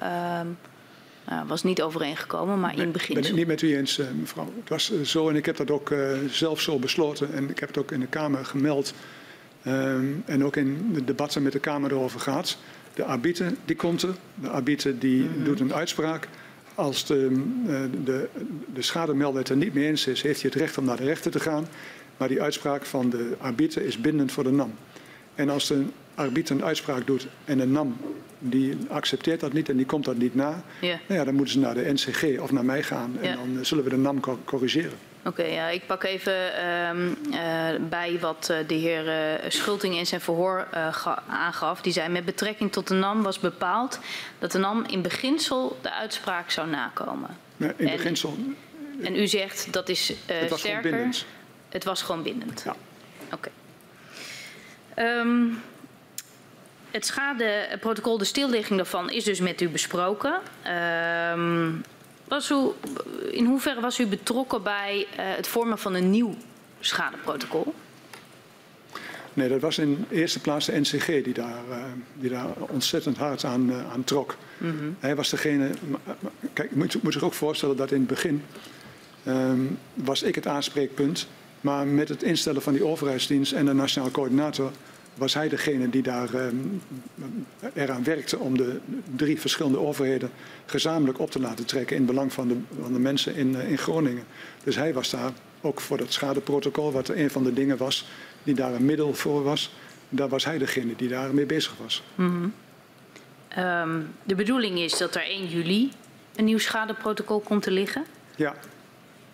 was 1.47 1.63
niet 1.63 1.83
overeengekomen, 1.83 2.61
maar 2.61 2.79
in 2.79 2.93
begin. 2.93 3.15
Ben 3.15 3.25
ik 3.25 3.35
niet 3.35 3.47
met 3.47 3.63
u 3.63 3.77
eens, 3.77 3.99
uh, 3.99 4.07
mevrouw. 4.21 4.53
Het 4.61 4.69
was 4.69 4.93
uh, 4.93 5.01
zo 5.01 5.29
en 5.29 5.37
ik 5.37 5.47
heb 5.47 5.57
dat 5.57 5.71
ook 5.71 5.95
zelf 6.31 6.61
zo 6.61 6.79
besloten 6.79 7.33
en 7.33 7.51
ik 7.51 7.59
heb 7.59 7.69
het 7.69 7.79
ook 7.79 7.93
in 7.93 8.01
de 8.01 8.07
Kamer 8.07 8.45
gemeld 8.45 8.95
ehm, 9.63 10.07
en 10.25 10.45
ook 10.45 10.57
in 10.57 10.91
de 10.93 11.05
debatten 11.05 11.43
met 11.43 11.53
de 11.53 11.59
Kamer 11.59 11.93
erover 11.93 12.21
gehad. 12.21 12.59
De 12.95 13.05
arbiter 13.05 13.55
die 13.65 13.77
komt 13.77 14.03
er, 14.03 14.15
de 14.35 14.49
arbiter 14.49 14.99
die 14.99 15.23
mm 15.23 15.33
-hmm. 15.35 15.45
doet 15.45 15.61
een 15.61 15.75
uitspraak. 15.75 16.29
Als 16.75 17.07
de, 17.07 17.43
de, 18.05 18.29
de 18.75 18.83
schademelder 18.83 19.41
het 19.41 19.49
er 19.49 19.57
niet 19.57 19.75
mee 19.75 19.87
eens 19.87 20.07
is, 20.07 20.23
heeft 20.23 20.43
hij 20.43 20.51
het 20.53 20.61
recht 20.61 20.79
om 20.79 20.85
naar 20.85 20.97
de 20.97 21.05
rechter 21.05 21.31
te 21.31 21.41
gaan. 21.41 21.67
Maar 22.17 22.29
die 22.29 22.43
uitspraak 22.43 22.85
van 22.85 23.11
de 23.11 23.35
arbiter 23.39 23.83
is 23.83 24.01
bindend 24.01 24.33
voor 24.33 24.45
de 24.45 24.51
NAM. 24.51 24.75
En 25.35 25.49
als 25.49 25.69
de 25.69 25.85
arbiter 26.15 26.57
een 26.57 26.65
uitspraak 26.65 27.07
doet 27.07 27.27
en 27.45 27.59
de 27.59 27.67
NAM 27.67 27.97
die 28.39 28.77
accepteert 28.89 29.41
dat 29.41 29.53
niet 29.53 29.69
en 29.69 29.77
die 29.77 29.87
komt 29.87 30.05
dat 30.05 30.17
niet 30.17 30.35
na. 30.35 30.63
Nou 30.81 30.99
ja, 31.09 31.25
dan 31.25 31.35
moeten 31.35 31.53
ze 31.55 31.59
naar 31.61 31.75
de 31.75 31.93
NCG 31.93 32.41
of 32.41 32.53
naar 32.53 32.65
mij 32.65 32.83
gaan 32.83 33.17
en 33.21 33.37
dan 33.55 33.65
zullen 33.65 33.85
we 33.85 33.91
de 33.91 33.97
NAM 33.97 34.21
corrigeren. 34.45 34.99
Oké, 35.25 35.43
ja, 35.43 35.69
ik 35.69 35.87
pak 35.87 36.03
even 36.03 36.55
ehm, 36.57 37.09
eh, 37.33 37.81
bij 37.89 38.19
wat 38.21 38.49
eh, 38.51 38.57
de 38.67 38.75
heer 38.75 39.09
eh, 39.09 39.51
Schulting 39.51 39.97
in 39.97 40.07
zijn 40.07 40.21
verhoor 40.21 40.67
eh, 40.71 40.93
ga- 40.95 41.23
aangaf. 41.29 41.81
Die 41.81 41.93
zei 41.93 42.09
met 42.09 42.25
betrekking 42.25 42.73
tot 42.73 42.89
de 42.89 42.95
NAM 42.95 43.23
was 43.23 43.39
bepaald 43.39 43.99
dat 44.39 44.53
de 44.53 44.59
NAM 44.59 44.85
in 44.87 45.03
beginsel 45.03 45.79
de 45.83 45.93
uitspraak 45.93 46.51
zou 46.51 46.69
nakomen. 46.69 47.31
In 47.57 47.73
En- 47.77 47.97
beginsel, 47.97 48.37
En 49.03 49.17
u 49.17 49.27
zegt 49.27 49.73
dat 49.73 49.89
is 49.89 50.15
eh, 50.27 50.39
het 50.41 50.51
was 50.51 50.61
gewoon 50.63 50.83
bindend. 50.83 51.25
Het 51.69 51.85
was 51.85 52.03
gewoon 52.03 52.23
bindend. 52.23 52.63
Ja. 52.65 52.77
Oké. 53.33 53.49
Ehm, 54.95 55.45
het 56.93 57.07
schadeprotocol, 57.07 58.19
de 58.19 58.25
stilligging 58.25 58.77
daarvan, 58.77 59.11
is 59.11 59.25
dus 59.25 59.41
met 59.41 59.61
u 59.61 59.69
besproken. 59.69 60.41
Ehm, 60.63 61.71
was 62.29 62.51
u, 62.51 62.57
in 63.31 63.45
hoeverre 63.45 63.81
was 63.81 63.99
u 63.99 64.07
betrokken 64.07 64.63
bij 64.63 65.07
eh, 65.17 65.25
het 65.37 65.47
vormen 65.47 65.79
van 65.79 65.95
een 65.95 66.11
nieuw 66.11 66.35
schadeprotocol? 66.81 67.75
Nee, 69.35 69.49
dat 69.49 69.61
was 69.61 69.79
in 69.79 70.05
eerste 70.11 70.41
plaats 70.41 70.67
de 70.67 70.81
NCG 70.81 71.07
die 71.07 71.33
daar, 71.33 71.71
eh, 71.71 71.85
die 72.15 72.31
daar 72.31 72.49
ontzettend 72.57 73.17
hard 73.17 73.45
aan, 73.45 73.71
eh, 73.71 73.93
aan 73.93 74.05
trok. 74.05 74.37
Hij 74.99 75.17
was 75.17 75.31
degene. 75.31 75.71
Kijk, 76.53 76.71
je 76.71 76.77
moet, 76.77 77.03
moet 77.03 77.13
zich 77.13 77.23
ook 77.23 77.35
voorstellen 77.35 77.77
dat 77.77 77.91
in 77.91 77.99
het 77.99 78.09
begin 78.09 78.45
ehm, 79.25 79.61
was 79.95 80.23
ik 80.23 80.35
het 80.35 80.47
aanspreekpunt. 80.47 81.27
Maar 81.61 81.87
met 81.87 82.09
het 82.09 82.23
instellen 82.23 82.63
van 82.63 82.73
die 82.73 82.85
overheidsdienst 82.85 83.53
en 83.53 83.65
de 83.65 83.73
nationaal 83.73 84.11
coördinator 84.11 84.71
was 85.15 85.35
hij 85.35 85.49
degene 85.49 85.91
die 85.91 86.03
daar 86.03 86.35
ehm, 86.35 86.57
eraan 87.75 88.05
werkte 88.05 88.39
om 88.39 88.57
de 88.57 88.79
drie 89.17 89.41
verschillende 89.41 89.79
overheden 89.79 90.31
gezamenlijk 90.67 91.19
op 91.19 91.31
te 91.31 91.41
laten 91.41 91.67
trekken 91.67 91.97
in 91.97 92.07
belang 92.07 92.33
van 92.33 92.49
de, 92.49 92.57
van 92.81 92.93
de 92.93 92.99
mensen 92.99 93.35
in, 93.35 93.57
eh, 93.57 93.71
in 93.71 93.79
Groningen. 93.79 94.25
Dus 94.65 94.77
hij 94.77 94.95
was 94.95 95.11
daar 95.11 95.31
ook 95.61 95.81
voor 95.81 95.99
dat 95.99 96.13
schadeprotocol, 96.13 96.93
wat 96.93 97.09
een 97.09 97.31
van 97.31 97.45
de 97.45 97.53
dingen 97.53 97.77
was 97.77 98.07
die 98.43 98.55
daar 98.55 98.75
een 98.75 98.85
middel 98.85 99.15
voor 99.15 99.43
was. 99.43 99.73
Daar 100.09 100.29
was 100.29 100.45
hij 100.45 100.59
degene 100.59 100.97
die 100.97 101.09
daarmee 101.09 101.47
bezig 101.47 101.75
was. 101.83 102.03
Ehm, 103.49 104.01
de 104.23 104.35
bedoeling 104.35 104.79
is 104.79 104.99
dat 104.99 105.15
er 105.15 105.31
1 105.31 105.47
juli 105.47 105.91
een 106.37 106.45
nieuw 106.45 106.59
schadeprotocol 106.59 107.41
komt 107.41 107.63
te 107.63 107.71
liggen. 107.71 108.05
Ja, 108.37 108.55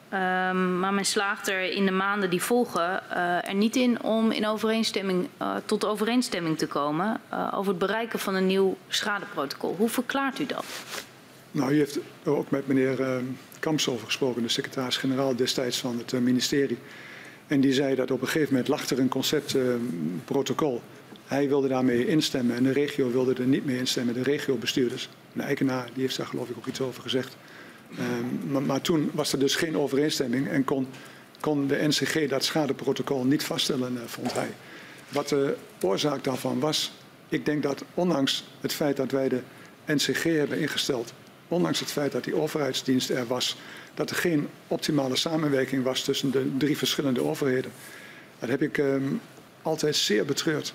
Ehm, 0.09 0.78
maar 0.78 0.95
men 0.95 1.05
slaagt 1.05 1.49
er 1.49 1.62
in 1.62 1.85
de 1.85 1.93
maanden 1.93 2.31
die 2.31 2.43
volgen 2.43 3.11
eh, 3.11 3.49
er 3.49 3.55
niet 3.55 3.77
in 3.77 4.03
om 4.03 4.31
in 4.31 4.47
overeenstemming, 4.47 5.28
eh, 5.37 5.57
tot 5.65 5.85
overeenstemming 5.85 6.59
te 6.59 6.67
komen 6.67 7.20
eh, 7.28 7.53
over 7.55 7.70
het 7.70 7.78
bereiken 7.78 8.19
van 8.19 8.35
een 8.35 8.47
nieuw 8.47 8.77
schadeprotocol. 8.89 9.75
Hoe 9.78 9.89
verklaart 9.89 10.39
u 10.39 10.47
dat? 10.47 10.65
Nou, 11.51 11.73
u 11.73 11.78
heeft 11.78 11.99
ook 12.25 12.51
met 12.51 12.67
meneer 12.67 13.01
eh, 13.01 13.17
Kamps 13.59 13.89
over 13.89 14.07
gesproken, 14.07 14.43
de 14.43 14.49
secretaris-generaal 14.49 15.37
destijds 15.37 15.78
van 15.78 15.99
het 15.99 16.20
ministerie. 16.23 16.78
En 17.47 17.61
die 17.61 17.73
zei 17.73 17.95
dat 17.95 18.11
op 18.11 18.20
een 18.20 18.27
gegeven 18.27 18.53
moment 18.53 18.69
lag 18.69 18.91
er 18.91 18.99
een 18.99 19.09
conceptprotocol. 19.09 20.83
Hij 21.27 21.49
wilde 21.49 21.69
daarmee 21.69 22.07
instemmen 22.07 22.57
en 22.57 22.62
de 22.62 22.73
regio 22.73 23.11
wilde 23.11 23.35
er 23.35 23.47
niet 23.47 23.65
mee 23.65 23.78
instemmen. 23.78 24.15
De 24.15 24.23
regiobestuurders, 24.23 25.09
de 25.33 25.43
Eikenaar, 25.43 25.89
die 25.93 26.03
heeft 26.03 26.17
daar 26.17 26.27
geloof 26.27 26.49
ik 26.49 26.57
ook 26.57 26.67
iets 26.67 26.81
over 26.81 27.03
gezegd. 27.03 27.37
Ehm, 27.97 28.52
maar, 28.52 28.62
maar 28.62 28.81
toen 28.81 29.10
was 29.15 29.33
er 29.33 29.39
dus 29.39 29.55
geen 29.57 29.76
overeenstemming 29.78 30.49
en 30.49 30.65
kon, 30.65 30.86
kon 31.41 31.67
de 31.67 31.86
NCG 31.89 32.28
dat 32.28 32.44
schadeprotocol 32.44 33.25
niet 33.25 33.44
vaststellen, 33.44 33.97
eh, 33.97 34.02
vond 34.07 34.33
hij. 34.33 34.49
Wat 35.08 35.28
de 35.28 35.57
oorzaak 35.81 36.25
daarvan 36.25 36.60
was, 36.60 36.92
ik 37.28 37.44
denk 37.44 37.62
dat 37.62 37.84
ondanks 37.94 38.44
het 38.60 38.73
feit 38.73 38.97
dat 38.97 39.10
wij 39.10 39.28
de 39.28 39.41
NCG 39.86 40.23
hebben 40.23 40.58
ingesteld, 40.58 41.12
ondanks 41.49 41.81
het 41.81 41.91
feit 41.92 42.12
dat 42.12 42.25
die 42.25 42.34
overheidsdienst 42.36 43.10
er 43.10 43.26
was, 43.26 43.57
dat 43.94 44.10
er 44.10 44.17
geen 44.17 44.49
optimale 44.68 45.17
samenwerking 45.17 45.83
was 45.84 46.02
tussen 46.02 46.31
de 46.31 46.50
drie 46.58 46.76
verschillende 46.76 47.23
overheden. 47.23 47.70
Dat 48.39 48.49
heb 48.49 48.62
ik 48.62 48.78
ehm, 48.78 49.02
altijd 49.62 49.97
zeer 49.97 50.25
betreurd. 50.25 50.75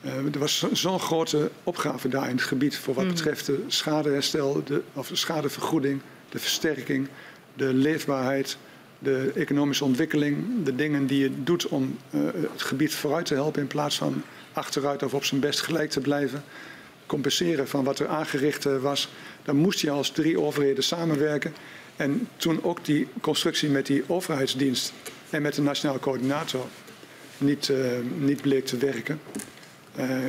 Eh, 0.00 0.12
er 0.16 0.38
was 0.38 0.58
zo- 0.58 0.74
zo'n 0.74 1.00
grote 1.00 1.50
opgave 1.64 2.08
daar 2.08 2.28
in 2.28 2.34
het 2.36 2.44
gebied 2.44 2.76
voor 2.78 2.94
wat 2.94 3.06
betreft 3.08 3.46
de 3.46 3.64
schadeherstel, 3.66 4.62
de, 4.64 4.82
of 4.92 5.08
de 5.08 5.16
schadevergoeding, 5.16 6.00
de 6.28 6.38
versterking, 6.38 7.08
de 7.54 7.74
leefbaarheid, 7.74 8.58
de 8.98 9.32
economische 9.34 9.84
ontwikkeling, 9.84 10.64
de 10.64 10.74
dingen 10.74 11.06
die 11.06 11.18
je 11.18 11.42
doet 11.42 11.66
om 11.68 11.98
eh, 12.10 12.20
het 12.52 12.62
gebied 12.62 12.94
vooruit 12.94 13.26
te 13.26 13.34
helpen 13.34 13.62
in 13.62 13.66
plaats 13.66 13.96
van 13.96 14.22
achteruit 14.52 15.02
of 15.02 15.14
op 15.14 15.24
zijn 15.24 15.40
best 15.40 15.60
gelijk 15.60 15.90
te 15.90 16.00
blijven. 16.00 16.42
Compenseren 17.06 17.68
van 17.68 17.84
wat 17.84 17.98
er 17.98 18.08
aangericht 18.08 18.66
eh, 18.66 18.76
was. 18.76 19.08
Dan 19.42 19.56
moest 19.56 19.80
je 19.80 19.90
als 19.90 20.10
drie 20.10 20.40
overheden 20.40 20.84
samenwerken. 20.84 21.54
En 21.96 22.28
toen 22.36 22.64
ook 22.64 22.84
die 22.84 23.08
constructie 23.20 23.68
met 23.68 23.86
die 23.86 24.04
overheidsdienst 24.06 24.92
en 25.30 25.42
met 25.42 25.54
de 25.54 25.62
nationale 25.62 25.98
coördinator 25.98 26.66
niet, 27.38 27.68
eh, 27.68 27.76
niet 28.18 28.40
bleek 28.40 28.66
te 28.66 28.76
werken. 28.76 29.20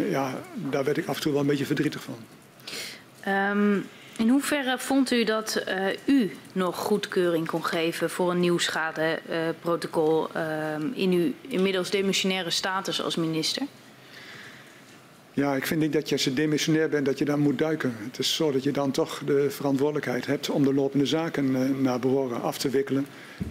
ja, 0.09 0.39
daar 0.69 0.83
werd 0.83 0.97
ik 0.97 1.07
af 1.07 1.15
en 1.15 1.21
toe 1.21 1.31
wel 1.31 1.41
een 1.41 1.47
beetje 1.47 1.65
verdrietig 1.65 2.03
van. 2.03 2.17
Ehm, 3.19 3.79
in 4.19 4.29
hoeverre 4.29 4.77
vond 4.79 5.11
u 5.11 5.23
dat 5.23 5.55
eh, 5.55 5.85
u 6.05 6.31
nog 6.53 6.77
goedkeuring 6.77 7.47
kon 7.47 7.65
geven 7.65 8.09
voor 8.09 8.31
een 8.31 8.39
nieuw 8.39 8.57
schadeprotocol 8.57 10.29
ehm, 10.33 10.87
in 10.93 11.11
uw 11.11 11.31
inmiddels 11.41 11.89
demissionaire 11.89 12.49
status 12.49 13.01
als 13.01 13.15
minister? 13.15 13.63
Ja, 15.33 15.55
ik 15.55 15.65
vind 15.65 15.81
niet 15.81 15.93
dat 15.93 16.09
je 16.09 16.15
als 16.15 16.23
je 16.23 16.33
demissionair 16.33 16.89
bent 16.89 17.05
dat 17.05 17.17
je 17.17 17.25
dan 17.25 17.39
moet 17.39 17.57
duiken. 17.57 17.95
Het 17.99 18.19
is 18.19 18.35
zo 18.35 18.51
dat 18.51 18.63
je 18.63 18.71
dan 18.71 18.91
toch 18.91 19.21
de 19.25 19.49
verantwoordelijkheid 19.49 20.25
hebt 20.25 20.49
om 20.49 20.63
de 20.63 20.73
lopende 20.73 21.05
zaken 21.05 21.55
eh, 21.55 21.69
naar 21.81 21.99
behoren 21.99 22.41
af 22.41 22.57
te 22.57 22.69
wikkelen. 22.69 23.05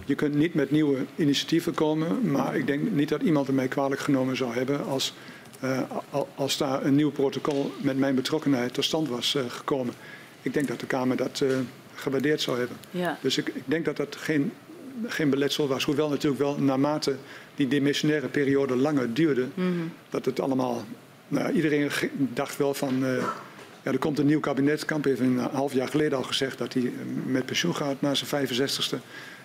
Je 0.05 0.15
kunt 0.15 0.35
niet 0.35 0.53
met 0.53 0.71
nieuwe 0.71 1.05
initiatieven 1.15 1.73
komen, 1.73 2.31
maar 2.31 2.55
ik 2.55 2.67
denk 2.67 2.91
niet 2.91 3.09
dat 3.09 3.21
iemand 3.21 3.47
er 3.47 3.53
mij 3.53 3.67
kwalijk 3.67 4.01
genomen 4.01 4.35
zou 4.37 4.53
hebben 4.53 4.85
als, 4.85 5.13
eh, 5.59 5.81
al- 6.09 6.27
als 6.35 6.57
daar 6.57 6.85
een 6.85 6.95
nieuw 6.95 7.11
protocol 7.11 7.71
met 7.81 7.97
mijn 7.97 8.15
betrokkenheid 8.15 8.73
tot 8.73 8.83
stand 8.85 9.09
was 9.09 9.35
eh, 9.35 9.43
gekomen. 9.47 9.93
Ik 10.41 10.53
denk 10.53 10.67
dat 10.67 10.79
de 10.79 10.85
Kamer 10.85 11.17
dat 11.17 11.41
eh, 11.41 11.49
gewaardeerd 11.95 12.41
zou 12.41 12.57
hebben. 12.57 12.77
Ja. 12.91 13.17
Dus 13.21 13.37
ik, 13.37 13.47
ik 13.47 13.63
denk 13.65 13.85
dat 13.85 13.97
dat 13.97 14.15
geen, 14.15 14.51
geen 15.07 15.29
beletsel 15.29 15.67
was. 15.67 15.83
Hoewel 15.83 16.09
natuurlijk 16.09 16.41
wel 16.41 16.57
naarmate 16.59 17.15
die 17.55 17.67
demissionaire 17.67 18.27
periode 18.27 18.75
langer 18.75 19.13
duurde, 19.13 19.47
dat 20.09 20.25
het 20.25 20.39
allemaal. 20.39 20.85
Nou, 21.27 21.51
iedereen 21.51 21.89
dacht 22.33 22.57
wel 22.57 22.73
van. 22.73 23.05
eh, 23.05 23.23
ja, 23.83 23.91
er 23.91 23.97
komt 23.99 24.19
een 24.19 24.25
nieuw 24.25 24.39
kabinet. 24.39 24.85
Kamp 24.85 25.03
heeft 25.03 25.19
een 25.19 25.37
half 25.37 25.73
jaar 25.73 25.87
geleden 25.87 26.17
al 26.17 26.23
gezegd 26.23 26.57
dat 26.57 26.73
hij 26.73 26.83
eh, 26.83 26.91
met 27.25 27.45
pensioen 27.45 27.75
gaat 27.75 28.01
na 28.01 28.15
zijn 28.15 28.47
65ste. 28.47 28.97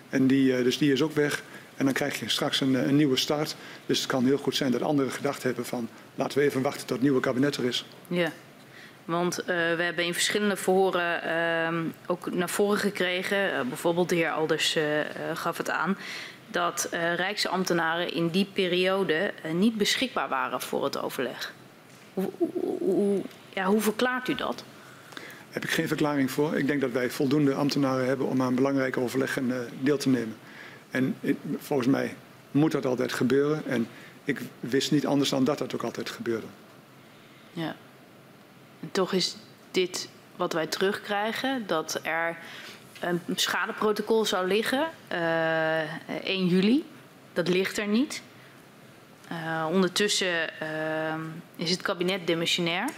En 0.09 0.27
die, 0.27 0.63
dus 0.63 0.77
die 0.77 0.91
is 0.91 1.01
ook 1.01 1.13
weg. 1.13 1.43
En 1.75 1.85
dan 1.85 1.93
krijg 1.93 2.19
je 2.19 2.29
straks 2.29 2.61
een, 2.61 2.73
een 2.87 2.95
nieuwe 2.95 3.17
start. 3.17 3.55
Dus 3.85 3.97
het 3.97 4.07
kan 4.07 4.25
heel 4.25 4.37
goed 4.37 4.55
zijn 4.55 4.71
dat 4.71 4.81
anderen 4.81 5.11
gedacht 5.11 5.43
hebben 5.43 5.65
van 5.65 5.89
laten 6.15 6.37
we 6.37 6.43
even 6.43 6.61
wachten 6.61 6.81
tot 6.81 6.89
het 6.89 7.01
nieuwe 7.01 7.19
kabinet 7.19 7.55
er 7.55 7.63
is. 7.63 7.85
Ja, 8.07 8.31
want 9.05 9.39
eh, 9.39 9.45
we 9.47 9.83
hebben 9.83 10.05
in 10.05 10.13
verschillende 10.13 10.55
verhoren 10.55 11.23
ehm, 11.23 11.83
ook 12.07 12.31
naar 12.33 12.49
voren 12.49 12.77
gekregen, 12.77 13.53
eh, 13.53 13.61
bijvoorbeeld 13.61 14.09
de 14.09 14.15
heer 14.15 14.31
Alders 14.31 14.75
eh, 14.75 14.83
gaf 15.33 15.57
het 15.57 15.69
aan, 15.69 15.97
dat 16.47 16.87
Rijksambtenaren 17.15 18.13
in 18.13 18.27
die 18.29 18.47
periode 18.53 19.33
niet 19.53 19.77
beschikbaar 19.77 20.29
waren 20.29 20.61
voor 20.61 20.83
het 20.83 20.97
overleg. 21.01 21.53
Hoe, 22.13 22.29
hoe, 22.37 22.77
hoe- 22.79 23.21
ja, 23.53 23.65
hoe 23.65 23.81
verklaart 23.81 24.27
u 24.27 24.35
dat? 24.35 24.63
heb 25.49 25.63
ik 25.63 25.69
geen 25.69 25.87
verklaring 25.87 26.31
voor. 26.31 26.57
Ik 26.57 26.67
denk 26.67 26.81
dat 26.81 26.91
wij 26.91 27.09
voldoende 27.09 27.53
ambtenaren 27.53 28.05
hebben 28.07 28.27
om 28.27 28.41
aan 28.41 28.55
belangrijke 28.55 28.99
overleggen 28.99 29.69
deel 29.79 29.97
te 29.97 30.09
nemen. 30.09 30.35
En 30.89 31.15
volgens 31.57 31.87
mij 31.87 32.15
moet 32.51 32.71
dat 32.71 32.85
altijd 32.85 33.13
gebeuren. 33.13 33.63
En 33.65 33.87
ik 34.23 34.39
wist 34.59 34.91
niet 34.91 35.05
anders 35.05 35.29
dan 35.29 35.43
dat 35.43 35.57
dat 35.57 35.73
ook 35.75 35.83
altijd 35.83 36.09
gebeurde. 36.09 36.45
Ja. 37.53 37.75
Toch 38.91 39.13
is 39.13 39.35
dit 39.71 40.09
wat 40.35 40.53
wij 40.53 40.67
terugkrijgen, 40.67 41.67
dat 41.67 41.99
er 42.03 42.37
een 42.99 43.21
schadeprotocol 43.35 44.25
zou 44.25 44.47
liggen, 44.47 44.87
eh 45.07 46.23
1 46.23 46.47
juli. 46.47 46.85
Dat 47.33 47.47
ligt 47.47 47.77
er 47.77 47.87
niet. 47.87 48.21
Eh, 49.27 49.67
ondertussen 49.71 50.59
eh, 50.59 51.15
is 51.55 51.69
het 51.69 51.81
kabinet 51.81 52.27
demissionair. 52.27 52.89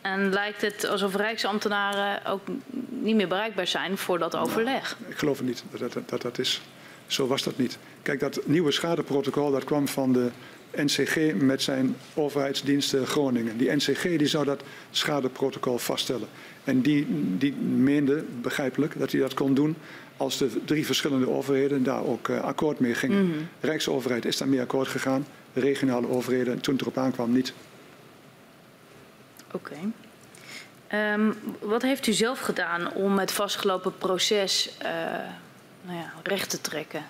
En 0.00 0.32
lijkt 0.32 0.62
het 0.62 0.86
alsof 0.86 1.14
Rijksambtenaren 1.14 2.24
ook 2.24 2.40
niet 2.88 3.16
meer 3.16 3.28
bereikbaar 3.28 3.66
zijn 3.66 3.98
voor 3.98 4.18
dat 4.18 4.36
overleg. 4.36 4.96
Ik 5.08 5.18
geloof 5.18 5.36
het 5.38 5.46
niet 5.46 5.64
dat 5.70 5.92
dat, 5.92 6.08
dat, 6.08 6.22
dat 6.22 6.38
is. 6.38 6.60
Zo 7.06 7.26
was 7.26 7.42
dat 7.42 7.58
niet. 7.58 7.78
Kijk, 8.02 8.20
dat 8.20 8.46
nieuwe 8.46 8.72
schadeprotocol 8.72 9.50
dat 9.50 9.64
kwam 9.64 9.88
van 9.88 10.12
de 10.12 10.30
NCG 10.76 11.34
met 11.34 11.62
zijn 11.62 11.96
overheidsdiensten 12.14 13.06
Groningen. 13.06 13.58
Die 13.58 13.72
NCG 13.72 14.02
die 14.02 14.26
zou 14.26 14.44
dat 14.44 14.62
schadeprotocol 14.90 15.78
vaststellen. 15.78 16.28
En 16.64 16.80
die, 16.80 17.06
die 17.38 17.52
meende, 17.54 18.24
begrijpelijk, 18.40 18.98
dat 18.98 19.12
hij 19.12 19.20
dat 19.20 19.34
kon 19.34 19.54
doen 19.54 19.76
als 20.16 20.38
de 20.38 20.64
drie 20.64 20.86
verschillende 20.86 21.30
overheden 21.30 21.82
daar 21.82 22.04
ook 22.04 22.28
eh, 22.28 22.40
akkoord 22.40 22.80
mee 22.80 22.94
gingen. 22.94 23.48
De 23.60 23.66
Rijksoverheid 23.66 24.24
is 24.24 24.36
daarmee 24.36 24.60
akkoord 24.60 24.88
gegaan. 24.88 25.26
Regionale 25.52 26.08
overheden, 26.08 26.60
toen 26.60 26.74
het 26.74 26.82
erop 26.82 26.98
aankwam, 26.98 27.32
niet. 27.32 27.52
Oké. 29.52 29.76
Ehm, 30.86 31.32
wat 31.60 31.82
heeft 31.82 32.06
u 32.06 32.12
zelf 32.12 32.40
gedaan 32.40 32.92
om 32.92 33.18
het 33.18 33.32
vastgelopen 33.32 33.98
proces 33.98 34.76
eh, 34.78 34.90
nou 35.82 35.98
ja, 35.98 36.12
recht 36.22 36.50
te 36.50 36.60
trekken. 36.60 37.04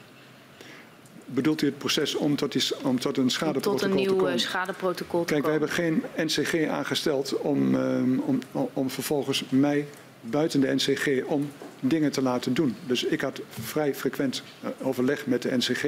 Bedoelt 1.28 1.62
u 1.62 1.66
het 1.66 1.78
proces 1.78 2.14
om 2.14 2.36
tot, 2.36 2.52
die, 2.52 2.62
om 2.82 3.00
tot 3.00 3.16
een 3.16 3.30
schadeprotocol 3.30 3.78
tot 3.78 3.82
een 3.90 3.96
te 3.96 4.02
nieuw 4.02 4.16
komen? 4.16 4.32
eh, 4.32 4.38
schadeprotocol 4.38 5.24
te 5.24 5.32
Kijk, 5.32 5.46
wij 5.46 5.58
komen. 5.58 5.68
hebben 5.76 6.04
geen 6.16 6.26
NCG 6.26 6.68
aangesteld 6.68 7.36
om, 7.38 7.74
ehm, 7.74 8.18
om, 8.18 8.38
om 8.72 8.90
vervolgens 8.90 9.44
mij 9.48 9.86
buiten 10.20 10.60
de 10.60 10.74
NCG 10.74 11.24
om 11.24 11.50
dingen 11.80 12.12
te 12.12 12.22
laten 12.22 12.54
doen. 12.54 12.76
Dus 12.86 13.04
ik 13.04 13.20
had 13.20 13.40
vrij 13.48 13.94
frequent 13.94 14.42
eh, 14.62 14.68
overleg 14.86 15.26
met 15.26 15.42
de 15.42 15.56
NCG. 15.56 15.84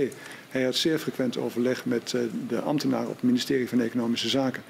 Hij 0.48 0.64
had 0.64 0.74
zeer 0.76 0.98
frequent 0.98 1.36
overleg 1.36 1.84
met 1.84 2.12
eh, 2.14 2.20
de 2.48 2.60
ambtenaren 2.60 3.08
op 3.08 3.14
het 3.14 3.22
ministerie 3.22 3.68
van 3.68 3.80
Economische 3.80 4.28
Zaken. 4.28 4.62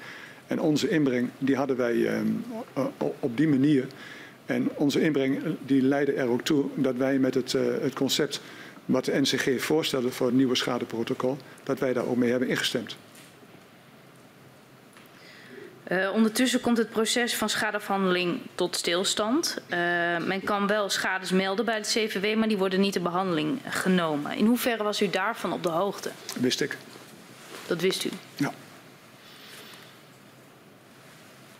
En 0.47 0.59
onze 0.59 0.89
inbreng, 0.89 1.29
die 1.37 1.55
hadden 1.55 1.77
wij 1.77 2.05
ehm, 2.07 2.27
op 3.19 3.37
die 3.37 3.47
manier. 3.47 3.87
En 4.45 4.69
onze 4.75 5.01
inbreng 5.01 5.39
die 5.65 5.81
leidde 5.81 6.13
er 6.13 6.27
ook 6.27 6.41
toe 6.41 6.65
dat 6.75 6.95
wij 6.95 7.19
met 7.19 7.33
het, 7.33 7.51
het 7.81 7.93
concept 7.93 8.41
wat 8.89 9.05
de 9.05 9.19
NCG 9.21 9.61
voorstelde 9.61 10.11
voor 10.11 10.27
het 10.27 10.35
nieuwe 10.35 10.55
schadeprotocol, 10.55 11.37
dat 11.63 11.79
wij 11.79 11.93
daar 11.93 12.05
ook 12.05 12.15
mee 12.15 12.29
hebben 12.29 12.49
ingestemd. 12.49 12.95
Eh, 15.83 16.09
ondertussen 16.13 16.61
komt 16.61 16.77
het 16.77 16.89
proces 16.89 17.35
van 17.35 17.49
schadeafhandeling 17.49 18.39
tot 18.55 18.75
stilstand. 18.75 19.57
Eh, 19.67 19.79
men 20.17 20.43
kan 20.43 20.67
wel 20.67 20.89
schades 20.89 21.31
melden 21.31 21.65
bij 21.65 21.75
het 21.75 21.87
CVW, 21.87 22.35
maar 22.37 22.47
die 22.47 22.57
worden 22.57 22.79
niet 22.79 22.95
in 22.95 23.03
behandeling 23.03 23.59
genomen. 23.67 24.37
In 24.37 24.45
hoeverre 24.45 24.83
was 24.83 25.01
u 25.01 25.09
daarvan 25.09 25.53
op 25.53 25.63
de 25.63 25.69
hoogte? 25.69 26.11
Wist 26.39 26.61
ik. 26.61 26.77
Dat 27.67 27.81
wist 27.81 28.03
u. 28.03 28.09
Ja. 28.35 28.53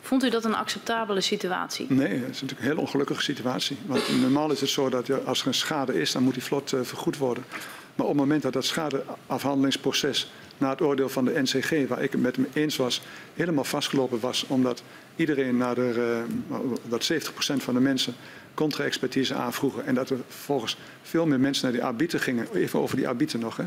Vond 0.10 0.24
u 0.24 0.30
dat 0.30 0.46
een 0.46 0.56
acceptabele 0.56 1.22
situatie? 1.22 1.86
Nee, 1.90 2.20
dat 2.20 2.30
is 2.30 2.42
natuurlijk 2.42 2.60
een 2.60 2.66
heel 2.66 2.78
ongelukkige 2.78 3.22
situatie. 3.22 3.78
Want 3.86 4.22
normaal 4.22 4.52
is 4.52 4.62
het 4.62 4.70
zo 4.70 4.90
dat 4.90 5.26
als 5.26 5.42
er 5.42 5.48
een 5.48 5.54
schade 5.54 6.02
is, 6.02 6.12
dan 6.12 6.24
moet 6.24 6.34
die 6.34 6.44
vlot 6.44 6.74
eh, 6.74 6.80
vergoed 6.84 7.18
worden. 7.18 7.44
Maar 7.96 8.06
op 8.06 8.12
het 8.12 8.22
moment 8.22 8.42
dat 8.42 8.54
dat 8.54 8.66
schadeafhandelingsproces 8.66 10.32
na 10.58 10.70
het 10.70 10.82
oordeel 10.82 11.10
van 11.10 11.26
de 11.26 11.42
NCG, 11.42 11.88
waar 11.88 12.04
ik 12.04 12.12
het 12.12 12.22
met 12.22 12.36
hem 12.36 12.48
eens 12.54 12.76
was, 12.76 13.02
helemaal 13.34 13.64
vastgelopen 13.64 14.20
was, 14.20 14.46
omdat 14.48 14.84
iedereen 15.16 15.58
naar 15.58 15.76
de, 15.76 16.24
eh, 16.50 16.58
dat 16.88 17.04
70% 17.04 17.64
van 17.64 17.74
de 17.74 17.80
mensen 17.80 18.14
contra-expertise 18.54 19.34
aanvroegen 19.34 19.86
en 19.86 19.96
dat 19.96 20.10
er 20.10 20.18
volgens 20.28 20.78
veel 21.02 21.26
meer 21.26 21.40
mensen 21.40 21.64
naar 21.64 21.74
die 21.74 21.84
arbiter 21.84 22.20
gingen, 22.20 22.48
even 22.54 22.80
over 22.80 22.96
die 22.96 23.08
arbiter 23.08 23.40
nog, 23.40 23.58
hè, 23.58 23.66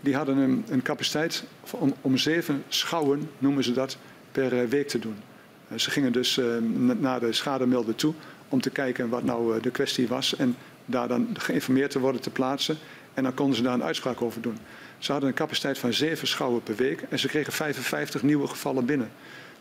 die 0.00 0.16
hadden 0.16 0.36
een, 0.36 0.64
een 0.68 0.82
capaciteit 0.82 1.44
om, 1.70 1.94
om 2.00 2.16
zeven 2.16 2.64
schouwen, 2.68 3.30
noemen 3.38 3.64
ze 3.64 3.72
dat, 3.72 3.96
per 4.32 4.60
eh, 4.60 4.68
week 4.68 4.88
te 4.88 4.98
doen. 4.98 5.16
Ze 5.76 5.90
gingen 5.90 6.12
dus 6.12 6.38
eh, 6.38 6.44
na- 6.76 6.94
naar 6.98 7.20
de 7.20 7.32
schademelder 7.32 7.94
toe 7.94 8.14
om 8.48 8.60
te 8.60 8.70
kijken 8.70 9.08
wat 9.08 9.24
nou 9.24 9.56
eh, 9.56 9.62
de 9.62 9.70
kwestie 9.70 10.08
was 10.08 10.36
en 10.36 10.56
daar 10.84 11.08
dan 11.08 11.28
geïnformeerd 11.38 11.90
te 11.90 11.98
worden 11.98 12.20
te 12.20 12.30
plaatsen. 12.30 12.76
En 13.14 13.22
dan 13.22 13.34
konden 13.34 13.56
ze 13.56 13.62
daar 13.62 13.74
een 13.74 13.82
uitspraak 13.82 14.22
over 14.22 14.40
doen. 14.42 14.58
Ze 14.98 15.12
hadden 15.12 15.28
een 15.30 15.34
capaciteit 15.36 15.78
van 15.78 15.92
zeven 15.92 16.28
schouwen 16.28 16.62
per 16.62 16.76
week 16.76 17.02
en 17.08 17.18
ze 17.18 17.28
kregen 17.28 17.52
55 17.52 18.22
nieuwe 18.22 18.46
gevallen 18.46 18.84
binnen. 18.84 19.10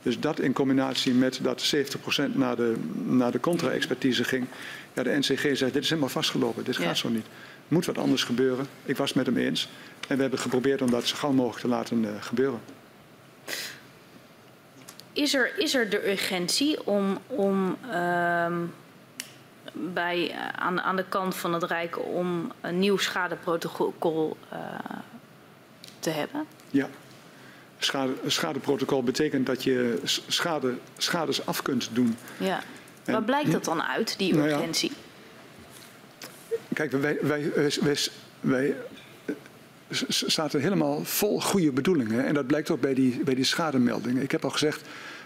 Dus 0.02 0.20
dat 0.20 0.40
in 0.40 0.54
combinatie 0.54 1.14
met 1.14 1.40
dat 1.42 1.74
70% 1.76 2.34
naar 2.34 2.56
de, 2.56 2.76
naar 3.06 3.32
de 3.32 3.40
contra-expertise 3.40 4.24
ging. 4.24 4.46
Ja, 4.94 5.04
de 5.04 5.18
NCG 5.18 5.42
zegt, 5.58 5.74
dit 5.74 5.84
is 5.84 5.90
helemaal 5.90 6.10
vastgelopen, 6.10 6.64
dit 6.64 6.76
Ja. 6.76 6.84
gaat 6.84 6.98
zo 6.98 7.10
niet. 7.10 7.26
Moet 7.68 7.86
wat 7.86 7.98
anders 7.98 8.24
gebeuren. 8.24 8.66
Ik 8.86 8.98
was 8.98 9.08
het 9.08 9.18
met 9.18 9.26
hem 9.26 9.38
eens. 9.38 9.70
En 10.08 10.16
we 10.16 10.22
hebben 10.22 10.40
geprobeerd 10.40 10.82
om 10.82 10.92
dat 10.92 11.06
zo 11.08 11.16
gauw 11.16 11.32
mogelijk 11.32 11.62
te 11.62 11.68
laten 11.68 12.06
eh, 12.06 12.12
gebeuren. 12.20 12.60
Is 15.14 15.34
er, 15.34 15.58
is 15.58 15.76
er 15.76 15.90
de 15.90 16.10
urgentie 16.12 16.86
om, 16.88 17.18
om 17.28 17.78
ehm, 17.92 18.58
bij, 19.74 20.32
eh, 20.32 20.48
aan, 20.56 20.82
aan 20.82 20.96
de 20.96 21.06
kant 21.10 21.36
van 21.36 21.54
het 21.54 21.64
Rijk 21.64 22.00
om 22.06 22.52
een 22.62 22.80
nieuw 22.80 22.98
schadeprotocol 22.98 24.38
eh, 24.50 24.60
te 26.00 26.10
hebben? 26.10 26.46
Ja. 26.70 26.90
Schade, 27.80 28.14
een 28.24 28.32
schadeprotocol 28.32 29.04
betekent 29.04 29.46
dat 29.46 29.64
je 29.64 30.00
schade, 30.28 30.74
schades 30.98 31.46
af 31.46 31.62
kunt 31.62 31.90
doen. 31.94 32.18
Ja. 32.38 32.60
En- 33.06 33.14
Waar 33.14 33.24
blijkt 33.24 33.52
dat 33.52 33.64
dan 33.66 33.84
uit, 33.84 34.18
die 34.18 34.34
Nou 34.36 34.48
ja. 34.50 34.56
urgentie? 34.56 34.92
Kijk, 36.74 36.92
wij, 36.92 37.18
wij, 37.22 37.52
wij, 37.82 37.98
wij, 38.40 38.76
wij, 39.90 39.98
eh, 40.00 40.06
s- 40.10 40.18
s- 40.18 40.34
zaten 40.34 40.62
helemaal 40.62 41.04
vol 41.06 41.42
goede 41.42 41.72
bedoelingen. 41.72 42.26
En 42.26 42.34
dat 42.34 42.48
blijkt 42.48 42.70
ook 42.70 42.82
bij 42.82 42.94
die, 42.94 43.22
bij 43.24 43.36
die 43.36 43.44
schademeldingen. 43.44 44.24
Ik 44.24 44.32
heb 44.32 44.44
al 44.44 44.50
gezegd, 44.50 44.82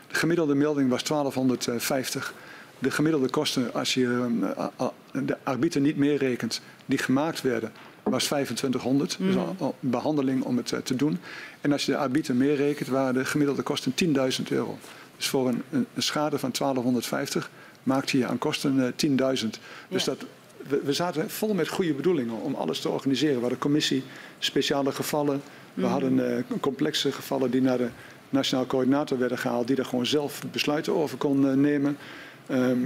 de 0.08 0.16
gemiddelde 0.16 0.56
melding 0.56 0.90
was 0.90 1.04
1250. 1.04 2.34
De 2.80 2.92
gemiddelde 2.92 3.30
kosten, 3.30 3.74
als 3.74 3.94
je 3.94 4.28
eh, 4.56 4.66
a- 4.86 4.92
de 5.24 5.38
arbiter 5.44 5.82
niet 5.82 5.98
meerekent, 5.98 6.62
die 6.86 6.98
gemaakt 6.98 7.42
werden, 7.42 7.72
was 8.04 8.24
2500. 8.24 9.18
Dus 9.20 9.36
een 9.36 9.72
behandeling 9.80 10.44
om 10.44 10.58
het 10.58 10.72
eh, 10.72 10.80
te 10.80 10.96
doen. 10.96 11.20
En 11.62 11.72
als 11.72 11.86
je 11.86 11.92
de 11.92 11.98
arbiter 11.98 12.36
meerekent, 12.36 12.90
waren 12.90 13.14
de 13.14 13.26
gemiddelde 13.26 13.62
kosten 13.62 13.94
10.000 13.96 14.52
euro. 14.52 14.78
Dus 15.18 15.28
voor 15.28 15.48
een, 15.48 15.64
een, 15.72 15.86
schade 15.98 16.40
van 16.40 16.52
1250 16.52 17.50
maakte 17.84 18.18
je 18.18 18.26
aan 18.28 18.38
kosten 18.38 18.80
eh, 18.86 18.92
10.000. 18.96 19.60
Dus 19.90 20.06
Ja. 20.06 20.12
dat, 20.12 20.26
we, 20.68 20.82
we 20.84 20.94
zaten 20.94 21.30
vol 21.30 21.54
met 21.54 21.68
goede 21.68 21.94
bedoelingen 21.94 22.42
om 22.42 22.56
alles 22.56 22.80
te 22.80 22.90
organiseren. 22.90 23.36
We 23.36 23.42
hadden 23.42 23.60
commissie, 23.60 24.04
speciale 24.40 24.92
gevallen. 24.92 25.42
We 25.74 25.86
hadden 25.86 26.38
eh, 26.38 26.44
complexe 26.60 27.12
gevallen 27.12 27.52
die 27.52 27.62
naar 27.62 27.78
de 27.78 27.90
nationaal 28.34 28.66
coördinator 28.66 29.18
werden 29.18 29.38
gehaald, 29.38 29.68
die 29.68 29.76
er 29.76 29.86
gewoon 29.86 30.06
zelf 30.06 30.42
besluiten 30.52 30.94
over 30.94 31.18
kon 31.18 31.50
eh, 31.50 31.54
nemen. 31.54 31.98
Ehm, 32.48 32.78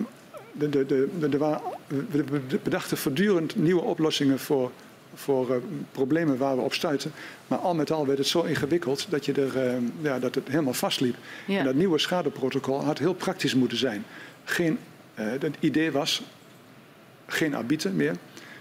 de, 0.52 0.70
de, 0.70 0.86
de, 1.20 1.60
we 1.88 2.58
bedachten 2.64 2.98
voortdurend 2.98 3.56
nieuwe 3.56 3.82
oplossingen 3.82 4.40
voor, 4.40 4.72
voor 5.14 5.52
eh, 5.52 5.58
problemen 5.92 6.38
waar 6.38 6.56
we 6.56 6.62
op 6.62 6.74
stuiten. 6.74 7.12
Maar 7.48 7.60
al 7.60 7.76
met 7.76 7.92
al 7.92 8.06
werd 8.06 8.18
het 8.18 8.28
zo 8.28 8.42
ingewikkeld 8.42 9.06
dat, 9.10 9.26
je 9.26 9.34
er, 9.34 9.58
eh, 9.58 9.78
ja, 10.02 10.20
dat 10.20 10.36
het 10.36 10.48
helemaal 10.48 10.74
vastliep. 10.74 11.16
Ja. 11.46 11.60
En 11.60 11.66
dat 11.66 11.76
nieuwe 11.76 11.98
schadeprotocol 11.98 12.84
had 12.84 13.00
heel 13.00 13.14
praktisch 13.14 13.56
moeten 13.56 13.78
zijn. 13.78 14.06
Geen, 14.44 14.78
het 15.14 15.56
idee 15.60 15.92
was 15.92 16.24
geen 17.28 17.56
arbiter 17.56 17.92
meer, 17.92 18.16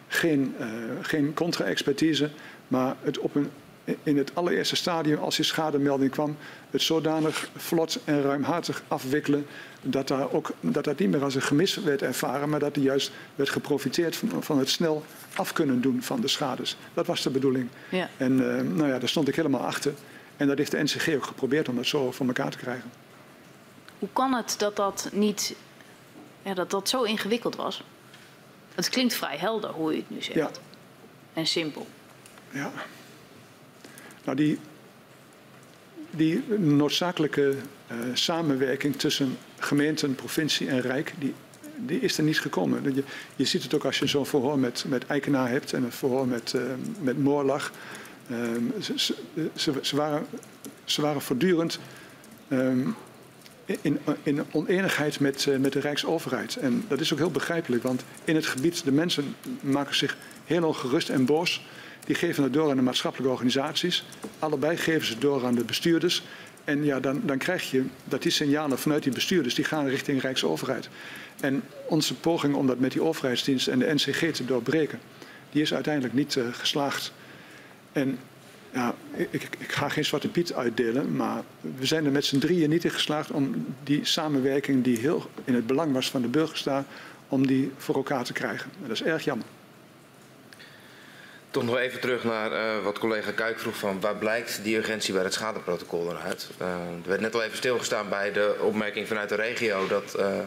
geen, 0.08 0.54
eh, 0.58 0.66
geen 1.00 1.34
contra-expertise, 1.34 2.30
maar 2.68 2.96
het 3.02 3.18
op 3.18 3.34
een, 3.34 3.50
in 4.02 4.16
het 4.16 4.34
allereerste 4.34 4.76
stadium, 4.76 5.18
als 5.18 5.36
die 5.36 5.44
schademelding 5.44 6.10
kwam, 6.10 6.36
het 6.70 6.82
zodanig 6.82 7.50
vlot 7.56 7.98
en 8.04 8.22
ruimhartig 8.22 8.82
afwikkelen 8.88 9.46
dat, 9.82 10.08
daar 10.08 10.32
ook, 10.32 10.50
dat 10.60 10.84
dat 10.84 10.98
niet 10.98 11.10
meer 11.10 11.22
als 11.22 11.34
een 11.34 11.42
gemis 11.42 11.76
werd 11.76 12.02
ervaren, 12.02 12.48
maar 12.48 12.60
dat 12.60 12.76
er 12.76 12.82
juist 12.82 13.10
werd 13.34 13.50
geprofiteerd 13.50 14.16
van, 14.16 14.42
van 14.42 14.58
het 14.58 14.70
snel 14.70 15.04
af 15.34 15.52
kunnen 15.52 15.80
doen 15.80 16.02
van 16.02 16.20
de 16.20 16.28
schades. 16.28 16.76
Dat 16.94 17.06
was 17.06 17.22
de 17.22 17.30
bedoeling. 17.30 17.68
Ja. 17.90 18.08
En 18.16 18.56
eh, 18.56 18.62
nou 18.62 18.88
ja, 18.88 18.98
daar 18.98 19.08
stond 19.08 19.28
ik 19.28 19.36
helemaal 19.36 19.60
achter. 19.60 19.92
En 20.36 20.46
dat 20.46 20.58
heeft 20.58 20.70
de 20.70 20.82
NCG 20.82 21.14
ook 21.14 21.24
geprobeerd 21.24 21.68
om 21.68 21.76
dat 21.76 21.86
zo 21.86 22.12
voor 22.12 22.26
elkaar 22.26 22.50
te 22.50 22.58
krijgen. 22.58 22.90
Hoe 23.98 24.08
kan 24.12 24.34
het 24.34 24.54
dat 24.58 24.76
dat 24.76 25.08
niet, 25.12 25.54
ja, 26.42 26.54
dat 26.54 26.70
dat 26.70 26.88
zo 26.88 27.02
ingewikkeld 27.02 27.56
was? 27.56 27.84
Het 28.76 28.88
klinkt 28.88 29.14
vrij 29.14 29.36
helder 29.36 29.70
hoe 29.70 29.92
u 29.92 29.96
het 29.96 30.10
nu 30.10 30.22
zegt. 30.22 30.36
Ja. 30.36 30.50
En 31.32 31.46
simpel. 31.46 31.86
Ja. 32.50 32.72
Nou, 34.24 34.36
die, 34.36 34.58
die 36.10 36.44
noodzakelijke 36.58 37.54
eh, 37.86 37.96
samenwerking 38.12 38.96
tussen 38.96 39.38
gemeenten, 39.58 40.14
provincie 40.14 40.68
en 40.68 40.80
Rijk, 40.80 41.14
die, 41.18 41.34
die 41.76 42.00
is 42.00 42.18
er 42.18 42.24
niet 42.24 42.40
gekomen. 42.40 42.94
Je, 42.94 43.04
je 43.36 43.44
ziet 43.44 43.62
het 43.62 43.74
ook 43.74 43.84
als 43.84 43.98
je 43.98 44.06
zo'n 44.06 44.26
verhoor 44.26 44.58
met, 44.58 44.84
met 44.88 45.06
Eikenaar 45.06 45.48
hebt 45.48 45.72
en 45.72 45.84
een 45.84 45.92
verhoor 45.92 46.26
met, 46.26 46.54
eh, 46.54 46.62
met 47.00 47.22
Moorlag. 47.22 47.72
Ehm, 48.30 48.80
ze, 48.80 48.92
ze, 48.98 49.14
ze, 49.54 49.72
ze 49.80 49.96
waren, 49.96 50.26
ze 50.84 51.00
waren 51.02 51.20
voortdurend 51.20 51.78
ehm, 52.48 52.88
in, 53.66 53.98
in 54.22 54.44
oneenigheid 54.50 55.20
met, 55.20 55.46
eh, 55.46 55.56
met 55.56 55.72
de 55.72 55.80
Rijksoverheid. 55.80 56.56
En 56.56 56.84
dat 56.88 57.00
is 57.00 57.12
ook 57.12 57.18
heel 57.18 57.30
begrijpelijk, 57.30 57.82
want 57.82 58.04
in 58.24 58.34
het 58.34 58.46
gebied, 58.46 58.84
de 58.84 58.92
mensen 58.92 59.34
maken 59.60 59.94
zich 59.94 60.16
heel 60.44 60.66
ongerust 60.66 61.08
en 61.08 61.24
boos. 61.24 61.66
Die 62.04 62.14
geven 62.14 62.42
het 62.42 62.52
door 62.52 62.70
aan 62.70 62.76
de 62.76 62.82
maatschappelijke 62.82 63.32
organisaties. 63.32 64.04
Allebei 64.38 64.76
geven 64.76 65.06
ze 65.06 65.12
het 65.12 65.20
door 65.20 65.44
aan 65.44 65.54
de 65.54 65.64
bestuurders. 65.64 66.22
En 66.64 66.84
ja, 66.84 67.00
dan, 67.00 67.20
dan 67.24 67.38
krijg 67.38 67.70
je 67.70 67.84
dat 68.04 68.22
die 68.22 68.32
signalen 68.32 68.78
vanuit 68.78 69.02
die 69.02 69.12
bestuurders 69.12 69.54
die 69.54 69.64
gaan 69.64 69.86
richting 69.86 70.20
Rijksoverheid. 70.20 70.88
En 71.40 71.62
onze 71.86 72.14
poging 72.14 72.54
om 72.54 72.66
dat 72.66 72.78
met 72.78 72.92
die 72.92 73.02
overheidsdienst 73.02 73.68
en 73.68 73.78
de 73.78 73.94
NCG 73.94 74.32
te 74.32 74.44
doorbreken, 74.44 75.00
die 75.50 75.62
is 75.62 75.74
uiteindelijk 75.74 76.14
niet 76.14 76.36
eh, 76.36 76.44
geslaagd. 76.52 77.12
En 77.92 78.18
ja, 78.76 78.94
ik, 79.12 79.48
ik, 79.58 79.72
ga 79.72 79.88
geen 79.88 80.04
zwarte 80.04 80.28
piet 80.28 80.52
uitdelen, 80.52 81.16
maar 81.16 81.42
we 81.60 81.86
zijn 81.86 82.04
er 82.04 82.10
met 82.10 82.24
z'n 82.24 82.38
drieën 82.38 82.70
niet 82.70 82.84
in 82.84 82.90
geslaagd 82.90 83.30
om 83.30 83.66
die 83.84 84.04
samenwerking 84.04 84.84
die 84.84 84.98
heel 84.98 85.30
in 85.44 85.54
het 85.54 85.66
belang 85.66 85.92
was 85.92 86.10
van 86.10 86.22
de 86.22 86.28
burgers 86.28 86.62
daar, 86.62 86.84
om 87.28 87.46
die 87.46 87.72
voor 87.76 87.94
elkaar 87.94 88.24
te 88.24 88.32
krijgen. 88.32 88.70
En 88.82 88.88
dat 88.88 88.90
is 88.90 89.02
erg 89.02 89.24
jammer. 89.24 89.46
Toch 91.50 91.64
nog 91.64 91.76
even 91.76 92.00
terug 92.00 92.24
naar 92.24 92.52
eh, 92.52 92.82
wat 92.84 92.98
collega 92.98 93.30
Kuik 93.30 93.58
vroeg 93.58 93.76
van 93.76 94.00
waar 94.00 94.16
blijkt 94.16 94.60
die 94.62 94.76
urgentie 94.76 95.14
bij 95.14 95.22
het 95.22 95.32
schadeprotocol 95.32 96.06
dan 96.06 96.18
uit? 96.18 96.50
Eh, 96.58 96.66
er 97.02 97.08
werd 97.08 97.20
net 97.20 97.34
al 97.34 97.42
even 97.42 97.56
stilgestaan 97.56 98.08
bij 98.08 98.32
de 98.32 98.56
opmerking 98.60 99.08
vanuit 99.08 99.28
de 99.28 99.34
regio 99.34 99.86
dat 99.86 100.14
eh, 100.14 100.38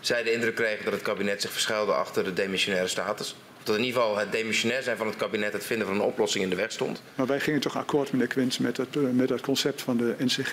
zij 0.00 0.22
de 0.22 0.32
indruk 0.32 0.54
kregen 0.54 0.84
dat 0.84 0.92
het 0.92 1.02
kabinet 1.02 1.40
zich 1.42 1.52
verschuilde 1.52 1.92
achter 1.92 2.24
de 2.24 2.32
demissionaire 2.32 2.88
status 2.88 3.36
dat 3.62 3.76
in 3.76 3.84
ieder 3.84 4.00
geval 4.00 4.18
het 4.18 4.32
demissionair 4.32 4.82
zijn 4.82 4.96
van 4.96 5.06
het 5.06 5.16
kabinet 5.16 5.52
het 5.52 5.64
vinden 5.64 5.86
van 5.86 5.96
een 5.96 6.02
oplossing 6.02 6.44
in 6.44 6.50
de 6.50 6.56
weg 6.56 6.72
stond. 6.72 7.02
Maar 7.14 7.26
wij 7.26 7.40
gingen 7.40 7.60
toch 7.60 7.76
akkoord, 7.76 8.12
meneer 8.12 8.26
Quint, 8.26 8.58
met 8.58 8.76
het, 8.76 8.96
eh, 8.96 9.02
met 9.02 9.28
het 9.28 9.40
concept 9.40 9.82
van 9.82 9.96
de 9.96 10.14
NCG? 10.18 10.52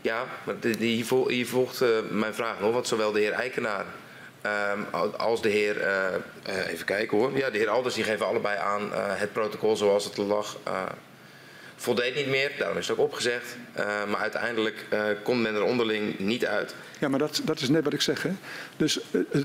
Ja, 0.00 0.24
maar 0.44 0.54
hier, 0.78 1.06
hier 1.28 1.46
volgt 1.46 1.82
uh, 1.82 1.88
mijn 2.10 2.34
vraag 2.34 2.60
nog, 2.60 2.72
want 2.72 2.86
zowel 2.86 3.12
de 3.12 3.20
heer 3.20 3.32
Eikenaar 3.32 3.84
um, 4.74 4.86
als 5.16 5.42
de 5.42 5.48
heer, 5.48 5.76
uh, 5.76 5.84
uh, 6.48 6.72
even 6.72 6.86
kijken 6.86 7.18
hoor, 7.18 7.36
ja, 7.36 7.50
de 7.50 7.58
heer 7.58 7.68
Alders, 7.68 7.94
die 7.94 8.04
geven 8.04 8.26
allebei 8.26 8.58
aan 8.58 8.92
het 8.94 9.32
protocol 9.32 9.76
zoals 9.76 10.04
het 10.04 10.16
er 10.16 10.22
lag 10.22 10.56
voldeed 11.80 12.14
niet 12.14 12.26
meer, 12.26 12.52
daarom 12.58 12.78
is 12.78 12.88
het 12.88 12.98
ook 12.98 13.04
opgezegd. 13.04 13.56
Uh, 13.78 13.84
maar 13.84 14.20
uiteindelijk 14.20 14.86
uh, 14.92 15.02
komt 15.22 15.40
men 15.40 15.54
er 15.54 15.62
onderling 15.62 16.18
niet 16.18 16.46
uit. 16.46 16.74
Ja, 16.98 17.08
maar 17.08 17.18
dat, 17.18 17.40
dat 17.44 17.60
is 17.60 17.68
net 17.68 17.84
wat 17.84 17.92
ik 17.92 18.00
zeg. 18.00 18.22
Hè? 18.22 18.30
Dus 18.76 19.00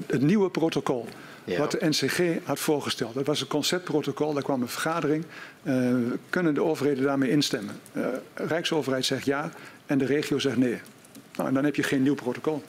het 0.07 0.21
nieuwe 0.21 0.49
protocol 0.49 1.07
ja. 1.45 1.59
wat 1.59 1.71
de 1.71 1.85
NCG 1.87 2.45
had 2.45 2.59
voorgesteld, 2.59 3.13
dat 3.13 3.25
was 3.25 3.41
een 3.41 3.47
conceptprotocol, 3.47 4.33
daar 4.33 4.43
kwam 4.43 4.61
een 4.61 4.67
vergadering. 4.67 5.25
Uh, 5.63 5.95
kunnen 6.29 6.53
de 6.53 6.63
overheden 6.63 7.03
daarmee 7.03 7.29
instemmen? 7.29 7.79
Rijksoverheid 8.33 9.05
zegt 9.05 9.25
ja 9.25 9.51
en 9.85 9.97
de 9.97 10.05
regio 10.05 10.39
zegt 10.39 10.57
nee. 10.57 10.79
Nou, 11.35 11.47
en 11.47 11.53
dan 11.53 11.65
heb 11.65 11.75
je 11.75 11.83
geen 11.83 12.03
nieuw 12.03 12.15
protocol. 12.15 12.63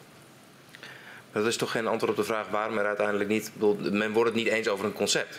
Dat 1.32 1.46
is 1.46 1.56
toch 1.56 1.70
geen 1.70 1.86
antwoord 1.86 2.10
op 2.10 2.18
de 2.18 2.24
vraag 2.24 2.48
waarom 2.48 2.78
er 2.78 2.86
uiteindelijk 2.86 3.28
niet... 3.28 3.50
Men 3.90 4.12
wordt 4.12 4.28
het 4.28 4.38
niet 4.38 4.48
eens 4.48 4.68
over 4.68 4.84
een 4.84 4.92
concept. 4.92 5.38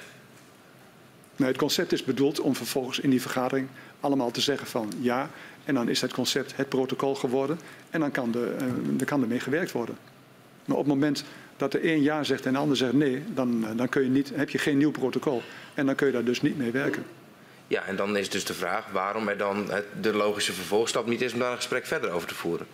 Nee, 1.36 1.48
het 1.48 1.58
concept 1.58 1.92
is 1.92 2.04
bedoeld 2.04 2.40
om 2.40 2.56
vervolgens 2.56 3.00
in 3.00 3.10
die 3.10 3.22
vergadering 3.22 3.68
allemaal 4.00 4.32
te 4.32 4.42
zeggen 4.42 4.68
van 4.68 4.94
ja. 5.00 5.30
En 5.66 5.74
dan 5.74 5.90
is 5.90 6.02
het 6.02 6.14
concept 6.14 6.56
het 6.56 6.70
protocol 6.70 7.16
geworden. 7.16 7.60
En 7.90 8.00
dan 8.00 8.12
kan, 8.12 8.32
de, 8.32 8.56
uh, 8.62 8.68
dan 8.98 9.06
kan 9.06 9.22
ermee 9.22 9.40
gewerkt 9.40 9.72
worden. 9.72 9.98
Maar 10.66 10.78
op 10.78 10.86
het 10.86 10.94
moment 10.94 11.24
dat 11.58 11.72
de 11.72 11.92
een 11.92 12.02
ja 12.02 12.24
zegt 12.24 12.46
en 12.46 12.54
de 12.54 12.60
ander 12.60 12.78
zegt 12.78 12.94
nee, 12.94 13.24
dan, 13.34 13.64
uh, 13.64 13.70
dan 13.76 13.90
kun 13.90 14.04
je 14.04 14.10
niet, 14.10 14.32
heb 14.36 14.50
je 14.50 14.58
geen 14.58 14.78
nieuw 14.78 14.92
protocol. 14.92 15.42
En 15.74 15.86
dan 15.86 15.96
kun 15.96 16.08
je 16.08 16.14
daar 16.14 16.24
dus 16.24 16.42
niet 16.42 16.58
mee 16.58 16.72
werken. 16.72 17.06
Ja, 17.68 17.84
en 17.84 17.96
dan 17.96 18.18
is 18.18 18.30
dus 18.30 18.46
de 18.46 18.54
vraag 18.54 18.86
waarom 18.92 19.28
er 19.28 19.38
dan 19.38 19.70
de 20.02 20.14
logische 20.14 20.54
vervolgstap 20.54 21.08
niet 21.08 21.22
is 21.22 21.34
om 21.34 21.40
daar 21.40 21.52
een 21.52 21.56
gesprek 21.56 21.86
verder 21.86 22.12
over 22.12 22.28
te 22.28 22.36
voeren. 22.36 22.68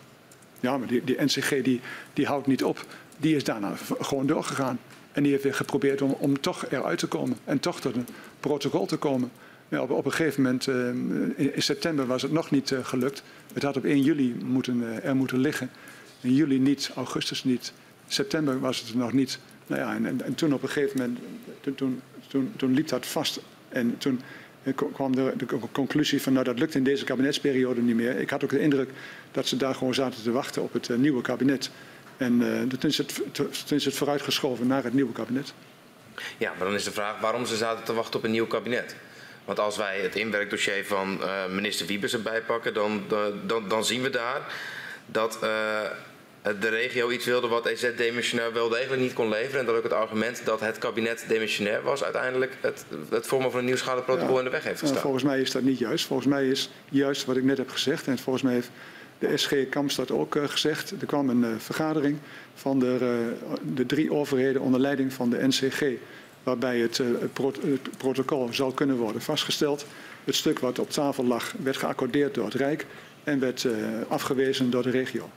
Ja, 0.59 0.77
maar 0.77 0.87
die, 0.87 1.03
die 1.03 1.21
NCG 1.21 1.61
die, 1.61 1.81
die 2.13 2.25
houdt 2.25 2.47
niet 2.47 2.63
op. 2.63 2.85
Die 3.17 3.35
is 3.35 3.43
daarna 3.43 3.73
gewoon 3.99 4.27
doorgegaan. 4.27 4.79
En 5.11 5.23
die 5.23 5.31
heeft 5.31 5.43
weer 5.43 5.53
geprobeerd 5.53 6.01
om, 6.01 6.15
om 6.19 6.39
toch 6.39 6.65
eruit 6.69 6.99
te 6.99 7.07
komen. 7.07 7.37
En 7.43 7.59
toch 7.59 7.81
tot 7.81 7.95
een 7.95 8.07
protocol 8.39 8.85
te 8.85 8.97
komen. 8.97 9.31
Ja, 9.69 9.81
op, 9.81 9.89
op, 9.89 10.05
een 10.05 10.11
gegeven 10.11 10.41
moment, 10.41 10.67
uh, 10.67 10.87
in, 11.55 11.61
september 11.61 12.05
was 12.05 12.21
het 12.21 12.31
nog 12.31 12.51
niet 12.51 12.71
uh, 12.71 12.85
gelukt. 12.85 13.23
Het 13.53 13.63
had 13.63 13.77
op 13.77 13.85
1 13.85 14.01
juli 14.01 14.35
moeten, 14.43 14.77
uh, 14.77 15.05
er 15.05 15.15
moeten 15.15 15.37
liggen. 15.37 15.69
In 16.21 16.33
juli 16.33 16.59
niet, 16.59 16.91
augustus 16.95 17.43
niet. 17.43 17.73
September 18.13 18.59
was 18.59 18.79
het 18.79 18.89
er 18.89 18.97
nog 18.97 19.13
niet. 19.13 19.39
Nou 19.67 19.81
ja, 19.81 19.95
en, 19.95 20.05
en, 20.05 20.21
en 20.21 20.35
toen 20.35 20.53
op 20.53 20.63
een 20.63 20.69
gegeven 20.69 20.97
moment, 20.97 21.19
toen, 21.75 22.01
toen, 22.27 22.53
toen, 22.55 22.73
liep 22.73 22.87
dat 22.87 23.05
vast. 23.05 23.39
En 23.69 23.97
toen 23.97 24.21
kwam 24.93 25.15
de, 25.15 25.33
de, 25.37 25.45
conclusie 25.71 26.21
van, 26.21 26.33
nou 26.33 26.45
dat 26.45 26.59
lukt 26.59 26.75
in 26.75 26.83
deze 26.83 27.03
kabinetsperiode 27.03 27.81
niet 27.81 27.95
meer. 27.95 28.19
Ik 28.19 28.29
had 28.29 28.43
ook 28.43 28.49
de 28.49 28.59
indruk 28.59 28.89
dat 29.31 29.47
ze 29.47 29.57
daar 29.57 29.75
gewoon 29.75 29.93
zaten 29.93 30.23
te 30.23 30.31
wachten 30.31 30.61
op 30.61 30.73
het 30.73 30.97
nieuwe 30.97 31.21
kabinet. 31.21 31.71
En 32.17 32.67
toen 32.79 32.89
is, 32.89 32.97
het, 32.97 33.21
toen 33.31 33.77
is 33.77 33.85
het 33.85 33.95
vooruitgeschoven 33.95 34.67
naar 34.67 34.83
het 34.83 34.93
nieuwe 34.93 35.13
kabinet. 35.13 35.53
Ja, 36.37 36.53
maar 36.57 36.67
dan 36.67 36.75
is 36.75 36.83
de 36.83 36.91
vraag 36.91 37.19
waarom 37.19 37.45
ze 37.45 37.55
zaten 37.55 37.83
te 37.83 37.93
wachten 37.93 38.19
op 38.19 38.25
een 38.25 38.31
nieuw 38.31 38.47
kabinet. 38.47 38.95
Want 39.45 39.59
als 39.59 39.77
wij 39.77 39.99
het 39.99 40.15
inwerkdossier 40.15 40.85
van 40.85 41.17
uh, 41.21 41.47
minister 41.47 41.85
Wiebes 41.85 42.13
erbij 42.13 42.41
pakken, 42.41 42.73
dan, 42.73 43.03
dan, 43.45 43.67
dan 43.67 43.85
zien 43.85 44.01
we 44.01 44.09
daar 44.09 44.41
dat 45.05 45.39
uh, 45.43 45.49
de 46.43 46.69
regio 46.69 47.11
iets 47.11 47.25
wilde 47.25 47.47
wat 47.47 47.65
EZ 47.65 47.95
demissionair 47.95 48.53
wel 48.53 48.69
degelijk 48.69 49.01
niet 49.01 49.13
kon 49.13 49.29
leveren. 49.29 49.59
En 49.59 49.65
dat 49.65 49.75
ook 49.75 49.83
het 49.83 49.93
argument 49.93 50.41
dat 50.45 50.59
het 50.59 50.77
kabinet 50.77 51.25
demissionair 51.27 51.83
was 51.83 52.03
uiteindelijk 52.03 52.57
het, 52.61 52.85
het 53.09 53.27
vormen 53.27 53.51
van 53.51 53.59
een 53.59 53.65
nieuw 53.65 53.75
schadeprotocol 53.75 54.33
ja, 54.33 54.37
in 54.37 54.45
de 54.45 54.51
weg 54.51 54.63
heeft 54.63 54.79
gestaan. 54.79 55.01
volgens 55.01 55.23
mij 55.23 55.41
is 55.41 55.51
dat 55.51 55.61
niet 55.61 55.77
juist. 55.77 56.05
Volgens 56.05 56.27
mij 56.27 56.47
is 56.47 56.69
juist 56.89 57.25
wat 57.25 57.37
ik 57.37 57.43
net 57.43 57.57
heb 57.57 57.69
gezegd. 57.69 58.07
En 58.07 58.17
volgens 58.17 58.43
mij 58.43 58.53
heeft 58.53 58.69
de 59.19 59.37
SG 59.37 59.53
Kampstad 59.69 60.11
ook 60.11 60.35
uh, 60.35 60.43
gezegd. 60.47 60.93
Er 60.99 61.07
kwam 61.07 61.29
een 61.29 61.59
vergadering 61.59 62.17
van 62.55 62.79
de, 62.79 63.33
de 63.75 63.85
drie 63.85 64.13
overheden 64.13 64.61
onder 64.61 64.79
leiding 64.79 65.13
van 65.13 65.29
de 65.29 65.47
NCG 65.47 65.83
waarbij 66.43 66.79
het, 66.79 66.97
het, 66.97 67.97
protocol 67.97 68.49
zou 68.51 68.73
kunnen 68.73 68.95
worden 68.95 69.21
vastgesteld. 69.21 69.85
Het 70.23 70.35
stuk 70.35 70.59
wat 70.59 70.79
op 70.79 70.89
tafel 70.89 71.25
lag 71.25 71.53
werd 71.63 71.77
geaccordeerd 71.77 72.33
door 72.33 72.45
het 72.45 72.53
Rijk 72.53 72.85
en 73.23 73.39
werd 73.39 73.67
afgewezen 74.07 74.69
door 74.69 74.83
de 74.83 74.89
regio. 74.89 75.29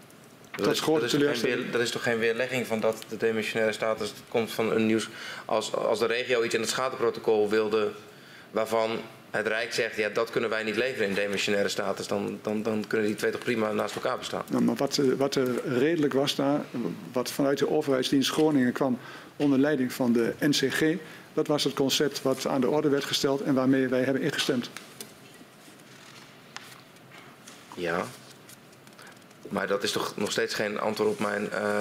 Dat, 0.57 0.73
is, 0.73 0.81
dat, 0.81 1.03
is 1.03 1.41
weer, 1.41 1.71
dat, 1.71 1.81
is, 1.81 1.91
toch 1.91 2.03
geen 2.03 2.19
weerlegging 2.19 2.67
van 2.67 2.81
dat 2.81 3.05
de 3.09 3.17
demissionaire 3.17 3.75
status 3.75 4.13
komt 4.29 4.53
van 4.53 4.73
een 4.73 4.87
nieuws. 4.87 5.09
Als, 5.45 5.75
als 5.75 5.99
de 5.99 6.07
regio 6.07 6.43
iets 6.43 6.55
in 6.55 6.61
het 6.61 6.69
schadeprotocol 6.69 7.49
wilde 7.49 7.91
waarvan 8.51 8.99
het 9.31 9.47
Rijk 9.47 9.73
zegt, 9.73 9.97
ja, 9.97 10.09
dat 10.09 10.31
kunnen 10.31 10.51
wij 10.51 10.63
niet 10.63 10.77
leveren 10.77 11.09
in 11.09 11.15
demissionaire 11.15 11.69
status, 11.69 12.07
dan, 12.07 12.39
dan, 12.43 12.63
dan 12.63 12.85
kunnen 12.87 13.07
die 13.07 13.17
twee 13.17 13.31
toch 13.31 13.41
prima 13.41 13.73
naast 13.73 13.95
elkaar 13.95 14.19
bestaan. 14.19 14.43
Nou, 14.51 14.63
maar 14.63 14.75
wat, 14.75 14.99
eh, 14.99 15.07
wat 15.17 15.35
er 15.35 15.49
redelijk 15.79 16.13
was 16.13 16.35
daar, 16.35 16.61
wat 17.13 17.31
vanuit 17.31 17.59
de 17.59 17.71
overheidsdienst 17.71 18.31
Groningen 18.31 18.73
kwam 18.73 18.99
onder 19.37 19.59
leiding 19.59 19.93
van 19.93 20.13
de 20.13 20.35
NCG, 20.41 20.97
dat 21.35 21.47
was 21.47 21.65
het 21.65 21.75
concept 21.75 22.23
wat 22.23 22.47
aan 22.47 22.61
de 22.61 22.69
orde 22.69 22.89
werd 22.89 23.05
gesteld 23.05 23.41
en 23.41 23.55
waarmee 23.55 23.89
wij 23.89 24.03
hebben 24.03 24.23
ingestemd. 24.23 24.71
Ja, 27.75 28.07
maar 29.51 29.67
dat 29.67 29.83
is 29.83 29.93
toch 29.93 30.13
nog 30.17 30.31
steeds 30.31 30.55
geen 30.55 30.81
antwoord 30.81 31.11
op 31.11 31.19
mijn, 31.19 31.49
uh, 31.53 31.77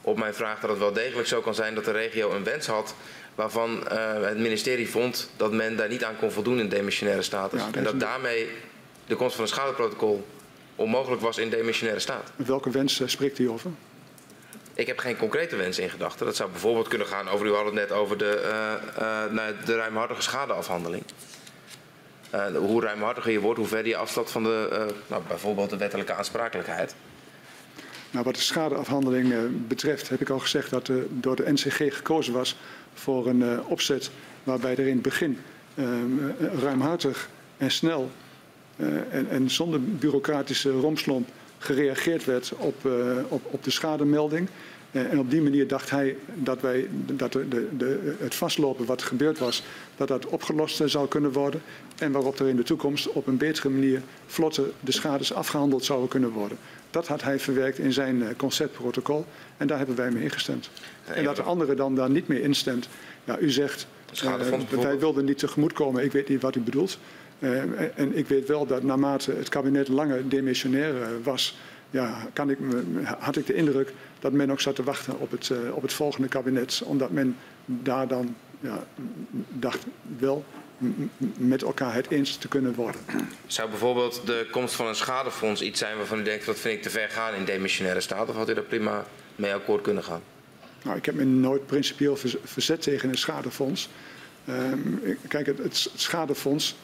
op 0.00 0.18
mijn 0.18 0.34
vraag 0.34 0.60
dat 0.60 0.70
het 0.70 0.78
wel 0.78 0.92
degelijk 0.92 1.28
zo 1.28 1.40
kan 1.40 1.54
zijn 1.54 1.74
dat 1.74 1.84
de 1.84 1.90
regio 1.90 2.30
een 2.30 2.44
wens 2.44 2.66
had 2.66 2.94
waarvan 3.34 3.84
uh, 3.92 4.22
het 4.22 4.38
ministerie 4.38 4.90
vond 4.90 5.30
dat 5.36 5.52
men 5.52 5.76
daar 5.76 5.88
niet 5.88 6.04
aan 6.04 6.16
kon 6.16 6.32
voldoen 6.32 6.58
in 6.58 6.68
demissionaire 6.68 7.22
status. 7.22 7.60
Ja, 7.60 7.68
en 7.72 7.84
dat 7.84 8.00
daarmee 8.00 8.48
de 9.06 9.16
komst 9.16 9.34
van 9.34 9.44
een 9.44 9.50
schadeprotocol 9.50 10.26
onmogelijk 10.76 11.22
was 11.22 11.38
in 11.38 11.50
demissionaire 11.50 12.00
staat. 12.00 12.32
Welke 12.36 12.70
wens 12.70 13.00
uh, 13.00 13.08
spreekt 13.08 13.38
u 13.38 13.48
over? 13.48 13.70
Ik 14.74 14.86
heb 14.86 14.98
geen 14.98 15.16
concrete 15.16 15.56
wens 15.56 15.78
in 15.78 15.90
gedachten. 15.90 16.26
Dat 16.26 16.36
zou 16.36 16.50
bijvoorbeeld 16.50 16.88
kunnen 16.88 17.06
gaan 17.06 17.28
over, 17.28 17.46
u 17.46 17.52
had 17.54 17.64
het 17.64 17.74
net 17.74 17.92
over 17.92 18.18
de, 18.18 18.42
uh, 19.34 19.46
de 19.64 19.76
ruimhartige 19.76 20.22
schadeafhandeling. 20.22 21.02
Hoe 22.54 22.80
ruimhartiger 22.80 23.32
je 23.32 23.40
wordt, 23.40 23.58
hoe 23.58 23.68
verder 23.68 23.88
je 23.88 23.96
afstapt 23.96 24.30
van 24.30 24.42
de, 24.42 24.88
nou, 25.06 25.22
bijvoorbeeld 25.28 25.70
de 25.70 25.76
wettelijke 25.76 26.14
aansprakelijkheid. 26.14 26.94
Nou, 28.10 28.24
wat 28.24 28.34
de 28.34 28.40
schadeafhandeling 28.40 29.34
betreft 29.68 30.08
heb 30.08 30.20
ik 30.20 30.30
al 30.30 30.38
gezegd 30.38 30.70
dat 30.70 30.90
door 31.08 31.36
de 31.36 31.52
NCG 31.52 31.96
gekozen 31.96 32.32
was 32.32 32.56
voor 32.94 33.26
een 33.26 33.64
opzet 33.64 34.10
waarbij 34.44 34.72
er 34.72 34.86
in 34.86 34.92
het 34.92 35.02
begin 35.02 35.38
ruimhartig 36.60 37.28
en 37.56 37.70
snel 37.70 38.10
en, 39.10 39.28
en, 39.28 39.50
zonder 39.50 39.82
bureaucratische 39.82 40.70
romslomp 40.70 41.28
gereageerd 41.58 42.24
werd 42.24 42.52
op, 42.56 42.88
op, 43.28 43.42
op 43.50 43.64
de 43.64 43.70
schademelding. 43.70 44.48
En 44.92 45.18
op 45.18 45.30
die 45.30 45.42
manier 45.42 45.68
dacht 45.68 45.90
hij 45.90 46.16
dat, 46.34 46.60
wij, 46.60 46.88
dat 47.06 47.32
de, 47.32 47.48
de, 47.48 47.68
de, 47.76 48.14
het 48.18 48.34
vastlopen 48.34 48.86
wat 48.86 49.02
gebeurd 49.02 49.38
was, 49.38 49.62
dat 49.96 50.08
dat 50.08 50.26
opgelost 50.26 50.82
zou 50.84 51.08
kunnen 51.08 51.32
worden. 51.32 51.62
En 51.98 52.12
waarop 52.12 52.38
er 52.38 52.48
in 52.48 52.56
de 52.56 52.62
toekomst 52.62 53.12
op 53.12 53.26
een 53.26 53.36
betere 53.36 53.68
manier 53.68 54.02
vlotter 54.26 54.64
de 54.80 54.92
schades 54.92 55.32
afgehandeld 55.32 55.84
zouden 55.84 56.08
kunnen 56.08 56.30
worden. 56.30 56.58
Dat 56.90 57.06
had 57.06 57.22
hij 57.22 57.38
verwerkt 57.38 57.78
in 57.78 57.92
zijn 57.92 58.36
conceptprotocol 58.36 59.26
en 59.56 59.66
daar 59.66 59.78
hebben 59.78 59.96
wij 59.96 60.10
mee 60.10 60.22
ingestemd. 60.22 60.70
En 61.04 61.24
dat 61.24 61.36
de 61.36 61.42
andere 61.42 61.74
dan 61.74 61.94
daar 61.94 62.10
niet 62.10 62.28
mee 62.28 62.42
instemt. 62.42 62.88
Ja, 63.24 63.38
u 63.38 63.50
zegt, 63.50 63.86
uh, 64.24 64.34
wij 64.80 64.98
wilden 64.98 65.24
niet 65.24 65.38
tegemoetkomen. 65.38 66.04
Ik 66.04 66.12
weet 66.12 66.28
niet 66.28 66.42
wat 66.42 66.56
u 66.56 66.60
bedoelt. 66.60 66.98
Uh, 67.38 67.62
en 67.98 68.16
ik 68.16 68.26
weet 68.26 68.48
wel 68.48 68.66
dat 68.66 68.82
naarmate 68.82 69.32
het 69.32 69.48
kabinet 69.48 69.88
langer 69.88 70.28
demissionair 70.28 70.94
was, 71.22 71.56
ja, 71.92 72.26
kan 72.32 72.50
ik, 72.50 72.58
had 73.18 73.36
ik 73.36 73.46
de 73.46 73.54
indruk 73.54 73.92
dat 74.20 74.32
men 74.32 74.50
ook 74.50 74.60
zat 74.60 74.74
te 74.74 74.82
wachten 74.82 75.18
op 75.18 75.30
het, 75.30 75.50
op 75.72 75.82
het 75.82 75.92
volgende 75.92 76.28
kabinet. 76.28 76.82
Omdat 76.84 77.10
men 77.10 77.36
daar 77.64 78.08
dan 78.08 78.34
ja, 78.60 78.84
dacht 79.48 79.86
wel 80.18 80.44
met 81.36 81.62
elkaar 81.62 81.94
het 81.94 82.10
eens 82.10 82.36
te 82.36 82.48
kunnen 82.48 82.74
worden. 82.74 83.00
Zou 83.46 83.68
bijvoorbeeld 83.68 84.26
de 84.26 84.48
komst 84.50 84.74
van 84.74 84.86
een 84.86 84.94
schadefonds 84.94 85.62
iets 85.62 85.78
zijn 85.78 85.96
waarvan 85.96 86.18
u 86.18 86.22
denkt 86.22 86.46
dat 86.46 86.58
vind 86.58 86.76
ik 86.76 86.82
te 86.82 86.90
ver 86.90 87.08
gaan 87.08 87.34
in 87.34 87.44
demissionaire 87.44 88.00
staat? 88.00 88.28
Of 88.28 88.34
had 88.34 88.50
u 88.50 88.54
daar 88.54 88.62
prima 88.62 89.04
mee 89.36 89.54
akkoord 89.54 89.82
kunnen 89.82 90.04
gaan? 90.04 90.22
Nou, 90.82 90.96
ik 90.96 91.04
heb 91.04 91.14
me 91.14 91.24
nooit 91.24 91.66
principieel 91.66 92.16
verzet 92.44 92.82
tegen 92.82 93.08
een 93.08 93.18
schadefonds. 93.18 93.88
Um, 94.48 95.00
kijk, 95.28 95.46
het, 95.46 95.58
het, 95.58 95.90
schadefonds, 95.94 96.76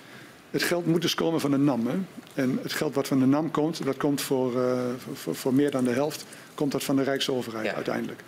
het 0.50 0.62
geld 0.62 0.86
moet 0.86 1.02
dus 1.02 1.14
komen 1.14 1.40
van 1.40 1.50
de 1.50 1.56
NAM. 1.56 1.86
Hè? 1.86 1.96
En 2.34 2.58
het 2.62 2.72
geld 2.72 2.94
wat 2.94 3.08
van 3.08 3.18
de 3.18 3.26
NAM 3.26 3.50
komt, 3.50 3.84
dat 3.84 3.96
komt 3.96 4.20
voor, 4.20 4.56
uh, 4.56 4.80
voor, 5.12 5.34
voor, 5.34 5.54
meer 5.54 5.70
dan 5.70 5.84
de 5.84 5.90
helft, 5.90 6.24
komt 6.54 6.72
dat 6.72 6.84
van 6.84 6.96
de 6.96 7.02
Rijksoverheid 7.02 7.66
ja. 7.66 7.74
uiteindelijk. 7.74 8.22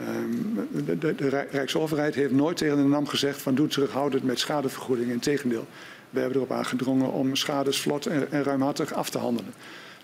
Um, 0.00 0.68
de, 0.84 0.98
de, 0.98 1.14
de, 1.14 1.46
Rijksoverheid 1.50 2.14
heeft 2.14 2.32
nooit 2.32 2.56
tegen 2.56 2.76
de 2.76 2.82
NAM 2.82 3.06
gezegd 3.06 3.42
van 3.42 3.54
doe 3.54 3.66
terughoudend 3.66 4.24
met 4.24 4.38
schadevergoeding. 4.38 5.10
Integendeel, 5.10 5.66
we 6.10 6.20
hebben 6.20 6.36
erop 6.36 6.52
aangedrongen 6.52 7.12
om 7.12 7.36
schades 7.36 7.80
vlot 7.80 8.06
en, 8.06 8.32
en 8.32 8.42
ruimhartig 8.42 8.92
af 8.92 9.10
te 9.10 9.18
handelen. 9.18 9.54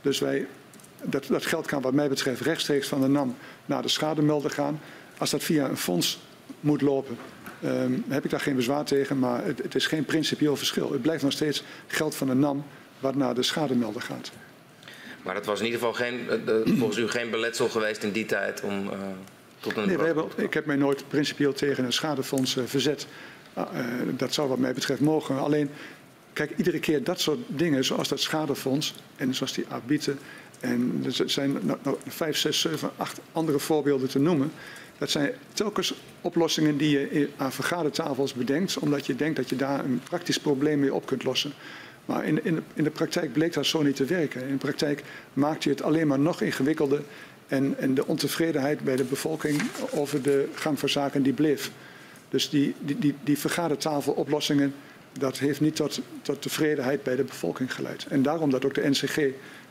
Dus 0.00 0.18
wij, 0.18 0.47
dat, 1.02 1.26
dat 1.26 1.47
geld 1.47 1.66
kan 1.66 1.82
wat 1.82 1.92
mij 1.92 2.08
betreft 2.08 2.40
rechtstreeks 2.40 2.89
van 2.89 3.00
de 3.00 3.08
NAM 3.08 3.36
naar 3.66 3.82
de 3.82 3.89
schademelder 3.89 4.50
gaan. 4.50 4.81
Als 5.18 5.31
dat 5.31 5.42
via 5.42 5.68
een 5.68 5.76
fonds 5.76 6.20
moet 6.60 6.81
lopen, 6.81 7.16
ehm, 7.63 7.93
heb 8.09 8.25
ik 8.25 8.31
daar 8.31 8.41
geen 8.41 8.57
bezwaar 8.57 8.85
tegen. 8.85 9.19
Maar 9.19 9.45
het, 9.45 9.63
het, 9.63 9.75
is 9.75 9.87
geen 9.87 10.05
principieel 10.05 10.57
verschil. 10.57 10.93
Het 10.93 11.03
blijft 11.03 11.23
nog 11.23 11.33
steeds 11.33 11.63
geld 11.87 12.15
van 12.15 12.27
de 12.27 12.35
NAM 12.35 12.65
wat 12.99 13.15
naar 13.15 13.35
de 13.35 13.43
schademelder 13.43 14.03
gaat. 14.03 14.31
Maar 15.23 15.35
het 15.35 15.47
was 15.47 15.59
in 15.59 15.65
ieder 15.65 15.81
geval 15.81 15.95
geen, 15.95 16.19
volgens 16.65 16.99
u 16.99 17.09
geen 17.09 17.31
beletsel 17.31 17.69
geweest 17.69 18.03
in 18.03 18.13
die 18.13 18.27
tijd 18.27 18.61
om 18.61 18.87
uh, 18.87 18.93
tot 19.59 19.77
een... 19.77 19.87
Nee, 19.87 19.99
we 19.99 20.05
hebben, 20.05 20.25
ik 20.37 20.55
heb 20.55 20.67
mij 20.67 20.77
nooit 20.77 21.09
principieel 21.09 21.53
tegen 21.53 21.85
een 21.85 21.93
schadefonds 21.93 22.57
uh, 22.57 22.65
verzet. 22.67 23.07
Uh, 23.59 23.65
dat 24.17 24.35
zou 24.35 24.49
wat 24.49 24.59
mij 24.59 24.75
betreft 24.75 25.01
mogen. 25.01 25.39
Alleen, 25.39 25.71
kijk, 26.33 26.53
iedere 26.57 26.79
keer 26.79 27.05
dat 27.05 27.21
soort 27.21 27.39
dingen, 27.47 27.85
zoals 27.85 28.09
dat 28.09 28.21
schadefonds 28.21 28.95
en 29.17 29.35
zoals 29.35 29.53
die 29.53 29.65
arbiten... 29.69 30.19
en 30.61 31.03
er 31.05 31.31
zijn 31.31 31.53
nou, 31.53 31.79
nou, 31.83 31.97
vijf, 32.07 32.37
zes, 32.37 32.61
zeven, 32.61 32.91
acht 32.97 33.21
andere 33.33 33.59
voorbeelden 33.59 34.09
te 34.09 34.19
noemen... 34.19 34.53
Dat 35.01 35.11
zijn 35.11 35.33
telkens 35.53 35.95
oplossingen 36.20 36.77
die 36.77 36.91
je 36.91 37.29
aan 37.37 37.53
vergadertafels 37.53 38.35
bedenkt, 38.35 38.79
omdat 38.79 39.07
je 39.07 39.17
denkt 39.17 39.37
dat 39.37 39.49
je 39.49 39.57
daar 39.57 39.85
een 39.85 40.01
praktisch 40.05 40.39
probleem 40.39 40.81
mee 40.81 40.95
op 40.95 41.07
kunt 41.07 41.25
lossen. 41.25 41.53
Maar 42.05 42.25
in, 42.25 42.45
in, 42.45 42.55
de, 42.55 42.62
in 42.75 42.85
de 42.85 42.91
praktijk 42.91 43.33
bleek 43.33 43.53
dat 43.53 43.67
zo 43.67 43.83
niet 43.83 43.97
te 43.97 44.05
werken. 44.05 44.43
In 44.43 44.53
de 44.53 44.57
praktijk 44.57 45.03
maakte 45.33 45.69
je 45.69 45.75
het 45.75 45.85
alleen 45.85 46.07
maar 46.07 46.19
nog 46.19 46.41
ingewikkelder 46.41 47.03
en, 47.49 47.75
en 47.79 47.95
de 47.95 48.07
ontevredenheid 48.07 48.81
bij 48.81 48.97
de 48.97 49.05
bevolking 49.05 49.62
over 49.91 50.23
de 50.23 50.49
gang 50.55 50.79
van 50.79 50.89
zaken 50.89 51.23
die 51.23 51.33
bleef. 51.33 51.70
Dus 52.29 52.51
die, 52.51 52.75
die, 52.79 52.99
die, 52.99 53.15
die 53.25 53.39
vergadertafeloplossingen, 53.39 54.75
dat 55.19 55.39
heeft 55.39 55.61
niet 55.61 55.77
tot, 55.77 56.01
tot 56.23 56.43
tevredenheid 56.43 57.03
bij 57.03 57.17
de 57.17 57.25
bevolking 57.25 57.75
geleid. 57.75 58.07
En 58.09 58.23
daarom 58.23 58.51
dat 58.51 58.65
ook 58.65 58.75
de 58.75 58.89
NCG 58.89 59.19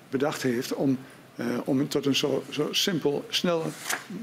bedacht 0.09 0.41
heeft 0.41 0.73
om, 0.73 0.97
uh, 1.35 1.45
om 1.65 1.87
tot 1.87 2.05
een 2.05 2.15
zo, 2.15 2.43
zo 2.49 2.67
simpel, 2.71 3.25
snel 3.29 3.65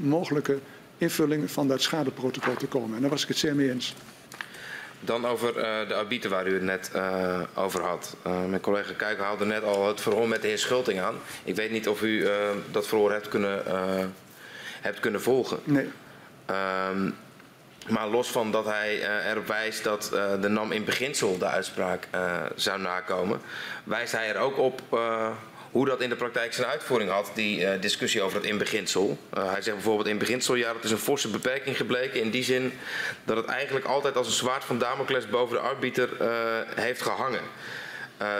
mogelijke 0.01 0.59
invulling 0.99 1.51
van 1.51 1.69
dat 1.69 1.83
schadeprotocol 1.83 2.55
te 2.55 2.67
komen. 2.67 2.95
En 2.95 3.01
daar 3.01 3.11
was 3.11 3.23
ik 3.23 3.29
het 3.29 3.39
zeer 3.39 3.55
mee 3.55 3.71
eens. 3.71 3.95
Dan 5.01 5.27
over 5.27 5.49
uh, 5.49 5.89
de 5.89 5.95
arbiter 5.95 6.31
waar 6.31 6.47
u 6.47 6.53
het 6.53 6.63
net 6.63 6.91
uh, 6.97 7.41
over 7.55 7.83
had. 7.83 8.17
Uh, 8.27 8.45
mijn 8.45 8.61
collega 8.61 8.93
Kuiken 8.93 9.25
haalde 9.25 9.45
net 9.45 9.63
al 9.63 9.89
het 9.89 10.01
verhoor 10.01 10.29
met 10.29 10.43
de 10.43 10.49
heer 10.49 10.59
Schulting 10.59 11.01
aan. 11.01 11.15
Ik 11.45 11.57
weet 11.57 11.71
niet 11.71 11.89
of 11.89 12.03
u 12.03 12.29
dat 12.71 12.87
verhoor 12.87 13.13
hebt 13.13 13.29
kunnen, 13.29 13.63
hebt 14.81 15.01
kunnen 15.01 15.23
volgen. 15.23 15.59
Nee. 15.65 15.89
Ehm, 16.47 17.11
maar 17.89 18.09
los 18.09 18.31
van 18.31 18.51
dat 18.51 18.65
hij 18.65 19.23
erop 19.31 19.47
wijst 19.47 19.85
dat 19.85 20.09
de 20.41 20.49
NAM 20.49 20.73
in 20.73 20.85
beginsel 20.85 21.39
de 21.39 21.47
uitspraak 21.47 22.09
zou 22.55 22.81
nakomen, 22.81 23.41
wijst 23.85 24.13
hij 24.13 24.29
er 24.29 24.39
ook 24.39 24.59
op 24.59 24.83
hoe 25.71 25.87
dat 25.87 26.01
in 26.01 26.09
de 26.09 26.17
praktijk 26.17 26.53
zijn 26.53 26.67
uitvoering 26.69 27.11
had, 27.11 27.31
die 27.35 27.61
uh, 27.61 27.71
discussie 27.81 28.23
over 28.23 28.37
het 28.37 28.47
inbeginsel. 28.47 29.19
Uh, 29.37 29.53
hij 29.53 29.63
zegt 29.63 29.77
bijvoorbeeld 29.77 30.09
in 30.09 30.19
beginsel, 30.19 30.55
ja, 30.55 30.73
dat 30.73 30.85
is 30.85 30.91
een 30.91 30.99
forse 30.99 31.29
beperking 31.29 31.77
gebleken 31.77 32.21
in 32.21 32.31
die 32.31 32.45
zin 32.45 32.73
dat 33.25 33.37
het 33.37 33.47
eigenlijk 33.47 33.87
altijd 33.87 34.17
als 34.17 34.27
een 34.27 34.33
zwaard 34.33 34.65
van 34.65 34.79
Damocles 34.79 35.29
boven 35.29 35.57
de 35.57 35.63
arbiter 35.63 36.09
uh, 36.21 36.29
heeft 36.75 37.03
gehangen. 37.03 37.41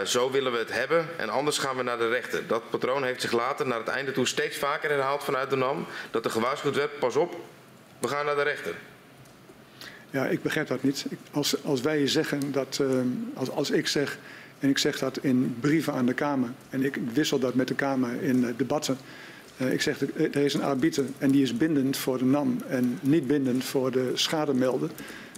zo 0.03 0.31
willen 0.31 0.51
we 0.51 0.57
het 0.57 0.73
hebben 0.73 1.07
en 1.17 1.29
anders 1.29 1.57
gaan 1.57 1.75
we 1.77 1.83
naar 1.83 1.97
de 1.97 2.09
rechter. 2.09 2.47
Dat 2.47 2.69
patroon 2.69 3.03
heeft 3.03 3.21
zich 3.21 3.31
later 3.31 3.67
naar 3.67 3.79
het 3.79 3.87
einde 3.87 4.11
toe 4.11 4.27
steeds 4.27 4.57
vaker 4.57 4.89
herhaald 4.89 5.23
vanuit 5.23 5.49
de 5.49 5.55
NAM, 5.55 5.85
dat 6.11 6.25
er 6.25 6.31
gewaarschuwd 6.31 6.75
werd, 6.75 6.99
pas 6.99 7.15
op, 7.15 7.35
we 7.99 8.07
gaan 8.07 8.25
naar 8.25 8.35
de 8.35 8.43
rechter. 8.43 8.73
Ja, 10.09 10.25
ik 10.25 10.41
begrijp 10.41 10.67
dat 10.67 10.83
niet. 10.83 11.05
Als, 11.31 11.63
als 11.63 11.81
wij 11.81 12.07
zeggen 12.07 12.51
dat, 12.51 12.81
als, 13.33 13.49
als 13.49 13.71
ik 13.71 13.87
zeg 13.87 14.17
en 14.59 14.69
ik 14.69 14.77
zeg 14.77 14.99
dat 14.99 15.17
in 15.21 15.55
brieven 15.59 15.93
aan 15.93 16.05
de 16.05 16.13
Kamer. 16.13 16.49
En 16.69 16.83
ik 16.83 16.99
wissel 17.13 17.39
dat 17.39 17.53
met 17.53 17.67
de 17.67 17.75
Kamer 17.75 18.21
in 18.21 18.37
uh, 18.37 18.47
debatten. 18.57 18.97
Uh, 19.57 19.73
ik 19.73 19.81
zeg, 19.81 20.01
er 20.01 20.35
is 20.35 20.53
een 20.53 20.63
arbiter 20.63 21.05
en 21.17 21.31
die 21.31 21.41
is 21.41 21.57
bindend 21.57 21.97
voor 21.97 22.17
de 22.17 22.25
NAM 22.25 22.61
en 22.67 22.99
niet 23.01 23.27
bindend 23.27 23.63
voor 23.63 23.91
de 23.91 24.11
schademelder. 24.13 24.89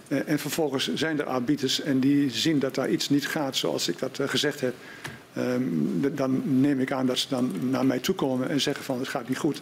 Uh, 0.08 0.30
en 0.30 0.40
vervolgens 0.40 0.94
zijn 0.94 1.20
er 1.20 1.26
arbiters 1.26 1.82
en 1.82 2.00
die 2.00 2.30
zien 2.30 2.60
dat 2.60 2.76
daar 2.76 2.90
iets 2.90 3.10
niet 3.10 3.28
gaat 3.28 3.56
zoals 3.56 3.88
ik 3.88 4.00
dat 4.00 4.20
gezegd 4.26 4.62
heb. 4.62 4.74
Um, 5.38 6.16
dan 6.16 6.62
neem 6.62 6.80
ik 6.80 6.92
aan 6.92 7.06
dat 7.06 7.18
ze 7.18 7.28
dan 7.30 7.52
naar 7.70 7.86
mij 7.86 8.00
toe 8.00 8.16
komen 8.16 8.50
en 8.50 8.62
zeggen 8.62 8.84
van 8.84 9.00
het 9.00 9.08
gaat 9.08 9.28
niet 9.28 9.38
goed. 9.38 9.62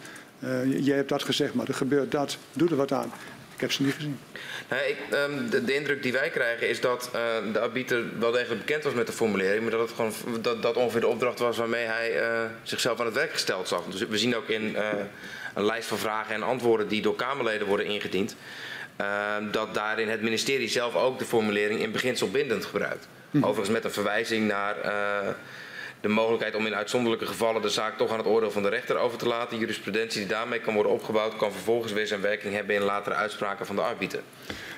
jij 0.80 0.96
hebt 0.96 1.08
dat 1.08 1.22
gezegd, 1.22 1.54
maar 1.54 1.68
er 1.68 1.74
gebeurt 1.74 2.10
dat. 2.10 2.38
Doe 2.52 2.68
er 2.68 2.76
wat 2.76 2.92
aan. 2.92 3.10
Ik 3.58 3.64
heb 3.64 3.72
ze 3.72 3.82
niet 3.82 3.94
gezien. 3.94 4.18
Nou, 4.68 4.82
ik, 4.82 4.96
um, 5.12 5.50
de, 5.50 5.64
de, 5.64 5.74
indruk 5.74 6.02
die 6.02 6.12
wij 6.12 6.30
krijgen 6.30 6.68
is 6.68 6.80
dat 6.80 7.10
uh, 7.14 7.52
de 7.52 7.60
arbiter 7.60 8.18
wel 8.18 8.30
degelijk 8.30 8.60
bekend 8.60 8.84
was 8.84 8.92
met 8.92 9.06
de 9.06 9.12
formulering, 9.12 9.62
maar 9.62 9.70
dat 9.70 9.80
het 9.80 9.90
gewoon 9.90 10.42
dat, 10.42 10.62
dat 10.62 10.76
ongeveer 10.76 11.00
de 11.00 11.06
opdracht 11.06 11.38
was 11.38 11.56
waarmee 11.56 11.84
hij 11.84 12.20
uh, 12.20 12.44
zichzelf 12.62 13.00
aan 13.00 13.06
het 13.06 13.14
werk 13.14 13.32
gesteld 13.32 13.68
zag. 13.68 13.84
Dus 13.84 14.06
we 14.06 14.18
zien 14.18 14.36
ook 14.36 14.48
in 14.48 14.62
uh, 14.62 14.88
een 15.54 15.64
lijst 15.64 15.88
van 15.88 15.98
vragen 15.98 16.34
en 16.34 16.42
antwoorden 16.42 16.88
die 16.88 17.02
door 17.02 17.16
Kamerleden 17.16 17.66
worden 17.66 17.86
ingediend, 17.86 18.36
ehm, 18.96 19.50
dat 19.50 19.74
daarin 19.74 20.08
het 20.08 20.22
ministerie 20.22 20.68
zelf 20.68 20.94
ook 20.94 21.18
de 21.18 21.24
formulering 21.24 21.80
in 21.80 21.92
beginsel 21.92 22.30
bindend 22.30 22.64
gebruikt. 22.64 23.08
Hm. 23.30 23.38
Overigens 23.38 23.68
met 23.68 23.84
een 23.84 23.90
verwijzing 23.90 24.46
naar 24.46 24.76
de 26.00 26.08
mogelijkheid 26.08 26.54
om 26.54 26.66
in 26.66 26.74
uitzonderlijke 26.74 27.26
gevallen 27.26 27.62
de 27.62 27.68
zaak 27.68 27.96
toch 27.96 28.10
aan 28.10 28.18
het 28.18 28.26
oordeel 28.26 28.50
van 28.50 28.62
de 28.62 28.68
rechter 28.68 28.96
over 28.96 29.18
te 29.18 29.26
laten. 29.26 29.58
Jurisprudentie 29.58 30.20
die 30.20 30.28
daarmee 30.28 30.60
kan 30.60 30.74
worden 30.74 30.92
opgebouwd, 30.92 31.36
kan 31.36 31.52
vervolgens 31.52 31.92
weer 31.92 32.06
zijn 32.06 32.20
werking 32.20 32.54
hebben 32.54 32.74
in 32.74 32.82
latere 32.82 33.14
uitspraken 33.14 33.66
van 33.66 33.76
de 33.76 33.82
arbiter. 33.82 34.20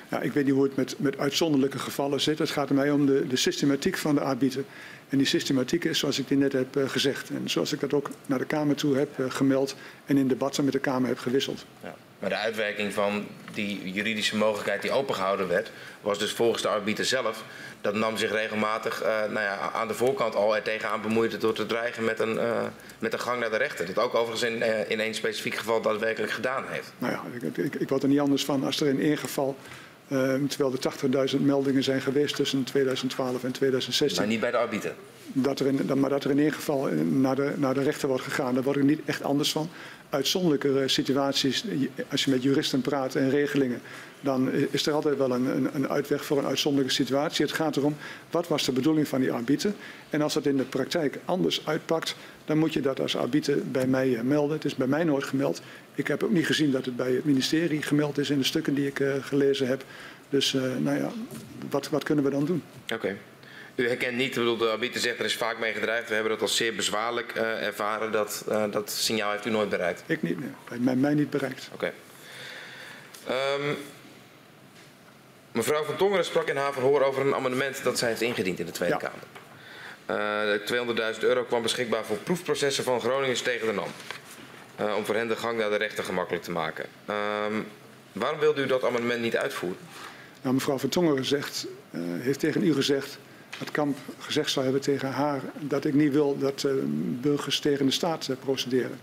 Ja, 0.09 0.21
ik 0.21 0.31
weet 0.31 0.45
niet 0.45 0.53
hoe 0.53 0.63
het 0.63 0.75
met, 0.75 0.95
met 0.97 1.17
uitzonderlijke 1.17 1.79
gevallen 1.79 2.21
zit. 2.21 2.39
Het 2.39 2.49
gaat 2.49 2.69
er 2.69 2.75
mij 2.75 2.91
om 2.91 3.05
de, 3.05 3.27
de 3.27 3.35
systematiek 3.35 3.97
van 3.97 4.15
de 4.15 4.21
arbiter. 4.21 4.63
En 5.11 5.17
die 5.17 5.27
systematiek 5.27 5.83
is 5.83 5.99
zoals 5.99 6.19
ik 6.19 6.27
die 6.27 6.37
net 6.37 6.53
heb 6.53 6.75
uh, 6.75 6.89
gezegd. 6.89 7.29
En 7.29 7.49
zoals 7.49 7.73
ik 7.73 7.79
dat 7.79 7.93
ook 7.93 8.09
naar 8.25 8.39
de 8.39 8.45
Kamer 8.45 8.75
toe 8.75 8.97
heb 8.97 9.19
uh, 9.19 9.25
gemeld 9.29 9.75
en 10.05 10.17
in 10.17 10.27
debatten 10.27 10.63
met 10.63 10.73
de 10.73 10.79
Kamer 10.79 11.07
heb 11.07 11.19
gewisseld. 11.19 11.65
Ja. 11.83 11.95
Maar 12.19 12.29
de 12.29 12.35
uitwerking 12.35 12.93
van 12.93 13.27
die 13.53 13.91
juridische 13.91 14.37
mogelijkheid 14.37 14.81
die 14.81 14.91
opengehouden 14.91 15.47
werd, 15.47 15.71
was 16.01 16.19
dus 16.19 16.31
volgens 16.31 16.61
de 16.61 16.67
arbiter 16.67 17.05
zelf. 17.05 17.43
Dat 17.81 17.95
nam 17.95 18.17
zich 18.17 18.31
regelmatig 18.31 19.03
uh, 19.03 19.07
nou 19.07 19.39
ja, 19.39 19.71
aan 19.73 19.87
de 19.87 19.93
voorkant 19.93 20.35
al 20.35 20.55
er 20.55 20.61
tegenaan 20.61 21.01
bemoeid 21.01 21.41
door 21.41 21.53
te 21.53 21.65
dreigen 21.65 22.03
met 22.03 22.19
een, 22.19 22.35
uh, 22.35 22.63
met 22.99 23.13
een 23.13 23.19
gang 23.19 23.39
naar 23.39 23.49
de 23.49 23.57
rechter. 23.57 23.85
Dat 23.85 23.97
ook 23.97 24.15
overigens 24.15 24.51
in, 24.51 24.57
uh, 24.57 24.89
in 24.89 24.99
één 24.99 25.13
specifiek 25.13 25.55
geval 25.55 25.81
daadwerkelijk 25.81 26.31
gedaan 26.31 26.63
heeft. 26.67 26.93
Nou 26.97 27.13
ja, 27.13 27.47
ik, 27.47 27.57
ik, 27.57 27.75
ik 27.75 27.89
word 27.89 28.03
er 28.03 28.09
niet 28.09 28.19
anders 28.19 28.45
van 28.45 28.63
als 28.63 28.81
er 28.81 28.87
in 28.87 29.01
één 29.01 29.17
geval 29.17 29.57
terwijl 30.47 30.73
er 30.73 31.29
80.000 31.35 31.41
meldingen 31.41 31.83
zijn 31.83 32.01
geweest 32.01 32.35
tussen 32.35 32.63
2012 32.63 33.43
en 33.43 33.51
2016. 33.51 34.21
Maar 34.21 34.31
niet 34.31 34.39
bij 34.39 34.51
de 34.51 34.57
arbiter? 34.57 34.93
Dat 35.33 35.59
er 35.59 35.67
in, 35.67 35.99
maar 35.99 36.09
dat 36.09 36.23
er 36.23 36.31
in 36.31 36.37
ieder 36.37 36.53
geval 36.53 36.87
naar 37.09 37.35
de, 37.35 37.53
naar 37.57 37.73
de 37.73 37.83
rechter 37.83 38.07
wordt 38.07 38.23
gegaan, 38.23 38.53
daar 38.53 38.63
word 38.63 38.77
ik 38.77 38.83
niet 38.83 39.01
echt 39.05 39.23
anders 39.23 39.51
van. 39.51 39.69
Uitzonderlijke 40.09 40.83
situaties, 40.85 41.65
als 42.09 42.23
je 42.23 42.31
met 42.31 42.43
juristen 42.43 42.81
praat 42.81 43.15
en 43.15 43.29
regelingen, 43.29 43.81
dan 44.21 44.51
is 44.51 44.85
er 44.85 44.93
altijd 44.93 45.17
wel 45.17 45.31
een, 45.31 45.45
een, 45.45 45.69
een, 45.73 45.89
uitweg 45.89 46.25
voor 46.25 46.37
een 46.37 46.45
uitzonderlijke 46.45 46.95
situatie. 46.95 47.45
Het 47.45 47.55
gaat 47.55 47.75
erom, 47.75 47.95
wat 48.31 48.47
was 48.47 48.65
de 48.65 48.71
bedoeling 48.71 49.07
van 49.07 49.21
die 49.21 49.31
arbiter? 49.31 49.73
En 50.09 50.21
als 50.21 50.33
dat 50.33 50.45
in 50.45 50.57
de 50.57 50.63
praktijk 50.63 51.19
anders 51.25 51.61
uitpakt, 51.65 52.15
dan 52.45 52.57
moet 52.57 52.73
je 52.73 52.81
dat 52.81 52.99
als 52.99 53.17
arbiter 53.17 53.57
bij 53.71 53.87
mij 53.87 54.09
uh, 54.09 54.21
melden. 54.21 54.55
Het 54.55 54.65
is 54.65 54.75
bij 54.75 54.87
mij 54.87 55.03
nooit 55.03 55.23
gemeld. 55.23 55.61
Ik 55.95 56.07
heb 56.07 56.23
ook 56.23 56.31
niet 56.31 56.45
gezien 56.45 56.71
dat 56.71 56.85
het 56.85 56.95
bij 56.95 57.11
het 57.11 57.25
ministerie 57.25 57.81
gemeld 57.81 58.17
is 58.17 58.29
in 58.29 58.37
de 58.37 58.43
stukken 58.43 58.73
die 58.73 58.87
ik 58.87 58.99
uh, 58.99 59.13
gelezen 59.21 59.67
heb. 59.67 59.83
Dus 60.29 60.53
uh, 60.53 60.61
nou 60.77 60.97
ja, 60.97 61.11
wat, 61.69 61.89
wat, 61.89 62.03
kunnen 62.03 62.23
we 62.23 62.29
dan 62.29 62.45
doen? 62.45 62.63
Oké. 62.83 62.93
Okay. 62.93 63.17
U 63.75 63.87
herkent 63.87 64.17
niet, 64.17 64.33
bedoel, 64.33 64.57
de 64.57 64.69
arbiter 64.69 65.01
zegt 65.01 65.19
er 65.19 65.25
is 65.25 65.35
vaak 65.35 65.59
mee 65.59 65.73
gedreigd. 65.73 66.07
We 66.07 66.13
hebben 66.13 66.31
dat 66.31 66.41
als 66.41 66.55
zeer 66.55 66.75
bezwaarlijk 66.75 67.33
uh, 67.35 67.65
ervaren. 67.65 68.11
Dat, 68.11 68.43
dat 68.71 68.91
signaal 68.91 69.31
heeft 69.31 69.45
u 69.45 69.49
nooit 69.49 69.69
bereikt? 69.69 70.03
Ik 70.05 70.21
niet, 70.21 70.39
nee. 70.39 70.79
Bij 70.79 70.95
mij 70.95 71.13
niet 71.13 71.29
bereikt. 71.29 71.69
Oké. 71.73 71.91
Okay. 73.25 73.59
Um, 73.69 73.77
mevrouw 75.51 75.83
Van 75.83 75.95
Tongeren 75.95 76.25
sprak 76.25 76.47
in 76.47 76.57
haar 76.57 76.73
verhoor 76.73 77.01
over 77.01 77.25
een 77.25 77.35
amendement 77.35 77.83
dat 77.83 77.97
zij 77.97 78.09
heeft 78.09 78.21
ingediend 78.21 78.59
in 78.59 78.65
de 78.65 78.71
Tweede 78.71 78.97
ja. 79.01 79.09
Kamer. 79.09 79.29
Uh, 80.09 81.13
200.000 81.15 81.19
euro 81.19 81.43
kwam 81.43 81.61
beschikbaar 81.61 82.05
voor 82.05 82.17
proefprocessen 82.17 82.83
van 82.83 83.01
Groningers 83.01 83.41
tegen 83.41 83.67
de 83.67 83.73
NAM. 83.73 83.89
Uh, 84.81 84.95
om 84.95 85.05
voor 85.05 85.15
hen 85.15 85.27
de 85.27 85.35
gang 85.35 85.57
naar 85.57 85.69
de 85.69 85.75
rechter 85.75 86.03
gemakkelijk 86.03 86.43
te 86.43 86.51
maken. 86.51 86.85
Um, 87.49 87.65
waarom 88.11 88.39
wilde 88.39 88.63
u 88.63 88.65
dat 88.65 88.83
amendement 88.83 89.21
niet 89.21 89.37
uitvoeren? 89.37 89.79
Nou, 90.41 90.53
mevrouw 90.53 90.77
Van 90.77 90.89
Tongeren 90.89 91.25
zegt, 91.25 91.67
uh, 91.91 92.01
heeft 92.01 92.39
tegen 92.39 92.63
u 92.63 92.73
gezegd 92.73 93.17
dat 93.59 93.71
Kamp 93.71 93.97
gezegd 94.19 94.51
zou 94.51 94.65
hebben 94.65 94.83
tegen 94.83 95.11
haar 95.11 95.41
dat 95.59 95.85
ik 95.85 95.93
niet 95.93 96.11
wil 96.11 96.37
dat 96.37 96.63
uh, 96.63 96.71
burgers 97.21 97.59
tegen 97.59 97.85
de 97.85 97.91
staat 97.91 98.29
procederen. 98.39 98.99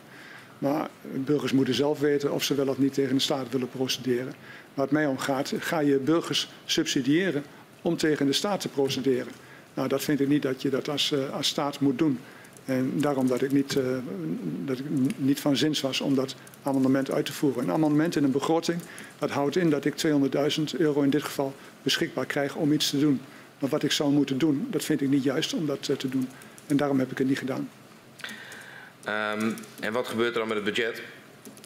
Maar 0.59 0.89
burgers 1.03 1.53
moeten 1.53 1.75
zelf 1.75 2.01
weten 2.01 2.33
of 2.33 2.43
ze 2.43 2.55
wel 2.55 2.69
of 2.69 2.79
niet 2.79 2.95
tegen 2.95 3.15
de 3.15 3.21
staat 3.21 3.51
willen 3.51 3.69
procederen. 3.69 4.35
Waar 4.75 4.85
het 4.85 4.95
mij 4.95 5.07
om 5.07 5.19
gaat, 5.19 5.53
ga 5.59 5.79
je 5.79 5.99
burgers 5.99 6.49
subsidiëren 6.65 7.45
om 7.83 7.97
tegen 7.97 8.27
de 8.27 8.33
staat 8.33 8.61
te 8.61 8.69
procederen. 8.69 9.33
Nou, 9.75 9.89
dat 9.89 10.03
vind 10.03 10.21
ik 10.21 10.29
niet 10.29 10.43
dat 10.43 10.63
je 10.63 10.71
dat 10.71 10.89
als, 10.89 11.15
als 11.33 11.49
staat 11.49 11.81
moet 11.81 11.99
doen. 11.99 12.19
En 12.69 12.93
daarom 13.01 13.27
dat 13.27 13.43
ik 13.43 13.53
niet, 13.53 13.75
uh, 13.75 13.85
dat 14.65 14.79
ik 14.79 14.85
niet 15.17 15.41
van 15.41 15.57
zins 15.57 15.81
was 15.81 16.01
om 16.01 16.15
dat 16.15 16.35
amendement 16.63 17.11
uit 17.11 17.27
te 17.27 17.33
voeren. 17.33 17.63
Een 17.63 17.71
amendement 17.71 18.17
in 18.17 18.25
een 18.25 18.31
begroting, 18.31 18.81
dat 19.19 19.31
houdt 19.31 19.57
in 19.57 19.71
dat 19.71 19.85
ik 19.85 19.95
200.000 19.97 20.63
euro 20.79 21.03
in 21.03 21.11
dit 21.11 21.23
geval 21.23 21.55
beschikbaar 21.83 22.27
krijg 22.27 22.55
om 22.55 22.73
iets 22.73 22.91
te 22.91 22.99
doen. 22.99 23.21
Maar 23.59 23.71
wat 23.71 23.83
ik 23.83 23.93
zou 23.93 24.11
moeten 24.11 24.39
doen, 24.39 24.67
dat 24.71 24.85
vind 24.85 25.01
ik 25.01 25.09
niet 25.09 25.23
juist 25.23 25.55
om 25.55 25.67
dat 25.67 25.89
uh, 25.89 25.97
te 25.97 26.09
doen. 26.09 26.29
En 26.67 26.77
daarom 26.77 26.99
heb 26.99 27.11
ik 27.11 27.19
het 27.19 27.27
niet 27.27 27.39
gedaan. 27.39 27.71
Um, 29.09 29.55
en 29.81 29.93
wat 29.93 30.07
gebeurt 30.07 30.33
er 30.33 30.39
dan 30.39 30.49
met 30.49 30.57
het 30.57 30.67
budget? 30.67 31.03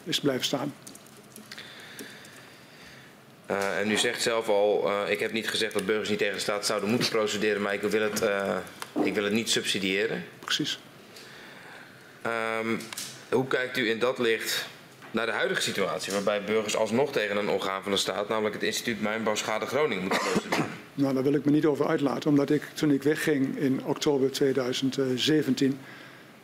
Is 0.03 0.19
blijven 0.19 0.45
staan. 0.45 0.73
Uh, 3.51 3.79
en 3.79 3.91
u 3.91 3.97
zegt 3.97 4.21
zelf 4.21 4.49
al, 4.49 4.87
uh, 4.87 5.11
ik 5.11 5.19
heb 5.19 5.31
niet 5.31 5.49
gezegd 5.49 5.73
dat 5.73 5.85
burgers 5.85 6.09
niet 6.09 6.17
tegen 6.17 6.33
de 6.33 6.39
staat 6.39 6.65
zouden 6.65 6.89
moeten 6.89 7.09
procederen, 7.09 7.61
maar 7.61 7.73
ik 7.73 7.81
wil 7.81 8.01
het, 8.01 8.21
uh, 8.21 8.57
ik 9.03 9.13
wil 9.13 9.23
het 9.23 9.33
niet 9.33 9.49
subsidiëren. 9.49 10.25
Precies. 10.39 10.79
Um, 12.25 12.79
hoe 13.31 13.47
kijkt 13.47 13.77
u 13.77 13.89
in 13.89 13.99
dat 13.99 14.19
licht 14.19 14.65
naar 15.11 15.25
de 15.25 15.31
huidige 15.31 15.61
situatie, 15.61 16.13
waarbij 16.13 16.43
burgers 16.43 16.75
alsnog 16.75 17.11
tegen 17.11 17.37
een 17.37 17.49
orgaan 17.49 17.83
van 17.83 17.91
de 17.91 17.97
staat, 17.97 18.29
namelijk 18.29 18.55
het 18.55 18.63
instituut 18.63 19.01
Mijnbouwschade 19.01 19.65
Groningen, 19.65 20.03
moeten 20.03 20.19
procederen? 20.19 20.65
Nou, 20.93 21.13
daar 21.13 21.23
wil 21.23 21.33
ik 21.33 21.45
me 21.45 21.51
niet 21.51 21.65
over 21.65 21.87
uitlaten, 21.87 22.29
omdat 22.29 22.49
ik 22.49 22.63
toen 22.73 22.91
ik 22.91 23.03
wegging 23.03 23.57
in 23.57 23.85
oktober 23.85 24.31
2017 24.31 25.79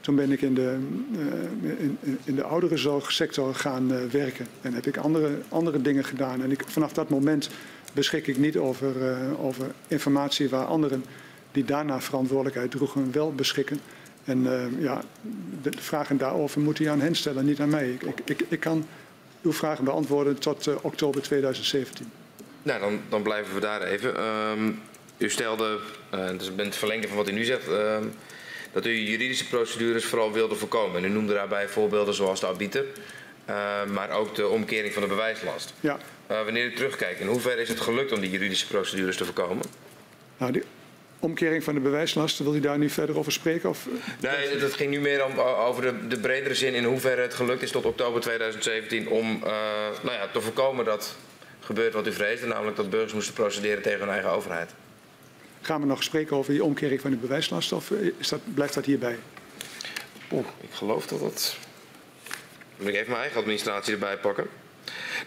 toen 0.01 0.15
ben 0.15 0.31
ik 0.31 0.41
in 0.41 0.53
de, 0.53 0.77
uh, 1.11 1.79
in, 1.79 1.97
in, 2.23 2.35
de 2.35 2.43
ouderenzorgsector 2.43 3.55
gaan 3.55 3.91
uh, 3.91 4.03
werken. 4.03 4.47
En 4.61 4.73
heb 4.73 4.85
ik 4.85 4.97
andere, 4.97 5.37
andere 5.49 5.81
dingen 5.81 6.03
gedaan. 6.03 6.43
En 6.43 6.51
ik, 6.51 6.63
vanaf 6.67 6.93
dat 6.93 7.09
moment 7.09 7.49
beschik 7.93 8.27
ik 8.27 8.37
niet 8.37 8.57
over, 8.57 8.95
uh, 9.01 9.45
over 9.45 9.65
informatie 9.87 10.49
waar 10.49 10.65
anderen 10.65 11.05
die 11.51 11.65
daarna 11.65 12.01
verantwoordelijkheid 12.01 12.71
droegen 12.71 13.11
wel 13.11 13.33
beschikken. 13.33 13.79
En 14.29 14.77
ja, 14.79 15.01
de 15.61 15.71
vragen 15.77 16.17
daarover 16.17 16.61
moet 16.61 16.79
u 16.79 16.85
aan 16.85 17.01
hen 17.01 17.15
stellen, 17.15 17.45
niet 17.45 17.59
aan 17.59 17.69
mij. 17.69 17.89
Ik, 17.89 18.19
ik, 18.25 18.45
ik 18.49 18.59
kan 18.59 18.87
uw 19.41 19.53
vragen 19.53 19.83
beantwoorden 19.83 20.39
tot 20.39 20.81
oktober 20.81 21.21
2017. 21.21 22.11
Nou, 22.63 22.79
dan, 22.79 22.99
dan 23.09 23.21
blijven 23.21 23.53
we 23.53 23.59
daar 23.59 23.81
even. 23.81 24.23
Um, 24.23 24.81
u 25.17 25.29
stelde, 25.29 25.79
dus 26.37 26.47
ik 26.47 26.55
ben 26.55 26.65
het 26.65 26.75
verlengde 26.75 27.07
van 27.07 27.17
wat 27.17 27.29
u 27.29 27.31
nu 27.31 27.43
zegt 27.43 27.67
ehm, 27.67 28.03
dat 28.71 28.85
u 28.85 28.91
juridische 28.91 29.47
procedures 29.47 30.05
vooral 30.05 30.31
wilde 30.31 30.55
voorkomen. 30.55 31.03
En 31.03 31.09
u 31.09 31.13
noemde 31.13 31.33
daarbij 31.33 31.67
voorbeelden 31.67 32.13
zoals 32.13 32.39
de 32.39 32.45
arbiter, 32.45 32.85
maar 33.87 34.09
ook 34.09 34.35
de 34.35 34.47
omkering 34.47 34.93
van 34.93 35.01
de 35.01 35.07
bewijslast. 35.07 35.73
Ja. 35.79 35.97
Wanneer 36.27 36.65
u 36.65 36.73
terugkijkt, 36.73 37.19
in 37.19 37.27
hoeverre 37.27 37.61
is 37.61 37.69
het 37.69 37.79
gelukt 37.79 38.11
om 38.11 38.19
die 38.19 38.29
juridische 38.29 38.67
procedures 38.67 39.17
te 39.17 39.25
voorkomen? 39.25 39.65
Nou, 40.37 40.51
die 40.51 40.63
omkering 41.19 41.63
van 41.63 41.73
de 41.73 41.79
bewijslast, 41.79 42.39
wil 42.39 42.55
u 42.55 42.59
daar 42.59 42.77
nu 42.77 42.89
verder 42.89 43.17
over 43.17 43.31
spreken? 43.31 43.69
Of... 43.69 43.87
Nee, 44.19 44.57
dat 44.57 44.73
ging 44.73 44.91
nu 44.91 44.99
meer 44.99 45.25
om, 45.25 45.39
over 45.39 45.81
de, 45.81 46.07
de, 46.07 46.19
bredere 46.19 46.55
zin 46.55 46.73
in 46.73 46.83
hoeverre 46.83 47.21
het 47.21 47.33
gelukt 47.33 47.61
is 47.61 47.71
tot 47.71 47.85
oktober 47.85 48.21
2017 48.21 49.09
om 49.09 49.29
uh, 49.35 49.49
nou 50.03 50.15
ja, 50.15 50.27
te 50.33 50.41
voorkomen 50.41 50.85
dat 50.85 51.15
gebeurt 51.59 51.93
wat 51.93 52.07
u 52.07 52.13
vreesde, 52.13 52.47
namelijk 52.47 52.77
dat 52.77 52.89
burgers 52.89 53.13
moesten 53.13 53.33
procederen 53.33 53.81
tegen 53.81 53.99
hun 53.99 54.09
eigen 54.09 54.29
overheid. 54.29 54.71
Gaan 55.61 55.81
we 55.81 55.87
nog 55.87 56.03
spreken 56.03 56.35
over 56.35 56.51
die 56.51 56.63
omkering 56.63 57.01
van 57.01 57.11
de 57.11 57.17
bewijslast 57.17 57.71
of 57.71 57.91
is 58.17 58.27
dat, 58.27 58.39
blijft 58.53 58.73
dat 58.73 58.85
hierbij? 58.85 59.17
Oeh, 60.31 60.47
ik 60.61 60.71
geloof 60.71 61.07
dat 61.07 61.19
dat... 61.19 61.57
Moet 62.77 62.87
ik 62.87 62.93
even 62.93 63.09
mijn 63.09 63.21
eigen 63.21 63.39
administratie 63.39 63.93
erbij 63.93 64.17
pakken? 64.17 64.47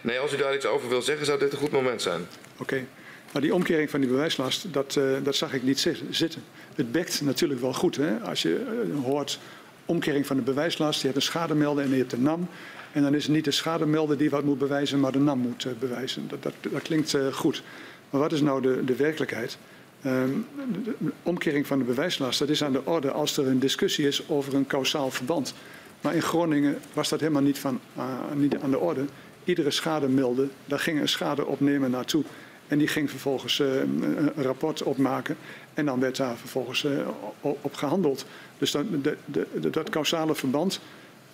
Nee, 0.01 0.19
als 0.19 0.33
u 0.33 0.37
daar 0.37 0.55
iets 0.55 0.65
over 0.65 0.89
wil 0.89 1.01
zeggen, 1.01 1.25
zou 1.25 1.39
dit 1.39 1.51
een 1.51 1.57
goed 1.57 1.71
moment 1.71 2.01
zijn. 2.01 2.27
Oké. 2.57 2.61
Okay. 2.61 2.87
Nou, 3.33 3.45
die 3.45 3.53
omkering 3.53 3.89
van 3.89 3.99
die 3.99 4.09
bewijslast, 4.09 4.73
dat, 4.73 4.95
uh, 4.95 5.03
dat 5.23 5.35
zag 5.35 5.53
ik 5.53 5.63
niet 5.63 5.79
zitten. 6.09 6.41
Het 6.75 6.91
bekt 6.91 7.21
natuurlijk 7.21 7.61
wel 7.61 7.73
goed. 7.73 7.95
Hè? 7.95 8.19
Als 8.19 8.41
je 8.41 8.83
uh, 8.87 9.03
hoort 9.03 9.39
omkering 9.85 10.27
van 10.27 10.35
de 10.35 10.41
bewijslast, 10.41 10.99
je 10.99 11.05
hebt 11.05 11.17
een 11.17 11.25
schademelder 11.25 11.83
en 11.83 11.89
je 11.89 11.97
hebt 11.97 12.13
een 12.13 12.21
NAM. 12.21 12.47
En 12.91 13.01
dan 13.01 13.15
is 13.15 13.23
het 13.23 13.31
niet 13.31 13.45
de 13.45 13.51
schademelder 13.51 14.17
die 14.17 14.29
wat 14.29 14.43
moet 14.43 14.57
bewijzen, 14.57 14.99
maar 14.99 15.11
de 15.11 15.19
NAM 15.19 15.39
moet 15.39 15.65
uh, 15.65 15.71
bewijzen. 15.79 16.27
Dat, 16.27 16.43
dat, 16.43 16.53
dat 16.71 16.81
klinkt 16.81 17.17
goed. 17.31 17.63
Maar 18.09 18.21
wat 18.21 18.31
is 18.31 18.41
nou 18.41 18.61
de, 18.61 18.83
de 18.85 18.95
werkelijkheid? 18.95 19.57
Um, 20.05 20.45
de 20.83 21.11
omkering 21.23 21.67
van 21.67 21.77
de 21.77 21.83
bewijslast, 21.83 22.39
dat 22.39 22.49
is 22.49 22.63
aan 22.63 22.71
de 22.71 22.85
orde 22.85 23.11
als 23.11 23.37
er 23.37 23.47
een 23.47 23.59
discussie 23.59 24.07
is 24.07 24.29
over 24.29 24.53
een 24.53 24.67
kausaal 24.67 25.11
verband. 25.11 25.53
Maar 26.01 26.15
in 26.15 26.21
Groningen 26.21 26.77
was 26.93 27.09
dat 27.09 27.19
helemaal 27.19 27.41
niet, 27.41 27.59
van, 27.59 27.79
uh, 27.97 28.03
niet 28.35 28.57
aan 28.57 28.71
de 28.71 28.79
orde. 28.79 29.05
Iedere 29.43 29.71
schade 29.71 30.07
meldde, 30.07 30.47
daar 30.65 30.79
ging 30.79 30.99
een 30.99 31.09
schadeopnemer 31.09 31.89
naartoe. 31.89 32.23
En 32.67 32.77
die 32.77 32.87
ging 32.87 33.09
vervolgens 33.09 33.59
uh, 33.59 33.67
een 33.79 34.31
rapport 34.35 34.83
opmaken. 34.83 35.35
En 35.73 35.85
dan 35.85 35.99
werd 35.99 36.17
daar 36.17 36.37
vervolgens 36.37 36.83
uh, 36.83 37.07
op 37.41 37.75
gehandeld. 37.75 38.25
Dus 38.57 38.71
dat, 38.71 38.85
de, 39.03 39.17
de, 39.25 39.69
dat 39.69 39.89
causale 39.89 40.35
verband, 40.35 40.79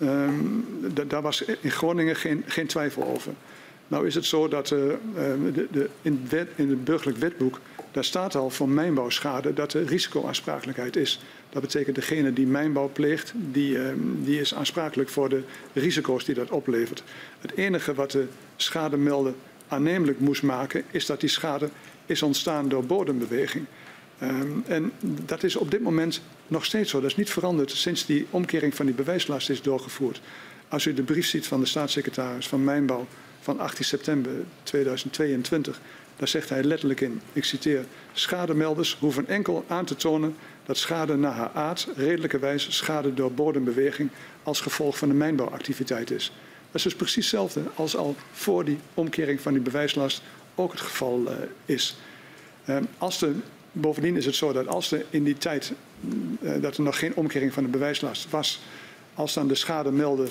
um, 0.02 0.64
daar 1.06 1.22
was 1.22 1.42
in 1.42 1.70
Groningen 1.70 2.16
geen, 2.16 2.44
geen 2.46 2.66
twijfel 2.66 3.04
over. 3.04 3.32
Nou 3.88 4.06
is 4.06 4.14
het 4.14 4.24
zo 4.24 4.48
dat 4.48 4.70
uh, 4.70 4.78
de, 5.52 5.66
de, 5.70 5.88
in, 6.02 6.26
wet, 6.28 6.48
in 6.54 6.68
het 6.70 6.84
burgerlijk 6.84 7.18
wetboek 7.18 7.60
daar 7.90 8.04
staat 8.04 8.34
al 8.34 8.50
voor 8.50 8.68
mijnbouwschade 8.68 9.54
dat 9.54 9.72
er 9.72 9.84
risicoaansprakelijkheid 9.84 10.96
is. 10.96 11.20
Dat 11.48 11.62
betekent 11.62 11.96
degene 11.96 12.32
die 12.32 12.46
mijnbouw 12.46 12.90
pleegt, 12.92 13.32
die, 13.34 13.72
uh, 13.72 13.88
die 14.22 14.40
is 14.40 14.54
aansprakelijk 14.54 15.08
voor 15.08 15.28
de 15.28 15.42
risico's 15.72 16.24
die 16.24 16.34
dat 16.34 16.50
oplevert. 16.50 17.02
Het 17.40 17.56
enige 17.56 17.94
wat 17.94 18.10
de 18.10 18.26
schademelder 18.56 19.34
aannemelijk 19.70 20.20
moest 20.20 20.42
maken, 20.42 20.84
is 20.90 21.06
dat 21.06 21.20
die 21.20 21.28
schade 21.28 21.68
is 22.06 22.22
ontstaan 22.22 22.68
door 22.68 22.84
bodembeweging. 22.84 23.66
Um, 24.22 24.64
en 24.66 24.92
dat 25.00 25.42
is 25.42 25.56
op 25.56 25.70
dit 25.70 25.80
moment 25.80 26.22
nog 26.46 26.64
steeds 26.64 26.90
zo. 26.90 27.00
Dat 27.00 27.10
is 27.10 27.16
niet 27.16 27.30
veranderd 27.30 27.70
sinds 27.70 28.06
die 28.06 28.26
omkering 28.30 28.74
van 28.74 28.86
die 28.86 28.94
bewijslast 28.94 29.50
is 29.50 29.62
doorgevoerd. 29.62 30.20
Als 30.68 30.84
u 30.86 30.94
de 30.94 31.02
brief 31.02 31.26
ziet 31.26 31.46
van 31.46 31.60
de 31.60 31.66
staatssecretaris 31.66 32.48
van 32.48 32.64
Mijnbouw 32.64 33.06
van 33.40 33.58
18 33.60 33.84
september 33.84 34.32
2022, 34.62 35.80
daar 36.16 36.28
zegt 36.28 36.48
hij 36.48 36.62
letterlijk 36.62 37.00
in, 37.00 37.20
ik 37.32 37.44
citeer, 37.44 37.84
schademelders 38.12 38.96
hoeven 39.00 39.28
enkel 39.28 39.64
aan 39.68 39.84
te 39.84 39.96
tonen 39.96 40.34
dat 40.66 40.76
schade 40.76 41.16
naar 41.16 41.32
haar 41.32 41.50
aard 41.54 41.88
redelijkerwijs 41.96 42.76
schade 42.76 43.14
door 43.14 43.32
bodembeweging 43.32 44.10
als 44.42 44.60
gevolg 44.60 44.98
van 44.98 45.08
de 45.08 45.14
mijnbouwactiviteit 45.14 46.10
is. 46.10 46.32
Dat 46.70 46.74
is 46.74 46.82
dus 46.82 46.94
precies 46.94 47.30
hetzelfde 47.30 47.62
als 47.74 47.96
al 47.96 48.16
voor 48.32 48.64
die 48.64 48.78
omkering 48.94 49.40
van 49.40 49.52
die 49.52 49.62
bewijslast 49.62 50.22
ook 50.54 50.72
het 50.72 50.80
geval 50.80 51.22
uh, 51.26 51.32
is. 51.64 51.96
Uh, 52.66 52.76
als 52.98 53.18
de, 53.18 53.34
bovendien 53.72 54.16
is 54.16 54.26
het 54.26 54.34
zo 54.34 54.52
dat 54.52 54.68
als 54.68 54.92
er 54.92 55.04
in 55.10 55.24
die 55.24 55.38
tijd 55.38 55.72
uh, 56.40 56.52
dat 56.62 56.76
er 56.76 56.82
nog 56.82 56.98
geen 56.98 57.14
omkering 57.14 57.52
van 57.52 57.62
de 57.62 57.68
bewijslast 57.68 58.30
was, 58.30 58.60
als 59.14 59.34
dan 59.34 59.48
de 59.48 59.54
schade 59.54 59.92
meldde, 59.92 60.26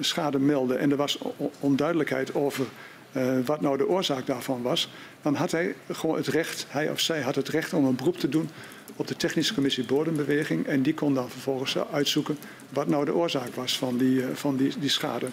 schade 0.00 0.38
meldde 0.38 0.74
en 0.74 0.90
er 0.90 0.96
was 0.96 1.18
onduidelijkheid 1.60 2.34
over 2.34 2.66
uh, 3.16 3.38
wat 3.44 3.60
nou 3.60 3.76
de 3.76 3.88
oorzaak 3.88 4.26
daarvan 4.26 4.62
was, 4.62 4.90
dan 5.22 5.34
had 5.34 5.50
hij 5.50 5.74
gewoon 5.90 6.16
het 6.16 6.26
recht, 6.26 6.66
hij 6.68 6.90
of 6.90 7.00
zij 7.00 7.20
had 7.20 7.34
het 7.34 7.48
recht 7.48 7.72
om 7.72 7.84
een 7.84 7.96
beroep 7.96 8.18
te 8.18 8.28
doen 8.28 8.48
op 8.96 9.06
de 9.06 9.16
technische 9.16 9.54
commissie 9.54 9.84
bodembeweging 9.84 10.66
en 10.66 10.82
die 10.82 10.94
kon 10.94 11.14
dan 11.14 11.30
vervolgens 11.30 11.76
uitzoeken 11.92 12.38
wat 12.68 12.88
nou 12.88 13.04
de 13.04 13.14
oorzaak 13.14 13.54
was 13.54 13.78
van 13.78 13.96
die, 13.96 14.20
uh, 14.20 14.26
van 14.32 14.56
die, 14.56 14.72
die 14.78 14.90
schade. 14.90 15.26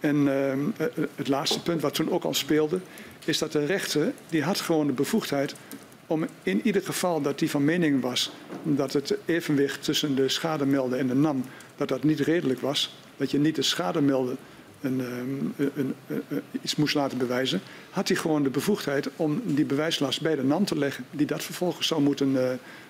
En 0.00 0.16
uh, 0.16 0.52
het 1.14 1.28
laatste 1.28 1.62
punt 1.62 1.80
wat 1.80 1.94
toen 1.94 2.10
ook 2.10 2.24
al 2.24 2.34
speelde, 2.34 2.80
is 3.24 3.38
dat 3.38 3.52
de 3.52 3.64
rechter, 3.64 4.12
die 4.28 4.42
had 4.42 4.60
gewoon 4.60 4.86
de 4.86 4.92
bevoegdheid 4.92 5.54
om 6.10 6.26
in 6.42 6.60
ieder 6.62 6.82
geval 6.82 7.20
dat 7.20 7.38
die 7.38 7.50
van 7.50 7.64
mening 7.64 8.02
was 8.02 8.32
dat 8.62 8.92
het 8.92 9.16
evenwicht 9.24 9.84
tussen 9.84 10.14
de 10.14 10.28
schademelder 10.28 10.98
en 10.98 11.06
de 11.06 11.14
NAM, 11.14 11.44
dat 11.76 11.88
dat 11.88 12.02
niet 12.02 12.20
redelijk 12.20 12.60
was, 12.60 12.94
dat 13.16 13.30
je 13.30 13.38
niet 13.38 13.54
de 13.54 13.62
schademelder 13.62 14.36
een, 14.80 15.00
een, 15.56 15.94
iets 16.62 16.76
moest 16.76 16.94
laten 16.94 17.18
bewijzen, 17.18 17.60
had 17.90 18.08
hij 18.08 18.16
gewoon 18.16 18.42
de 18.42 18.50
bevoegdheid 18.50 19.08
om 19.16 19.42
die 19.44 19.64
bewijslast 19.64 20.20
bij 20.20 20.36
de 20.36 20.44
NAM 20.44 20.64
te 20.64 20.78
leggen, 20.78 21.04
die 21.10 21.26
dat 21.26 21.42
vervolgens 21.42 21.86
zou 21.86 22.02
moeten, 22.02 22.28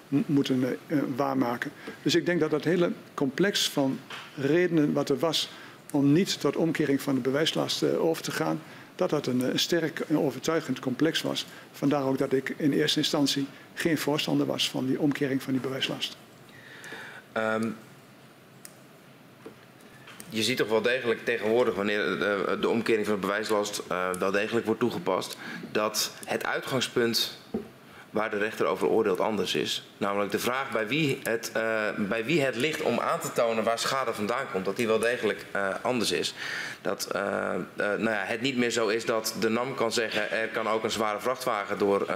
uh, 0.08 0.20
moeten 0.26 0.78
uh, 0.86 0.98
waarmaken. 1.16 1.70
Dus 2.02 2.14
ik 2.14 2.26
denk 2.26 2.40
dat 2.40 2.50
dat 2.50 2.64
hele 2.64 2.92
complex 3.14 3.68
van 3.68 3.98
redenen 4.34 4.92
wat 4.92 5.08
er 5.08 5.18
was 5.18 5.50
om 5.92 6.12
niet 6.12 6.40
tot 6.40 6.56
omkering 6.56 7.02
van 7.02 7.14
de 7.14 7.20
bewijslast 7.20 7.82
uh, 7.82 8.04
over 8.04 8.22
te 8.22 8.30
gaan, 8.30 8.60
dat 8.94 9.10
dat 9.10 9.26
een, 9.26 9.58
sterk 9.58 10.00
en 10.00 10.18
overtuigend 10.18 10.78
complex 10.78 11.22
was. 11.22 11.46
Vandaar 11.72 12.04
ook 12.04 12.18
dat 12.18 12.32
ik 12.32 12.54
in 12.56 12.72
eerste 12.72 12.98
instantie 12.98 13.46
geen 13.74 13.98
voorstander 13.98 14.46
was 14.46 14.70
van 14.70 14.86
die 14.86 15.00
omkering 15.00 15.42
van 15.42 15.52
die 15.52 15.62
bewijslast. 15.62 16.16
Um 17.36 17.76
je 20.30 20.42
ziet 20.42 20.56
toch 20.56 20.68
wel 20.68 20.82
degelijk 20.82 21.24
tegenwoordig, 21.24 21.74
wanneer 21.74 21.98
de, 21.98 22.56
de 22.60 22.68
omkering 22.68 23.06
van 23.06 23.14
de 23.14 23.20
bewijslast 23.20 23.82
uh, 23.92 24.10
wel 24.18 24.30
degelijk 24.30 24.66
wordt 24.66 24.80
toegepast, 24.80 25.36
dat 25.72 26.12
het 26.24 26.44
uitgangspunt 26.44 27.38
waar 28.10 28.30
de 28.30 28.38
rechter 28.38 28.66
over 28.66 28.88
oordeelt 28.88 29.20
anders 29.20 29.54
is. 29.54 29.90
Namelijk 29.96 30.30
de 30.30 30.38
vraag 30.38 30.70
bij 30.70 30.88
wie 30.88 31.20
het, 31.22 31.52
uh, 31.56 31.62
bij 31.96 32.24
wie 32.24 32.42
het 32.42 32.56
ligt 32.56 32.82
om 32.82 33.00
aan 33.00 33.20
te 33.20 33.32
tonen 33.32 33.64
waar 33.64 33.78
schade 33.78 34.14
vandaan 34.14 34.50
komt, 34.52 34.64
dat 34.64 34.76
die 34.76 34.86
wel 34.86 34.98
degelijk 34.98 35.44
anders 35.82 36.12
is. 36.12 36.34
Dat 36.82 37.08
nou 37.76 38.02
ja, 38.02 38.24
het 38.24 38.40
niet 38.40 38.56
meer 38.56 38.70
zo 38.70 38.88
is 38.88 39.04
dat 39.04 39.34
de 39.40 39.48
NAM 39.48 39.74
kan 39.74 39.92
zeggen 39.92 40.30
er 40.30 40.48
kan 40.48 40.68
ook 40.68 40.84
een 40.84 40.90
zware 40.90 41.20
vrachtwagen 41.20 41.78
door 41.78 42.06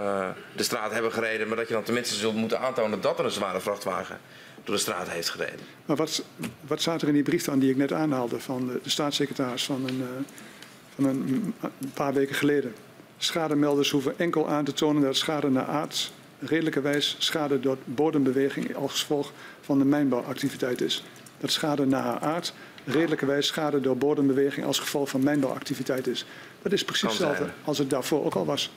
de 0.52 0.62
straat 0.62 0.92
hebben 0.92 1.12
gereden, 1.12 1.48
maar 1.48 1.56
dat 1.56 1.68
je 1.68 1.74
dan 1.74 1.82
tenminste 1.82 2.14
zult 2.14 2.34
moeten 2.34 2.60
aantonen 2.60 3.00
dat 3.00 3.18
er 3.18 3.24
een 3.24 3.30
zware 3.30 3.60
vrachtwagen 3.60 4.18
door 4.64 4.74
de 4.74 4.80
straat 4.80 5.08
heeft 5.08 5.28
gereden. 5.28 5.60
Maar 5.86 5.96
wat, 5.96 6.22
wat 6.60 6.80
staat 6.80 7.02
er 7.02 7.08
in 7.08 7.14
die 7.14 7.22
brief 7.22 7.44
dan 7.44 7.58
die 7.58 7.70
ik 7.70 7.76
net 7.76 7.92
aanhaalde 7.92 8.40
van 8.40 8.66
de, 8.66 8.80
de 8.82 8.90
staatssecretaris 8.90 9.64
van 9.64 9.88
een, 9.88 9.98
uh, 9.98 10.06
van 10.94 11.04
een, 11.04 11.54
een, 11.60 11.92
paar 11.94 12.14
weken 12.14 12.34
geleden? 12.34 12.74
Schademelders 13.18 13.90
hoeven 13.90 14.18
enkel 14.18 14.48
aan 14.48 14.64
te 14.64 14.72
tonen 14.72 15.02
dat 15.02 15.16
schade 15.16 15.50
naar 15.50 15.66
aard 15.66 16.12
redelijkerwijs 16.38 17.16
schade 17.18 17.60
door 17.60 17.78
bodembeweging 17.84 18.76
als 18.76 18.92
gevolg 19.00 19.32
van 19.60 19.78
de 19.78 19.84
mijnbouwactiviteit 19.84 20.80
is. 20.80 21.04
Dat 21.38 21.50
schade 21.50 21.86
naar 21.86 22.02
haar 22.02 22.20
aard 22.20 22.54
redelijkerwijs 22.84 23.46
schade 23.46 23.80
door 23.80 23.96
bodembeweging 23.96 24.66
als 24.66 24.78
gevolg 24.78 25.08
van 25.08 25.22
mijnbouwactiviteit 25.22 26.06
is. 26.06 26.26
Dat 26.62 26.72
is 26.72 26.84
precies 26.84 27.08
hetzelfde 27.08 27.48
als 27.64 27.78
het 27.78 27.90
daarvoor 27.90 28.24
ook 28.24 28.34
al 28.34 28.44
was. 28.44 28.70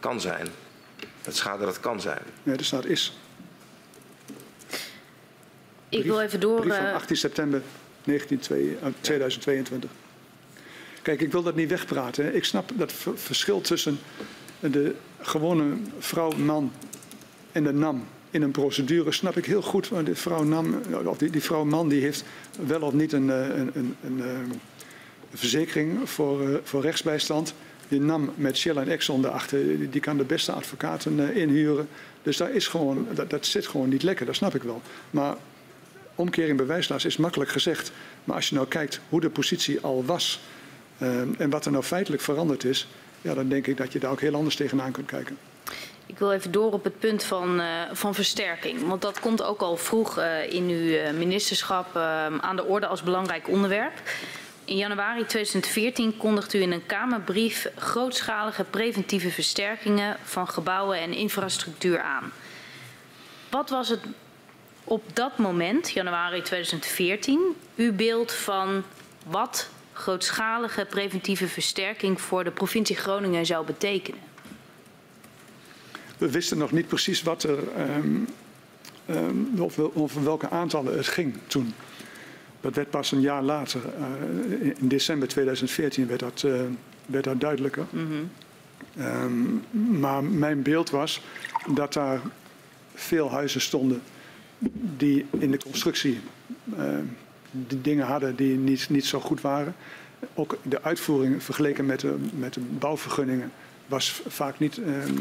Kan 0.00 0.20
zijn. 0.20 0.46
Het 1.22 1.36
schade 1.36 1.64
dat 1.64 1.80
kan 1.80 2.00
zijn. 2.00 2.22
Nee, 2.42 2.56
er 2.56 2.64
staat 2.64 2.84
is. 2.84 3.16
Ik 5.98 6.04
wil 6.04 6.20
even 6.20 6.40
door. 6.40 6.60
Brief 6.60 6.74
van 6.76 6.86
eh, 6.86 6.94
18 6.94 7.16
september 7.16 7.62
1902 8.04 8.76
eh, 8.82 8.92
2022. 9.00 9.90
Kijk, 11.02 11.20
ik 11.20 11.32
wil 11.32 11.42
dat 11.42 11.54
niet 11.54 11.68
wegpraten. 11.68 12.24
hè. 12.24 12.30
Ik 12.32 12.44
snap 12.44 12.70
dat 12.74 12.92
verschil 13.14 13.60
tussen 13.60 13.98
de 14.60 14.94
gewone 15.20 15.64
vrouw-man 15.98 16.72
en 17.52 17.64
de 17.64 17.72
NAM 17.72 18.06
in 18.30 18.42
een 18.42 18.50
procedure 18.50 19.12
snap 19.12 19.36
ik 19.36 19.44
heel 19.44 19.62
goed. 19.62 19.90
Die 20.04 20.14
vrouw 20.14 20.42
NAM, 20.42 20.80
of 21.04 21.18
die, 21.18 21.30
die 21.30 21.42
vrouw-man 21.42 21.88
die 21.88 22.00
heeft 22.02 22.24
wel 22.66 22.80
of 22.80 22.92
niet 22.92 23.12
een, 23.12 23.30
eh, 23.30 23.48
een, 23.48 23.70
een, 23.74 23.96
een, 24.04 24.20
eh, 24.22 24.28
verzekering 25.34 26.10
voor, 26.10 26.48
eh, 26.48 26.54
voor 26.62 26.82
rechtsbijstand. 26.82 27.54
Die 27.88 28.00
NAM 28.00 28.30
met 28.34 28.56
Shell 28.56 28.76
en 28.76 28.88
Exxon 28.88 29.22
daarachter, 29.22 29.78
die, 29.78 29.90
die 29.90 30.00
kan 30.00 30.16
de 30.16 30.24
beste 30.24 30.52
advocaten 30.52 31.28
eh, 31.28 31.36
inhuren. 31.36 31.88
Dus 32.22 32.36
daar 32.36 32.50
is 32.52 32.66
gewoon, 32.66 33.06
dat, 33.14 33.30
dat 33.30 33.46
zit 33.46 33.66
gewoon 33.66 33.88
niet 33.88 34.02
lekker, 34.02 34.26
dat 34.26 34.34
snap 34.34 34.54
ik 34.54 34.62
wel. 34.62 34.82
Maar 35.10 35.36
omkering 36.22 36.56
bewijslast 36.56 37.06
is 37.06 37.16
makkelijk 37.16 37.50
gezegd. 37.50 37.92
Maar 38.24 38.36
als 38.36 38.48
je 38.48 38.54
nou 38.54 38.66
kijkt 38.66 39.00
hoe 39.08 39.20
de 39.20 39.30
positie 39.30 39.80
al 39.80 40.04
was 40.04 40.40
eh, 40.98 41.20
en 41.40 41.50
wat 41.50 41.64
er 41.64 41.72
nou 41.72 41.84
feitelijk 41.84 42.22
veranderd 42.22 42.64
is, 42.64 42.86
ja, 43.20 43.34
dan 43.34 43.48
denk 43.48 43.66
ik 43.66 43.76
dat 43.76 43.92
je 43.92 43.98
daar 43.98 44.10
ook 44.10 44.20
heel 44.20 44.34
anders 44.34 44.56
tegenaan 44.56 44.92
kunt 44.92 45.06
kijken. 45.06 45.38
Ik 46.06 46.18
wil 46.18 46.32
even 46.32 46.52
door 46.52 46.72
op 46.72 46.84
het 46.84 46.98
punt 46.98 47.24
van, 47.24 47.60
eh, 47.60 47.66
van 47.92 48.14
versterking. 48.14 48.88
Want 48.88 49.02
dat 49.02 49.20
komt 49.20 49.42
ook 49.42 49.60
al 49.60 49.76
vroeg 49.76 50.18
eh, 50.18 50.52
in 50.52 50.68
uw 50.68 50.94
eh, 50.94 51.12
ministerschap 51.12 51.96
eh, 51.96 52.26
aan 52.40 52.56
de 52.56 52.64
orde 52.64 52.86
als 52.86 53.02
belangrijk 53.02 53.48
onderwerp. 53.48 53.92
In 54.64 54.76
januari 54.76 55.26
2014 55.26 56.16
kondigt 56.16 56.54
u 56.54 56.60
in 56.60 56.72
een 56.72 56.86
Kamerbrief 56.86 57.68
grootschalige 57.76 58.64
preventieve 58.64 59.30
versterkingen 59.30 60.16
van 60.22 60.48
gebouwen 60.48 60.98
en 60.98 61.12
infrastructuur 61.12 62.00
aan. 62.00 62.32
Wat 63.50 63.70
was 63.70 63.88
het 63.88 64.00
op 64.84 65.02
dat 65.12 65.38
moment, 65.38 65.90
januari 65.90 66.42
2014, 66.42 67.40
uw 67.76 67.92
beeld 67.92 68.32
van 68.32 68.82
wat 69.26 69.68
grootschalige 69.92 70.86
preventieve 70.90 71.48
versterking 71.48 72.20
voor 72.20 72.44
de 72.44 72.50
provincie 72.50 72.96
Groningen 72.96 73.46
zou 73.46 73.66
betekenen? 73.66 74.20
We 76.18 76.30
wisten 76.30 76.58
nog 76.58 76.72
niet 76.72 76.88
precies 76.88 77.22
wat 77.22 77.42
er, 77.42 77.58
ehm, 77.76 78.16
ehm, 79.06 79.60
over, 79.60 79.96
over 79.96 80.24
welke 80.24 80.50
aantallen 80.50 80.96
het 80.96 81.08
ging 81.08 81.34
toen. 81.46 81.74
Dat 82.60 82.74
werd 82.74 82.90
pas 82.90 83.12
een 83.12 83.20
jaar 83.20 83.42
later, 83.42 83.80
eh, 83.84 84.66
in 84.80 84.88
december 84.88 85.28
2014, 85.28 86.06
werd 86.06 86.20
dat, 86.20 86.42
eh, 86.42 86.60
werd 87.06 87.24
dat 87.24 87.40
duidelijker. 87.40 87.86
Ehm, 88.96 90.00
maar 90.00 90.24
mijn 90.24 90.62
beeld 90.62 90.90
was 90.90 91.20
dat 91.66 91.92
daar 91.92 92.20
veel 92.94 93.30
huizen 93.30 93.60
stonden 93.60 94.02
die 94.96 95.26
in 95.30 95.50
de 95.50 95.58
constructie 95.58 96.20
die 97.50 97.80
dingen 97.80 98.06
hadden 98.06 98.36
die 98.36 98.56
niet, 98.56 98.86
niet 98.90 99.06
zo 99.06 99.20
goed 99.20 99.40
waren. 99.40 99.74
Ook 100.34 100.58
de 100.62 100.82
uitvoering 100.82 101.42
vergeleken 101.42 101.86
met 101.86 102.00
de, 102.00 102.16
met 102.38 102.54
de 102.54 102.60
bouwvergunningen 102.60 103.52
was 103.86 104.22
vaak 104.26 104.58
niet 104.58 104.78
ehm, 104.78 105.12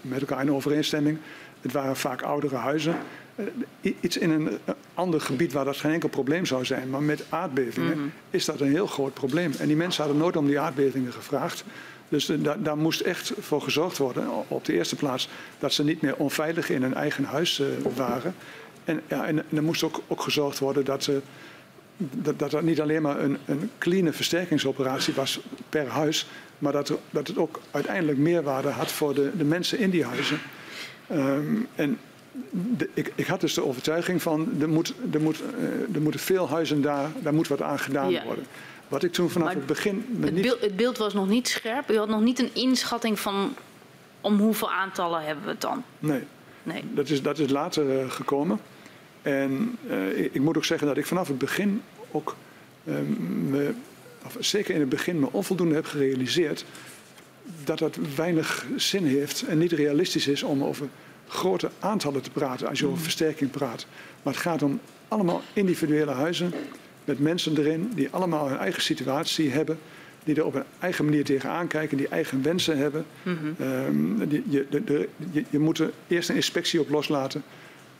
met 0.00 0.20
elkaar 0.20 0.40
in 0.40 0.52
overeenstemming. 0.52 1.18
Het 1.60 1.72
waren 1.72 1.96
vaak 1.96 2.22
oudere 2.22 2.56
huizen. 2.56 2.96
Eh, 3.34 3.92
iets 4.00 4.16
in 4.16 4.30
een 4.30 4.48
eh, 4.48 4.74
ander 4.94 5.20
gebied 5.20 5.52
waar 5.52 5.64
dat 5.64 5.76
geen 5.76 5.92
enkel 5.92 6.08
probleem 6.08 6.46
zou 6.46 6.64
zijn. 6.64 6.90
Maar 6.90 7.02
met 7.02 7.24
aardbevingen 7.28 8.12
is 8.30 8.44
dat 8.44 8.60
een 8.60 8.70
heel 8.70 8.86
groot 8.86 9.14
probleem. 9.14 9.52
En 9.58 9.66
die 9.66 9.76
mensen 9.76 10.02
hadden 10.02 10.22
nooit 10.22 10.36
om 10.36 10.46
die 10.46 10.60
aardbevingen 10.60 11.12
gevraagd. 11.12 11.64
Dus 12.12 12.30
daar, 12.58 12.76
moest 12.76 13.00
echt 13.00 13.32
voor 13.40 13.62
gezorgd 13.62 13.98
worden. 13.98 14.28
Op 14.48 14.64
de 14.64 14.72
eerste 14.72 14.96
plaats 14.96 15.28
dat 15.58 15.72
ze 15.72 15.84
niet 15.84 16.00
meer 16.00 16.16
onveilig 16.16 16.70
in 16.70 16.82
hun 16.82 16.94
eigen 16.94 17.24
huis 17.24 17.60
eh, 17.60 17.66
waren. 17.96 18.34
En, 18.84 19.00
ja, 19.08 19.26
en, 19.26 19.44
er 19.54 19.62
moest 19.62 19.82
ook, 19.82 20.02
ook 20.08 20.20
gezorgd 20.20 20.58
worden 20.58 20.84
dat, 20.84 21.02
ze, 21.04 21.20
dat, 21.96 22.38
dat 22.38 22.50
dat 22.50 22.62
niet 22.62 22.80
alleen 22.80 23.02
maar 23.02 23.20
een, 23.20 23.36
een 23.46 23.70
clean 23.78 24.12
versterkingsoperatie 24.12 25.14
was 25.14 25.40
per 25.68 25.86
huis. 25.88 26.26
Maar 26.58 26.72
dat, 26.72 26.92
dat 27.10 27.28
het 27.28 27.38
ook 27.38 27.60
uiteindelijk 27.70 28.18
meerwaarde 28.18 28.68
had 28.68 28.92
voor 28.92 29.14
de, 29.14 29.30
de 29.36 29.44
mensen 29.44 29.78
in 29.78 29.90
die 29.90 30.04
huizen. 30.04 30.38
Ehm, 31.06 31.56
en 31.74 31.98
de- 32.76 32.88
ik, 32.94 33.12
ik 33.14 33.26
had 33.26 33.40
dus 33.40 33.54
de 33.54 33.64
overtuiging 33.64 34.22
van 34.22 34.48
er, 34.60 34.68
moet, 34.68 34.94
er, 35.12 35.20
moet, 35.20 35.40
eh, 35.40 35.94
er 35.94 36.02
moeten 36.02 36.20
veel 36.20 36.48
huizen 36.48 36.82
daar, 36.82 37.08
daar 37.22 37.34
moet 37.34 37.48
wat 37.48 37.62
aan 37.62 37.78
gedaan 37.78 38.10
Ja. 38.10 38.24
worden. 38.24 38.44
Wat 38.92 39.02
ik 39.02 39.12
toen 39.12 39.30
vanaf 39.30 39.46
Maar 39.46 39.56
het 39.56 39.66
begin 39.66 40.04
Het 40.20 40.32
niet 40.32 40.42
beeld, 40.42 40.60
het 40.60 40.76
beeld 40.76 40.98
was 40.98 41.14
nog 41.14 41.28
niet 41.28 41.48
scherp. 41.48 41.90
U 41.90 41.98
had 41.98 42.08
nog 42.08 42.20
niet 42.20 42.38
een 42.38 42.50
inschatting 42.52 43.20
van 43.20 43.54
om 44.20 44.38
hoeveel 44.38 44.70
aantallen 44.70 45.22
hebben 45.22 45.44
we 45.44 45.50
het 45.50 45.60
dan? 45.60 45.84
Nee, 45.98 46.22
Nee. 46.62 46.84
dat 46.94 47.08
is, 47.08 47.22
dat 47.22 47.38
is 47.38 47.50
later 47.50 48.00
eh, 48.00 48.10
gekomen. 48.10 48.60
En 49.22 49.78
eh, 49.88 50.18
ik, 50.18 50.34
ik 50.34 50.40
moet 50.40 50.56
ook 50.56 50.64
zeggen 50.64 50.86
dat 50.86 50.96
ik 50.96 51.06
vanaf 51.06 51.28
het 51.28 51.38
begin 51.38 51.82
ook 52.10 52.36
eh, 52.84 52.94
me, 53.50 53.74
of 54.24 54.36
zeker 54.38 54.74
in 54.74 54.80
het 54.80 54.88
begin 54.88 55.18
me 55.18 55.28
onvoldoende 55.30 55.74
heb 55.74 55.86
gerealiseerd 55.86 56.64
dat 57.64 57.78
het 57.78 58.14
weinig 58.14 58.66
zin 58.76 59.04
heeft 59.04 59.42
en 59.42 59.58
niet 59.58 59.72
realistisch 59.72 60.26
is 60.26 60.42
om 60.42 60.64
over 60.64 60.88
grote 61.28 61.70
aantallen 61.78 62.22
te 62.22 62.30
praten 62.30 62.68
als 62.68 62.78
je 62.78 62.86
over 62.86 63.02
versterking 63.02 63.50
praat. 63.50 63.86
Maar 64.22 64.32
het 64.32 64.42
gaat 64.42 64.62
om 64.62 64.80
allemaal 65.08 65.42
individuele 65.52 66.10
huizen 66.10 66.52
met 67.04 67.18
mensen 67.18 67.58
erin 67.58 67.90
die 67.94 68.08
allemaal 68.10 68.48
hun 68.48 68.58
eigen 68.58 68.82
situatie 68.82 69.50
hebben, 69.50 69.78
die 70.24 70.34
er 70.34 70.44
op 70.44 70.54
een 70.54 70.62
eigen 70.80 71.04
manier 71.04 71.24
tegenaan 71.24 71.66
kijken, 71.66 71.96
die 71.96 72.08
eigen 72.08 72.42
wensen 72.42 72.78
hebben. 72.78 73.04
Ehm, 73.58 74.28
die, 74.28 74.42
je, 74.48 74.66
de, 74.70 74.84
de- 74.84 75.08
je, 75.30 75.44
je 75.50 75.58
moet 75.58 75.78
er 75.78 75.90
eerst 76.08 76.28
een 76.28 76.34
inspectie 76.34 76.80
op 76.80 76.88
loslaten. 76.90 77.42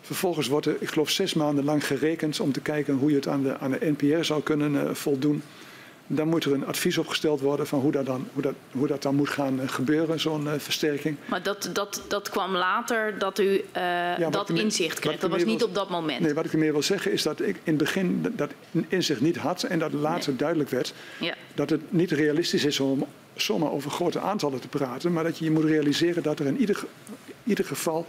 Vervolgens 0.01 0.49
wordt 0.49 0.67
er, 0.67 0.77
ik 0.79 0.89
geloof, 0.89 1.11
zes 1.11 1.35
maanden 1.35 1.65
lang 1.65 1.87
gerekend 1.87 2.41
om 2.41 2.53
te 2.53 2.61
kijken 2.61 2.95
hoe 2.95 3.11
je 3.11 3.17
het 3.17 3.29
aan 3.29 3.43
de, 3.43 3.59
aan 3.59 3.71
de 3.71 3.93
NPR 3.99 4.23
zou 4.25 4.43
kunnen 4.43 4.89
eh, 4.89 4.95
voldoen. 4.95 5.43
Dan 6.07 6.29
moet 6.29 6.45
er 6.45 6.53
een 6.53 6.67
advies 6.67 6.99
opgesteld 6.99 7.41
worden 7.41 7.67
van 7.67 7.81
hoe 7.81 7.93
dat 7.93 8.07
dan, 8.07 8.27
hoe 8.33 8.43
dat, 8.43 8.55
hoe 8.73 8.87
dat 8.87 9.03
dan 9.03 9.15
moet 9.15 9.29
gaan 9.29 9.61
eh, 9.61 9.69
gebeuren, 9.69 10.21
zo'n 10.21 10.49
eh, 10.49 10.53
versterking. 10.59 11.17
Maar 11.29 11.43
dat, 11.43 11.71
dat, 11.73 12.03
dat 12.09 12.31
kwam 12.31 12.53
later 12.57 13.19
dat 13.19 13.39
u 13.39 13.65
eh, 13.73 14.31
dat 14.31 14.51
inzicht 14.51 14.99
kreeg. 14.99 15.19
Dat 15.21 15.31
was 15.31 15.45
niet 15.45 15.59
wil- 15.59 15.69
op 15.69 15.75
dat 15.75 15.91
moment. 15.91 16.21
Nee, 16.21 16.35
wat 16.35 16.45
ik 16.45 16.53
ermee 16.53 16.73
wil 16.73 16.83
zeggen 16.83 17.13
is 17.13 17.23
dat 17.23 17.41
ik 17.41 17.57
in 17.57 17.61
het 17.65 17.77
begin 17.77 18.27
dat- 18.37 18.51
inzicht 18.89 19.21
niet 19.21 19.37
had 19.37 19.63
en 19.63 19.79
dat 19.79 19.93
later 19.93 20.37
duidelijk 20.37 20.71
werd 20.71 20.95
Ja. 21.21 21.35
dat 21.55 21.71
het 21.71 21.93
niet 21.93 22.11
realistisch 22.11 22.65
is 22.65 22.81
om 22.81 23.05
zomaar 23.35 23.71
over 23.71 23.91
grote 23.91 24.21
aantallen 24.21 24.61
te 24.61 24.69
praten, 24.69 25.13
maar 25.13 25.25
dat 25.25 25.39
je 25.39 25.45
je 25.45 25.51
moet 25.51 25.65
realiseren 25.65 26.23
dat 26.23 26.39
er 26.39 26.47
in 26.47 26.57
ieder, 26.61 26.85
ieder 27.45 27.65
geval 27.65 28.07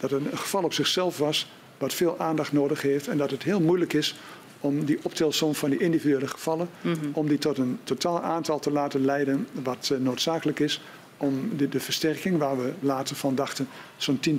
dat 0.00 0.10
er 0.10 0.16
een 0.16 0.38
geval 0.38 0.62
op 0.62 0.72
zichzelf 0.72 1.18
was 1.18 1.46
wat 1.78 1.94
veel 1.94 2.18
aandacht 2.18 2.52
nodig 2.52 2.82
heeft 2.82 3.08
en 3.08 3.18
dat 3.18 3.30
het 3.30 3.42
heel 3.42 3.60
moeilijk 3.60 3.92
is 3.92 4.14
om 4.60 4.84
die 4.84 4.98
optelsom 5.02 5.54
van 5.54 5.70
die 5.70 5.78
individuele 5.78 6.26
gevallen, 6.26 6.68
om 7.12 7.28
die 7.28 7.38
tot 7.38 7.58
een 7.58 7.78
totaal 7.84 8.20
aantal 8.20 8.58
te 8.58 8.70
laten 8.70 9.04
leiden 9.04 9.48
wat 9.52 9.90
eh, 9.92 9.98
noodzakelijk 9.98 10.60
is 10.60 10.80
om 11.16 11.56
de, 11.56 11.68
de 11.68 11.80
versterking 11.80 12.38
waar 12.38 12.58
we 12.58 12.72
later 12.80 13.16
van 13.16 13.34
dachten, 13.34 13.68
zo'n 13.96 14.20
10.000, 14.28 14.34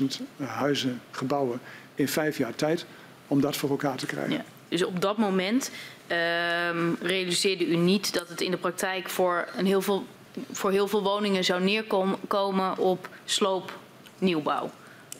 12.000 0.00 0.04
huizen, 0.36 1.00
gebouwen 1.10 1.60
in 1.94 2.08
vijf 2.08 2.38
jaar 2.38 2.54
tijd, 2.54 2.86
om 3.28 3.40
dat 3.40 3.56
voor 3.56 3.70
elkaar 3.70 3.96
te 3.96 4.06
krijgen. 4.06 4.32
Ja. 4.32 4.44
Dus 4.68 4.84
op 4.84 5.00
dat 5.00 5.16
moment 5.16 5.70
ehm, 6.06 6.92
realiseerde 7.00 7.66
u 7.66 7.76
niet 7.76 8.14
dat 8.14 8.28
het 8.28 8.40
in 8.40 8.50
de 8.50 8.56
praktijk 8.56 9.08
voor, 9.08 9.48
een 9.56 9.66
heel, 9.66 9.82
veel, 9.82 10.06
voor 10.50 10.70
heel 10.70 10.88
veel 10.88 11.02
woningen 11.02 11.44
zou 11.44 11.62
neerkomen 11.62 12.78
op 12.78 13.08
sloop 13.24 13.78
nieuwbouw. 14.18 14.70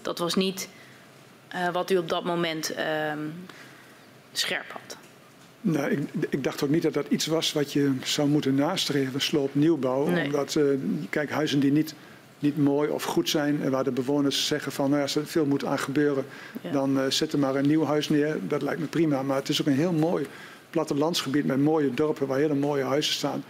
Dat 0.02 0.18
was 0.18 0.34
niet 0.34 0.68
eh, 1.48 1.68
wat 1.68 1.90
u 1.90 1.96
op 1.96 2.08
dat 2.08 2.24
moment 2.24 2.74
ehm, 2.74 3.18
scherp 4.38 4.70
had. 4.70 4.96
Nou, 5.60 5.90
ik, 5.90 5.98
ik 6.28 6.44
dacht 6.44 6.62
ook 6.62 6.70
niet 6.70 6.82
dat 6.82 6.94
dat 6.94 7.06
iets 7.08 7.26
was 7.26 7.52
wat 7.52 7.72
je 7.72 7.92
zou 8.02 8.28
moeten 8.28 8.54
nastreven, 8.54 9.20
sloop 9.20 9.54
nieuwbouw. 9.54 10.06
Nee. 10.06 10.24
Omdat, 10.24 10.56
eh, 10.56 10.64
kijk, 11.10 11.30
huizen 11.30 11.60
die 11.60 11.72
niet, 11.72 11.94
niet 12.38 12.56
mooi 12.56 12.90
of 12.90 13.04
goed 13.04 13.28
zijn 13.28 13.62
en 13.62 13.70
waar 13.70 13.84
de 13.84 13.90
bewoners 13.92 14.46
zeggen 14.46 14.72
van, 14.72 14.84
nou 14.84 14.96
ja, 14.96 15.02
als 15.02 15.16
er 15.16 15.26
veel 15.26 15.46
moet 15.46 15.64
aan 15.64 15.78
gebeuren, 15.78 16.24
Ja. 16.60 16.70
dan 16.70 17.00
eh, 17.00 17.04
zet 17.08 17.32
er 17.32 17.38
maar 17.38 17.54
een 17.54 17.66
nieuw 17.66 17.84
huis 17.84 18.08
neer. 18.08 18.38
Dat 18.48 18.62
lijkt 18.62 18.80
me 18.80 18.86
prima. 18.86 19.22
Maar 19.22 19.36
het 19.36 19.48
is 19.48 19.60
ook 19.60 19.66
een 19.66 19.72
heel 19.72 19.92
mooi 19.92 20.26
plattelandsgebied 20.70 21.44
met 21.44 21.58
mooie 21.58 21.94
dorpen 21.94 22.26
waar 22.26 22.38
hele 22.38 22.54
mooie 22.54 22.84
huizen 22.84 23.12
staan. 23.14 23.44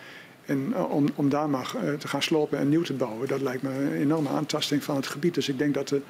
En 0.47 0.73
eh, 0.75 0.91
om, 0.91 1.09
om 1.15 1.29
daar 1.29 1.51
maar 1.51 1.73
eh, 1.83 1.93
te 1.93 2.09
gaan 2.09 2.23
slopen 2.23 2.59
en 2.59 2.69
nieuw 2.69 2.83
te 2.83 2.93
bouwen, 2.93 3.29
dat 3.29 3.41
lijkt 3.41 3.63
me 3.63 3.71
een 3.71 3.93
enorme 3.93 4.29
aantasting 4.29 4.85
van 4.85 4.97
het 4.97 5.07
gebied. 5.07 5.35
Dus 5.35 5.49
ik 5.49 5.59
denk 5.59 5.75
dat, 5.75 5.89
de, 5.89 6.01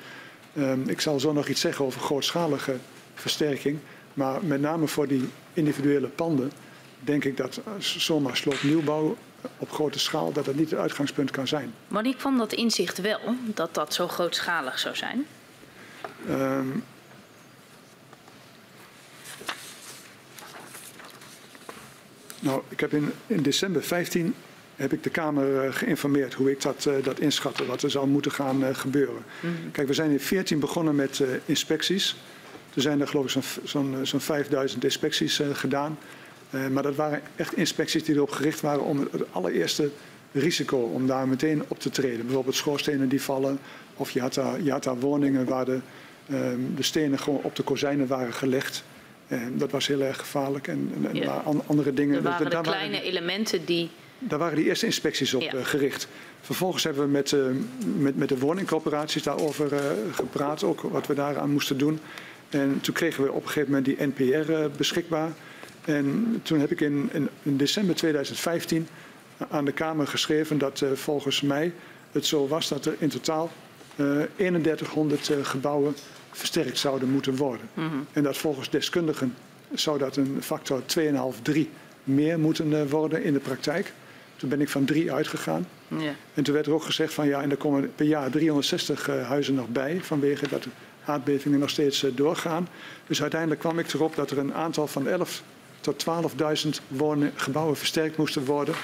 ehm, 0.57 0.89
ik 0.89 1.01
zal 1.01 1.21
zo 1.21 1.33
nog 1.33 1.49
iets 1.49 1.61
zeggen 1.61 1.85
over 1.85 2.01
grootschalige 2.01 2.77
versterking. 3.15 3.79
Maar 4.15 4.45
met 4.45 4.61
name 4.61 4.87
voor 4.87 5.09
die 5.09 5.29
individuele 5.53 6.09
panden 6.09 6.53
denk 7.01 7.25
ik 7.25 7.37
dat 7.37 7.57
eh, 7.57 7.73
zomaar 7.79 8.37
sloopnieuwbouw 8.37 9.17
op 9.59 9.71
grote 9.71 9.99
schaal, 9.99 10.33
dat 10.33 10.45
dat 10.45 10.55
niet 10.55 10.71
het 10.71 10.79
uitgangspunt 10.79 11.31
kan 11.31 11.47
zijn. 11.47 11.75
Wanneer 11.89 12.17
kwam 12.17 12.39
dat 12.39 12.53
inzicht 12.53 13.01
wel, 13.01 13.21
dat 13.45 13.75
dat 13.75 13.95
zo 13.95 14.09
grootschalig 14.09 14.79
zou 14.79 14.97
zijn? 14.97 15.27
Ehm, 16.29 16.69
Nou, 22.45 22.63
ik 22.69 22.81
heb 22.81 22.93
in, 22.93 23.13
in 23.27 23.43
december 23.43 23.83
15 23.83 24.35
heb 24.77 24.93
ik 24.93 25.03
de 25.03 25.11
Kamer 25.11 25.65
eh, 25.65 25.73
geïnformeerd 25.73 26.35
hoe 26.35 26.51
ik 26.51 26.63
dat, 26.63 26.85
uh, 26.89 27.05
dat 27.05 27.21
inschatte, 27.21 27.67
wat 27.67 27.83
er 27.83 27.91
zou 27.91 28.07
moeten 28.07 28.33
gaan 28.33 28.65
uh, 28.65 28.69
gebeuren. 28.73 29.25
Mm 29.41 29.55
-hmm. 29.55 29.71
Kijk, 29.71 29.89
we 29.89 29.95
zijn 29.95 30.11
in 30.11 30.21
14 30.21 30.59
begonnen 30.59 30.95
met 30.95 31.23
inspecties. 31.45 32.17
Er 32.75 32.83
zijn 32.83 33.01
er 33.01 33.09
geloof 33.09 33.25
ik 33.25 33.43
zo'n 33.65 33.97
zo, 33.97 34.05
zo 34.05 34.19
5000 34.19 34.85
inspecties 34.85 35.41
gedaan. 35.53 35.99
maar 36.71 36.83
dat 36.83 36.95
waren 36.95 37.21
echt 37.37 37.57
inspecties 37.57 38.05
die 38.05 38.15
erop 38.15 38.31
gericht 38.31 38.61
waren 38.61 38.83
om 38.85 38.99
het 39.11 39.23
allereerste 39.33 39.91
risico, 40.33 40.77
om 40.79 41.07
daar 41.07 41.29
meteen 41.29 41.63
op 41.69 41.79
te 41.81 41.91
treden. 41.91 42.25
Bijvoorbeeld 42.27 42.55
schoorstenen 42.57 43.09
die 43.09 43.23
vallen, 43.23 43.59
of 43.97 44.11
je 44.11 44.21
had 44.21 44.35
daar, 44.35 44.63
je 44.63 44.71
had 44.71 44.85
daar 44.85 44.99
woningen 44.99 45.45
waar 45.45 45.65
de, 45.65 45.79
ehm, 46.31 46.59
de 46.77 46.83
stenen 46.83 47.19
gewoon 47.19 47.41
op 47.43 47.57
de 47.57 47.63
kozijnen 47.63 48.07
waren 48.07 48.33
gelegd. 48.33 48.85
En 49.27 49.59
dat 49.59 49.71
was 49.71 49.87
heel 49.87 50.01
erg 50.01 50.19
gevaarlijk. 50.19 50.69
En, 50.69 50.93
en 51.11 51.15
Ja. 51.15 51.43
andere 51.67 51.95
dingen. 51.95 52.17
Er 52.17 52.23
waren 52.23 52.39
Dat- 52.39 52.49
de 52.49 52.55
daar 52.55 52.63
kleine 52.75 53.03
elementen 53.03 53.65
die... 53.65 53.91
daar 54.19 54.39
waren 54.39 54.57
die 54.57 54.65
eerste 54.65 54.87
inspecties 54.87 55.35
op 55.35 55.43
Ja. 55.43 55.53
eh, 55.53 55.65
gericht. 55.65 56.09
Vervolgens 56.41 56.85
hebben 56.85 57.03
we 57.05 57.11
met, 57.11 57.33
eh, 57.33 57.41
met, 57.97 58.17
met 58.17 58.29
de 58.29 58.39
woningcorporaties 58.39 59.23
daarover 59.23 59.73
eh, 59.75 59.81
gepraat, 60.13 60.63
ook 60.63 60.81
wat 60.81 61.07
we 61.07 61.15
daaraan 61.15 61.51
moesten 61.51 61.79
doen. 61.79 61.99
En 62.55 62.81
toen 62.81 62.95
kregen 62.95 63.25
we 63.25 63.33
op 63.33 63.43
een 63.43 63.49
gegeven 63.49 63.69
moment 63.69 63.85
die 63.85 64.07
NPR 64.07 64.53
eh, 64.53 64.65
beschikbaar. 64.77 65.33
En 65.85 66.41
toen 66.43 66.61
heb 66.61 66.71
ik 66.71 66.81
in, 66.81 67.09
in, 67.13 67.29
in 67.43 67.57
december 67.57 67.95
2015 67.95 68.89
aan 69.49 69.65
de 69.65 69.73
Kamer 69.73 70.07
geschreven 70.07 70.59
dat 70.59 70.81
eh, 70.81 70.91
volgens 70.93 71.41
mij 71.41 71.73
het 72.13 72.27
zo 72.27 72.49
was 72.49 72.69
dat 72.69 72.87
er 72.87 72.95
in 72.99 73.09
totaal 73.09 73.51
eh 73.97 74.21
3100 74.37 75.31
eh, 75.31 75.37
gebouwen 75.43 75.95
versterkt 76.31 76.79
zouden 76.79 77.11
moeten 77.11 77.37
worden. 77.37 77.69
En 78.13 78.23
dat 78.23 78.37
volgens 78.37 78.71
deskundigen 78.71 79.35
zou 79.73 79.99
dat 79.99 80.17
een 80.17 80.39
factor 80.41 80.83
2,5, 80.99 81.43
3 81.43 81.71
meer 82.05 82.39
moeten 82.39 82.89
worden 82.89 83.23
in 83.23 83.33
de 83.33 83.39
praktijk. 83.39 83.93
Toen 84.37 84.49
ben 84.49 84.61
ik 84.61 84.69
van 84.69 84.85
3 84.85 85.13
uitgegaan. 85.13 85.67
En 86.35 86.43
toen 86.43 86.55
werd 86.55 86.67
er 86.67 86.73
ook 86.73 86.83
gezegd 86.83 87.15
van 87.15 87.27
ja, 87.27 87.43
en 87.43 87.51
er 87.51 87.57
komen 87.57 87.93
per 87.95 88.07
jaar 88.07 88.31
360 88.31 89.09
eh, 89.09 89.29
huizen 89.29 89.55
nog 89.55 89.69
bij 89.69 90.01
vanwege 90.01 90.49
dat 90.49 90.67
aardbevingen 91.05 91.59
nog 91.59 91.71
steeds 91.71 92.03
eh, 92.05 92.11
doorgaan. 92.15 92.69
Dus 93.07 93.21
uiteindelijk 93.23 93.61
kwam 93.61 93.79
ik 93.79 93.93
erop 93.93 94.17
dat 94.17 94.31
er 94.31 94.39
een 94.39 94.55
aantal 94.55 94.87
van 94.87 95.09
11 95.09 95.43
tot 95.81 95.99
12.000 95.99 96.81
wonen- 96.89 97.33
gebouwen 97.35 97.77
versterkt 97.77 98.17
moesten 98.17 98.45
worden. 98.45 98.75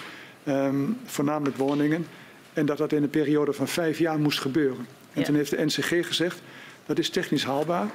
Ehm, 0.45 0.85
voornamelijk 1.05 1.57
woningen. 1.57 2.07
En 2.53 2.67
dat 2.67 2.79
dat 2.79 2.93
in 2.93 3.03
een 3.03 3.11
periode 3.11 3.53
van 3.53 3.69
vijf 3.69 3.99
jaar 3.99 4.19
moest 4.19 4.41
gebeuren. 4.41 4.87
En 5.13 5.21
Ja. 5.21 5.23
toen 5.27 5.35
heeft 5.35 5.51
de 5.51 5.65
NCG 5.65 6.07
gezegd 6.07 6.41
dat 6.87 6.99
is 6.99 7.11
technisch 7.11 7.45
haalbaar. 7.45 7.87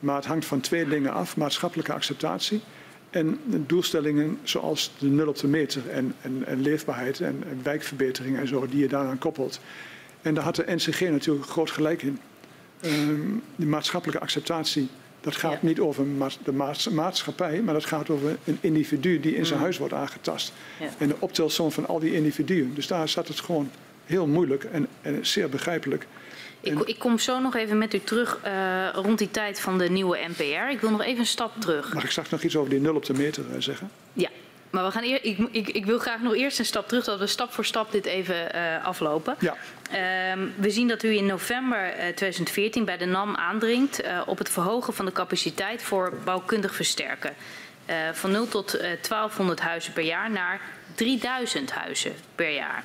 Maar 0.00 0.16
het 0.16 0.26
hangt 0.26 0.44
van 0.46 0.60
twee 0.60 0.88
dingen 0.88 1.12
af. 1.12 1.36
Maatschappelijke 1.36 1.92
acceptatie 1.92 2.60
en 3.10 3.40
doelstellingen 3.46 4.38
zoals 4.42 4.92
de 4.98 5.06
nul 5.06 5.28
op 5.28 5.36
de 5.38 5.46
meter 5.46 5.88
en, 5.88 6.14
en, 6.20 6.42
en 6.46 6.60
leefbaarheid 6.62 7.20
en, 7.20 7.42
en 7.48 7.60
wijkverbetering 7.62 8.38
en 8.38 8.48
zo 8.48 8.66
die 8.66 8.80
je 8.80 8.88
daaraan 8.88 9.18
koppelt. 9.18 9.60
En 10.22 10.34
daar 10.34 10.44
had 10.44 10.56
de 10.56 10.64
NCG 10.66 11.00
natuurlijk 11.00 11.46
groot 11.46 11.70
gelijk 11.70 12.02
in. 12.02 12.18
Ehm, 12.80 13.20
de 13.56 13.66
maatschappelijke 13.66 14.22
acceptatie, 14.22 14.88
dat 15.20 15.36
gaat 15.36 15.52
Ja. 15.52 15.58
niet 15.60 15.80
over 15.80 16.04
de 16.44 16.52
maats- 16.52 16.88
maatschappij, 16.88 17.60
maar 17.62 17.74
dat 17.74 17.84
gaat 17.84 18.10
over 18.10 18.36
een 18.44 18.58
individu 18.60 19.20
die 19.20 19.36
in 19.36 19.46
zijn 19.46 19.60
huis 19.60 19.78
wordt 19.78 19.94
aangetast. 19.94 20.52
Ja. 20.80 20.88
En 20.98 21.08
de 21.08 21.16
optelsom 21.18 21.72
van 21.72 21.86
al 21.86 21.98
die 21.98 22.14
individuen. 22.14 22.74
Dus 22.74 22.86
daar 22.86 23.08
zat 23.08 23.28
het 23.28 23.40
gewoon 23.40 23.70
heel 24.04 24.26
moeilijk 24.26 24.64
en, 24.64 24.86
en 25.02 25.26
zeer 25.26 25.48
begrijpelijk. 25.48 26.06
Ik, 26.60 26.78
ik 26.80 26.98
kom 26.98 27.18
zo 27.18 27.40
nog 27.40 27.54
even 27.56 27.78
met 27.78 27.94
u 27.94 28.00
terug 28.00 28.38
eh, 28.42 28.88
rond 28.94 29.18
die 29.18 29.30
tijd 29.30 29.60
van 29.60 29.78
de 29.78 29.88
nieuwe 29.90 30.18
NPR. 30.28 30.70
Ik 30.70 30.80
wil 30.80 30.90
nog 30.90 31.02
even 31.02 31.18
een 31.20 31.26
stap 31.26 31.52
terug. 31.60 31.94
Mag 31.94 32.04
ik 32.04 32.10
straks 32.10 32.30
nog 32.30 32.42
iets 32.42 32.56
over 32.56 32.70
die 32.70 32.80
nul 32.80 32.94
op 32.94 33.04
de 33.04 33.12
meter 33.14 33.44
eh, 33.54 33.60
zeggen? 33.60 33.90
Maar 34.76 34.84
we 34.84 34.90
gaan 34.90 35.02
eer, 35.02 35.24
ik, 35.24 35.38
ik, 35.50 35.68
ik 35.68 35.86
wil 35.86 35.98
graag 35.98 36.20
nog 36.20 36.34
eerst 36.34 36.58
een 36.58 36.64
stap 36.64 36.88
terug, 36.88 37.04
dat 37.04 37.18
we 37.18 37.26
stap 37.26 37.52
voor 37.52 37.64
stap 37.64 37.92
dit 37.92 38.04
even 38.04 38.52
eh, 38.52 38.84
aflopen. 38.84 39.36
Ja. 39.38 39.56
Ehm, 39.90 40.46
we 40.56 40.70
zien 40.70 40.88
dat 40.88 41.02
u 41.02 41.16
in 41.16 41.26
november 41.26 41.78
eh, 41.78 41.96
2014 41.96 42.84
bij 42.84 42.96
de 42.96 43.04
NAM 43.04 43.36
aandringt 43.36 44.00
eh, 44.00 44.22
op 44.26 44.38
het 44.38 44.48
verhogen 44.48 44.94
van 44.94 45.04
de 45.04 45.12
capaciteit 45.12 45.82
voor 45.82 46.12
bouwkundig 46.24 46.74
versterken. 46.74 47.34
Eh, 47.86 47.96
van 48.12 48.30
0 48.30 48.48
tot 48.48 48.74
eh, 48.74 48.80
1200 48.80 49.60
huizen 49.60 49.92
per 49.92 50.04
jaar 50.04 50.30
naar 50.30 50.60
3000 50.94 51.72
huizen 51.72 52.12
per 52.34 52.50
jaar. 52.50 52.84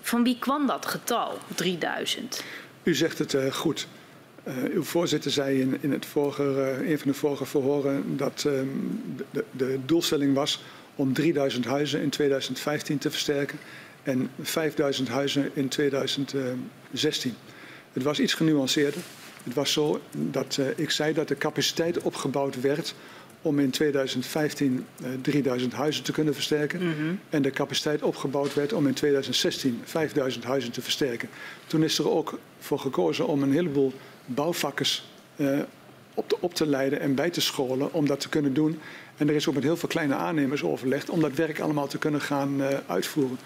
Van 0.00 0.22
wie 0.22 0.38
kwam 0.38 0.66
dat 0.66 0.86
getal, 0.86 1.38
3000? 1.54 2.44
U 2.82 2.94
zegt 2.94 3.18
het 3.18 3.34
eh, 3.34 3.52
goed. 3.52 3.86
Eh, 4.48 4.54
uw 4.74 4.82
voorzitter 4.82 5.30
zei 5.30 5.60
in, 5.60 5.78
in 5.80 5.92
het 5.92 6.06
vorige, 6.06 6.42
eh, 6.42 6.90
een 6.90 6.98
van 6.98 7.10
de 7.10 7.16
vorige 7.16 7.46
verhoren 7.46 8.16
dat 8.16 8.44
ehm, 8.46 8.66
de, 9.30 9.44
de 9.50 9.78
doelstelling 9.86 10.34
was 10.34 10.62
om 10.94 11.12
3000 11.12 11.64
huizen 11.64 12.00
in 12.00 12.10
2015 12.10 12.98
te 12.98 13.10
versterken 13.10 13.58
en 14.02 14.30
5000 14.40 15.08
huizen 15.08 15.50
in 15.54 15.68
2016. 15.68 17.34
Het 17.92 18.02
was 18.02 18.20
iets 18.20 18.34
genuanceerder. 18.34 19.00
Het 19.44 19.54
was 19.54 19.72
zo 19.72 20.00
dat 20.12 20.56
eh, 20.60 20.66
ik 20.76 20.90
zei 20.90 21.14
dat 21.14 21.28
de 21.28 21.36
capaciteit 21.36 22.02
opgebouwd 22.02 22.60
werd 22.60 22.94
om 23.42 23.58
in 23.58 23.70
2015 23.70 24.86
eh, 25.02 25.08
3000 25.22 25.72
huizen 25.72 26.04
te 26.04 26.12
kunnen 26.12 26.34
versterken. 26.34 26.80
En 27.30 27.42
de 27.42 27.50
capaciteit 27.50 28.02
opgebouwd 28.02 28.54
werd 28.54 28.72
om 28.72 28.86
in 28.86 28.94
2016 28.94 29.80
5000 29.84 30.44
huizen 30.44 30.72
te 30.72 30.82
versterken. 30.82 31.28
Toen 31.66 31.82
is 31.82 31.98
er 31.98 32.10
ook 32.10 32.38
voor 32.58 32.78
gekozen 32.78 33.26
om 33.26 33.42
een 33.42 33.52
heleboel 33.52 33.92
bouwvakkers 34.28 35.04
eh, 35.36 35.58
op, 36.14 36.28
te, 36.28 36.36
op 36.40 36.54
te 36.54 36.66
leiden 36.66 37.00
en 37.00 37.14
bij 37.14 37.30
te 37.30 37.40
scholen 37.40 37.92
om 37.92 38.06
dat 38.06 38.20
te 38.20 38.28
kunnen 38.28 38.54
doen. 38.54 38.80
En 39.16 39.28
er 39.28 39.34
is 39.34 39.48
ook 39.48 39.54
met 39.54 39.62
heel 39.62 39.76
veel 39.76 39.88
kleine 39.88 40.14
aannemers 40.14 40.62
overlegd 40.62 41.10
om 41.10 41.20
dat 41.20 41.32
werk 41.32 41.60
allemaal 41.60 41.86
te 41.86 41.98
kunnen 41.98 42.20
gaan 42.20 42.62
eh, 42.62 42.78
uitvoeren. 42.86 43.38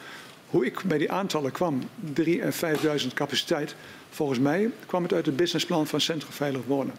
Hoe 0.47 0.67
ik 0.67 0.83
bij 0.85 0.99
die 0.99 1.13
aantallen 1.13 1.53
kwam, 1.53 1.81
3.000 2.15 2.25
en 2.41 2.53
5.000 2.53 3.07
capaciteit, 3.15 3.75
volgens 4.11 4.39
mij 4.39 4.71
kwam 4.87 5.03
het 5.03 5.13
uit 5.13 5.27
het 5.27 5.37
businessplan 5.37 5.87
van 5.87 6.01
Centrum 6.01 6.33
Veilig 6.33 6.63
Wonen. 6.67 6.95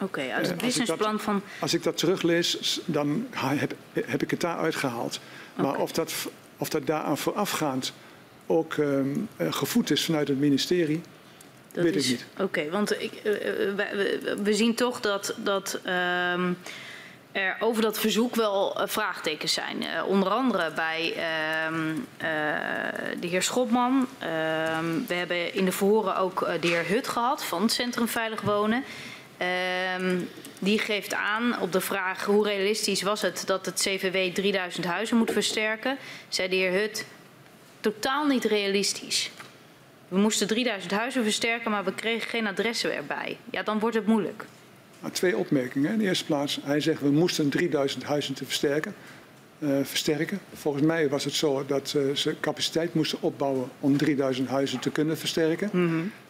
Oké, 0.00 0.20
uit 0.20 0.44
Eh, 0.44 0.50
het 0.50 0.60
businessplan 0.60 1.20
van... 1.20 1.42
Als 1.58 1.74
ik 1.74 1.82
dat 1.82 1.96
teruglees, 1.96 2.80
dan 2.84 3.26
heb, 3.30 3.74
heb 3.92 4.22
ik 4.22 4.30
het 4.30 4.40
daar 4.40 4.56
uitgehaald. 4.56 5.20
Maar 5.54 5.76
of, 5.76 5.92
dat, 5.92 6.14
of 6.56 6.68
dat 6.68 6.86
daaraan 6.86 7.18
voorafgaand 7.18 7.92
ook 8.46 8.74
ehm, 8.74 9.08
eh, 9.36 9.52
gevoed 9.52 9.90
is 9.90 10.04
vanuit 10.04 10.28
het 10.28 10.38
ministerie, 10.38 11.00
Dat 11.72 11.84
Weet 11.84 11.92
ik 11.92 11.98
is, 12.00 12.08
niet. 12.08 12.24
Oké, 12.38 12.70
want 12.70 13.00
ik, 13.02 13.12
eh, 13.14 13.32
eh, 13.34 13.74
we, 13.76 14.36
we- 14.42 14.54
zien 14.54 14.74
toch 14.74 15.00
dat, 15.00 15.34
dat 15.36 15.78
ehm, 15.84 16.52
er 17.32 17.56
over 17.60 17.82
dat 17.82 17.98
verzoek 17.98 18.34
wel 18.34 18.80
eh, 18.80 18.88
vraagtekens 18.88 19.52
zijn. 19.52 19.82
Eh, 19.86 20.06
onder 20.06 20.28
andere 20.28 20.72
bij 20.74 21.12
ehm, 21.16 21.90
eh, 22.16 22.28
de 23.20 23.26
heer 23.26 23.42
Schopman. 23.42 24.08
Ehm, 24.18 24.84
we 25.06 25.14
hebben 25.14 25.54
in 25.54 25.64
de 25.64 25.72
verhoren 25.72 26.16
ook 26.16 26.42
eh, 26.42 26.60
de 26.60 26.66
heer 26.68 26.86
Hut 26.86 27.08
gehad 27.08 27.44
van 27.44 27.62
het 27.62 27.72
Centrum 27.72 28.08
Veilig 28.08 28.40
Wonen. 28.40 28.84
Die 30.58 30.78
geeft 30.78 31.14
aan 31.14 31.60
op 31.60 31.72
de 31.72 31.80
vraag 31.80 32.24
hoe 32.24 32.44
realistisch 32.46 33.02
was 33.02 33.22
het 33.22 33.42
dat 33.46 33.66
het 33.66 33.80
CVW 33.80 34.34
3000 34.34 34.84
huizen 34.86 35.16
moet 35.16 35.30
versterken. 35.32 35.96
Zei 36.28 36.48
de 36.48 36.56
heer 36.56 36.70
Hut, 36.72 37.06
totaal 37.80 38.26
niet 38.26 38.44
realistisch. 38.44 39.30
We 40.12 40.18
moesten 40.18 40.46
3000 40.46 40.92
huizen 40.92 41.22
versterken, 41.22 41.70
maar 41.70 41.84
we 41.84 41.94
kregen 41.94 42.28
geen 42.28 42.46
adressen 42.46 42.94
erbij. 42.96 43.36
Ja, 43.50 43.62
dan 43.62 43.78
wordt 43.78 43.96
het 43.96 44.06
moeilijk. 44.06 44.44
Maar 45.00 45.10
twee 45.10 45.36
opmerkingen. 45.36 45.92
In 45.92 45.98
de 45.98 46.04
eerste 46.04 46.24
plaats, 46.24 46.58
hij 46.62 46.80
zegt 46.80 47.00
we 47.00 47.10
moesten 47.10 47.48
3000 47.48 48.04
huizen 48.04 48.34
te 48.34 48.44
versterken. 48.44 48.94
eh, 49.58 49.68
versterken. 49.82 50.38
Volgens 50.54 50.84
mij 50.84 51.08
was 51.08 51.24
het 51.24 51.34
zo 51.34 51.64
dat 51.66 51.94
eh, 51.96 52.14
ze 52.14 52.34
capaciteit 52.40 52.94
moesten 52.94 53.18
opbouwen 53.22 53.68
om 53.80 53.96
3000 53.96 54.48
huizen 54.48 54.78
te 54.78 54.90
kunnen 54.90 55.18
versterken. 55.18 55.70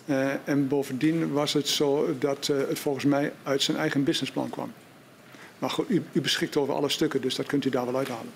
Eh, 0.06 0.30
en 0.44 0.68
bovendien 0.68 1.32
was 1.32 1.52
het 1.52 1.68
zo 1.68 2.16
dat 2.18 2.46
het 2.46 2.78
volgens 2.78 3.04
mij 3.04 3.32
uit 3.42 3.62
zijn 3.62 3.76
eigen 3.76 4.04
businessplan 4.04 4.50
kwam. 4.50 4.72
Maar 5.58 5.70
goed, 5.70 5.90
u, 5.90 6.02
u 6.12 6.20
beschikt 6.20 6.56
over 6.56 6.74
alle 6.74 6.88
stukken, 6.88 7.20
dus 7.20 7.34
dat 7.34 7.46
kunt 7.46 7.64
u 7.64 7.70
daar 7.70 7.84
wel 7.84 7.96
uithalen. 7.96 8.32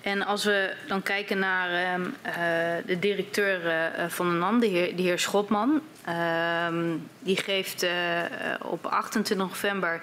En 0.00 0.26
als 0.26 0.44
we 0.44 0.72
dan 0.86 1.02
kijken 1.02 1.38
naar 1.38 1.70
ehm, 1.70 2.02
eh, 2.22 2.34
de 2.86 2.98
directeur 2.98 3.66
eh, 3.66 4.08
van 4.08 4.30
de 4.30 4.36
NAM, 4.36 4.60
de 4.60 4.66
heer, 4.66 4.96
de 4.96 5.02
heer 5.02 5.18
Schotman. 5.18 5.80
ehm, 6.04 6.84
die 7.18 7.36
geeft 7.36 7.82
eh, 7.82 8.24
eh, 8.24 8.30
op 8.64 8.86
28 8.86 9.36
november 9.36 10.00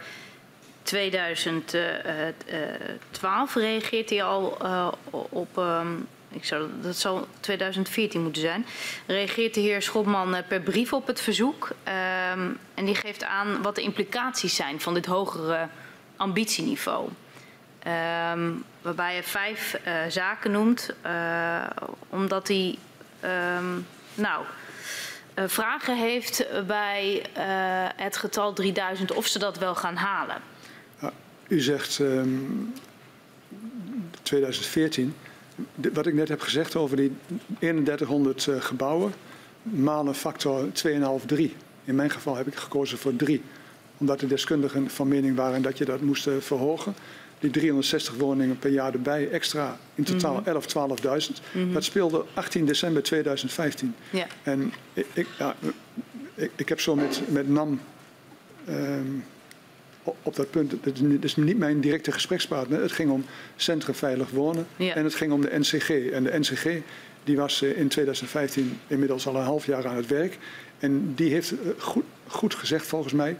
2012 0.84 3.56
reageert 3.56 4.10
hij 4.10 4.24
al 4.24 4.58
eh, 4.62 4.88
op. 5.30 5.58
ehm, 5.58 5.88
ik 6.30 6.46
zou, 6.46 6.70
dat 6.82 6.96
zal 6.96 7.28
2014 7.40 8.22
moeten 8.22 8.42
zijn. 8.42 8.66
Reageert 9.06 9.54
de 9.54 9.60
heer 9.60 9.82
Schotman 9.82 10.36
eh, 10.36 10.48
per 10.48 10.60
brief 10.62 10.94
op 10.94 11.08
het 11.08 11.22
verzoek. 11.22 11.70
en 12.74 12.86
die 12.86 12.96
geeft 12.96 13.24
aan 13.24 13.62
wat 13.62 13.76
de 13.76 13.82
implicaties 13.82 14.56
zijn 14.56 14.82
van 14.82 14.94
dit 14.94 15.06
hogere 15.06 15.68
ambitieniveau. 16.16 17.10
Ehm, 17.86 18.52
waarbij 18.82 19.14
hij 19.14 19.24
vijf 19.24 19.74
eh, 19.74 19.94
zaken 20.10 20.52
noemt, 20.52 20.94
eh, 21.02 21.66
omdat 22.10 22.48
hij 22.48 22.78
ehm, 23.20 23.66
nou, 24.14 24.46
eh, 25.34 25.44
vragen 25.48 25.98
heeft 25.98 26.46
bij 26.68 27.24
het 27.96 28.18
getal 28.18 28.54
3000 28.54 29.12
of 29.12 29.28
ze 29.28 29.40
dat 29.40 29.58
wel 29.58 29.76
gaan 29.76 29.96
halen. 29.96 30.36
Ja, 31.02 31.12
u 31.48 31.60
zegt 31.60 32.00
ehm, 32.00 32.28
2014. 34.22 35.16
De- 35.76 35.92
wat 35.94 36.06
ik 36.06 36.14
net 36.14 36.28
heb 36.28 36.42
gezegd 36.42 36.76
over 36.76 36.98
die 36.98 37.16
3100 37.60 38.48
eh, 38.48 38.62
gebouwen, 38.62 39.14
malen 39.62 40.16
factor 40.16 40.72
2,5, 40.74 41.26
3. 41.26 41.56
In 41.84 41.96
mijn 41.96 42.10
geval 42.10 42.36
heb 42.36 42.48
ik 42.48 42.56
gekozen 42.56 42.98
voor 42.98 43.16
3, 43.16 43.44
omdat 43.98 44.20
de 44.20 44.28
deskundigen 44.28 44.90
van 44.90 45.08
mening 45.08 45.36
waren 45.36 45.62
dat 45.62 45.78
je 45.78 45.86
dat 45.86 46.02
moest 46.02 46.30
verhogen. 46.40 46.96
Die 47.40 47.50
360 47.50 48.14
woningen 48.16 48.60
per 48.60 48.72
jaar 48.72 48.94
erbij, 48.94 49.30
extra 49.30 49.78
in 49.96 50.04
totaal 50.04 50.42
11, 50.46 50.66
12.000. 51.28 51.34
Dat 51.74 51.84
speelde 51.84 52.26
18 52.34 52.66
december 52.66 53.04
2015. 53.04 53.96
Ja. 54.10 54.28
En 54.44 54.74
ik, 54.94 55.06
ik, 55.14 55.28
ja, 55.38 55.56
ik, 56.36 56.52
ik 56.56 56.70
heb 56.70 56.80
zo 56.80 56.96
met, 56.96 57.22
met 57.28 57.50
NAM 57.50 57.80
ehm, 58.66 59.02
op, 60.04 60.36
dat 60.36 60.50
punt, 60.52 60.74
dat 60.84 60.94
is 61.24 61.36
niet- 61.36 61.58
mijn 61.58 61.80
directe 61.82 62.12
gesprekspartner. 62.12 62.82
Het 62.82 62.92
ging 62.92 63.12
om 63.12 63.26
Centrum 63.56 63.96
Veilig 63.96 64.30
Wonen 64.30 64.68
Ja. 64.76 64.94
en 64.96 65.04
het 65.04 65.16
ging 65.16 65.32
om 65.32 65.42
de 65.42 65.50
NCG. 65.60 65.90
En 65.90 66.24
de 66.24 66.40
NCG 66.40 66.68
die 67.24 67.38
was 67.38 67.62
eh, 67.62 67.78
in 67.78 67.88
2015 67.88 68.80
inmiddels 68.88 69.28
al 69.28 69.36
een 69.36 69.44
half 69.44 69.66
jaar 69.66 69.88
aan 69.88 69.96
het 69.96 70.08
werk. 70.08 70.38
En 70.80 71.14
die 71.16 71.32
heeft 71.32 71.52
eh, 71.52 71.58
goed, 71.78 72.04
goed 72.28 72.56
gezegd 72.56 72.86
volgens 72.88 73.14
mij, 73.14 73.38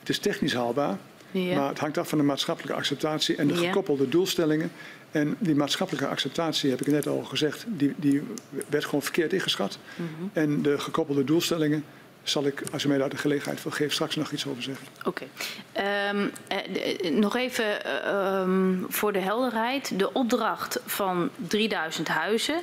het 0.00 0.08
is 0.08 0.18
technisch 0.18 0.54
haalbaar. 0.54 0.98
Ja. 1.32 1.56
Maar 1.58 1.68
het 1.68 1.78
hangt 1.78 1.98
af 1.98 2.08
van 2.08 2.18
de 2.18 2.24
maatschappelijke 2.24 2.76
acceptatie 2.78 3.36
en 3.36 3.46
de 3.46 3.56
gekoppelde 3.56 4.08
doelstellingen. 4.08 4.72
En 5.10 5.36
die 5.38 5.54
maatschappelijke 5.54 6.08
acceptatie, 6.08 6.70
heb 6.70 6.80
ik 6.80 6.86
net 6.86 7.06
al 7.06 7.22
gezegd, 7.22 7.64
die, 7.68 7.94
die 7.96 8.22
werd 8.68 8.84
gewoon 8.84 9.02
verkeerd 9.02 9.32
ingeschat. 9.32 9.78
Mhm. 9.96 10.08
En 10.32 10.62
de 10.62 10.78
gekoppelde 10.78 11.24
doelstellingen 11.24 11.84
zal 12.22 12.46
ik, 12.46 12.62
als 12.72 12.84
u 12.84 12.88
mij 12.88 12.98
daar 12.98 13.08
de 13.08 13.16
gelegenheid 13.16 13.60
voor 13.60 13.72
geeft, 13.72 13.92
straks 13.94 14.16
nog 14.16 14.30
iets 14.32 14.46
over 14.46 14.62
zeggen. 14.62 14.86
Oké. 15.04 15.24
Ehm, 15.72 16.26
eh, 16.48 16.58
de- 16.72 17.10
nog 17.10 17.36
even 17.36 17.84
eh, 17.84 18.08
ehm, 18.40 18.74
voor 18.88 19.12
de 19.12 19.18
helderheid. 19.18 19.98
De 19.98 20.12
opdracht 20.12 20.80
van 20.86 21.30
3000 21.36 22.08
huizen 22.08 22.60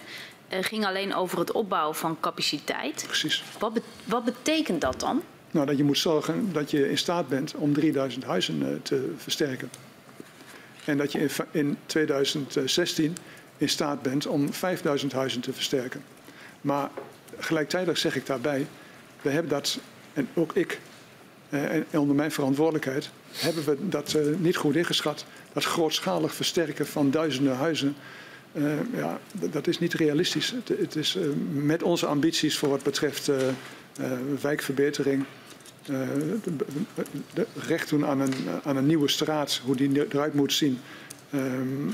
eh, 0.47 0.63
ging 0.63 0.85
alleen 0.85 1.15
over 1.15 1.39
het 1.39 1.51
opbouwen 1.51 1.95
van 1.95 2.17
capaciteit. 2.19 3.03
Precies. 3.07 3.43
Wat, 3.59 3.73
be- 3.73 3.81
wat 4.05 4.23
betekent 4.23 4.81
dat 4.81 4.99
dan? 4.99 5.21
Nou, 5.51 5.65
dat 5.65 5.77
je 5.77 5.83
moet 5.83 5.97
zorgen 5.97 6.49
dat 6.53 6.71
je 6.71 6.89
in 6.89 6.97
staat 6.97 7.27
bent 7.27 7.55
om 7.55 7.73
3000 7.73 8.23
huizen 8.23 8.61
eh, 8.61 8.67
te 8.81 9.13
versterken. 9.17 9.69
En 10.85 10.97
dat 10.97 11.11
je 11.11 11.19
in, 11.19 11.29
fa- 11.29 11.47
in 11.51 11.77
2016 11.85 13.17
in 13.57 13.69
staat 13.69 14.01
bent 14.01 14.27
om 14.27 14.53
5000 14.53 15.11
huizen 15.11 15.41
te 15.41 15.53
versterken. 15.53 16.03
Maar 16.61 16.89
gelijktijdig 17.39 17.97
zeg 17.97 18.15
ik 18.15 18.25
daarbij, 18.25 18.67
we 19.21 19.29
hebben 19.29 19.51
dat, 19.51 19.79
en 20.13 20.27
ook 20.33 20.53
ik, 20.53 20.79
eh, 21.49 21.73
en 21.73 21.85
onder 21.91 22.15
mijn 22.15 22.31
verantwoordelijkheid, 22.31 23.09
hebben 23.31 23.65
we 23.65 23.89
dat 23.89 24.13
eh, 24.13 24.21
niet 24.37 24.55
goed 24.55 24.75
ingeschat. 24.75 25.25
Dat 25.53 25.63
grootschalig 25.63 26.33
versterken 26.33 26.87
van 26.87 27.11
duizenden 27.11 27.55
huizen, 27.55 27.95
ja, 28.95 29.19
dat 29.31 29.67
is 29.67 29.79
niet 29.79 29.93
realistisch. 29.93 30.53
Het, 30.77 30.95
is 30.95 31.17
met 31.51 31.83
onze 31.83 32.05
ambities 32.05 32.57
voor 32.57 32.69
wat 32.69 32.83
betreft 32.83 33.31
wijkverbetering, 34.41 35.23
eh, 35.85 35.99
de- 36.43 36.65
de- 37.33 37.47
recht 37.67 37.89
doen 37.89 38.05
aan 38.05 38.19
een, 38.19 38.33
aan 38.63 38.77
een 38.77 38.85
nieuwe 38.85 39.07
straat, 39.07 39.61
hoe 39.65 39.75
die 39.75 40.05
eruit 40.09 40.33
moet 40.33 40.53
zien. 40.53 40.79
Ehm, 41.31 41.89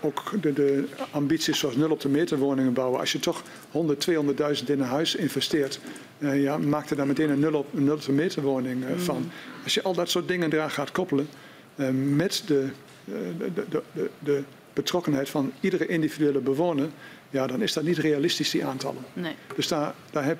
ook 0.00 0.32
de, 0.40 0.52
de 0.52 0.84
ambities 1.10 1.58
zoals 1.58 1.76
nul 1.76 1.90
op 1.90 2.00
de 2.00 2.08
meter 2.08 2.38
woningen 2.38 2.72
bouwen. 2.72 3.00
Als 3.00 3.12
je 3.12 3.18
toch 3.20 3.42
100, 3.70 4.00
200.000 4.00 4.68
in 4.70 4.80
een 4.80 4.86
huis 4.86 5.14
investeert, 5.14 5.80
eh, 6.18 6.42
ja, 6.42 6.58
maak 6.58 6.90
er 6.90 6.96
dan 6.96 7.06
meteen 7.06 7.30
een 7.30 7.38
nul 7.38 7.54
op, 7.54 7.74
een 7.74 7.84
nul 7.84 7.94
op 7.94 8.04
de 8.04 8.12
meter 8.12 8.42
woning 8.42 8.84
eh, 8.84 8.90
van. 8.96 9.30
Als 9.64 9.74
je 9.74 9.82
al 9.82 9.94
dat 9.94 10.10
soort 10.10 10.28
dingen 10.28 10.52
eraan 10.52 10.70
gaat 10.70 10.92
koppelen 10.92 11.28
eh, 11.74 11.88
met 12.14 12.42
de, 12.46 12.68
eh, 13.04 13.14
de, 13.54 13.62
de, 13.68 13.82
de, 13.92 14.10
de 14.18 14.42
betrokkenheid 14.72 15.28
van 15.28 15.52
iedere 15.60 15.86
individuele 15.86 16.38
bewoner, 16.40 16.88
ja, 17.30 17.46
dan 17.46 17.62
is 17.62 17.72
dat 17.72 17.84
niet 17.84 17.98
realistisch, 17.98 18.50
die 18.50 18.64
aantallen. 18.64 19.02
Nee. 19.12 19.34
Dus 19.56 19.68
daar, 19.68 19.94
daar 20.10 20.24
heb, 20.24 20.38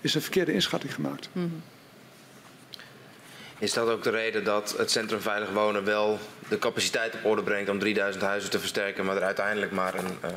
is 0.00 0.14
een 0.14 0.22
verkeerde 0.22 0.52
inschatting 0.52 0.94
gemaakt. 0.94 1.28
Is 3.58 3.72
dat 3.72 3.88
ook 3.88 4.02
de 4.02 4.10
reden 4.10 4.44
dat 4.44 4.74
het 4.78 4.90
Centrum 4.90 5.20
Veilig 5.20 5.50
Wonen 5.50 5.84
wel 5.84 6.18
de 6.48 6.58
capaciteit 6.58 7.14
op 7.14 7.24
orde 7.24 7.42
brengt 7.42 7.70
om 7.70 7.78
3000 7.78 8.24
huizen 8.24 8.50
te 8.50 8.58
versterken, 8.58 9.04
maar 9.04 9.16
er 9.16 9.22
uiteindelijk 9.22 9.72
maar 9.72 9.94
een 9.94 10.18
eh, 10.20 10.30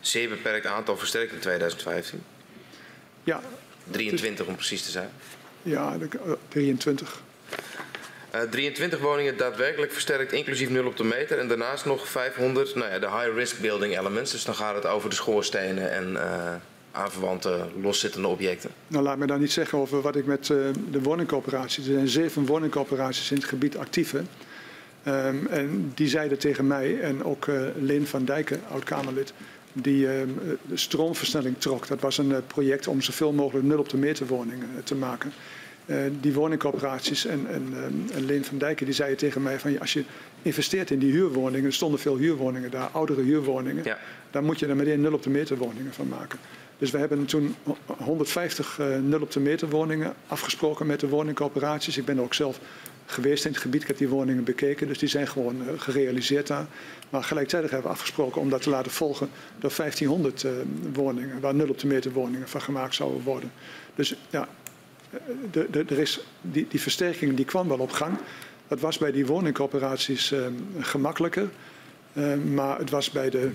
zeer 0.00 0.28
beperkt 0.28 0.66
aantal 0.66 0.96
versterkt 0.96 1.32
in 1.32 1.38
2015? 1.38 2.22
Ja, 3.24 3.40
23 3.90 4.46
om 4.46 4.54
precies 4.54 4.82
te 4.82 4.90
zijn. 4.90 5.10
ja 5.62 5.98
de- 5.98 6.08
eh, 6.26 6.32
23. 6.48 7.20
Eh, 8.30 8.40
23 8.40 8.98
woningen 8.98 9.36
daadwerkelijk 9.36 9.92
versterkt, 9.92 10.32
inclusief 10.32 10.68
0 10.70 10.86
op 10.86 10.96
de 10.96 11.04
meter. 11.04 11.38
En 11.38 11.48
daarnaast 11.48 11.84
nog 11.84 12.08
500, 12.08 12.74
nou 12.74 12.90
ja, 12.92 12.98
de 12.98 13.10
high-risk 13.10 13.58
building 13.60 13.98
elements. 13.98 14.30
Dus 14.32 14.44
dan 14.44 14.54
gaat 14.54 14.74
het 14.74 14.86
over 14.86 15.08
de 15.10 15.14
schoorstenen 15.16 15.90
en 15.92 16.16
eh 16.16 16.54
aanverwante 16.92 17.66
loszittende 17.82 18.28
objecten. 18.28 18.70
Nou, 18.88 19.04
laat 19.04 19.18
me 19.18 19.26
dan 19.26 19.40
niet 19.40 19.52
zeggen 19.52 19.78
over 19.78 20.00
wat 20.00 20.16
ik 20.16 20.26
met 20.26 20.50
eh, 20.50 20.56
de 20.90 21.02
woningcoöperaties. 21.02 21.86
Er 21.86 21.92
zijn 21.92 22.08
zeven 22.08 22.46
woningcoöperaties 22.46 23.30
in 23.30 23.36
het 23.36 23.46
gebied 23.46 23.76
actief. 23.76 24.10
hè. 24.12 24.20
Ehm, 25.02 25.46
en 25.46 25.92
die 25.94 26.08
zeiden 26.08 26.38
tegen 26.38 26.66
mij 26.66 27.00
en 27.00 27.24
ook 27.24 27.46
eh 27.48 27.60
Leen 27.80 28.06
van 28.06 28.24
Dijken, 28.24 28.60
oud-Kamerlid, 28.70 29.32
die 29.72 30.08
ehm, 30.08 30.28
de 30.66 30.76
stroomversnelling 30.76 31.54
trok. 31.58 31.86
Dat 31.86 32.00
was 32.00 32.18
een 32.18 32.32
eh, 32.32 32.38
project 32.46 32.86
om 32.88 33.00
zoveel 33.00 33.32
mogelijk 33.32 33.66
nul 33.66 33.78
op 33.78 33.88
de 33.88 33.96
meter 33.96 34.26
woningen 34.26 34.68
te 34.84 34.94
maken. 34.94 35.32
Die 36.20 36.32
woningcoöperaties 36.32 37.26
en, 37.26 37.46
en, 37.48 37.66
ehm, 37.72 38.16
en 38.18 38.24
Leen 38.24 38.44
van 38.44 38.58
Dijken 38.58 38.86
die 38.86 38.94
zeiden 38.94 39.18
tegen 39.18 39.42
mij 39.42 39.58
van 39.58 39.80
als 39.80 39.92
je 39.92 40.04
investeert 40.42 40.90
in 40.90 40.98
die 40.98 41.12
huurwoningen, 41.12 41.66
er 41.66 41.72
stonden 41.72 42.00
veel 42.00 42.16
huurwoningen 42.16 42.70
daar, 42.70 42.88
oudere 42.92 43.22
huurwoningen, 43.22 43.84
Ja. 43.84 43.98
dan 44.30 44.44
moet 44.44 44.58
je 44.58 44.66
er 44.66 44.76
meteen 44.76 45.00
nul 45.00 45.12
op 45.12 45.22
de 45.22 45.30
meter 45.30 45.56
woningen 45.56 45.92
van 45.92 46.08
maken. 46.08 46.38
Dus 46.82 46.90
we 46.90 46.98
hebben 46.98 47.24
toen 47.24 47.54
150 47.86 48.78
eh, 48.78 48.86
nul 48.98 49.20
op 49.20 49.30
de 49.30 49.40
meter 49.40 49.68
woningen 49.68 50.14
afgesproken 50.26 50.86
met 50.86 51.00
de 51.00 51.08
woningcoöperaties. 51.08 51.96
Ik 51.96 52.04
ben 52.04 52.16
er 52.16 52.22
ook 52.22 52.34
zelf 52.34 52.60
geweest 53.06 53.44
in 53.44 53.50
het 53.50 53.60
gebied, 53.60 53.82
ik 53.82 53.86
heb 53.86 53.98
die 53.98 54.08
woningen 54.08 54.44
bekeken, 54.44 54.86
dus 54.86 54.98
die 54.98 55.08
zijn 55.08 55.28
gewoon 55.28 55.68
eh, 55.68 55.72
gerealiseerd 55.76 56.46
daar. 56.46 56.66
Maar 57.10 57.24
gelijktijdig 57.24 57.70
hebben 57.70 57.88
we 57.88 57.94
afgesproken 57.94 58.40
om 58.40 58.50
dat 58.50 58.62
te 58.62 58.70
laten 58.70 58.90
volgen 58.90 59.28
door 59.58 59.72
1500 59.76 60.44
eh, 60.44 60.52
woningen, 60.92 61.40
waar 61.40 61.54
nul 61.54 61.68
op 61.68 61.78
de 61.78 61.86
meter 61.86 62.12
woningen 62.12 62.48
van 62.48 62.60
gemaakt 62.60 62.94
zouden 62.94 63.22
worden. 63.22 63.52
Dus 63.94 64.14
ja, 64.30 64.48
de, 65.50 65.66
de, 65.70 65.84
er 65.88 65.98
is, 65.98 66.20
die, 66.40 66.66
die 66.68 66.80
versterking 66.80 67.36
die 67.36 67.44
kwam 67.44 67.68
wel 67.68 67.78
op 67.78 67.92
gang. 67.92 68.16
Dat 68.68 68.80
was 68.80 68.98
bij 68.98 69.12
die 69.12 69.26
woningcoöperaties 69.26 70.34
gemakkelijker. 70.78 71.48
Maar 72.54 72.78
het 72.78 72.90
was 72.90 73.10
bij 73.10 73.30
de, 73.30 73.50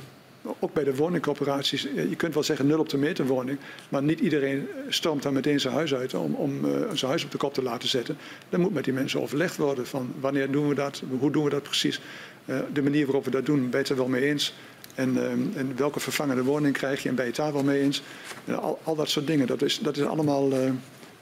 ook 0.60 0.74
bij 0.74 0.84
de 0.84 0.96
woningcoöperaties, 0.96 1.86
eh, 1.86 2.10
je 2.10 2.16
kunt 2.16 2.34
wel 2.34 2.44
zeggen 2.44 2.68
nul 2.68 2.80
op 2.80 2.90
de 2.90 2.98
meter 2.98 3.26
woning, 3.26 3.58
maar 3.90 4.04
niet 4.04 4.20
iedereen 4.20 4.68
stormt 4.90 5.24
dan 5.24 5.34
meteen 5.34 5.60
zijn 5.60 5.74
huis 5.74 5.94
uit 5.94 6.14
om, 6.14 6.34
om 6.34 6.66
eh, 6.66 6.72
zijn 6.94 7.10
huis 7.10 7.24
op 7.24 7.32
de 7.32 7.38
kop 7.38 7.54
te 7.54 7.64
laten 7.64 7.90
zetten. 7.90 8.18
Dan 8.50 8.60
moet 8.60 8.74
met 8.74 8.84
die 8.84 8.94
mensen 8.94 9.22
overlegd 9.22 9.58
worden 9.58 9.88
van 9.88 10.14
wanneer 10.20 10.52
doen 10.52 10.68
we 10.68 10.76
dat, 10.76 11.04
hoe 11.20 11.32
doen 11.32 11.44
we 11.44 11.50
dat 11.50 11.64
precies. 11.64 12.02
Eh, 12.46 12.60
de 12.74 12.82
manier 12.82 13.06
waarop 13.06 13.26
we 13.26 13.32
dat 13.32 13.46
doen, 13.46 13.60
ben 13.60 13.70
je 13.72 13.78
het 13.78 13.90
er 13.90 13.96
wel 13.96 14.08
mee 14.08 14.26
eens. 14.26 14.54
En, 14.98 15.18
eh, 15.18 15.32
en 15.32 15.74
welke 15.76 16.00
vervangende 16.00 16.44
woning 16.44 16.74
krijg 16.74 17.04
je 17.04 17.10
en 17.10 17.16
ben 17.16 17.24
je 17.24 17.32
het 17.32 17.40
daar 17.40 17.54
wel 17.54 17.64
mee 17.64 17.82
eens. 17.82 18.02
Eh, 18.46 18.58
al, 18.58 18.80
al 18.84 18.96
dat 18.96 19.10
soort 19.10 19.28
dingen, 19.28 19.48
dat 19.48 19.62
is, 19.62 19.80
dat 19.80 19.98
is 19.98 20.04
allemaal 20.04 20.52
eh, 20.52 20.72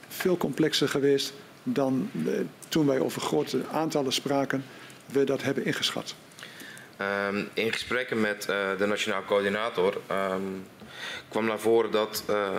veel 0.08 0.38
complexer 0.38 0.90
geweest 0.90 1.34
dan 1.64 2.10
eh, 2.26 2.34
toen 2.68 2.86
wij 2.86 3.00
over 3.00 3.22
grote 3.22 3.62
aantallen 3.72 4.14
spraken, 4.14 4.64
we 5.06 5.24
dat 5.24 5.44
hebben 5.44 5.66
ingeschat. 5.66 6.16
Ehm, 6.98 7.44
in 7.54 7.72
gesprekken 7.72 8.22
met 8.22 8.46
eh, 8.50 8.78
de 8.78 8.86
Nationaal 8.86 9.24
Coördinator 9.26 10.02
ehm, 10.08 10.42
kwam 11.30 11.46
naar 11.46 11.60
voren 11.60 11.92
dat 11.92 12.24
eh, 12.28 12.50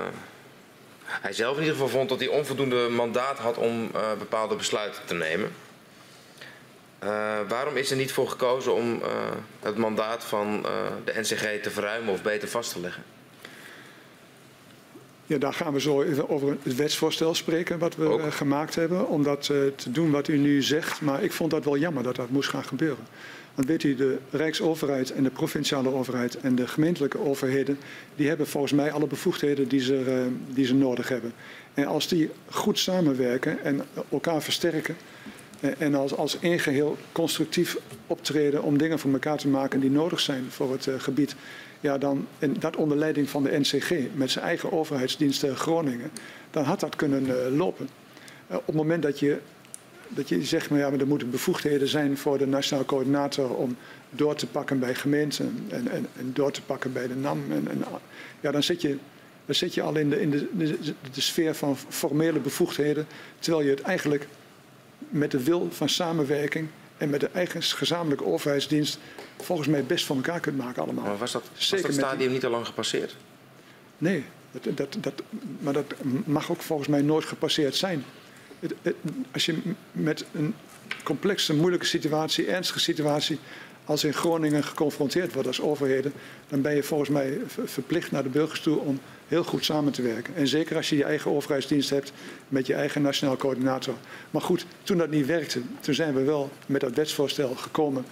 hij 1.05 1.33
zelf 1.33 1.55
in 1.55 1.61
ieder 1.63 1.75
geval 1.75 1.91
vond 1.91 2.09
dat 2.09 2.19
hij 2.19 2.29
onvoldoende 2.29 2.89
mandaat 2.89 3.39
had 3.39 3.57
om 3.57 3.91
eh, 3.95 4.01
bepaalde 4.19 4.57
besluiten 4.57 5.03
te 5.05 5.15
nemen. 5.15 5.51
Waarom 7.49 7.77
is 7.77 7.91
er 7.91 7.97
niet 7.97 8.13
voor 8.13 8.29
gekozen 8.29 8.75
om 8.75 9.03
het 9.61 9.77
mandaat 9.77 10.25
van 10.25 10.67
de 11.05 11.13
NCG 11.21 11.63
te 11.63 11.71
verruimen 11.71 12.13
of 12.13 12.23
beter 12.23 12.49
vast 12.49 12.73
te 12.73 12.81
leggen? 12.81 13.03
Ja, 15.27 15.39
daar 15.39 15.53
gaan 15.53 15.73
we 15.73 15.81
zo 15.81 16.03
even 16.03 16.29
over 16.29 16.57
het 16.63 16.75
wetsvoorstel 16.75 17.35
spreken 17.35 17.79
wat 17.79 17.97
we 17.97 18.05
Ook. 18.05 18.33
gemaakt 18.33 18.75
hebben. 18.75 19.09
Om 19.09 19.23
dat 19.23 19.43
te 19.43 19.91
doen 19.91 20.11
wat 20.11 20.29
u 20.29 20.37
nu 20.37 20.63
zegt. 20.63 21.01
Maar 21.01 21.23
ik 21.23 21.33
vond 21.33 21.51
dat 21.51 21.65
wel 21.65 21.77
jammer 21.77 22.03
dat 22.03 22.17
dat 22.17 22.31
moest 22.31 22.49
gaan 22.49 22.65
gebeuren. 22.65 23.07
Want 23.57 23.69
weet 23.69 23.83
u, 23.83 23.95
de 23.95 24.19
Rijksoverheid 24.31 25.13
en 25.13 25.23
de 25.23 25.31
provinciale 25.31 25.93
overheid 25.93 26.41
en 26.41 26.55
de 26.55 26.67
gemeentelijke 26.67 27.19
overheden... 27.19 27.79
die 28.17 28.29
hebben 28.29 28.47
volgens 28.47 28.73
mij 28.73 28.93
alle 28.93 29.07
bevoegdheden 29.07 29.69
die 29.69 29.81
ze, 29.81 30.03
eh, 30.07 30.55
die 30.55 30.67
ze 30.67 30.75
nodig 30.75 31.09
hebben. 31.09 31.33
En 31.75 31.87
als 31.87 32.09
die 32.09 32.31
goed 32.51 32.79
samenwerken 32.79 33.65
en 33.65 33.83
elkaar 34.11 34.43
versterken... 34.43 34.97
eh, 35.61 35.71
en 35.79 35.95
als, 35.95 36.15
als 36.15 36.39
één 36.41 36.59
geheel 36.59 36.97
constructief 37.13 37.79
optreden 38.07 38.63
om 38.63 38.79
dingen 38.79 38.99
voor 38.99 39.13
elkaar 39.13 39.39
te 39.39 39.49
maken 39.49 39.81
die 39.81 39.91
nodig 39.91 40.21
zijn 40.21 40.45
voor 40.49 40.73
het 40.73 40.87
eh, 40.87 40.95
gebied. 40.99 41.35
Ja, 41.81 41.99
dan, 41.99 42.27
en 42.39 42.55
dat 42.59 42.77
onder 42.77 42.99
leiding 42.99 43.29
van 43.29 43.43
de 43.43 43.59
NCG 43.59 43.93
met 44.15 44.31
zijn 44.31 44.45
eigen 44.45 44.73
overheidsdiensten 44.73 45.57
Groningen, 45.57 46.11
dan 46.51 46.65
had 46.65 46.81
dat 46.81 46.97
kunnen 46.97 47.57
lopen. 47.57 47.89
Op 48.47 48.67
het 48.67 48.75
moment 48.75 49.03
dat 49.03 49.19
je 49.19 49.39
dat 50.09 50.29
je 50.29 50.45
zegt, 50.45 50.71
maar 50.71 50.79
ja, 50.79 50.91
maar 50.91 51.01
er 51.01 51.07
moeten 51.07 51.31
bevoegdheden 51.31 51.89
zijn 51.89 52.19
voor 52.19 52.39
de 52.39 52.47
nationaal 52.47 52.85
coördinator 52.85 53.57
om 53.57 53.77
door 54.11 54.35
te 54.35 54.47
pakken 54.47 54.79
bij 54.79 54.95
gemeenten 54.95 55.67
en, 55.69 55.89
en, 55.89 56.07
en 56.17 56.31
door 56.33 56.51
te 56.51 56.63
pakken 56.63 56.93
bij 56.93 57.09
de 57.09 57.15
NAM. 57.15 57.43
En, 57.51 57.69
en, 57.69 57.85
ja, 58.41 58.51
dan 58.51 58.63
zit 58.63 58.81
je, 58.81 58.97
dan 59.47 59.55
zit 59.55 59.75
je 59.75 59.83
al 59.83 59.97
in, 59.97 60.11
de, 60.11 60.21
in 60.21 60.31
de, 60.31 60.49
de, 60.53 60.79
de 61.13 61.21
sfeer 61.21 61.55
van 61.55 61.77
formele 61.89 62.39
bevoegdheden, 62.39 63.07
terwijl 63.39 63.65
je 63.65 63.71
het 63.71 63.81
eigenlijk 63.81 64.27
met 64.99 65.31
de 65.31 65.43
wil 65.43 65.69
van 65.71 65.89
samenwerking 65.89 66.69
en 66.97 67.11
met 67.11 67.21
de 67.21 67.29
eigen 67.33 67.63
gezamenlijke 67.63 68.25
overheidsdienst 68.25 68.99
volgens 69.37 69.69
mij 69.69 69.85
best 69.85 70.07
van 70.07 70.17
elkaar 70.17 70.41
kunt 70.41 70.57
maken 70.57 70.83
allemaal. 70.83 71.05
Maar 71.05 71.17
was 71.17 71.33
dat, 71.33 71.43
was 71.55 71.69
Zeker 71.69 71.87
dat 71.87 71.95
stadium 71.95 72.33
niet 72.33 72.45
al 72.45 72.51
lang 72.51 72.67
gepasseerd? 72.67 73.17
Nee, 73.99 74.25
dat, 74.51 74.77
dat, 74.77 74.97
dat, 75.01 75.23
maar 75.59 75.73
dat 75.73 75.95
mag 76.25 76.51
ook 76.51 76.61
volgens 76.61 76.89
mij 76.89 77.03
nooit 77.03 77.25
gepasseerd 77.25 77.75
zijn. 77.75 78.05
Als 79.33 79.47
je 79.47 79.59
met 79.93 80.25
een 80.33 80.55
complexe, 81.05 81.55
moeilijke 81.55 81.87
situatie, 81.87 82.47
ernstige 82.47 82.81
situatie 82.81 83.39
als 83.85 84.05
in 84.05 84.13
Groningen 84.13 84.65
geconfronteerd 84.65 85.33
wordt 85.33 85.49
als 85.49 85.61
overheden, 85.61 86.13
dan 86.49 86.61
ben 86.61 86.75
je 86.75 86.83
volgens 86.83 87.09
mij 87.11 87.39
verplicht 87.65 88.11
naar 88.11 88.23
de 88.23 88.29
burgers 88.29 88.61
toe 88.61 88.79
om 88.79 89.01
heel 89.29 89.45
goed 89.45 89.65
samen 89.65 89.93
te 89.93 90.03
werken. 90.03 90.35
En 90.35 90.49
zeker 90.49 90.77
als 90.77 90.89
je 90.89 90.97
je 90.97 91.05
eigen 91.05 91.31
overheidsdienst 91.31 91.91
hebt 91.91 92.13
met 92.49 92.67
je 92.67 92.75
eigen 92.75 93.03
nationaal 93.03 93.37
coördinator. 93.37 93.95
Maar 94.31 94.43
goed, 94.43 94.67
toen 94.83 94.99
dat 94.99 95.11
niet 95.11 95.27
werkte, 95.27 95.61
toen 95.81 95.95
zijn 95.95 96.15
we 96.15 96.23
wel 96.23 96.51
met 96.67 96.81
dat 96.81 96.95
wetsvoorstel 96.95 97.55
gekomen 97.55 98.05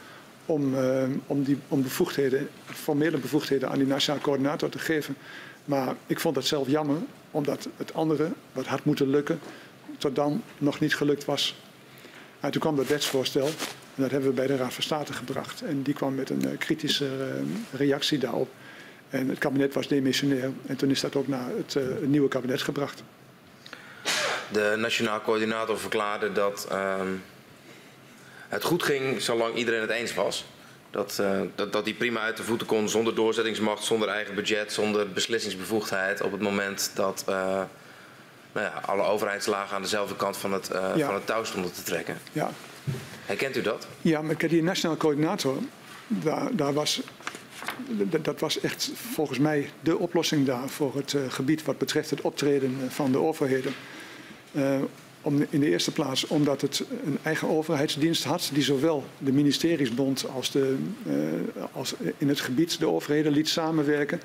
om, 0.47 0.74
uh, 0.74 1.02
om, 1.26 1.42
die, 1.42 1.58
om 1.68 1.82
bevoegdheden, 1.82 2.48
formele 2.64 3.18
bevoegdheden 3.18 3.70
aan 3.70 3.78
die 3.78 3.86
nationaal 3.86 4.20
coördinator 4.20 4.68
te 4.68 4.78
geven. 4.78 5.16
Maar 5.64 5.94
ik 6.06 6.20
vond 6.20 6.34
dat 6.34 6.44
zelf 6.44 6.68
jammer, 6.68 6.97
omdat 7.31 7.68
het 7.76 7.94
andere, 7.94 8.28
wat 8.52 8.66
had 8.66 8.84
moeten 8.84 9.10
lukken, 9.10 9.39
tot 9.98 10.14
dan 10.14 10.42
nog 10.58 10.81
niet 10.81 10.97
gelukt 10.97 11.24
was. 11.24 11.56
En 12.40 12.50
toen 12.50 12.60
kwam 12.60 12.76
dat 12.76 12.86
wetsvoorstel 12.86 13.50
en 13.94 14.02
dat 14.02 14.10
hebben 14.10 14.28
we 14.28 14.34
bij 14.34 14.47
de 14.47 14.56
Raad 14.56 14.74
van 14.74 14.82
State 14.82 15.12
gebracht. 15.12 15.62
En 15.62 15.82
die 15.82 15.94
kwam 15.94 16.14
met 16.14 16.31
een 16.31 16.44
uh, 16.47 16.58
kritische 16.58 17.05
uh, 17.05 17.78
reactie 17.81 18.18
daarop. 18.18 18.48
En 19.08 19.28
het 19.28 19.39
kabinet 19.39 19.74
was 19.74 19.89
demissionair. 19.89 20.50
En 20.66 20.76
toen 20.76 20.90
is 20.90 21.00
dat 21.00 21.16
ook 21.16 21.28
naar 21.28 21.48
het, 21.56 21.74
het 21.74 22.08
nieuwe 22.08 22.28
kabinet 22.28 22.62
gebracht. 22.62 23.02
De 24.52 24.74
nationaal 24.78 25.20
coördinator 25.20 25.78
verklaarde 25.78 26.32
dat 26.32 26.66
ehm, 26.70 27.08
het 28.48 28.64
goed 28.64 28.82
ging 28.82 29.23
zolang 29.23 29.55
iedereen 29.55 29.81
het 29.81 29.90
eens 29.90 30.14
was. 30.14 30.44
Dat, 30.90 31.23
dat, 31.55 31.73
dat 31.73 31.84
hij 31.84 31.94
prima 31.94 32.20
uit 32.20 32.36
de 32.36 32.42
voeten 32.42 32.66
kon 32.66 32.89
zonder 32.89 33.14
doorzettingsmacht, 33.14 33.84
zonder 33.84 34.08
eigen 34.08 34.34
budget, 34.34 34.73
zonder 34.73 35.10
beslissingsbevoegdheid. 35.10 36.23
Op 36.23 36.32
het 36.32 36.40
moment 36.40 36.90
dat 36.94 37.24
nou 38.55 38.66
ja, 38.66 38.81
alle 38.86 39.02
overheidslagen 39.02 39.76
aan 39.76 39.83
dezelfde 39.83 40.16
kant 40.16 40.36
van 40.36 40.52
het, 40.52 40.70
uh, 40.73 40.92
ja. 40.97 41.07
van 41.07 41.15
het 41.15 41.26
touw 41.26 41.44
stonden 41.44 41.73
te 41.73 41.83
trekken. 41.83 42.18
Ja. 42.33 42.50
Herkent 43.26 43.57
u 43.57 43.62
dat? 43.62 43.86
Ja, 44.02 44.23
maar 44.23 44.36
die 44.36 44.62
nationale 44.62 44.99
coördinator, 44.99 45.57
daar, 46.07 46.57
daar 46.57 46.73
was, 46.73 47.00
dat 48.23 48.41
was 48.41 48.60
echt 48.60 48.91
volgens 49.12 49.39
mij 49.39 49.70
de 49.81 49.99
oplossing 49.99 50.47
daar 50.47 50.68
voor 50.68 50.97
het 50.97 51.16
gebied 51.28 51.65
wat 51.65 51.78
betreft 51.78 52.10
het 52.10 52.20
optreden 52.20 52.78
van 52.89 53.12
de 53.12 53.18
overheden. 53.18 53.74
Om, 55.23 55.47
in 55.50 55.60
de 55.60 55.70
eerste 55.70 55.92
plaats 55.92 56.26
omdat 56.26 56.60
het 56.60 56.84
een 57.05 57.18
eigen 57.23 57.49
overheidsdienst 57.49 58.24
had 58.24 58.50
die 58.52 58.62
zowel 58.62 59.05
de 59.18 59.33
ministeriesbond 59.33 60.26
als, 60.34 60.50
de, 60.50 60.76
als 61.73 61.94
in 62.18 62.28
het 62.28 62.41
gebied 62.41 62.78
de 62.78 62.89
overheden 62.89 63.33
liet 63.33 63.49
samenwerken, 63.49 64.20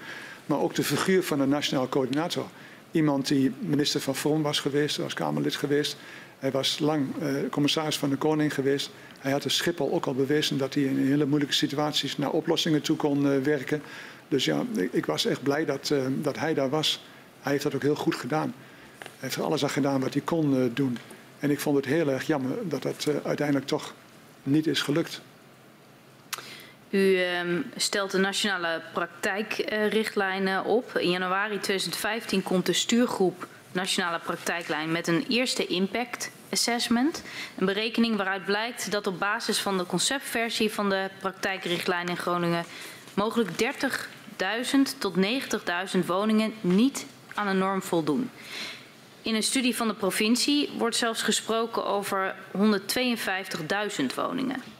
maar 0.46 0.60
ook 0.60 0.76
de 0.76 0.84
figuur 0.84 1.24
van 1.24 1.40
een 1.40 1.50
nationaal 1.50 1.90
coördinator. 1.90 2.46
Iemand 2.92 3.28
die 3.28 3.52
minister 3.60 4.00
van 4.00 4.16
Vorm 4.16 4.42
was 4.42 4.60
geweest, 4.60 4.98
was 4.98 5.14
Kamerlid 5.14 5.56
geweest. 5.56 5.98
Hij 6.40 6.52
was 6.52 6.80
lang 6.80 7.06
uh, 7.22 7.50
commissaris 7.50 7.98
van 7.98 8.10
de 8.10 8.16
Koning 8.16 8.54
geweest. 8.54 8.90
Hij 9.20 9.32
had 9.32 9.42
de 9.42 9.50
Schiphol 9.50 9.92
ook 9.92 10.06
al 10.06 10.14
bewezen 10.14 10.58
dat 10.58 10.74
hij 10.74 10.84
in 10.84 10.98
hele 10.98 11.26
moeilijke 11.26 11.56
situaties 11.56 12.18
naar 12.18 12.32
oplossingen 12.32 12.82
toe 12.82 12.98
kon 12.98 13.26
uh, 13.26 13.38
werken. 13.38 13.82
Dus 14.28 14.46
ja, 14.46 14.64
ik, 14.92 15.06
was 15.06 15.26
echt 15.26 15.44
blij 15.44 15.66
dat, 15.66 15.94
dat 16.22 16.38
hij 16.38 16.54
daar 16.54 16.70
was. 16.70 17.04
Hij 17.40 17.52
heeft 17.52 17.64
dat 17.64 17.76
ook 17.76 17.82
heel 17.82 17.96
goed 17.96 18.16
gedaan 18.16 18.54
heeft 19.20 19.36
er 19.36 19.44
alles 19.44 19.64
aan 19.64 19.70
gedaan 19.70 20.00
wat 20.00 20.14
hij 20.14 20.22
kon 20.22 20.56
uh, 20.56 20.70
doen. 20.74 20.98
En 21.40 21.52
ik 21.52 21.60
vond 21.60 21.76
het 21.76 21.86
heel 21.86 22.10
erg 22.10 22.28
jammer 22.28 22.70
dat 22.70 22.82
dat 22.82 23.06
uh, 23.10 23.16
uiteindelijk 23.24 23.68
toch 23.68 23.94
niet 24.44 24.68
is 24.68 24.82
gelukt. 24.82 25.22
U 26.90 26.98
uh, 26.98 27.24
stelt 27.76 28.12
de 28.12 28.18
nationale 28.18 28.82
praktijkrichtlijnen 28.94 30.66
op. 30.66 30.98
In 30.98 31.10
januari 31.10 31.60
2015 31.60 32.44
komt 32.44 32.66
de 32.66 32.74
stuurgroep 32.74 33.48
Nationale 33.72 34.20
Praktijklijn 34.20 34.92
met 34.92 35.08
een 35.08 35.26
eerste 35.28 35.66
impact 35.66 36.32
assessment. 36.52 37.24
Een 37.58 37.66
berekening 37.66 38.16
waaruit 38.16 38.46
blijkt 38.46 38.92
dat 38.92 39.08
op 39.08 39.20
basis 39.20 39.60
van 39.60 39.78
de 39.78 39.86
conceptversie 39.86 40.72
van 40.72 40.90
de 40.90 41.10
praktijkrichtlijn 41.20 42.08
in 42.08 42.18
Groningen 42.18 42.66
mogelijk 43.14 43.50
30.000 43.50 44.98
tot 44.98 45.16
90.000 45.96 46.06
woningen 46.06 46.54
niet 46.62 47.06
aan 47.34 47.48
de 47.48 47.54
norm 47.54 47.82
voldoen. 47.82 48.30
In 49.22 49.36
een 49.36 49.44
studie 49.44 49.76
van 49.76 49.88
de 49.88 49.94
provincie 49.94 50.70
wordt 50.78 50.96
zelfs 50.96 51.22
gesproken 51.22 51.86
over 51.86 52.36
152.000 52.58 52.62
woningen. 54.16 54.79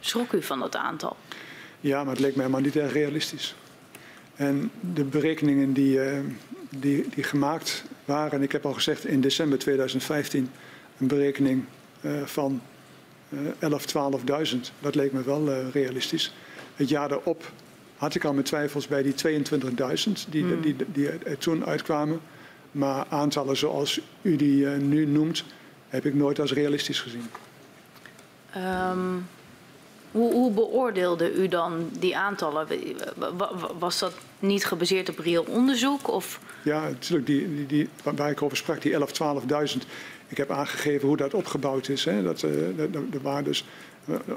Schrok 0.00 0.32
u 0.32 0.42
van 0.42 0.60
dat 0.60 0.76
aantal? 0.76 1.16
Ja, 1.80 2.04
maar 2.04 2.12
het 2.12 2.22
leek 2.22 2.36
mij 2.36 2.48
maar 2.48 2.60
niet 2.60 2.76
erg 2.76 2.92
realistisch. 2.92 3.54
En 4.34 4.70
de 4.94 5.04
berekeningen 5.04 5.72
die, 5.72 5.96
uh, 5.96 6.18
die, 6.70 7.08
die 7.14 7.24
gemaakt 7.24 7.84
waren, 8.04 8.42
ik 8.42 8.52
heb 8.52 8.66
al 8.66 8.72
gezegd 8.72 9.04
in 9.04 9.20
december 9.20 9.58
2015 9.58 10.50
een 10.98 11.06
berekening 11.06 11.64
uh, 12.00 12.22
van 12.22 12.62
uh, 13.28 13.40
11, 13.58 13.84
12.000. 14.54 14.56
Dat 14.78 14.94
leek 14.94 15.12
me 15.12 15.22
wel 15.22 15.68
realistisch. 15.72 16.34
Het 16.74 16.88
jaar 16.88 17.08
daarop 17.08 17.52
had 17.96 18.14
ik 18.14 18.24
al 18.24 18.32
mijn 18.32 18.44
twijfels 18.44 18.86
bij 18.86 19.02
die 19.02 19.14
22.000 19.14 19.18
die, 20.28 20.42
hmm. 20.42 20.60
die, 20.60 20.76
die, 20.76 20.86
die 20.92 21.08
er 21.08 21.38
toen 21.38 21.64
uitkwamen. 21.64 22.20
Maar 22.70 23.06
aantallen 23.08 23.56
zoals 23.56 24.00
u 24.22 24.36
die 24.36 24.66
nu 24.66 25.06
noemt, 25.06 25.44
heb 25.88 26.06
ik 26.06 26.14
nooit 26.14 26.40
als 26.40 26.52
realistisch 26.52 27.00
gezien. 27.00 27.26
Um, 28.56 29.26
hoe, 30.10 30.32
hoe, 30.32 30.52
beoordeelde 30.52 31.34
u 31.34 31.48
dan 31.48 31.88
die 31.98 32.16
aantallen? 32.16 32.66
Was 33.78 33.98
dat 33.98 34.14
niet 34.38 34.64
gebaseerd 34.64 35.08
op 35.08 35.18
reëel 35.18 35.44
onderzoek? 35.48 36.08
Of? 36.08 36.40
Ja, 36.62 36.82
natuurlijk. 36.82 37.26
Die, 37.26 37.54
die, 37.54 37.66
die, 37.66 37.88
waar 38.02 38.30
ik 38.30 38.42
over 38.42 38.56
sprak, 38.56 38.82
die 38.82 38.94
11, 38.94 39.12
12.000. 39.72 39.78
Ik 40.28 40.36
heb 40.36 40.50
aangegeven 40.50 41.08
hoe 41.08 41.16
dat 41.16 41.34
opgebouwd 41.34 41.88
is. 41.88 42.04
Hè. 42.04 42.22
Dat, 42.22 42.42
er 42.42 43.22
waren 43.22 43.44
dus, 43.44 43.64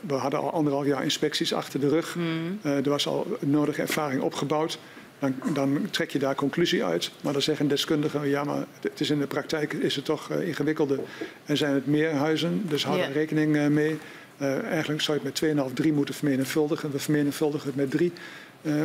we 0.08 0.14
hadden 0.14 0.40
al 0.40 0.52
anderhalf 0.52 0.86
jaar 0.86 1.04
inspecties 1.04 1.54
achter 1.54 1.80
de 1.80 1.90
rug. 1.90 2.16
Mm. 2.16 2.60
Uh, 2.64 2.76
er 2.86 2.90
was 2.90 3.08
al 3.08 3.38
nodige 3.40 3.82
ervaring 3.82 4.22
opgebouwd 4.22 4.80
dan, 5.20 5.54
dan, 5.54 5.88
trek 5.90 6.12
je 6.12 6.20
daar 6.20 6.36
conclusie 6.36 6.84
uit. 6.84 7.12
Maar 7.22 7.34
dan 7.34 7.42
zeggen 7.42 7.68
deskundigen, 7.68 8.30
ja, 8.30 8.44
maar 8.44 8.66
het 8.82 9.00
is 9.00 9.10
in 9.10 9.20
de 9.20 9.28
praktijk 9.28 9.74
is 9.74 9.96
het 9.96 10.06
toch 10.06 10.32
uh, 10.32 10.48
ingewikkelder. 10.48 11.00
En 11.46 11.58
zijn 11.58 11.74
het 11.74 11.88
meer 11.88 12.12
huizen, 12.12 12.62
dus 12.68 12.86
hou 12.86 13.00
er 13.00 13.12
rekening 13.12 13.70
mee. 13.70 14.00
Uh, 14.42 14.64
eigenlijk 14.64 15.02
zou 15.02 15.20
je 15.20 15.26
het 15.26 15.42
met 15.58 15.68
2,5, 15.70 15.74
3 15.74 15.94
moeten 15.94 16.16
vermenigvuldigen. 16.16 16.92
We 16.92 17.00
vermenigvuldigen 17.00 17.68
het 17.68 17.76
met 17.76 17.92
3. 17.92 18.12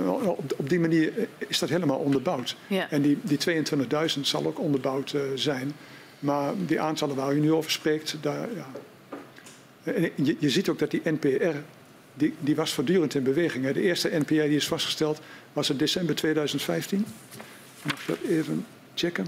Op, 0.06 0.54
op, 0.56 0.68
die 0.68 0.80
manier 0.80 1.12
is 1.38 1.58
dat 1.58 1.68
helemaal 1.68 1.98
onderbouwd. 1.98 2.56
En 2.90 3.02
die, 3.02 3.18
die 3.22 3.38
22.000 4.16 4.20
zal 4.20 4.46
ook 4.46 4.60
onderbouwd 4.60 5.14
zijn. 5.34 5.72
Maar 6.18 6.52
die 6.66 6.80
aantallen 6.80 7.16
waar 7.16 7.34
u 7.34 7.40
nu 7.40 7.52
over 7.52 7.70
spreekt, 7.70 8.16
daar, 8.20 8.48
ja. 8.54 8.66
je, 10.14 10.36
je 10.38 10.50
ziet 10.50 10.68
ook 10.68 10.78
dat 10.78 10.90
die 10.90 11.00
NPR 11.04 11.56
die, 12.18 12.34
die 12.40 12.56
was 12.56 12.72
voortdurend 12.72 13.14
in 13.14 13.22
beweging. 13.22 13.64
Hè. 13.64 13.72
De 13.72 13.82
eerste 13.82 14.08
NPR 14.08 14.32
die 14.32 14.56
is 14.56 14.68
vastgesteld 14.68 15.20
was 15.52 15.68
het 15.68 15.78
december 15.78 16.14
2015. 16.14 17.06
Mag 17.82 18.00
ik 18.00 18.06
dat 18.06 18.18
even 18.28 18.66
checken? 18.94 19.26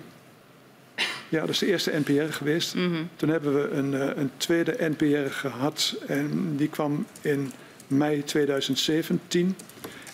Ja, 1.30 1.40
dat 1.40 1.48
is 1.48 1.58
de 1.58 1.66
eerste 1.66 1.92
NPR 2.06 2.32
geweest. 2.32 2.74
Mm 2.74 2.92
-hmm. 2.92 3.08
Toen 3.16 3.28
hebben 3.28 3.54
we 3.54 3.70
een, 3.70 3.92
uh, 3.92 4.10
een, 4.16 4.30
tweede 4.36 4.76
NPR 4.78 5.30
gehad 5.30 5.96
en 6.06 6.52
die 6.56 6.68
kwam 6.68 7.06
in 7.20 7.52
mei 7.86 8.24
2017. 8.24 9.56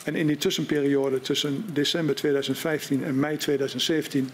En 0.05 0.15
in 0.15 0.27
die 0.27 0.37
tussenperiode 0.37 1.21
tussen 1.21 1.65
december 1.73 2.15
2015 2.15 3.05
en 3.05 3.19
mei 3.21 3.37
2017 3.37 4.31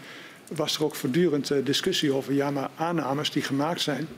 was 0.55 0.77
er 0.77 0.85
ook 0.85 0.95
voortdurend 0.95 1.51
uh, 1.51 1.65
discussie 1.65 2.13
over 2.13 2.33
ja, 2.33 2.51
maar 2.51 2.71
aannames 2.77 3.31
die 3.31 3.43
gemaakt 3.43 3.81
zijn. 3.81 4.09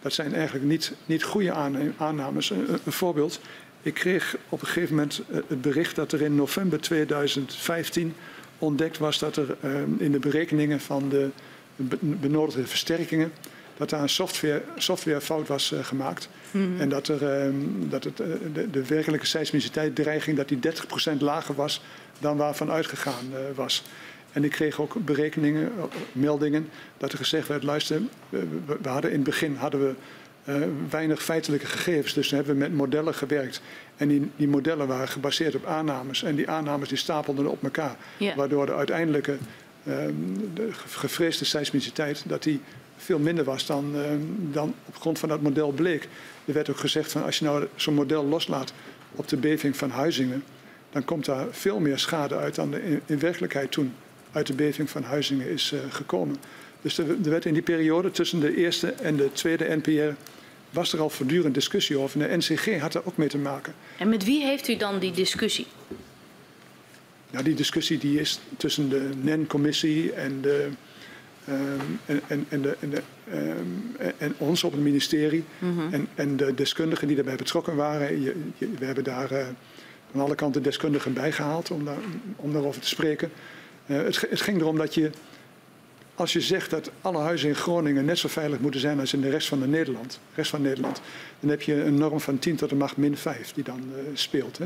Dat 0.00 0.12
zijn 0.12 0.34
eigenlijk 0.34 0.64
niet, 0.64 0.92
niet 1.06 1.22
goede 1.22 1.52
aannames. 1.96 2.50
Een, 2.50 2.66
een 2.84 2.92
voorbeeld. 2.92 3.40
Ik 3.82 3.94
kreeg 3.94 4.36
op 4.48 4.60
een 4.60 4.66
gegeven 4.66 4.94
moment 4.94 5.22
eh, 5.30 5.38
het 5.46 5.62
bericht 5.62 5.96
dat 5.96 6.12
er 6.12 6.22
in 6.22 6.34
november 6.34 6.80
2015 6.80 8.14
ontdekt 8.58 8.98
was 8.98 9.18
dat 9.18 9.36
er 9.36 9.56
ehm, 9.60 9.90
in 9.98 10.12
de 10.12 10.18
berekeningen 10.18 10.80
van 10.80 11.08
de 11.08 11.28
benodigde 12.00 12.66
versterkingen 12.66 13.32
dat 13.76 13.90
daar 13.90 14.02
een 14.02 14.08
software, 14.08 14.62
softwarefout 14.76 15.48
was 15.48 15.72
uh, 15.72 15.84
gemaakt. 15.84 16.28
Mm 16.50 16.62
-hmm. 16.62 16.80
En 16.80 16.88
dat, 16.88 17.08
er, 17.08 17.44
um, 17.44 17.86
dat 17.88 18.04
het, 18.04 18.20
uh, 18.20 18.26
de, 18.52 18.70
de, 18.70 18.86
werkelijke 18.86 19.26
seismiciteit 19.26 19.94
dreiging 19.94 20.36
dat 20.36 20.48
die 20.48 20.58
30% 21.14 21.18
lager 21.18 21.54
was 21.54 21.82
dan 22.18 22.36
waarvan 22.36 22.70
uitgegaan 22.70 23.24
uh, 23.32 23.38
was. 23.54 23.82
En 24.32 24.44
ik 24.44 24.50
kreeg 24.50 24.80
ook 24.80 25.04
berekeningen, 25.04 25.72
meldingen, 26.12 26.68
dat 26.96 27.12
er 27.12 27.18
gezegd 27.18 27.48
werd, 27.48 27.62
luister, 27.62 28.00
we, 28.28 28.46
we 28.82 28.88
hadden 28.88 29.10
in 29.10 29.16
het 29.16 29.26
begin 29.26 29.54
hadden 29.54 29.80
we 29.80 29.94
uh, 30.44 30.66
weinig 30.90 31.22
feitelijke 31.22 31.66
gegevens. 31.66 32.14
Dus 32.14 32.28
toen 32.28 32.36
hebben 32.36 32.54
we 32.54 32.60
met 32.60 32.74
modellen 32.74 33.14
gewerkt. 33.14 33.60
En 33.96 34.08
die, 34.08 34.30
die, 34.36 34.48
modellen 34.48 34.86
waren 34.86 35.08
gebaseerd 35.08 35.54
op 35.54 35.66
aannames. 35.66 36.22
En 36.22 36.34
die 36.34 36.50
aannames 36.50 36.88
die 36.88 36.98
stapelden 36.98 37.46
op 37.46 37.62
elkaar. 37.62 37.96
Waardoor 38.36 38.66
de 38.66 38.74
uiteindelijke 38.74 39.36
de 40.54 40.68
gevreesde 40.72 41.44
seismiciteit 41.44 42.22
dat 42.26 42.42
die 42.42 42.60
veel 42.96 43.18
minder 43.18 43.44
was 43.44 43.66
dan, 43.66 43.94
dan 44.52 44.74
op 44.84 44.96
grond 44.96 45.18
van 45.18 45.28
dat 45.28 45.42
model 45.42 45.70
bleek. 45.70 46.08
Er 46.44 46.52
werd 46.52 46.70
ook 46.70 46.78
gezegd 46.78 47.12
van 47.12 47.24
als 47.24 47.38
je 47.38 47.44
nou 47.44 47.66
zo'n 47.74 47.94
model 47.94 48.24
loslaat 48.24 48.72
op 49.14 49.28
de 49.28 49.36
beving 49.36 49.76
van 49.76 49.90
Huizingen, 49.90 50.44
dan 50.90 51.04
komt 51.04 51.24
daar 51.24 51.46
veel 51.50 51.80
meer 51.80 51.98
schade 51.98 52.36
uit 52.36 52.54
dan 52.54 52.74
in, 53.06 53.18
werkelijkheid 53.18 53.70
toen 53.70 53.94
uit 54.32 54.46
de 54.46 54.54
beving 54.54 54.90
van 54.90 55.02
Huizingen 55.02 55.48
is 55.48 55.72
uh, 55.72 55.80
gekomen. 55.88 56.36
Dus 56.82 56.98
er, 56.98 57.08
er, 57.08 57.30
werd 57.30 57.44
in 57.44 57.52
die 57.52 57.62
periode 57.62 58.10
tussen 58.10 58.40
de 58.40 58.56
eerste 58.56 58.92
en 58.92 59.16
de 59.16 59.32
tweede 59.32 59.76
NPR 59.76 60.14
was 60.70 60.92
er 60.92 61.00
al 61.00 61.10
voortdurend 61.10 61.54
discussie 61.54 61.98
over. 61.98 62.20
En 62.20 62.28
de 62.28 62.36
NCG 62.36 62.80
had 62.80 62.94
er 62.94 63.06
ook 63.06 63.16
mee 63.16 63.28
te 63.28 63.38
maken. 63.38 63.74
En 63.98 64.08
met 64.08 64.24
wie 64.24 64.44
heeft 64.44 64.68
u 64.68 64.76
dan 64.76 64.98
die 64.98 65.12
discussie? 65.12 65.66
Nou, 67.30 67.44
die 67.44 67.54
discussie 67.54 67.98
die 67.98 68.20
is 68.20 68.40
tussen 68.56 68.88
de 68.88 69.10
NEN-commissie 69.22 70.12
en 70.12 70.40
de 70.40 70.68
Um, 71.48 71.98
en, 72.06 72.20
en, 72.26 72.46
en, 72.48 72.62
de, 72.62 72.76
en, 72.80 72.90
de, 72.90 73.02
um, 73.32 73.96
en, 74.18 74.34
ons 74.38 74.64
op 74.64 74.72
het 74.72 74.80
ministerie 74.80 75.44
mm 75.58 75.78
-hmm. 75.78 75.92
en, 75.92 76.08
en, 76.14 76.36
de 76.36 76.54
deskundigen 76.54 77.06
die 77.06 77.16
daarbij 77.16 77.36
betrokken 77.36 77.76
waren. 77.76 78.20
Je, 78.20 78.34
je, 78.58 78.68
we 78.78 78.84
hebben 78.84 79.04
daar 79.04 79.32
uh, 79.32 79.46
aan 80.14 80.20
alle 80.20 80.34
kanten 80.34 80.62
deskundigen 80.62 81.12
bij 81.12 81.32
gehaald 81.32 81.70
om, 81.70 81.84
daar, 81.84 81.98
om 82.36 82.52
daarover 82.52 82.80
te 82.80 82.88
spreken. 82.88 83.30
Uh, 83.86 83.96
het, 84.02 84.20
het, 84.30 84.40
ging 84.40 84.60
erom 84.60 84.76
dat 84.76 84.94
je, 84.94 85.10
als 86.14 86.32
je 86.32 86.40
zegt 86.40 86.70
dat 86.70 86.90
alle 87.00 87.18
huizen 87.18 87.48
in 87.48 87.54
Groningen 87.54 88.04
net 88.04 88.18
zo 88.18 88.28
veilig 88.28 88.58
moeten 88.58 88.80
zijn 88.80 89.00
als 89.00 89.12
in 89.12 89.20
de 89.20 89.30
rest 89.30 89.48
van, 89.48 89.60
de 89.60 89.66
Nederland, 89.66 90.20
rest 90.34 90.50
van 90.50 90.62
Nederland, 90.62 91.00
dan 91.40 91.50
heb 91.50 91.62
je 91.62 91.82
een 91.82 91.98
norm 91.98 92.20
van 92.20 92.38
10 92.38 92.56
tot 92.56 92.68
de 92.68 92.76
macht 92.76 92.96
min 92.96 93.16
5 93.16 93.52
die 93.52 93.64
dan 93.64 93.80
uh, 93.92 94.00
speelt. 94.14 94.58
Hè. 94.58 94.64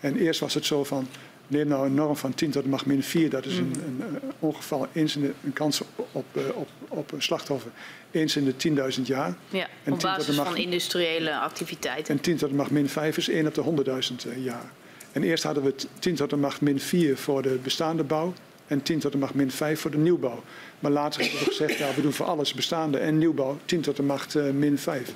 En 0.00 0.16
eerst 0.16 0.40
was 0.40 0.54
het 0.54 0.64
zo 0.64 0.84
van, 0.84 1.08
Neem 1.50 1.68
nou 1.68 1.86
een 1.86 1.94
norm 1.94 2.16
van 2.16 2.34
10 2.34 2.50
tot 2.50 2.62
de 2.62 2.68
macht 2.68 2.86
min 2.86 3.02
4, 3.02 3.30
dat 3.30 3.44
is 3.44 3.56
een, 3.56 3.74
een, 3.86 4.00
een 4.00 4.32
ongeval, 4.38 4.86
eens 4.92 5.16
in 5.16 5.22
de, 5.22 5.32
een 5.44 5.52
kans 5.52 5.80
op, 5.80 6.08
op, 6.12 6.24
op, 6.54 6.68
op 6.88 7.12
een 7.12 7.22
slachtoffer 7.22 7.70
eens 8.10 8.36
in 8.36 8.44
de 8.44 8.92
10.000 8.96 9.02
jaar. 9.02 9.34
Ja, 9.48 9.66
en 9.84 9.92
op 9.92 10.00
basis 10.00 10.36
macht, 10.36 10.48
van 10.48 10.56
industriële 10.56 11.38
activiteiten. 11.38 12.14
En 12.14 12.20
10 12.20 12.36
tot 12.36 12.48
de 12.50 12.54
macht 12.54 12.70
min 12.70 12.88
5 12.88 13.16
is 13.16 13.28
1 13.28 13.46
op 13.46 13.54
de 13.54 14.00
100.000 14.34 14.42
jaar. 14.42 14.72
En 15.12 15.22
eerst 15.22 15.44
hadden 15.44 15.62
we 15.62 15.74
10 15.98 16.14
tot 16.14 16.30
de 16.30 16.36
macht 16.36 16.60
min 16.60 16.80
4 16.80 17.16
voor 17.16 17.42
de 17.42 17.58
bestaande 17.62 18.02
bouw 18.02 18.32
en 18.66 18.82
10 18.82 18.98
tot 18.98 19.12
de 19.12 19.18
macht 19.18 19.34
min 19.34 19.50
5 19.50 19.80
voor 19.80 19.90
de 19.90 19.98
nieuwbouw. 19.98 20.42
Maar 20.80 20.90
later 20.90 21.20
hebben 21.20 21.38
we 21.38 21.44
gezegd, 21.44 21.78
ja, 21.78 21.94
we 21.94 22.02
doen 22.02 22.12
voor 22.12 22.26
alles 22.26 22.54
bestaande 22.54 22.98
en 22.98 23.18
nieuwbouw 23.18 23.58
10 23.64 23.80
tot 23.80 23.96
de 23.96 24.02
macht 24.02 24.34
uh, 24.34 24.50
min 24.50 24.78
5. 24.78 25.12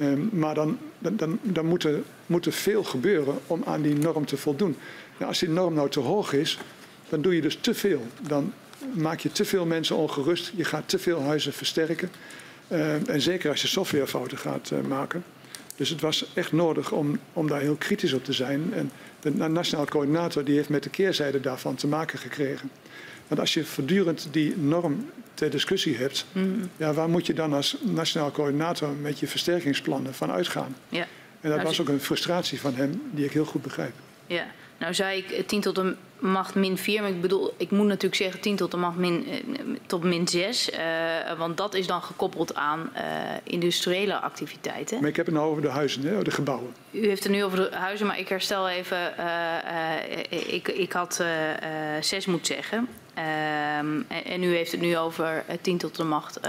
Um, 0.00 0.28
maar 0.32 0.54
dan, 0.54 0.78
dan, 0.98 1.38
dan 1.42 1.66
moet, 1.66 1.84
er, 1.84 2.00
moet 2.26 2.46
er 2.46 2.52
veel 2.52 2.84
gebeuren 2.84 3.38
om 3.46 3.62
aan 3.64 3.82
die 3.82 3.94
norm 3.94 4.26
te 4.26 4.36
voldoen. 4.36 4.76
Als 5.26 5.38
die 5.38 5.48
norm 5.48 5.74
nou 5.74 5.90
te 5.90 6.00
hoog 6.00 6.32
is, 6.32 6.58
dan 7.08 7.22
doe 7.22 7.34
je 7.34 7.40
dus 7.40 7.58
te 7.60 7.74
veel. 7.74 8.06
Dan 8.20 8.52
maak 8.94 9.20
je 9.20 9.32
te 9.32 9.44
veel 9.44 9.66
mensen 9.66 9.96
ongerust. 9.96 10.52
Je 10.56 10.64
gaat 10.64 10.88
te 10.88 10.98
veel 10.98 11.22
huizen 11.22 11.52
versterken. 11.52 12.10
Uh, 12.68 13.08
en 13.08 13.20
zeker 13.20 13.50
als 13.50 13.62
je 13.62 13.68
softwarefouten 13.68 14.38
gaat 14.38 14.70
uh, 14.72 14.80
maken. 14.80 15.24
Dus 15.76 15.88
het 15.88 16.00
was 16.00 16.30
echt 16.34 16.52
nodig 16.52 16.92
om, 16.92 17.18
om 17.32 17.48
daar 17.48 17.60
heel 17.60 17.76
kritisch 17.76 18.12
op 18.12 18.24
te 18.24 18.32
zijn. 18.32 18.74
En 18.74 18.90
de 19.20 19.30
nationaal 19.30 19.86
coördinator 19.86 20.44
die 20.44 20.56
heeft 20.56 20.68
met 20.68 20.82
de 20.82 20.90
keerzijde 20.90 21.40
daarvan 21.40 21.74
te 21.74 21.86
maken 21.86 22.18
gekregen. 22.18 22.70
Want 23.28 23.40
als 23.40 23.54
je 23.54 23.64
voortdurend 23.64 24.28
die 24.30 24.56
norm 24.56 25.10
ter 25.34 25.50
discussie 25.50 25.96
hebt, 25.96 26.26
mm. 26.32 26.70
ja, 26.76 26.92
waar 26.92 27.08
moet 27.08 27.26
je 27.26 27.34
dan 27.34 27.52
als 27.52 27.76
nationaal 27.80 28.30
coördinator 28.30 28.88
met 28.88 29.18
je 29.18 29.26
versterkingsplannen 29.26 30.14
van 30.14 30.30
uitgaan? 30.30 30.76
Ja. 30.88 31.06
En 31.40 31.48
dat 31.48 31.52
nou, 31.52 31.62
was 31.62 31.80
ook 31.80 31.88
een 31.88 32.00
frustratie 32.00 32.60
van 32.60 32.74
hem 32.74 33.02
die 33.10 33.24
ik 33.24 33.32
heel 33.32 33.44
goed 33.44 33.62
begrijp. 33.62 33.92
Ja, 34.26 34.46
nou 34.78 34.94
zei 34.94 35.18
ik 35.18 35.48
10 35.48 35.60
tot 35.60 35.74
de 35.74 35.94
macht 36.18 36.54
min 36.54 36.78
4, 36.78 37.00
maar 37.00 37.10
ik 37.10 37.20
bedoel, 37.20 37.54
ik 37.56 37.70
moet 37.70 37.86
natuurlijk 37.86 38.14
zeggen 38.14 38.40
10 38.40 38.56
tot 38.56 38.70
de 38.70 38.76
macht 38.76 38.96
min, 38.96 39.26
tot 39.86 40.04
min 40.04 40.28
6. 40.28 40.70
Uh, 40.70 40.78
want 41.38 41.56
dat 41.56 41.74
is 41.74 41.86
dan 41.86 42.02
gekoppeld 42.02 42.54
aan 42.54 42.90
uh, 42.94 43.00
industriële 43.44 44.18
activiteiten. 44.18 45.00
Maar 45.00 45.08
ik 45.08 45.16
heb 45.16 45.26
het 45.26 45.34
nou 45.34 45.50
over 45.50 45.62
de 45.62 45.68
huizen, 45.68 46.02
hè, 46.02 46.22
de 46.22 46.30
gebouwen. 46.30 46.74
U 46.90 47.06
heeft 47.06 47.22
het 47.22 47.32
nu 47.32 47.44
over 47.44 47.70
de 47.70 47.76
huizen, 47.76 48.06
maar 48.06 48.18
ik 48.18 48.28
herstel 48.28 48.68
even. 48.68 49.14
Uh, 49.18 50.54
ik, 50.54 50.68
ik 50.68 50.92
had 50.92 51.24
6 52.00 52.26
moeten 52.26 52.54
zeggen. 52.54 52.88
En, 53.14 54.06
en, 54.24 54.42
u 54.42 54.54
heeft 54.54 54.72
het 54.72 54.80
nu 54.80 54.98
over 54.98 55.44
10 55.60 55.78
tot 55.78 55.96
de 55.96 56.04
macht 56.04 56.40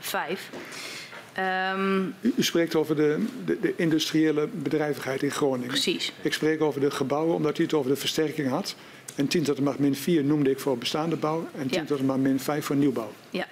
5. 0.00 0.50
Um, 1.38 2.14
u, 2.20 2.32
u, 2.36 2.42
spreekt 2.42 2.74
over 2.74 2.96
de, 2.96 3.26
de, 3.44 3.60
de, 3.60 3.74
industriële 3.76 4.46
bedrijvigheid 4.46 5.22
in 5.22 5.30
Groningen. 5.30 5.68
Precies. 5.68 6.12
Ik 6.22 6.32
spreek 6.32 6.62
over 6.62 6.80
de 6.80 6.90
gebouwen, 6.90 7.34
omdat 7.34 7.58
u 7.58 7.62
het 7.62 7.74
over 7.74 7.90
de 7.90 7.96
versterking 7.96 8.48
had. 8.48 8.74
En 9.14 9.28
10 9.28 9.42
tot 9.42 9.56
de 9.56 9.62
macht 9.62 9.78
min 9.78 9.94
4 9.94 10.24
noemde 10.24 10.50
ik 10.50 10.60
voor 10.60 10.78
bestaande 10.78 11.16
bouw. 11.16 11.48
En 11.56 11.68
10 11.68 11.80
ja. 11.80 11.86
tot 11.86 11.98
de 11.98 12.04
macht 12.04 12.18
min 12.18 12.40
5 12.40 12.64
voor 12.64 12.76
nieuwbouw. 12.76 13.12
Ja. 13.30 13.46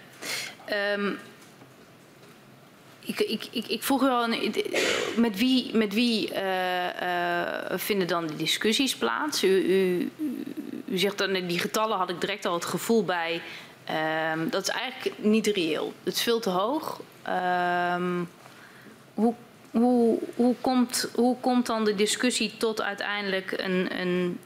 Um, 0.95 1.19
ik, 3.01 3.21
ik, 3.21 3.49
ik, 3.51 3.67
ik, 3.67 3.83
vroeg 3.83 4.03
u 4.03 4.09
al, 4.09 4.29
met 5.17 5.39
wie, 5.39 5.77
met 5.77 5.95
wie 5.95 6.33
uh, 6.33 6.85
uh, 7.03 7.79
vinden 7.79 8.07
dan 8.07 8.27
die 8.27 8.37
discussies 8.37 8.97
plaats? 8.97 9.45
U, 9.45 9.49
u, 9.49 10.11
u 10.85 10.99
zegt 10.99 11.19
dan, 11.19 11.33
die 11.33 11.59
getallen 11.59 11.99
had 11.99 12.11
ik 12.11 12.21
direct 12.21 12.45
al 12.45 12.55
het 12.55 12.65
gevoel 12.65 13.05
bij. 13.05 13.43
Um, 14.33 14.51
dat 14.51 14.63
is 14.63 14.69
eigenlijk 14.69 15.19
niet 15.19 15.47
reëel. 15.47 15.93
Het 16.03 16.15
is 16.15 16.23
veel 16.23 16.41
te 16.41 16.51
hoog. 16.51 17.01
Um, 17.29 18.29
hoe, 19.15 19.35
hoe, 19.71 20.19
hoe, 20.35 20.55
komt, 20.61 21.09
hoe 21.15 21.37
komt 21.41 21.67
dan 21.67 21.85
de 21.85 21.95
discussie 21.95 22.53
tot 22.59 22.83
uiteindelijk 22.83 23.55
een, 23.57 24.01
een, 24.01 24.39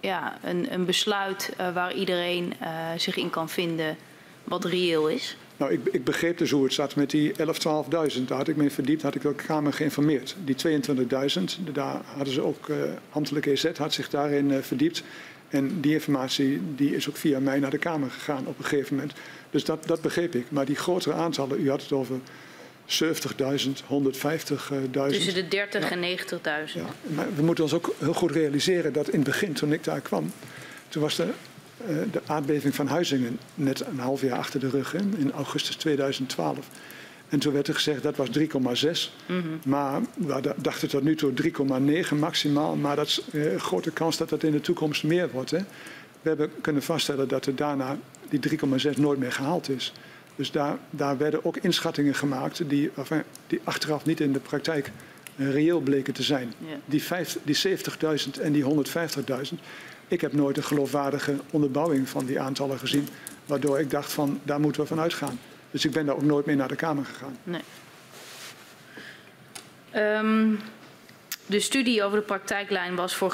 ja, 0.00 0.38
een, 0.42 0.72
een 0.72 0.84
besluit 0.84 1.52
uh, 1.60 1.74
waar 1.74 1.94
iedereen 1.94 2.52
uh, 2.62 2.68
zich 2.96 3.16
in 3.16 3.30
kan 3.30 3.48
vinden 3.48 3.96
wat 4.44 4.64
reëel 4.64 5.08
is? 5.08 5.36
Nou, 5.56 5.72
ik, 5.72 5.80
ik 5.92 6.04
begreep 6.04 6.38
dus 6.38 6.50
hoe 6.50 6.64
het 6.64 6.72
zat 6.72 6.96
met 6.96 7.10
die 7.10 7.32
11.000, 7.32 7.36
12.000. 7.36 8.24
Daar 8.26 8.38
had 8.38 8.48
ik 8.48 8.56
me 8.56 8.70
verdiept, 8.70 9.02
had 9.02 9.14
ik 9.14 9.22
de 9.22 9.34
Kamer 9.34 9.72
geïnformeerd. 9.72 10.36
Die 10.44 10.80
22.000, 10.80 11.72
daar 11.72 12.00
hadden 12.04 12.34
ze 12.34 12.42
ook, 12.42 12.68
uh, 12.68 12.76
ambtelijke 13.10 13.50
EZ 13.50 13.76
had 13.76 13.92
zich 13.92 14.10
daarin 14.10 14.62
verdiept. 14.62 15.02
En 15.48 15.80
die 15.80 15.92
informatie 15.92 16.60
die 16.74 16.94
is 16.94 17.08
ook 17.08 17.16
via 17.16 17.40
mij 17.40 17.58
naar 17.58 17.70
de 17.70 17.78
Kamer 17.78 18.10
gegaan 18.10 18.46
op 18.46 18.58
een 18.58 18.64
gegeven 18.64 18.94
moment. 18.94 19.12
Dus 19.56 19.64
dat, 19.64 19.86
dat 19.86 20.00
begreep 20.00 20.34
ik. 20.34 20.50
Maar 20.50 20.64
die 20.64 20.76
grotere 20.76 21.14
aantallen, 21.14 21.60
u 21.60 21.70
had 21.70 21.82
het 21.82 21.92
over 21.92 22.16
70.000, 22.86 22.98
150.000. 23.66 24.00
Tussen 25.08 25.34
de 25.34 25.48
30 25.48 25.90
ja. 25.90 25.90
en 25.90 26.18
90.000. 26.18 26.72
Ja, 26.72 26.84
maar 27.02 27.26
we 27.34 27.42
moeten 27.42 27.64
ons 27.64 27.72
ook 27.72 27.94
heel 27.98 28.12
goed 28.12 28.30
realiseren 28.30 28.92
dat 28.92 29.08
in 29.08 29.18
het 29.18 29.28
begin, 29.28 29.52
toen 29.52 29.72
ik 29.72 29.84
daar 29.84 30.00
kwam, 30.00 30.32
toen 30.88 31.02
was 31.02 31.16
de, 31.16 31.26
uh, 31.88 31.96
de 32.12 32.20
aardbeving 32.26 32.74
van 32.74 32.86
Huizingen 32.86 33.38
net 33.54 33.86
een 33.86 33.98
half 33.98 34.20
jaar 34.20 34.38
achter 34.38 34.60
de 34.60 34.68
rug, 34.68 34.92
hè, 34.92 34.98
in 34.98 35.32
augustus 35.32 35.76
2012. 35.76 36.68
En 37.28 37.38
toen 37.38 37.52
werd 37.52 37.68
er 37.68 37.74
gezegd 37.74 38.02
dat 38.02 38.16
was 38.16 38.28
3,6. 38.38 39.12
Mm 39.26 39.40
-hmm. 39.40 39.60
Maar 39.64 40.00
we 40.14 40.54
dachten 40.56 40.88
tot 40.88 41.02
nu 41.02 41.16
toe 41.16 41.32
3,9 42.10 42.14
maximaal. 42.18 42.76
Maar 42.76 42.96
dat 42.96 43.06
is 43.06 43.20
een 43.32 43.52
uh, 43.52 43.60
grote 43.60 43.90
kans 43.90 44.16
dat 44.16 44.28
dat 44.28 44.42
in 44.42 44.52
de 44.52 44.60
toekomst 44.60 45.04
meer 45.04 45.30
wordt. 45.30 45.50
Hè. 45.50 45.58
We 46.22 46.28
hebben 46.28 46.50
kunnen 46.60 46.82
vaststellen 46.82 47.28
dat 47.28 47.46
er 47.46 47.56
daarna 47.56 47.98
die 48.28 48.58
3,6 48.94 48.98
nooit 48.98 49.18
meer 49.18 49.32
gehaald 49.32 49.68
is. 49.68 49.92
Dus 50.36 50.50
daar, 50.50 50.78
daar 50.90 51.18
werden 51.18 51.44
ook 51.44 51.56
inschattingen 51.56 52.14
gemaakt 52.14 52.68
die, 52.68 52.90
enfin, 52.96 53.22
die 53.46 53.60
achteraf 53.64 54.04
niet 54.04 54.20
in 54.20 54.32
de 54.32 54.38
praktijk 54.38 54.90
uh, 55.36 55.50
reëel 55.52 55.80
bleken 55.80 56.14
te 56.14 56.22
zijn. 56.22 56.52
Ja. 56.58 56.76
Die, 56.84 57.02
die 57.42 57.78
70.000 58.36 58.40
en 58.40 58.52
die 58.52 58.64
150.000. 58.64 59.58
Ik 60.08 60.20
heb 60.20 60.32
nooit 60.32 60.56
een 60.56 60.64
geloofwaardige 60.64 61.34
onderbouwing 61.50 62.08
van 62.08 62.26
die 62.26 62.40
aantallen 62.40 62.78
gezien. 62.78 63.08
Waardoor 63.46 63.80
ik 63.80 63.90
dacht 63.90 64.12
van 64.12 64.40
daar 64.42 64.60
moeten 64.60 64.80
we 64.80 64.86
van 64.86 65.00
uitgaan. 65.00 65.38
Dus 65.70 65.84
ik 65.84 65.90
ben 65.90 66.06
daar 66.06 66.14
ook 66.14 66.22
nooit 66.22 66.46
meer 66.46 66.56
naar 66.56 66.68
de 66.68 66.76
Kamer 66.76 67.04
gegaan. 67.04 67.36
Nee. 67.42 67.60
Um, 70.18 70.58
de 71.46 71.60
studie 71.60 72.04
over 72.04 72.18
de 72.18 72.24
praktijklijn 72.24 72.94
was 72.94 73.14
voor 73.14 73.30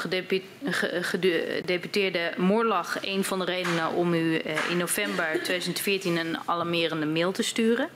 gedeputeerde 1.00 2.32
Moorlag 2.36 2.98
een 3.00 3.24
van 3.24 3.38
de 3.38 3.44
redenen 3.44 3.92
om 3.92 4.14
u 4.14 4.40
in 4.68 4.76
november 4.76 5.32
2014 5.32 6.16
een 6.16 6.38
alarmerende 6.44 7.06
mail 7.06 7.32
te 7.32 7.42
sturen. 7.42 7.88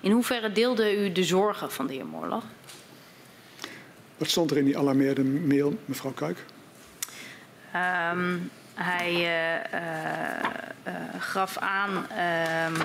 In 0.00 0.10
hoeverre 0.10 0.52
deelde 0.52 1.04
u 1.04 1.12
de 1.12 1.24
zorgen 1.24 1.72
van 1.72 1.86
de 1.86 1.92
heer 1.92 2.06
Moorlag? 2.06 2.44
Wat 4.16 4.28
stond 4.30 4.50
er 4.50 4.56
in 4.56 4.64
die 4.64 4.78
alarmerende 4.78 5.40
mail, 5.40 5.78
mevrouw 5.84 6.12
Kuik? 6.12 6.36
Um, 8.12 8.50
hij 8.74 9.12
uh, 9.12 9.80
uh, 9.80 9.84
uh, 10.86 10.94
gaf 11.18 11.58
aan 11.58 11.90
um, 11.96 12.76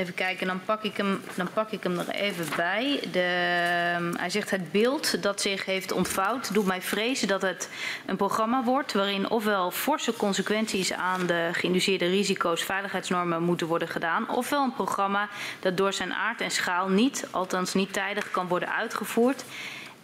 even 0.00 0.14
kijken, 0.14 0.46
dan 0.46 0.64
pak 0.64 0.82
ik 0.82 0.96
hem, 0.96 1.22
dan 1.34 1.48
pak 1.52 1.70
ik 1.70 1.82
hem 1.82 1.98
er 1.98 2.08
even 2.08 2.46
bij. 2.56 3.00
De, 3.12 3.18
ehm, 3.96 4.14
hij 4.16 4.30
zegt 4.30 4.50
het 4.50 4.72
beeld 4.72 5.22
dat 5.22 5.40
zich 5.40 5.64
heeft 5.64 5.92
ontvouwd 5.92 6.54
doet 6.54 6.66
mij 6.66 6.82
vrezen 6.82 7.28
dat 7.28 7.42
het 7.42 7.68
een 8.06 8.16
programma 8.16 8.64
wordt 8.64 8.92
waarin 8.92 9.30
ofwel 9.30 9.70
forse 9.70 10.12
consequenties 10.12 10.92
aan 10.92 11.26
de 11.26 11.48
geïnduceerde 11.52 12.06
risico's 12.06 12.62
veiligheidsnormen 12.62 13.42
moeten 13.42 13.66
worden 13.66 13.88
gedaan, 13.88 14.30
ofwel 14.30 14.62
een 14.62 14.74
programma 14.74 15.28
dat 15.60 15.76
door 15.76 15.92
zijn 15.92 16.14
aard 16.14 16.40
en 16.40 16.50
schaal 16.50 16.88
niet, 16.88 17.26
althans 17.30 17.74
niet 17.74 17.92
tijdig, 17.92 18.30
kan 18.30 18.48
worden 18.48 18.74
uitgevoerd. 18.74 19.44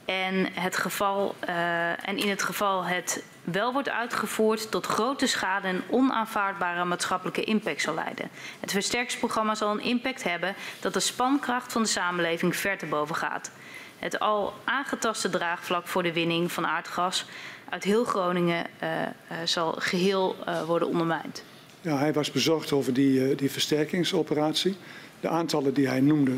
En, 0.04 0.48
het 0.52 0.76
geval, 0.76 1.34
uh, 1.48 2.08
en 2.08 2.16
in 2.16 2.28
het 2.28 2.42
geval 2.42 2.84
het 2.84 3.22
wel 3.52 3.72
wordt 3.72 3.90
uitgevoerd 3.90 4.70
tot 4.70 4.86
grote 4.86 5.26
schade 5.26 5.68
en 5.68 5.82
onaanvaardbare 5.90 6.84
maatschappelijke 6.84 7.44
impact 7.44 7.82
zal 7.82 7.94
leiden. 7.94 8.28
Het 8.60 8.72
versterkingsprogramma 8.72 9.54
zal 9.54 9.70
een 9.70 9.80
impact 9.80 10.22
hebben 10.22 10.54
dat 10.80 10.92
de 10.92 11.00
spankracht 11.00 11.72
van 11.72 11.82
de 11.82 11.88
samenleving 11.88 12.56
ver 12.56 12.78
te 12.78 12.86
boven 12.86 13.14
gaat. 13.14 13.50
Het 13.98 14.18
al 14.18 14.54
aangetaste 14.64 15.30
draagvlak 15.30 15.86
voor 15.86 16.02
de 16.02 16.12
winning 16.12 16.52
van 16.52 16.66
aardgas 16.66 17.26
uit 17.68 17.84
heel 17.84 18.04
Groningen 18.04 18.66
uh, 18.82 18.88
uh, 19.02 19.08
zal 19.44 19.74
geheel 19.78 20.36
uh, 20.48 20.62
worden 20.62 20.88
ondermijnd. 20.88 21.44
Ja, 21.80 21.98
hij 21.98 22.12
was 22.12 22.30
bezorgd 22.30 22.72
over 22.72 22.92
die, 22.92 23.34
die 23.34 23.50
versterkingsoperatie 23.50 24.76
de 25.20 25.28
aantallen 25.28 25.74
die 25.74 25.88
hij 25.88 26.00
noemde, 26.00 26.30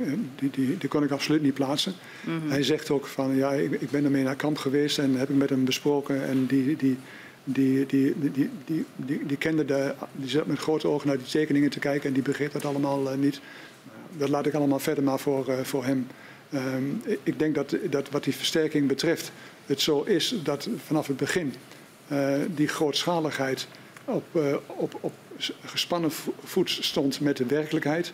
uh, 0.00 0.12
die, 0.36 0.50
die, 0.50 0.78
die, 0.78 0.88
kon 0.88 1.02
ik 1.02 1.10
absoluut 1.10 1.42
niet 1.42 1.54
plaatsen. 1.54 1.92
Mm 2.24 2.40
-hmm. 2.40 2.50
Hij 2.50 2.62
zegt 2.62 2.90
ook 2.90 3.06
van, 3.06 3.36
ja, 3.36 3.52
ik, 3.52 3.80
ik, 3.80 3.90
ben 3.90 4.04
ermee 4.04 4.22
naar 4.22 4.36
kamp 4.36 4.58
geweest 4.58 4.98
en 4.98 5.14
heb 5.14 5.28
ik 5.28 5.36
met 5.36 5.50
hem 5.50 5.64
besproken. 5.64 6.26
En 6.26 6.46
die, 6.46 6.76
die, 6.76 6.98
die, 7.44 7.86
die, 7.86 8.14
die, 8.20 8.50
die, 8.64 8.84
die, 8.96 9.26
die 9.26 9.36
kende 9.36 9.64
de, 9.64 9.94
die 10.12 10.30
zat 10.30 10.46
met 10.46 10.58
grote 10.58 10.88
ogen 10.88 11.08
naar 11.08 11.18
die 11.18 11.26
tekeningen 11.26 11.70
te 11.70 11.78
kijken 11.78 12.08
en 12.08 12.14
die 12.14 12.22
begreep 12.22 12.52
dat 12.52 12.64
allemaal 12.64 13.12
uh, 13.12 13.18
niet. 13.18 13.40
Dat 14.16 14.28
laat 14.28 14.46
ik 14.46 14.54
allemaal 14.54 14.78
verder 14.78 15.04
maar 15.04 15.18
voor, 15.18 15.48
uh, 15.48 15.58
voor 15.62 15.84
hem. 15.84 16.06
Um, 16.54 17.02
ik 17.22 17.38
denk 17.38 17.54
dat, 17.54 17.76
dat 17.90 18.10
wat 18.10 18.24
die 18.24 18.34
versterking 18.34 18.88
betreft, 18.88 19.32
het 19.66 19.80
zo 19.80 20.02
is 20.02 20.34
dat 20.42 20.68
vanaf 20.86 21.06
het 21.06 21.16
begin 21.16 21.54
die 22.54 22.68
grootschaligheid 22.68 23.66
op, 24.04 24.24
op, 24.66 24.98
op 25.00 25.12
gespannen 25.64 26.10
voet 26.44 26.70
stond 26.70 27.20
met 27.20 27.36
de 27.36 27.46
werkelijkheid. 27.46 28.12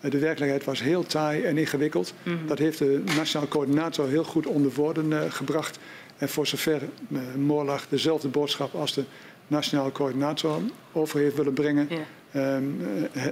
Eh, 0.00 0.10
de 0.10 0.18
werkelijkheid 0.18 0.64
was 0.64 0.82
heel 0.82 1.02
taai 1.02 1.42
en 1.42 1.58
ingewikkeld. 1.58 2.12
Mm 2.22 2.36
-hmm. 2.36 2.46
Dat 2.46 2.58
heeft 2.58 2.78
de 2.78 3.02
Nationaal 3.16 3.48
Coördinator 3.48 4.08
heel 4.08 4.24
goed 4.24 4.46
onder 4.46 4.72
woorden 4.72 5.10
uh, 5.10 5.22
gebracht. 5.28 5.78
En 6.16 6.28
voor 6.28 6.46
zover 6.46 6.82
uh, 7.08 7.20
Moorlag 7.34 7.86
dezelfde 7.88 8.28
boodschap 8.28 8.74
als 8.74 8.94
de 8.94 9.04
Nationaal 9.46 9.92
Coördinator 9.92 10.60
over 10.92 11.20
heeft 11.20 11.36
willen 11.36 11.52
brengen, 11.52 11.88
yeah. 12.30 12.56
um, 12.56 12.80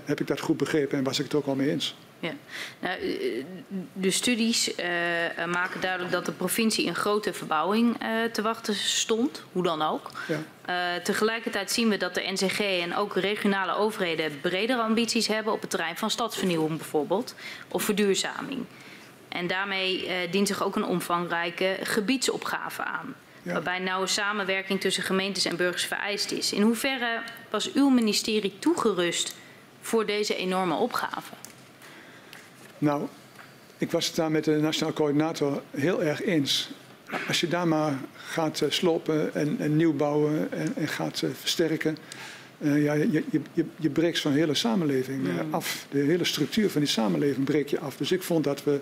heb 0.05 0.21
ik 0.21 0.27
dat 0.27 0.41
goed 0.41 0.57
begrepen 0.57 0.99
en 0.99 1.05
was 1.05 1.19
ik 1.19 1.25
het 1.25 1.35
ook 1.35 1.47
al 1.47 1.55
mee 1.55 1.71
eens. 1.71 1.97
Ja. 2.19 2.33
Nou, 2.79 2.99
de 3.93 4.11
studies 4.11 4.69
uh, 4.69 4.77
maken 5.47 5.81
duidelijk 5.81 6.13
dat 6.13 6.27
de 6.27 6.33
provincie 6.33 6.87
een 6.87 6.95
grote 6.95 7.33
verbouwing 7.33 8.03
uh, 8.03 8.25
te 8.33 8.43
wachten 8.43 8.75
stond, 8.75 9.43
hoe 9.53 9.63
dan 9.63 9.83
ook. 9.83 10.11
Ja. 10.29 10.43
Uh, 10.69 11.03
tegelijkertijd 11.03 11.71
zien 11.71 11.89
we 11.89 11.97
dat 11.97 12.15
de 12.15 12.31
NCG 12.33 12.61
en 12.61 12.97
ook 12.97 13.15
regionale 13.15 13.75
overheden 13.75 14.41
bredere 14.41 14.83
ambities 14.83 15.27
hebben 15.27 15.53
op 15.53 15.61
het 15.61 15.71
terrein 15.71 15.97
van 15.97 16.11
stadsvernieuwing 16.11 16.77
bijvoorbeeld, 16.77 17.35
of 17.69 17.83
verduurzaming. 17.83 18.65
En 19.29 19.47
daarmee 19.47 20.09
dient 20.31 20.47
zich 20.49 20.63
ook 20.63 20.77
een 20.77 20.85
omvangrijke 20.85 21.77
gebiedsopgave 21.83 22.85
aan. 22.85 23.15
Ja. 23.43 23.53
Waarbij 23.53 23.79
nauwe 23.79 24.07
samenwerking 24.07 24.81
tussen 24.81 25.03
gemeentes 25.03 25.45
en 25.45 25.57
burgers 25.57 25.85
vereist 25.85 26.31
is. 26.31 26.53
In 26.53 26.63
hoeverre 26.63 27.23
was 27.51 27.73
uw 27.73 27.89
ministerie 27.89 28.59
toegerust 28.59 29.35
voor 29.81 30.07
deze 30.07 30.37
enorme 30.37 30.75
opgave? 30.75 31.33
Nou, 32.79 33.07
ik 33.79 33.91
was 33.91 34.07
het 34.07 34.17
daar 34.17 34.31
met 34.31 34.45
de 34.45 34.57
Nationaal 34.57 34.93
Coördinator 34.93 35.63
heel 35.71 36.03
erg 36.03 36.23
eens. 36.23 36.71
Als 37.29 37.41
je 37.41 37.49
daar 37.49 37.69
maar 37.69 37.99
gaat 38.15 38.61
uh, 38.61 38.71
slopen 38.71 39.35
en, 39.35 39.57
en 39.59 39.77
nieuw 39.77 39.95
bouwen 39.95 40.53
en, 40.53 40.73
en 40.77 40.89
gaat 40.89 41.23
uh, 41.23 41.31
versterken, 41.41 41.97
uh, 42.59 42.85
ja, 42.85 42.93
je, 42.93 43.25
je, 43.53 43.65
je, 43.77 43.91
breekt 43.91 44.19
zo'n 44.19 44.33
hele 44.33 44.55
samenleving 44.55 45.23
mm. 45.23 45.55
af. 45.55 45.87
De 45.91 45.99
hele 45.99 46.25
structuur 46.25 46.71
van 46.71 46.81
die 46.81 46.91
samenleving 46.91 47.45
breek 47.45 47.69
je 47.69 47.81
af. 47.81 47.97
Dus 47.97 48.13
ik 48.13 48.23
vond 48.23 48.45
dat 48.45 48.65
we 48.65 48.81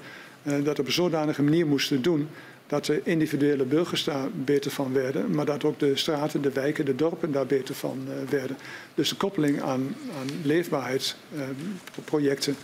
dat 0.62 0.78
op 0.78 0.86
een 0.86 0.92
zodanige 0.92 1.42
manier 1.42 1.66
moesten 1.66 2.02
doen 2.02 2.28
dat 2.66 2.84
de 2.84 3.00
individuele 3.04 3.64
burgers 3.64 4.04
daar 4.04 4.28
beter 4.30 4.70
van 4.70 4.92
werden, 4.92 5.34
maar 5.34 5.44
dat 5.44 5.64
ook 5.64 5.78
de 5.78 5.96
straten, 5.96 6.42
de 6.42 6.52
wijken, 6.52 6.84
de 6.84 6.94
dorpen 6.94 7.32
daar 7.32 7.46
beter 7.46 7.74
van 7.74 8.08
werden. 8.30 8.56
Dus 8.94 9.08
de 9.08 9.16
koppeling 9.16 9.62
aan, 9.62 9.96
aan 10.18 10.26
leefbaarheidsprojecten 10.42 12.56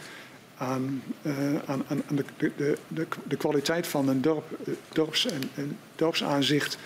aan, 0.61 1.03
uh, 1.23 1.35
aan, 1.67 1.85
aan 1.89 2.03
de, 2.09 2.25
de, 2.37 2.77
de, 2.89 3.07
de, 3.23 3.37
kwaliteit 3.37 3.87
van 3.87 4.09
een 4.09 4.21
dorp, 4.21 4.45
eh, 4.67 4.75
dorps- 4.93 5.27
en, 5.27 5.43
en 5.55 5.79
dorpsaanzicht. 5.97 6.79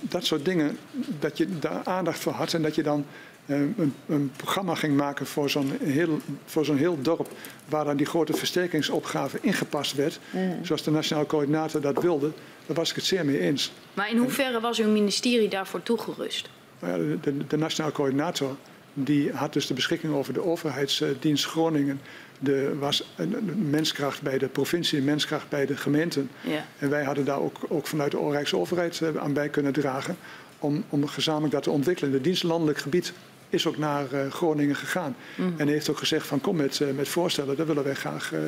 Dat 0.00 0.24
soort 0.24 0.44
dingen, 0.44 0.78
dat 1.18 1.38
je 1.38 1.58
daar 1.58 1.80
aandacht 1.84 2.18
voor 2.18 2.32
had 2.32 2.54
en 2.54 2.62
dat 2.62 2.74
je 2.74 2.82
dan 2.82 3.04
uh, 3.46 3.56
een, 3.56 3.94
een, 4.06 4.32
programma 4.36 4.74
ging 4.74 4.96
maken 4.96 5.26
voor 5.26 5.50
zo'n 5.50 5.72
heel, 5.82 6.18
voor 6.44 6.64
zo'n 6.64 6.76
heel 6.76 7.02
dorp, 7.02 7.28
waar 7.68 7.84
dan 7.84 7.96
die 7.96 8.06
grote 8.06 8.32
versterkingsopgave 8.32 9.38
ingepast 9.40 9.94
werd, 9.94 10.20
mm. 10.30 10.64
zoals 10.64 10.82
de 10.82 10.90
Nationaal 10.90 11.26
Coördinator 11.26 11.80
dat 11.80 12.02
wilde, 12.02 12.32
daar 12.66 12.76
was 12.76 12.90
ik 12.90 12.96
het 12.96 13.04
zeer 13.04 13.24
mee 13.24 13.38
eens. 13.38 13.72
Maar 13.94 14.10
in 14.10 14.16
hoeverre 14.16 14.60
was 14.60 14.78
uw 14.78 14.90
ministerie 14.90 15.48
daarvoor 15.48 15.82
toegerust? 15.82 16.50
Nou 16.78 17.10
ja, 17.10 17.16
de, 17.20 17.46
de 17.46 17.56
Nationaal 17.56 17.92
Coördinator 17.92 18.56
die 18.94 19.32
had 19.32 19.52
dus 19.52 19.66
de 19.66 19.74
beschikking 19.74 20.14
over 20.14 20.32
de 20.32 20.44
overheidsdienst 20.44 21.46
Groningen 21.46 22.00
er 22.46 22.78
was 22.78 23.12
een 23.16 23.70
menskracht 23.70 24.22
bij 24.22 24.38
de 24.38 24.48
provincie, 24.48 24.98
een 24.98 25.04
menskracht 25.04 25.48
bij 25.48 25.66
de 25.66 25.76
gemeenten. 25.76 26.30
Ja. 26.40 26.64
En 26.78 26.90
wij 26.90 27.04
hadden 27.04 27.24
daar 27.24 27.40
ook, 27.40 27.58
ook 27.68 27.86
vanuit 27.86 28.10
de 28.10 28.30
Rijksoverheid 28.30 29.00
eh, 29.00 29.16
aan 29.16 29.32
bij 29.32 29.48
kunnen 29.48 29.72
dragen 29.72 30.16
om, 30.58 30.84
om 30.88 31.06
gezamenlijk 31.06 31.52
dat 31.52 31.62
te 31.62 31.70
ontwikkelen. 31.70 32.12
De 32.12 32.20
dienst 32.20 32.42
landelijk 32.42 32.78
gebied 32.78 33.12
is 33.52 33.66
ook 33.66 33.78
naar 33.78 34.04
uh, 34.12 34.30
Groningen 34.30 34.76
gegaan. 34.76 35.16
Mm. 35.36 35.54
En 35.56 35.68
heeft 35.68 35.90
ook 35.90 35.98
gezegd 35.98 36.26
van 36.26 36.40
kom 36.40 36.56
met, 36.56 36.78
uh, 36.78 36.88
met 36.90 37.08
voorstellen, 37.08 37.56
daar 37.56 37.66
willen 37.66 37.84
wij 37.84 37.94
graag 37.94 38.32
uh, 38.32 38.40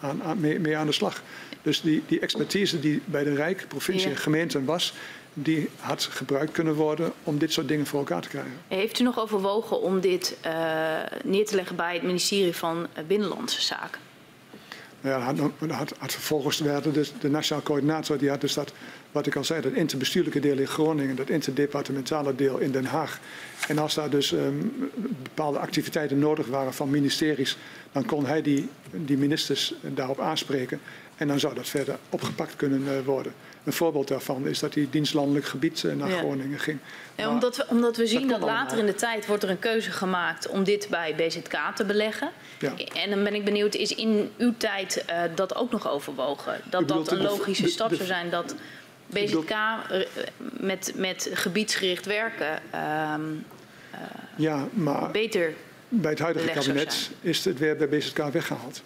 aan, 0.00 0.22
aan, 0.22 0.40
mee, 0.40 0.60
mee, 0.60 0.76
aan 0.76 0.86
de 0.86 0.92
slag. 0.92 1.22
Dus 1.62 1.80
die, 1.80 2.02
die 2.06 2.20
expertise 2.20 2.80
die 2.80 3.02
bij 3.04 3.24
de 3.24 3.34
Rijk, 3.34 3.64
provincie 3.68 4.10
en 4.10 4.16
gemeenten 4.16 4.64
was, 4.64 4.94
die 5.38 5.68
had 5.78 6.02
gebruikt 6.02 6.52
kunnen 6.52 6.74
worden 6.74 7.12
om 7.22 7.38
dit 7.38 7.52
soort 7.52 7.68
dingen 7.68 7.86
voor 7.86 7.98
elkaar 7.98 8.22
te 8.22 8.28
krijgen. 8.28 8.52
Heeft 8.68 9.00
u 9.00 9.02
nog 9.02 9.18
overwogen 9.18 9.80
om 9.80 10.00
dit 10.00 10.36
uh, 10.46 10.52
neer 11.24 11.46
te 11.46 11.54
leggen 11.54 11.76
bij 11.76 11.94
het 11.94 12.02
ministerie 12.02 12.54
van 12.56 12.86
Binnenlandse 13.06 13.62
Zaken? 13.62 14.00
Ja, 15.00 15.20
had, 15.20 15.38
had, 15.68 15.94
had 15.98 16.12
vervolgens 16.12 16.58
werden 16.58 16.92
dus 16.92 17.12
de 17.20 17.30
nationaal 17.30 17.62
coördinator 17.62 18.18
die 18.18 18.28
had 18.28 18.40
dus 18.40 18.54
dat, 18.54 18.72
wat 19.12 19.26
ik 19.26 19.36
al 19.36 19.44
zei, 19.44 19.60
dat 19.60 19.72
interbestuurlijke 19.72 20.40
deel 20.40 20.58
in 20.58 20.66
Groningen, 20.66 21.16
dat 21.16 21.28
interdepartementale 21.28 22.34
deel 22.34 22.58
in 22.58 22.70
Den 22.70 22.84
Haag. 22.84 23.20
En 23.68 23.78
als 23.78 23.94
daar 23.94 24.10
dus 24.10 24.32
um, 24.32 24.90
bepaalde 25.22 25.58
activiteiten 25.58 26.18
nodig 26.18 26.46
waren 26.46 26.74
van 26.74 26.90
ministeries, 26.90 27.56
dan 27.92 28.04
kon 28.04 28.26
hij 28.26 28.42
die, 28.42 28.68
die 28.90 29.16
ministers 29.16 29.74
daarop 29.82 30.20
aanspreken. 30.20 30.80
En 31.16 31.28
dan 31.28 31.40
zou 31.40 31.54
dat 31.54 31.68
verder 31.68 31.98
opgepakt 32.10 32.56
kunnen 32.56 32.82
uh, 32.82 32.90
worden. 33.04 33.32
Een 33.66 33.72
voorbeeld 33.72 34.08
daarvan 34.08 34.46
is 34.46 34.58
dat 34.58 34.72
die 34.72 34.90
dienstlandelijk 34.90 35.46
gebied 35.46 35.82
uh, 35.82 35.94
naar 35.94 36.10
ja. 36.10 36.18
Groningen 36.18 36.58
ging. 36.58 36.78
Ja, 37.16 37.28
omdat, 37.28 37.56
we, 37.56 37.66
omdat 37.68 37.96
we 37.96 38.06
zien 38.06 38.28
dat, 38.28 38.40
dat 38.40 38.48
later 38.48 38.78
in 38.78 38.86
de 38.86 38.94
tijd 38.94 39.26
wordt 39.26 39.42
er 39.42 39.50
een 39.50 39.58
keuze 39.58 39.90
gemaakt 39.90 40.48
om 40.48 40.64
dit 40.64 40.88
bij 40.90 41.14
BZK 41.14 41.58
te 41.74 41.84
beleggen. 41.84 42.30
Ja. 42.58 42.72
En 42.94 43.10
dan 43.10 43.24
ben 43.24 43.34
ik 43.34 43.44
benieuwd, 43.44 43.74
is 43.74 43.94
in 43.94 44.30
uw 44.36 44.54
tijd 44.56 45.04
uh, 45.10 45.22
dat 45.34 45.54
ook 45.54 45.70
nog 45.70 45.88
overwogen? 45.88 46.60
Dat 46.70 46.88
dat 46.88 47.10
een 47.10 47.22
logische 47.22 47.62
de, 47.62 47.68
stap 47.68 47.88
de, 47.88 47.94
zou 47.94 48.08
zijn 48.08 48.30
dat 48.30 48.54
BZK 49.06 49.54
met, 50.60 50.92
met 50.96 51.30
gebiedsgericht 51.32 52.06
werken 52.06 52.62
uh, 52.74 53.14
ja, 54.36 54.68
maar 54.72 55.10
beter 55.10 55.54
bij 55.88 56.10
het 56.10 56.20
huidige 56.20 56.50
kabinet 56.50 57.10
is 57.20 57.44
het 57.44 57.58
weer 57.58 57.76
bij 57.76 57.88
BZK 57.88 58.18
weggehaald. 58.32 58.82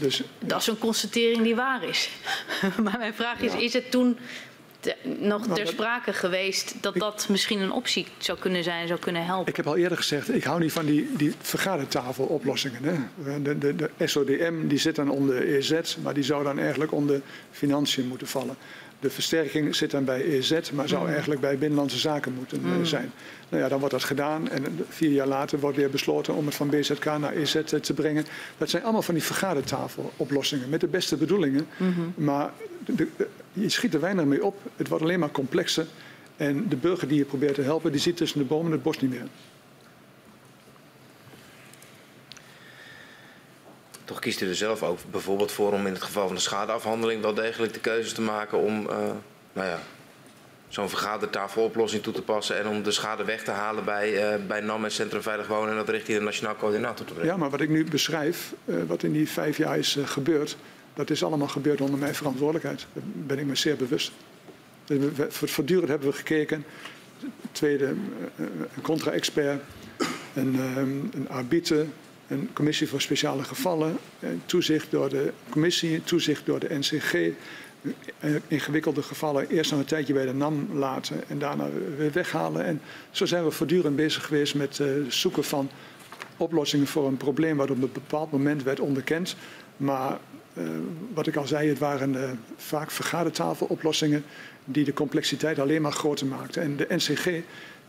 Dus, 0.00 0.22
dat 0.38 0.60
is 0.60 0.66
een 0.66 0.78
constatering 0.78 1.42
die 1.42 1.54
waar 1.54 1.84
is. 1.84 2.10
maar 2.84 2.98
mijn 2.98 3.14
vraag 3.14 3.40
is, 3.40 3.52
ja. 3.52 3.58
is 3.58 3.72
het 3.72 3.90
toen 3.90 4.18
te, 4.80 4.96
nog 5.18 5.46
ter 5.54 5.66
sprake 5.66 6.12
geweest 6.12 6.74
dat 6.80 6.94
dat 6.94 7.26
misschien 7.28 7.60
een 7.60 7.72
optie 7.72 8.06
zou 8.18 8.38
kunnen 8.38 8.64
zijn, 8.64 8.86
zou 8.86 8.98
kunnen 8.98 9.24
helpen? 9.24 9.48
Ik 9.48 9.56
heb 9.56 9.66
al 9.66 9.76
eerder 9.76 9.98
gezegd, 9.98 10.34
ik 10.34 10.44
hou 10.44 10.60
niet 10.60 10.72
van 10.72 10.86
die, 10.86 11.08
die 11.16 11.34
vergadertafeloplossingen. 11.40 12.82
Hè. 12.84 13.42
De, 13.42 13.58
de, 13.58 13.74
de 13.76 14.06
SODM 14.06 14.66
die 14.66 14.78
zit 14.78 14.96
dan 14.96 15.10
onder 15.10 15.42
EZ, 15.42 15.96
maar 16.02 16.14
die 16.14 16.24
zou 16.24 16.44
dan 16.44 16.58
eigenlijk 16.58 16.92
onder 16.92 17.20
financiën 17.50 18.06
moeten 18.06 18.26
vallen. 18.26 18.56
De 19.00 19.10
versterking 19.10 19.74
zit 19.74 19.90
dan 19.90 20.04
bij 20.04 20.22
EZ, 20.22 20.70
maar 20.70 20.88
zou 20.88 21.02
mm. 21.02 21.10
eigenlijk 21.10 21.40
bij 21.40 21.58
Binnenlandse 21.58 21.98
Zaken 21.98 22.34
moeten 22.34 22.60
mm. 22.62 22.84
zijn. 22.84 23.12
Nou 23.48 23.62
ja, 23.62 23.68
dan 23.68 23.78
wordt 23.78 23.94
dat 23.94 24.04
gedaan 24.04 24.48
en 24.48 24.78
vier 24.88 25.10
jaar 25.10 25.26
later 25.26 25.60
wordt 25.60 25.76
weer 25.76 25.90
besloten 25.90 26.34
om 26.34 26.46
het 26.46 26.54
van 26.54 26.68
BZK 26.68 27.04
naar 27.04 27.32
EZ 27.32 27.60
te 27.80 27.94
brengen. 27.94 28.24
Dat 28.58 28.70
zijn 28.70 28.82
allemaal 28.82 29.02
van 29.02 29.14
die 29.14 29.22
vergadertafeloplossingen 29.22 30.68
met 30.68 30.80
de 30.80 30.86
beste 30.86 31.16
bedoelingen. 31.16 31.66
Mm 31.76 31.92
-hmm. 31.94 32.24
Maar 32.24 32.50
de, 32.84 33.06
de, 33.16 33.28
je 33.52 33.68
schiet 33.68 33.94
er 33.94 34.00
weinig 34.00 34.24
mee 34.24 34.44
op. 34.44 34.56
Het 34.76 34.88
wordt 34.88 35.04
alleen 35.04 35.20
maar 35.20 35.30
complexer. 35.30 35.86
En 36.36 36.68
de 36.68 36.76
burger 36.76 37.08
die 37.08 37.18
je 37.18 37.24
probeert 37.24 37.54
te 37.54 37.62
helpen, 37.62 37.92
die 37.92 38.00
ziet 38.00 38.16
tussen 38.16 38.38
de 38.38 38.44
bomen 38.44 38.72
het 38.72 38.82
bos 38.82 39.00
niet 39.00 39.10
meer. 39.10 39.26
Toch 44.10 44.18
kiest 44.18 44.40
u 44.40 44.48
er 44.48 44.54
zelf 44.54 44.82
ook 44.82 44.98
bijvoorbeeld 45.10 45.52
voor 45.52 45.72
om 45.72 45.86
in 45.86 45.92
het 45.92 46.02
geval 46.02 46.26
van 46.26 46.34
de 46.34 46.42
schadeafhandeling 46.42 47.22
wel 47.22 47.34
degelijk 47.34 47.72
de 47.72 47.80
keuzes 47.80 48.12
te 48.12 48.20
maken 48.20 48.58
om 48.58 48.80
uh, 48.80 48.96
nou 49.52 49.68
ja, 49.68 49.78
zo'n 50.68 50.88
vergadertafeloplossing 50.88 52.02
toe 52.02 52.12
te 52.12 52.22
passen 52.22 52.58
en 52.58 52.68
om 52.68 52.82
de 52.82 52.90
schade 52.90 53.24
weg 53.24 53.42
te 53.42 53.50
halen 53.50 53.84
bij, 53.84 54.34
uh, 54.34 54.46
bij 54.46 54.60
NAM 54.60 54.84
en 54.84 54.90
Centrum 54.90 55.22
Veilig 55.22 55.46
Wonen 55.46 55.70
en 55.70 55.76
dat 55.76 55.88
richting 55.88 56.18
de 56.18 56.24
Nationaal 56.24 56.56
Coördinator 56.56 57.06
te 57.06 57.12
brengen. 57.12 57.32
Ja, 57.32 57.36
maar 57.38 57.50
wat 57.50 57.60
ik 57.60 57.68
nu 57.68 57.84
beschrijf, 57.84 58.52
uh, 58.64 58.82
wat 58.86 59.02
in 59.02 59.12
die 59.12 59.28
vijf 59.28 59.56
jaar 59.56 59.78
is 59.78 59.98
gebeurd, 60.04 60.56
dat 60.94 61.10
is 61.10 61.24
allemaal 61.24 61.48
gebeurd 61.48 61.80
onder 61.80 61.98
mijn 61.98 62.14
verantwoordelijkheid. 62.14 62.86
Daar 62.92 63.02
ben 63.14 63.38
ik 63.38 63.46
me 63.46 63.54
zeer 63.54 63.76
bewust. 63.76 64.12
Voortdurend 65.28 65.88
hebben 65.88 66.08
we 66.08 66.14
gekeken. 66.14 66.64
Tweede, 67.52 67.86
een 68.36 68.82
contra-expert, 68.82 69.62
een, 70.34 70.54
een 71.14 71.28
arbiter, 71.28 71.86
een 72.30 72.50
commissie 72.52 72.88
voor 72.88 73.00
speciale 73.00 73.42
gevallen, 73.42 73.96
toezicht 74.46 74.90
door 74.90 75.08
de 75.08 75.32
commissie, 75.48 76.02
toezicht 76.02 76.46
door 76.46 76.60
de 76.60 76.78
NCG. 76.78 77.14
Ingewikkelde 78.48 79.02
gevallen 79.02 79.48
eerst 79.48 79.70
nog 79.70 79.80
een 79.80 79.86
tijdje 79.86 80.12
bij 80.12 80.26
de 80.26 80.34
NAM 80.34 80.68
laten 80.72 81.28
en 81.28 81.38
daarna 81.38 81.68
weer 81.96 82.12
weghalen. 82.12 82.64
En 82.64 82.80
zo 83.10 83.26
zijn 83.26 83.44
we 83.44 83.50
voortdurend 83.50 83.96
bezig 83.96 84.26
geweest 84.26 84.54
met 84.54 84.78
het 84.78 85.14
zoeken 85.14 85.44
van 85.44 85.70
oplossingen 86.36 86.86
voor 86.86 87.06
een 87.06 87.16
probleem 87.16 87.56
wat 87.56 87.70
op 87.70 87.82
een 87.82 87.92
bepaald 87.92 88.32
moment 88.32 88.62
werd 88.62 88.80
onderkend. 88.80 89.36
Maar 89.76 90.18
uh, 90.54 90.64
wat 91.14 91.26
ik 91.26 91.36
al 91.36 91.46
zei, 91.46 91.68
het 91.68 91.78
waren 91.78 92.14
uh, 92.14 92.30
vaak 92.56 92.90
vergadertafeloplossingen 92.90 94.24
die 94.64 94.84
de 94.84 94.92
complexiteit 94.92 95.58
alleen 95.58 95.82
maar 95.82 95.92
groter 95.92 96.26
maakten. 96.26 96.62
En 96.62 96.76
de 96.76 96.86
NCG 96.88 97.28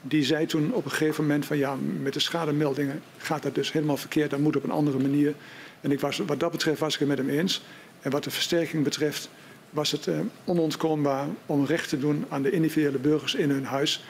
die 0.01 0.23
zei 0.23 0.45
toen 0.45 0.73
op 0.73 0.85
een 0.85 0.91
gegeven 0.91 1.23
moment 1.23 1.45
van 1.45 1.57
ja, 1.57 1.77
met 2.01 2.13
de 2.13 2.19
schademeldingen 2.19 3.01
gaat 3.17 3.43
dat 3.43 3.55
dus 3.55 3.71
helemaal 3.71 3.97
verkeerd, 3.97 4.29
dat 4.29 4.39
moet 4.39 4.55
op 4.55 4.63
een 4.63 4.71
andere 4.71 4.99
manier. 4.99 5.33
En 5.81 5.91
ik 5.91 5.99
was, 5.99 6.17
wat 6.17 6.39
dat 6.39 6.51
betreft 6.51 6.79
was 6.79 6.93
ik 6.93 6.99
het 6.99 7.07
met 7.07 7.17
hem 7.17 7.29
eens. 7.29 7.63
En 8.01 8.11
wat 8.11 8.23
de 8.23 8.31
versterking 8.31 8.83
betreft 8.83 9.29
was 9.69 9.91
het 9.91 10.07
uh, 10.07 10.19
onontkoombaar 10.43 11.27
om 11.45 11.65
recht 11.65 11.89
te 11.89 11.99
doen 11.99 12.25
aan 12.29 12.41
de 12.41 12.51
individuele 12.51 12.97
burgers 12.97 13.35
in 13.35 13.49
hun 13.49 13.65
huis. 13.65 14.03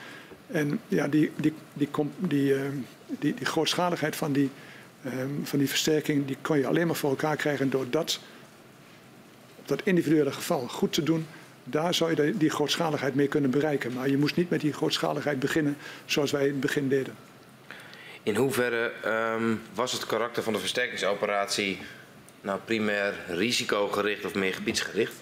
En 0.46 0.80
ja, 0.88 1.08
die, 1.08 1.30
die, 1.36 1.52
die, 1.72 1.88
die, 2.18 2.54
uh, 2.54 2.60
die, 3.06 3.34
die 3.34 3.46
grootschaligheid 3.46 4.16
van 4.16 4.32
die, 4.32 4.50
uh, 5.02 5.12
van 5.42 5.58
die 5.58 5.68
versterking, 5.68 6.26
die 6.26 6.36
kon 6.40 6.58
je 6.58 6.66
alleen 6.66 6.86
maar 6.86 6.96
voor 6.96 7.10
elkaar 7.10 7.36
krijgen 7.36 7.70
door 7.70 7.86
dat, 7.90 8.20
dat 9.64 9.80
individuele 9.84 10.32
geval 10.32 10.68
goed 10.68 10.92
te 10.92 11.02
doen 11.02 11.26
daar 11.64 11.94
zou 11.94 12.22
je 12.22 12.36
die 12.36 12.50
grootschaligheid 12.50 13.14
mee 13.14 13.28
kunnen 13.28 13.50
bereiken. 13.50 13.92
Maar 13.92 14.08
je 14.08 14.18
moest 14.18 14.36
niet 14.36 14.50
met 14.50 14.60
die 14.60 14.72
grootschaligheid 14.72 15.38
beginnen 15.38 15.76
zoals 16.04 16.30
wij 16.30 16.42
in 16.42 16.50
het 16.50 16.60
begin 16.60 16.88
deden. 16.88 17.14
In 18.22 18.36
hoeverre 18.36 18.92
um, 19.34 19.62
was 19.74 19.92
het 19.92 20.06
karakter 20.06 20.42
van 20.42 20.52
de 20.52 20.58
versterkingsoperatie 20.58 21.78
nou 22.40 22.60
primair 22.64 23.14
risicogericht 23.28 24.24
of 24.24 24.34
meer 24.34 24.54
gebiedsgericht 24.54 25.14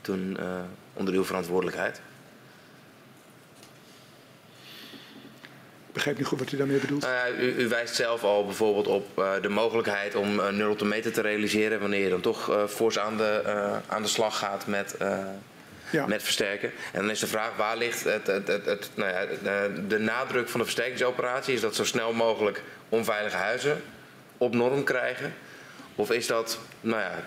toen 0.00 0.36
uh, 0.40 0.46
onder 0.92 1.14
uw 1.14 1.24
verantwoordelijkheid? 1.24 2.00
Ik 5.86 5.96
begrijp 5.96 6.18
niet 6.18 6.26
goed 6.26 6.38
wat 6.38 6.52
u 6.52 6.56
daarmee 6.56 6.78
bedoelt. 6.78 7.04
Uh, 7.04 7.40
u, 7.40 7.54
u, 7.62 7.68
wijst 7.68 7.94
zelf 7.94 8.24
al 8.24 8.44
bijvoorbeeld 8.44 8.86
op 8.86 9.18
uh, 9.18 9.32
de 9.42 9.48
mogelijkheid 9.48 10.14
om 10.14 10.38
uh, 10.38 10.48
nul 10.48 10.76
te 10.76 10.84
meter 10.84 11.12
te 11.12 11.20
realiseren 11.20 11.80
wanneer 11.80 12.02
je 12.02 12.08
dan 12.08 12.20
toch 12.20 12.66
fors 12.68 12.98
aan 12.98 13.16
de, 13.16 13.42
aan 13.86 14.02
de 14.02 14.08
slag 14.08 14.38
gaat 14.38 14.66
met 14.66 14.96
ja. 15.90 16.06
met 16.06 16.22
versterken. 16.22 16.70
En 16.92 17.00
dan 17.00 17.10
is 17.10 17.20
de 17.20 17.26
vraag, 17.26 17.56
waar 17.56 17.76
ligt 17.76 18.04
het, 18.04 18.26
het, 18.26 18.48
het, 18.48 18.66
het 18.66 18.90
nou 18.94 19.10
ja, 19.10 19.26
de, 19.88 19.98
nadruk 19.98 20.48
van 20.48 20.60
de 20.60 20.66
versterkingsoperatie? 20.66 21.54
Is 21.54 21.60
dat 21.60 21.74
zo 21.74 21.84
snel 21.84 22.12
mogelijk 22.12 22.62
onveilige 22.88 23.36
huizen 23.36 23.82
op 24.38 24.54
norm 24.54 24.84
krijgen? 24.84 25.34
Of 25.94 26.10
is 26.10 26.26
dat 26.26 26.58
nou 26.80 27.00
ja, 27.00 27.24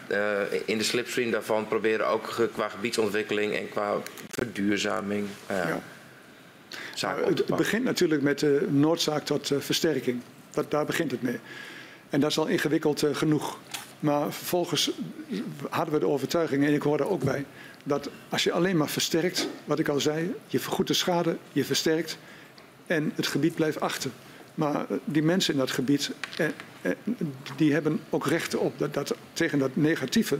uh, 0.51 0.59
in 0.65 0.77
de 0.77 0.83
slipstream 0.83 1.31
daarvan 1.31 1.67
proberen 1.67 2.07
ook 2.07 2.49
qua 2.53 2.69
gebiedsontwikkeling 2.69 3.55
en 3.55 3.69
qua 3.69 3.93
verduurzaming 4.29 5.27
uh, 5.51 5.57
ja. 5.57 5.79
nou, 7.01 7.25
het, 7.25 7.37
het 7.37 7.55
begint 7.55 7.83
natuurlijk 7.83 8.21
met 8.21 8.39
de 8.39 8.67
noodzaak 8.69 9.25
tot 9.25 9.49
uh, 9.49 9.59
versterking. 9.59 10.21
Dat, 10.51 10.71
daar 10.71 10.85
begint 10.85 11.11
het 11.11 11.21
mee. 11.21 11.39
En 12.09 12.19
dat 12.19 12.29
is 12.29 12.37
al 12.37 12.47
ingewikkeld 12.47 13.03
genoeg. 13.13 13.57
Maar 14.03 14.33
vervolgens 14.33 14.91
hadden 15.69 15.93
we 15.93 15.99
de 15.99 16.07
overtuiging, 16.07 16.65
en 16.65 16.73
ik 16.73 16.81
hoor 16.81 16.99
er 16.99 17.09
ook 17.09 17.23
bij, 17.23 17.45
dat 17.83 18.09
als 18.29 18.43
je 18.43 18.51
alleen 18.51 18.77
maar 18.77 18.89
versterkt, 18.89 19.47
wat 19.65 19.79
ik 19.79 19.87
al 19.87 19.99
zei, 19.99 20.33
je 20.47 20.59
vergoedt 20.59 20.87
de 20.87 20.93
schade, 20.93 21.37
je 21.51 21.65
versterkt 21.65 22.17
en 22.87 23.11
het 23.15 23.27
gebied 23.27 23.55
blijft 23.55 23.79
achter. 23.79 24.11
Maar 24.55 24.85
die 25.05 25.23
mensen 25.23 25.53
in 25.53 25.59
dat 25.59 25.71
gebied, 25.71 26.11
eh, 26.37 26.45
eh, 26.81 26.91
die 27.55 27.73
hebben 27.73 27.99
ook 28.09 28.27
rechten 28.27 28.59
op 28.59 28.73
dat, 28.91 29.15
tegen 29.33 29.59
dat 29.59 29.75
negatieve, 29.75 30.39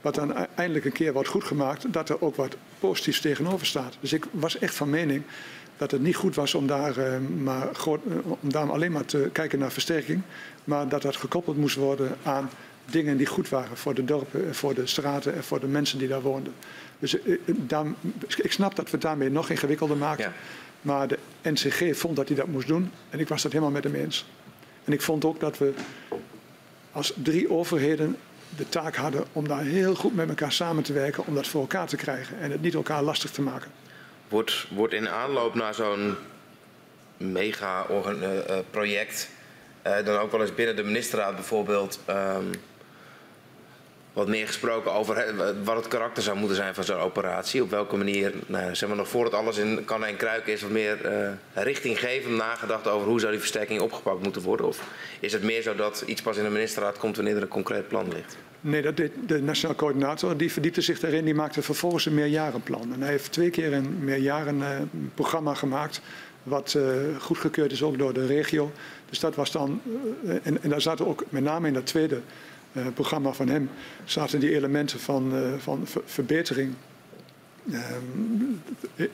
wat 0.00 0.14
dan 0.14 0.34
eindelijk 0.54 0.84
een 0.84 0.92
keer 0.92 1.12
wordt 1.12 1.28
goedgemaakt, 1.28 1.92
dat 1.92 2.08
er 2.08 2.22
ook 2.22 2.36
wat 2.36 2.56
positiefs 2.78 3.20
tegenover 3.20 3.66
staat. 3.66 3.96
Dus 4.00 4.12
ik 4.12 4.26
was 4.30 4.58
echt 4.58 4.74
van 4.74 4.90
mening 4.90 5.22
dat 5.76 5.90
het 5.90 6.02
niet 6.02 6.16
goed 6.16 6.34
was 6.34 6.54
om 6.54 6.66
daar, 6.66 7.20
maar, 7.42 7.68
om 8.22 8.50
daar 8.50 8.70
alleen 8.70 8.92
maar 8.92 9.04
te 9.04 9.28
kijken 9.32 9.58
naar 9.58 9.72
versterking, 9.72 10.22
maar 10.64 10.88
dat 10.88 11.02
dat 11.02 11.16
gekoppeld 11.16 11.56
moest 11.56 11.76
worden 11.76 12.16
aan 12.22 12.50
dingen 12.90 13.16
die 13.16 13.26
goed 13.26 13.48
waren 13.48 13.76
voor 13.76 13.94
de 13.94 14.04
dorpen, 14.04 14.54
voor 14.54 14.74
de 14.74 14.86
straten 14.86 15.34
en 15.34 15.44
voor 15.44 15.60
de 15.60 15.66
mensen 15.66 15.98
die 15.98 16.08
daar 16.08 16.22
woonden. 16.22 16.52
Dus 16.98 17.20
eh, 17.20 17.32
eh, 17.32 17.38
daar, 17.46 17.86
ik 18.36 18.52
snap 18.52 18.76
dat 18.76 18.84
we 18.84 18.90
het 18.90 19.00
daarmee 19.00 19.30
nog 19.30 19.50
ingewikkelder 19.50 19.96
maken. 19.96 20.24
Ja. 20.24 20.32
Maar 20.80 21.08
de 21.08 21.18
NCG 21.42 21.98
vond 21.98 22.16
dat 22.16 22.28
hij 22.28 22.36
dat 22.36 22.46
moest 22.46 22.66
doen 22.66 22.90
en 23.10 23.20
ik 23.20 23.28
was 23.28 23.42
dat 23.42 23.52
helemaal 23.52 23.72
met 23.72 23.84
hem 23.84 23.94
eens. 23.94 24.26
En 24.84 24.92
ik 24.92 25.02
vond 25.02 25.24
ook 25.24 25.40
dat 25.40 25.58
we 25.58 25.72
als 26.92 27.12
drie 27.22 27.50
overheden 27.50 28.16
de 28.56 28.68
taak 28.68 28.96
hadden 28.96 29.24
om 29.32 29.48
daar 29.48 29.62
heel 29.62 29.94
goed 29.94 30.14
met 30.14 30.28
elkaar 30.28 30.52
samen 30.52 30.82
te 30.82 30.92
werken, 30.92 31.26
om 31.26 31.34
dat 31.34 31.46
voor 31.46 31.60
elkaar 31.60 31.86
te 31.86 31.96
krijgen 31.96 32.38
en 32.38 32.50
het 32.50 32.62
niet 32.62 32.74
elkaar 32.74 33.02
lastig 33.02 33.30
te 33.30 33.42
maken. 33.42 33.70
Wordt, 34.28 34.66
wordt 34.70 34.94
in 34.94 35.08
aanloop 35.08 35.54
naar 35.54 35.74
zo'n 35.74 36.14
mega 37.16 37.86
project 38.70 39.28
uh, 39.86 40.04
dan 40.04 40.18
ook 40.18 40.30
wel 40.30 40.40
eens 40.40 40.54
binnen 40.54 40.76
de 40.76 40.82
ministerraad 40.82 41.34
bijvoorbeeld 41.34 42.00
um, 42.08 42.50
wat 44.16 44.28
meer 44.28 44.46
gesproken 44.46 44.92
over 44.92 45.34
wat 45.64 45.76
het 45.76 45.88
karakter 45.88 46.22
zou 46.22 46.38
moeten 46.38 46.56
zijn 46.56 46.74
van 46.74 46.84
zo'n 46.84 46.96
operatie. 46.96 47.62
Op 47.62 47.70
welke 47.70 47.96
manier, 47.96 48.32
nou, 48.46 48.74
zeg 48.74 48.88
maar 48.88 48.98
nog 48.98 49.08
voordat 49.08 49.32
alles 49.32 49.56
in 49.56 49.84
kan 49.84 50.04
en 50.04 50.16
kruik 50.16 50.46
is, 50.46 50.62
wat 50.62 50.70
meer 50.70 50.98
uh, 51.04 51.30
richtinggevend 51.54 52.36
nagedacht 52.36 52.88
over 52.88 53.08
hoe 53.08 53.20
zou 53.20 53.30
die 53.30 53.40
versterking 53.40 53.80
opgepakt 53.80 54.22
moeten 54.22 54.42
worden? 54.42 54.66
Of 54.66 54.82
is 55.20 55.32
het 55.32 55.42
meer 55.42 55.62
zo 55.62 55.74
dat 55.74 56.02
iets 56.06 56.22
pas 56.22 56.36
in 56.36 56.44
de 56.44 56.50
ministerraad 56.50 56.98
komt 56.98 57.16
wanneer 57.16 57.36
er 57.36 57.42
een 57.42 57.48
concreet 57.48 57.88
plan 57.88 58.08
ligt? 58.08 58.36
Nee, 58.60 58.82
dat 58.82 58.96
de 58.96 59.42
Nationaal 59.42 59.76
Coördinator 59.76 60.36
die 60.36 60.52
verdiepte 60.52 60.80
zich 60.80 61.00
daarin. 61.00 61.24
Die 61.24 61.34
maakte 61.34 61.62
vervolgens 61.62 62.06
een 62.06 62.14
meerjarenplan. 62.14 62.92
En 62.92 63.00
hij 63.00 63.10
heeft 63.10 63.32
twee 63.32 63.50
keer 63.50 63.72
een 63.72 64.04
meerjarenprogramma 64.04 65.50
uh, 65.50 65.56
gemaakt. 65.56 66.00
Wat 66.42 66.74
uh, 66.76 66.82
goedgekeurd 67.20 67.72
is 67.72 67.82
ook 67.82 67.98
door 67.98 68.12
de 68.12 68.26
regio. 68.26 68.72
Dus 69.08 69.20
dat 69.20 69.34
was 69.34 69.50
dan. 69.50 69.80
en, 70.42 70.62
en 70.62 70.70
daar 70.70 70.80
zaten 70.80 71.06
ook 71.06 71.24
met 71.28 71.42
name 71.42 71.66
in 71.66 71.74
dat 71.74 71.86
tweede 71.86 72.20
uh, 72.76 72.86
programma 72.94 73.32
van 73.32 73.48
hem 73.48 73.70
zaten 74.04 74.40
die 74.40 74.54
elementen 74.54 75.00
van, 75.00 75.34
uh, 75.34 75.58
van 75.58 75.86
ver 75.86 76.02
verbetering. 76.04 76.74
Uh, 77.64 77.80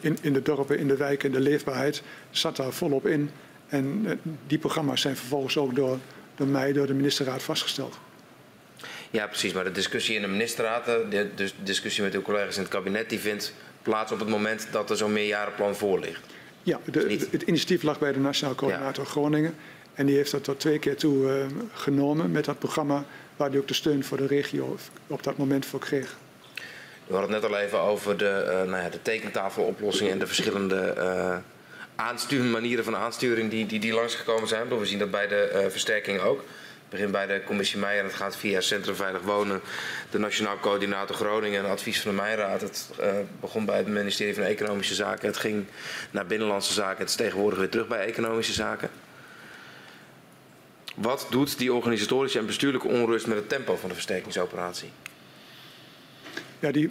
in, 0.01 0.19
in 0.21 0.33
de 0.33 0.43
dorpen, 0.43 0.79
in 0.79 0.89
de 0.89 0.97
wijken, 0.97 1.33
de 1.33 1.41
leefbaarheid 1.41 2.03
zat 2.31 2.57
daar 2.57 2.73
volop 2.73 3.07
in. 3.07 3.31
En 3.69 4.03
uh, 4.05 4.13
die 4.47 4.59
programma's 4.59 5.01
zijn 5.01 5.17
vervolgens 5.17 5.57
ook 5.57 5.75
door, 5.75 5.99
door 6.35 6.47
mij, 6.47 6.73
door 6.73 6.87
de 6.87 6.95
ministerraad 6.95 7.43
vastgesteld. 7.43 7.99
Ja, 9.11 9.27
precies. 9.27 9.53
Maar 9.53 9.65
de 9.65 9.73
discussie 9.73 10.17
in 10.17 10.23
de 10.23 10.29
ministerraad, 10.29 10.85
de, 10.85 11.29
de 11.35 11.51
discussie 11.63 12.03
met 12.03 12.15
uw 12.15 12.23
collega's 12.23 12.57
in 12.57 12.63
het 12.63 12.71
kabinet, 12.71 13.09
die 13.09 13.19
vindt 13.19 13.55
plaats 13.83 14.13
op 14.13 14.19
het 14.19 14.29
moment 14.29 14.69
dat 14.71 14.91
er 14.91 14.97
zo'n 14.97 15.13
meerjarenplan 15.13 15.75
voor 15.75 16.01
ligt. 16.01 16.21
Ja, 16.63 16.81
de, 16.85 17.27
het 17.31 17.43
initiatief 17.43 17.83
lag 17.83 17.99
bij 17.99 18.13
de 18.13 18.19
Nationaal 18.19 18.55
Coördinator 18.55 19.05
ja. 19.05 19.11
Groningen. 19.11 19.55
En 19.95 20.07
die 20.07 20.17
heeft 20.17 20.31
dat 20.31 20.45
tot 20.45 20.61
twee 20.61 20.79
keer 20.79 20.97
toe 20.97 21.17
uh, 21.25 21.47
genomen 21.73 22.31
met 22.31 22.45
dat 22.45 22.59
programma 22.59 23.05
waar 23.43 23.51
hij 23.51 23.61
ook 23.61 23.69
de 23.69 23.75
steun 23.75 24.05
voor 24.05 24.17
de 24.17 24.27
regio 24.27 24.77
op 25.07 25.23
dat 25.23 25.37
moment 25.37 25.67
voor 25.67 25.81
kreeg. 25.81 26.17
We 27.07 27.15
hadden 27.15 27.33
het 27.33 27.43
net 27.43 27.51
al 27.51 27.59
even 27.59 27.81
over 27.81 28.17
de, 28.17 28.45
uh, 28.47 28.71
nou 28.71 28.83
ja, 28.83 28.89
de 28.89 29.03
tekentafeloplossing 29.03 30.11
en 30.11 30.19
de 30.19 30.27
verschillende 30.27 31.41
aanstuur, 31.95 32.45
manieren 32.45 32.85
van 32.85 32.97
aansturing 32.97 33.51
die, 33.51 33.67
die, 33.67 33.81
die 33.81 33.93
langsgekomen 33.93 34.49
zijn. 34.49 34.79
We 34.79 34.87
zien 34.87 34.99
dat 34.99 35.11
bij 35.11 35.29
de 35.29 35.51
uh, 35.55 35.71
versterking 35.71 36.21
ook. 36.21 36.39
Het 36.39 37.01
begint 37.01 37.11
bij 37.11 37.27
de 37.27 37.45
commissie 37.45 37.79
Meijer 37.79 38.01
en 38.01 38.07
het 38.07 38.17
gaat 38.17 38.37
via 38.37 38.61
Centrum 38.61 38.95
Veilig 38.95 39.23
Wonen, 39.23 39.61
de 40.11 40.19
Nationaal 40.19 40.59
Coördinator 40.61 41.17
Groningen 41.17 41.65
en 41.65 41.71
advies 41.71 42.01
van 42.01 42.11
de 42.11 42.17
Mijnraad. 42.17 42.61
Het 42.61 42.89
begon 43.41 43.65
bij 43.65 43.77
het 43.77 43.87
ministerie 43.87 44.35
van 44.35 44.43
Economische 44.43 44.95
Zaken, 44.95 45.27
het 45.27 45.37
ging 45.37 45.65
naar 46.11 46.27
Binnenlandse 46.27 46.73
Zaken, 46.73 46.99
het 47.01 47.09
is 47.09 47.15
tegenwoordig 47.15 47.59
weer 47.59 47.69
terug 47.69 47.89
bij 47.89 48.07
Economische 48.07 48.53
Zaken. 48.53 48.91
Wat 50.97 51.27
doet 51.31 51.59
die 51.59 51.73
organisatorische 51.73 52.39
en 52.39 52.47
bestuurlijke 52.47 52.89
onrust 52.89 53.27
met 53.27 53.37
het 53.37 53.49
tempo 53.49 53.77
van 53.77 53.89
de 53.89 53.95
versterkingsoperatie? 53.95 54.91
ja, 56.63 56.71
die 56.71 56.91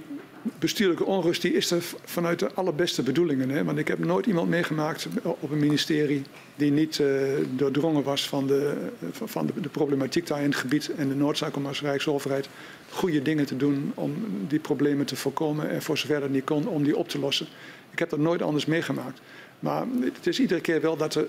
bestuurlijke 0.60 1.06
onrust 1.06 1.42
die 1.42 1.54
is 1.54 1.72
er 1.72 1.84
vanuit 2.04 2.40
de 2.40 2.54
allerbeste 2.54 3.04
bedoelingen. 3.04 3.50
Hè? 3.50 3.64
Want 3.64 3.78
ik 3.78 3.88
heb 3.88 4.00
nooit 4.00 4.26
iemand 4.26 4.50
meegemaakt 4.50 5.08
op 5.24 5.52
een 5.52 5.60
ministerie 5.60 6.24
die 6.56 6.72
niet 6.72 6.98
uh, 6.98 7.22
doordrongen 7.56 8.04
was 8.04 8.30
van, 8.30 8.48
de, 8.48 8.90
van 9.12 9.46
de, 9.46 9.62
de, 9.62 9.70
problematiek 9.70 10.28
daar 10.28 10.42
in 10.42 10.50
het 10.50 10.56
gebied 10.56 10.92
en 10.96 11.10
de 11.10 11.16
noodzaak 11.16 11.56
om 11.56 11.66
als 11.66 11.82
Rijksoverheid 11.82 12.50
goede 12.90 13.22
dingen 13.22 13.46
te 13.46 13.58
doen 13.58 13.92
om 13.96 14.14
die 14.48 14.60
problemen 14.60 15.06
te 15.06 15.16
voorkomen 15.16 15.70
en 15.70 15.82
voor 15.82 15.98
zover 15.98 16.20
dat 16.20 16.30
niet 16.30 16.44
kon 16.44 16.68
om 16.68 16.84
die 16.84 16.98
op 16.98 17.10
te 17.10 17.20
lossen. 17.20 17.48
Ik 17.92 18.00
heb 18.00 18.10
dat 18.10 18.20
nooit 18.20 18.42
anders 18.42 18.66
meegemaakt. 18.66 19.22
Maar 19.60 19.86
het 20.02 20.28
is 20.28 20.40
iedere 20.40 20.62
keer 20.62 20.82
wel 20.82 20.98
dat 20.98 21.16
er 21.16 21.28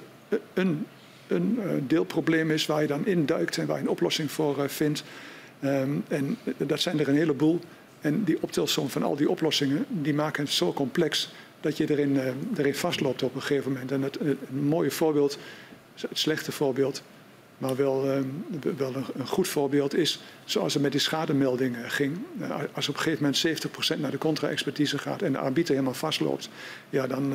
een, 0.54 0.86
een 1.34 1.58
uh, 1.58 1.70
deelprobleem 1.86 2.50
is 2.50 2.66
waar 2.66 2.80
je 2.80 2.86
dan 2.86 3.06
induikt 3.06 3.58
en 3.58 3.66
waar 3.66 3.76
je 3.76 3.82
een 3.82 3.88
oplossing 3.88 4.30
voor 4.30 4.58
uh, 4.58 4.68
vindt. 4.68 5.04
Um, 5.64 6.04
en 6.08 6.38
dat 6.56 6.80
zijn 6.80 7.00
er 7.00 7.08
een 7.08 7.16
heleboel. 7.16 7.60
En 8.00 8.24
die 8.24 8.38
optelsom 8.40 8.88
van 8.88 9.02
al 9.02 9.16
die 9.16 9.30
oplossingen, 9.30 9.84
die 9.88 10.14
maken 10.14 10.44
het 10.44 10.52
zo 10.52 10.72
complex 10.72 11.32
dat 11.60 11.76
je 11.76 11.90
erin, 11.90 12.20
erin 12.56 12.74
vastloopt 12.74 13.22
op 13.22 13.34
een 13.34 13.42
gegeven 13.42 13.72
moment. 13.72 13.92
En 13.92 14.02
het, 14.02 14.20
een 14.20 14.38
mooie 14.50 14.90
voorbeeld, 14.90 15.38
het 15.94 16.18
slechte 16.18 16.52
voorbeeld, 16.52 17.02
maar 17.58 17.76
wel, 17.76 18.06
uh, 18.06 18.18
wel 18.76 18.94
een, 19.14 19.26
goed 19.26 19.48
voorbeeld 19.48 19.94
is 19.94 20.20
zoals 20.44 20.72
het 20.72 20.82
met 20.82 20.92
die 20.92 21.00
schademeldingen 21.00 21.90
ging. 21.90 22.18
Als 22.72 22.88
op 22.88 22.94
een 22.94 23.00
gegeven 23.00 23.24
moment 23.24 23.96
70% 23.96 24.00
naar 24.00 24.10
de 24.10 24.18
contra-expertise 24.18 24.98
gaat 24.98 25.22
en 25.22 25.32
de 25.32 25.38
arbiter 25.38 25.74
helemaal 25.74 25.94
vastloopt, 25.94 26.48
ja, 26.90 27.06
dan, 27.06 27.34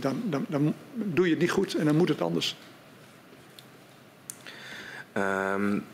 dan, 0.00 0.22
dan, 0.30 0.46
dan, 0.48 0.74
doe 0.94 1.24
je 1.24 1.30
het 1.30 1.40
niet 1.40 1.50
goed 1.50 1.74
en 1.74 1.84
dan 1.84 1.96
moet 1.96 2.08
het 2.08 2.20
anders. 2.20 2.56
Um 5.18 5.84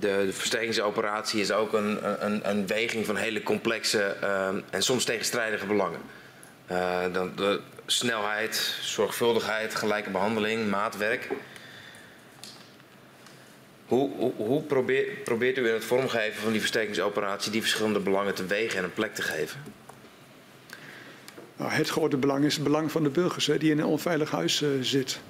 de, 0.00 0.22
de 0.26 0.32
versterkingsoperatie 0.32 1.40
is 1.40 1.52
ook 1.52 1.72
een, 1.72 2.24
een, 2.26 2.50
een 2.50 2.66
weging 2.66 3.06
van 3.06 3.16
hele 3.16 3.42
complexe 3.42 4.16
uh, 4.22 4.48
en 4.70 4.82
soms 4.82 5.04
tegenstrijdige 5.04 5.66
belangen. 5.66 6.00
Uh, 6.70 7.02
de, 7.12 7.30
de, 7.34 7.60
snelheid, 7.86 8.78
zorgvuldigheid, 8.80 9.74
gelijke 9.74 10.10
behandeling, 10.10 10.70
maatwerk. 10.70 11.28
Hoe, 13.86 14.10
hoe, 14.16 14.32
hoe 14.36 14.62
probeer, 14.62 15.04
probeert 15.24 15.58
u 15.58 15.68
in 15.68 15.74
het 15.74 15.84
vormgeven 15.84 16.42
van 16.42 16.50
die 16.50 16.60
versterkingsoperatie 16.60 17.52
die 17.52 17.60
verschillende 17.60 18.00
belangen 18.00 18.34
te 18.34 18.46
wegen 18.46 18.78
en 18.78 18.84
een 18.84 18.92
plek 18.92 19.14
te 19.14 19.22
geven? 19.22 19.62
Nou, 21.56 21.70
het 21.70 21.88
grote 21.88 22.16
belang 22.16 22.44
is 22.44 22.54
het 22.54 22.64
belang 22.64 22.90
van 22.92 23.02
de 23.02 23.10
burgers 23.10 23.46
hè, 23.46 23.58
die 23.58 23.70
in 23.70 23.78
een 23.78 23.84
onveilig 23.84 24.30
huis 24.30 24.62
uh, 24.62 24.68
zit. 24.80 25.20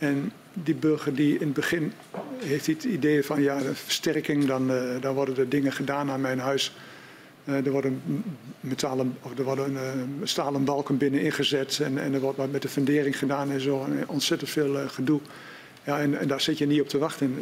En 0.00 0.32
die 0.52 0.74
burger 0.74 1.14
die 1.14 1.34
in 1.34 1.46
het 1.46 1.52
begin 1.52 1.92
heeft 2.38 2.66
het 2.66 2.84
idee 2.84 3.24
van 3.24 3.42
ja, 3.42 3.58
de 3.58 3.74
versterking, 3.74 4.44
dan, 4.44 4.70
uh, 4.70 5.00
dan 5.00 5.14
worden 5.14 5.36
er 5.36 5.48
dingen 5.48 5.72
gedaan 5.72 6.10
aan 6.10 6.20
mijn 6.20 6.38
huis. 6.38 6.74
Uh, 7.44 7.66
er 7.66 7.70
worden 7.70 8.02
metalen, 8.60 9.16
of 9.22 9.38
er 9.38 9.44
worden 9.44 9.72
uh, 9.72 9.80
stalen 10.22 10.64
balken 10.64 10.96
binnen 10.96 11.20
ingezet 11.20 11.80
en, 11.80 11.98
en 11.98 12.14
er 12.14 12.20
wordt 12.20 12.38
wat 12.38 12.50
met 12.50 12.62
de 12.62 12.68
fundering 12.68 13.18
gedaan 13.18 13.50
en 13.50 13.60
zo. 13.60 13.84
En 13.84 14.08
ontzettend 14.08 14.50
veel 14.50 14.88
gedoe. 14.88 15.20
Ja, 15.84 16.00
en, 16.00 16.18
en, 16.18 16.28
daar 16.28 16.40
zit 16.40 16.58
je 16.58 16.66
niet 16.66 16.80
op 16.80 16.88
te 16.88 16.98
wachten. 16.98 17.36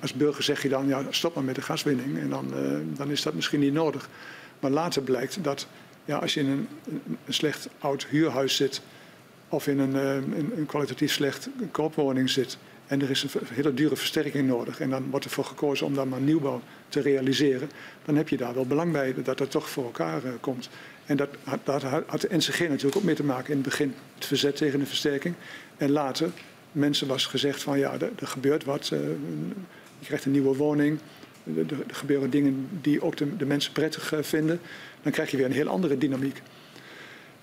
Als 0.00 0.14
burger 0.14 0.42
zeg 0.42 0.62
je 0.62 0.68
dan, 0.68 0.86
ja, 0.86 1.02
stop 1.10 1.34
maar 1.34 1.44
met 1.44 1.54
de 1.54 1.62
gaswinning. 1.62 2.18
En 2.18 2.30
dan, 2.30 2.52
dan 2.96 3.10
is 3.10 3.22
dat 3.22 3.34
misschien 3.34 3.60
niet 3.60 3.72
nodig. 3.72 4.08
Maar 4.60 4.70
later 4.70 5.02
blijkt 5.02 5.44
dat 5.44 5.66
ja, 6.04 6.16
als 6.16 6.34
je 6.34 6.40
in 6.40 6.48
een, 6.48 6.68
een 7.24 7.34
slecht 7.34 7.68
oud 7.78 8.06
huurhuis 8.06 8.56
zit 8.56 8.82
of 9.54 9.66
in 9.66 9.78
een, 9.78 9.94
een, 9.94 10.52
een 10.56 10.66
kwalitatief 10.66 11.12
slecht 11.12 11.48
koopwoning 11.70 12.30
zit 12.30 12.58
en 12.86 13.02
er 13.02 13.10
is 13.10 13.22
een 13.22 13.30
hele 13.52 13.74
dure 13.74 13.96
versterking 13.96 14.48
nodig 14.48 14.80
en 14.80 14.90
dan 14.90 15.10
wordt 15.10 15.24
ervoor 15.24 15.44
gekozen 15.44 15.86
om 15.86 15.94
dan 15.94 16.08
maar 16.08 16.20
nieuwbouw 16.20 16.60
te 16.88 17.00
realiseren, 17.00 17.70
dan 18.04 18.16
heb 18.16 18.28
je 18.28 18.36
daar 18.36 18.54
wel 18.54 18.66
belang 18.66 18.92
bij 18.92 19.14
dat 19.22 19.38
dat 19.38 19.50
toch 19.50 19.68
voor 19.68 19.84
elkaar 19.84 20.24
uh, 20.24 20.30
komt. 20.40 20.68
En 21.06 21.16
dat, 21.16 21.28
dat 21.64 21.82
had 21.82 22.20
de 22.20 22.36
NCG 22.36 22.60
natuurlijk 22.60 22.96
ook 22.96 23.02
mee 23.02 23.14
te 23.14 23.24
maken 23.24 23.50
in 23.50 23.56
het 23.56 23.68
begin, 23.68 23.94
het 24.14 24.26
verzet 24.26 24.56
tegen 24.56 24.78
de 24.78 24.86
versterking. 24.86 25.34
En 25.76 25.90
later, 25.90 26.30
mensen 26.72 27.06
was 27.06 27.26
gezegd 27.26 27.62
van 27.62 27.78
ja, 27.78 27.92
er, 27.92 28.26
gebeurt 28.26 28.64
wat, 28.64 28.90
uh, 28.92 28.98
je 29.98 30.06
krijgt 30.06 30.24
een 30.24 30.30
nieuwe 30.30 30.56
woning, 30.56 30.98
er, 31.56 31.64
gebeuren 31.90 32.30
dingen 32.30 32.68
die 32.80 33.02
ook 33.02 33.16
de, 33.16 33.46
mensen 33.46 33.72
prettig 33.72 34.12
vinden. 34.20 34.60
Dan 35.02 35.12
krijg 35.12 35.30
je 35.30 35.36
weer 35.36 35.46
een 35.46 35.52
heel 35.52 35.68
andere 35.68 35.98
dynamiek 35.98 36.42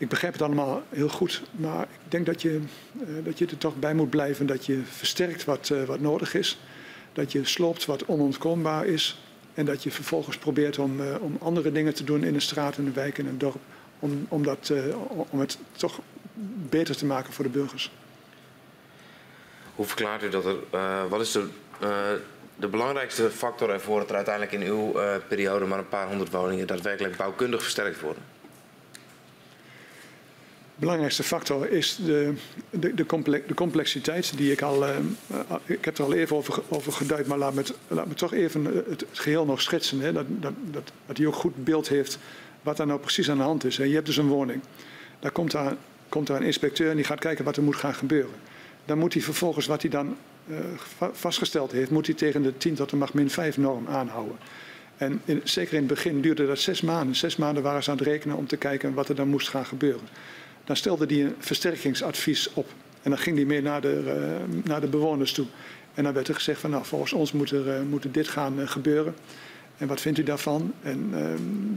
ik 0.02 0.10
begrijp 0.10 0.34
het 0.34 0.42
allemaal 0.42 0.84
heel 0.90 1.10
goed, 1.10 1.42
maar 1.52 1.82
ik 1.82 2.12
denk 2.12 2.26
dat 2.26 2.42
je, 2.42 2.62
uh, 2.94 3.26
dat 3.26 3.38
je 3.38 3.46
er 3.46 3.58
toch 3.58 3.76
bij 3.76 3.94
moet 3.94 4.10
blijven. 4.10 4.46
Dat 4.46 4.66
je 4.66 4.82
versterkt 4.86 5.46
wat, 5.46 5.70
uh, 5.70 5.84
wat 5.84 6.00
nodig 6.00 6.34
is. 6.34 6.60
Dat 7.14 7.32
je 7.32 7.46
sloopt 7.46 7.86
wat 7.86 8.06
onontkoombaar 8.06 8.86
is. 8.86 9.22
En 9.54 9.66
dat 9.66 9.84
je 9.84 9.92
vervolgens 9.92 10.38
probeert 10.38 10.78
om, 10.80 11.00
uh, 11.00 11.16
om 11.20 11.38
andere 11.40 11.72
dingen 11.72 11.94
te 11.94 12.04
doen 12.04 12.24
in 12.24 12.34
de 12.34 12.40
straat, 12.40 12.78
in 12.78 12.86
de 12.86 12.92
wijk, 12.92 13.18
in 13.18 13.28
een 13.28 13.38
dorp. 13.38 13.60
Om, 14.00 14.26
om, 14.30 14.44
dat, 14.44 14.74
om 15.30 15.40
het 15.40 15.58
toch 15.72 16.00
beter 16.70 16.96
te 16.96 17.06
maken 17.06 17.34
voor 17.34 17.44
de 17.44 17.50
burgers. 17.50 17.92
Hoe 19.76 19.86
verklaart 19.86 20.24
u 20.24 20.30
dat 20.30 20.46
er. 20.46 21.10
wat 21.10 21.22
is 21.22 21.32
de, 21.32 21.48
de 22.56 22.68
belangrijkste 22.68 23.30
factor 23.30 23.70
ervoor 23.70 24.00
dat 24.00 24.10
er 24.10 24.16
uiteindelijk 24.16 24.54
in 24.54 24.72
uw 24.72 24.92
periode 25.28 25.66
maar 25.66 25.80
een 25.80 25.90
paar 25.90 26.08
honderd 26.08 26.32
woningen 26.32 26.68
daadwerkelijk 26.68 27.18
bouwkundig 27.18 27.62
versterkt 27.62 28.00
worden? 28.00 28.31
Belangrijkste 30.82 31.24
factor 31.24 31.70
is 31.70 32.00
de, 32.06 32.34
de, 32.70 32.94
de, 32.94 33.06
complex, 33.06 33.48
de 33.48 33.54
complexiteit 33.54 34.38
die 34.38 34.52
ik 34.52 34.62
al. 34.62 34.88
Uh, 34.88 34.96
ik 35.66 35.86
heb 35.86 35.98
er 35.98 36.04
al 36.04 36.14
even 36.14 36.36
over, 36.36 36.62
over 36.70 36.92
geduid, 36.92 37.28
maar 37.28 37.38
laat 37.38 37.54
me, 37.54 37.64
laat 37.88 38.08
me 38.08 38.14
toch 38.14 38.34
even 38.34 38.66
het, 38.66 39.06
geheel 39.12 39.46
nog 39.46 39.62
schetsen. 39.62 40.00
Hè, 40.00 40.14
dat, 40.14 40.26
dat, 40.28 40.54
dat, 40.72 40.92
dat 41.06 41.18
hij 41.18 41.26
ook 41.26 41.36
goed 41.36 41.64
beeld 41.64 41.90
heeft 41.90 42.20
wat 42.62 42.80
er 42.80 42.88
nou 42.88 43.00
precies 43.00 43.30
aan 43.30 43.38
de 43.38 43.44
hand 43.44 43.64
is. 43.64 43.78
Hè. 43.78 43.84
Je 43.84 43.94
hebt 43.94 44.06
dus 44.06 44.18
een 44.18 44.28
woning. 44.28 44.62
Daar 45.20 45.32
komt 45.32 45.52
daar, 45.52 45.76
komt 46.10 46.28
daar 46.28 46.38
een 46.38 46.46
inspecteur 46.46 46.90
en 46.90 46.96
die 46.96 47.06
gaat 47.06 47.20
kijken 47.20 47.46
wat 47.46 47.58
er 47.58 47.64
moet 47.64 47.76
gaan 47.76 47.94
gebeuren. 47.94 48.36
Dan 48.86 48.98
moet 48.98 49.14
hij 49.14 49.22
vervolgens 49.22 49.66
wat 49.66 49.82
hij 49.82 49.92
dan 49.92 50.18
uh, 50.48 50.58
vastgesteld 51.12 51.72
heeft, 51.72 51.92
moet 51.92 52.06
hij 52.06 52.16
tegen 52.16 52.42
de 52.42 52.58
10 52.58 52.76
tot 52.76 52.90
de 52.90 52.96
macht 52.96 53.14
min 53.14 53.30
5 53.30 53.58
norm 53.58 53.88
aanhouden. 53.88 54.38
En 54.98 55.22
zeker 55.44 55.74
in 55.74 55.80
het 55.80 55.88
begin 55.88 56.22
duurde 56.22 56.48
dat 56.48 56.60
zes 56.60 56.82
maanden. 56.82 57.16
Zes 57.16 57.36
maanden 57.36 57.64
waren 57.64 57.84
ze 57.84 57.92
aan 57.92 57.98
het 57.98 58.06
rekenen 58.06 58.38
om 58.38 58.48
te 58.48 58.58
kijken 58.58 58.94
wat 58.94 59.10
er 59.10 59.16
dan 59.16 59.28
moest 59.28 59.50
gaan 59.50 59.66
gebeuren. 59.66 60.08
Dan 60.64 60.76
stelde 60.76 61.06
hij 61.06 61.24
een 61.24 61.36
versterkingsadvies 61.40 62.54
op. 62.54 62.70
En 63.02 63.10
dan 63.10 63.20
ging 63.20 63.36
hij 63.36 63.46
mee 63.46 63.62
naar 63.62 63.82
de, 63.82 64.02
uh, 64.06 64.64
naar 64.64 64.82
de 64.82 64.88
bewoners 64.88 65.32
toe. 65.32 65.46
En 65.94 66.04
dan 66.04 66.14
werd 66.14 66.28
er 66.28 66.36
gezegd 66.36 66.60
van 66.60 66.70
nou, 66.70 66.86
volgens 66.86 67.14
ons 67.14 67.32
moet, 67.32 67.52
er, 67.52 67.68
uh, 67.68 67.82
moet 67.90 68.14
dit 68.14 68.28
gaan 68.28 68.60
uh, 68.60 68.68
gebeuren. 68.68 69.16
En 69.78 69.88
wat 69.88 70.02
vindt 70.02 70.20
u 70.20 70.24
daarvan? 70.24 70.74
En 70.82 71.14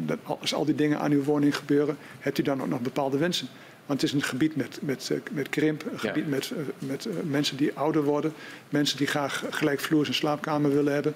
dat, 0.06 0.18
als 0.40 0.54
al 0.54 0.64
die 0.64 0.74
dingen 0.74 0.98
aan 0.98 1.10
uw 1.10 1.22
woning 1.22 1.56
gebeuren, 1.56 1.96
hebt 2.18 2.38
u 2.38 2.42
dan 2.42 2.62
ook 2.62 2.68
nog 2.68 2.80
bepaalde 2.80 3.18
wensen? 3.18 3.48
Want 3.86 4.00
het 4.00 4.10
is 4.10 4.16
een 4.16 4.22
gebied 4.22 4.56
met, 4.56 4.78
met, 4.80 5.10
met 5.32 5.48
krimp, 5.48 5.84
een 5.92 5.98
gebied 5.98 6.24
ja. 6.24 6.30
met, 6.30 6.52
met 6.78 7.08
mensen 7.30 7.56
die 7.56 7.74
ouder 7.74 8.02
worden, 8.02 8.32
mensen 8.68 8.96
die 8.96 9.06
graag 9.06 9.44
gelijkvloers 9.50 10.08
een 10.08 10.14
slaapkamer 10.14 10.74
willen 10.74 10.92
hebben. 10.92 11.14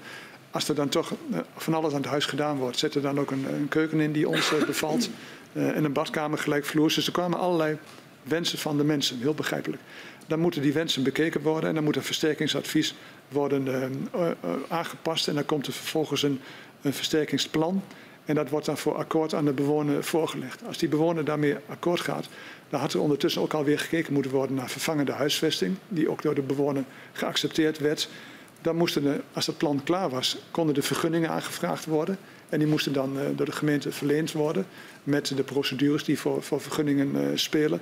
Als 0.51 0.69
er 0.69 0.75
dan 0.75 0.89
toch 0.89 1.13
van 1.57 1.75
alles 1.75 1.93
aan 1.93 2.01
het 2.01 2.11
huis 2.11 2.27
gedaan 2.27 2.57
wordt, 2.57 2.79
zet 2.79 2.95
er 2.95 3.03
dan 3.03 3.21
ook 3.21 3.31
een, 3.31 3.47
een 3.55 3.69
keuken 3.69 4.01
in 4.01 4.13
die 4.13 4.29
ons 4.29 4.53
bevalt 4.67 5.11
en 5.53 5.85
een 5.85 5.93
badkamer 5.93 6.39
gelijkvloers. 6.39 6.95
Dus 6.95 7.07
er 7.07 7.13
kwamen 7.13 7.39
allerlei 7.39 7.79
wensen 8.23 8.59
van 8.59 8.77
de 8.77 8.85
mensen, 8.85 9.19
heel 9.19 9.35
begrijpelijk. 9.35 9.83
Dan 10.27 10.41
moeten 10.41 10.63
die 10.63 10.73
wensen 10.73 11.03
bekeken 11.03 11.43
worden 11.43 11.69
en 11.69 11.75
dan 11.75 11.85
moet 11.85 11.97
een 11.97 12.03
versterkingsadvies 12.03 12.95
worden 13.29 13.67
uh, 13.67 13.83
uh, 14.15 14.31
aangepast. 14.69 15.29
En 15.29 15.35
dan 15.35 15.45
komt 15.45 15.67
er 15.67 15.73
vervolgens 15.73 16.23
een, 16.23 16.41
een 16.83 16.93
versterkingsplan. 16.93 17.83
En 18.25 18.35
dat 18.35 18.49
wordt 18.49 18.67
dan 18.67 18.79
voor 18.79 18.95
akkoord 18.95 19.35
aan 19.35 19.45
de 19.45 19.53
bewoner 19.53 20.05
voorgelegd. 20.05 20.63
Als 20.67 20.79
die 20.79 20.89
bewoner 20.89 21.25
daarmee 21.25 21.57
akkoord 21.69 22.01
gaat, 22.01 22.29
dan 22.69 22.81
had 22.81 22.93
er 22.93 23.01
ondertussen 23.01 23.43
ook 23.43 23.55
alweer 23.55 23.79
gekeken 23.79 24.13
moeten 24.13 24.33
worden 24.33 24.57
naar 24.57 24.71
vervangende 24.71 25.13
huisvesting, 25.13 25.77
die 25.89 26.11
ook 26.11 26.23
door 26.23 26.35
de 26.35 26.43
bewoner 26.43 26.85
geaccepteerd 27.13 27.79
werd. 27.79 28.09
Dan 28.61 28.77
moesten 28.77 29.03
de, 29.03 29.21
als 29.33 29.47
het 29.47 29.59
plan 29.59 29.83
klaar 29.85 30.11
was, 30.11 30.39
konden 30.51 30.75
de 30.75 30.83
vergunningen 30.83 31.31
aangevraagd 31.31 31.85
worden. 31.85 32.19
En 32.49 32.59
die 32.59 32.69
moesten 32.69 32.93
dan 32.93 33.17
door 33.37 33.47
de 33.47 33.53
gemeente 33.53 33.93
verleend 33.93 34.33
worden 34.33 34.67
met 35.09 35.37
de 35.37 35.43
procedures 35.43 36.05
die 36.05 36.19
voor, 36.19 36.43
voor 36.43 36.61
vergunningen 36.61 37.15
uh, 37.15 37.27
spelen. 37.35 37.81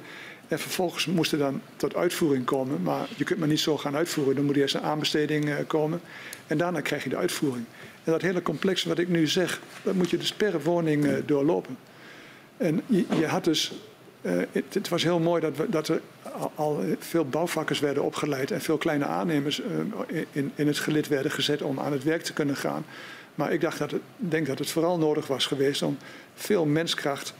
En 0.48 0.58
vervolgens 0.58 1.06
moest 1.06 1.32
er 1.32 1.38
dan 1.38 1.60
tot 1.76 1.96
uitvoering 1.96 2.44
komen. 2.44 2.82
Maar 2.82 3.08
je 3.16 3.24
kunt 3.24 3.38
maar 3.38 3.48
niet 3.48 3.60
zo 3.60 3.76
gaan 3.76 3.96
uitvoeren. 3.96 4.34
Dan 4.34 4.44
moet 4.44 4.56
eerst 4.56 4.74
een 4.74 4.82
aanbesteding 4.82 5.44
uh, 5.44 5.55
komen. 5.66 6.00
En 6.46 6.58
daarna 6.58 6.80
krijg 6.80 7.05
je 7.05 7.08
de 7.08 7.16
uitvoering. 7.16 7.64
En 8.05 8.12
dat 8.12 8.22
hele 8.22 8.42
complex 8.42 8.84
wat 8.84 8.98
ik 8.98 9.08
nu 9.08 9.26
zeg, 9.26 9.60
dat 9.82 9.94
moet 9.94 10.10
je 10.10 10.16
dus 10.16 10.32
per 10.32 10.62
woning 10.62 11.05
uh, 11.05 11.14
doorlopen. 11.26 11.78
En 12.56 12.82
je, 12.86 13.05
je 13.18 13.26
had 13.26 13.44
dus. 13.44 13.72
Het, 14.52 14.88
was 14.88 15.02
heel 15.02 15.18
mooi 15.18 15.40
dat, 15.40 15.56
we, 15.56 15.68
dat 15.68 15.88
er 15.88 16.00
al, 16.55 16.84
veel 16.98 17.24
bouwvakkers 17.24 17.80
werden 17.80 18.02
opgeleid 18.02 18.50
en 18.50 18.60
veel 18.60 18.76
kleine 18.76 19.05
aannemers 19.05 19.62
in, 20.32 20.52
in 20.55 20.66
het 20.66 20.78
gelid 20.78 21.08
werden 21.08 21.30
gezet 21.30 21.62
om 21.62 21.80
aan 21.80 21.92
het 21.92 22.05
werk 22.05 22.22
te 22.22 22.32
kunnen 22.32 22.56
gaan. 22.56 22.84
Maar 23.36 23.52
ik 23.52 23.60
dacht 23.60 23.78
dat 23.78 23.90
het, 23.90 24.00
denk 24.16 24.46
dat 24.46 24.58
het 24.58 24.70
vooral 24.70 24.98
nodig 24.98 25.26
was 25.26 25.46
geweest 25.46 25.82
om 25.82 25.98
veel 26.36 26.65
menskracht 26.65 27.34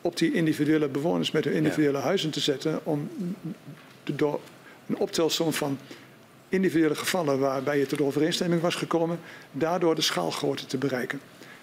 op 0.00 0.16
die 0.16 0.32
individuele 0.32 0.88
bewoners 0.88 1.30
met 1.30 1.44
hun 1.44 1.52
individuele 1.52 1.98
ja. 1.98 2.04
huizen 2.04 2.30
te 2.30 2.40
zetten. 2.40 2.80
Om 2.84 3.10
door 4.04 4.40
een 4.86 4.96
optelsom 4.96 5.52
van 5.52 5.78
individuele 6.48 6.94
gevallen 6.94 7.38
waarbij 7.38 7.78
je 7.78 7.86
tot 7.86 8.00
overeenstemming 8.00 8.60
was 8.62 8.74
gekomen, 8.74 9.18
daardoor 9.52 9.94
de 9.94 10.00
schaalgrootte 10.00 10.66
te 10.66 10.78
bereiken. 10.78 11.20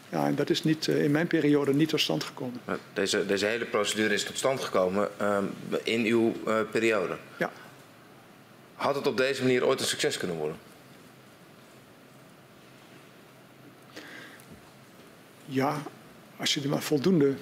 Ja, 0.09 0.25
en 0.25 0.35
dat 0.35 0.49
is 0.49 0.63
niet, 0.63 0.87
in 0.87 1.11
mijn 1.11 1.27
periode 1.27 1.73
niet 1.73 1.89
tot 1.89 1.99
stand 1.99 2.23
gekomen. 2.23 2.59
Deze, 2.93 3.25
deze 3.25 3.45
hele 3.45 3.65
procedure 3.65 4.13
is 4.13 4.23
tot 4.23 4.37
stand 4.37 4.59
gekomen 4.59 5.09
ehm, 5.19 5.43
in 5.83 6.05
uw 6.05 6.33
periode. 6.71 7.17
Ja. 7.37 7.51
Had 8.75 8.95
het 8.95 9.07
op 9.07 9.17
deze 9.17 9.41
manier 9.41 9.65
ooit 9.65 9.79
een 9.79 9.85
succes 9.85 10.17
kunnen 10.17 10.37
worden? 10.37 10.57
Ja, 15.45 15.81
als 16.37 16.53
je 16.53 16.61
er 16.61 16.69
maar 16.69 16.81
voldoende. 16.81 17.33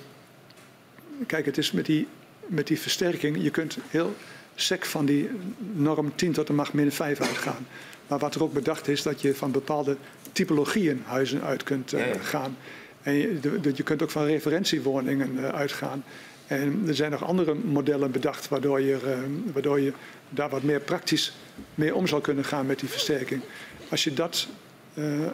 Kijk, 1.27 1.45
het 1.45 1.57
is 1.57 1.71
met 1.71 1.85
die, 1.85 2.07
met 2.45 2.67
die 2.67 2.79
versterking. 2.79 3.43
Je 3.43 3.49
kunt 3.49 3.77
heel 3.89 4.15
sec 4.55 4.85
van 4.85 5.05
die 5.05 5.29
norm 5.73 6.15
10 6.15 6.31
tot 6.31 6.47
de 6.47 6.53
macht 6.53 6.73
min 6.73 6.91
5 6.91 7.21
uitgaan. 7.21 7.67
Maar 8.07 8.19
wat 8.19 8.35
er 8.35 8.43
ook 8.43 8.53
bedacht 8.53 8.87
is, 8.87 9.01
dat 9.01 9.21
je 9.21 9.35
van 9.35 9.51
bepaalde 9.51 9.97
typologieën 10.31 11.01
huizen 11.05 11.41
uit 11.41 11.63
kunt 11.63 11.93
uh, 11.93 12.01
gaan. 12.21 12.57
En 13.01 13.13
je, 13.13 13.39
de, 13.39 13.71
je, 13.75 13.83
kunt 13.83 14.01
ook 14.01 14.11
van 14.11 14.25
referentiewoningen 14.25 15.33
uh, 15.33 15.49
uitgaan. 15.49 16.03
En 16.47 16.83
er 16.87 16.95
zijn 16.95 17.11
nog 17.11 17.23
andere 17.23 17.53
modellen 17.53 18.11
bedacht 18.11 18.49
waardoor 18.49 18.81
je, 18.81 18.97
uh, 19.05 19.53
waardoor 19.53 19.79
je 19.79 19.93
daar 20.29 20.49
wat 20.49 20.63
meer 20.63 20.79
praktisch 20.79 21.33
mee 21.75 21.95
om 21.95 22.07
zou 22.07 22.21
kunnen 22.21 22.45
gaan 22.45 22.65
met 22.65 22.79
die 22.79 22.89
versterking. 22.89 23.41
Als 23.89 24.03
je, 24.03 24.13
dat, 24.13 24.47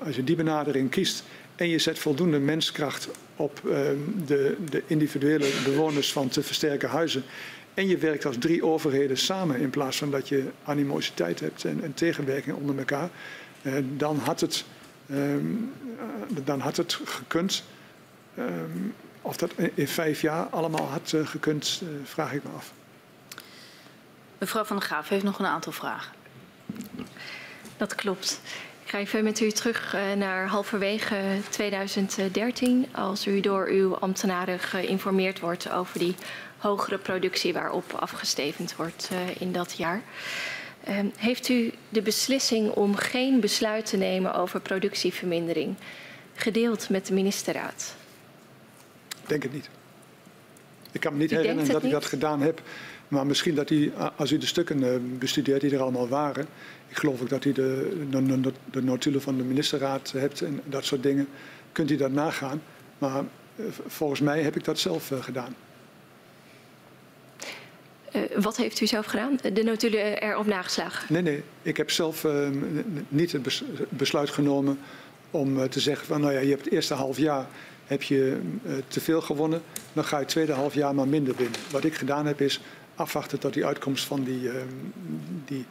als 0.06 0.16
je 0.16 0.24
die 0.24 0.36
benadering 0.36 0.90
kiest 0.90 1.24
en 1.58 1.70
je 1.70 1.80
zet 1.80 2.00
voldoende 2.00 2.40
menskracht 2.40 3.10
op 3.36 3.62
de, 4.26 4.58
de 4.70 4.84
individuele 4.88 5.50
bewoners 5.64 6.12
van 6.12 6.28
te 6.30 6.44
versterken 6.44 6.90
huizen 6.90 7.24
en 7.78 7.88
je 7.88 7.98
werkt 7.98 8.26
als 8.26 8.36
drie 8.40 8.66
overheden 8.66 9.18
samen 9.18 9.60
in 9.60 9.70
plaats 9.70 9.98
van 9.98 10.12
dat 10.12 10.28
je 10.28 10.50
animositeit 10.64 11.40
hebt 11.40 11.66
en, 11.66 11.84
en 11.84 11.94
tegenwerking 11.94 12.56
onder 12.56 12.78
elkaar. 12.78 13.10
Uh, 13.62 13.74
dan, 13.98 14.18
had 14.18 14.40
het, 14.40 14.66
um, 15.12 15.74
uh, 16.30 16.38
dan 16.46 16.60
had 16.60 16.78
het 16.78 17.00
gekund. 17.06 17.64
Um, 18.40 18.94
of 19.22 19.38
dat 19.38 19.52
in 19.74 19.88
vijf 19.88 20.22
jaar 20.22 20.46
allemaal 20.46 20.86
had 20.86 21.12
uh, 21.16 21.28
gekund, 21.28 21.82
vraag 22.04 22.34
ik 22.34 22.44
me 22.44 22.50
af. 22.56 22.74
Mevrouw 24.38 24.64
van 24.64 24.78
der 24.78 24.86
Graaf 24.86 25.10
heeft 25.10 25.24
nog 25.24 25.40
een 25.40 25.46
aantal 25.46 25.72
vragen. 25.72 26.14
Dat 27.78 27.96
klopt. 27.96 28.42
Ik 28.88 28.94
ga 28.94 29.00
even 29.00 29.24
met 29.24 29.40
u 29.40 29.52
terug 29.52 29.96
naar 30.18 30.48
halverwege 30.48 31.16
2013, 31.50 32.86
als 32.92 33.28
u 33.28 33.40
door 33.40 33.68
uw 33.68 33.96
ambtenaren 33.96 34.60
geïnformeerd 34.60 35.40
wordt 35.40 35.72
over 35.72 36.00
die 36.00 36.16
hogere 36.58 36.98
productie 36.98 37.54
waarop 37.54 37.94
afgestevend 37.94 38.76
wordt 38.76 39.10
uh, 39.12 39.42
in 39.42 39.52
dat 39.52 39.74
jaar. 39.78 40.02
Uh, 40.90 41.00
heeft 41.18 41.50
u 41.50 41.72
de 41.90 42.02
beslissing 42.02 42.72
om 42.72 42.96
geen 42.96 43.40
besluit 43.40 43.86
te 43.86 43.98
nemen 43.98 44.34
over 44.34 44.60
productievermindering 44.60 45.76
gedeeld 46.34 46.90
met 46.90 47.08
de 47.08 47.14
ministerraad? 47.14 47.96
Ik 49.22 49.30
denk 49.30 49.44
het 49.44 49.54
niet. 49.54 49.70
Ik 50.92 51.00
kan 51.00 51.14
me 51.14 51.20
niet 51.20 51.32
u 51.32 51.36
herinneren 51.36 51.72
dat 51.72 51.84
niet? 51.84 51.92
ik 51.92 52.00
dat 52.00 52.10
gedaan 52.10 52.42
heb. 52.42 52.62
Maar 53.08 53.26
misschien 53.26 53.56
dat 53.56 53.70
u, 53.70 53.94
als 54.16 54.32
u 54.32 54.38
de 54.38 54.46
stukken 54.46 55.18
bestudeert 55.20 55.62
die 55.62 55.72
er 55.72 55.82
allemaal 55.82 56.08
waren. 56.08 56.48
Ik 56.88 56.98
geloof 56.98 57.22
ook 57.22 57.30
dat 57.30 57.46
u 57.46 57.52
de, 57.52 58.06
de, 58.10 58.42
de, 58.42 58.52
de 58.72 58.84
notulen 58.84 59.22
van 59.22 59.38
de 59.38 59.44
ministerraad 59.44 60.12
hebt 60.12 60.42
en 60.42 60.62
dat 60.66 60.86
soort 60.86 61.04
dingen. 61.04 61.28
Kunt 61.72 61.92
u 61.92 61.96
dat 61.96 62.12
nagaan. 62.12 62.62
Maar 62.98 63.24
uh, 63.56 63.66
volgens 63.88 64.20
mij 64.20 64.42
heb 64.42 64.56
ik 64.56 64.64
dat 64.64 64.80
zelf 64.80 65.12
uh, 65.12 65.24
gedaan. 65.24 65.56
Uh, 68.16 68.22
wat 68.40 68.58
heeft 68.58 68.82
u 68.82 68.88
zelf 68.88 69.06
gedaan? 69.06 69.40
De 69.54 69.64
notulen 69.64 70.22
erop 70.22 70.46
nageslagen? 70.46 71.14
Nee, 71.14 71.22
nee. 71.22 71.44
Ik 71.62 71.78
heb 71.78 71.92
zelf 71.92 72.24
uh, 72.24 72.50
niet 73.08 73.32
het 73.32 73.64
besluit 73.90 74.30
genomen 74.30 74.80
om 75.32 75.58
uh, 75.58 75.64
te 75.64 75.80
zeggen 75.80 76.08
van 76.08 76.22
nou 76.22 76.34
ja, 76.34 76.40
je 76.40 76.50
hebt 76.50 76.64
het 76.64 76.74
eerste 76.74 76.94
half 76.94 77.18
jaar 77.18 77.46
heb 77.86 78.02
je 78.02 78.40
te 78.88 79.02
veel 79.02 79.22
gewonnen, 79.22 79.62
dan 79.94 80.04
ga 80.04 80.16
je 80.16 80.22
het 80.22 80.32
tweede 80.32 80.52
half 80.52 80.74
jaar 80.74 80.96
maar 80.96 81.08
minder 81.08 81.36
winnen. 81.36 81.60
Wat 81.72 81.84
ik 81.84 81.94
gedaan 81.94 82.26
heb 82.26 82.42
is 82.42 82.62
afwachten 82.96 83.40
tot 83.40 83.54
die 83.54 83.66
uitkomst 83.66 84.06
van 84.06 84.24
die, 84.24 84.50
die 85.46 85.66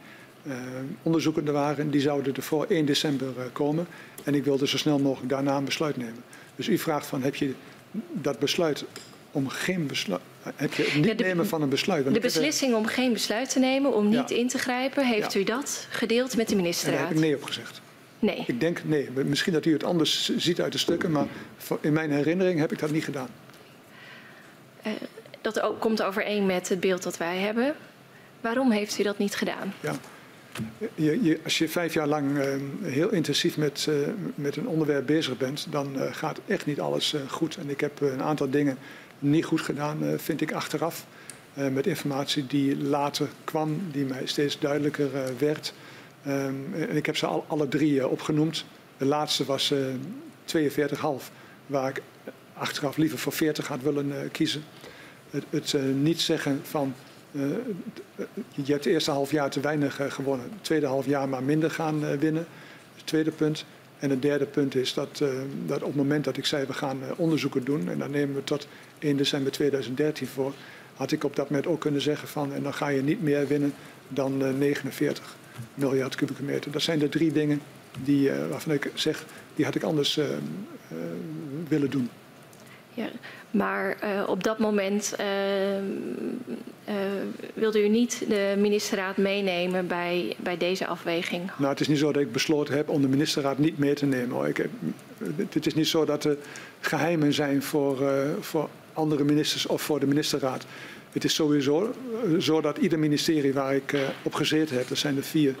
onderzoeken 1.03 1.47
er 1.47 1.53
waren. 1.53 1.89
Die 1.89 2.01
zouden 2.01 2.35
er 2.35 2.41
voor 2.41 2.65
1 2.69 2.85
december 2.85 3.27
komen 3.51 3.87
en 4.23 4.35
ik 4.35 4.43
wilde 4.43 4.67
zo 4.67 4.77
snel 4.77 4.99
mogelijk 4.99 5.29
daarna 5.29 5.57
een 5.57 5.65
besluit 5.65 5.97
nemen. 5.97 6.23
Dus 6.55 6.67
u 6.67 6.77
vraagt 6.77 7.05
van 7.05 7.23
heb 7.23 7.35
je 7.35 7.53
dat 8.11 8.39
besluit 8.39 8.85
om 9.31 9.49
geen 9.49 9.87
besluit. 9.87 10.21
Heb 10.55 10.73
je 10.73 10.83
het 10.83 10.95
niet 10.95 11.05
ja, 11.05 11.13
de, 11.13 11.23
nemen 11.23 11.47
van 11.47 11.61
een 11.61 11.69
besluit? 11.69 12.03
Want 12.03 12.15
de 12.15 12.21
beslissing 12.21 12.75
om 12.75 12.85
geen 12.85 13.13
besluit 13.13 13.49
te 13.49 13.59
nemen, 13.59 13.93
om 13.93 14.09
niet 14.09 14.29
ja. 14.29 14.35
in 14.35 14.47
te 14.47 14.57
grijpen, 14.57 15.05
heeft 15.05 15.33
ja. 15.33 15.39
u 15.39 15.43
dat 15.43 15.87
gedeeld 15.89 16.37
met 16.37 16.49
de 16.49 16.55
ministerraad? 16.55 16.99
Daar 16.99 17.07
heb 17.07 17.17
ik 17.17 17.23
nee 17.23 17.35
op 17.35 17.43
gezegd. 17.43 17.81
Nee. 18.19 18.43
Ik 18.47 18.59
denk 18.59 18.81
nee. 18.83 19.09
Misschien 19.11 19.53
dat 19.53 19.65
u 19.65 19.73
het 19.73 19.83
anders 19.83 20.37
ziet 20.37 20.61
uit 20.61 20.71
de 20.71 20.77
stukken, 20.77 21.11
maar 21.11 21.25
in 21.81 21.93
mijn 21.93 22.11
herinnering 22.11 22.59
heb 22.59 22.71
ik 22.71 22.79
dat 22.79 22.91
niet 22.91 23.03
gedaan. 23.03 23.29
Uh, 24.87 24.93
dat 25.41 25.59
ook, 25.59 25.79
komt 25.79 26.01
overeen 26.01 26.45
met 26.45 26.69
het 26.69 26.79
beeld 26.79 27.03
dat 27.03 27.17
wij 27.17 27.37
hebben. 27.37 27.75
Waarom 28.41 28.71
heeft 28.71 28.99
u 28.99 29.03
dat 29.03 29.17
niet 29.17 29.35
gedaan? 29.35 29.73
Ja. 29.79 29.95
Je, 30.95 31.23
je, 31.23 31.39
als 31.43 31.57
je 31.57 31.69
vijf 31.69 31.93
jaar 31.93 32.07
lang 32.07 32.31
uh, 32.31 32.43
heel 32.81 33.09
intensief 33.09 33.57
met, 33.57 33.85
uh, 33.89 33.95
met 34.35 34.55
een 34.55 34.67
onderwerp 34.67 35.05
bezig 35.05 35.37
bent, 35.37 35.67
dan 35.69 35.95
uh, 35.95 36.01
gaat 36.11 36.39
echt 36.47 36.65
niet 36.65 36.79
alles 36.79 37.15
goed. 37.27 37.57
En 37.57 37.69
ik 37.69 37.79
heb 37.79 38.01
een 38.01 38.23
aantal 38.23 38.49
dingen 38.49 38.77
niet 39.19 39.45
goed 39.45 39.61
gedaan, 39.61 40.03
eh, 40.03 40.17
vind 40.17 40.41
ik 40.41 40.51
achteraf. 40.51 41.05
Eh, 41.53 41.67
met 41.67 41.87
informatie 41.87 42.47
die 42.47 42.77
later 42.77 43.27
kwam, 43.43 43.81
die 43.91 44.05
mij 44.05 44.25
steeds 44.25 44.59
duidelijker 44.59 45.15
eh, 45.15 45.23
werd. 45.37 45.73
Ehm, 46.23 46.73
en 46.73 46.95
ik 46.95 47.05
heb 47.05 47.17
ze 47.17 47.25
al, 47.25 47.45
alle 47.47 47.67
drie 47.67 48.07
opgenoemd. 48.07 48.65
De 48.97 49.05
laatste 49.05 49.45
was 49.45 49.73
42,5, 50.45 51.31
waar 51.65 51.89
ik 51.89 52.01
achteraf 52.53 52.97
liever 52.97 53.17
voor 53.17 53.31
40 53.31 53.67
had 53.67 53.81
willen 53.81 54.31
kiezen. 54.31 54.63
Het, 55.29 55.43
het 55.49 55.75
niet 55.95 56.21
zeggen 56.21 56.59
van 56.63 56.93
je 58.51 58.71
hebt 58.71 58.83
het 58.83 58.85
eerste 58.85 59.11
half 59.11 59.31
jaar 59.31 59.49
te 59.49 59.59
weinig 59.59 59.99
gewonnen, 60.07 60.49
het 60.51 60.63
tweede 60.63 60.85
half 60.85 61.05
jaar 61.05 61.29
maar 61.29 61.43
minder 61.43 61.71
gaan 61.71 62.17
winnen. 62.17 62.45
Het 62.95 63.05
tweede 63.05 63.31
punt. 63.31 63.65
En 63.99 64.09
het 64.09 64.21
derde 64.21 64.45
punt 64.45 64.75
is 64.75 64.93
dat, 64.93 65.23
dat 65.65 65.81
op 65.81 65.87
het 65.87 65.95
moment 65.95 66.23
dat 66.23 66.37
ik 66.37 66.45
zei 66.45 66.65
we 66.65 66.73
gaan 66.73 66.99
onderzoeken 67.15 67.63
doen 67.63 67.89
en 67.89 67.99
dan 67.99 68.11
nemen 68.11 68.35
we 68.35 68.43
tot 68.43 68.67
1 68.99 69.17
december 69.17 69.51
2013 69.51 70.27
voor, 70.27 70.53
had 70.95 71.11
ik 71.11 71.23
op 71.23 71.35
dat 71.35 71.49
moment 71.49 71.67
ook 71.67 71.79
kunnen 71.79 72.01
zeggen 72.01 72.27
van 72.27 72.53
en 72.53 72.63
dan 72.63 72.73
ga 72.73 72.87
je 72.87 73.01
niet 73.01 73.21
meer 73.21 73.47
winnen 73.47 73.73
dan 74.07 74.41
uh, 74.41 74.53
49 74.53 75.35
miljard 75.73 76.15
kubieke 76.15 76.43
meter. 76.43 76.71
Dat 76.71 76.81
zijn 76.81 76.99
de 76.99 77.09
drie 77.09 77.31
dingen 77.31 77.61
die, 78.03 78.31
waarvan 78.49 78.73
ik 78.73 78.91
zeg, 78.93 79.25
die 79.55 79.65
had 79.65 79.75
ik 79.75 79.83
anders 79.83 80.19
willen 81.67 81.89
doen. 81.89 82.09
Ja, 82.97 83.09
maar 83.51 83.97
uh, 84.03 84.29
op 84.29 84.43
dat 84.43 84.59
moment 84.59 85.15
uh, 85.19 85.25
uh, 85.77 86.95
wilde 87.53 87.83
u 87.83 87.89
niet 87.89 88.25
de 88.29 88.55
ministerraad 88.57 89.17
meenemen 89.17 89.87
bij, 89.87 90.35
bij 90.39 90.57
deze 90.57 90.87
afweging? 90.87 91.51
Nou, 91.57 91.69
het 91.69 91.79
is 91.79 91.87
niet 91.87 91.97
zo 91.97 92.11
dat 92.11 92.21
ik 92.21 92.31
besloten 92.31 92.75
heb 92.75 92.89
om 92.89 93.01
de 93.01 93.07
ministerraad 93.07 93.57
niet 93.57 93.77
mee 93.77 93.93
te 93.93 94.05
nemen. 94.05 94.47
Ik 94.47 94.57
heb, 94.57 94.69
het 95.49 95.65
is 95.65 95.73
niet 95.73 95.87
zo 95.87 96.05
dat 96.05 96.23
er 96.23 96.37
geheimen 96.79 97.33
zijn 97.33 97.63
voor, 97.63 97.97
voor 98.39 98.69
andere 98.93 99.23
ministers 99.23 99.65
of 99.65 99.81
voor 99.81 99.99
de 99.99 100.07
ministerraad. 100.07 100.65
Het 101.11 101.23
is 101.23 101.33
sowieso 101.33 101.93
zo 102.39 102.61
dat 102.61 102.77
ieder 102.77 102.99
ministerie 102.99 103.53
waar 103.53 103.75
ik 103.75 103.95
op 104.23 104.33
gezeten 104.33 104.77
heb, 104.77 104.87
dat 104.87 104.97
zijn 104.97 105.17
er 105.17 105.23
vier, 105.23 105.55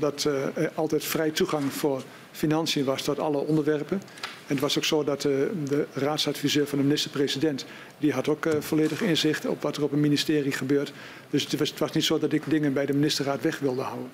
dat 0.00 0.24
er 0.24 0.70
altijd 0.74 1.04
vrij 1.04 1.30
toegang 1.30 1.72
voor 1.72 2.02
financiën 2.32 2.84
was 2.84 3.02
tot 3.02 3.18
alle 3.18 3.38
onderwerpen. 3.38 4.02
En 4.46 4.56
het 4.56 4.60
was 4.60 4.78
ook 4.78 4.84
zo 4.84 5.04
dat 5.04 5.22
de, 5.22 5.50
de 5.64 5.86
raadsadviseur 5.92 6.66
van 6.66 6.78
de 6.78 6.84
minister-president, 6.84 7.64
die 7.98 8.12
had 8.12 8.28
ook 8.28 8.46
uh, 8.46 8.52
volledig 8.58 9.02
inzicht 9.02 9.46
op 9.46 9.62
wat 9.62 9.76
er 9.76 9.82
op 9.82 9.92
een 9.92 10.00
ministerie 10.00 10.52
gebeurt. 10.52 10.92
Dus 11.30 11.42
het 11.42 11.58
was, 11.58 11.70
het 11.70 11.78
was 11.78 11.92
niet 11.92 12.04
zo 12.04 12.18
dat 12.18 12.32
ik 12.32 12.42
dingen 12.46 12.72
bij 12.72 12.86
de 12.86 12.94
ministerraad 12.94 13.42
weg 13.42 13.58
wilde 13.58 13.82
houden. 13.82 14.10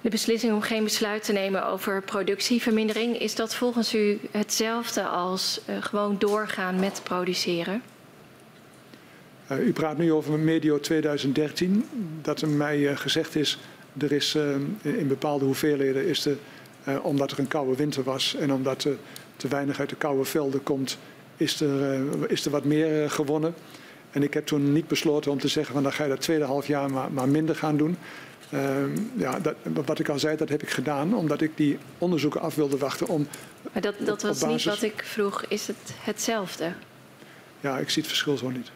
De 0.00 0.08
beslissing 0.08 0.52
om 0.52 0.60
geen 0.60 0.84
besluit 0.84 1.24
te 1.24 1.32
nemen 1.32 1.66
over 1.66 2.02
productievermindering, 2.02 3.18
is 3.18 3.34
dat 3.34 3.54
volgens 3.54 3.94
u 3.94 4.18
hetzelfde 4.30 5.02
als 5.02 5.60
uh, 5.68 5.76
gewoon 5.80 6.16
doorgaan 6.18 6.80
met 6.80 7.00
produceren? 7.02 7.82
Uh, 9.52 9.66
u 9.66 9.72
praat 9.72 9.98
nu 9.98 10.12
over 10.12 10.38
medio 10.38 10.80
2013. 10.80 11.84
Dat 12.22 12.42
er 12.42 12.48
mij 12.48 12.78
uh, 12.78 12.96
gezegd 12.96 13.36
is, 13.36 13.58
er 13.98 14.12
is 14.12 14.34
in 14.82 15.08
bepaalde 15.08 15.44
hoeveelheden 15.44 16.06
is 16.06 16.22
de 16.22 16.36
uh, 16.88 17.04
omdat 17.04 17.30
er 17.30 17.38
een 17.38 17.48
koude 17.48 17.76
winter 17.76 18.02
was 18.02 18.34
en 18.34 18.52
omdat 18.52 18.84
er 18.84 18.96
te 19.36 19.48
weinig 19.48 19.80
uit 19.80 19.88
de 19.88 19.96
koude 19.96 20.24
velden 20.24 20.62
komt, 20.62 20.98
is 21.36 21.60
er, 21.60 22.00
uh, 22.00 22.22
is 22.28 22.44
er 22.44 22.50
wat 22.50 22.64
meer 22.64 23.10
gewonnen. 23.10 23.54
En 24.10 24.22
ik 24.22 24.34
heb 24.34 24.46
toen 24.46 24.72
niet 24.72 24.88
besloten 24.88 25.30
om 25.30 25.38
te 25.38 25.48
zeggen 25.48 25.74
van 25.74 25.82
dan 25.82 25.92
ga 25.92 26.02
je 26.02 26.08
dat 26.08 26.20
tweede 26.20 26.44
half 26.44 26.66
jaar 26.66 26.90
maar, 26.90 27.12
maar 27.12 27.28
minder 27.28 27.56
gaan 27.56 27.76
doen. 27.76 27.96
Ehm, 28.50 28.90
ja, 29.16 29.40
dat, 29.40 29.54
wat 29.84 29.98
ik 29.98 30.08
al 30.08 30.18
zei, 30.18 30.36
dat 30.36 30.48
heb 30.48 30.62
ik 30.62 30.70
gedaan 30.70 31.14
omdat 31.14 31.40
ik 31.40 31.56
die 31.56 31.78
onderzoeken 31.98 32.40
af 32.40 32.54
wilde 32.54 32.76
wachten 32.76 33.08
om. 33.08 33.26
Maar 33.72 33.82
dat, 33.82 33.94
dat 33.98 34.22
was 34.22 34.40
basis... 34.40 34.64
niet 34.64 34.74
wat 34.74 34.82
ik 34.82 35.02
vroeg. 35.04 35.44
Is 35.44 35.66
het 35.66 35.94
hetzelfde? 36.00 36.72
Ja, 37.60 37.78
ik 37.78 37.90
zie 37.90 38.02
het 38.02 38.10
verschil 38.10 38.36
zo 38.36 38.50
niet. 38.50 38.70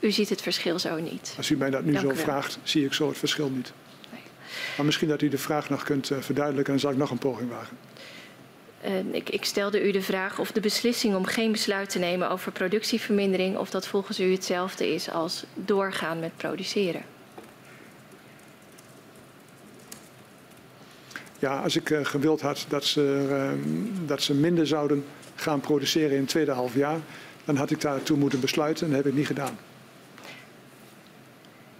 U 0.00 0.10
ziet 0.10 0.28
het 0.28 0.42
verschil 0.42 0.78
zo 0.78 0.96
niet? 0.96 1.34
Als 1.36 1.50
u 1.50 1.56
mij 1.56 1.70
dat 1.70 1.84
nu 1.84 1.92
Dank 1.92 2.10
zo 2.10 2.22
vraagt, 2.22 2.58
zie 2.62 2.84
ik 2.84 2.92
zo 2.92 3.08
het 3.08 3.18
verschil 3.18 3.50
niet. 3.50 3.72
Maar 4.76 4.86
misschien 4.86 5.08
dat 5.08 5.22
u 5.22 5.28
de 5.28 5.38
vraag 5.38 5.70
nog 5.70 5.82
kunt 5.82 6.10
uh, 6.10 6.18
verduidelijken 6.20 6.74
en 6.74 6.80
dan 6.80 6.90
zal 6.90 6.90
ik 6.90 6.96
nog 6.96 7.10
een 7.10 7.30
poging 7.30 7.50
wagen. 7.50 7.76
ik, 9.12 9.30
ik, 9.30 9.44
stelde 9.44 9.88
u 9.88 9.90
de 9.90 10.02
vraag 10.02 10.38
of 10.38 10.52
de 10.52 10.60
beslissing 10.60 11.14
om 11.14 11.24
geen 11.24 11.52
besluit 11.52 11.90
te 11.90 11.98
nemen 11.98 12.30
over 12.30 12.52
productievermindering, 12.52 13.56
of 13.56 13.70
dat 13.70 13.86
volgens 13.86 14.20
u 14.20 14.32
hetzelfde 14.32 14.94
is 14.94 15.10
als 15.10 15.44
doorgaan 15.54 16.20
met 16.20 16.36
produceren. 16.36 17.02
Ja, 21.38 21.60
als 21.60 21.76
ik 21.76 21.90
uh, 21.90 22.04
gewild 22.04 22.40
had 22.40 22.64
dat 22.68 22.84
ze, 22.84 23.26
uh, 23.30 24.06
dat 24.06 24.22
ze 24.22 24.34
minder 24.34 24.66
zouden 24.66 25.04
gaan 25.34 25.60
produceren 25.60 26.10
in 26.10 26.20
het 26.20 26.28
tweede 26.28 26.52
half 26.52 26.74
jaar, 26.74 26.98
dan 27.44 27.56
had 27.56 27.70
ik 27.70 27.80
daartoe 27.80 28.16
moeten 28.16 28.40
besluiten 28.40 28.86
en 28.86 28.92
dat 28.92 29.02
heb 29.02 29.12
ik 29.12 29.18
niet 29.18 29.26
gedaan. 29.26 29.58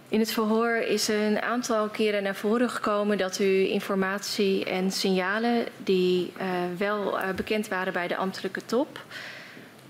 In 0.09 0.19
het 0.19 0.31
verhoor 0.31 0.75
is 0.75 1.07
een 1.07 1.41
aantal 1.41 1.87
keren 1.87 2.23
naar 2.23 2.35
voren 2.35 2.69
gekomen 2.69 3.17
dat 3.17 3.39
u 3.39 3.67
informatie 3.67 4.65
en 4.65 4.91
signalen 4.91 5.65
die 5.77 6.33
uh, 6.37 6.45
wel 6.77 7.19
uh, 7.19 7.29
bekend 7.29 7.67
waren 7.67 7.93
bij 7.93 8.07
de 8.07 8.15
ambtelijke 8.15 8.65
top, 8.65 8.99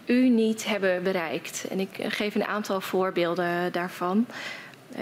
u 0.05 0.29
niet 0.29 0.65
hebben 0.65 1.03
bereikt. 1.03 1.65
En 1.69 1.79
ik 1.79 1.89
geef 2.07 2.35
een 2.35 2.45
aantal 2.45 2.81
voorbeelden 2.81 3.71
daarvan. 3.71 4.25
Uh, 4.97 5.01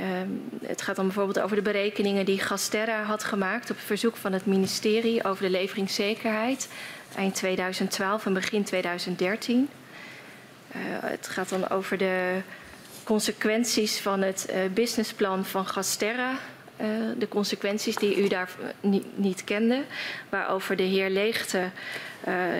het 0.66 0.82
gaat 0.82 0.96
dan 0.96 1.06
bijvoorbeeld 1.06 1.40
over 1.40 1.56
de 1.56 1.62
berekeningen 1.62 2.26
die 2.26 2.40
Gasterra 2.40 3.04
had 3.04 3.24
gemaakt 3.24 3.70
op 3.70 3.78
verzoek 3.80 4.16
van 4.16 4.34
het 4.34 4.46
ministerie 4.46 5.24
over 5.24 5.44
de 5.44 5.50
leveringszekerheid 5.50 6.70
eind 7.16 7.36
2012 7.36 8.26
en 8.26 8.34
begin 8.34 8.64
2013. 8.64 9.70
het 11.02 11.28
gaat 11.28 11.50
dan 11.50 11.70
over 11.70 11.98
de 11.98 12.42
consequenties 13.04 14.00
van 14.00 14.22
het 14.22 14.48
uh, 14.50 14.56
businessplan 14.74 15.46
van 15.46 15.68
Gasterra. 15.68 16.32
Uh, 16.82 16.88
de 17.18 17.28
consequenties 17.28 17.96
die 17.96 18.24
u 18.24 18.28
daar 18.28 18.50
niet, 18.82 19.06
niet 19.16 19.44
kende, 19.44 19.84
waarover 20.30 20.76
de 20.76 20.84
heer 20.84 21.10
Leegte 21.10 21.70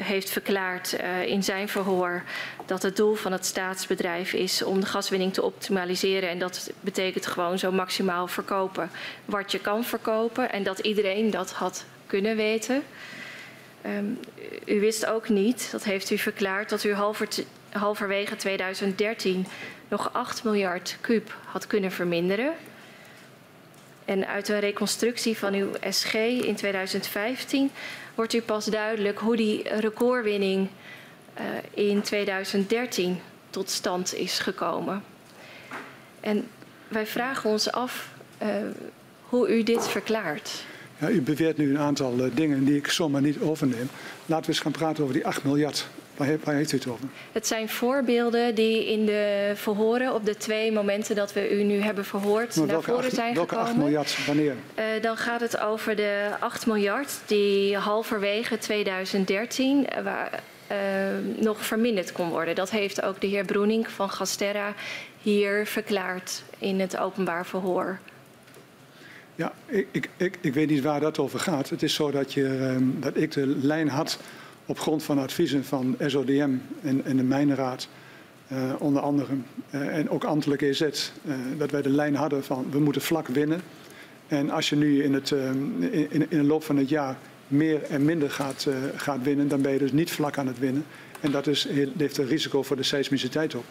heeft 0.02 0.30
verklaard 0.30 0.96
in 1.26 1.44
zijn 1.44 1.70
verhoor 1.70 2.24
dat 2.66 2.82
het 2.84 2.96
doel 2.96 3.16
van 3.16 3.32
het 3.32 3.46
staatsbedrijf 3.46 4.34
is 4.34 4.64
om 4.64 4.80
de 4.80 4.86
gaswinning 4.86 5.34
te 5.34 5.42
optimaliseren. 5.42 6.30
En 6.30 6.40
dat 6.40 6.72
betekent 6.80 7.26
gewoon 7.26 7.60
zo 7.60 7.72
maximaal 7.72 8.28
verkopen 8.28 8.90
wat 9.26 9.52
je 9.52 9.60
kan 9.60 9.84
verkopen. 9.84 10.52
En 10.52 10.64
dat 10.64 10.80
iedereen 10.80 11.30
dat 11.30 11.52
had 11.52 11.86
kunnen 12.08 12.36
weten. 12.36 12.84
Um, 13.86 14.20
u 14.66 14.80
wist 14.80 15.06
ook 15.06 15.30
niet, 15.30 15.68
dat 15.72 15.84
heeft 15.84 16.10
u 16.10 16.18
verklaard, 16.18 16.70
dat 16.70 16.84
u 16.84 16.94
halver 16.94 17.28
halverwege 17.74 18.36
2013 18.36 19.46
nog 19.88 20.10
8 20.14 20.44
miljard 20.44 20.98
kuub 21.02 21.36
had 21.46 21.68
kunnen 21.68 21.92
verminderen. 21.92 22.54
En 24.06 24.28
uit 24.28 24.50
een 24.50 24.60
reconstructie 24.60 25.38
van 25.38 25.54
uw 25.54 25.70
SG 25.90 26.14
in 26.14 26.56
2015 26.56 27.72
wordt 28.16 28.34
u 28.34 28.42
pas 28.42 28.66
duidelijk 28.66 29.20
hoe 29.20 29.36
die 29.36 29.70
recordwinning 29.70 30.68
uh, 31.40 31.88
in 31.90 32.02
2013 32.02 33.20
tot 33.50 33.70
stand 33.70 34.14
is 34.16 34.40
gekomen. 34.40 35.04
En 36.20 36.48
wij 36.88 37.08
vragen 37.08 37.50
ons 37.50 37.72
af 37.72 38.10
uh, 38.42 38.48
hoe 39.22 39.58
u 39.58 39.64
dit 39.64 39.88
verklaart. 39.88 40.64
Ja, 40.98 41.10
u 41.10 41.22
beweert 41.22 41.58
nu 41.58 41.70
een 41.70 41.80
aantal 41.80 42.20
uh, 42.20 42.36
dingen 42.36 42.66
die 42.66 42.78
ik 42.78 42.88
zomaar 42.88 43.22
niet 43.22 43.40
overneem. 43.40 43.90
Laten 44.26 44.46
we 44.46 44.52
eens 44.52 44.60
gaan 44.60 44.72
praten 44.72 45.04
over 45.04 45.16
die 45.16 45.26
8 45.28 45.44
miljard 45.44 45.88
Waar, 46.18 46.56
heeft 46.56 46.72
u 46.72 46.78
het 46.78 46.88
over? 46.88 47.06
Het 47.32 47.48
zijn 47.48 47.70
voorbeelden 47.70 48.56
die 48.56 48.92
in 48.92 49.06
de 49.06 49.52
verhoren 49.56 50.14
op 50.14 50.26
de 50.26 50.38
twee 50.38 50.72
momenten 50.72 51.16
dat 51.16 51.34
we 51.34 51.60
u 51.60 51.64
nu 51.64 51.80
hebben 51.80 52.06
verhoord 52.06 52.56
maar 52.56 52.68
naar 52.68 52.82
voren 52.82 53.04
acht, 53.04 53.14
zijn 53.14 53.34
welke 53.34 53.56
gekomen. 53.56 53.76
Welke 53.76 53.98
8 53.98 54.16
miljard? 54.16 54.26
Wanneer? 54.26 54.56
Uh, 54.80 55.02
dan 55.02 55.18
gaat 55.18 55.42
het 55.42 55.60
over 55.60 55.96
de 55.96 56.30
8 56.40 56.66
miljard 56.66 57.20
die 57.26 57.78
halverwege 57.78 58.58
2013 58.58 59.78
uh, 59.78 60.04
waar, 60.04 60.44
uh, 60.72 60.78
nog 61.44 61.66
verminderd 61.66 62.12
kon 62.12 62.30
worden. 62.30 62.56
Dat 62.56 62.70
heeft 62.70 63.02
ook 63.02 63.22
de 63.22 63.28
heer 63.28 63.46
Broening 63.46 63.88
van 63.88 64.10
Gasterra 64.10 64.74
hier 65.22 65.66
verklaard 65.66 66.44
in 66.58 66.80
het 66.80 66.98
openbaar 66.98 67.46
verhoor. 67.46 68.00
Ja, 69.36 69.54
ik, 69.66 69.88
ik, 69.92 70.10
ik, 70.18 70.38
ik 70.42 70.54
weet 70.54 70.70
niet 70.70 70.84
waar 70.84 71.00
dat 71.00 71.20
over 71.20 71.40
gaat. 71.40 71.70
Het 71.70 71.84
is 71.84 71.94
zo 71.94 72.12
dat, 72.12 72.34
je, 72.34 72.44
um, 72.44 72.98
dat 73.00 73.18
ik 73.18 73.32
de 73.32 73.48
lijn 73.48 73.90
had 73.90 74.20
op 74.66 74.80
grond 74.80 75.04
van 75.04 75.20
adviezen 75.20 75.66
van 75.66 75.96
SODM 76.06 76.52
en, 76.82 77.06
en 77.06 77.18
de 77.18 77.24
Mijnraad, 77.24 77.88
uh, 78.52 78.74
onder 78.80 79.02
andere, 79.02 79.34
uh, 79.72 79.98
en 79.98 80.10
ook 80.10 80.24
ambtelijk 80.24 80.62
EZ, 80.62 80.82
uh, 80.82 81.34
dat 81.58 81.72
wij 81.72 81.82
de 81.82 81.90
lijn 81.90 82.16
hadden 82.16 82.44
van 82.44 82.66
we 82.72 82.80
moeten 82.80 83.02
vlak 83.02 83.28
winnen. 83.28 83.62
En 84.28 84.50
als 84.50 84.70
je 84.70 84.76
nu 84.76 85.04
in, 85.04 85.14
het, 85.14 85.32
in, 85.92 86.10
in 86.12 86.28
de 86.30 86.44
loop 86.44 86.64
van 86.64 86.78
het 86.78 86.90
jaar 86.90 87.18
meer 87.48 87.84
en 87.84 88.06
minder 88.06 88.32
gaat, 88.32 88.68
gaat 88.96 89.24
winnen, 89.24 89.48
dan 89.48 89.62
ben 89.62 89.72
je 89.72 89.78
dus 89.78 89.92
niet 89.92 90.12
vlak 90.12 90.38
aan 90.38 90.48
het 90.48 90.60
winnen. 90.60 90.86
En 91.20 91.32
dat 91.32 91.48
is, 91.48 91.68
heeft 91.98 92.18
een 92.18 92.28
risico 92.28 92.64
voor 92.64 92.76
de 92.76 92.84
seismiciteit 92.84 93.56
op. 93.56 93.66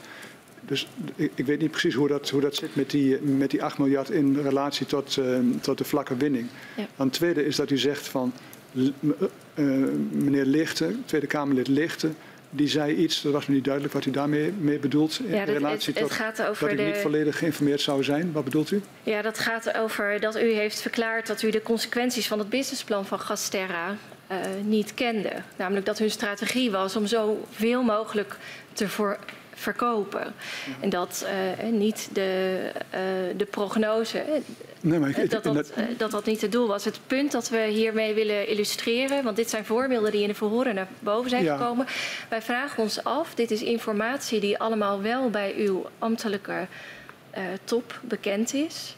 Dus 0.61 0.89
ik, 1.15 1.33
ik, 1.35 1.47
weet 1.47 1.61
niet 1.61 1.71
precies 1.71 1.95
hoe 1.95 2.09
dat, 2.09 2.31
hoe 2.31 2.41
dat 2.41 2.55
zit 2.55 2.77
met 2.77 2.91
die, 2.91 3.21
met 3.21 3.51
die 3.51 3.65
8 3.65 3.79
miljard 3.79 4.11
in 4.11 4.39
relatie 4.43 4.87
tot, 4.87 5.19
tot 5.61 5.79
de 5.79 5.85
vlakke 5.85 6.17
winning. 6.17 6.47
Ja. 6.77 6.87
Dan 6.97 7.11
tweede 7.11 7.45
is 7.45 7.57
dat 7.57 7.71
u 7.71 7.79
zegt 7.79 8.09
van 8.09 8.33
uh, 9.55 9.89
meneer 10.11 10.45
Lichten, 10.45 11.03
Tweede 11.07 11.27
Kamerlid 11.27 11.69
Lichten, 11.69 12.17
die 12.55 12.69
zei 12.69 12.95
iets, 12.95 13.23
dat 13.23 13.33
was 13.33 13.47
me 13.47 13.55
niet 13.55 13.65
duidelijk 13.65 13.95
wat 13.95 14.05
u 14.05 14.11
daarmee 14.11 14.53
mee 14.53 14.79
bedoelt 14.79 15.21
in 15.25 15.35
ja, 15.35 15.45
relatie 15.45 15.93
het, 15.93 16.03
het 16.03 16.09
tot 16.09 16.11
gaat 16.11 16.43
over 16.47 16.69
dat 16.69 16.77
de... 16.77 16.83
niet 16.83 16.97
volledig 16.97 17.39
geïnformeerd 17.39 17.81
zou 17.81 18.05
zijn. 18.05 18.33
Wat 18.33 18.45
bedoelt 18.45 18.71
u? 18.71 18.83
Ja, 19.03 19.23
dat 19.23 19.39
gaat 19.39 19.77
over 19.77 20.21
dat 20.21 20.37
u 20.37 20.53
heeft 20.53 20.81
verklaard 20.81 21.27
dat 21.27 21.43
u 21.43 21.51
de 21.51 21.63
consequenties 21.63 22.27
van 22.27 22.39
het 22.39 22.49
businessplan 22.49 23.07
van 23.07 23.21
Gasterra 23.21 23.97
uh, 24.31 24.37
niet 24.65 24.95
kende. 24.95 25.33
Namelijk 25.57 25.87
dat 25.87 25.99
hun 25.99 26.11
strategie 26.11 26.71
was 26.71 26.97
om 26.97 27.07
zoveel 27.07 27.83
mogelijk 27.83 28.37
te 28.73 28.89
voor, 28.89 29.19
verkopen. 29.63 30.35
En 30.81 30.91
dat 30.91 31.27
uh, 31.61 31.71
niet 31.71 32.09
de, 32.13 32.61
uh, 32.75 33.01
de 33.37 33.45
prognose, 33.45 34.25
nee, 34.81 34.99
maar 34.99 35.09
ik, 35.09 35.31
dat, 35.31 35.45
dat, 35.45 35.55
dat, 35.55 35.73
uh, 35.79 35.85
dat, 35.97 36.11
dat 36.11 36.25
niet 36.25 36.41
het 36.41 36.53
doel 36.53 36.67
was. 36.67 36.85
Het 36.85 36.99
punt 37.07 37.33
dat 37.33 37.49
we 37.49 37.67
hiermee 37.71 38.15
willen 38.15 38.49
illustreren, 38.49 39.25
want 39.25 39.37
dit 39.37 39.51
zijn 39.51 39.65
voorbeelden 39.65 40.11
die 40.13 40.23
in 40.23 40.29
de 40.29 40.35
verhoren 40.35 40.75
naar 40.75 40.89
boven 40.99 41.31
zijn 41.31 41.45
ja. 41.45 41.57
gekomen. 41.57 41.87
Wij 42.29 42.43
vragen 42.43 42.83
ons 42.83 43.05
af, 43.05 43.35
dit 43.35 43.51
is 43.51 43.63
informatie 43.63 44.41
die 44.41 44.59
allemaal 44.59 45.03
wel 45.03 45.31
bij 45.31 45.55
uw 45.57 45.87
ambtelijke 45.99 46.67
top 47.65 48.01
bekend 48.03 48.55
is. 48.55 48.97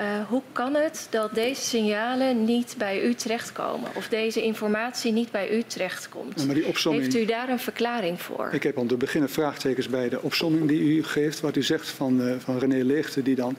Uh, 0.00 0.28
hoe 0.28 0.42
kan 0.52 0.74
het 0.74 1.06
dat 1.10 1.34
deze 1.34 1.62
signalen 1.62 2.44
niet 2.44 2.74
bij 2.78 3.04
u 3.04 3.14
terechtkomen? 3.14 3.90
Of 3.94 4.08
deze 4.08 4.42
informatie 4.42 5.12
niet 5.12 5.30
bij 5.30 5.56
u 5.56 5.62
terechtkomt? 5.62 6.40
Ja, 6.40 6.46
maar 6.46 6.54
die 6.54 6.66
opsomming, 6.66 7.04
Heeft 7.04 7.16
u 7.16 7.24
daar 7.24 7.48
een 7.48 7.58
verklaring 7.58 8.22
voor? 8.22 8.48
Ik 8.52 8.62
heb 8.62 8.76
om 8.76 8.88
te 8.88 8.96
beginnen 8.96 9.30
vraagtekens 9.30 9.88
bij 9.88 10.08
de 10.08 10.22
opsomming 10.22 10.68
die 10.68 10.80
u 10.80 11.04
geeft. 11.04 11.40
Wat 11.40 11.56
u 11.56 11.62
zegt 11.62 11.88
van, 11.88 12.20
uh, 12.20 12.34
van 12.38 12.58
René 12.58 12.84
Leegte, 12.84 13.22
die 13.22 13.34
dan 13.34 13.56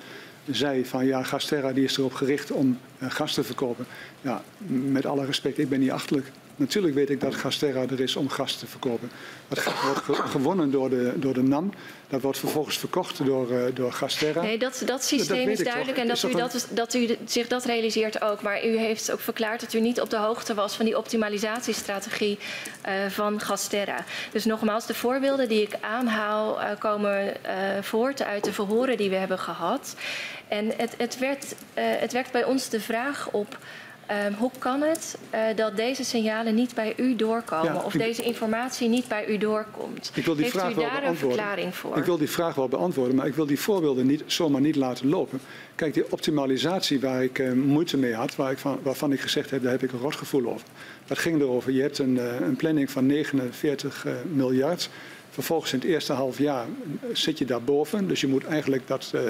zei 0.51 0.85
van 0.85 1.06
ja, 1.06 1.24
Gasterra 1.24 1.74
die 1.74 1.84
is 1.84 1.98
erop 1.98 2.14
gericht 2.14 2.51
om 2.51 2.80
uh, 3.00 3.11
gas 3.11 3.34
te 3.34 3.43
verkopen. 3.43 3.85
Ja, 4.22 4.43
met 4.68 5.06
alle 5.06 5.26
respect, 5.26 5.58
ik 5.58 5.69
ben 5.69 5.80
niet 5.80 5.92
achterlijk. 5.92 6.32
Natuurlijk 6.59 6.95
weet 6.95 7.09
ik 7.09 7.21
dat 7.21 7.35
Gasterra 7.35 7.81
er 7.81 7.99
is 7.99 8.15
om 8.15 8.29
gas 8.29 8.55
te 8.55 8.67
verkopen. 8.67 9.11
Dat 9.47 9.63
wordt 9.63 10.19
gewonnen 10.19 10.71
door 10.71 10.89
de, 10.89 11.13
door 11.15 11.33
de 11.33 11.41
NAM. 11.41 11.73
Dat 12.07 12.21
wordt 12.21 12.39
vervolgens 12.39 12.77
verkocht 12.77 13.25
door, 13.25 13.51
uh, 13.51 13.63
door 13.73 13.93
Gasterra. 13.93 14.41
Nee, 14.41 14.57
dat, 14.57 14.81
dat 14.85 15.03
systeem 15.03 15.45
dat 15.45 15.59
is 15.59 15.65
duidelijk 15.65 15.97
en 15.97 16.07
dat 16.07 16.23
u, 16.23 16.31
dat, 16.31 16.67
dat 16.71 16.93
u 16.93 17.17
zich 17.25 17.47
dat 17.47 17.65
realiseert 17.65 18.21
ook. 18.21 18.41
Maar 18.41 18.65
u 18.65 18.77
heeft 18.77 19.11
ook 19.11 19.19
verklaard 19.19 19.61
dat 19.61 19.73
u 19.73 19.79
niet 19.79 20.01
op 20.01 20.09
de 20.09 20.17
hoogte 20.17 20.53
was 20.53 20.75
van 20.75 20.85
die 20.85 20.97
optimalisatiestrategie 20.97 22.39
uh, 22.88 23.09
van 23.09 23.41
Gasterra. 23.41 24.03
Dus 24.31 24.45
nogmaals, 24.45 24.85
de 24.85 24.93
voorbeelden 24.93 25.49
die 25.49 25.61
ik 25.61 25.73
aanhaal 25.81 26.61
uh, 26.61 26.69
komen 26.79 27.33
voort 27.81 28.23
uit 28.23 28.43
de 28.43 28.53
verhoren 28.53 28.97
die 28.97 29.09
we 29.09 29.15
hebben 29.15 29.39
gehad. 29.39 29.95
En 30.47 30.71
het, 30.77 30.93
het, 30.97 31.19
werd, 31.19 31.55
het 31.73 32.11
wekt 32.11 32.31
bij 32.31 32.43
ons 32.43 32.69
de 32.69 32.79
vraag 32.79 33.29
op. 33.31 33.57
Um, 34.11 34.33
hoe 34.33 34.51
kan 34.57 34.81
het 34.81 35.17
uh, 35.33 35.39
dat 35.55 35.75
deze 35.75 36.03
signalen 36.03 36.55
niet 36.55 36.75
bij 36.75 36.93
u 36.97 37.15
doorkomen 37.15 37.73
ja, 37.73 37.81
of 37.81 37.93
ik, 37.93 37.99
deze 37.99 38.23
informatie 38.23 38.89
niet 38.89 39.07
bij 39.07 39.27
u 39.27 39.38
doorkomt? 39.38 40.11
Ik 40.13 40.25
wil 40.25 40.33
die 40.33 40.43
Heeft 40.43 40.55
vraag 40.57 40.71
u 40.71 40.75
wel 40.75 40.83
daar 40.83 41.01
beantwoorden. 41.01 41.29
een 41.29 41.35
verklaring 41.35 41.75
voor? 41.75 41.97
Ik 41.97 42.03
wil 42.03 42.17
die 42.17 42.29
vraag 42.29 42.55
wel 42.55 42.67
beantwoorden, 42.67 43.15
maar 43.15 43.27
ik 43.27 43.35
wil 43.35 43.45
die 43.45 43.59
voorbeelden 43.59 44.05
niet, 44.05 44.23
zomaar 44.25 44.61
niet 44.61 44.75
laten 44.75 45.09
lopen. 45.09 45.39
Kijk, 45.75 45.93
die 45.93 46.11
optimalisatie 46.11 46.99
waar 46.99 47.23
ik 47.23 47.39
uh, 47.39 47.51
moeite 47.51 47.97
mee 47.97 48.13
had, 48.13 48.35
waar 48.35 48.51
ik 48.51 48.57
van, 48.57 48.79
waarvan 48.83 49.11
ik 49.11 49.19
gezegd 49.19 49.49
heb, 49.49 49.61
daar 49.63 49.71
heb 49.71 49.83
ik 49.83 49.91
een 49.91 49.99
rotgevoel 49.99 50.49
over. 50.49 50.67
Dat 51.05 51.17
ging 51.17 51.41
erover, 51.41 51.71
je 51.71 51.81
hebt 51.81 51.97
een, 51.97 52.15
uh, 52.15 52.39
een 52.39 52.55
planning 52.55 52.91
van 52.91 53.05
49 53.05 54.05
miljard. 54.31 54.89
Vervolgens 55.30 55.74
in 55.74 55.80
het 55.80 55.88
eerste 55.88 56.14
half 56.14 56.38
jaar 56.38 56.66
zit 57.14 57.38
je 57.38 57.45
daarboven. 57.45 58.08
Dus 58.08 58.22
je 58.22 58.27
moet 58.27 58.45
eigenlijk 58.45 58.88
dat, 58.88 59.11
uh, 59.16 59.22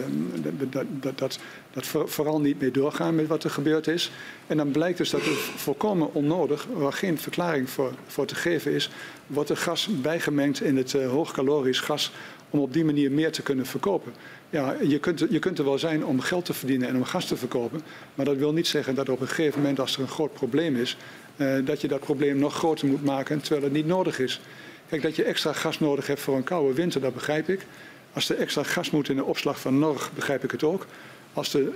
dat, 0.70 0.86
dat, 1.02 1.18
dat, 1.18 1.40
dat 1.74 1.86
vooral 1.86 2.42
niet 2.42 2.60
meer 2.60 2.72
doorgaan 2.72 3.16
met 3.16 3.28
wat 3.28 3.44
er 3.44 3.50
gebeurd 3.50 3.88
is. 3.88 4.12
En 4.48 4.58
dan 4.58 4.72
blijkt 4.72 4.98
dus 4.98 5.10
dat 5.10 5.26
het 5.26 5.38
volkomen 5.38 6.14
onnodig, 6.14 6.68
waar 6.74 6.94
geen 6.94 7.18
verklaring 7.18 7.70
voor, 7.70 7.94
voor 8.08 8.26
te 8.26 8.36
geven 8.36 8.72
is, 8.72 8.90
wordt 9.28 9.50
er 9.50 9.58
gas 9.58 9.90
bijgemengd 10.02 10.62
in 10.62 10.78
het 10.78 10.94
uh, 10.94 11.10
hoogcalorisch 11.10 11.80
gas 11.80 12.12
om 12.50 12.60
op 12.60 12.74
die 12.74 12.86
manier 12.86 13.12
meer 13.12 13.32
te 13.32 13.42
kunnen 13.42 13.66
verkopen. 13.66 14.14
Ja, 14.50 14.76
je 14.82 15.00
kunt, 15.00 15.26
je 15.30 15.40
kunt 15.40 15.58
er 15.58 15.66
wel 15.66 15.80
zijn 15.80 16.06
om 16.06 16.20
geld 16.20 16.46
te 16.46 16.54
verdienen 16.54 16.88
en 16.88 16.96
om 16.96 17.04
gas 17.04 17.26
te 17.26 17.38
verkopen. 17.38 17.82
Maar 18.16 18.26
dat 18.26 18.38
wil 18.38 18.54
niet 18.54 18.68
zeggen 18.68 18.96
dat 18.96 19.10
op 19.10 19.22
een 19.22 19.28
gegeven 19.28 19.60
moment, 19.60 19.80
als 19.80 19.96
er 19.96 20.02
een 20.02 20.08
groot 20.08 20.34
probleem 20.34 20.76
is, 20.76 20.98
uh, 21.38 21.66
dat 21.66 21.82
je 21.82 21.88
dat 21.88 22.00
probleem 22.00 22.38
nog 22.38 22.54
groter 22.54 22.88
moet 22.88 23.04
maken 23.04 23.42
terwijl 23.42 23.64
het 23.64 23.74
niet 23.74 23.86
nodig 23.86 24.20
is. 24.20 24.42
Kijk, 24.90 25.02
dat 25.02 25.16
je 25.16 25.24
extra 25.24 25.54
gas 25.54 25.80
nodig 25.80 26.08
hebt 26.08 26.20
voor 26.20 26.36
een 26.36 26.44
koude 26.44 26.74
winter, 26.74 27.02
dat 27.02 27.14
begrijp 27.14 27.50
ik. 27.50 27.66
Als 28.14 28.30
er 28.30 28.38
extra 28.38 28.64
gas 28.64 28.92
moet 28.92 29.10
in 29.10 29.16
de 29.16 29.24
opslag 29.24 29.60
van 29.60 29.80
Norg, 29.80 30.12
begrijp 30.16 30.44
ik 30.44 30.52
het 30.52 30.64
ook. 30.64 30.86
Als 31.34 31.54
er 31.54 31.68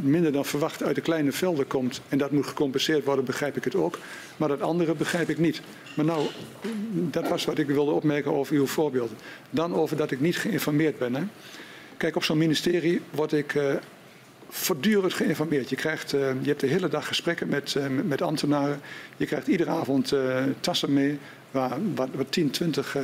minder 0.00 0.32
dan 0.32 0.44
verwacht 0.44 0.82
uit 0.82 0.94
de 0.94 1.00
kleine 1.00 1.32
velden 1.32 1.66
komt 1.66 2.00
en 2.08 2.18
dat 2.18 2.30
moet 2.30 2.46
gecompenseerd 2.46 3.04
worden, 3.04 3.24
begrijp 3.24 3.56
ik 3.56 3.64
het 3.64 3.74
ook. 3.74 3.98
Maar 4.36 4.48
dat 4.48 4.60
andere 4.60 4.94
begrijp 4.94 5.28
ik 5.28 5.38
niet. 5.38 5.60
Maar 5.96 6.04
nou, 6.04 6.26
dat 6.92 7.28
was 7.28 7.44
wat 7.44 7.58
ik 7.58 7.66
wilde 7.66 7.90
opmerken 7.90 8.32
over 8.32 8.56
uw 8.56 8.66
voorbeeld. 8.66 9.10
Dan 9.50 9.74
over 9.74 9.96
dat 9.96 10.10
ik 10.10 10.20
niet 10.20 10.36
geïnformeerd 10.36 10.98
ben. 10.98 11.14
Hè. 11.14 11.22
Kijk, 11.96 12.16
op 12.16 12.24
zo'n 12.24 12.38
ministerie 12.38 13.00
word 13.10 13.32
ik 13.32 13.54
uh, 13.54 13.74
voortdurend 14.48 15.14
geïnformeerd. 15.14 15.70
Je, 15.70 15.76
krijgt, 15.76 16.12
uh, 16.12 16.20
je 16.20 16.48
hebt 16.48 16.60
de 16.60 16.66
hele 16.66 16.88
dag 16.88 17.06
gesprekken 17.06 17.48
met, 17.48 17.74
uh, 17.74 17.84
met 18.04 18.22
ambtenaren. 18.22 18.80
Je 19.16 19.26
krijgt 19.26 19.46
iedere 19.46 19.70
avond 19.70 20.14
tassen 20.60 20.92
mee 20.92 21.18
waar, 21.50 21.78
waar 21.94 22.28
10, 22.28 22.50
20 22.50 22.96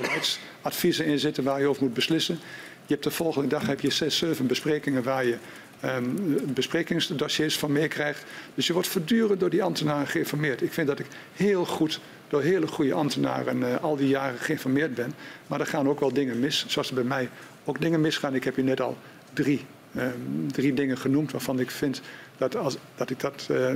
beleidsadviezen 0.00 1.04
in 1.04 1.18
zitten 1.18 1.44
waar 1.44 1.60
je 1.60 1.66
over 1.66 1.82
moet 1.82 1.94
beslissen. 1.94 2.38
Je 2.86 2.96
hebt 2.96 3.04
de 3.04 3.10
volgende 3.10 3.48
dag 3.48 3.66
heb 3.66 3.80
je 3.80 3.90
zes, 3.90 4.18
zeven 4.18 4.46
besprekingen 4.46 5.02
waar 5.02 5.24
je 5.24 5.36
um, 5.84 6.54
besprekingsdossiers 6.54 7.58
van 7.58 7.72
meekrijgt. 7.72 8.24
Dus 8.54 8.66
je 8.66 8.72
wordt 8.72 8.88
voortdurend 8.88 9.40
door 9.40 9.50
die 9.50 9.62
ambtenaren 9.62 10.06
geïnformeerd. 10.06 10.62
Ik 10.62 10.72
vind 10.72 10.86
dat 10.86 10.98
ik 10.98 11.06
heel 11.32 11.64
goed 11.64 12.00
door 12.28 12.42
hele 12.42 12.66
goede 12.66 12.92
ambtenaren 12.92 13.60
uh, 13.60 13.76
al 13.82 13.96
die 13.96 14.08
jaren 14.08 14.38
geïnformeerd 14.38 14.94
ben. 14.94 15.14
Maar 15.46 15.60
er 15.60 15.66
gaan 15.66 15.88
ook 15.88 16.00
wel 16.00 16.12
dingen 16.12 16.40
mis, 16.40 16.64
zoals 16.68 16.88
er 16.88 16.94
bij 16.94 17.04
mij 17.04 17.28
ook 17.64 17.80
dingen 17.80 18.00
misgaan. 18.00 18.34
Ik 18.34 18.44
heb 18.44 18.56
je 18.56 18.62
net 18.62 18.80
al 18.80 18.96
drie, 19.32 19.64
um, 19.96 20.52
drie 20.52 20.74
dingen 20.74 20.98
genoemd 20.98 21.32
waarvan 21.32 21.60
ik 21.60 21.70
vind 21.70 22.00
dat, 22.40 22.56
als, 22.56 22.76
dat 22.94 23.10
ik 23.10 23.20
dat 23.20 23.48
uh, 23.50 23.74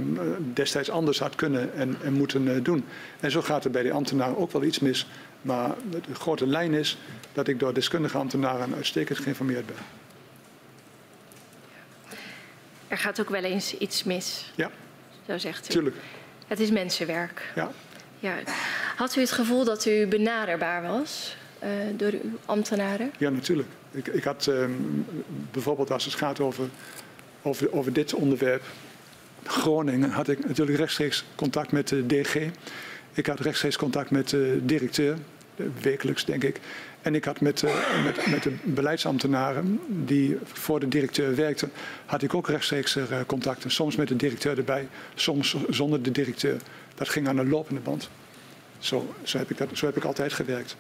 destijds 0.55 0.91
anders 0.91 1.18
had 1.18 1.34
kunnen 1.34 1.75
en, 1.75 1.97
en 2.02 2.12
moeten 2.12 2.47
uh, 2.47 2.65
doen. 2.65 2.84
En 3.20 3.31
zo 3.31 3.43
gaat 3.43 3.65
er 3.65 3.70
bij 3.70 3.83
de 3.83 3.93
ambtenaren 3.93 4.36
ook 4.36 4.52
wel 4.52 4.62
iets 4.62 4.78
mis. 4.78 5.07
Maar 5.43 5.75
de 5.91 6.15
grote 6.15 6.47
lijn 6.47 6.75
is 6.75 6.99
dat 7.33 7.49
ik 7.49 7.59
door 7.59 7.75
deskundige 7.75 8.18
ambtenaren 8.18 8.75
uitstekend 8.75 9.18
geïnformeerd 9.18 9.67
ben. 9.67 9.76
Er 12.89 12.99
gaat 12.99 13.20
ook 13.20 13.28
wel 13.28 13.43
eens 13.43 13.78
iets 13.78 14.05
mis. 14.05 14.52
Ja. 14.55 14.70
Zo 15.26 15.39
zegt 15.39 15.68
u. 15.68 15.73
Tuurlijk. 15.73 15.97
Het 16.47 16.60
is 16.60 16.70
mensenwerk. 16.70 17.52
Ja. 17.55 17.70
ja. 18.18 18.34
Had 18.97 19.17
u 19.17 19.20
het 19.20 19.33
gevoel 19.33 19.65
dat 19.65 19.86
u 19.86 20.07
benaderbaar 20.07 20.83
was 20.83 21.36
uh, 21.62 21.70
door 21.97 22.12
uw 22.12 22.39
ambtenaren? 22.44 23.12
Ja, 23.18 23.31
natuurlijk. 23.31 23.68
Ik, 23.91 24.07
ik 24.07 24.25
had 24.25 24.47
um, 24.47 25.07
bijvoorbeeld 25.51 25.91
als 25.91 26.05
het 26.05 26.15
gaat 26.15 26.41
over, 26.41 26.68
over, 27.45 27.73
over 27.73 27.93
dit 27.93 28.15
onderwerp, 28.15 28.63
Groningen, 29.47 30.11
had 30.11 30.29
ik 30.29 30.47
natuurlijk 30.47 30.79
rechtstreeks 30.79 31.25
contact 31.35 31.73
met 31.73 31.89
de 31.89 32.07
DG. 32.07 32.37
Ik 33.13 33.27
had 33.27 33.41
rechtstreeks 33.41 33.77
contact 33.77 34.11
met 34.11 34.29
de 34.29 34.61
directeur, 34.63 35.17
wekelijks 35.81 36.25
denk 36.25 36.45
ik. 36.45 36.61
En 37.03 37.15
ik 37.15 37.25
had 37.25 37.41
met, 37.41 37.63
uh, 37.63 38.05
met, 38.05 38.27
met, 38.27 38.43
de 38.43 38.53
beleidsambtenaren 38.63 39.81
die 39.89 40.39
voor 40.45 40.81
de 40.81 40.89
directeur 40.89 41.35
werkten, 41.35 41.73
had 42.07 42.23
ik 42.23 42.35
ook 42.35 42.49
rechtstreeks 42.49 42.97
uh, 42.97 43.05
contacten. 43.27 43.71
Soms 43.71 43.97
met 43.97 44.09
de 44.09 44.17
directeur 44.17 44.59
erbij, 44.59 44.89
soms 45.15 45.57
zonder 45.69 46.03
de 46.03 46.11
directeur. 46.11 46.57
Dat 46.95 47.09
ging 47.09 47.29
aan 47.29 47.37
de 47.37 47.47
lopende 47.47 47.81
band. 47.81 48.11
Zo, 48.79 49.15
zo, 49.23 49.39
heb, 49.39 49.51
ik 49.51 49.59
dat, 49.59 49.69
zo 49.73 49.87
heb 49.87 49.97
ik 49.97 50.05
altijd 50.05 50.33
gewerkt. 50.33 50.77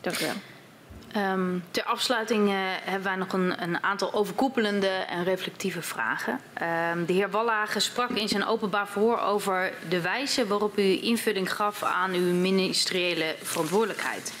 Dank 0.00 0.20
u 0.20 0.24
wel. 0.24 0.53
Um, 1.16 1.62
ter 1.70 1.84
afsluiting 1.84 2.48
uh, 2.48 2.54
hebben 2.58 3.02
wij 3.02 3.16
nog 3.16 3.32
een, 3.32 3.62
een, 3.62 3.82
aantal 3.82 4.12
overkoepelende 4.12 4.86
en 4.86 5.24
reflectieve 5.24 5.82
vragen. 5.82 6.40
Um, 6.92 7.06
de 7.06 7.12
heer 7.12 7.30
Wallage 7.30 7.80
sprak 7.80 8.10
in 8.10 8.28
zijn 8.28 8.46
openbaar 8.46 8.88
verhoor 8.88 9.18
over 9.18 9.72
de 9.88 10.00
wijze 10.00 10.46
waarop 10.46 10.78
u 10.78 11.02
invulling 11.02 11.52
gaf 11.52 11.82
aan 11.82 12.12
uw 12.12 12.34
ministeriële 12.34 13.34
verantwoordelijkheid. 13.42 14.32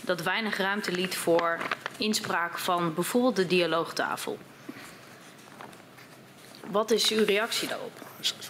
Dat 0.00 0.22
weinig 0.22 0.56
ruimte 0.56 0.92
liet 0.92 1.14
voor 1.14 1.58
inspraak 1.96 2.58
van 2.58 2.94
bijvoorbeeld 2.94 3.36
de 3.36 3.46
dialoogtafel. 3.46 4.38
Wat 6.70 6.90
is 6.90 7.10
uw 7.10 7.24
reactie 7.24 7.68
daarop? 7.68 8.00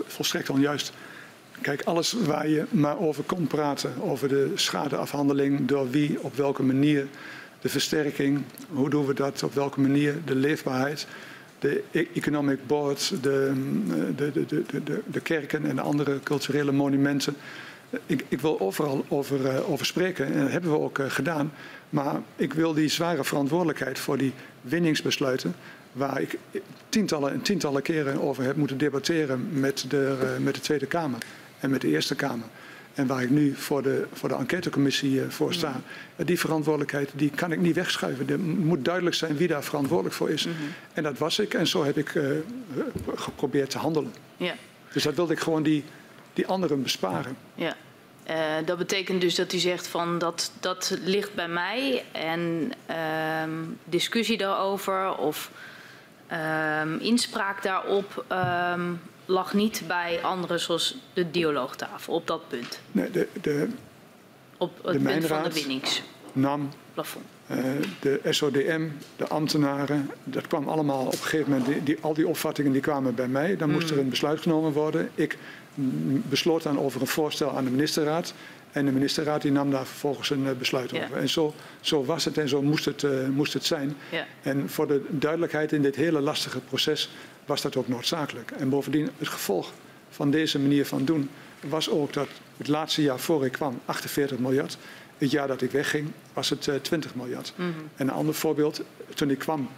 Volstrekt 0.07 0.51
onjuist. 0.51 0.93
Kijk, 1.61 1.83
alles 1.83 2.13
waar 2.13 2.49
je 2.49 2.65
maar 2.71 2.99
over 2.99 3.25
kon 3.25 3.47
praten, 3.47 3.95
over 4.01 4.29
de 4.29 4.53
schadeafhandeling, 4.55 5.69
door 5.69 5.91
wie, 5.91 6.23
op 6.23 6.37
welke 6.37 6.63
manier, 6.63 7.07
de 7.63 7.69
versterking, 7.69 8.43
hoe 8.69 8.91
doen 8.91 9.07
we 9.07 9.15
dat, 9.15 9.43
op 9.43 9.55
welke 9.55 9.81
manier, 9.81 10.15
de 10.25 10.35
leefbaarheid, 10.35 11.07
de 11.59 11.83
Economic 12.15 12.67
Board, 12.67 13.13
de, 13.23 13.53
de, 14.17 14.33
de, 14.33 14.65
de, 14.85 15.03
de 15.07 15.21
kerken 15.21 15.65
en 15.65 15.79
andere 15.79 16.21
culturele 16.23 16.73
monumenten. 16.73 17.37
Ik, 18.07 18.25
ik 18.29 18.41
wil 18.41 18.61
overal 18.61 19.05
over, 19.09 19.41
uh, 19.41 19.71
over, 19.71 19.87
spreken 19.87 20.27
en 20.33 20.41
dat 20.41 20.51
hebben 20.51 20.71
we 20.71 20.79
ook 20.79 20.99
uh, 20.99 21.11
gedaan. 21.11 21.53
Maar 21.91 22.21
ik 22.37 22.53
wil 22.53 22.75
die 22.75 22.89
zware 22.89 23.25
verantwoordelijkheid 23.25 23.99
voor 23.99 24.19
die 24.19 24.33
winningsbesluiten, 24.61 25.55
waar 25.93 26.21
ik 26.21 26.39
tientallen 26.89 27.33
en 27.33 27.43
tientallen 27.43 27.83
keren 27.83 28.21
over 28.21 28.45
heb 28.45 28.57
moeten 28.57 28.79
debatteren 28.79 29.61
met 29.61 29.85
de, 29.89 30.37
met 30.41 30.55
de 30.55 30.61
Tweede 30.61 30.87
Kamer 30.87 31.19
en 31.61 31.71
met 31.71 31.81
de 31.81 31.89
Eerste 31.89 32.15
Kamer. 32.15 32.47
En 32.95 33.07
waar 33.07 33.23
ik 33.23 33.31
nu 33.31 33.55
voor 33.55 33.83
de, 33.83 34.07
voor 34.13 34.29
de 34.29 34.35
enquêtecommissie 34.35 35.15
uh, 35.15 35.29
voor 35.29 35.55
sta. 35.55 35.81
Mm. 36.17 36.25
Die 36.25 36.39
verantwoordelijkheid 36.39 37.11
die 37.15 37.31
kan 37.31 37.53
ik 37.53 37.61
niet 37.61 37.75
wegschuiven. 37.75 38.29
Er 38.29 38.41
moet 38.41 38.85
duidelijk 38.85 39.17
zijn 39.17 39.37
wie 39.37 39.49
daar 39.49 39.63
verantwoordelijk 39.63 40.15
voor 40.15 40.31
is. 40.31 40.47
Mm 40.47 40.53
-hmm. 40.53 40.69
En 40.93 41.03
dat 41.03 41.19
was 41.19 41.39
ik 41.39 41.55
en 41.55 41.67
zo 41.67 41.85
heb 41.85 41.99
ik 41.99 42.15
uh, 42.15 42.31
geprobeerd 43.15 43.71
te 43.71 43.79
handelen. 43.79 44.15
Ja. 44.37 44.55
Dus 44.93 45.03
dat 45.03 45.15
wilde 45.15 45.33
ik 45.33 45.41
gewoon 45.41 45.63
die, 45.63 45.85
die 46.33 46.47
anderen 46.47 46.83
besparen. 46.83 47.37
Ja. 47.55 47.77
Uh, 48.31 48.37
dat 48.65 48.79
betekent 48.79 49.21
dus 49.21 49.35
dat 49.35 49.53
u 49.53 49.59
zegt 49.59 49.87
van 49.87 50.19
dat, 50.19 50.53
dat 50.61 50.99
ligt 51.05 51.35
bij 51.35 51.49
mij 51.49 52.05
en 52.13 52.73
uh, 52.91 52.97
discussie 53.85 54.37
daarover 54.37 55.17
of 55.17 55.51
uh, 56.33 56.83
inspraak 56.99 57.63
daarop 57.63 58.25
um, 58.73 59.01
lag 59.33 59.55
niet 59.55 59.83
bij 59.87 60.23
anderen 60.23 60.61
zoals 60.61 60.97
de 61.13 61.31
dialoogtafel 61.31 62.15
op 62.15 62.27
dat 62.27 62.49
punt. 62.49 62.81
Nee, 62.93 63.11
de, 63.11 63.29
de, 63.41 63.69
op 64.57 64.85
het 64.85 64.93
de 64.93 64.99
punt 64.99 65.27
van 65.27 65.43
de 65.43 65.53
winnings. 65.53 66.03
NAM, 66.33 66.69
plafond. 66.95 67.25
Uh, 67.51 67.59
de 68.01 68.21
SODM, 68.31 68.89
de 69.17 69.29
ambtenaren, 69.29 70.11
dat 70.25 70.47
kwam 70.47 70.69
allemaal 70.69 71.07
op 71.07 71.13
een 71.13 71.19
gegeven 71.19 71.51
moment, 71.51 71.67
die, 71.67 71.83
die, 71.83 71.97
al 72.01 72.15
die 72.15 72.29
opvattingen 72.29 72.73
die 72.73 72.81
kwamen 72.81 73.15
bij 73.15 73.29
mij. 73.29 73.57
Dan 73.57 73.71
moest 73.71 73.91
mm. 73.91 73.97
er 73.97 74.03
een 74.03 74.09
besluit 74.09 74.41
genomen 74.41 74.73
worden. 74.73 75.11
Ik 75.15 75.39
besloot 76.29 76.63
dan 76.63 76.79
over 76.79 77.01
een 77.01 77.07
voorstel 77.07 77.51
aan 77.57 77.65
de 77.65 77.71
ministerraad. 77.71 78.35
En 78.73 78.85
de 78.85 78.93
ministerraad 78.93 79.43
die 79.43 79.53
nam 79.53 79.71
daar 79.71 79.87
vervolgens 79.87 80.31
een 80.31 80.45
uh, 80.45 80.51
besluit 80.53 80.91
Ja. 80.91 81.05
over. 81.05 81.17
En 81.17 81.29
zo, 81.29 81.55
zo 81.81 82.05
was 82.05 82.25
het 82.25 82.39
en 82.39 82.49
zo 82.49 82.63
moest 82.63 82.85
het, 82.85 83.03
uh, 83.03 83.29
moest 83.29 83.53
het 83.53 83.65
zijn. 83.65 83.97
Ja. 84.11 84.27
En 84.43 84.69
voor 84.69 84.87
de 84.87 85.05
duidelijkheid 85.09 85.73
in 85.73 85.83
dit 85.83 85.97
hele 85.97 86.21
lastige 86.21 86.61
proces 86.61 87.11
was 87.47 87.63
dat 87.63 87.77
ook 87.77 87.89
noodzakelijk. 87.89 88.51
En 88.51 88.69
bovendien, 88.69 89.11
het 89.19 89.29
gevolg 89.29 89.73
van 90.11 90.31
deze 90.31 90.59
manier 90.59 90.87
van 90.87 91.05
doen 91.05 91.31
was 91.61 91.91
ook 91.91 92.13
dat 92.13 92.29
het 92.57 92.69
laatste 92.69 93.03
jaar 93.03 93.19
voor 93.19 93.45
ik 93.45 93.53
kwam 93.53 93.81
48 93.85 94.39
miljard. 94.39 94.79
Het 95.19 95.31
jaar 95.31 95.47
dat 95.47 95.63
ik 95.63 95.71
wegging 95.71 96.11
was 96.33 96.51
het 96.51 96.67
uh, 96.67 96.75
20 96.75 97.15
miljard. 97.15 97.53
Mhm. 97.57 97.69
En 97.97 98.09
een 98.09 98.11
ander 98.11 98.35
voorbeeld, 98.35 98.83
toen 99.15 99.31
ik 99.31 99.39
kwam 99.39 99.69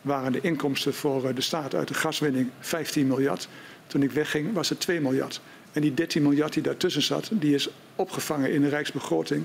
waren 0.00 0.32
de 0.32 0.40
inkomsten 0.40 0.94
voor 0.94 1.24
uh, 1.24 1.34
de 1.34 1.40
staat 1.40 1.74
uit 1.74 1.88
de 1.88 1.94
gaswinning 1.94 2.50
15 2.60 3.06
miljard. 3.06 3.48
Toen 3.86 4.02
ik 4.02 4.10
wegging 4.10 4.52
was 4.52 4.68
het 4.68 4.80
2 4.80 5.00
miljard. 5.00 5.40
En 5.72 5.80
die 5.80 5.94
13 5.94 6.22
miljard 6.22 6.52
die 6.52 6.62
daartussen 6.62 7.02
zat, 7.02 7.28
die 7.32 7.54
is 7.54 7.68
opgevangen 7.96 8.52
in 8.52 8.60
de 8.60 8.68
rijksbegroting 8.68 9.44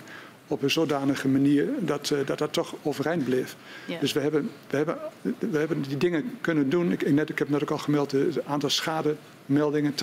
op 0.49 0.61
een 0.61 0.71
zodanige 0.71 1.27
manier 1.27 1.67
dat 1.79 2.09
uh, 2.09 2.19
dat, 2.25 2.37
dat 2.37 2.53
toch 2.53 2.75
overeind 2.83 3.23
bleef. 3.25 3.55
Ja. 3.85 3.99
Dus 3.99 4.13
we 4.13 4.19
hebben, 4.19 4.49
we, 4.69 4.77
hebben, 4.77 4.97
we 5.39 5.57
hebben 5.57 5.81
die 5.81 5.97
dingen 5.97 6.37
kunnen 6.41 6.69
doen. 6.69 6.91
Ik, 6.91 7.11
net, 7.11 7.29
ik 7.29 7.39
heb 7.39 7.49
net 7.49 7.61
ook 7.61 7.71
al 7.71 7.77
gemeld, 7.77 8.11
het 8.11 8.45
aantal 8.45 8.69
schademeldingen, 8.69 9.93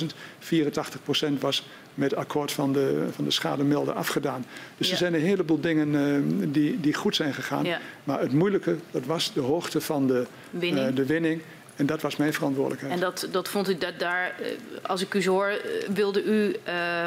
80.000. 0.00 0.06
84 0.38 1.02
procent 1.02 1.40
was 1.40 1.66
met 1.94 2.14
akkoord 2.14 2.52
van 2.52 2.72
de, 2.72 3.06
van 3.10 3.24
de 3.24 3.30
schademelder 3.30 3.94
afgedaan. 3.94 4.44
Dus 4.76 4.86
Ja. 4.86 4.92
er 4.92 4.98
zijn 4.98 5.14
een 5.14 5.20
heleboel 5.20 5.60
dingen 5.60 5.88
uh, 5.88 6.52
die, 6.52 6.80
die 6.80 6.94
goed 6.94 7.16
zijn 7.16 7.34
gegaan. 7.34 7.64
Ja. 7.64 7.80
Maar 8.04 8.20
het 8.20 8.32
moeilijke, 8.32 8.76
dat 8.90 9.04
was 9.04 9.32
de 9.32 9.40
hoogte 9.40 9.80
van 9.80 10.06
de 10.06 10.26
Winning. 10.50 10.88
Uh, 10.88 10.96
de 10.96 11.06
winning. 11.06 11.40
En 11.76 11.86
dat 11.86 12.02
was 12.02 12.16
mijn 12.16 12.32
verantwoordelijkheid. 12.32 12.94
En 12.94 13.00
dat, 13.00 13.28
dat 13.30 13.48
vond 13.48 13.68
u 13.68 13.78
dat 13.78 13.98
daar, 13.98 14.34
eh, 14.40 14.46
als 14.82 15.02
ik 15.02 15.14
u 15.14 15.22
zo 15.22 15.30
hoor, 15.30 15.46
eh, 15.46 15.88
wilde 15.88 16.22
u 16.22 16.56
uh, 16.68 17.06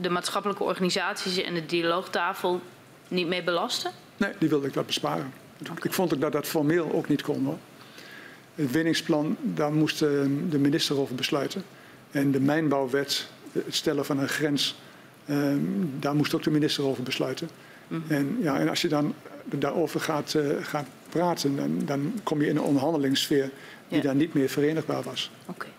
de 0.00 0.10
maatschappelijke 0.10 0.62
organisaties 0.62 1.42
en 1.42 1.54
de 1.54 1.66
dialoogtafel 1.66 2.60
niet 3.08 3.26
mee 3.26 3.42
belasten? 3.42 3.90
Nee, 4.16 4.32
die 4.38 4.48
wilde 4.48 4.66
ik 4.66 4.72
dat 4.72 4.86
besparen. 4.86 5.32
Okay. 5.60 5.76
Ik 5.82 5.92
vond 5.92 6.14
ook 6.14 6.20
dat 6.20 6.32
dat 6.32 6.46
formeel 6.46 6.92
ook 6.92 7.08
niet 7.08 7.22
kon. 7.22 7.44
Hoor. 7.44 7.58
Het 8.54 8.70
winningsplan, 8.70 9.36
daar 9.40 9.72
moest 9.72 9.98
de 9.98 10.58
minister 10.58 10.98
over 10.98 11.14
besluiten. 11.14 11.64
En 12.10 12.30
de 12.30 12.40
mijnbouwwet, 12.40 13.28
het 13.52 13.74
stellen 13.74 14.04
van 14.04 14.18
een 14.18 14.28
grens, 14.28 14.76
daar 15.98 16.14
moest 16.14 16.34
ook 16.34 16.42
de 16.42 16.50
minister 16.50 16.84
over 16.84 17.02
besluiten. 17.02 17.48
Mm 17.88 18.02
-hmm. 18.06 18.16
en, 18.16 18.38
ja, 18.40 18.58
en 18.58 18.68
als 18.68 18.82
je 18.82 18.88
dan 18.88 19.14
daarover 19.50 20.00
gaat, 20.00 20.34
uh, 20.34 20.64
gaat 20.64 20.86
praten, 21.08 21.56
dan, 21.56 21.78
dan, 21.84 22.20
kom 22.22 22.40
je 22.40 22.48
in 22.48 22.56
een 22.56 22.62
onderhandelingssfeer 22.62 23.50
die 23.88 23.96
ja. 23.96 24.02
daar 24.02 24.14
niet 24.14 24.34
meer 24.34 24.48
verenigbaar 24.48 25.02
was. 25.02 25.30
Oké. 25.46 25.50
Okay. 25.50 25.70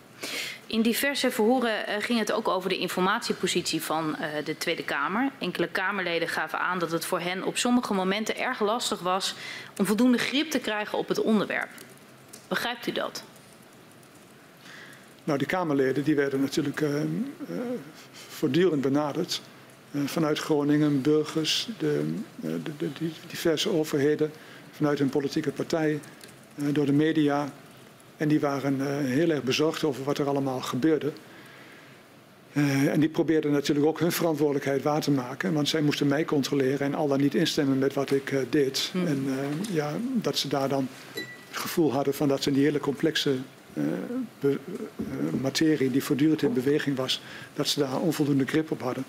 In 0.66 0.82
diverse 0.82 1.30
verhoren 1.30 1.88
uh, 1.88 1.94
ging 1.98 2.18
het 2.18 2.32
ook 2.32 2.48
over 2.48 2.68
de 2.68 2.78
informatiepositie 2.78 3.82
van 3.82 4.16
uh, 4.20 4.44
de 4.44 4.56
Tweede 4.56 4.84
Kamer. 4.84 5.30
Enkele 5.38 5.68
Kamerleden 5.68 6.28
gaven 6.28 6.58
aan 6.58 6.78
dat 6.78 6.90
het 6.90 7.04
voor 7.04 7.20
hen 7.20 7.44
op 7.44 7.56
sommige 7.56 7.94
momenten 7.94 8.36
erg 8.36 8.60
lastig 8.60 9.00
was 9.00 9.34
om 9.78 9.86
voldoende 9.86 10.18
grip 10.18 10.50
te 10.50 10.58
krijgen 10.58 10.98
op 10.98 11.08
het 11.08 11.20
onderwerp. 11.20 11.68
Begrijpt 12.48 12.86
u 12.86 12.92
dat? 12.92 13.22
Nou, 15.24 15.38
die 15.38 15.46
Kamerleden 15.46 16.04
die 16.04 16.16
werden 16.16 16.40
natuurlijk 16.40 16.80
uh, 16.80 17.00
voortdurend 18.12 18.80
benaderd. 18.80 19.40
Vanuit 20.04 20.38
Groningen, 20.38 21.02
burgers, 21.02 21.68
de, 21.78 22.14
de, 22.36 22.60
de, 22.62 22.92
de, 22.98 23.10
diverse 23.28 23.70
overheden, 23.70 24.30
vanuit 24.70 24.98
hun 24.98 25.08
politieke 25.08 25.52
partij, 25.52 26.00
door 26.54 26.86
de 26.86 26.92
media. 26.92 27.52
En 28.16 28.28
die 28.28 28.40
waren 28.40 29.04
heel 29.06 29.30
erg 29.30 29.42
bezorgd 29.42 29.84
over 29.84 30.04
wat 30.04 30.18
er 30.18 30.28
allemaal 30.28 30.60
gebeurde. 30.60 31.12
En 32.92 33.00
die 33.00 33.08
probeerden 33.08 33.52
natuurlijk 33.52 33.86
ook 33.86 34.00
hun 34.00 34.12
verantwoordelijkheid 34.12 34.82
waar 34.82 35.00
te 35.00 35.10
maken. 35.10 35.52
Want 35.52 35.68
zij 35.68 35.82
moesten 35.82 36.06
mij 36.06 36.24
controleren 36.24 36.80
en 36.80 36.94
al 36.94 37.08
dan 37.08 37.20
niet 37.20 37.34
instemmen 37.34 37.78
met 37.78 37.94
wat 37.94 38.10
ik 38.10 38.34
deed. 38.50 38.90
Mm. 38.94 39.06
En 39.06 39.26
ja, 39.70 39.92
dat 40.14 40.38
ze 40.38 40.48
daar 40.48 40.68
dan 40.68 40.88
het 41.48 41.56
gevoel 41.56 41.92
hadden 41.92 42.14
van 42.14 42.28
dat 42.28 42.42
ze 42.42 42.52
die 42.52 42.64
hele 42.64 42.80
complexe 42.80 43.34
be, 44.40 44.58
materie 45.40 45.90
die 45.90 46.04
voortdurend 46.04 46.42
in 46.42 46.52
beweging 46.52 46.96
was, 46.96 47.22
dat 47.54 47.68
ze 47.68 47.80
daar 47.80 48.00
onvoldoende 48.00 48.46
grip 48.46 48.70
op 48.70 48.82
hadden. 48.82 49.04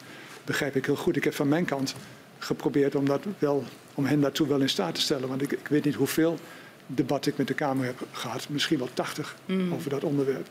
Begrijp 0.50 0.76
ik 0.76 0.86
heel 0.86 0.96
goed. 0.96 1.16
Ik 1.16 1.24
heb 1.24 1.34
van 1.34 1.48
mijn 1.48 1.66
kant 1.66 1.96
geprobeerd 2.38 2.96
om, 2.96 3.06
dat 3.06 3.26
wel, 3.40 3.64
om 3.94 4.06
hen 4.06 4.22
daartoe 4.22 4.48
wel 4.48 4.60
in 4.60 4.70
staat 4.70 4.96
te 4.96 5.02
stellen. 5.02 5.28
Want 5.28 5.42
ik, 5.42 5.52
ik 5.52 5.68
weet 5.68 5.86
niet 5.86 5.96
hoeveel 5.96 6.40
debat 6.88 7.26
ik 7.26 7.38
met 7.38 7.48
de 7.48 7.54
Kamer 7.54 7.86
heb 7.86 8.08
gehad. 8.12 8.50
Misschien 8.50 8.78
wel 8.78 8.90
80 8.94 9.36
mm. 9.46 9.74
over 9.74 9.90
dat 9.90 10.04
onderwerp. 10.04 10.48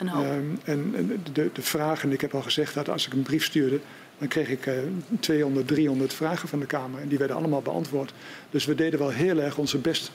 Um, 0.00 0.58
en, 0.64 0.92
en 0.94 1.20
de, 1.32 1.50
de, 1.52 1.62
vragen, 1.62 2.12
ik 2.12 2.20
heb 2.20 2.34
al 2.34 2.42
gezegd 2.42 2.74
dat 2.74 2.88
als 2.88 3.06
ik 3.06 3.12
een 3.12 3.22
brief 3.22 3.44
stuurde, 3.44 3.80
dan 4.18 4.28
kreeg 4.28 4.48
ik 4.48 4.66
uh, 4.66 4.74
200, 5.20 5.68
300 5.68 6.14
vragen 6.14 6.48
van 6.48 6.58
de 6.58 6.66
Kamer. 6.66 7.00
En 7.00 7.08
die 7.08 7.18
werden 7.18 7.36
allemaal 7.36 7.62
beantwoord. 7.62 8.12
Dus 8.50 8.64
we 8.64 8.74
deden 8.74 8.98
wel 8.98 9.10
heel 9.10 9.40
erg 9.40 9.58
onze 9.58 9.78
best 9.78 10.12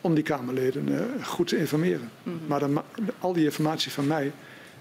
om 0.00 0.14
die 0.14 0.24
Kamerleden 0.24 0.88
uh, 0.88 1.00
goed 1.24 1.48
te 1.48 1.58
informeren. 1.58 2.10
Mm. 2.22 2.40
Maar 2.46 2.60
de, 2.60 2.80
al 3.18 3.32
die 3.32 3.44
informatie 3.44 3.92
van 3.92 4.06
mij, 4.06 4.32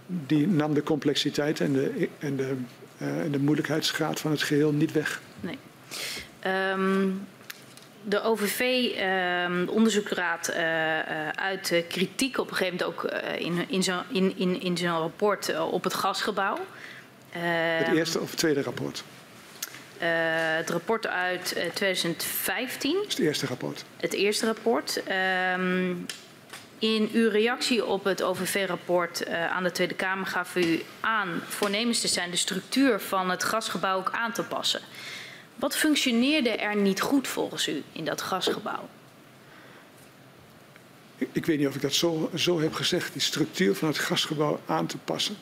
die 0.07 0.47
nam 0.47 0.73
de 0.73 0.83
complexiteit 0.83 1.59
en 1.59 1.73
de, 1.73 2.09
en 2.19 2.35
de, 2.35 2.55
en 2.97 3.31
de 3.31 3.39
moeilijkheidsgraad 3.39 4.19
van 4.19 4.31
het 4.31 4.41
geheel 4.41 4.71
niet 4.71 4.91
weg. 4.91 5.21
Nee. 5.39 5.57
Um, 6.71 7.27
de 8.03 8.21
OVV, 8.21 8.59
de 9.65 9.71
onderzoeksraad, 9.71 10.49
uh, 10.49 10.57
uh, 10.57 11.29
uit 11.35 11.83
kritiek 11.89 12.37
op 12.37 12.49
een 12.49 12.55
gegeven 12.55 12.77
moment 12.79 13.03
ook 13.03 13.11
uh, 13.11 13.45
in, 13.45 13.65
in 13.69 13.83
zo'n 13.83 14.01
in, 14.11 14.37
in, 14.37 14.61
in 14.61 14.77
zo 14.77 14.87
rapport 14.87 15.59
op 15.59 15.83
het 15.83 15.93
gasgebouw. 15.93 16.57
het 17.29 17.95
eerste 17.95 18.19
of 18.19 18.35
tweede 18.35 18.61
rapport? 18.61 19.03
het 20.57 20.69
rapport 20.69 21.07
uit 21.07 21.55
2015. 21.73 22.93
Dat 22.93 23.05
is 23.07 23.13
het 23.13 23.25
eerste 23.25 23.45
rapport. 23.45 23.83
Het 23.97 24.13
eerste 24.13 24.45
rapport. 24.45 25.03
Ehm, 26.79 26.93
in 26.93 27.09
uw 27.13 27.29
reactie 27.29 27.85
op 27.85 28.03
het 28.03 28.23
OVV-rapport 28.23 29.27
aan 29.27 29.63
de 29.63 29.71
Tweede 29.71 29.93
Kamer 29.93 30.25
gaf 30.25 30.55
u 30.55 30.83
aan 30.99 31.41
voornemens 31.47 31.99
te 31.99 32.07
zijn 32.07 32.31
de 32.31 32.37
structuur 32.37 32.99
van 32.99 33.29
het 33.29 33.43
gasgebouw 33.43 33.97
ook 33.97 34.11
aan 34.11 34.31
te 34.31 34.43
passen. 34.43 34.81
Wat 35.55 35.77
functioneerde 35.77 36.49
er 36.49 36.75
niet 36.75 37.01
goed 37.01 37.27
volgens 37.27 37.67
u 37.67 37.83
in 37.91 38.05
dat 38.05 38.21
gasgebouw? 38.21 38.89
Ik, 41.17 41.29
ik 41.31 41.45
weet 41.45 41.57
niet 41.57 41.67
of 41.67 41.75
ik 41.75 41.81
dat 41.81 41.93
zo, 41.93 42.29
zo, 42.35 42.59
heb 42.59 42.73
gezegd, 42.73 43.13
die 43.13 43.21
structuur 43.21 43.75
van 43.75 43.87
het 43.87 43.97
gasgebouw 43.97 44.59
aan 44.65 44.85
te 44.85 44.97
passen. 44.97 45.35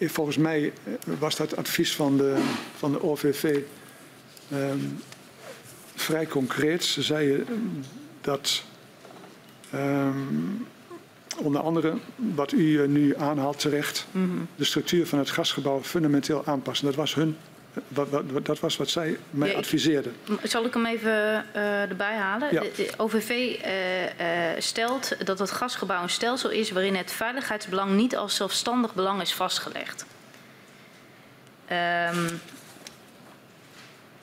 Volgens 0.00 0.36
mij 0.36 0.72
eh, 0.84 0.92
was 1.18 1.36
dat 1.36 1.56
advies 1.56 1.94
van 1.94 2.16
de, 2.16 2.42
van 2.76 2.92
de 2.92 3.02
OVV 3.02 3.58
um, 4.52 5.02
vrij 5.94 6.26
concreet. 6.26 6.84
Ze 6.84 7.02
zeiden 7.02 7.46
dat 8.20 8.62
um, 9.74 10.66
onder 11.36 11.60
andere 11.60 11.94
wat 12.16 12.52
u 12.52 12.88
nu 12.88 13.16
aanhaalt 13.16 13.58
terecht, 13.58 14.06
mm 14.10 14.28
-hmm. 14.28 14.48
de 14.56 14.64
structuur 14.64 15.06
van 15.06 15.18
het 15.18 15.30
gasgebouw 15.30 15.82
fundamenteel 15.82 16.42
aanpassen. 16.46 16.86
Dat 16.86 16.94
was 16.94 17.14
hun 17.14 17.36
wat, 17.88 18.08
wat, 18.08 18.46
dat 18.46 18.60
was 18.60 18.76
wat 18.76 18.88
zij 18.88 19.18
mij 19.30 19.50
ja, 19.50 19.56
adviseerden. 19.56 20.12
Zal 20.42 20.64
ik 20.64 20.74
hem 20.74 20.86
even 20.86 21.44
uh, 21.56 21.90
erbij 21.90 22.14
halen? 22.14 22.48
Ja. 22.52 22.60
De, 22.60 22.72
de 22.76 22.92
OVV 22.96 23.30
uh, 23.30 24.02
uh, 24.04 24.08
stelt 24.58 25.26
dat 25.26 25.38
het 25.38 25.50
gasgebouw 25.50 26.02
een 26.02 26.10
stelsel 26.10 26.50
is 26.50 26.70
waarin 26.70 26.94
het 26.94 27.12
veiligheidsbelang 27.12 27.90
niet 27.90 28.16
als 28.16 28.34
zelfstandig 28.36 28.94
belang 28.94 29.20
is 29.20 29.34
vastgelegd. 29.34 30.06
Um, 31.70 32.40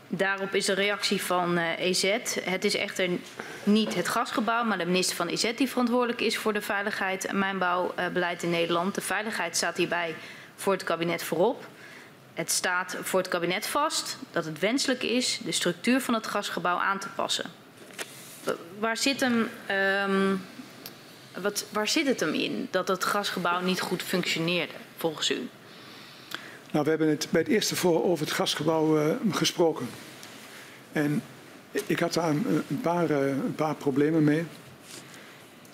daarop 0.07 0.55
is 0.55 0.65
de 0.65 0.73
reactie 0.73 1.21
van 1.21 1.57
EZ. 1.57 2.17
Het 2.41 2.63
is 2.63 2.75
echter 2.75 3.09
niet 3.63 3.95
het 3.95 4.07
gasgebouw, 4.07 4.63
maar 4.63 4.77
de 4.77 4.85
minister 4.85 5.15
van 5.15 5.27
EZ 5.27 5.53
die 5.55 5.69
verantwoordelijk 5.69 6.21
is 6.21 6.37
voor 6.37 6.53
de 6.53 6.61
veiligheid 6.61 7.25
en 7.25 7.39
mijnbouwbeleid 7.39 8.43
in 8.43 8.49
Nederland. 8.49 8.95
De 8.95 9.01
veiligheid 9.01 9.55
staat 9.55 9.77
hierbij 9.77 10.15
voor 10.55 10.73
het 10.73 10.83
kabinet 10.83 11.23
voorop. 11.23 11.65
Het 12.33 12.51
staat 12.51 12.97
voor 13.01 13.19
het 13.19 13.27
kabinet 13.27 13.67
vast 13.67 14.17
dat 14.31 14.45
het 14.45 14.59
wenselijk 14.59 15.03
is 15.03 15.39
de 15.43 15.51
structuur 15.51 16.01
van 16.01 16.13
het 16.13 16.27
gasgebouw 16.27 16.77
aan 16.77 16.99
te 16.99 17.07
passen. 17.15 17.51
Waar 18.79 18.97
zit, 18.97 19.19
hem, 19.19 19.49
um, 20.09 20.45
wat, 21.41 21.65
waar 21.69 21.87
zit 21.87 22.07
het 22.07 22.19
hem 22.19 22.33
in 22.33 22.67
dat 22.71 22.87
het 22.87 23.05
gasgebouw 23.05 23.61
niet 23.61 23.81
goed 23.81 24.03
functioneerde, 24.03 24.73
volgens 24.97 25.31
u? 25.31 25.49
Nou, 26.71 26.83
we 26.83 26.89
hebben 26.89 27.09
het 27.09 27.27
bij 27.31 27.41
het 27.41 27.49
eerste 27.49 27.75
voor 27.75 28.03
over 28.03 28.25
het 28.25 28.33
gasgebouw 28.33 28.97
uh, 28.97 29.15
gesproken. 29.31 29.87
En 30.91 31.21
ik 31.85 31.99
had 31.99 32.13
daar 32.13 32.29
een, 32.29 32.45
een, 32.69 32.81
paar, 32.81 33.11
uh, 33.11 33.27
een 33.27 33.55
paar, 33.55 33.75
problemen 33.75 34.23
mee. 34.23 34.43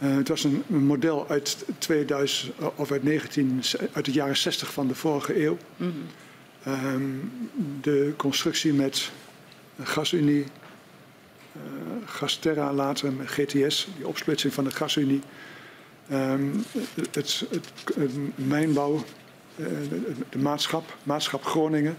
Uh, 0.03 0.15
het 0.15 0.27
was 0.27 0.43
een, 0.43 0.63
een, 0.69 0.85
model 0.85 1.29
uit 1.29 1.65
2000 1.77 2.53
of 2.75 2.91
uit, 2.91 3.03
19, 3.03 3.61
uit 3.93 4.05
de 4.05 4.11
jaren 4.11 4.37
60 4.37 4.73
van 4.73 4.87
de 4.87 4.95
vorige 4.95 5.43
eeuw. 5.43 5.57
Mm 5.77 5.91
-hmm. 5.91 6.05
Um, 6.67 7.31
de 7.81 8.13
constructie 8.17 8.73
met 8.73 9.11
GasUnie, 9.81 10.45
Gasterra 12.05 12.73
later 12.73 13.13
met 13.13 13.27
GTS, 13.27 13.87
die 13.97 14.07
opsplitsing 14.07 14.53
van 14.53 14.63
de 14.63 14.71
GasUnie. 14.71 15.21
Um, 16.11 16.63
het, 16.93 17.15
het, 17.15 17.45
het, 17.95 18.11
mijnbouw, 18.35 18.93
uh, 18.95 19.01
de, 19.55 20.13
de, 20.29 20.37
maatschap, 20.37 20.97
maatschap 21.03 21.45
Groningen, 21.45 21.97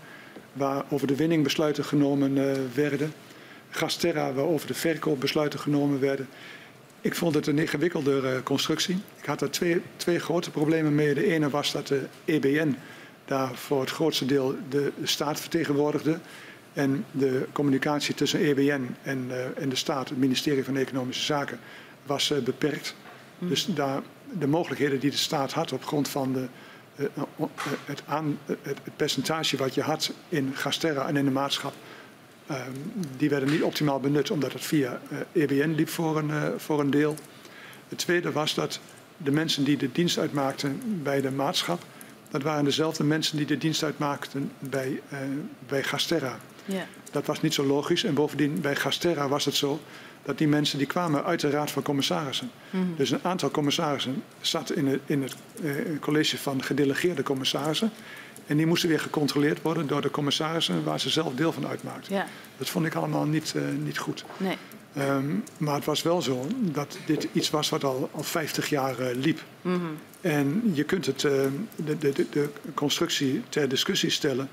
waar 0.52 0.84
over 0.88 1.06
de 1.06 1.16
winning 1.16 1.42
besluiten 1.42 1.84
genomen 1.84 2.36
uh, 2.36 2.52
werden. 2.74 3.12
Gasterra, 3.70 4.32
waarover 4.32 4.66
de 4.66 4.74
verkoop 4.74 5.20
besluiten 5.20 5.58
genomen 5.58 6.00
werden. 6.00 6.28
Ik 7.00 7.14
vond 7.14 7.34
het 7.34 7.46
een 7.46 7.58
ingewikkelder 7.58 8.42
constructie. 8.42 8.98
Ik 9.18 9.24
had 9.24 9.40
er 9.40 9.50
twee, 9.50 9.80
twee 9.96 10.18
grote 10.18 10.50
problemen 10.50 10.94
mee. 10.94 11.14
De 11.14 11.32
ene 11.32 11.50
was 11.50 11.72
dat 11.72 11.86
de 11.86 12.06
EBN 12.24 12.76
daar 13.24 13.54
voor 13.54 13.80
het 13.80 13.90
grootste 13.90 14.26
deel 14.26 14.54
de 14.68 14.92
staat 15.02 15.40
vertegenwoordigde. 15.40 16.18
En 16.72 17.04
de 17.10 17.46
communicatie 17.52 18.14
tussen 18.14 18.40
EBN 18.40 18.96
en, 19.02 19.26
uh, 19.28 19.62
en 19.62 19.68
de 19.68 19.76
staat, 19.76 20.08
het 20.08 20.18
ministerie 20.18 20.64
van 20.64 20.76
Economische 20.76 21.22
Zaken, 21.22 21.58
was 22.06 22.30
uh, 22.30 22.38
beperkt. 22.38 22.94
Mm. 23.38 23.48
Dus 23.48 23.66
daar, 23.66 24.02
de 24.38 24.46
mogelijkheden 24.46 25.00
die 25.00 25.10
de 25.10 25.16
staat 25.16 25.52
had 25.52 25.72
op 25.72 25.84
grond 25.84 26.08
van 26.08 26.32
de, 26.32 26.46
het, 27.84 28.02
aan, 28.06 28.38
het, 28.62 28.78
percentage 28.96 29.56
wat 29.56 29.74
je 29.74 29.82
had 29.82 30.12
in 30.28 30.52
Gasterra 30.54 31.08
en 31.08 31.16
in 31.16 31.24
de 31.24 31.30
maatschap, 31.30 31.74
die 33.16 33.28
werden 33.28 33.50
niet 33.50 33.62
optimaal 33.62 34.00
benut 34.00 34.30
omdat 34.30 34.52
het 34.52 34.64
via 34.64 35.00
EBN 35.32 35.74
liep 35.74 35.88
voor 35.88 36.18
een, 36.18 36.60
voor 36.60 36.80
een 36.80 36.90
deel. 36.90 37.16
Het 37.88 37.98
tweede 37.98 38.32
was 38.32 38.54
dat 38.54 38.80
de 39.16 39.30
mensen 39.30 39.64
die 39.64 39.76
de 39.76 39.92
dienst 39.92 40.18
uitmaakten 40.18 40.80
bij 41.02 41.20
de 41.20 41.30
maatschap, 41.30 41.82
dat 42.34 42.42
waren 42.42 42.64
dezelfde 42.64 43.04
mensen 43.04 43.36
die 43.36 43.46
de 43.46 43.58
dienst 43.58 43.82
uitmaakten 43.82 44.50
bij, 44.58 45.00
uh, 45.12 45.18
bij 45.66 45.82
Gasterra. 45.82 46.38
Ja. 46.64 46.86
Dat 47.10 47.26
was 47.26 47.40
niet 47.40 47.54
zo 47.54 47.64
logisch. 47.64 48.04
En 48.04 48.14
bovendien, 48.14 48.60
bij 48.60 48.76
Gasterra 48.76 49.28
was 49.28 49.44
het 49.44 49.54
zo 49.54 49.80
dat 50.24 50.38
die 50.38 50.48
mensen 50.48 50.78
die 50.78 50.86
kwamen 50.86 51.24
uit 51.24 51.40
de 51.40 51.50
Raad 51.50 51.70
van 51.70 51.82
Commissarissen. 51.82 52.50
Mm 52.70 52.80
-hmm. 52.80 52.94
Dus 52.96 53.10
een 53.10 53.22
aantal 53.22 53.50
commissarissen 53.50 54.22
zat 54.40 54.72
in 54.72 54.86
het, 54.86 55.00
in 55.06 55.22
het 55.22 55.34
uh, 55.62 55.74
college 56.00 56.38
van 56.38 56.62
gedelegeerde 56.62 57.22
commissarissen. 57.22 57.90
En 58.46 58.56
die 58.56 58.66
moesten 58.66 58.88
weer 58.88 59.00
gecontroleerd 59.00 59.62
worden 59.62 59.86
door 59.86 60.02
de 60.02 60.10
commissarissen 60.10 60.84
waar 60.84 61.00
ze 61.00 61.10
zelf 61.10 61.34
deel 61.34 61.52
van 61.52 61.66
uitmaakten. 61.66 62.14
Ja. 62.14 62.26
Dat 62.56 62.68
vond 62.68 62.86
ik 62.86 62.94
allemaal 62.94 63.24
niet, 63.24 63.54
uh, 63.56 63.62
niet 63.84 63.98
goed. 63.98 64.24
Nee. 64.36 64.56
Um, 64.98 65.44
maar 65.56 65.74
het 65.74 65.84
was 65.84 66.02
wel 66.02 66.22
zo 66.22 66.46
dat 66.60 66.98
dit 67.06 67.28
iets 67.32 67.50
was 67.50 67.68
wat 67.68 67.84
al, 67.84 68.10
al 68.12 68.22
50 68.22 68.68
jaar 68.68 69.00
uh, 69.00 69.06
liep. 69.14 69.42
Mm 69.62 69.74
-hmm. 69.74 69.98
En 70.20 70.70
je 70.74 70.84
kunt 70.84 71.06
het, 71.06 71.22
uh, 71.22 71.32
de, 71.76 71.98
de, 71.98 72.26
de, 72.30 72.48
constructie 72.74 73.42
ter 73.48 73.68
discussie 73.68 74.10
stellen. 74.10 74.48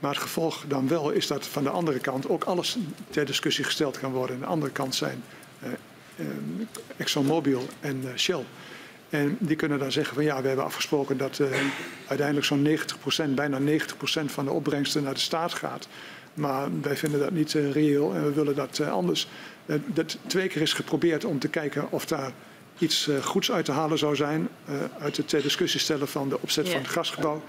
Maar 0.00 0.10
het 0.10 0.22
gevolg 0.22 0.64
dan 0.68 0.88
wel 0.88 1.10
is 1.10 1.26
dat 1.26 1.46
van 1.46 1.62
de 1.62 1.70
andere 1.70 1.98
kant 1.98 2.28
ook 2.28 2.44
alles 2.44 2.76
ter 3.10 3.26
discussie 3.26 3.64
gesteld 3.64 3.98
kan 3.98 4.12
worden. 4.12 4.34
Aan 4.34 4.42
de 4.42 4.46
andere 4.46 4.72
kant 4.72 4.94
zijn 4.94 5.22
uh, 5.62 6.26
ExxonMobil 6.96 7.66
en 7.80 8.04
Shell. 8.16 8.44
En 9.10 9.36
die 9.40 9.56
kunnen 9.56 9.78
dan 9.78 9.92
zeggen 9.92 10.14
van 10.14 10.24
ja, 10.24 10.40
we 10.40 10.46
hebben 10.46 10.64
afgesproken 10.64 11.16
dat 11.16 11.38
uh, 11.38 11.48
uiteindelijk 12.06 12.46
zo'n 12.46 12.78
90%, 13.30 13.34
bijna 13.34 13.58
90% 13.60 14.24
van 14.24 14.44
de 14.44 14.50
opbrengsten 14.50 15.02
naar 15.02 15.14
de 15.14 15.20
staat 15.20 15.54
gaat. 15.54 15.88
Maar 16.34 16.68
wij 16.82 16.96
vinden 16.96 17.20
dat 17.20 17.30
niet 17.30 17.54
uh, 17.54 17.72
reëel 17.72 18.14
en 18.14 18.24
we 18.24 18.32
willen 18.32 18.54
dat 18.54 18.78
uh, 18.78 18.92
anders. 18.92 19.28
dat 19.86 20.18
twee 20.26 20.48
keer 20.48 20.62
is 20.62 20.72
geprobeerd 20.72 21.24
om 21.24 21.38
te 21.38 21.48
kijken 21.48 21.90
of 21.90 22.06
daar 22.06 22.32
iets 22.78 23.10
goeds 23.22 23.52
uit 23.52 23.64
te 23.64 23.72
halen 23.72 23.98
zou 23.98 24.16
zijn. 24.16 24.48
uit 25.00 25.16
het 25.16 25.28
ter 25.28 25.42
discussie 25.42 25.80
stellen 25.80 26.08
van 26.08 26.28
de 26.28 26.40
opzet 26.40 26.68
van 26.68 26.80
het 26.80 26.88
gasgebouw. 26.88 27.42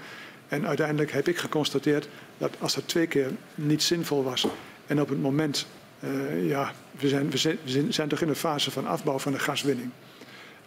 En 0.52 0.66
uiteindelijk 0.66 1.12
heb 1.12 1.28
ik 1.28 1.38
geconstateerd 1.38 2.08
dat 2.38 2.50
als 2.58 2.74
dat 2.74 2.88
twee 2.88 3.06
keer 3.06 3.30
niet 3.54 3.82
zinvol 3.82 4.22
was 4.22 4.46
en 4.86 5.00
op 5.00 5.08
het 5.08 5.20
moment, 5.20 5.66
ja, 6.42 6.72
we 6.98 7.08
zijn, 7.08 7.30
we 7.30 7.36
zijn, 7.36 7.58
we 7.64 7.92
zijn 7.92 8.08
toch 8.08 8.20
in 8.20 8.28
een 8.28 8.34
fase 8.34 8.70
van 8.70 8.86
afbouw 8.86 9.18
van 9.18 9.32
de 9.32 9.38
gaswinning. 9.38 9.90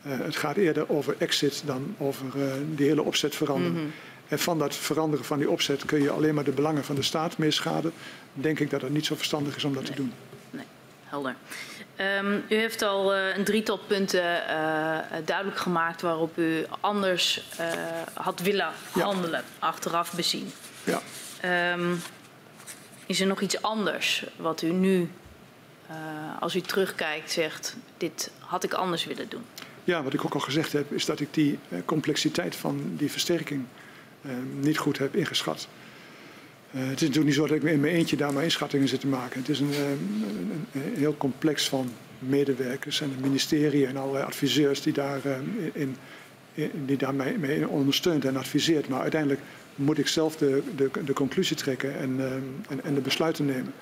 Uh, 0.06 0.20
het 0.20 0.36
gaat 0.36 0.58
eerder 0.58 0.90
over 0.90 1.16
exit 1.18 1.64
dan 1.66 1.96
over 1.98 2.26
uh, 2.38 2.54
die 2.76 2.88
hele 2.88 3.04
opzet 3.04 3.36
veranderen. 3.36 3.72
Mm 3.72 3.78
-hmm. 3.78 3.92
En 4.28 4.40
van 4.40 4.60
dat 4.60 4.76
veranderen 4.76 5.26
van 5.26 5.38
die 5.38 5.50
opzet 5.50 5.86
kun 5.86 6.02
je 6.02 6.10
alleen 6.10 6.36
maar 6.36 6.44
de 6.44 6.52
belangen 6.52 6.84
van 6.84 6.96
de 6.96 7.02
staat 7.02 7.38
meeschaden. 7.38 7.92
Denk 8.34 8.60
ik 8.60 8.70
dat 8.70 8.82
het 8.82 8.94
niet 8.94 9.06
zo 9.06 9.16
verstandig 9.16 9.56
is 9.56 9.64
om 9.64 9.74
dat 9.74 9.84
nee. 9.84 9.92
te 9.92 9.98
doen. 9.98 10.12
Nee, 10.50 10.66
helder. 11.04 11.36
Um, 12.00 12.44
u 12.50 12.56
heeft 12.56 12.82
al 12.82 13.16
uh, 13.16 13.36
een 13.38 13.44
drietal 13.44 13.78
punten 13.78 14.44
duidelijk 15.26 15.58
gemaakt 15.58 16.02
waarop 16.02 16.38
u 16.38 16.66
anders 16.80 17.42
had 18.14 18.40
willen 18.40 18.72
handelen, 18.92 19.40
ja. 19.40 19.66
achteraf 19.68 20.14
bezien. 20.14 20.52
Ja. 20.84 21.02
Um, 21.74 22.02
is 23.06 23.20
er 23.20 23.28
nog 23.28 23.42
iets 23.42 23.62
anders 23.62 24.26
wat 24.36 24.62
u 24.62 24.72
nu, 24.72 25.10
als 26.40 26.56
u 26.56 26.62
terugkijkt, 26.62 27.32
zegt: 27.32 27.76
dit 27.98 28.32
had 28.40 28.64
ik 28.64 28.74
anders 28.74 29.06
willen 29.06 29.30
doen? 29.30 29.46
Ja, 29.84 30.04
wat 30.04 30.14
ik 30.14 30.26
ook 30.26 30.34
al 30.34 30.40
gezegd 30.40 30.72
heb, 30.74 30.92
is 30.92 31.06
dat 31.06 31.20
ik 31.20 31.34
die 31.34 31.60
complexiteit 31.86 32.56
van 32.56 32.96
die 32.98 33.12
versterking 33.12 33.66
uh, 34.22 34.32
niet 34.60 34.78
goed 34.78 34.98
heb 34.98 35.16
ingeschat. 35.16 35.68
Uh, 36.76 36.82
het 36.82 37.02
is 37.02 37.08
natuurlijk 37.08 37.26
niet 37.26 37.36
zo 37.36 37.48
dat 37.48 37.58
ik 37.58 37.64
in 37.64 37.80
mijn 37.80 37.96
eentje 37.96 38.16
daar 38.16 38.34
maar 38.34 38.44
inschattingen 38.44 38.88
zit 38.88 39.00
te 39.00 39.08
maken. 39.08 39.40
Het 39.40 39.50
is 39.50 39.60
een, 39.60 39.74
een, 39.74 40.66
een 40.72 40.96
heel 40.96 41.18
complex 41.18 41.70
van 41.70 41.92
medewerkers 42.20 43.02
en 43.02 43.10
het 43.10 43.22
ministerie 43.22 43.86
en 43.86 43.98
allerlei 43.98 44.26
adviseurs 44.26 44.82
die 44.82 44.94
daar, 44.94 45.20
in, 45.74 45.96
in, 46.54 46.72
die 46.86 46.98
daar 46.98 47.16
mee, 47.16 47.38
mee 47.38 47.68
ondersteunt 47.68 48.26
en 48.26 48.38
adviseert. 48.38 48.88
Maar 48.88 49.02
uiteindelijk 49.02 49.42
moet 49.76 49.98
ik 49.98 50.08
zelf 50.08 50.36
de, 50.36 50.64
de, 50.76 50.90
de 51.06 51.14
conclusie 51.14 51.56
trekken 51.56 51.98
en, 51.98 52.20
en, 52.70 52.84
en 52.84 52.94
de 52.94 53.02
besluiten 53.02 53.46
nemen. 53.46 53.74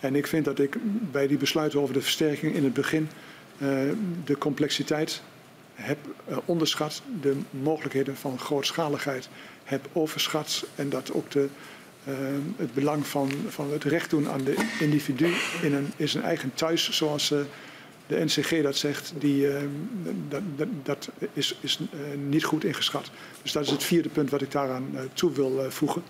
En 0.00 0.14
ik 0.14 0.26
vind 0.26 0.44
dat 0.44 0.58
ik 0.58 0.76
bij 1.10 1.26
die 1.26 1.38
besluiten 1.38 1.80
over 1.80 1.94
de 1.94 2.00
versterking 2.00 2.54
in 2.54 2.64
het 2.64 2.74
begin 2.74 3.08
de 4.24 4.38
complexiteit 4.38 5.22
heb 5.74 5.98
onderschat, 6.44 7.02
de 7.20 7.36
mogelijkheden 7.50 8.16
van 8.16 8.38
grootschaligheid 8.38 9.28
heb 9.64 9.88
overschat 9.92 10.66
en 10.74 10.88
dat 10.88 11.12
ook 11.12 11.30
de, 11.30 11.48
uh, 12.08 12.14
het 12.56 12.74
belang 12.74 13.06
van, 13.06 13.30
van 13.48 13.72
het 13.72 13.84
recht 13.84 14.10
doen 14.10 14.28
aan 14.28 14.44
de 14.44 14.54
individu 14.80 15.32
in, 15.62 15.74
een, 15.74 16.08
zijn 16.08 16.24
eigen 16.24 16.54
thuis, 16.54 16.90
zoals 16.90 17.30
uh, 17.30 17.38
de 18.06 18.24
NCG 18.24 18.62
dat 18.62 18.76
zegt, 18.76 19.12
die, 19.18 19.46
dat, 20.28 20.42
dat, 20.56 20.68
dat, 20.82 21.10
is, 21.32 21.56
is 21.60 21.78
niet 22.28 22.44
goed 22.44 22.64
ingeschat. 22.64 23.10
Dus 23.42 23.52
dat 23.52 23.64
is 23.64 23.70
het 23.70 23.82
vierde 23.82 24.08
punt 24.08 24.30
wat 24.30 24.42
ik 24.42 24.50
daaraan 24.50 24.96
toe 25.12 25.32
wil 25.32 25.64
voegen. 25.68 26.02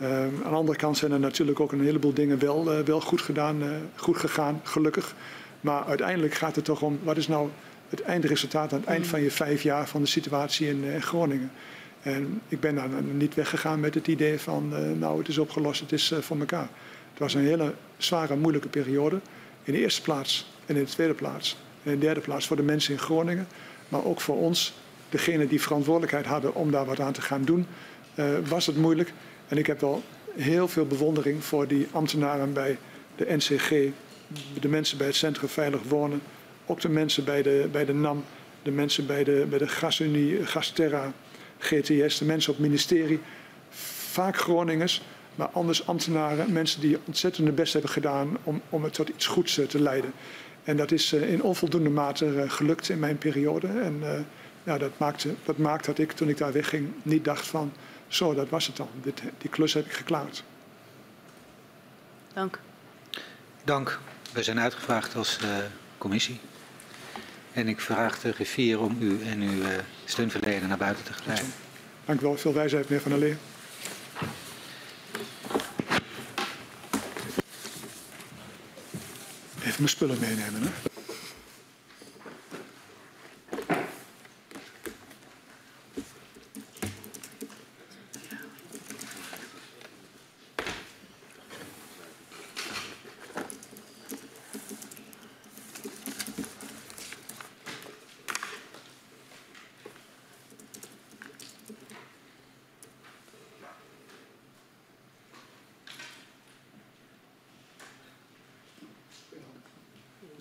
aan 0.00 0.30
de 0.42 0.48
andere 0.48 0.78
kant 0.78 0.96
zijn 0.96 1.12
er 1.12 1.20
natuurlijk 1.20 1.60
ook 1.60 1.72
een 1.72 1.84
heleboel 1.84 2.12
dingen 2.12 2.38
wel, 2.38 2.84
wel 2.84 3.00
goed 3.00 3.22
gedaan, 3.22 3.62
goed 3.94 4.16
gegaan, 4.16 4.60
gelukkig. 4.64 5.14
Maar 5.60 5.84
uiteindelijk 5.84 6.34
gaat 6.34 6.56
het 6.56 6.64
toch 6.64 6.82
om, 6.82 6.98
wat 7.02 7.16
is 7.16 7.28
nou 7.28 7.48
het 7.88 8.02
eindresultaat 8.02 8.72
aan 8.72 8.78
het 8.78 8.88
eind 8.88 9.06
van 9.06 9.20
je 9.20 9.30
vijf 9.30 9.62
jaar 9.62 9.88
van 9.88 10.02
de 10.02 10.08
situatie 10.08 10.68
in 10.68 11.02
Groningen. 11.02 11.50
En 12.08 12.40
ik 12.48 12.60
ben 12.60 12.74
daar 12.74 12.88
niet 13.02 13.34
weggegaan 13.34 13.80
met 13.80 13.94
het 13.94 14.06
idee 14.06 14.40
van, 14.40 14.70
uh, 14.72 14.78
nou 14.98 15.18
het 15.18 15.28
is 15.28 15.38
opgelost, 15.38 15.80
het 15.80 15.92
is 15.92 16.12
uh, 16.12 16.18
voor 16.18 16.38
elkaar. 16.38 16.68
Het 17.10 17.18
was 17.18 17.34
een 17.34 17.44
hele 17.44 17.74
zware, 17.96 18.36
moeilijke 18.36 18.68
periode. 18.68 19.20
In 19.62 19.72
de 19.72 19.78
eerste 19.78 20.02
plaats 20.02 20.50
en 20.66 20.76
in 20.76 20.84
de 20.84 20.90
tweede 20.90 21.14
plaats. 21.14 21.56
En 21.82 21.92
in 21.92 21.98
de 21.98 22.04
derde 22.04 22.20
plaats 22.20 22.46
voor 22.46 22.56
de 22.56 22.62
mensen 22.62 22.92
in 22.92 22.98
Groningen. 22.98 23.48
Maar 23.88 24.04
ook 24.04 24.20
voor 24.20 24.36
ons, 24.36 24.74
degene 25.08 25.46
die 25.46 25.60
verantwoordelijkheid 25.60 26.26
hadden 26.26 26.54
om 26.54 26.70
daar 26.70 26.84
wat 26.84 27.00
aan 27.00 27.12
te 27.12 27.22
gaan 27.22 27.44
doen, 27.44 27.66
was 28.48 28.66
het 28.66 28.76
moeilijk. 28.76 29.12
En 29.48 29.58
ik 29.58 29.66
heb 29.66 29.80
wel 29.80 30.02
heel 30.36 30.68
veel 30.68 30.86
bewondering 30.86 31.44
voor 31.44 31.66
die 31.66 31.86
ambtenaren 31.92 32.52
bij 32.52 32.78
de 33.16 33.36
NCG, 33.36 33.68
de 34.60 34.68
mensen 34.68 34.98
bij 34.98 35.06
het 35.06 35.16
Centrum 35.16 35.48
Veilig 35.48 35.82
Wonen, 35.82 36.20
ook 36.66 36.80
de 36.80 36.88
mensen 36.88 37.24
bij 37.24 37.42
de, 37.42 37.68
bij 37.72 37.84
de 37.84 37.94
NAM, 37.94 38.24
de 38.62 38.70
mensen 38.70 39.06
bij 39.06 39.24
de, 39.24 39.46
bij 39.48 39.58
de 39.58 39.68
GasUnie, 39.68 40.46
Gasterra, 40.46 41.12
GTS, 41.58 42.18
de 42.18 42.24
mensen 42.24 42.52
op 42.52 42.58
het 42.58 42.66
ministerie. 42.66 43.20
Vaak 44.10 44.36
Groningers, 44.36 45.02
maar 45.34 45.48
anders 45.48 45.86
ambtenaren, 45.86 46.52
mensen 46.52 46.80
die 46.80 46.98
ontzettend 47.04 47.46
hun 47.46 47.56
best 47.56 47.72
hebben 47.72 47.90
gedaan 47.90 48.36
om, 48.42 48.62
om 48.68 48.84
het 48.84 48.92
tot 48.92 49.08
iets 49.08 49.26
goeds 49.26 49.58
uh, 49.58 49.66
te 49.66 49.80
leiden. 49.80 50.12
En 50.64 50.76
dat 50.76 50.90
is 50.90 51.12
uh, 51.12 51.32
in 51.32 51.42
onvoldoende 51.42 51.90
mate 51.90 52.26
uh, 52.26 52.50
gelukt 52.50 52.88
in 52.88 52.98
mijn 52.98 53.18
periode. 53.18 53.66
En 53.66 54.26
ja, 54.64 54.78
dat, 54.78 54.98
maakte, 54.98 55.34
dat 55.44 55.58
maakt 55.58 55.84
dat 55.84 55.98
ik 55.98 56.12
toen 56.12 56.28
ik 56.28 56.38
daar 56.38 56.52
wegging 56.52 56.92
niet 57.02 57.24
dacht 57.24 57.46
van, 57.46 57.72
zo 58.08 58.34
dat 58.34 58.48
was 58.48 58.66
het 58.66 58.76
dan. 58.76 58.88
Dit, 59.02 59.22
die 59.38 59.50
klus 59.50 59.74
heb 59.74 59.84
ik 59.84 59.92
geklaard. 59.92 60.42
Dank. 62.32 62.60
Dank. 63.64 63.98
We 64.32 64.42
zijn 64.42 64.60
uitgevraagd 64.60 65.16
als 65.16 65.38
commissie. 65.98 66.40
En 67.52 67.68
ik 67.68 67.80
vraag 67.80 68.20
de 68.20 68.32
griffier 68.32 68.80
om 68.80 68.96
u 69.00 69.22
en 69.22 69.40
uw 69.40 69.60
uh, 69.60 69.68
steunverlener 70.04 70.68
naar 70.68 70.78
buiten 70.78 71.04
te 71.04 71.12
geleiden. 71.12 71.52
Dank 72.04 72.20
u 72.20 72.22
wel. 72.22 72.36
Veel 72.36 72.54
wijsheid, 72.54 72.84
meneer 72.84 73.02
Van 73.02 73.10
der 73.10 73.20
Leer. 73.20 73.36
Even 79.58 79.74
mijn 79.76 79.88
spullen 79.88 80.18
meenemen, 80.20 80.62
hè. 80.62 80.68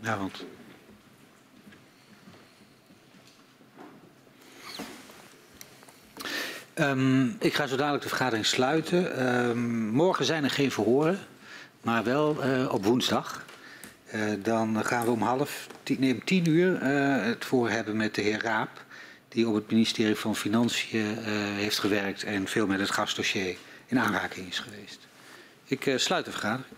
Avond. 0.08 0.46
Um, 6.90 7.36
ik 7.40 7.54
ga 7.54 7.68
zo 7.68 7.76
dadelijk 7.76 8.04
de 8.04 8.10
vergadering 8.10 8.46
sluiten. 8.46 9.28
Um, 9.50 9.90
morgen 9.90 10.26
zijn 10.26 10.44
er 10.44 10.50
geen 10.50 10.72
verhoren, 10.72 11.20
maar 11.82 12.04
wel 12.04 12.46
uh, 12.46 12.74
op 12.74 12.86
woensdag. 12.86 13.46
Uh, 14.14 14.22
dan 14.44 14.86
gaan 14.86 15.06
we 15.06 15.12
om 15.12 15.22
half 15.22 15.68
tien, 15.84 16.00
nee, 16.00 16.14
om 16.14 16.24
tien 16.24 16.50
uur 16.50 16.72
uh, 16.74 17.24
het 17.26 17.46
voor 17.46 17.70
hebben 17.70 17.98
met 17.98 18.16
de 18.16 18.22
heer 18.22 18.42
Raap, 18.42 18.84
die 19.30 19.48
op 19.48 19.56
het 19.56 19.72
ministerie 19.72 20.16
van 20.16 20.36
Financiën 20.36 21.18
heeft 21.56 21.80
gewerkt 21.80 22.24
en 22.24 22.48
veel 22.48 22.68
met 22.68 22.80
het 22.80 22.92
gasdossier 22.92 23.58
in 23.86 24.00
aanraking 24.00 24.48
is 24.48 24.60
geweest. 24.60 25.00
Ik 25.66 25.94
sluit 25.96 26.26
de 26.26 26.32
vergadering. 26.32 26.76